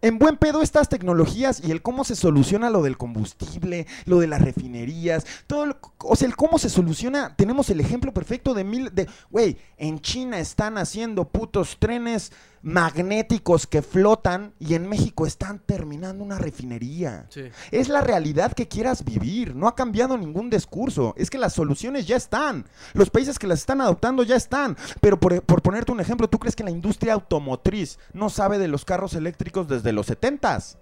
En 0.00 0.18
buen 0.18 0.38
pedo 0.38 0.62
estas 0.62 0.88
tecnologías 0.88 1.60
y 1.62 1.72
el 1.72 1.82
cómo 1.82 2.04
se 2.04 2.16
soluciona 2.16 2.70
lo 2.70 2.80
del 2.80 2.96
combustible, 2.96 3.86
lo 4.06 4.18
de 4.18 4.28
las 4.28 4.40
refinerías, 4.40 5.26
todo, 5.46 5.78
o 5.98 6.16
sea, 6.16 6.26
el 6.26 6.36
cómo 6.36 6.58
se 6.58 6.70
soluciona, 6.70 7.36
tenemos 7.36 7.68
el 7.68 7.80
ejemplo 7.80 8.14
perfecto 8.14 8.54
de 8.54 8.64
mil, 8.64 8.94
de, 8.94 9.10
güey, 9.28 9.58
en 9.76 10.00
China 10.00 10.38
están 10.38 10.78
haciendo 10.78 11.28
putos 11.28 11.76
trenes 11.78 12.32
magnéticos 12.62 13.66
que 13.66 13.82
flotan 13.82 14.52
y 14.58 14.74
en 14.74 14.88
México 14.88 15.26
están 15.26 15.58
terminando 15.60 16.22
una 16.24 16.38
refinería. 16.38 17.26
Sí. 17.30 17.44
Es 17.70 17.88
la 17.88 18.00
realidad 18.00 18.52
que 18.52 18.68
quieras 18.68 19.04
vivir, 19.04 19.54
no 19.54 19.66
ha 19.68 19.74
cambiado 19.74 20.16
ningún 20.18 20.50
discurso, 20.50 21.14
es 21.16 21.30
que 21.30 21.38
las 21.38 21.52
soluciones 21.54 22.06
ya 22.06 22.16
están, 22.16 22.66
los 22.94 23.10
países 23.10 23.38
que 23.38 23.46
las 23.46 23.60
están 23.60 23.80
adoptando 23.80 24.22
ya 24.22 24.36
están, 24.36 24.76
pero 25.00 25.18
por, 25.18 25.42
por 25.42 25.62
ponerte 25.62 25.92
un 25.92 26.00
ejemplo, 26.00 26.28
¿tú 26.28 26.38
crees 26.38 26.56
que 26.56 26.64
la 26.64 26.70
industria 26.70 27.14
automotriz 27.14 27.98
no 28.12 28.30
sabe 28.30 28.58
de 28.58 28.68
los 28.68 28.84
carros 28.84 29.14
eléctricos 29.14 29.68
desde 29.68 29.92
los 29.92 30.08
70s? 30.08 30.76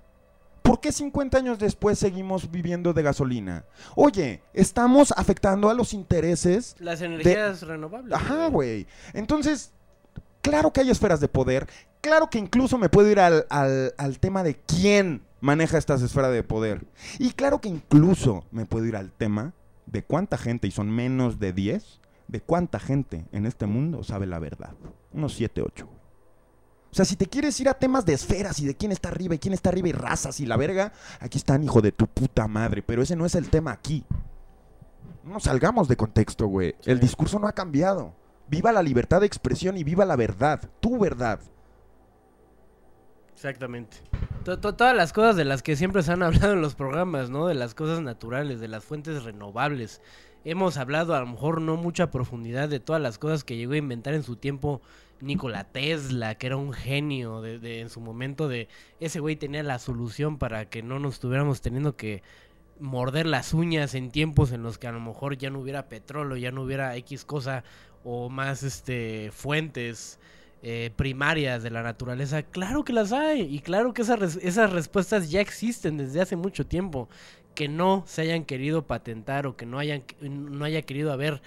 ¿Por 0.63 0.81
qué 0.81 0.93
50 0.93 1.39
años 1.39 1.59
después 1.59 1.99
seguimos 1.99 2.51
viviendo 2.51 2.93
de 2.93 3.03
gasolina? 3.03 3.65
Oye, 3.95 4.43
estamos 4.53 5.15
afectando 5.17 5.71
a 5.71 5.75
los 5.75 5.95
intereses. 5.95 6.77
Las 6.79 7.01
de- 7.01 7.07
energías 7.07 7.63
renovables. 7.63 8.13
Ajá, 8.13 8.49
güey. 8.49 8.87
Entonces, 9.15 9.73
claro 10.43 10.73
que 10.73 10.81
hay 10.81 10.91
esferas 10.91 11.21
de 11.21 11.29
poder. 11.29 11.67
Claro 12.01 12.31
que 12.31 12.39
incluso 12.39 12.79
me 12.79 12.89
puedo 12.89 13.11
ir 13.11 13.21
al, 13.21 13.47
al- 13.51 13.95
al 13.99 14.19
tema 14.19 14.43
de 14.43 14.55
quién 14.57 15.23
maneja 15.41 15.79
estas 15.79 16.03
esferas 16.03 16.33
de 16.33 16.43
poder. 16.43 16.87
Y 17.19 17.33
claro 17.33 17.61
que 17.61 17.69
incluso 17.69 18.45
me 18.51 18.65
puedo 18.67 18.85
ir 18.87 18.97
al 18.97 19.13
tema 19.13 19.53
de 19.87 20.03
cuánta 20.03 20.37
gente, 20.39 20.67
y 20.67 20.71
son 20.71 20.91
menos 20.91 21.39
de 21.39 21.53
10, 21.53 22.01
de 22.29 22.41
cuánta 22.41 22.79
gente 22.79 23.25
en 23.33 23.47
este 23.47 23.67
mundo 23.67 24.05
sabe 24.05 24.27
la 24.27 24.39
verdad. 24.39 24.75
Unos 25.13 25.35
7, 25.35 25.63
8. 25.63 25.89
O 26.91 26.95
sea, 26.95 27.05
si 27.05 27.17
te 27.17 27.27
quieres 27.27 27.59
ir 27.61 27.69
a 27.69 27.75
temas 27.75 28.05
de 28.07 28.15
esferas 28.15 28.61
y 28.61 28.67
de 28.67 28.75
quién 28.77 28.93
está 28.93 29.09
arriba 29.09 29.35
y 29.35 29.39
quién 29.39 29.55
está 29.55 29.69
arriba 29.71 29.89
y 29.89 29.93
razas 29.93 30.41
y 30.41 30.47
la 30.47 30.57
verga, 30.57 30.93
aquí 31.21 31.39
están, 31.39 31.63
hijo 31.65 31.81
de 31.83 31.93
tu 31.93 32.07
puta 32.07 32.47
madre. 32.49 32.83
Pero 32.83 33.03
ese 33.03 33.15
no 33.17 33.27
es 33.27 33.35
el 33.35 33.51
tema 33.51 33.73
aquí. 33.73 34.05
No 35.25 35.41
salgamos 35.41 35.89
de 35.89 35.97
contexto, 35.97 36.47
güey. 36.47 36.75
El 36.85 37.01
discurso 37.01 37.39
no 37.39 37.47
ha 37.47 37.53
cambiado. 37.53 38.15
Viva 38.49 38.73
la 38.73 38.83
libertad 38.83 39.21
de 39.21 39.27
expresión 39.27 39.77
y 39.77 39.85
viva 39.85 40.05
la 40.05 40.17
verdad. 40.17 40.71
Tu 40.81 40.99
verdad. 40.99 41.41
Exactamente. 43.35 43.99
To- 44.45 44.59
to- 44.59 44.75
todas 44.75 44.97
las 44.97 45.13
cosas 45.13 45.37
de 45.37 45.45
las 45.45 45.63
que 45.63 45.77
siempre 45.77 46.03
se 46.03 46.13
han 46.13 46.23
hablado 46.23 46.53
en 46.55 46.61
los 46.63 46.75
programas, 46.75 47.31
¿no? 47.31 47.47
De 47.47 47.55
las 47.55 47.75
cosas 47.75 48.01
naturales, 48.01 48.61
de 48.61 48.69
las 48.69 48.85
fuentes 48.85 49.23
renovables. 49.25 50.01
Hemos 50.45 50.77
hablado 50.77 51.15
a 51.15 51.21
lo 51.21 51.27
mejor 51.27 51.61
no 51.61 51.77
mucha 51.77 52.11
profundidad 52.11 52.69
de 52.69 52.81
todas 52.81 53.03
las 53.03 53.19
cosas 53.19 53.45
que 53.45 53.57
llegó 53.57 53.73
a 53.75 53.77
inventar 53.79 54.15
en 54.15 54.23
su 54.23 54.37
tiempo 54.37 54.81
Nikola 55.21 55.65
Tesla, 55.65 56.37
que 56.37 56.47
era 56.47 56.57
un 56.57 56.73
genio 56.73 57.41
de, 57.43 57.59
de- 57.59 57.81
en 57.81 57.91
su 57.91 58.01
momento 58.01 58.49
de 58.49 58.69
ese 59.01 59.21
güey 59.21 59.37
tenía 59.37 59.63
la 59.63 59.79
solución 59.79 60.39
para 60.39 60.69
que 60.69 60.83
no 60.83 60.99
nos 60.99 61.15
estuviéramos 61.15 61.61
teniendo 61.61 61.97
que 61.97 62.23
morder 62.81 63.27
las 63.27 63.55
uñas 63.55 63.95
en 63.97 64.11
tiempos 64.13 64.53
en 64.53 64.63
los 64.63 64.79
que 64.79 64.87
a 64.87 64.93
lo 64.93 65.01
mejor 65.01 65.37
ya 65.37 65.51
no 65.51 65.59
hubiera 65.59 65.89
petróleo, 65.89 66.37
ya 66.37 66.53
no 66.53 66.63
hubiera 66.63 66.95
X 66.97 67.25
cosa 67.25 67.65
o 68.05 68.29
más 68.29 68.63
este 68.63 69.31
fuentes 69.33 70.19
eh, 70.63 70.91
primarias 70.97 71.63
de 71.63 71.71
la 71.71 71.83
naturaleza, 71.83 72.43
claro 72.43 72.85
que 72.85 72.93
las 72.93 73.13
hay 73.13 73.43
y 73.43 73.61
claro 73.61 73.93
que 73.95 74.03
esas, 74.03 74.19
res- 74.19 74.39
esas 74.43 74.73
respuestas 74.73 75.31
ya 75.31 75.41
existen 75.41 75.97
desde 75.99 76.21
hace 76.21 76.35
mucho 76.37 76.67
tiempo, 76.67 77.09
que 77.55 77.69
no 77.69 78.03
se 78.07 78.23
hayan 78.23 78.45
querido 78.45 78.87
patentar 78.87 79.47
o 79.47 79.57
que 79.57 79.67
no 79.67 79.79
hayan 79.79 80.03
no 80.21 80.65
haya 80.65 80.83
querido 80.83 81.13
haber 81.13 81.43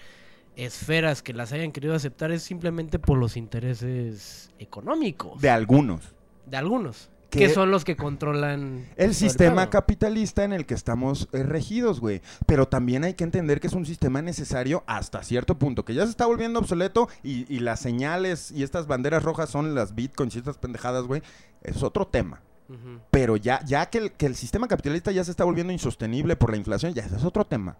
esferas 0.55 1.21
que 1.23 1.33
las 1.33 1.51
hayan 1.53 1.71
querido 1.71 1.93
aceptar 1.95 2.31
es 2.31 2.43
simplemente 2.43 2.99
por 2.99 3.17
los 3.17 3.37
intereses 3.37 4.51
económicos. 4.59 5.41
De 5.41 5.49
algunos. 5.49 6.13
De 6.45 6.57
algunos. 6.57 7.09
Que- 7.31 7.39
Que 7.39 7.49
son 7.49 7.71
los 7.71 7.85
que 7.85 7.95
controlan 7.95 8.85
El 8.97 9.15
sistema 9.15 9.69
capitalista 9.69 10.43
en 10.43 10.51
el 10.53 10.65
que 10.65 10.73
estamos 10.73 11.29
eh, 11.31 11.43
regidos, 11.43 11.99
güey. 12.01 12.21
Pero 12.45 12.67
también 12.67 13.03
hay 13.05 13.13
que 13.13 13.23
entender 13.23 13.59
que 13.61 13.67
es 13.67 13.73
un 13.73 13.85
sistema 13.85 14.21
necesario 14.21 14.83
hasta 14.85 15.23
cierto 15.23 15.57
punto, 15.57 15.83
que 15.85 15.93
ya 15.93 16.03
se 16.03 16.09
está 16.11 16.25
volviendo 16.25 16.59
obsoleto 16.59 17.07
y, 17.23 17.45
y 17.53 17.59
las 17.61 17.79
señales 17.79 18.51
y 18.51 18.63
estas 18.63 18.85
banderas 18.85 19.23
rojas 19.23 19.49
son 19.49 19.73
las 19.73 19.95
bitcoins 19.95 20.35
y 20.35 20.39
estas 20.39 20.57
pendejadas, 20.57 21.05
güey. 21.05 21.23
Es 21.63 21.81
otro 21.83 22.05
tema. 22.05 22.41
Pero 23.11 23.35
ya, 23.35 23.59
ya 23.65 23.87
que, 23.87 23.97
el, 23.97 24.11
que 24.13 24.25
el 24.25 24.35
sistema 24.35 24.67
capitalista 24.67 25.11
ya 25.11 25.23
se 25.25 25.31
está 25.31 25.43
volviendo 25.43 25.73
insostenible 25.73 26.37
por 26.37 26.51
la 26.51 26.57
inflación, 26.57 26.93
ya 26.93 27.03
ese 27.03 27.17
es 27.17 27.25
otro 27.25 27.45
tema. 27.45 27.75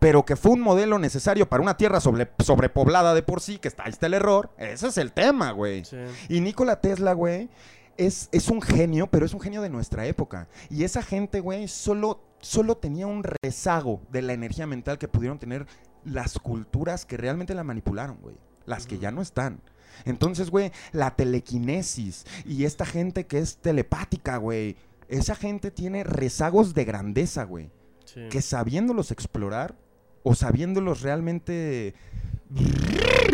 Pero 0.00 0.24
que 0.24 0.34
fue 0.36 0.50
un 0.52 0.60
modelo 0.60 0.98
necesario 0.98 1.48
para 1.48 1.62
una 1.62 1.76
tierra 1.76 2.00
sobre, 2.00 2.28
sobrepoblada 2.40 3.14
de 3.14 3.22
por 3.22 3.40
sí, 3.40 3.58
que 3.58 3.68
está, 3.68 3.84
ahí 3.84 3.90
está 3.92 4.06
el 4.06 4.14
error, 4.14 4.50
ese 4.58 4.88
es 4.88 4.98
el 4.98 5.12
tema, 5.12 5.52
güey. 5.52 5.84
Y 6.28 6.40
Nikola 6.40 6.80
Tesla, 6.80 7.12
güey, 7.14 7.48
es, 7.96 8.28
es 8.32 8.48
un 8.48 8.62
genio, 8.62 9.08
pero 9.08 9.26
es 9.26 9.34
un 9.34 9.40
genio 9.40 9.62
de 9.62 9.68
nuestra 9.68 10.06
época. 10.06 10.48
Y 10.70 10.84
esa 10.84 11.02
gente, 11.02 11.40
güey, 11.40 11.68
solo, 11.68 12.22
solo 12.40 12.76
tenía 12.76 13.06
un 13.06 13.24
rezago 13.42 14.02
de 14.10 14.22
la 14.22 14.32
energía 14.32 14.66
mental 14.66 14.98
que 14.98 15.08
pudieron 15.08 15.38
tener 15.38 15.66
las 16.04 16.38
culturas 16.38 17.04
que 17.04 17.16
realmente 17.16 17.54
la 17.54 17.64
manipularon, 17.64 18.18
güey. 18.20 18.36
Las 18.64 18.86
que 18.86 18.98
ya 18.98 19.10
no 19.10 19.22
están. 19.22 19.60
Entonces, 20.04 20.50
güey, 20.50 20.72
la 20.92 21.14
telequinesis 21.14 22.26
y 22.44 22.64
esta 22.64 22.84
gente 22.84 23.26
que 23.26 23.38
es 23.38 23.58
telepática, 23.58 24.36
güey. 24.36 24.76
Esa 25.08 25.36
gente 25.36 25.70
tiene 25.70 26.04
rezagos 26.04 26.74
de 26.74 26.84
grandeza, 26.84 27.44
güey. 27.44 27.70
Sí. 28.04 28.28
Que 28.28 28.42
sabiéndolos 28.42 29.10
explorar 29.10 29.76
o 30.22 30.34
sabiéndolos 30.34 31.02
realmente... 31.02 31.94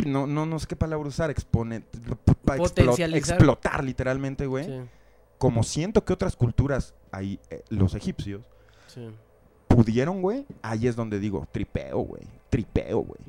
No, 0.06 0.26
no, 0.26 0.47
no 0.47 0.59
sé 0.59 0.66
qué 0.66 0.76
palabra 0.76 1.09
usar, 1.09 1.30
expone, 1.30 1.82
Potencializar. 2.44 3.36
explotar 3.36 3.84
literalmente, 3.84 4.47
güey. 4.47 4.64
Sí. 4.64 4.80
Como 5.39 5.62
siento 5.62 6.05
que 6.05 6.12
otras 6.12 6.36
culturas, 6.36 6.94
ahí, 7.10 7.39
eh, 7.51 7.62
los 7.68 7.94
egipcios, 7.94 8.43
Sí. 8.86 9.09
pudieron, 9.68 10.22
güey, 10.22 10.47
ahí 10.62 10.86
es 10.86 10.97
donde 10.97 11.18
digo, 11.18 11.47
tripeo, 11.52 11.98
güey, 12.01 12.22
tripeo, 12.51 13.01
güey. 13.01 13.20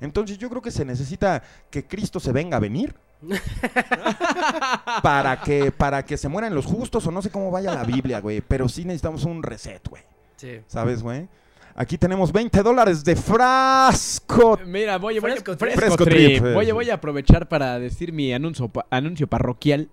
Entonces 0.00 0.38
yo 0.38 0.48
creo 0.50 0.62
que 0.62 0.70
se 0.70 0.84
necesita 0.84 1.42
que 1.70 1.84
Cristo 1.86 2.20
se 2.20 2.32
venga 2.32 2.56
a 2.56 2.60
venir 2.60 2.94
para 5.02 5.40
que 5.42 5.70
para 5.72 6.04
que 6.04 6.16
se 6.16 6.28
mueran 6.28 6.54
los 6.54 6.66
justos 6.66 7.06
o 7.06 7.10
no 7.10 7.22
sé 7.22 7.30
cómo 7.30 7.50
vaya 7.50 7.74
la 7.74 7.84
Biblia, 7.84 8.20
güey, 8.20 8.40
pero 8.40 8.68
sí 8.68 8.84
necesitamos 8.84 9.24
un 9.24 9.42
reset, 9.42 9.86
güey. 9.88 10.02
Sí. 10.36 10.60
¿Sabes, 10.66 11.02
güey? 11.02 11.28
Aquí 11.74 11.96
tenemos 11.98 12.32
20 12.32 12.62
dólares 12.62 13.04
de 13.04 13.16
frasco. 13.16 14.58
Mira, 14.66 14.98
voy, 14.98 15.18
voy, 15.18 15.30
Fresco 15.32 15.56
fresco, 15.56 15.66
trip. 15.66 15.74
Fresco 15.76 16.04
trip. 16.04 16.40
trip. 16.42 16.54
Voy, 16.54 16.70
voy 16.72 16.90
a 16.90 16.94
aprovechar 16.94 17.48
para 17.48 17.78
decir 17.78 18.12
mi 18.12 18.32
anuncio, 18.32 18.68
pa- 18.68 18.86
anuncio 18.90 19.26
parroquial. 19.26 19.88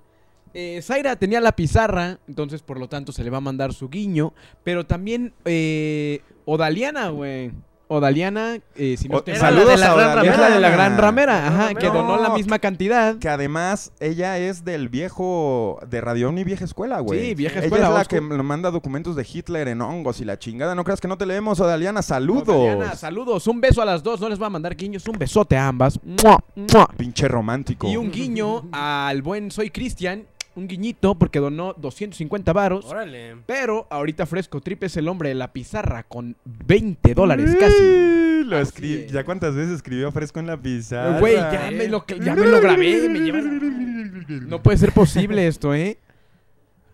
Eh, 0.54 0.82
Zaira 0.82 1.16
tenía 1.18 1.40
la 1.42 1.52
pizarra, 1.56 2.20
entonces 2.28 2.62
por 2.64 2.80
lo 2.80 2.88
tanto 2.90 3.12
se 3.12 3.24
le 3.24 3.30
va 3.30 3.38
a 3.38 3.42
mandar 3.42 3.74
su 3.74 3.90
guiño. 3.90 4.34
Pero 4.64 4.86
también 4.86 5.34
eh, 5.46 6.22
Odaliana, 6.46 7.10
güey. 7.10 7.52
Odaliana, 7.90 8.58
eh, 8.76 8.96
si 8.98 9.08
no 9.08 9.18
O- 9.20 9.24
mal, 9.26 9.38
saludos 9.38 9.70
a 9.70 9.72
de 9.72 9.78
la 9.78 9.94
gran 9.94 9.98
Odaliana. 9.98 10.16
ramera. 10.16 10.34
Es 10.34 10.40
la 10.40 10.50
de 10.56 10.60
la 10.62 10.70
gran 10.70 10.98
ramera, 10.98 11.48
ajá, 11.48 11.74
No, 11.74 11.80
que 11.80 11.88
donó 11.88 12.18
la 12.18 12.30
misma 12.30 12.60
cantidad. 12.60 13.18
Que 13.18 13.30
además 13.30 13.92
ella 14.00 14.38
es 14.38 14.66
del 14.66 14.90
viejo, 14.90 15.80
de 15.90 16.02
Radio 16.02 16.30
Omni 16.30 16.44
Vieja 16.44 16.66
Escuela, 16.66 17.00
güey. 17.00 17.28
Sí, 17.30 17.36
vieja 17.36 17.60
Ella 17.60 17.66
escuela, 17.66 17.88
es 17.88 17.94
la 17.94 18.02
Oscar. 18.02 18.20
que 18.20 18.22
me 18.22 18.44
manda 18.44 18.72
documentos 18.72 19.16
de 19.16 19.26
Hitler 19.32 19.68
en 19.70 19.82
hongos 19.82 20.20
y 20.22 20.26
la 20.26 20.38
chingada. 20.38 20.76
No 20.76 20.84
creas 20.84 21.00
que 21.00 21.08
no 21.08 21.18
te 21.18 21.26
leemos, 21.26 21.60
Odaliana. 21.60 22.02
Saludos. 22.02 22.50
Odaliana, 22.50 22.96
saludos. 22.96 23.48
Un 23.48 23.62
beso 23.62 23.82
a 23.82 23.86
las 23.86 24.04
dos, 24.04 24.20
no 24.20 24.30
les 24.30 24.38
voy 24.38 24.48
a 24.48 24.50
mandar 24.50 24.76
guiños. 24.76 25.08
Un 25.08 25.18
besote 25.18 25.56
a 25.58 25.68
ambas. 25.68 26.00
¡Mua! 26.04 26.44
¡Mua! 26.56 26.88
Pinche 26.98 27.28
romántico. 27.28 27.88
Y 27.88 27.96
un 27.98 28.12
guiño 28.12 28.64
al 28.72 29.22
buen 29.22 29.50
Soy 29.52 29.70
Cristian. 29.70 30.26
Un 30.58 30.68
guiñito 30.68 31.14
porque 31.16 31.38
donó 31.40 31.74
250 31.78 32.52
varos. 32.52 32.86
Órale. 32.86 33.36
Pero 33.46 33.86
ahorita 33.92 34.26
Fresco 34.26 34.60
Trip 34.60 34.84
es 34.84 34.98
el 34.98 35.08
hombre 35.08 35.30
de 35.30 35.36
la 35.36 35.54
pizarra 35.54 36.02
con 36.04 36.36
20 36.46 37.14
dólares 37.14 37.56
casi. 37.60 38.44
Lo 38.44 38.60
escri- 38.60 39.06
¿Ya 39.12 39.24
cuántas 39.24 39.54
veces 39.56 39.76
escribió 39.76 40.12
Fresco 40.12 40.40
en 40.40 40.48
la 40.48 40.58
pizarra? 40.58 41.20
Güey, 41.20 41.36
ya 41.36 41.70
me 41.72 41.88
lo, 41.88 42.04
ya 42.08 42.36
me 42.36 42.46
lo 42.48 42.60
grabé. 42.60 43.08
me 43.08 43.20
lleva- 43.20 43.42
No 44.48 44.64
puede 44.64 44.78
ser 44.78 44.92
posible 44.94 45.46
esto, 45.48 45.74
¿eh? 45.76 46.00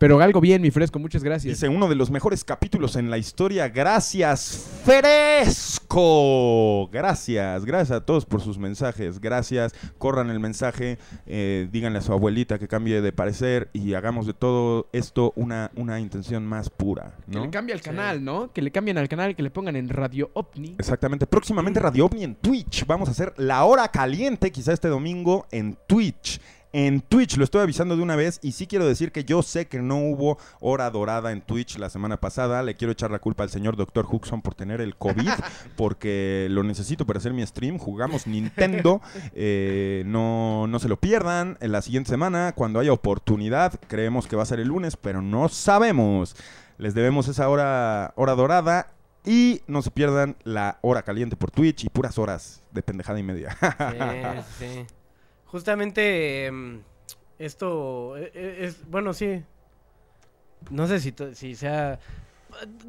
Pero 0.03 0.19
algo 0.19 0.41
bien, 0.41 0.61
mi 0.61 0.69
Fresco. 0.69 0.99
Muchas 0.99 1.23
gracias. 1.23 1.53
Dice 1.53 1.69
uno 1.69 1.87
de 1.87 1.95
los 1.95 2.11
mejores 2.11 2.43
capítulos 2.43 2.97
en 2.97 3.09
la 3.09 3.17
historia. 3.17 3.69
Gracias, 3.69 4.81
Fresco. 4.83 6.89
Gracias, 6.91 7.63
gracias 7.63 7.91
a 7.91 8.05
todos 8.05 8.25
por 8.25 8.41
sus 8.41 8.57
mensajes. 8.57 9.21
Gracias. 9.21 9.73
Corran 9.97 10.29
el 10.29 10.41
mensaje. 10.41 10.97
eh, 11.25 11.69
díganle 11.71 11.99
a 11.99 12.01
su 12.01 12.11
abuelita 12.11 12.59
que 12.59 12.67
cambie 12.67 12.99
de 12.99 13.13
parecer 13.13 13.69
y 13.71 13.93
hagamos 13.93 14.27
de 14.27 14.33
todo 14.33 14.89
esto 14.91 15.31
una, 15.37 15.71
una 15.77 16.01
intención 16.01 16.45
más 16.45 16.69
pura. 16.69 17.15
Que 17.31 17.37
¿no? 17.37 17.45
le 17.45 17.49
cambie 17.49 17.73
al 17.73 17.81
canal, 17.81 18.25
¿no? 18.25 18.51
Que 18.51 18.61
le 18.61 18.73
cambien 18.73 18.97
al 18.97 19.07
canal, 19.07 19.37
que 19.37 19.43
le 19.43 19.51
pongan 19.51 19.77
en 19.77 19.87
Radio 19.87 20.31
OVNI. 20.33 20.75
Exactamente. 20.79 21.27
Próximamente 21.27 21.79
Radio 21.79 22.07
OVNI 22.07 22.23
en 22.25 22.35
Twitch. 22.35 22.85
Vamos 22.85 23.07
a 23.07 23.13
hacer 23.13 23.33
la 23.37 23.63
hora 23.63 23.87
caliente, 23.87 24.51
quizá 24.51 24.73
este 24.73 24.89
domingo, 24.89 25.47
en 25.49 25.77
Twitch. 25.87 26.41
En 26.75 27.01
Twitch, 27.01 27.37
lo 27.37 27.43
estoy 27.43 27.61
avisando 27.61 27.95
de 27.95 28.01
una 28.01 28.15
vez 28.15 28.39
y 28.41 28.53
sí 28.53 28.65
quiero 28.65 28.87
decir 28.87 29.11
que 29.11 29.23
yo 29.23 29.43
sé 29.43 29.67
que 29.67 29.79
no 29.79 29.97
hubo 29.97 30.39
hora 30.59 30.89
dorada 30.89 31.31
en 31.31 31.41
Twitch 31.41 31.77
la 31.77 31.87
semana 31.91 32.19
pasada. 32.19 32.63
Le 32.63 32.73
quiero 32.73 32.91
echar 32.91 33.11
la 33.11 33.19
culpa 33.19 33.43
al 33.43 33.51
señor 33.51 33.75
Dr. 33.75 34.07
Huxon 34.09 34.41
por 34.41 34.55
tener 34.55 34.81
el 34.81 34.95
COVID, 34.95 35.29
porque 35.77 36.47
lo 36.49 36.63
necesito 36.63 37.05
para 37.05 37.19
hacer 37.19 37.31
mi 37.31 37.45
stream. 37.45 37.77
Jugamos 37.77 38.25
Nintendo. 38.27 39.01
Eh, 39.35 40.03
no, 40.05 40.67
no 40.67 40.79
se 40.79 40.87
lo 40.87 40.97
pierdan. 40.97 41.57
En 41.61 41.71
la 41.71 41.81
siguiente 41.81 42.09
semana, 42.09 42.53
cuando 42.55 42.79
haya 42.79 42.91
oportunidad, 42.91 43.79
creemos 43.87 44.27
que 44.27 44.35
va 44.35 44.43
a 44.43 44.45
ser 44.45 44.59
el 44.59 44.67
lunes, 44.67 44.97
pero 44.97 45.21
no 45.21 45.49
sabemos. 45.49 46.35
Les 46.77 46.93
debemos 46.93 47.27
esa 47.27 47.49
hora, 47.49 48.13
hora 48.15 48.35
dorada. 48.35 48.87
Y 49.25 49.61
no 49.67 49.81
se 49.81 49.91
pierdan 49.91 50.35
la 50.43 50.79
hora 50.81 51.03
caliente 51.03 51.35
por 51.35 51.51
Twitch 51.51 51.85
y 51.85 51.89
puras 51.89 52.17
horas 52.17 52.63
de 52.71 52.81
pendejada 52.81 53.19
y 53.19 53.23
media. 53.23 53.55
Sí, 54.59 54.65
sí. 54.65 54.85
Justamente 55.53 56.47
em, 56.47 56.81
esto 57.37 58.17
eh, 58.17 58.31
eh, 58.33 58.57
es, 58.61 58.89
bueno, 58.89 59.13
sí. 59.13 59.43
No 60.71 60.87
sé 60.87 60.99
si, 60.99 61.13
si 61.33 61.53
sea... 61.53 61.99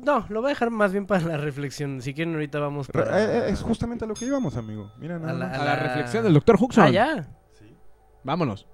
No, 0.03 0.25
lo 0.31 0.41
voy 0.41 0.49
a 0.49 0.55
dejar 0.55 0.71
más 0.71 0.91
bien 0.91 1.05
para 1.07 1.27
la 1.27 1.37
reflexión. 1.37 2.01
Si 2.01 2.15
quieren 2.15 2.33
ahorita 2.33 2.59
vamos 2.61 2.89
para... 2.89 3.21
eh, 3.21 3.49
eh, 3.49 3.51
es 3.51 3.61
justamente 3.61 4.07
a 4.07 4.09
lo 4.09 4.15
que 4.15 4.25
íbamos, 4.25 4.57
amigo. 4.57 4.91
Mira, 4.97 5.19
nada 5.19 5.33
A 5.33 5.35
la-. 5.35 5.51
A 5.51 5.65
la 5.65 5.77
reflexión 5.77 6.25
del 6.25 6.33
Dr. 6.33 6.57
Huxon. 6.59 6.85
Ah, 6.85 6.89
ya. 6.89 7.29
Vámonos. 8.23 8.67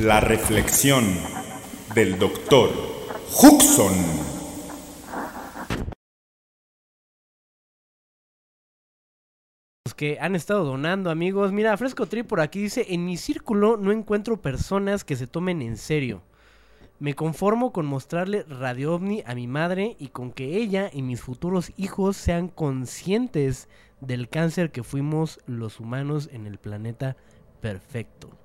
La 0.00 0.18
reflexión 0.18 1.04
del 1.94 2.18
doctor 2.18 2.70
Huxon. 3.40 3.94
Que 10.00 10.16
han 10.18 10.34
estado 10.34 10.64
donando, 10.64 11.10
amigos. 11.10 11.52
Mira, 11.52 11.76
Fresco 11.76 12.06
Trip 12.06 12.26
por 12.26 12.40
aquí 12.40 12.58
dice, 12.58 12.86
en 12.88 13.04
mi 13.04 13.18
círculo 13.18 13.76
no 13.76 13.92
encuentro 13.92 14.40
personas 14.40 15.04
que 15.04 15.14
se 15.14 15.26
tomen 15.26 15.60
en 15.60 15.76
serio. 15.76 16.22
Me 17.00 17.12
conformo 17.12 17.70
con 17.70 17.84
mostrarle 17.84 18.44
Radio 18.44 18.94
OVNI 18.94 19.24
a 19.26 19.34
mi 19.34 19.46
madre 19.46 19.96
y 19.98 20.08
con 20.08 20.32
que 20.32 20.56
ella 20.56 20.88
y 20.90 21.02
mis 21.02 21.20
futuros 21.20 21.72
hijos 21.76 22.16
sean 22.16 22.48
conscientes 22.48 23.68
del 24.00 24.30
cáncer 24.30 24.72
que 24.72 24.84
fuimos 24.84 25.38
los 25.44 25.80
humanos 25.80 26.30
en 26.32 26.46
el 26.46 26.56
planeta 26.56 27.18
perfecto. 27.60 28.39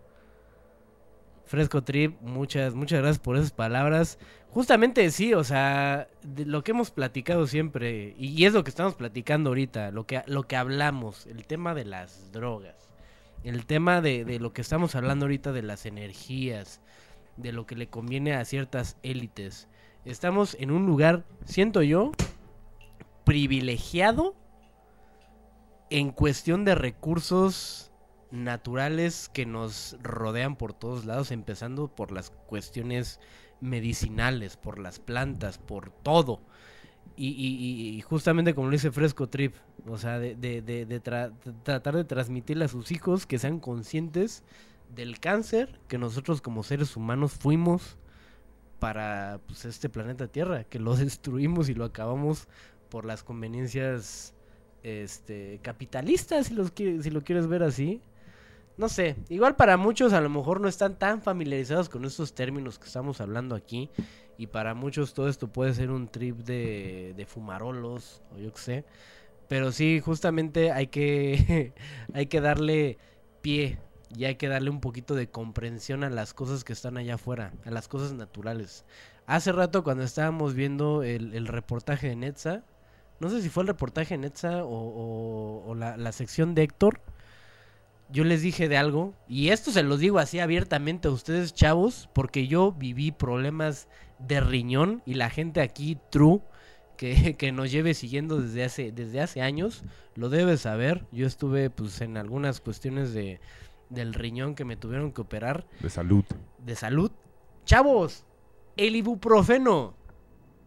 Fresco 1.46 1.84
Trip, 1.84 2.20
muchas, 2.22 2.74
muchas 2.74 3.00
gracias 3.02 3.20
por 3.20 3.38
esas 3.38 3.52
palabras. 3.52 4.18
Justamente 4.50 5.10
sí, 5.12 5.34
o 5.34 5.44
sea, 5.44 6.08
de 6.24 6.46
lo 6.46 6.64
que 6.64 6.72
hemos 6.72 6.92
platicado 6.92 7.46
siempre, 7.46 8.16
y, 8.18 8.30
y 8.30 8.46
es 8.46 8.54
lo 8.54 8.64
que 8.64 8.70
estamos 8.70 8.96
platicando 8.96 9.50
ahorita, 9.50 9.92
lo 9.92 10.06
que, 10.06 10.24
lo 10.28 10.44
que 10.44 10.56
hablamos, 10.56 11.28
el 11.28 11.46
tema 11.46 11.74
de 11.74 11.86
las 11.86 12.32
drogas, 12.32 12.90
el 13.44 13.66
tema 13.66 14.02
de, 14.02 14.26
de 14.26 14.40
lo 14.40 14.54
que 14.54 14.62
estamos 14.62 14.96
hablando 14.96 15.26
ahorita 15.26 15.52
de 15.52 15.62
las 15.62 15.86
energías, 15.86 16.82
de 17.38 17.52
lo 17.52 17.66
que 17.66 17.76
le 17.76 17.88
conviene 17.88 18.34
a 18.34 18.46
ciertas 18.46 18.98
élites. 19.04 19.68
Estamos 20.06 20.56
en 20.60 20.72
un 20.72 20.86
lugar, 20.86 21.26
siento 21.44 21.82
yo, 21.82 22.12
privilegiado 23.26 24.36
en 25.90 26.12
cuestión 26.12 26.64
de 26.64 26.76
recursos 26.76 27.92
naturales 28.36 29.30
que 29.34 29.46
nos 29.46 29.98
rodean 30.02 30.56
por 30.58 30.74
todos 30.74 31.06
lados, 31.06 31.32
empezando 31.32 31.88
por 31.88 32.12
las 32.12 32.32
cuestiones 32.32 33.20
medicinales, 33.62 34.58
por 34.58 34.80
las 34.80 35.00
plantas, 35.00 35.58
por 35.58 35.90
todo. 35.92 36.42
Y, 37.18 38.02
justamente 38.08 38.54
como 38.54 38.68
lo 38.68 38.74
dice 38.74 38.92
Fresco 38.92 39.30
Trip, 39.30 39.56
o 39.88 39.98
sea, 39.98 40.20
de, 40.20 40.36
de- 40.36 40.62
de- 40.62 40.86
de 40.86 41.02
tra- 41.02 41.32
de 41.46 41.54
tratar 41.64 41.96
de 41.96 42.04
transmitirle 42.04 42.66
a 42.66 42.68
sus 42.68 42.92
hijos 42.92 43.26
que 43.26 43.40
sean 43.40 43.60
conscientes 43.60 44.44
del 44.94 45.20
cáncer 45.20 45.80
que 45.88 45.98
nosotros 45.98 46.42
como 46.42 46.64
seres 46.64 46.96
humanos 46.98 47.32
fuimos 47.34 47.98
para 48.80 49.40
pues, 49.48 49.66
este 49.66 49.90
planeta 49.90 50.28
Tierra, 50.28 50.64
que 50.66 50.80
lo 50.80 50.96
destruimos 50.98 51.70
y 51.70 51.74
lo 51.74 51.86
acabamos 51.86 52.48
por 52.90 53.06
las 53.06 53.24
conveniencias 53.24 54.34
este 54.84 55.60
capitalista, 55.64 56.44
si, 56.44 56.54
los 56.54 56.72
si 56.76 57.10
lo 57.10 57.22
quieres 57.24 57.48
ver 57.48 57.64
así. 57.64 58.02
No 58.78 58.90
sé, 58.90 59.16
igual 59.30 59.56
para 59.56 59.78
muchos 59.78 60.12
a 60.12 60.20
lo 60.20 60.30
mejor 60.30 60.60
no 60.60 60.68
están 60.68 60.96
tan 61.00 61.22
familiarizados 61.22 61.88
con 61.88 62.04
estos 62.04 62.34
términos 62.36 62.78
que 62.78 62.88
estamos 62.88 63.22
hablando 63.22 63.56
aquí. 63.56 63.90
Y 64.38 64.48
para 64.48 64.74
muchos 64.74 65.14
todo 65.14 65.30
esto 65.30 65.48
puede 65.48 65.74
ser 65.74 65.92
un 65.92 66.10
trip 66.10 66.40
de, 66.40 67.14
de 67.16 67.26
fumarolos 67.26 68.22
o 68.34 68.38
yo 68.38 68.52
qué 68.54 68.60
sé. 68.60 68.86
Pero 69.48 69.72
sí, 69.72 70.02
justamente 70.02 70.72
hay 70.72 70.88
que, 70.88 71.74
hay 72.14 72.28
que 72.28 72.42
darle 72.42 72.98
pie 73.42 73.80
y 74.16 74.26
hay 74.26 74.36
que 74.36 74.50
darle 74.50 74.70
un 74.72 74.82
poquito 74.82 75.16
de 75.16 75.30
comprensión 75.30 76.04
a 76.04 76.10
las 76.10 76.34
cosas 76.34 76.64
que 76.64 76.74
están 76.74 76.98
allá 76.98 77.16
afuera, 77.16 77.54
a 77.66 77.72
las 77.72 77.88
cosas 77.88 78.14
naturales. 78.14 78.86
Hace 79.28 79.52
rato 79.54 79.84
cuando 79.84 80.04
estábamos 80.04 80.54
viendo 80.56 81.04
el, 81.04 81.48
reportaje 81.48 82.10
de 82.10 82.16
Netza, 82.18 82.64
no 83.20 83.30
sé 83.30 83.42
si 83.42 83.50
fue 83.50 83.64
el 83.64 83.68
reportaje 83.68 84.16
de 84.16 84.20
Netza 84.20 84.64
o, 84.66 84.70
o- 84.70 85.64
o 85.70 85.76
la, 85.76 85.98
la 85.98 86.12
sección 86.12 86.56
de 86.56 86.64
Héctor, 86.64 87.02
yo 88.10 88.24
les 88.24 88.42
dije 88.42 88.70
de 88.70 88.78
algo, 88.78 89.14
y 89.28 89.50
esto 89.50 89.72
se 89.72 89.84
los 89.84 90.00
digo 90.00 90.20
así 90.20 90.40
abiertamente 90.40 91.08
a 91.08 91.12
ustedes 91.12 91.54
chavos, 91.54 92.10
porque 92.14 92.48
yo 92.48 92.72
viví 92.72 93.12
problemas 93.12 93.88
de 94.20 94.40
riñón 94.40 95.02
y 95.06 95.16
la 95.16 95.30
gente 95.30 95.62
aquí, 95.62 95.98
true, 96.12 96.42
que, 96.98 97.34
que 97.38 97.52
nos 97.52 97.72
lleve 97.72 97.94
siguiendo 97.94 98.42
desde 98.42 98.64
hace, 98.64 98.92
desde 98.92 99.22
hace 99.22 99.42
años, 99.42 99.84
lo 100.16 100.30
debe 100.30 100.58
saber. 100.58 101.06
Yo 101.12 101.28
estuve 101.28 101.70
pues 101.70 102.00
en 102.02 102.18
algunas 102.18 102.62
cuestiones 102.62 103.14
de, 103.14 103.40
del 103.90 104.14
riñón 104.14 104.56
que 104.56 104.66
me 104.66 104.78
tuvieron 104.78 105.12
que 105.12 105.22
operar 105.22 105.66
De 105.82 105.90
salud. 105.90 106.24
de 106.60 106.76
salud. 106.76 107.12
Chavos, 107.66 108.26
el 108.78 108.96
ibuprofeno. 108.96 109.96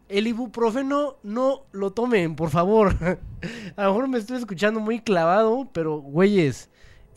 El 0.09 0.27
ibuprofeno 0.27 1.17
no 1.23 1.67
lo 1.73 1.93
tomen, 1.93 2.35
por 2.35 2.51
favor. 2.51 2.97
A 3.77 3.85
lo 3.85 3.91
mejor 3.93 4.09
me 4.09 4.19
estoy 4.19 4.39
escuchando 4.39 4.81
muy 4.81 5.01
clavado, 5.01 5.69
pero 5.73 5.99
güeyes, 5.99 6.71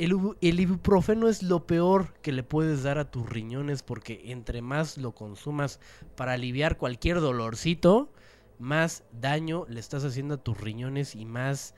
el, 0.04 0.14
ibu- 0.14 0.38
el 0.42 0.60
ibuprofeno 0.60 1.28
es 1.30 1.44
lo 1.44 1.68
peor 1.68 2.14
que 2.22 2.32
le 2.32 2.44
puedes 2.44 2.84
dar 2.84 2.98
a 2.98 3.12
tus 3.12 3.30
riñones 3.30 3.84
porque 3.84 4.22
entre 4.32 4.62
más 4.62 4.98
lo 4.98 5.14
consumas 5.14 5.80
para 6.16 6.34
aliviar 6.34 6.78
cualquier 6.78 7.22
dolorcito, 7.22 8.12
más 8.58 9.04
daño 9.12 9.66
le 9.70 9.80
estás 9.80 10.04
haciendo 10.04 10.36
a 10.36 10.44
tus 10.44 10.60
riñones 10.60 11.16
y 11.16 11.26
más, 11.26 11.76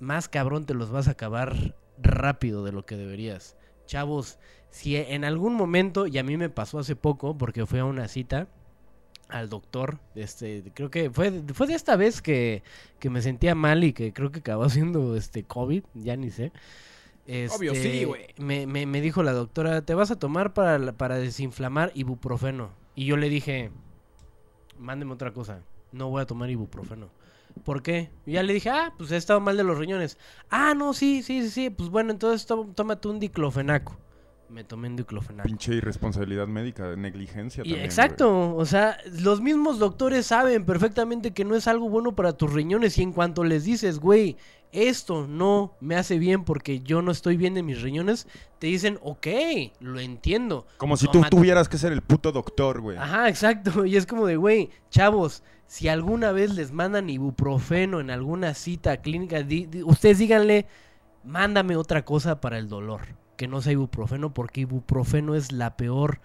más 0.00 0.28
cabrón 0.28 0.66
te 0.66 0.74
los 0.74 0.90
vas 0.90 1.08
a 1.08 1.12
acabar 1.12 1.74
rápido 1.98 2.64
de 2.64 2.72
lo 2.72 2.84
que 2.84 2.96
deberías. 2.96 3.56
Chavos, 3.86 4.38
si 4.70 4.96
en 4.96 5.24
algún 5.24 5.54
momento, 5.54 6.06
y 6.06 6.18
a 6.18 6.22
mí 6.22 6.36
me 6.36 6.50
pasó 6.50 6.78
hace 6.78 6.96
poco, 6.96 7.38
porque 7.38 7.64
fui 7.64 7.78
a 7.78 7.84
una 7.84 8.08
cita 8.08 8.48
al 9.28 9.48
doctor, 9.48 9.98
este, 10.14 10.62
creo 10.74 10.90
que 10.90 11.10
fue, 11.10 11.42
fue 11.54 11.66
de 11.66 11.74
esta 11.74 11.96
vez 11.96 12.20
que, 12.20 12.62
que 12.98 13.10
me 13.10 13.22
sentía 13.22 13.54
mal 13.54 13.82
y 13.82 13.92
que 13.92 14.12
creo 14.12 14.30
que 14.30 14.40
acabó 14.40 14.68
siendo 14.68 15.16
este 15.16 15.44
COVID, 15.44 15.84
ya 15.94 16.16
ni 16.16 16.30
sé. 16.30 16.52
Obvio, 17.56 17.72
Este, 17.72 17.92
sí, 17.92 18.04
güey. 18.04 18.26
Me, 18.38 18.66
me, 18.66 18.86
me 18.86 19.00
dijo 19.00 19.22
la 19.22 19.32
doctora, 19.32 19.82
te 19.82 19.94
vas 19.94 20.10
a 20.10 20.18
tomar 20.18 20.54
para, 20.54 20.92
para 20.92 21.16
desinflamar 21.18 21.90
ibuprofeno. 21.94 22.70
Y 22.94 23.04
yo 23.06 23.16
le 23.16 23.28
dije, 23.28 23.70
mándeme 24.78 25.12
otra 25.12 25.32
cosa, 25.32 25.60
no 25.92 26.08
voy 26.10 26.22
a 26.22 26.26
tomar 26.26 26.50
ibuprofeno. 26.50 27.08
¿Por 27.64 27.82
qué? 27.82 28.10
Y 28.26 28.32
ya 28.32 28.42
le 28.42 28.52
dije, 28.52 28.68
ah, 28.70 28.92
pues 28.98 29.10
he 29.12 29.16
estado 29.16 29.40
mal 29.40 29.56
de 29.56 29.64
los 29.64 29.78
riñones. 29.78 30.18
Ah, 30.50 30.74
no, 30.76 30.92
sí, 30.92 31.22
sí, 31.22 31.42
sí, 31.42 31.50
sí, 31.50 31.70
pues 31.70 31.88
bueno, 31.88 32.10
entonces 32.12 32.46
tó- 32.46 32.68
tómate 32.74 33.08
un 33.08 33.18
diclofenaco. 33.18 33.96
Me 34.50 34.62
tomé 34.62 34.88
un 34.88 34.96
diclofenaco. 34.96 35.48
Pinche 35.48 35.74
irresponsabilidad 35.74 36.46
médica, 36.46 36.94
negligencia 36.94 37.62
Y 37.62 37.70
también. 37.70 37.84
exacto, 37.84 38.54
o 38.54 38.64
sea, 38.66 38.98
los 39.20 39.40
mismos 39.40 39.78
doctores 39.80 40.26
saben 40.26 40.64
perfectamente 40.64 41.32
que 41.32 41.44
no 41.44 41.56
es 41.56 41.66
algo 41.66 41.88
bueno 41.88 42.14
para 42.14 42.34
tus 42.34 42.52
riñones 42.52 42.96
y 42.98 43.02
en 43.02 43.12
cuanto 43.12 43.42
les 43.42 43.64
dices, 43.64 43.98
güey, 43.98 44.36
esto 44.76 45.26
no 45.26 45.74
me 45.80 45.96
hace 45.96 46.18
bien 46.18 46.44
porque 46.44 46.80
yo 46.80 47.02
no 47.02 47.10
estoy 47.10 47.36
bien 47.36 47.54
de 47.54 47.62
mis 47.62 47.82
riñones, 47.82 48.26
te 48.58 48.66
dicen, 48.66 48.98
ok, 49.02 49.26
lo 49.80 50.00
entiendo. 50.00 50.66
Como 50.76 50.96
si 50.96 51.06
tú 51.08 51.22
tuvieras 51.30 51.68
que 51.68 51.78
ser 51.78 51.92
el 51.92 52.02
puto 52.02 52.32
doctor, 52.32 52.80
güey. 52.80 52.96
Ajá, 52.98 53.28
exacto, 53.28 53.84
y 53.86 53.96
es 53.96 54.06
como 54.06 54.26
de, 54.26 54.36
güey, 54.36 54.70
chavos, 54.90 55.42
si 55.66 55.88
alguna 55.88 56.32
vez 56.32 56.54
les 56.54 56.72
mandan 56.72 57.10
ibuprofeno 57.10 58.00
en 58.00 58.10
alguna 58.10 58.54
cita 58.54 58.98
clínica, 58.98 59.42
di- 59.42 59.66
di- 59.66 59.82
ustedes 59.82 60.18
díganle, 60.18 60.66
mándame 61.24 61.76
otra 61.76 62.04
cosa 62.04 62.40
para 62.40 62.58
el 62.58 62.68
dolor, 62.68 63.02
que 63.36 63.48
no 63.48 63.60
sea 63.62 63.72
ibuprofeno, 63.72 64.32
porque 64.34 64.60
ibuprofeno 64.60 65.34
es 65.34 65.52
la 65.52 65.76
peor 65.76 66.20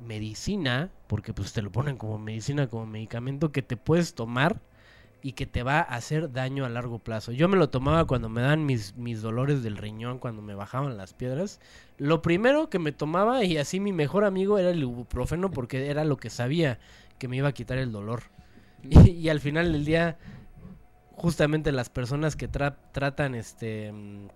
medicina, 0.00 0.90
porque 1.06 1.32
pues 1.34 1.52
te 1.52 1.62
lo 1.62 1.72
ponen 1.72 1.96
como 1.96 2.18
medicina, 2.18 2.68
como 2.68 2.86
medicamento 2.86 3.50
que 3.50 3.62
te 3.62 3.76
puedes 3.76 4.14
tomar 4.14 4.60
y 5.22 5.32
que 5.32 5.46
te 5.46 5.62
va 5.62 5.78
a 5.78 5.82
hacer 5.82 6.32
daño 6.32 6.64
a 6.64 6.68
largo 6.68 6.98
plazo. 7.00 7.32
Yo 7.32 7.48
me 7.48 7.56
lo 7.56 7.70
tomaba 7.70 8.04
cuando 8.06 8.28
me 8.28 8.40
dan 8.40 8.64
mis, 8.64 8.96
mis 8.96 9.20
dolores 9.22 9.62
del 9.62 9.76
riñón, 9.76 10.18
cuando 10.18 10.42
me 10.42 10.54
bajaban 10.54 10.96
las 10.96 11.12
piedras. 11.14 11.60
Lo 11.96 12.22
primero 12.22 12.70
que 12.70 12.78
me 12.78 12.92
tomaba, 12.92 13.42
y 13.44 13.56
así 13.58 13.80
mi 13.80 13.92
mejor 13.92 14.24
amigo, 14.24 14.58
era 14.58 14.70
el 14.70 14.80
ibuprofeno, 14.80 15.50
porque 15.50 15.88
era 15.90 16.04
lo 16.04 16.16
que 16.16 16.30
sabía 16.30 16.78
que 17.18 17.26
me 17.28 17.36
iba 17.36 17.48
a 17.48 17.52
quitar 17.52 17.78
el 17.78 17.92
dolor. 17.92 18.22
Y, 18.90 19.28
al 19.28 19.40
final 19.40 19.72
del 19.72 19.84
día, 19.84 20.18
justamente 21.16 21.72
las 21.72 21.90
personas 21.90 22.36
que 22.36 22.48
tra- 22.50 22.76
tratan 22.92 23.34
este 23.34 23.92
mm, 23.92 24.28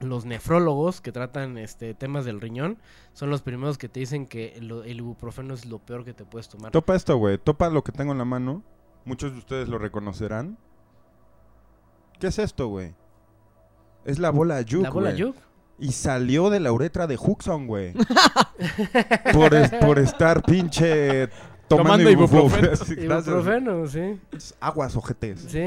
los 0.00 0.24
nefrólogos 0.24 1.00
que 1.00 1.12
tratan 1.12 1.56
este 1.56 1.94
temas 1.94 2.24
del 2.24 2.40
riñón 2.40 2.78
son 3.12 3.30
los 3.30 3.42
primeros 3.42 3.78
que 3.78 3.88
te 3.88 4.00
dicen 4.00 4.26
que 4.26 4.58
lo- 4.60 4.82
el 4.82 4.98
ibuprofeno 4.98 5.54
es 5.54 5.66
lo 5.66 5.78
peor 5.78 6.04
que 6.04 6.12
te 6.12 6.24
puedes 6.24 6.48
tomar. 6.48 6.72
Topa 6.72 6.96
esto, 6.96 7.16
güey. 7.16 7.38
Topa 7.38 7.70
lo 7.70 7.84
que 7.84 7.92
tengo 7.92 8.10
en 8.12 8.18
la 8.18 8.24
mano. 8.24 8.62
Muchos 9.04 9.32
de 9.32 9.38
ustedes 9.38 9.68
lo 9.68 9.78
reconocerán. 9.78 10.56
¿Qué 12.18 12.28
es 12.28 12.38
esto, 12.38 12.68
güey? 12.68 12.94
Es 14.04 14.18
la 14.18 14.30
bola 14.30 14.60
Yuk, 14.62 14.82
¿La 14.82 14.90
bola. 14.90 15.14
Yuk? 15.14 15.36
Y 15.78 15.92
salió 15.92 16.50
de 16.50 16.60
la 16.60 16.72
uretra 16.72 17.06
de 17.06 17.18
Huxon, 17.20 17.66
güey. 17.66 17.94
por, 19.32 19.54
es- 19.54 19.70
por 19.72 19.98
estar 19.98 20.42
pinche 20.42 21.28
tomando, 21.68 22.04
Tomando 22.04 22.10
ibuprofeno. 22.10 22.68
ibuprofeno. 23.02 23.86
Sí, 23.94 24.18
sí. 24.38 24.54
Aguas, 24.60 24.96
ojetes. 24.96 25.46
Sí, 25.48 25.58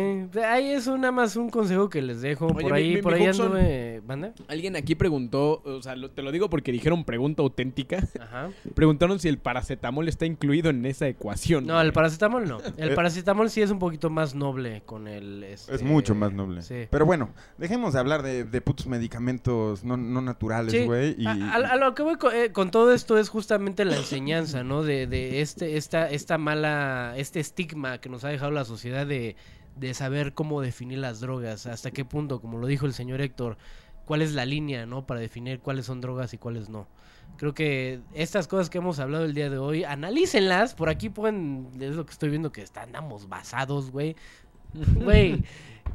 ahí 0.42 0.72
es 0.72 0.88
un- 0.88 1.02
nada 1.02 1.12
más 1.12 1.36
un 1.36 1.50
consejo 1.50 1.90
que 1.90 2.02
les 2.02 2.22
dejo. 2.22 2.46
Oye, 2.48 2.54
por 2.62 2.72
mi- 2.72 2.78
ahí, 2.78 2.96
mi- 2.96 3.02
por 3.02 3.14
mi 3.16 3.22
ahí 3.24 3.30
Huxon, 3.30 3.46
anduve. 3.48 4.02
¿Manda? 4.08 4.34
Alguien 4.48 4.76
aquí 4.76 4.96
preguntó, 4.96 5.62
o 5.64 5.82
sea, 5.82 5.96
lo- 5.96 6.12
te 6.12 6.22
lo 6.22 6.32
digo 6.32 6.50
porque 6.50 6.72
dijeron 6.72 7.04
pregunta 7.04 7.42
auténtica. 7.44 7.98
Ajá. 8.20 8.50
Preguntaron 8.74 9.20
si 9.20 9.28
el 9.28 9.38
paracetamol 9.40 10.08
está 10.08 10.26
incluido 10.26 10.70
en 10.70 10.86
esa 10.86 11.08
ecuación. 11.08 11.66
No, 11.66 11.80
el 11.82 11.94
paracetamol 11.94 12.48
no. 12.48 12.58
El 12.78 12.94
paracetamol 12.96 13.50
sí 13.50 13.62
es 13.62 13.72
un 13.72 13.80
poquito 13.80 14.10
más 14.10 14.36
noble 14.36 14.82
con 14.86 15.08
el. 15.08 15.44
Es 15.44 15.68
este, 15.70 15.84
mucho 15.86 16.16
más 16.16 16.32
noble. 16.34 16.62
Sí. 16.62 16.88
Pero 16.90 17.06
bueno, 17.06 17.30
dejemos 17.58 17.94
de 17.94 18.00
hablar 18.00 18.24
de, 18.24 18.44
de 18.44 18.62
putos 18.62 18.88
medicamentos 18.88 19.84
no, 19.84 19.98
no 19.98 20.22
naturales, 20.22 20.72
Sí, 20.74 20.86
güey. 20.86 21.16
Y... 21.18 21.26
a, 21.26 21.32
a- 21.32 21.56
a 21.56 21.76
lo 21.78 21.96
que 21.96 22.04
voy 22.04 22.16
eh, 22.34 22.52
con, 22.52 22.72
todo 22.72 22.94
esto 22.94 23.18
es 23.18 23.30
justamente 23.30 23.84
la 23.86 23.96
enseñanza, 23.98 24.64
¿no? 24.64 24.84
De, 24.84 25.08
de 25.08 25.42
este, 25.42 25.78
esta, 25.88 26.10
esta 26.10 26.38
mala, 26.38 27.14
este 27.16 27.40
estigma 27.40 28.00
que 28.00 28.10
nos 28.10 28.26
ha 28.26 28.28
dejado 28.28 28.52
la 28.52 28.66
sociedad 28.66 29.08
de, 29.08 29.38
de 29.78 29.94
saber 29.94 30.34
cómo 30.34 30.60
definir 30.60 30.98
las 31.00 31.22
drogas, 31.22 31.66
hasta 31.66 31.92
qué 31.92 32.04
punto, 32.04 32.42
como 32.42 32.58
lo 32.58 32.68
dijo 32.68 32.86
el 32.86 32.94
señor 32.94 33.22
Héctor, 33.22 33.58
cuál 34.06 34.22
es 34.22 34.34
la 34.34 34.46
línea, 34.46 34.86
¿no? 34.86 35.06
Para 35.08 35.22
definir 35.22 35.62
cuáles 35.62 35.86
son 35.86 36.02
drogas 36.02 36.34
y 36.34 36.38
cuáles 36.38 36.68
no. 36.68 36.90
Creo 37.38 37.54
que 37.54 38.02
estas 38.14 38.50
cosas 38.50 38.70
que 38.70 38.80
hemos 38.80 39.00
hablado 39.00 39.24
el 39.24 39.34
día 39.34 39.50
de 39.50 39.60
hoy, 39.60 39.86
analícenlas, 39.86 40.76
por 40.76 40.90
aquí 40.90 41.08
pueden, 41.10 41.70
es 41.80 41.96
lo 41.96 42.06
que 42.06 42.12
estoy 42.12 42.30
viendo 42.30 42.52
que 42.52 42.62
está- 42.64 42.82
andamos 42.84 43.30
basados, 43.30 43.90
güey. 43.92 44.16
Güey, 44.96 45.42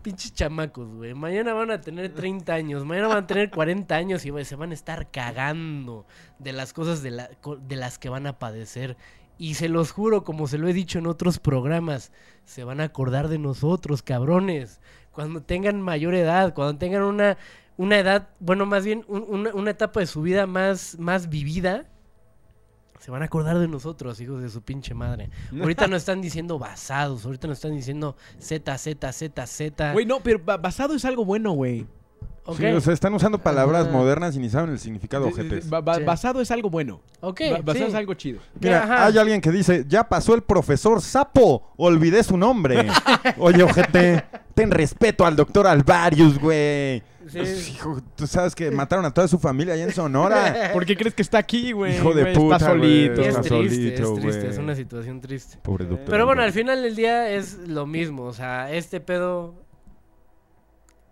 pinches 0.02 0.32
chamacos, 0.32 0.88
güey. 0.94 1.12
Mañana 1.12 1.52
van 1.52 1.70
a 1.70 1.82
tener 1.82 2.14
30 2.14 2.54
años, 2.54 2.86
mañana 2.86 3.08
van 3.08 3.24
a 3.24 3.26
tener 3.26 3.50
40 3.50 3.94
años 3.94 4.24
y 4.24 4.30
güey, 4.30 4.46
se 4.46 4.56
van 4.56 4.70
a 4.70 4.74
estar 4.74 5.10
cagando 5.10 6.06
de 6.38 6.52
las 6.54 6.72
cosas 6.72 7.02
de, 7.02 7.10
la- 7.10 7.30
de 7.60 7.76
las 7.76 7.98
que 7.98 8.08
van 8.08 8.26
a 8.26 8.38
padecer. 8.38 8.96
Y 9.42 9.54
se 9.54 9.68
los 9.68 9.90
juro, 9.90 10.22
como 10.22 10.46
se 10.46 10.56
lo 10.56 10.68
he 10.68 10.72
dicho 10.72 11.00
en 11.00 11.06
otros 11.08 11.40
programas, 11.40 12.12
se 12.44 12.62
van 12.62 12.80
a 12.80 12.84
acordar 12.84 13.26
de 13.28 13.38
nosotros, 13.38 14.00
cabrones. 14.02 14.80
Cuando 15.10 15.42
tengan 15.42 15.80
mayor 15.82 16.14
edad, 16.14 16.54
cuando 16.54 16.78
tengan 16.78 17.02
una, 17.02 17.36
una 17.76 17.98
edad, 17.98 18.28
bueno, 18.38 18.66
más 18.66 18.84
bien 18.84 19.04
un- 19.08 19.24
una, 19.28 19.50
una 19.52 19.70
etapa 19.72 19.98
de 19.98 20.06
su 20.06 20.22
vida 20.22 20.46
más, 20.46 20.96
más 21.00 21.28
vivida, 21.28 21.86
se 23.00 23.10
van 23.10 23.22
a 23.22 23.24
acordar 23.24 23.58
de 23.58 23.66
nosotros, 23.66 24.20
hijos 24.20 24.40
de 24.42 24.48
su 24.48 24.62
pinche 24.62 24.94
madre. 24.94 25.28
Ahorita 25.60 25.88
no 25.88 25.96
están 25.96 26.20
diciendo 26.20 26.60
basados, 26.60 27.24
ahorita 27.26 27.48
no 27.48 27.52
están 27.54 27.74
diciendo 27.74 28.16
Z, 28.38 28.78
Z, 28.78 29.12
Z, 29.12 29.46
Z. 29.48 29.92
Güey, 29.92 30.06
no, 30.06 30.20
pero 30.20 30.38
ba- 30.38 30.56
basado 30.56 30.94
es 30.94 31.04
algo 31.04 31.24
bueno, 31.24 31.50
güey. 31.50 31.84
Ok. 32.44 32.56
Sí, 32.58 32.66
o 32.66 32.80
sea, 32.80 32.92
están 32.92 33.14
usando 33.14 33.38
palabras 33.38 33.84
Ajá. 33.86 33.92
modernas 33.96 34.34
y 34.34 34.40
ni 34.40 34.48
saben 34.50 34.70
el 34.70 34.78
significado, 34.80 35.28
ojetes. 35.28 35.70
ba- 35.70 35.80
ba- 35.80 35.94
Sí. 35.96 36.02
Basado 36.02 36.40
es 36.40 36.50
algo 36.50 36.70
bueno. 36.70 37.00
Ok, 37.20 37.40
Ba- 37.52 37.58
basado 37.58 37.84
sí. 37.86 37.90
es 37.90 37.94
algo 37.94 38.14
chido. 38.14 38.40
Mira, 38.60 38.82
Ajá. 38.82 39.06
hay 39.06 39.18
alguien 39.18 39.40
que 39.40 39.50
dice, 39.52 39.84
ya 39.88 40.08
pasó 40.08 40.34
el 40.34 40.42
profesor 40.42 41.00
Sapo, 41.00 41.72
olvidé 41.76 42.22
su 42.24 42.36
nombre. 42.36 42.88
Oye, 43.38 43.62
ojete, 43.62 44.24
ten 44.54 44.70
respeto 44.72 45.24
al 45.24 45.36
doctor 45.36 45.66
Alvarius, 45.68 46.38
güey. 46.40 47.02
Sí. 47.28 47.38
Pues, 47.38 47.68
hijo, 47.68 48.00
tú 48.16 48.26
sabes 48.26 48.52
que 48.56 48.72
mataron 48.72 49.04
a 49.04 49.12
toda 49.14 49.28
su 49.28 49.38
familia 49.38 49.74
allá 49.74 49.84
en 49.84 49.92
Sonora. 49.92 50.70
¿Por 50.72 50.84
qué 50.84 50.96
crees 50.96 51.14
que 51.14 51.22
está 51.22 51.38
aquí, 51.38 51.70
güey? 51.70 51.94
Hijo 51.96 52.12
de 52.12 52.26
puta, 52.34 52.56
Está 52.56 52.70
solito. 52.70 53.20
Es 53.20 53.28
Está 53.28 53.40
triste, 53.42 53.96
solito, 53.98 54.02
es 54.18 54.20
triste, 54.20 54.48
es 54.50 54.58
una 54.58 54.74
situación 54.74 55.20
triste. 55.20 55.58
Pobre 55.62 55.84
doctor. 55.84 56.10
Pero 56.10 56.26
bueno, 56.26 56.42
al 56.42 56.52
final 56.52 56.82
del 56.82 56.96
día 56.96 57.30
es 57.30 57.58
lo 57.68 57.86
mismo, 57.86 58.24
o 58.24 58.32
sea, 58.32 58.72
este 58.72 59.00
pedo 59.00 59.54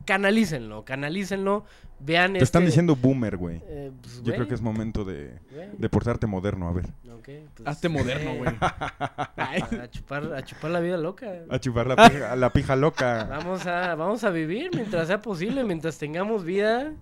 canalícenlo, 0.05 0.85
canalícenlo, 0.85 1.65
vean 1.99 2.33
Te 2.35 2.39
están 2.41 2.63
este- 2.63 2.71
diciendo 2.71 2.97
boomer, 2.97 3.37
güey. 3.37 3.61
Eh, 3.67 3.91
pues, 4.01 4.23
Yo 4.23 4.33
creo 4.35 4.49
que 4.49 4.55
es 4.55 4.61
momento 4.61 5.05
de, 5.05 5.39
de 5.77 5.89
portarte 5.89 6.27
moderno, 6.27 6.69
a 6.69 6.73
ver. 6.73 6.87
Ok, 7.13 7.29
pues, 7.55 7.67
Hazte 7.69 7.89
moderno, 7.89 8.35
güey. 8.37 8.51
A 8.61 9.89
chupar, 9.91 10.33
a 10.35 10.43
chupar 10.45 10.71
la 10.71 10.81
vida 10.81 10.97
loca. 10.97 11.27
A 11.51 11.59
chupar 11.59 11.87
la 11.87 11.97
pija, 11.97 12.37
la 12.37 12.51
pija 12.53 12.77
loca. 12.77 13.25
Vamos 13.29 13.67
a, 13.67 13.95
vamos 13.95 14.25
a 14.25 14.31
vivir 14.31 14.71
mientras 14.75 15.09
sea 15.09 15.21
posible, 15.21 15.65
mientras 15.65 15.99
tengamos 15.99 16.45
vida. 16.45 16.93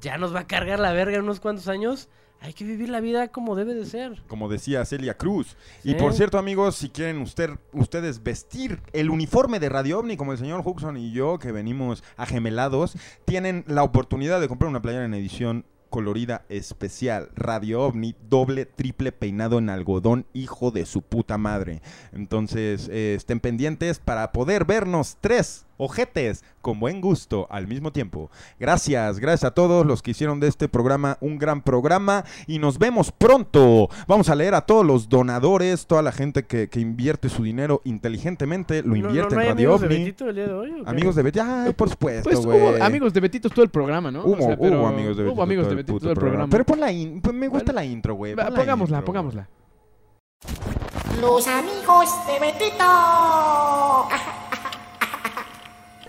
Ya 0.00 0.18
nos 0.18 0.34
va 0.34 0.40
a 0.40 0.46
cargar 0.46 0.78
la 0.78 0.92
verga 0.92 1.16
en 1.16 1.22
unos 1.22 1.40
cuantos 1.40 1.68
años. 1.68 2.08
Hay 2.40 2.52
que 2.52 2.64
vivir 2.64 2.88
la 2.88 3.00
vida 3.00 3.28
como 3.28 3.56
debe 3.56 3.74
de 3.74 3.86
ser. 3.86 4.22
Como 4.28 4.48
decía 4.48 4.84
Celia 4.84 5.16
Cruz. 5.16 5.56
Y 5.82 5.94
por 5.94 6.12
cierto, 6.12 6.38
amigos, 6.38 6.76
si 6.76 6.90
quieren 6.90 7.20
usted, 7.20 7.50
ustedes 7.72 8.22
vestir 8.22 8.80
el 8.92 9.10
uniforme 9.10 9.58
de 9.58 9.68
Radio 9.68 9.98
OVNI, 9.98 10.16
como 10.16 10.32
el 10.32 10.38
señor 10.38 10.62
Huxon 10.64 10.96
y 10.96 11.12
yo, 11.12 11.38
que 11.38 11.52
venimos 11.52 12.04
agemelados, 12.16 12.96
tienen 13.24 13.64
la 13.66 13.82
oportunidad 13.82 14.40
de 14.40 14.48
comprar 14.48 14.70
una 14.70 14.82
playera 14.82 15.04
en 15.04 15.14
edición 15.14 15.64
colorida 15.90 16.44
especial. 16.48 17.30
Radio 17.34 17.82
OVNI, 17.82 18.14
doble, 18.28 18.66
triple 18.66 19.12
peinado 19.12 19.58
en 19.58 19.70
algodón, 19.70 20.26
hijo 20.32 20.70
de 20.70 20.86
su 20.86 21.02
puta 21.02 21.38
madre. 21.38 21.80
Entonces, 22.12 22.88
eh, 22.92 23.14
estén 23.16 23.40
pendientes 23.40 23.98
para 23.98 24.32
poder 24.32 24.64
vernos 24.64 25.16
tres 25.20 25.65
ojetes 25.76 26.44
con 26.62 26.80
buen 26.80 27.00
gusto 27.00 27.46
al 27.50 27.66
mismo 27.66 27.92
tiempo. 27.92 28.30
Gracias, 28.58 29.18
gracias 29.20 29.44
a 29.44 29.54
todos 29.54 29.86
los 29.86 30.02
que 30.02 30.10
hicieron 30.12 30.40
de 30.40 30.48
este 30.48 30.68
programa 30.68 31.16
un 31.20 31.38
gran 31.38 31.62
programa 31.62 32.24
y 32.46 32.58
nos 32.58 32.78
vemos 32.78 33.12
pronto. 33.12 33.88
Vamos 34.06 34.28
a 34.28 34.34
leer 34.34 34.54
a 34.54 34.62
todos 34.62 34.84
los 34.84 35.08
donadores, 35.08 35.86
toda 35.86 36.02
la 36.02 36.12
gente 36.12 36.44
que, 36.44 36.68
que 36.68 36.80
invierte 36.80 37.28
su 37.28 37.42
dinero 37.42 37.80
inteligentemente, 37.84 38.82
lo 38.82 38.88
No- 38.90 38.96
invierte 38.96 39.34
no, 39.34 39.36
no 39.36 39.40
hay 39.40 39.46
en 39.48 39.54
Radio 39.56 39.68
amigos 39.74 39.80
de 39.80 39.86
OVNI. 39.86 40.04
Betito 40.04 40.28
el 40.28 40.34
día 40.34 40.46
de 40.46 40.52
hoy, 40.54 40.70
¿o 40.80 40.84
qué? 40.84 40.90
Amigos 40.90 41.14
de 41.14 41.22
Betito, 41.22 41.44
ay, 41.46 41.72
por 41.72 41.88
supuesto, 41.90 42.30
Pues 42.30 42.44
hubo 42.44 42.82
amigos 42.84 43.12
de 43.12 43.20
Betitos 43.20 43.52
todo 43.52 43.62
el 43.64 43.70
programa, 43.70 44.10
¿no? 44.10 44.22
O 44.22 44.28
Hubo, 44.30 44.38
sea, 44.42 44.56
pero- 44.58 44.78
hubo 44.80 44.86
amigos 44.86 45.16
de 45.16 45.22
Betito. 45.22 45.34
Hubo 45.34 45.42
amigos 45.42 45.64
todo 45.64 45.68
de 45.68 45.72
el 45.72 45.76
Betito 45.76 45.92
puto 45.94 46.02
todo 46.04 46.12
el 46.12 46.18
programa. 46.18 46.48
Pero 46.50 46.64
pon 46.64 46.80
la 46.80 46.92
in- 46.92 47.20
pues 47.20 47.34
me 47.34 47.48
gusta 47.48 47.72
la 47.72 47.84
intro, 47.84 48.14
güey. 48.14 48.34
Pongámosla, 48.34 48.96
intro, 48.98 49.04
pongámosla. 49.04 49.48
Los 51.20 51.46
amigos 51.46 52.08
de 52.26 52.40
Betito. 52.40 52.84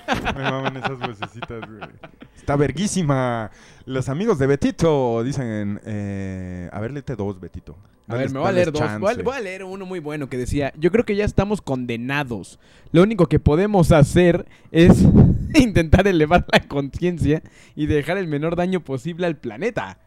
Me 0.08 0.44
maman 0.44 0.78
esas 0.78 1.00
vocecitas, 1.00 1.62
güey. 1.68 1.90
Está 2.36 2.56
verguísima. 2.56 3.52
Los 3.86 4.10
amigos 4.10 4.40
de 4.40 4.48
Betito 4.48 5.24
dicen, 5.24 5.82
eh, 5.86 6.70
a 6.72 6.80
ver, 6.80 6.92
léete 6.92 7.16
dos, 7.16 7.40
Betito. 7.40 7.76
A 8.08 8.16
ver, 8.16 8.32
me 8.32 8.40
voy 8.40 8.48
a 8.48 8.52
leer 8.54 8.72
dos. 8.72 8.80
Voy 8.82 8.90
a, 8.90 9.14
chance. 9.14 9.24
voy 9.24 9.36
a 9.36 9.42
leer 9.42 9.64
uno 9.64 9.86
muy 9.86 10.00
bueno 10.00 10.30
que 10.30 10.38
decía, 10.38 10.72
yo 10.78 10.92
creo 10.92 11.04
que 11.04 11.16
ya 11.16 11.26
estamos 11.26 11.62
condenados. 11.62 12.58
Lo 12.92 13.04
único 13.04 13.28
que 13.28 13.40
podemos 13.40 13.92
hacer 13.92 14.46
es 14.72 15.06
intentar 15.56 16.08
elevar 16.08 16.46
la 16.52 16.62
conciencia 16.62 17.42
y 17.76 17.88
dejar 17.88 18.18
el 18.18 18.28
menor 18.28 18.56
daño 18.56 18.80
posible 18.80 19.28
al 19.28 19.38
planeta. 19.38 20.00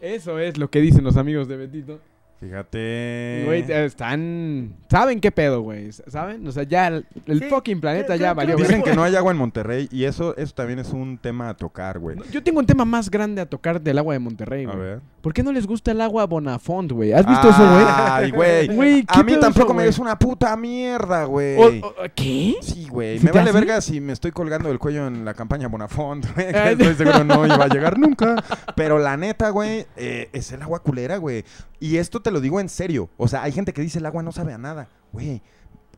Eso 0.00 0.38
es 0.38 0.56
lo 0.56 0.70
que 0.70 0.80
dicen 0.80 1.04
los 1.04 1.16
amigos 1.16 1.48
de 1.48 1.56
Betito. 1.56 2.00
Fíjate. 2.40 3.42
Güey, 3.46 3.62
eh, 3.68 3.84
están... 3.86 4.74
¿Saben 4.90 5.20
qué 5.20 5.30
pedo, 5.32 5.62
güey? 5.62 5.90
¿Saben? 5.92 6.46
O 6.46 6.52
sea, 6.52 6.64
ya 6.64 6.88
el, 6.88 7.06
el 7.26 7.44
fucking 7.44 7.80
planeta 7.80 8.16
ya 8.16 8.34
valió. 8.34 8.56
Dicen 8.56 8.82
que 8.82 8.94
no 8.94 9.02
hay 9.02 9.16
agua 9.16 9.32
en 9.32 9.38
Monterrey 9.38 9.88
y 9.90 10.04
eso, 10.04 10.36
eso 10.36 10.52
también 10.54 10.78
es 10.78 10.90
un 10.92 11.18
tema 11.18 11.48
a 11.48 11.54
tocar, 11.54 11.98
güey. 11.98 12.18
Yo 12.30 12.42
tengo 12.42 12.58
un 12.60 12.66
tema 12.66 12.84
más 12.84 13.10
grande 13.10 13.40
a 13.40 13.46
tocar 13.46 13.80
del 13.80 13.98
agua 13.98 14.12
de 14.14 14.18
Monterrey, 14.20 14.64
A 14.64 14.68
güey. 14.68 14.78
ver. 14.78 15.00
¿Por 15.22 15.32
qué 15.32 15.42
no 15.42 15.52
les 15.52 15.66
gusta 15.66 15.90
el 15.92 16.00
agua 16.02 16.26
Bonafont, 16.26 16.92
güey? 16.92 17.12
¿Has 17.14 17.26
visto 17.26 17.48
eso, 17.48 17.58
güey? 17.66 17.84
Ay, 17.88 18.30
güey. 18.30 18.66
Güey, 18.74 19.04
¿qué 19.04 19.20
A 19.20 19.22
mí 19.22 19.32
tampoco 19.40 19.66
eso, 19.68 19.74
me 19.74 19.86
es 19.86 19.98
una 19.98 20.18
puta 20.18 20.54
mierda, 20.56 21.24
güey. 21.24 21.56
O- 21.56 21.86
o- 21.86 21.94
¿Qué? 22.14 22.56
Sí, 22.60 22.88
güey. 22.90 23.18
¿Sí 23.18 23.24
Me 23.24 23.32
vale 23.32 23.50
hace? 23.50 23.58
verga 23.58 23.80
si 23.80 24.00
me 24.00 24.12
estoy 24.12 24.32
colgando 24.32 24.68
del 24.68 24.78
cuello 24.78 25.06
en 25.06 25.24
la 25.24 25.32
campaña 25.32 25.68
Bonafont, 25.68 26.26
güey. 26.34 26.48
Estoy 26.48 26.94
seguro 26.94 27.24
no 27.24 27.46
iba 27.46 27.64
a 27.64 27.68
llegar 27.68 27.98
nunca. 27.98 28.36
Pero 28.76 28.98
la 28.98 29.16
neta, 29.16 29.48
güey, 29.48 29.86
eh, 29.96 30.28
es 30.34 30.52
el 30.52 30.60
agua 30.60 30.80
culera, 30.80 31.16
güey. 31.16 31.44
Y 31.84 31.98
esto 31.98 32.22
te 32.22 32.30
lo 32.30 32.40
digo 32.40 32.60
en 32.60 32.70
serio. 32.70 33.10
O 33.18 33.28
sea, 33.28 33.42
hay 33.42 33.52
gente 33.52 33.74
que 33.74 33.82
dice 33.82 33.98
el 33.98 34.06
agua 34.06 34.22
no 34.22 34.32
sabe 34.32 34.54
a 34.54 34.58
nada. 34.58 34.88
Güey, 35.12 35.42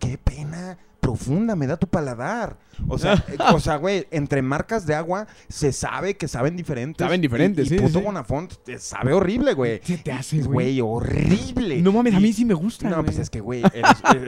qué 0.01 0.19
pena 0.19 0.77
profunda 1.07 1.55
me 1.55 1.67
da 1.69 1.77
tu 1.77 1.87
paladar. 1.87 2.57
O 2.89 2.99
sea, 2.99 3.15
eh, 3.29 3.37
o 3.55 3.61
sea, 3.61 3.77
güey, 3.77 4.07
entre 4.11 4.43
marcas 4.43 4.87
de 4.87 4.95
agua 4.95 5.27
se 5.49 5.73
sabe 5.73 6.17
que 6.17 6.27
saben 6.29 6.57
diferentes. 6.57 7.05
Saben 7.05 7.21
diferentes, 7.21 7.67
y, 7.67 7.69
sí, 7.69 7.75
y 7.77 7.79
sí, 7.79 7.85
puto 7.85 8.01
sí. 8.01 8.05
Bonafont 8.05 8.53
sabe 8.79 9.13
horrible, 9.13 9.55
güey. 9.55 9.81
¿Qué 9.81 9.97
te 9.99 10.11
hace, 10.13 10.43
güey? 10.43 10.81
Horrible. 10.81 11.81
No 11.81 11.93
mames, 11.93 12.15
a 12.15 12.21
mí 12.21 12.33
sí 12.33 12.45
me 12.45 12.55
gusta, 12.55 12.89
No, 12.89 12.97
güey. 12.97 13.07
pues 13.07 13.19
es 13.19 13.31
que, 13.31 13.41
güey, 13.41 13.63
eh, 13.73 13.83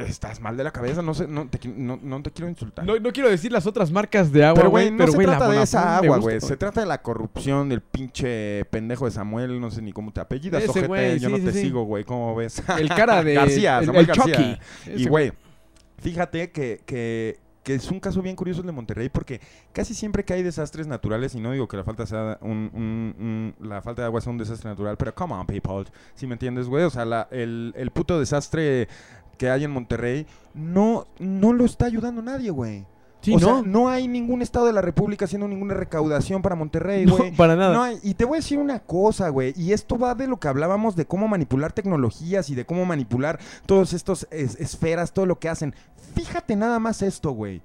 estás 0.06 0.40
mal 0.40 0.56
de 0.56 0.64
la 0.64 0.70
cabeza. 0.70 1.02
No, 1.02 1.14
sé, 1.14 1.26
no, 1.26 1.48
te, 1.48 1.58
no, 1.68 1.98
no 2.02 2.22
te 2.22 2.30
quiero 2.30 2.48
insultar. 2.48 2.86
No, 2.86 2.98
no 2.98 3.12
quiero 3.12 3.28
decir 3.28 3.50
las 3.52 3.66
otras 3.66 3.90
marcas 3.90 4.32
de 4.32 4.44
agua, 4.44 4.60
Pero, 4.60 4.70
güey. 4.70 4.90
no 4.92 5.06
se 5.08 5.14
güey, 5.14 5.26
la 5.26 5.36
trata 5.36 5.52
de 5.52 5.62
esa 5.62 5.96
agua, 5.98 6.18
güey. 6.18 6.40
Se 6.40 6.56
trata 6.56 6.80
de 6.80 6.86
la 6.86 7.02
corrupción 7.02 7.68
del 7.68 7.80
pinche 7.80 8.64
pendejo 8.66 9.04
de 9.04 9.10
Samuel. 9.10 9.60
No 9.60 9.70
sé 9.72 9.82
ni 9.82 9.92
cómo 9.92 10.12
te 10.12 10.20
apellidas, 10.20 10.66
ojete. 10.68 11.18
Yo 11.18 11.28
sí, 11.28 11.34
no 11.42 11.50
te 11.50 11.52
sigo, 11.60 11.82
güey. 11.84 12.04
¿Cómo 12.04 12.34
ves? 12.36 12.62
El 12.78 12.88
cara 12.88 13.22
de- 13.24 13.34
García, 13.34 13.78
el- 13.80 13.86
Samuel 13.86 14.08
el 14.08 14.16
García. 14.16 14.36
Chucky. 14.36 15.02
Y, 15.02 15.08
güey, 15.08 15.32
fíjate 15.98 16.50
que, 16.50 16.80
que, 16.86 17.38
que 17.62 17.74
es 17.74 17.90
un 17.90 18.00
caso 18.00 18.22
bien 18.22 18.36
curioso 18.36 18.60
el 18.60 18.66
de 18.66 18.72
Monterrey 18.72 19.08
porque 19.08 19.40
casi 19.72 19.94
siempre 19.94 20.24
que 20.24 20.32
hay 20.34 20.42
desastres 20.42 20.86
naturales, 20.86 21.34
y 21.34 21.40
no 21.40 21.52
digo 21.52 21.68
que 21.68 21.76
la 21.76 21.84
falta 21.84 22.06
sea 22.06 22.38
un, 22.40 23.54
la 23.60 23.82
falta 23.82 24.02
de 24.02 24.06
agua 24.06 24.20
sea 24.20 24.32
un 24.32 24.38
desastre 24.38 24.70
natural, 24.70 24.96
pero 24.96 25.14
come 25.14 25.34
on, 25.34 25.46
people. 25.46 25.84
Si 26.14 26.26
me 26.26 26.34
entiendes, 26.34 26.66
güey? 26.66 26.84
O 26.84 26.90
sea, 26.90 27.04
la- 27.04 27.28
el, 27.30 27.72
el 27.76 27.90
puto 27.90 28.18
desastre 28.18 28.88
que 29.36 29.50
hay 29.50 29.64
en 29.64 29.70
Monterrey 29.70 30.26
no, 30.54 31.06
no 31.18 31.52
lo 31.52 31.64
está 31.64 31.86
ayudando 31.86 32.22
nadie, 32.22 32.50
güey. 32.50 32.86
Sí, 33.20 33.34
o 33.34 33.40
no. 33.40 33.46
sea, 33.46 33.62
no 33.66 33.88
hay 33.88 34.06
ningún 34.06 34.42
estado 34.42 34.66
de 34.66 34.72
la 34.72 34.80
República 34.80 35.24
haciendo 35.24 35.48
ninguna 35.48 35.74
recaudación 35.74 36.40
para 36.40 36.54
Monterrey, 36.54 37.04
No, 37.04 37.16
güey. 37.16 37.34
para 37.34 37.56
nada. 37.56 37.74
No 37.74 37.82
hay- 37.82 37.98
y 38.02 38.14
te 38.14 38.24
voy 38.24 38.36
a 38.36 38.40
decir 38.40 38.58
una 38.58 38.78
cosa, 38.78 39.28
güey. 39.30 39.52
Y 39.56 39.72
esto 39.72 39.98
va 39.98 40.14
de 40.14 40.28
lo 40.28 40.38
que 40.38 40.46
hablábamos 40.48 40.94
de 40.94 41.04
cómo 41.06 41.26
manipular 41.26 41.72
tecnologías 41.72 42.48
y 42.48 42.54
de 42.54 42.64
cómo 42.64 42.84
manipular 42.84 43.40
todos 43.66 43.92
estos 43.92 44.28
es- 44.30 44.54
esferas, 44.60 45.12
todo 45.12 45.26
lo 45.26 45.38
que 45.40 45.48
hacen. 45.48 45.74
Fíjate 46.14 46.54
nada 46.54 46.78
más 46.78 47.02
esto, 47.02 47.32
güey. 47.32 47.60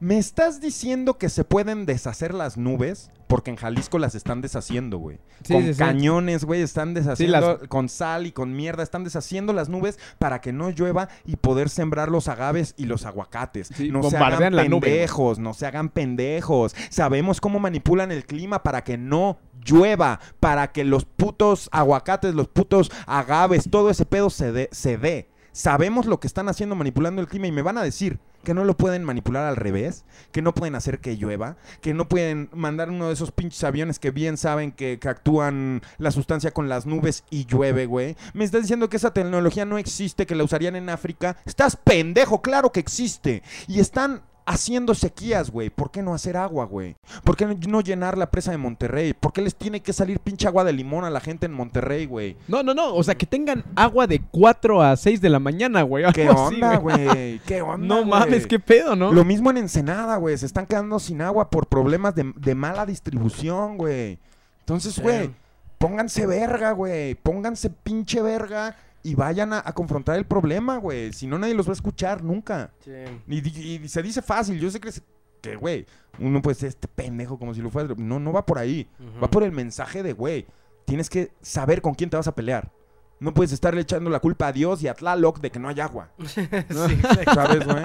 ¿Me 0.00 0.18
estás 0.18 0.60
diciendo 0.60 1.16
que 1.16 1.28
se 1.28 1.44
pueden 1.44 1.86
deshacer 1.86 2.34
las 2.34 2.56
nubes? 2.56 3.10
Porque 3.32 3.50
en 3.50 3.56
Jalisco 3.56 3.98
las 3.98 4.14
están 4.14 4.42
deshaciendo, 4.42 4.98
güey. 4.98 5.18
Sí, 5.42 5.54
con 5.54 5.62
sí, 5.64 5.74
cañones, 5.74 6.44
güey, 6.44 6.60
están 6.60 6.92
deshaciendo 6.92 7.40
las- 7.58 7.68
con 7.68 7.88
sal 7.88 8.26
y 8.26 8.32
con 8.32 8.54
mierda, 8.54 8.82
están 8.82 9.04
deshaciendo 9.04 9.52
las 9.54 9.68
nubes 9.70 9.98
para 10.18 10.40
que 10.42 10.52
no 10.52 10.68
llueva 10.70 11.08
y 11.24 11.36
poder 11.36 11.70
sembrar 11.70 12.10
los 12.10 12.28
agaves 12.28 12.74
y 12.76 12.84
los 12.84 13.06
aguacates. 13.06 13.70
No 13.90 14.02
se 14.02 14.18
hagan 14.18 14.52
nube, 14.68 14.80
pendejos, 14.86 15.38
no 15.38 15.54
se 15.54 15.66
hagan 15.66 15.88
pendejos. 15.88 16.74
Sabemos 16.90 17.40
cómo 17.40 17.58
manipulan 17.58 18.12
el 18.12 18.26
clima 18.26 18.62
para 18.62 18.84
que 18.84 18.98
no 18.98 19.38
llueva, 19.64 20.20
para 20.38 20.72
que 20.72 20.84
los 20.84 21.04
putos 21.04 21.68
aguacates, 21.72 22.34
los 22.34 22.48
putos 22.48 22.90
agaves, 23.06 23.68
todo 23.70 23.88
ese 23.88 24.04
pedo 24.04 24.28
se 24.28 24.52
dé. 24.52 24.68
Se 24.72 24.98
dé. 24.98 25.30
Sabemos 25.52 26.06
lo 26.06 26.20
que 26.20 26.26
están 26.26 26.48
haciendo 26.48 26.74
manipulando 26.76 27.20
el 27.20 27.28
clima 27.28 27.46
y 27.46 27.52
me 27.52 27.62
van 27.62 27.78
a 27.78 27.82
decir 27.82 28.18
que 28.42 28.54
no 28.54 28.64
lo 28.64 28.76
pueden 28.76 29.04
manipular 29.04 29.44
al 29.46 29.56
revés, 29.56 30.04
que 30.32 30.42
no 30.42 30.54
pueden 30.54 30.74
hacer 30.74 31.00
que 31.00 31.16
llueva, 31.16 31.56
que 31.80 31.94
no 31.94 32.08
pueden 32.08 32.48
mandar 32.52 32.90
uno 32.90 33.08
de 33.08 33.14
esos 33.14 33.32
pinches 33.32 33.62
aviones 33.64 33.98
que 33.98 34.10
bien 34.10 34.36
saben 34.36 34.72
que, 34.72 34.98
actúan 35.02 35.82
la 35.98 36.10
sustancia 36.10 36.52
con 36.52 36.68
las 36.68 36.86
nubes 36.86 37.24
y 37.28 37.44
llueve, 37.44 37.86
güey. 37.86 38.16
Me 38.34 38.44
estás 38.44 38.62
diciendo 38.62 38.88
que 38.88 38.96
esa 38.96 39.12
tecnología 39.12 39.64
no 39.64 39.76
existe, 39.78 40.26
que 40.26 40.34
la 40.34 40.44
usarían 40.44 40.76
en 40.76 40.88
África. 40.88 41.36
Estás 41.44 41.76
pendejo, 41.76 42.40
claro 42.40 42.72
que 42.72 42.80
existe. 42.80 43.42
Y 43.68 43.80
están 43.80 44.22
haciendo 44.46 44.94
sequías, 44.94 45.50
güey. 45.50 45.70
¿Por 45.70 45.90
qué 45.90 46.02
no 46.02 46.14
hacer 46.14 46.36
agua, 46.36 46.64
güey? 46.64 46.96
¿Por 47.24 47.36
qué 47.36 47.46
no- 47.46 47.80
llenar 47.80 48.16
la 48.18 48.30
presa 48.30 48.50
de 48.50 48.58
Monterrey? 48.58 49.12
¿Por 49.14 49.32
qué 49.32 49.42
les 49.42 49.54
tiene 49.54 49.80
que 49.80 49.92
salir 49.92 50.20
pinche 50.20 50.46
agua 50.46 50.64
de 50.64 50.72
limón 50.72 51.04
a 51.04 51.10
la 51.10 51.20
gente 51.20 51.46
en 51.46 51.52
Monterrey, 51.52 52.06
güey? 52.06 52.36
No, 52.48 52.62
no, 52.62 52.74
no. 52.74 52.94
O 52.94 53.02
sea, 53.02 53.14
que 53.14 53.26
tengan 53.26 53.64
agua 53.76 54.06
de 54.06 54.20
4 54.30 54.82
a 54.82 54.96
6 54.96 55.20
de 55.20 55.28
la 55.30 55.38
mañana, 55.38 55.82
güey. 55.82 56.04
¿Qué 56.12 56.28
onda, 56.30 56.76
güey? 56.76 57.38
¿Qué 57.46 57.62
onda? 57.62 57.86
No 57.86 58.04
mames, 58.04 58.46
qué 58.46 58.58
pedo, 58.58 58.96
¿no? 58.96 59.12
Lo 59.12 59.24
mismo 59.24 59.50
en 59.50 59.58
Ensenada, 59.58 60.16
güey. 60.16 60.36
Se 60.38 60.46
están 60.46 60.66
quedando 60.66 60.98
sin 60.98 61.20
agua 61.22 61.50
por 61.50 61.66
problemas 61.66 62.14
de, 62.14 62.32
de 62.36 62.54
mala 62.54 62.86
distribución, 62.86 63.76
güey. 63.76 64.18
Entonces, 64.60 64.98
güey, 64.98 65.30
pónganse 65.78 66.26
verga, 66.26 66.72
güey. 66.72 67.14
Pónganse 67.16 67.70
pinche 67.70 68.22
verga 68.22 68.76
y 69.02 69.14
vayan 69.14 69.52
a, 69.52 69.62
a 69.64 69.72
confrontar 69.72 70.16
el 70.16 70.24
problema, 70.26 70.76
güey. 70.78 71.12
Si 71.12 71.26
no, 71.26 71.38
nadie 71.38 71.54
los 71.54 71.66
va 71.66 71.70
a 71.70 71.74
escuchar 71.74 72.22
nunca. 72.22 72.72
Sí. 72.84 72.92
Y, 73.28 73.88
se 73.88 74.02
dice 74.02 74.22
fácil. 74.22 74.58
Yo 74.60 74.70
sé 74.70 74.80
que, 74.80 74.92
se- 74.92 75.02
que, 75.40 75.56
güey, 75.56 75.86
uno 76.20 76.40
puede 76.42 76.54
ser 76.54 76.68
este 76.68 76.86
pendejo 76.88 77.38
como 77.38 77.52
si 77.54 77.60
lo 77.60 77.70
fuera. 77.70 77.94
No, 77.96 78.20
no 78.20 78.32
va 78.32 78.46
por 78.46 78.58
ahí. 78.58 78.88
Va 79.22 79.28
por 79.30 79.42
el 79.42 79.52
mensaje 79.52 80.02
de, 80.02 80.12
güey, 80.12 80.46
tienes 80.84 81.10
que 81.10 81.32
saber 81.42 81.82
con 81.82 81.94
quién 81.94 82.10
te 82.10 82.16
vas 82.16 82.28
a 82.28 82.34
pelear. 82.34 82.70
No 83.18 83.32
puedes 83.34 83.52
estarle 83.52 83.80
echando 83.82 84.10
la 84.10 84.18
culpa 84.20 84.48
a 84.48 84.52
Dios 84.52 84.82
y 84.82 84.88
a 84.88 84.94
Tlaloc 84.94 85.40
de 85.40 85.50
que 85.50 85.58
no 85.58 85.68
hay 85.68 85.80
agua. 85.80 86.10
¿No? 86.70 86.84
exacto. 86.86 87.34
¿Sabes, 87.34 87.64
güey? 87.66 87.82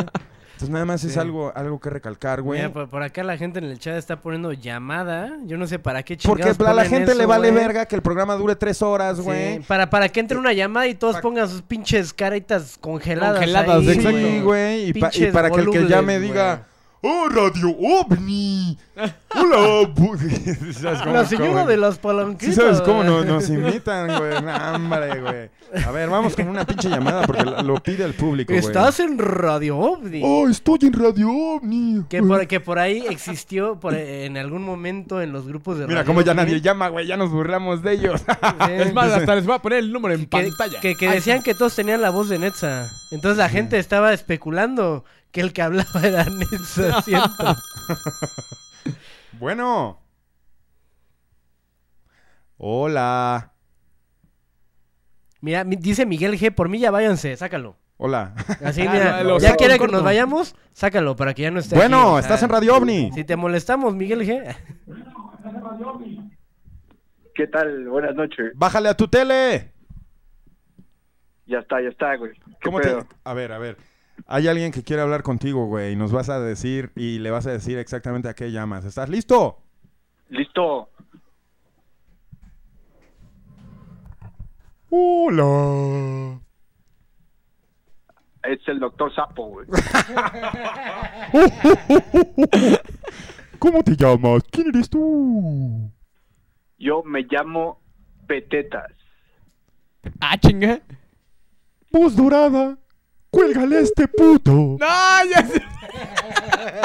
Entonces 0.57 0.73
nada 0.73 0.85
más 0.85 1.03
es 1.03 1.15
algo, 1.17 1.51
algo 1.55 1.79
que 1.79 1.91
recalcar, 1.91 2.41
güey. 2.41 2.59
Mira, 2.61 2.73
por, 2.73 2.89
por 2.89 3.03
acá 3.03 3.23
la 3.23 3.37
gente 3.37 3.59
en 3.59 3.65
el 3.65 3.77
chat 3.77 3.95
está 3.95 4.15
poniendo 4.21 4.51
llamada. 4.53 5.37
Yo 5.45 5.55
no 5.55 5.67
sé 5.67 5.77
para 5.77 6.01
qué 6.01 6.17
Porque 6.17 6.41
chingados 6.45 6.67
a 6.67 6.73
la 6.73 6.85
gente 6.85 7.13
le 7.13 7.27
vale 7.27 7.51
güey. 7.51 7.63
verga 7.63 7.85
que 7.85 7.95
el 7.95 8.01
programa 8.01 8.33
dure 8.33 8.55
tres 8.55 8.81
horas, 8.81 9.17
Sí, 9.17 9.23
güey. 9.23 9.59
Para, 9.59 9.89
para 9.91 10.09
que 10.09 10.19
entre 10.19 10.35
una 10.35 10.53
llamada 10.53 10.87
y 10.87 10.95
todos 10.95 11.17
pongan 11.17 11.47
sus 11.47 11.61
pinches 11.61 12.11
caritas 12.11 12.75
congeladas. 12.81 13.35
Congeladas, 13.37 13.81
ahí, 13.81 13.89
exacto. 13.89 14.17
Sí, 14.17 14.39
güey. 14.41 14.89
Y, 14.89 14.93
pa- 14.99 15.11
y 15.13 15.25
para 15.31 15.51
que 15.51 15.61
el 15.61 15.69
que 15.69 15.83
llame 15.87 16.17
güey. 16.17 16.27
diga, 16.29 16.63
¡Oh, 17.09 17.29
Radio 17.29 17.69
OVNI! 17.69 18.77
¡Hola! 19.35 19.89
¿Sabes 20.73 20.99
cómo- 21.01 21.13
La 21.13 21.25
señora 21.25 21.49
cómo- 21.51 21.65
de 21.67 21.77
las 21.77 21.93
Sí 21.95 21.99
palanquitas. 22.01 22.55
sabes 22.55 22.81
cómo 22.81 23.03
nos, 23.03 23.25
nos 23.25 23.49
imitan, 23.49 24.07
güey. 24.17 24.41
No, 24.41 24.75
hombre, 24.75 25.21
güey. 25.21 25.49
A 25.85 25.91
ver, 25.91 26.09
vamos 26.09 26.35
con 26.35 26.47
una 26.47 26.65
pinche 26.65 26.89
llamada 26.89 27.23
porque 27.27 27.43
lo 27.45 27.75
pide 27.75 28.03
el 28.05 28.13
público, 28.13 28.51
güey. 28.53 28.65
Estás 28.65 28.99
en 28.99 29.17
Radio 29.17 29.77
OVNI. 29.77 30.21
¡Oh, 30.23 30.47
estoy 30.47 30.79
en 30.83 30.93
Radio 30.93 31.29
OVNI! 31.29 32.03
Que 32.09 32.21
por, 32.23 32.45
que 32.47 32.59
por 32.59 32.79
ahí 32.79 33.05
existió 33.09 33.79
por, 33.79 33.93
en 33.93 34.37
algún 34.37 34.63
momento 34.63 35.21
en 35.21 35.31
los 35.31 35.47
grupos 35.47 35.77
de 35.77 35.85
Mira 35.87 35.99
Radio 36.01 36.07
cómo 36.07 36.21
ya 36.21 36.31
OVNI, 36.31 36.43
nadie 36.43 36.61
llama, 36.61 36.87
güey. 36.89 37.05
Ya 37.07 37.15
nos 37.17 37.31
burlamos 37.31 37.81
de 37.83 37.93
ellos. 37.93 38.21
Es 38.69 38.93
más, 38.93 39.11
hasta 39.11 39.35
les 39.35 39.45
voy 39.45 39.55
a 39.55 39.59
poner 39.59 39.79
el 39.79 39.91
número 39.93 40.15
en 40.15 40.21
que, 40.21 40.27
pantalla. 40.27 40.79
que, 40.81 40.95
que 40.95 41.07
Ay, 41.07 41.15
decían 41.15 41.41
que 41.43 41.53
todos 41.53 41.75
tenían 41.75 42.01
la 42.01 42.09
voz 42.09 42.29
de 42.29 42.39
Netza. 42.39 42.87
Entonces 43.11 43.37
la 43.37 43.49
gente 43.49 43.77
estaba 43.77 44.13
especulando 44.13 45.03
que 45.31 45.41
el 45.41 45.53
que 45.53 45.61
hablaba 45.61 46.01
era 46.03 46.25
Netza 46.25 47.01
siempre. 47.03 47.47
Bueno. 49.39 49.99
Hola. 52.57 53.53
Mira, 55.41 55.63
mi- 55.63 55.75
dice 55.75 56.05
Miguel 56.07 56.39
G, 56.39 56.51
por 56.53 56.69
mí 56.69 56.79
ya 56.79 56.89
váyanse, 56.89 57.35
sácalo. 57.37 57.77
Hola. 57.97 58.33
Así, 58.63 58.81
Ah, 58.87 58.91
mira, 58.91 59.23
lo 59.23 59.37
ya 59.39 59.55
quiere 59.55 59.77
que 59.77 59.87
nos 59.87 60.03
vayamos, 60.03 60.55
sácalo 60.73 61.15
para 61.15 61.33
que 61.35 61.43
ya 61.43 61.51
no 61.51 61.59
esté 61.59 61.75
Bueno, 61.75 61.97
aquí, 61.99 62.07
o 62.07 62.11
sea, 62.13 62.19
estás 62.21 62.43
en 62.43 62.49
Radio 62.49 62.75
OVNI. 62.77 63.11
Si 63.13 63.23
te 63.23 63.35
molestamos, 63.35 63.93
Miguel 63.95 64.21
G. 64.21 64.55
¿Qué 67.35 67.45
tal? 67.47 67.87
Buenas 67.89 68.15
noches. 68.15 68.51
Bájale 68.55 68.89
a 68.89 68.97
tu 68.97 69.07
tele. 69.07 69.71
Ya 71.45 71.59
está, 71.59 71.79
ya 71.81 71.89
está, 71.89 72.15
güey. 72.15 72.33
¿Qué 72.33 72.41
¿Cómo 72.63 72.81
te... 72.81 72.97
A 73.23 73.33
ver, 73.35 73.51
a 73.51 73.59
ver. 73.59 73.77
Hay 74.29 74.47
alguien 74.49 74.73
que 74.73 74.83
quiere 74.83 75.01
hablar 75.01 75.23
contigo, 75.23 75.67
güey. 75.67 75.93
Y 75.93 75.95
nos 75.95 76.11
vas 76.11 76.27
a 76.27 76.41
decir 76.41 76.91
y 76.95 77.19
le 77.19 77.31
vas 77.31 77.47
a 77.47 77.51
decir 77.51 77.77
exactamente 77.77 78.27
a 78.27 78.33
qué 78.33 78.51
llamas. 78.51 78.83
¿Estás 78.83 79.07
listo? 79.07 79.63
Listo. 80.27 80.89
Hola. 84.89 86.41
Es 88.43 88.59
el 88.67 88.79
doctor 88.79 89.15
Sapo, 89.15 89.47
güey. 89.47 89.67
¿Cómo 93.59 93.81
te 93.83 93.95
llamas? 93.95 94.43
¿Quién 94.51 94.67
eres 94.67 94.89
tú? 94.89 95.89
Yo 96.77 97.01
me 97.03 97.25
llamo 97.29 97.81
Petetas. 98.27 98.91
Ah, 100.19 100.37
chinga. 100.37 100.81
Voz 101.91 102.15
dorada. 102.15 102.77
Cuélgale 103.37 103.77
a 103.77 103.79
este 103.81 104.07
puto. 104.07 104.51
No, 104.51 105.25
ya 105.29 105.45
sé. 105.45 105.61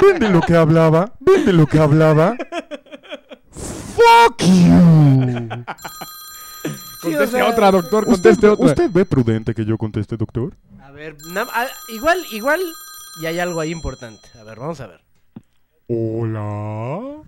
¿Ven 0.03 0.19
de 0.19 0.29
lo 0.29 0.41
que 0.43 0.55
hablaba? 0.55 1.13
¿Ven 1.21 1.47
de 1.47 1.53
lo 1.55 1.67
que 1.67 1.79
hablaba? 1.79 2.37
¡Fuck 3.51 4.43
you! 4.43 5.49
Conteste 7.01 7.43
otra, 7.43 7.71
doctor, 7.71 8.05
¿Usted, 8.07 8.13
conteste 8.39 8.47
ve- 8.47 8.53
otra. 8.53 8.67
¿Usted 8.67 8.91
ve 8.93 9.05
prudente 9.07 9.55
que 9.55 9.65
yo 9.65 9.79
conteste, 9.79 10.17
doctor? 10.19 10.55
A 10.83 10.91
ver, 10.91 11.17
na- 11.33 11.49
ah, 11.53 11.67
igual, 11.89 12.23
igual, 12.33 12.61
y 13.23 13.27
hay 13.27 13.39
algo 13.41 13.59
ahí 13.61 13.71
importante. 13.71 14.29
A 14.39 14.45
ver, 14.45 14.59
vamos 14.59 14.81
a 14.81 14.87
ver. 14.89 15.01
Hola. 15.89 17.23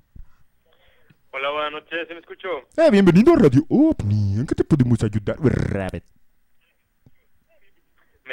Hola, 1.33 1.51
buenas 1.51 1.73
noches, 1.73 2.07
¿se 2.07 2.15
me 2.15 2.21
escucho? 2.21 2.49
Eh, 2.77 2.91
bienvenido 2.91 3.33
a 3.33 3.37
Radio 3.37 3.65
OVNI. 3.69 4.41
¿En 4.41 4.47
qué 4.47 4.55
te 4.55 4.65
podemos 4.65 5.03
ayudar, 5.03 5.37
Rabbit? 5.41 6.05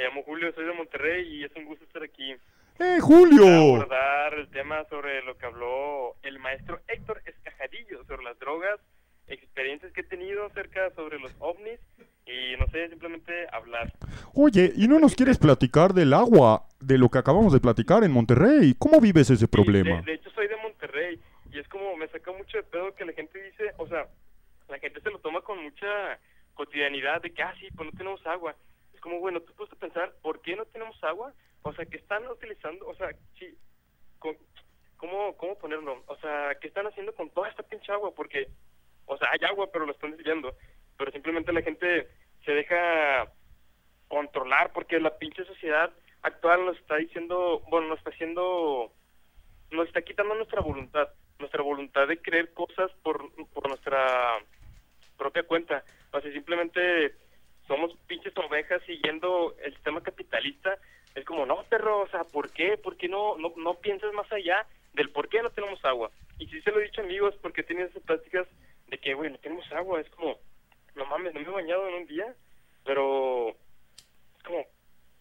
Me 0.02 0.08
llamo 0.08 0.24
Julio, 0.24 0.52
soy 0.56 0.66
de 0.66 0.74
Monterrey 0.74 1.28
y 1.28 1.44
es 1.44 1.56
un 1.56 1.66
gusto 1.66 1.86
estar 1.86 2.02
aquí. 2.02 2.36
¡Eh, 2.80 2.98
Julio! 3.00 3.46
abordar 3.46 4.34
el 4.34 4.50
tema 4.50 4.84
sobre 4.90 5.22
lo 5.22 5.38
que 5.38 5.46
habló 5.46 6.16
el 6.24 6.40
maestro 6.40 6.82
Héctor 6.88 7.22
Escajadillo 7.24 8.04
sobre 8.06 8.24
las 8.24 8.40
drogas, 8.40 8.80
experiencias 9.28 9.94
que 9.94 10.02
he 10.02 10.04
tenido 10.04 10.48
acerca 10.48 10.90
sobre 10.96 11.20
los 11.20 11.32
ovnis 11.38 11.80
y 12.26 12.58
no 12.60 12.66
sé, 12.72 12.90
simplemente 12.90 13.46
hablar. 13.52 13.94
Oye, 14.34 14.74
¿y 14.76 14.88
no 14.88 15.00
nos 15.00 15.14
quieres 15.14 15.38
platicar 15.38 15.94
del 15.94 16.16
agua? 16.16 16.66
De 16.80 16.98
lo 16.98 17.08
que 17.10 17.20
acabamos 17.20 17.54
de 17.54 17.60
platicar 17.60 18.04
en 18.04 18.12
Monterrey. 18.12 18.74
¿Cómo 18.80 19.00
vives 19.00 19.30
ese 19.30 19.48
problema? 19.48 19.98
De, 19.98 20.02
de 20.02 20.14
hecho, 20.16 20.32
soy 20.32 20.48
de 20.48 20.58
Monterrey 20.58 21.20
y 21.52 21.60
es 21.60 21.68
como 21.68 21.96
me 21.96 22.08
saca 22.08 22.32
mucho 22.32 22.58
de 22.58 22.64
pedo 22.64 22.96
que 22.96 23.06
la 23.06 23.14
gente 23.14 23.40
dice, 23.40 23.72
o 23.78 23.88
sea, 23.88 24.08
la 24.68 24.80
gente 24.80 25.00
se 25.00 25.12
lo 25.12 25.20
toma 25.20 25.42
con 25.42 25.62
mucha 25.62 26.18
cotidianidad 26.56 27.22
de 27.22 27.32
que, 27.32 27.44
ah, 27.44 27.54
sí, 27.60 27.68
pues 27.76 27.92
no 27.92 27.96
tenemos 27.96 28.26
agua. 28.26 28.56
Como, 29.02 29.20
bueno, 29.20 29.42
tú 29.42 29.54
puedes 29.54 29.74
pensar, 29.76 30.14
¿por 30.22 30.42
qué 30.42 30.56
no 30.56 30.66
tenemos 30.66 31.04
agua? 31.04 31.34
O 31.64 31.74
sea, 31.74 31.86
que 31.86 31.98
están 31.98 32.26
utilizando, 32.28 32.88
o 32.88 32.96
sea, 32.96 33.10
sí, 33.38 33.58
con- 34.20 34.38
¿cómo, 34.98 35.36
¿cómo 35.38 35.58
ponerlo? 35.58 36.04
O 36.08 36.16
sea, 36.18 36.56
¿qué 36.62 36.68
están 36.68 36.88
haciendo 36.88 37.14
con 37.14 37.30
toda 37.32 37.50
esta 37.50 37.64
pinche 37.64 37.92
agua? 37.92 38.14
Porque, 38.16 38.48
o 39.06 39.18
sea, 39.18 39.30
hay 39.32 39.40
agua, 39.50 39.70
pero 39.72 39.86
lo 39.86 39.92
están 39.92 40.12
desviando. 40.12 40.56
Pero 40.98 41.12
simplemente 41.12 41.52
la 41.52 41.62
gente 41.62 42.08
se 42.46 42.52
deja 42.52 43.32
controlar 44.08 44.72
porque 44.74 45.00
la 45.00 45.18
pinche 45.18 45.44
sociedad 45.46 45.92
actual 46.22 46.66
nos 46.66 46.78
está 46.78 46.98
diciendo, 46.98 47.62
bueno, 47.70 47.88
nos 47.88 47.98
está 47.98 48.12
haciendo, 48.12 48.94
nos 49.72 49.88
está 49.88 50.02
quitando 50.04 50.36
nuestra 50.36 50.62
voluntad, 50.62 51.10
nuestra 51.40 51.64
voluntad 51.64 52.08
de 52.08 52.22
creer 52.22 52.54
cosas 52.54 52.92
por, 53.02 53.32
por 53.54 53.68
nuestra 53.68 54.38
propia 55.18 55.44
cuenta. 55.44 55.84
O 56.12 56.22
sea, 56.22 56.32
simplemente 56.32 57.16
somos 57.68 57.96
pinches 58.08 58.36
ovejas 58.38 58.82
siguiendo 58.86 59.56
el 59.64 59.74
sistema 59.74 60.02
capitalista. 60.02 60.78
Es 61.16 61.26
como, 61.26 61.46
no, 61.46 61.64
perro, 61.64 62.02
o 62.02 62.08
sea, 62.08 62.24
¿por 62.24 62.52
qué? 62.52 62.78
¿Por 62.78 62.98
qué 62.98 63.08
no, 63.08 63.38
no, 63.38 63.54
no 63.58 63.76
piensas 63.76 64.14
más 64.14 64.32
allá 64.32 64.66
del 64.94 65.10
por 65.10 65.30
qué 65.30 65.42
no 65.42 65.50
tenemos 65.50 65.84
agua? 65.86 66.12
Y 66.40 66.48
si 66.48 66.62
se 66.62 66.72
lo 66.72 66.80
he 66.80 66.86
dicho 66.86 67.02
amigos, 67.02 67.36
porque 67.42 67.64
tenido 67.64 67.88
esas 67.88 68.04
pláticas 68.04 68.48
de 68.88 68.98
que, 68.98 69.14
güey, 69.14 69.30
no 69.30 69.38
tenemos 69.38 69.70
agua. 69.72 70.02
Es 70.02 70.10
como, 70.10 70.38
no 70.96 71.06
mames, 71.06 71.34
no 71.34 71.40
me 71.40 71.48
he 71.48 71.52
bañado 71.52 71.88
en 71.88 71.96
un 71.96 72.08
día, 72.08 72.34
pero 72.84 73.50
es 73.50 74.44
como, 74.44 74.66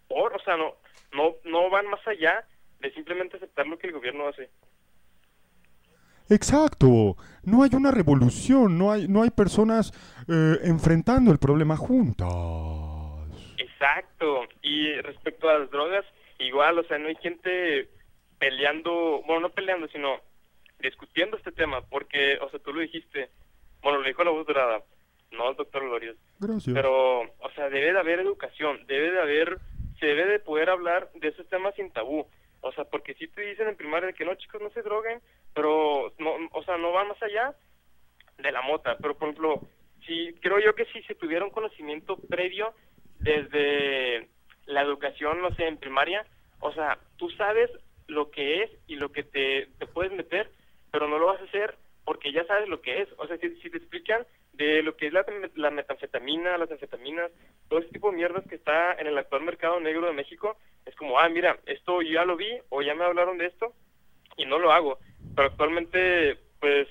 por, 0.08 0.34
o 0.34 0.38
sea, 0.40 0.56
no, 0.56 0.74
no, 1.12 1.36
no 1.44 1.70
van 1.70 1.86
más 1.86 2.06
allá 2.06 2.46
de 2.80 2.90
simplemente 2.92 3.36
aceptar 3.36 3.66
lo 3.66 3.78
que 3.78 3.88
el 3.88 3.92
gobierno 3.92 4.28
hace. 4.28 4.50
Exacto. 6.30 7.16
No 7.42 7.62
hay 7.62 7.70
una 7.74 7.90
revolución, 7.90 8.78
no 8.78 8.92
hay, 8.92 9.08
no 9.08 9.22
hay 9.22 9.30
personas 9.30 9.92
eh, 10.28 10.58
enfrentando 10.64 11.32
el 11.32 11.38
problema 11.38 11.76
juntas. 11.76 12.28
Exacto. 13.58 14.42
Y 14.62 14.92
respecto 15.00 15.48
a 15.48 15.58
las 15.58 15.70
drogas, 15.70 16.04
igual, 16.38 16.78
o 16.78 16.84
sea, 16.84 16.98
no 16.98 17.08
hay 17.08 17.16
gente 17.16 17.88
peleando, 18.38 19.22
bueno, 19.26 19.40
no 19.40 19.50
peleando, 19.50 19.88
sino 19.88 20.20
discutiendo 20.80 21.36
este 21.36 21.52
tema, 21.52 21.82
porque, 21.82 22.38
o 22.40 22.48
sea, 22.50 22.58
tú 22.60 22.72
lo 22.72 22.80
dijiste, 22.80 23.30
bueno, 23.82 23.98
lo 23.98 24.08
dijo 24.08 24.24
la 24.24 24.30
voz 24.30 24.46
dorada, 24.46 24.82
no 25.30 25.50
el 25.50 25.56
doctor 25.56 25.82
Glorios. 25.82 26.16
Gracias. 26.38 26.74
Pero, 26.74 27.20
o 27.20 27.50
sea, 27.54 27.68
debe 27.68 27.92
de 27.92 27.98
haber 27.98 28.20
educación, 28.20 28.86
debe 28.86 29.10
de 29.10 29.20
haber, 29.20 29.58
se 29.98 30.06
debe 30.06 30.26
de 30.26 30.38
poder 30.38 30.70
hablar 30.70 31.10
de 31.14 31.28
esos 31.28 31.48
temas 31.48 31.74
sin 31.74 31.90
tabú. 31.90 32.26
O 32.62 32.72
sea, 32.72 32.84
porque 32.84 33.14
si 33.14 33.28
te 33.28 33.42
dicen 33.42 33.68
en 33.68 33.76
primaria 33.76 34.12
que 34.12 34.24
no, 34.24 34.34
chicos, 34.34 34.60
no 34.60 34.70
se 34.70 34.82
droguen, 34.82 35.20
pero, 35.54 36.12
no, 36.18 36.34
o 36.52 36.62
sea, 36.64 36.76
no 36.76 36.92
va 36.92 37.04
más 37.04 37.22
allá 37.22 37.54
de 38.38 38.52
la 38.52 38.62
mota. 38.62 38.96
Pero, 39.00 39.16
por 39.16 39.28
ejemplo, 39.28 39.62
si 40.06 40.34
creo 40.40 40.58
yo 40.58 40.74
que 40.74 40.84
si 40.86 41.02
se 41.02 41.14
tuviera 41.14 41.44
un 41.44 41.50
conocimiento 41.50 42.16
previo 42.28 42.74
desde 43.18 44.28
la 44.66 44.82
educación, 44.82 45.40
no 45.40 45.54
sé, 45.54 45.66
en 45.66 45.78
primaria, 45.78 46.26
o 46.60 46.72
sea, 46.72 46.98
tú 47.16 47.30
sabes 47.30 47.70
lo 48.06 48.30
que 48.30 48.62
es 48.62 48.70
y 48.86 48.96
lo 48.96 49.10
que 49.12 49.22
te, 49.22 49.68
te 49.78 49.86
puedes 49.86 50.12
meter, 50.12 50.50
pero 50.90 51.08
no 51.08 51.18
lo 51.18 51.26
vas 51.26 51.40
a 51.40 51.44
hacer 51.44 51.76
porque 52.04 52.32
ya 52.32 52.44
sabes 52.44 52.68
lo 52.68 52.80
que 52.80 53.02
es. 53.02 53.08
O 53.18 53.26
sea, 53.26 53.36
si, 53.38 53.50
si 53.56 53.70
te 53.70 53.78
explican 53.78 54.26
de 54.52 54.82
lo 54.82 54.96
que 54.96 55.06
es 55.06 55.12
la, 55.12 55.70
metanfetamina, 55.70 56.58
las 56.58 56.70
anfetaminas, 56.70 57.30
todo 57.68 57.80
ese 57.80 57.90
tipo 57.90 58.10
de 58.10 58.16
mierdas 58.16 58.44
que 58.46 58.56
está 58.56 58.92
en 58.94 59.06
el 59.06 59.16
actual 59.16 59.42
mercado 59.42 59.80
negro 59.80 60.06
de 60.06 60.12
México, 60.12 60.56
es 60.84 60.94
como, 60.96 61.18
ah, 61.18 61.28
mira, 61.28 61.58
esto 61.66 62.02
yo 62.02 62.12
ya 62.12 62.24
lo 62.24 62.36
vi 62.36 62.50
o 62.68 62.82
ya 62.82 62.94
me 62.94 63.04
hablaron 63.04 63.38
de 63.38 63.46
esto 63.46 63.72
y 64.36 64.44
no 64.44 64.58
lo 64.58 64.72
hago. 64.72 64.98
Pero 65.34 65.48
actualmente, 65.48 66.38
pues, 66.60 66.88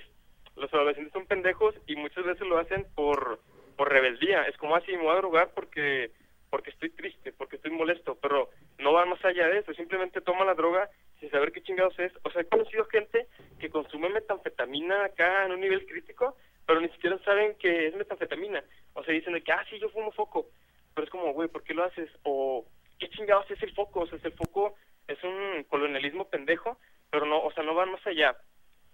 los 0.55 0.73
adolescentes 0.73 1.13
son 1.13 1.25
pendejos 1.25 1.75
y 1.87 1.95
muchas 1.95 2.25
veces 2.25 2.47
lo 2.47 2.57
hacen 2.57 2.85
por, 2.95 3.39
por 3.75 3.89
rebeldía. 3.89 4.43
Es 4.43 4.57
como 4.57 4.75
así, 4.75 4.91
me 4.93 5.03
voy 5.03 5.13
a 5.13 5.21
drogar 5.21 5.51
porque, 5.53 6.11
porque 6.49 6.71
estoy 6.71 6.89
triste, 6.89 7.33
porque 7.33 7.57
estoy 7.57 7.71
molesto, 7.71 8.17
pero 8.21 8.49
no 8.79 8.93
van 8.93 9.09
más 9.09 9.23
allá 9.23 9.47
de 9.47 9.59
eso. 9.59 9.73
Simplemente 9.73 10.21
toman 10.21 10.47
la 10.47 10.55
droga 10.55 10.89
sin 11.19 11.29
saber 11.31 11.51
qué 11.51 11.61
chingados 11.61 11.97
es. 11.99 12.11
O 12.23 12.31
sea, 12.31 12.41
he 12.41 12.45
conocido 12.45 12.85
gente 12.85 13.27
que 13.59 13.69
consume 13.69 14.09
metanfetamina 14.09 15.05
acá 15.05 15.45
en 15.45 15.51
un 15.51 15.59
nivel 15.59 15.85
crítico, 15.85 16.35
pero 16.65 16.81
ni 16.81 16.89
siquiera 16.89 17.17
saben 17.19 17.55
que 17.55 17.87
es 17.87 17.95
metanfetamina. 17.95 18.63
O 18.93 19.03
sea, 19.03 19.13
dicen 19.13 19.33
de 19.33 19.41
que, 19.41 19.51
ah, 19.51 19.65
sí, 19.69 19.79
yo 19.79 19.89
fumo 19.89 20.11
foco. 20.11 20.47
Pero 20.93 21.05
es 21.05 21.11
como, 21.11 21.33
güey, 21.33 21.49
¿por 21.49 21.63
qué 21.63 21.73
lo 21.73 21.83
haces? 21.83 22.09
O, 22.23 22.65
¿qué 22.99 23.09
chingados 23.09 23.49
es 23.51 23.61
el 23.63 23.73
foco? 23.73 24.01
O 24.01 24.07
sea, 24.07 24.19
el 24.23 24.33
foco 24.33 24.75
es 25.07 25.21
un 25.23 25.63
colonialismo 25.67 26.29
pendejo, 26.29 26.77
pero 27.09 27.25
no, 27.25 27.41
o 27.41 27.51
sea, 27.51 27.63
no 27.63 27.73
van 27.73 27.91
más 27.91 28.05
allá. 28.05 28.37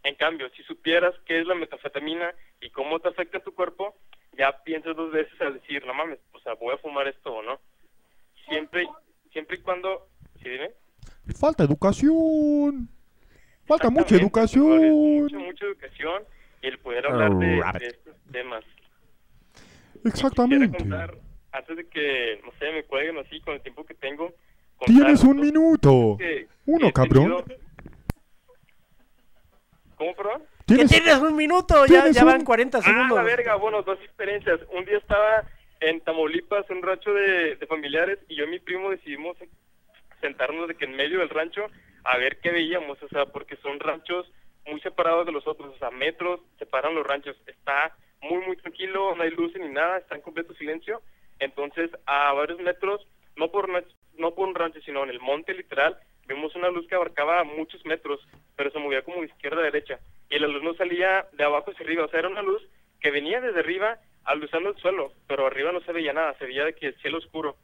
En 0.03 0.15
cambio, 0.15 0.49
si 0.49 0.63
supieras 0.63 1.15
qué 1.25 1.39
es 1.39 1.47
la 1.47 1.55
metanfetamina 1.55 2.33
y 2.61 2.69
cómo 2.69 2.99
te 2.99 3.09
afecta 3.09 3.39
a 3.39 3.43
tu 3.43 3.53
cuerpo, 3.53 3.95
ya 4.37 4.63
piensas 4.63 4.95
dos 4.95 5.11
veces 5.11 5.39
al 5.41 5.55
decir, 5.55 5.85
no 5.85 5.93
mames, 5.93 6.19
o 6.31 6.39
sea, 6.39 6.53
voy 6.53 6.73
a 6.73 6.77
fumar 6.77 7.07
esto 7.07 7.33
o 7.33 7.41
no. 7.41 7.59
Siempre, 8.47 8.87
siempre 9.31 9.57
y 9.57 9.61
cuando, 9.61 10.07
¿sí 10.41 10.49
dime? 10.49 10.71
Falta 11.33 11.63
educación. 11.63 12.89
Falta 13.65 13.89
mucha 13.89 14.15
educación. 14.15 14.79
Mucha, 14.91 15.37
mucha 15.39 15.65
educación 15.65 16.23
y 16.61 16.67
el 16.67 16.77
poder 16.79 17.05
hablar 17.07 17.33
de, 17.37 17.59
Rabbit. 17.61 17.81
de 17.81 17.87
estos 17.87 18.15
temas. 18.31 18.63
Exactamente. 20.03 20.77
Contar, 20.77 21.15
antes 21.51 21.77
de 21.77 21.87
que, 21.89 22.41
no 22.45 22.51
sé, 22.59 22.71
me 22.71 22.83
cuelguen 22.83 23.17
así 23.17 23.39
con 23.41 23.55
el 23.55 23.61
tiempo 23.61 23.83
que 23.85 23.95
tengo. 23.95 24.33
contar 24.77 24.93
Tienes 24.95 25.23
un 25.23 25.39
minuto. 25.39 26.15
que- 26.19 26.47
Uno, 26.65 26.87
he 26.87 26.93
cabrón. 26.93 27.43
tenido- 27.45 27.61
¿Cómo, 29.97 30.13
perdón? 30.15 30.43
Que 30.67 30.75
¿Tienes- 30.75 30.91
tienes 30.91 31.17
un 31.19 31.35
minuto, 31.35 31.85
ya, 31.85 32.01
tienes 32.01 32.15
ya 32.15 32.23
van 32.25 32.39
un- 32.39 32.45
40 32.45 32.79
Ah, 32.79 32.81
segundos. 32.81 33.15
la 33.17 33.23
verga, 33.23 33.55
bueno, 33.55 33.81
dos 33.83 33.97
experiencias. 34.03 34.59
Un 34.73 34.83
día 34.85 34.97
estaba 34.97 35.45
en 35.79 36.01
Tamaulipas, 36.01 36.69
un 36.69 36.81
rancho 36.81 37.13
de, 37.13 37.55
de 37.55 37.67
familiares, 37.67 38.19
y 38.27 38.35
yo 38.35 38.43
y 38.45 38.47
mi 38.49 38.59
primo 38.59 38.89
decidimos 38.91 39.37
sentarnos 40.21 40.67
de 40.67 40.75
que 40.75 40.85
en 40.85 40.95
medio 40.95 41.19
del 41.19 41.29
rancho 41.29 41.67
a 42.03 42.17
ver 42.17 42.39
qué 42.39 42.51
veíamos, 42.51 43.01
o 43.01 43.07
sea, 43.09 43.25
porque 43.25 43.55
son 43.57 43.79
ranchos 43.79 44.31
muy 44.65 44.79
separados 44.81 45.25
de 45.25 45.31
los 45.31 45.45
otros, 45.47 45.75
o 45.75 45.77
sea, 45.77 45.91
metros 45.91 46.39
separan 46.57 46.95
los 46.95 47.05
ranchos. 47.05 47.35
Está 47.47 47.95
muy, 48.21 48.45
muy 48.45 48.57
tranquilo, 48.57 49.15
no 49.15 49.23
hay 49.23 49.31
luces 49.31 49.61
ni 49.61 49.69
nada, 49.69 49.97
está 49.97 50.15
en 50.15 50.21
completo 50.21 50.53
silencio. 50.55 51.01
Entonces, 51.39 51.91
a 52.05 52.31
varios 52.33 52.59
metros, 52.59 53.05
no 53.35 53.51
por, 53.51 53.69
no 54.17 54.31
por 54.33 54.47
un 54.47 54.55
rancho, 54.55 54.79
sino 54.81 55.03
en 55.03 55.09
el 55.09 55.19
monte 55.19 55.53
literal, 55.53 55.97
vimos 56.27 56.55
una 56.55 56.69
luz 56.69 56.87
que 56.87 56.95
abarcaba 56.95 57.43
muchos 57.43 57.85
metros, 57.85 58.19
pero 58.55 58.71
se 58.71 58.79
movía 58.79 59.03
como 59.03 59.21
de 59.21 59.27
izquierda 59.27 59.61
a 59.61 59.65
derecha. 59.65 59.99
Y 60.29 60.39
la 60.39 60.47
luz 60.47 60.63
no 60.63 60.73
salía 60.75 61.27
de 61.33 61.43
abajo 61.43 61.71
hacia 61.71 61.85
arriba, 61.85 62.05
o 62.05 62.09
sea, 62.09 62.19
era 62.19 62.29
una 62.29 62.41
luz 62.41 62.61
que 62.99 63.11
venía 63.11 63.41
desde 63.41 63.59
arriba 63.59 63.99
aluzando 64.23 64.69
el 64.69 64.77
suelo, 64.77 65.11
pero 65.27 65.45
arriba 65.45 65.71
no 65.71 65.81
se 65.81 65.91
veía 65.91 66.13
nada, 66.13 66.33
se 66.39 66.45
veía 66.45 66.65
de 66.65 66.73
que 66.73 66.87
el 66.87 66.95
cielo 67.01 67.19
oscuro. 67.19 67.57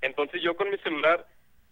Entonces 0.00 0.42
yo 0.42 0.56
con 0.56 0.70
mi 0.70 0.76
celular 0.78 1.26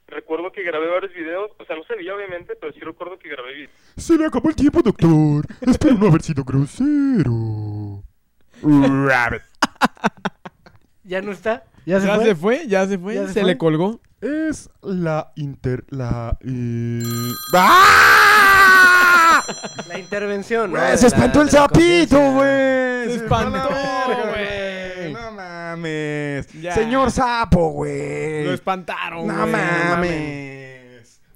recuerdo 0.06 0.52
que 0.52 0.62
grabé 0.62 0.88
varios 0.88 1.12
videos, 1.14 1.50
o 1.58 1.64
sea, 1.64 1.76
no 1.76 1.84
se 1.84 1.96
veía 1.96 2.14
obviamente, 2.14 2.54
pero 2.60 2.72
sí 2.72 2.80
recuerdo 2.80 3.18
que 3.18 3.28
grabé 3.28 3.54
videos. 3.54 3.70
Se 3.96 4.16
le 4.16 4.26
acabó 4.26 4.48
el 4.48 4.56
tiempo, 4.56 4.80
doctor. 4.82 5.44
Espero 5.60 5.94
no 5.94 6.08
haber 6.08 6.22
sido 6.22 6.44
grosero. 6.44 8.02
Rabbit. 8.62 9.42
¿Ya 11.04 11.20
no 11.20 11.32
está? 11.32 11.64
¿Ya 11.86 12.00
se 12.00 12.06
¿Ya 12.06 12.14
fue? 12.16 12.24
se 12.24 12.34
fue? 12.34 12.66
¿Ya 12.66 12.86
se 12.86 12.98
fue? 12.98 13.14
¿Ya 13.14 13.26
se 13.26 13.32
¿Se, 13.34 13.40
fue? 13.40 13.50
le 13.50 13.58
colgó? 13.58 14.00
Es 14.22 14.70
la 14.82 15.32
inter... 15.36 15.84
la... 15.90 16.38
eh, 16.40 17.02
La 19.88 19.98
intervención. 19.98 20.72
¿no? 20.72 20.78
Güey, 20.78 20.92
de 20.92 20.96
se 20.98 21.06
espantó 21.08 21.40
la- 21.40 21.44
el 21.44 21.50
sapito, 21.50 22.18
güey. 22.32 23.08
Se 23.08 23.14
espantó, 23.16 23.68
güey. 23.68 24.53
Mames. 25.76 26.46
Ya. 26.60 26.74
Señor 26.74 27.10
sapo, 27.10 27.70
güey. 27.70 28.44
Lo 28.44 28.52
espantaron, 28.52 29.26
No 29.26 29.34
güey, 29.34 29.52
mames. 29.52 30.53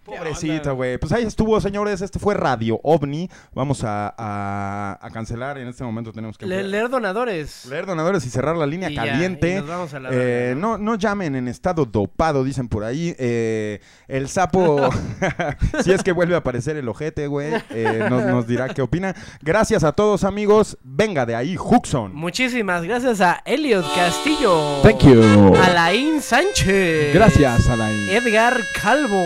Pobrecito, 0.09 0.75
güey. 0.75 0.99
Pues 0.99 1.13
ahí 1.13 1.25
estuvo, 1.25 1.61
señores. 1.61 2.01
Este 2.01 2.19
fue 2.19 2.35
Radio 2.35 2.81
OVNI. 2.83 3.29
Vamos 3.53 3.85
a, 3.85 4.15
a- 4.17 4.99
a 5.01 5.11
cancelar. 5.11 5.59
En 5.59 5.69
este 5.69 5.85
momento 5.85 6.13
tenemos 6.13 6.39
que... 6.39 6.47
Le- 6.47 6.63
leer 6.63 6.89
donadores. 6.89 7.67
Leer 7.67 7.87
donadores 7.87 8.25
y 8.27 8.31
cerrar 8.31 8.57
la 8.57 8.67
línea 8.67 8.91
Y 8.91 8.95
ya, 8.95 9.05
caliente. 9.05 9.53
y 9.53 9.55
nos 9.57 9.69
vamos 9.69 9.95
a 9.95 10.01
la 10.01 10.09
Eh, 10.13 10.55
no, 10.57 10.79
no 10.79 10.95
llamen 10.97 11.37
en 11.37 11.49
estado 11.49 11.85
dopado, 11.85 12.45
dicen 12.45 12.69
por 12.69 12.85
ahí. 12.85 13.15
Eh, 13.19 13.81
el 14.09 14.29
sapo, 14.29 14.91
si 15.85 15.93
es 15.93 16.03
que 16.03 16.13
vuelve 16.13 16.35
a 16.35 16.39
aparecer 16.39 16.77
el 16.77 16.89
ojete, 16.89 17.27
güey, 17.27 17.53
eh, 17.71 18.07
nos, 18.09 18.25
nos 18.25 18.47
dirá 18.47 18.69
qué 18.71 18.83
opina. 18.83 19.15
Gracias 19.43 19.85
a 19.85 19.93
todos, 19.93 20.25
amigos. 20.25 20.79
Venga 20.83 21.27
de 21.27 21.35
ahí, 21.37 21.57
Huxon. 21.59 22.15
Muchísimas 22.15 22.83
gracias 22.83 23.21
a 23.21 23.43
Elliot 23.45 23.85
Castillo. 23.95 24.81
Thank 24.83 25.01
you. 25.05 25.55
Alain 25.65 26.21
Sánchez. 26.21 27.13
Gracias, 27.15 27.69
Alain. 27.69 28.09
Edgar 28.11 28.57
Calvo. 28.83 29.19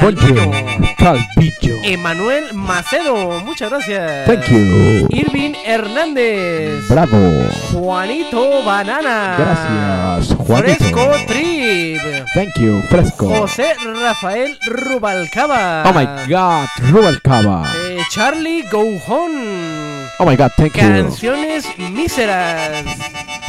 Bonjour. 0.00 0.21
Calvillo. 0.96 1.80
Emanuel 1.84 2.54
Macedo. 2.54 3.40
Muchas 3.44 3.70
gracias. 3.70 4.26
Thank 4.26 4.46
you. 4.48 5.08
Irving 5.10 5.54
Hernández. 5.64 6.86
Bravo. 6.88 7.18
Juanito 7.72 8.62
Banana. 8.64 9.34
Gracias, 9.36 10.36
Juanito. 10.36 10.78
Fresco 10.78 11.12
Trip. 11.26 12.26
Thank 12.34 12.56
you, 12.58 12.82
fresco. 12.88 13.28
José 13.28 13.74
Rafael 14.00 14.58
Rubalcaba. 14.66 15.82
Oh 15.86 15.92
my 15.92 16.06
God, 16.28 16.68
Rubalcaba. 16.90 17.64
Eh, 17.88 18.00
Charlie 18.10 18.62
Goujon. 18.70 20.08
Oh 20.18 20.24
my 20.24 20.36
God, 20.36 20.52
thank 20.56 20.76
you. 20.76 20.82
Canciones 20.82 21.66
míseras. 21.78 22.84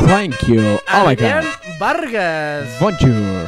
Thank 0.07 0.35
you. 0.47 0.79
Oh 0.91 1.05
my 1.05 1.13
Adrián 1.13 1.43
God. 1.43 1.77
Vargas. 1.79 2.67
Bonjour. 2.79 3.47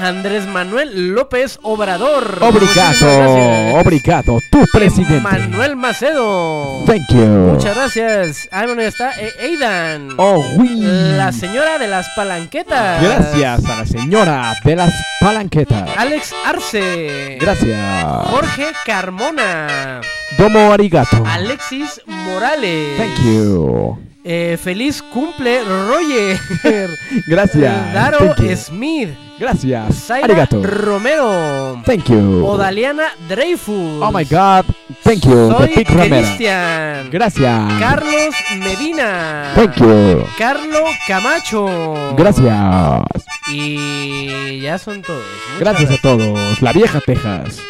Andrés 0.00 0.46
Manuel 0.46 1.14
López 1.14 1.58
Obrador. 1.62 2.38
Obrigado. 2.40 3.78
Obrigado. 3.78 4.38
Tu 4.50 4.64
presidente. 4.72 5.20
Manuel 5.20 5.76
Macedo. 5.76 6.82
Thank 6.86 7.08
you. 7.10 7.26
Muchas 7.54 7.76
gracias. 7.76 8.48
Ah, 8.50 8.64
bueno, 8.66 8.82
ya 8.82 8.88
está. 8.88 9.12
Eh, 9.20 9.32
Aidan. 9.40 10.08
Oh, 10.16 10.44
oui. 10.56 10.80
La 10.80 11.32
señora 11.32 11.78
de 11.78 11.86
las 11.88 12.08
palanquetas. 12.16 13.02
Gracias 13.02 13.64
a 13.64 13.76
la 13.80 13.86
señora 13.86 14.54
de 14.64 14.76
las 14.76 14.94
palanquetas. 15.20 15.88
Alex 15.96 16.34
Arce. 16.46 17.38
Gracias. 17.40 18.26
Jorge 18.28 18.72
Carmona. 18.84 20.00
Domo 20.38 20.72
arigato. 20.72 21.22
Alexis 21.26 22.00
Morales. 22.06 22.96
Thank 22.96 23.18
you. 23.24 24.09
Eh, 24.22 24.58
feliz 24.62 25.02
cumple, 25.02 25.62
Roger. 25.64 26.38
Gracias. 27.26 27.94
Daro. 27.94 28.34
Smith. 28.56 29.10
Gracias. 29.38 30.06
Zaira 30.06 30.26
Arigato. 30.26 30.62
Romero. 30.62 31.82
Thank 31.86 32.10
you. 32.10 32.44
Odaliana 32.46 33.04
Dreyfus. 33.26 34.02
Oh 34.02 34.12
my 34.12 34.24
God. 34.24 34.66
Thank 35.02 35.24
you. 35.24 35.50
Soy. 35.50 35.84
Cristian. 35.84 37.10
Gracias. 37.10 37.72
Carlos 37.78 38.34
Medina. 38.58 39.52
Thank 39.54 39.76
you. 39.76 40.24
Carlo 40.36 40.84
Camacho. 41.08 42.14
Gracias. 42.18 43.24
Y 43.50 44.60
ya 44.60 44.76
son 44.76 45.00
todos. 45.00 45.24
Muchas 45.54 45.60
Gracias 45.60 45.98
a 45.98 46.02
todos. 46.02 46.60
La 46.60 46.72
vieja 46.74 47.00
Texas. 47.00 47.62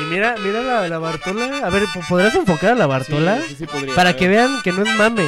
Y 0.00 0.04
mira, 0.10 0.34
mira 0.42 0.60
la, 0.62 0.88
la 0.88 0.98
Bartola. 0.98 1.60
A 1.64 1.70
ver, 1.70 1.84
¿podrás 2.08 2.34
enfocar 2.34 2.72
a 2.72 2.74
la 2.74 2.86
Bartola? 2.86 3.38
Sí, 3.40 3.48
sí, 3.50 3.56
sí 3.60 3.66
podría. 3.66 3.94
Para 3.94 4.14
que 4.16 4.28
vean 4.28 4.60
que 4.62 4.72
no 4.72 4.82
es 4.82 4.94
mame. 4.96 5.24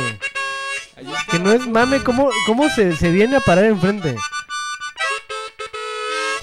Que 1.31 1.39
no 1.39 1.51
es 1.53 1.67
mame, 1.67 2.01
¿cómo, 2.01 2.31
cómo 2.47 2.69
se, 2.69 2.95
se 2.97 3.11
viene 3.11 3.37
a 3.37 3.41
parar 3.41 3.65
enfrente? 3.65 4.17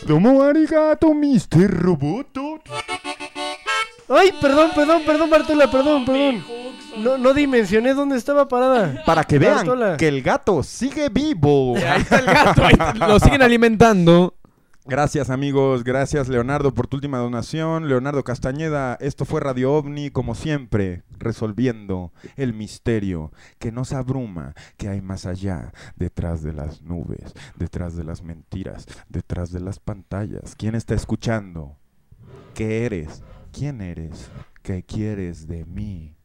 Domo 0.04 0.42
arigato, 0.44 1.14
Mr. 1.14 1.70
Roboto. 1.70 2.62
Ay, 4.10 4.32
perdón, 4.42 4.72
perdón, 4.74 5.02
perdón, 5.06 5.30
Bartola, 5.30 5.70
perdón, 5.70 6.06
perdón. 6.06 6.46
No, 6.98 7.18
no 7.18 7.34
dimensioné 7.34 7.94
dónde 7.94 8.18
estaba 8.18 8.48
parada. 8.48 9.04
Para 9.06 9.24
que 9.26 9.38
vean 9.38 9.58
Bartola. 9.58 9.98
que 9.98 10.08
el 10.08 10.22
gato 10.22 10.64
sigue 10.64 11.10
vivo. 11.10 11.76
Ahí 11.76 12.02
está 12.02 12.20
el 12.20 12.26
gato. 12.26 12.66
ahí 12.66 12.76
Lo 13.00 13.20
siguen 13.20 13.42
alimentando. 13.42 14.34
Gracias 14.90 15.30
amigos, 15.30 15.84
gracias 15.84 16.30
Leonardo 16.30 16.74
por 16.74 16.88
tu 16.88 16.96
última 16.96 17.18
donación. 17.18 17.90
Leonardo 17.90 18.24
Castañeda, 18.24 18.98
esto 19.02 19.26
fue 19.26 19.42
Radio 19.42 19.74
OVNI 19.74 20.12
como 20.12 20.34
siempre, 20.34 21.04
resolviendo 21.20 22.14
el 22.38 22.54
misterio 22.54 23.34
que 23.60 23.74
nos 23.74 23.92
abruma, 23.92 24.54
que 24.78 24.88
hay 24.88 25.02
más 25.02 25.26
allá, 25.26 25.74
detrás 25.98 26.42
de 26.42 26.54
las 26.54 26.84
nubes, 26.84 27.34
detrás 27.58 27.98
de 27.98 28.06
las 28.06 28.24
mentiras, 28.24 28.86
detrás 29.10 29.52
de 29.52 29.60
las 29.60 29.80
pantallas. 29.80 30.56
¿Quién 30.56 30.74
está 30.74 30.96
escuchando? 30.96 31.76
¿Qué 32.54 32.86
eres? 32.86 33.24
¿Quién 33.52 33.82
eres? 33.82 34.30
¿Qué 34.64 34.84
quieres 34.84 35.50
de 35.50 35.66
mí? 35.66 36.16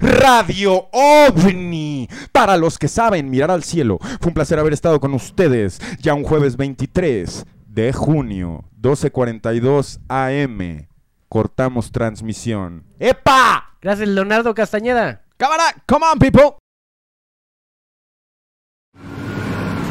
Radio 0.00 0.88
OVNI. 0.90 2.08
Para 2.32 2.56
los 2.56 2.76
que 2.76 2.88
saben 2.88 3.30
mirar 3.30 3.52
al 3.52 3.62
cielo, 3.62 3.98
fue 4.18 4.30
un 4.30 4.34
placer 4.34 4.58
haber 4.58 4.72
estado 4.72 4.98
con 4.98 5.14
ustedes 5.14 5.80
ya 6.00 6.14
un 6.14 6.24
jueves 6.24 6.56
23 6.56 7.46
de 7.70 7.92
junio, 7.92 8.64
12.42 8.80 10.00
AM. 10.08 10.88
Cortamos 11.28 11.92
transmisión. 11.92 12.84
¡Epa! 12.98 13.76
Gracias, 13.80 14.08
Leonardo 14.08 14.52
Castañeda. 14.54 15.22
Cámara, 15.36 15.62
come 15.86 16.04
on, 16.06 16.18
people. 16.18 16.56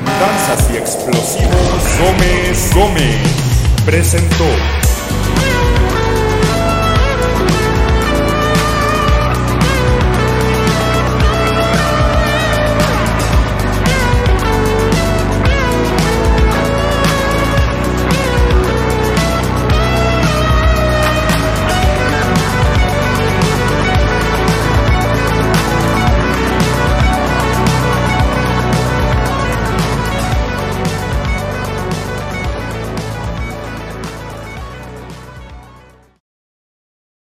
Danzas 0.03 0.69
y 0.73 0.77
explosivos 0.77 1.99
Gómez 1.99 2.75
Gómez 2.75 3.85
presentó 3.85 4.45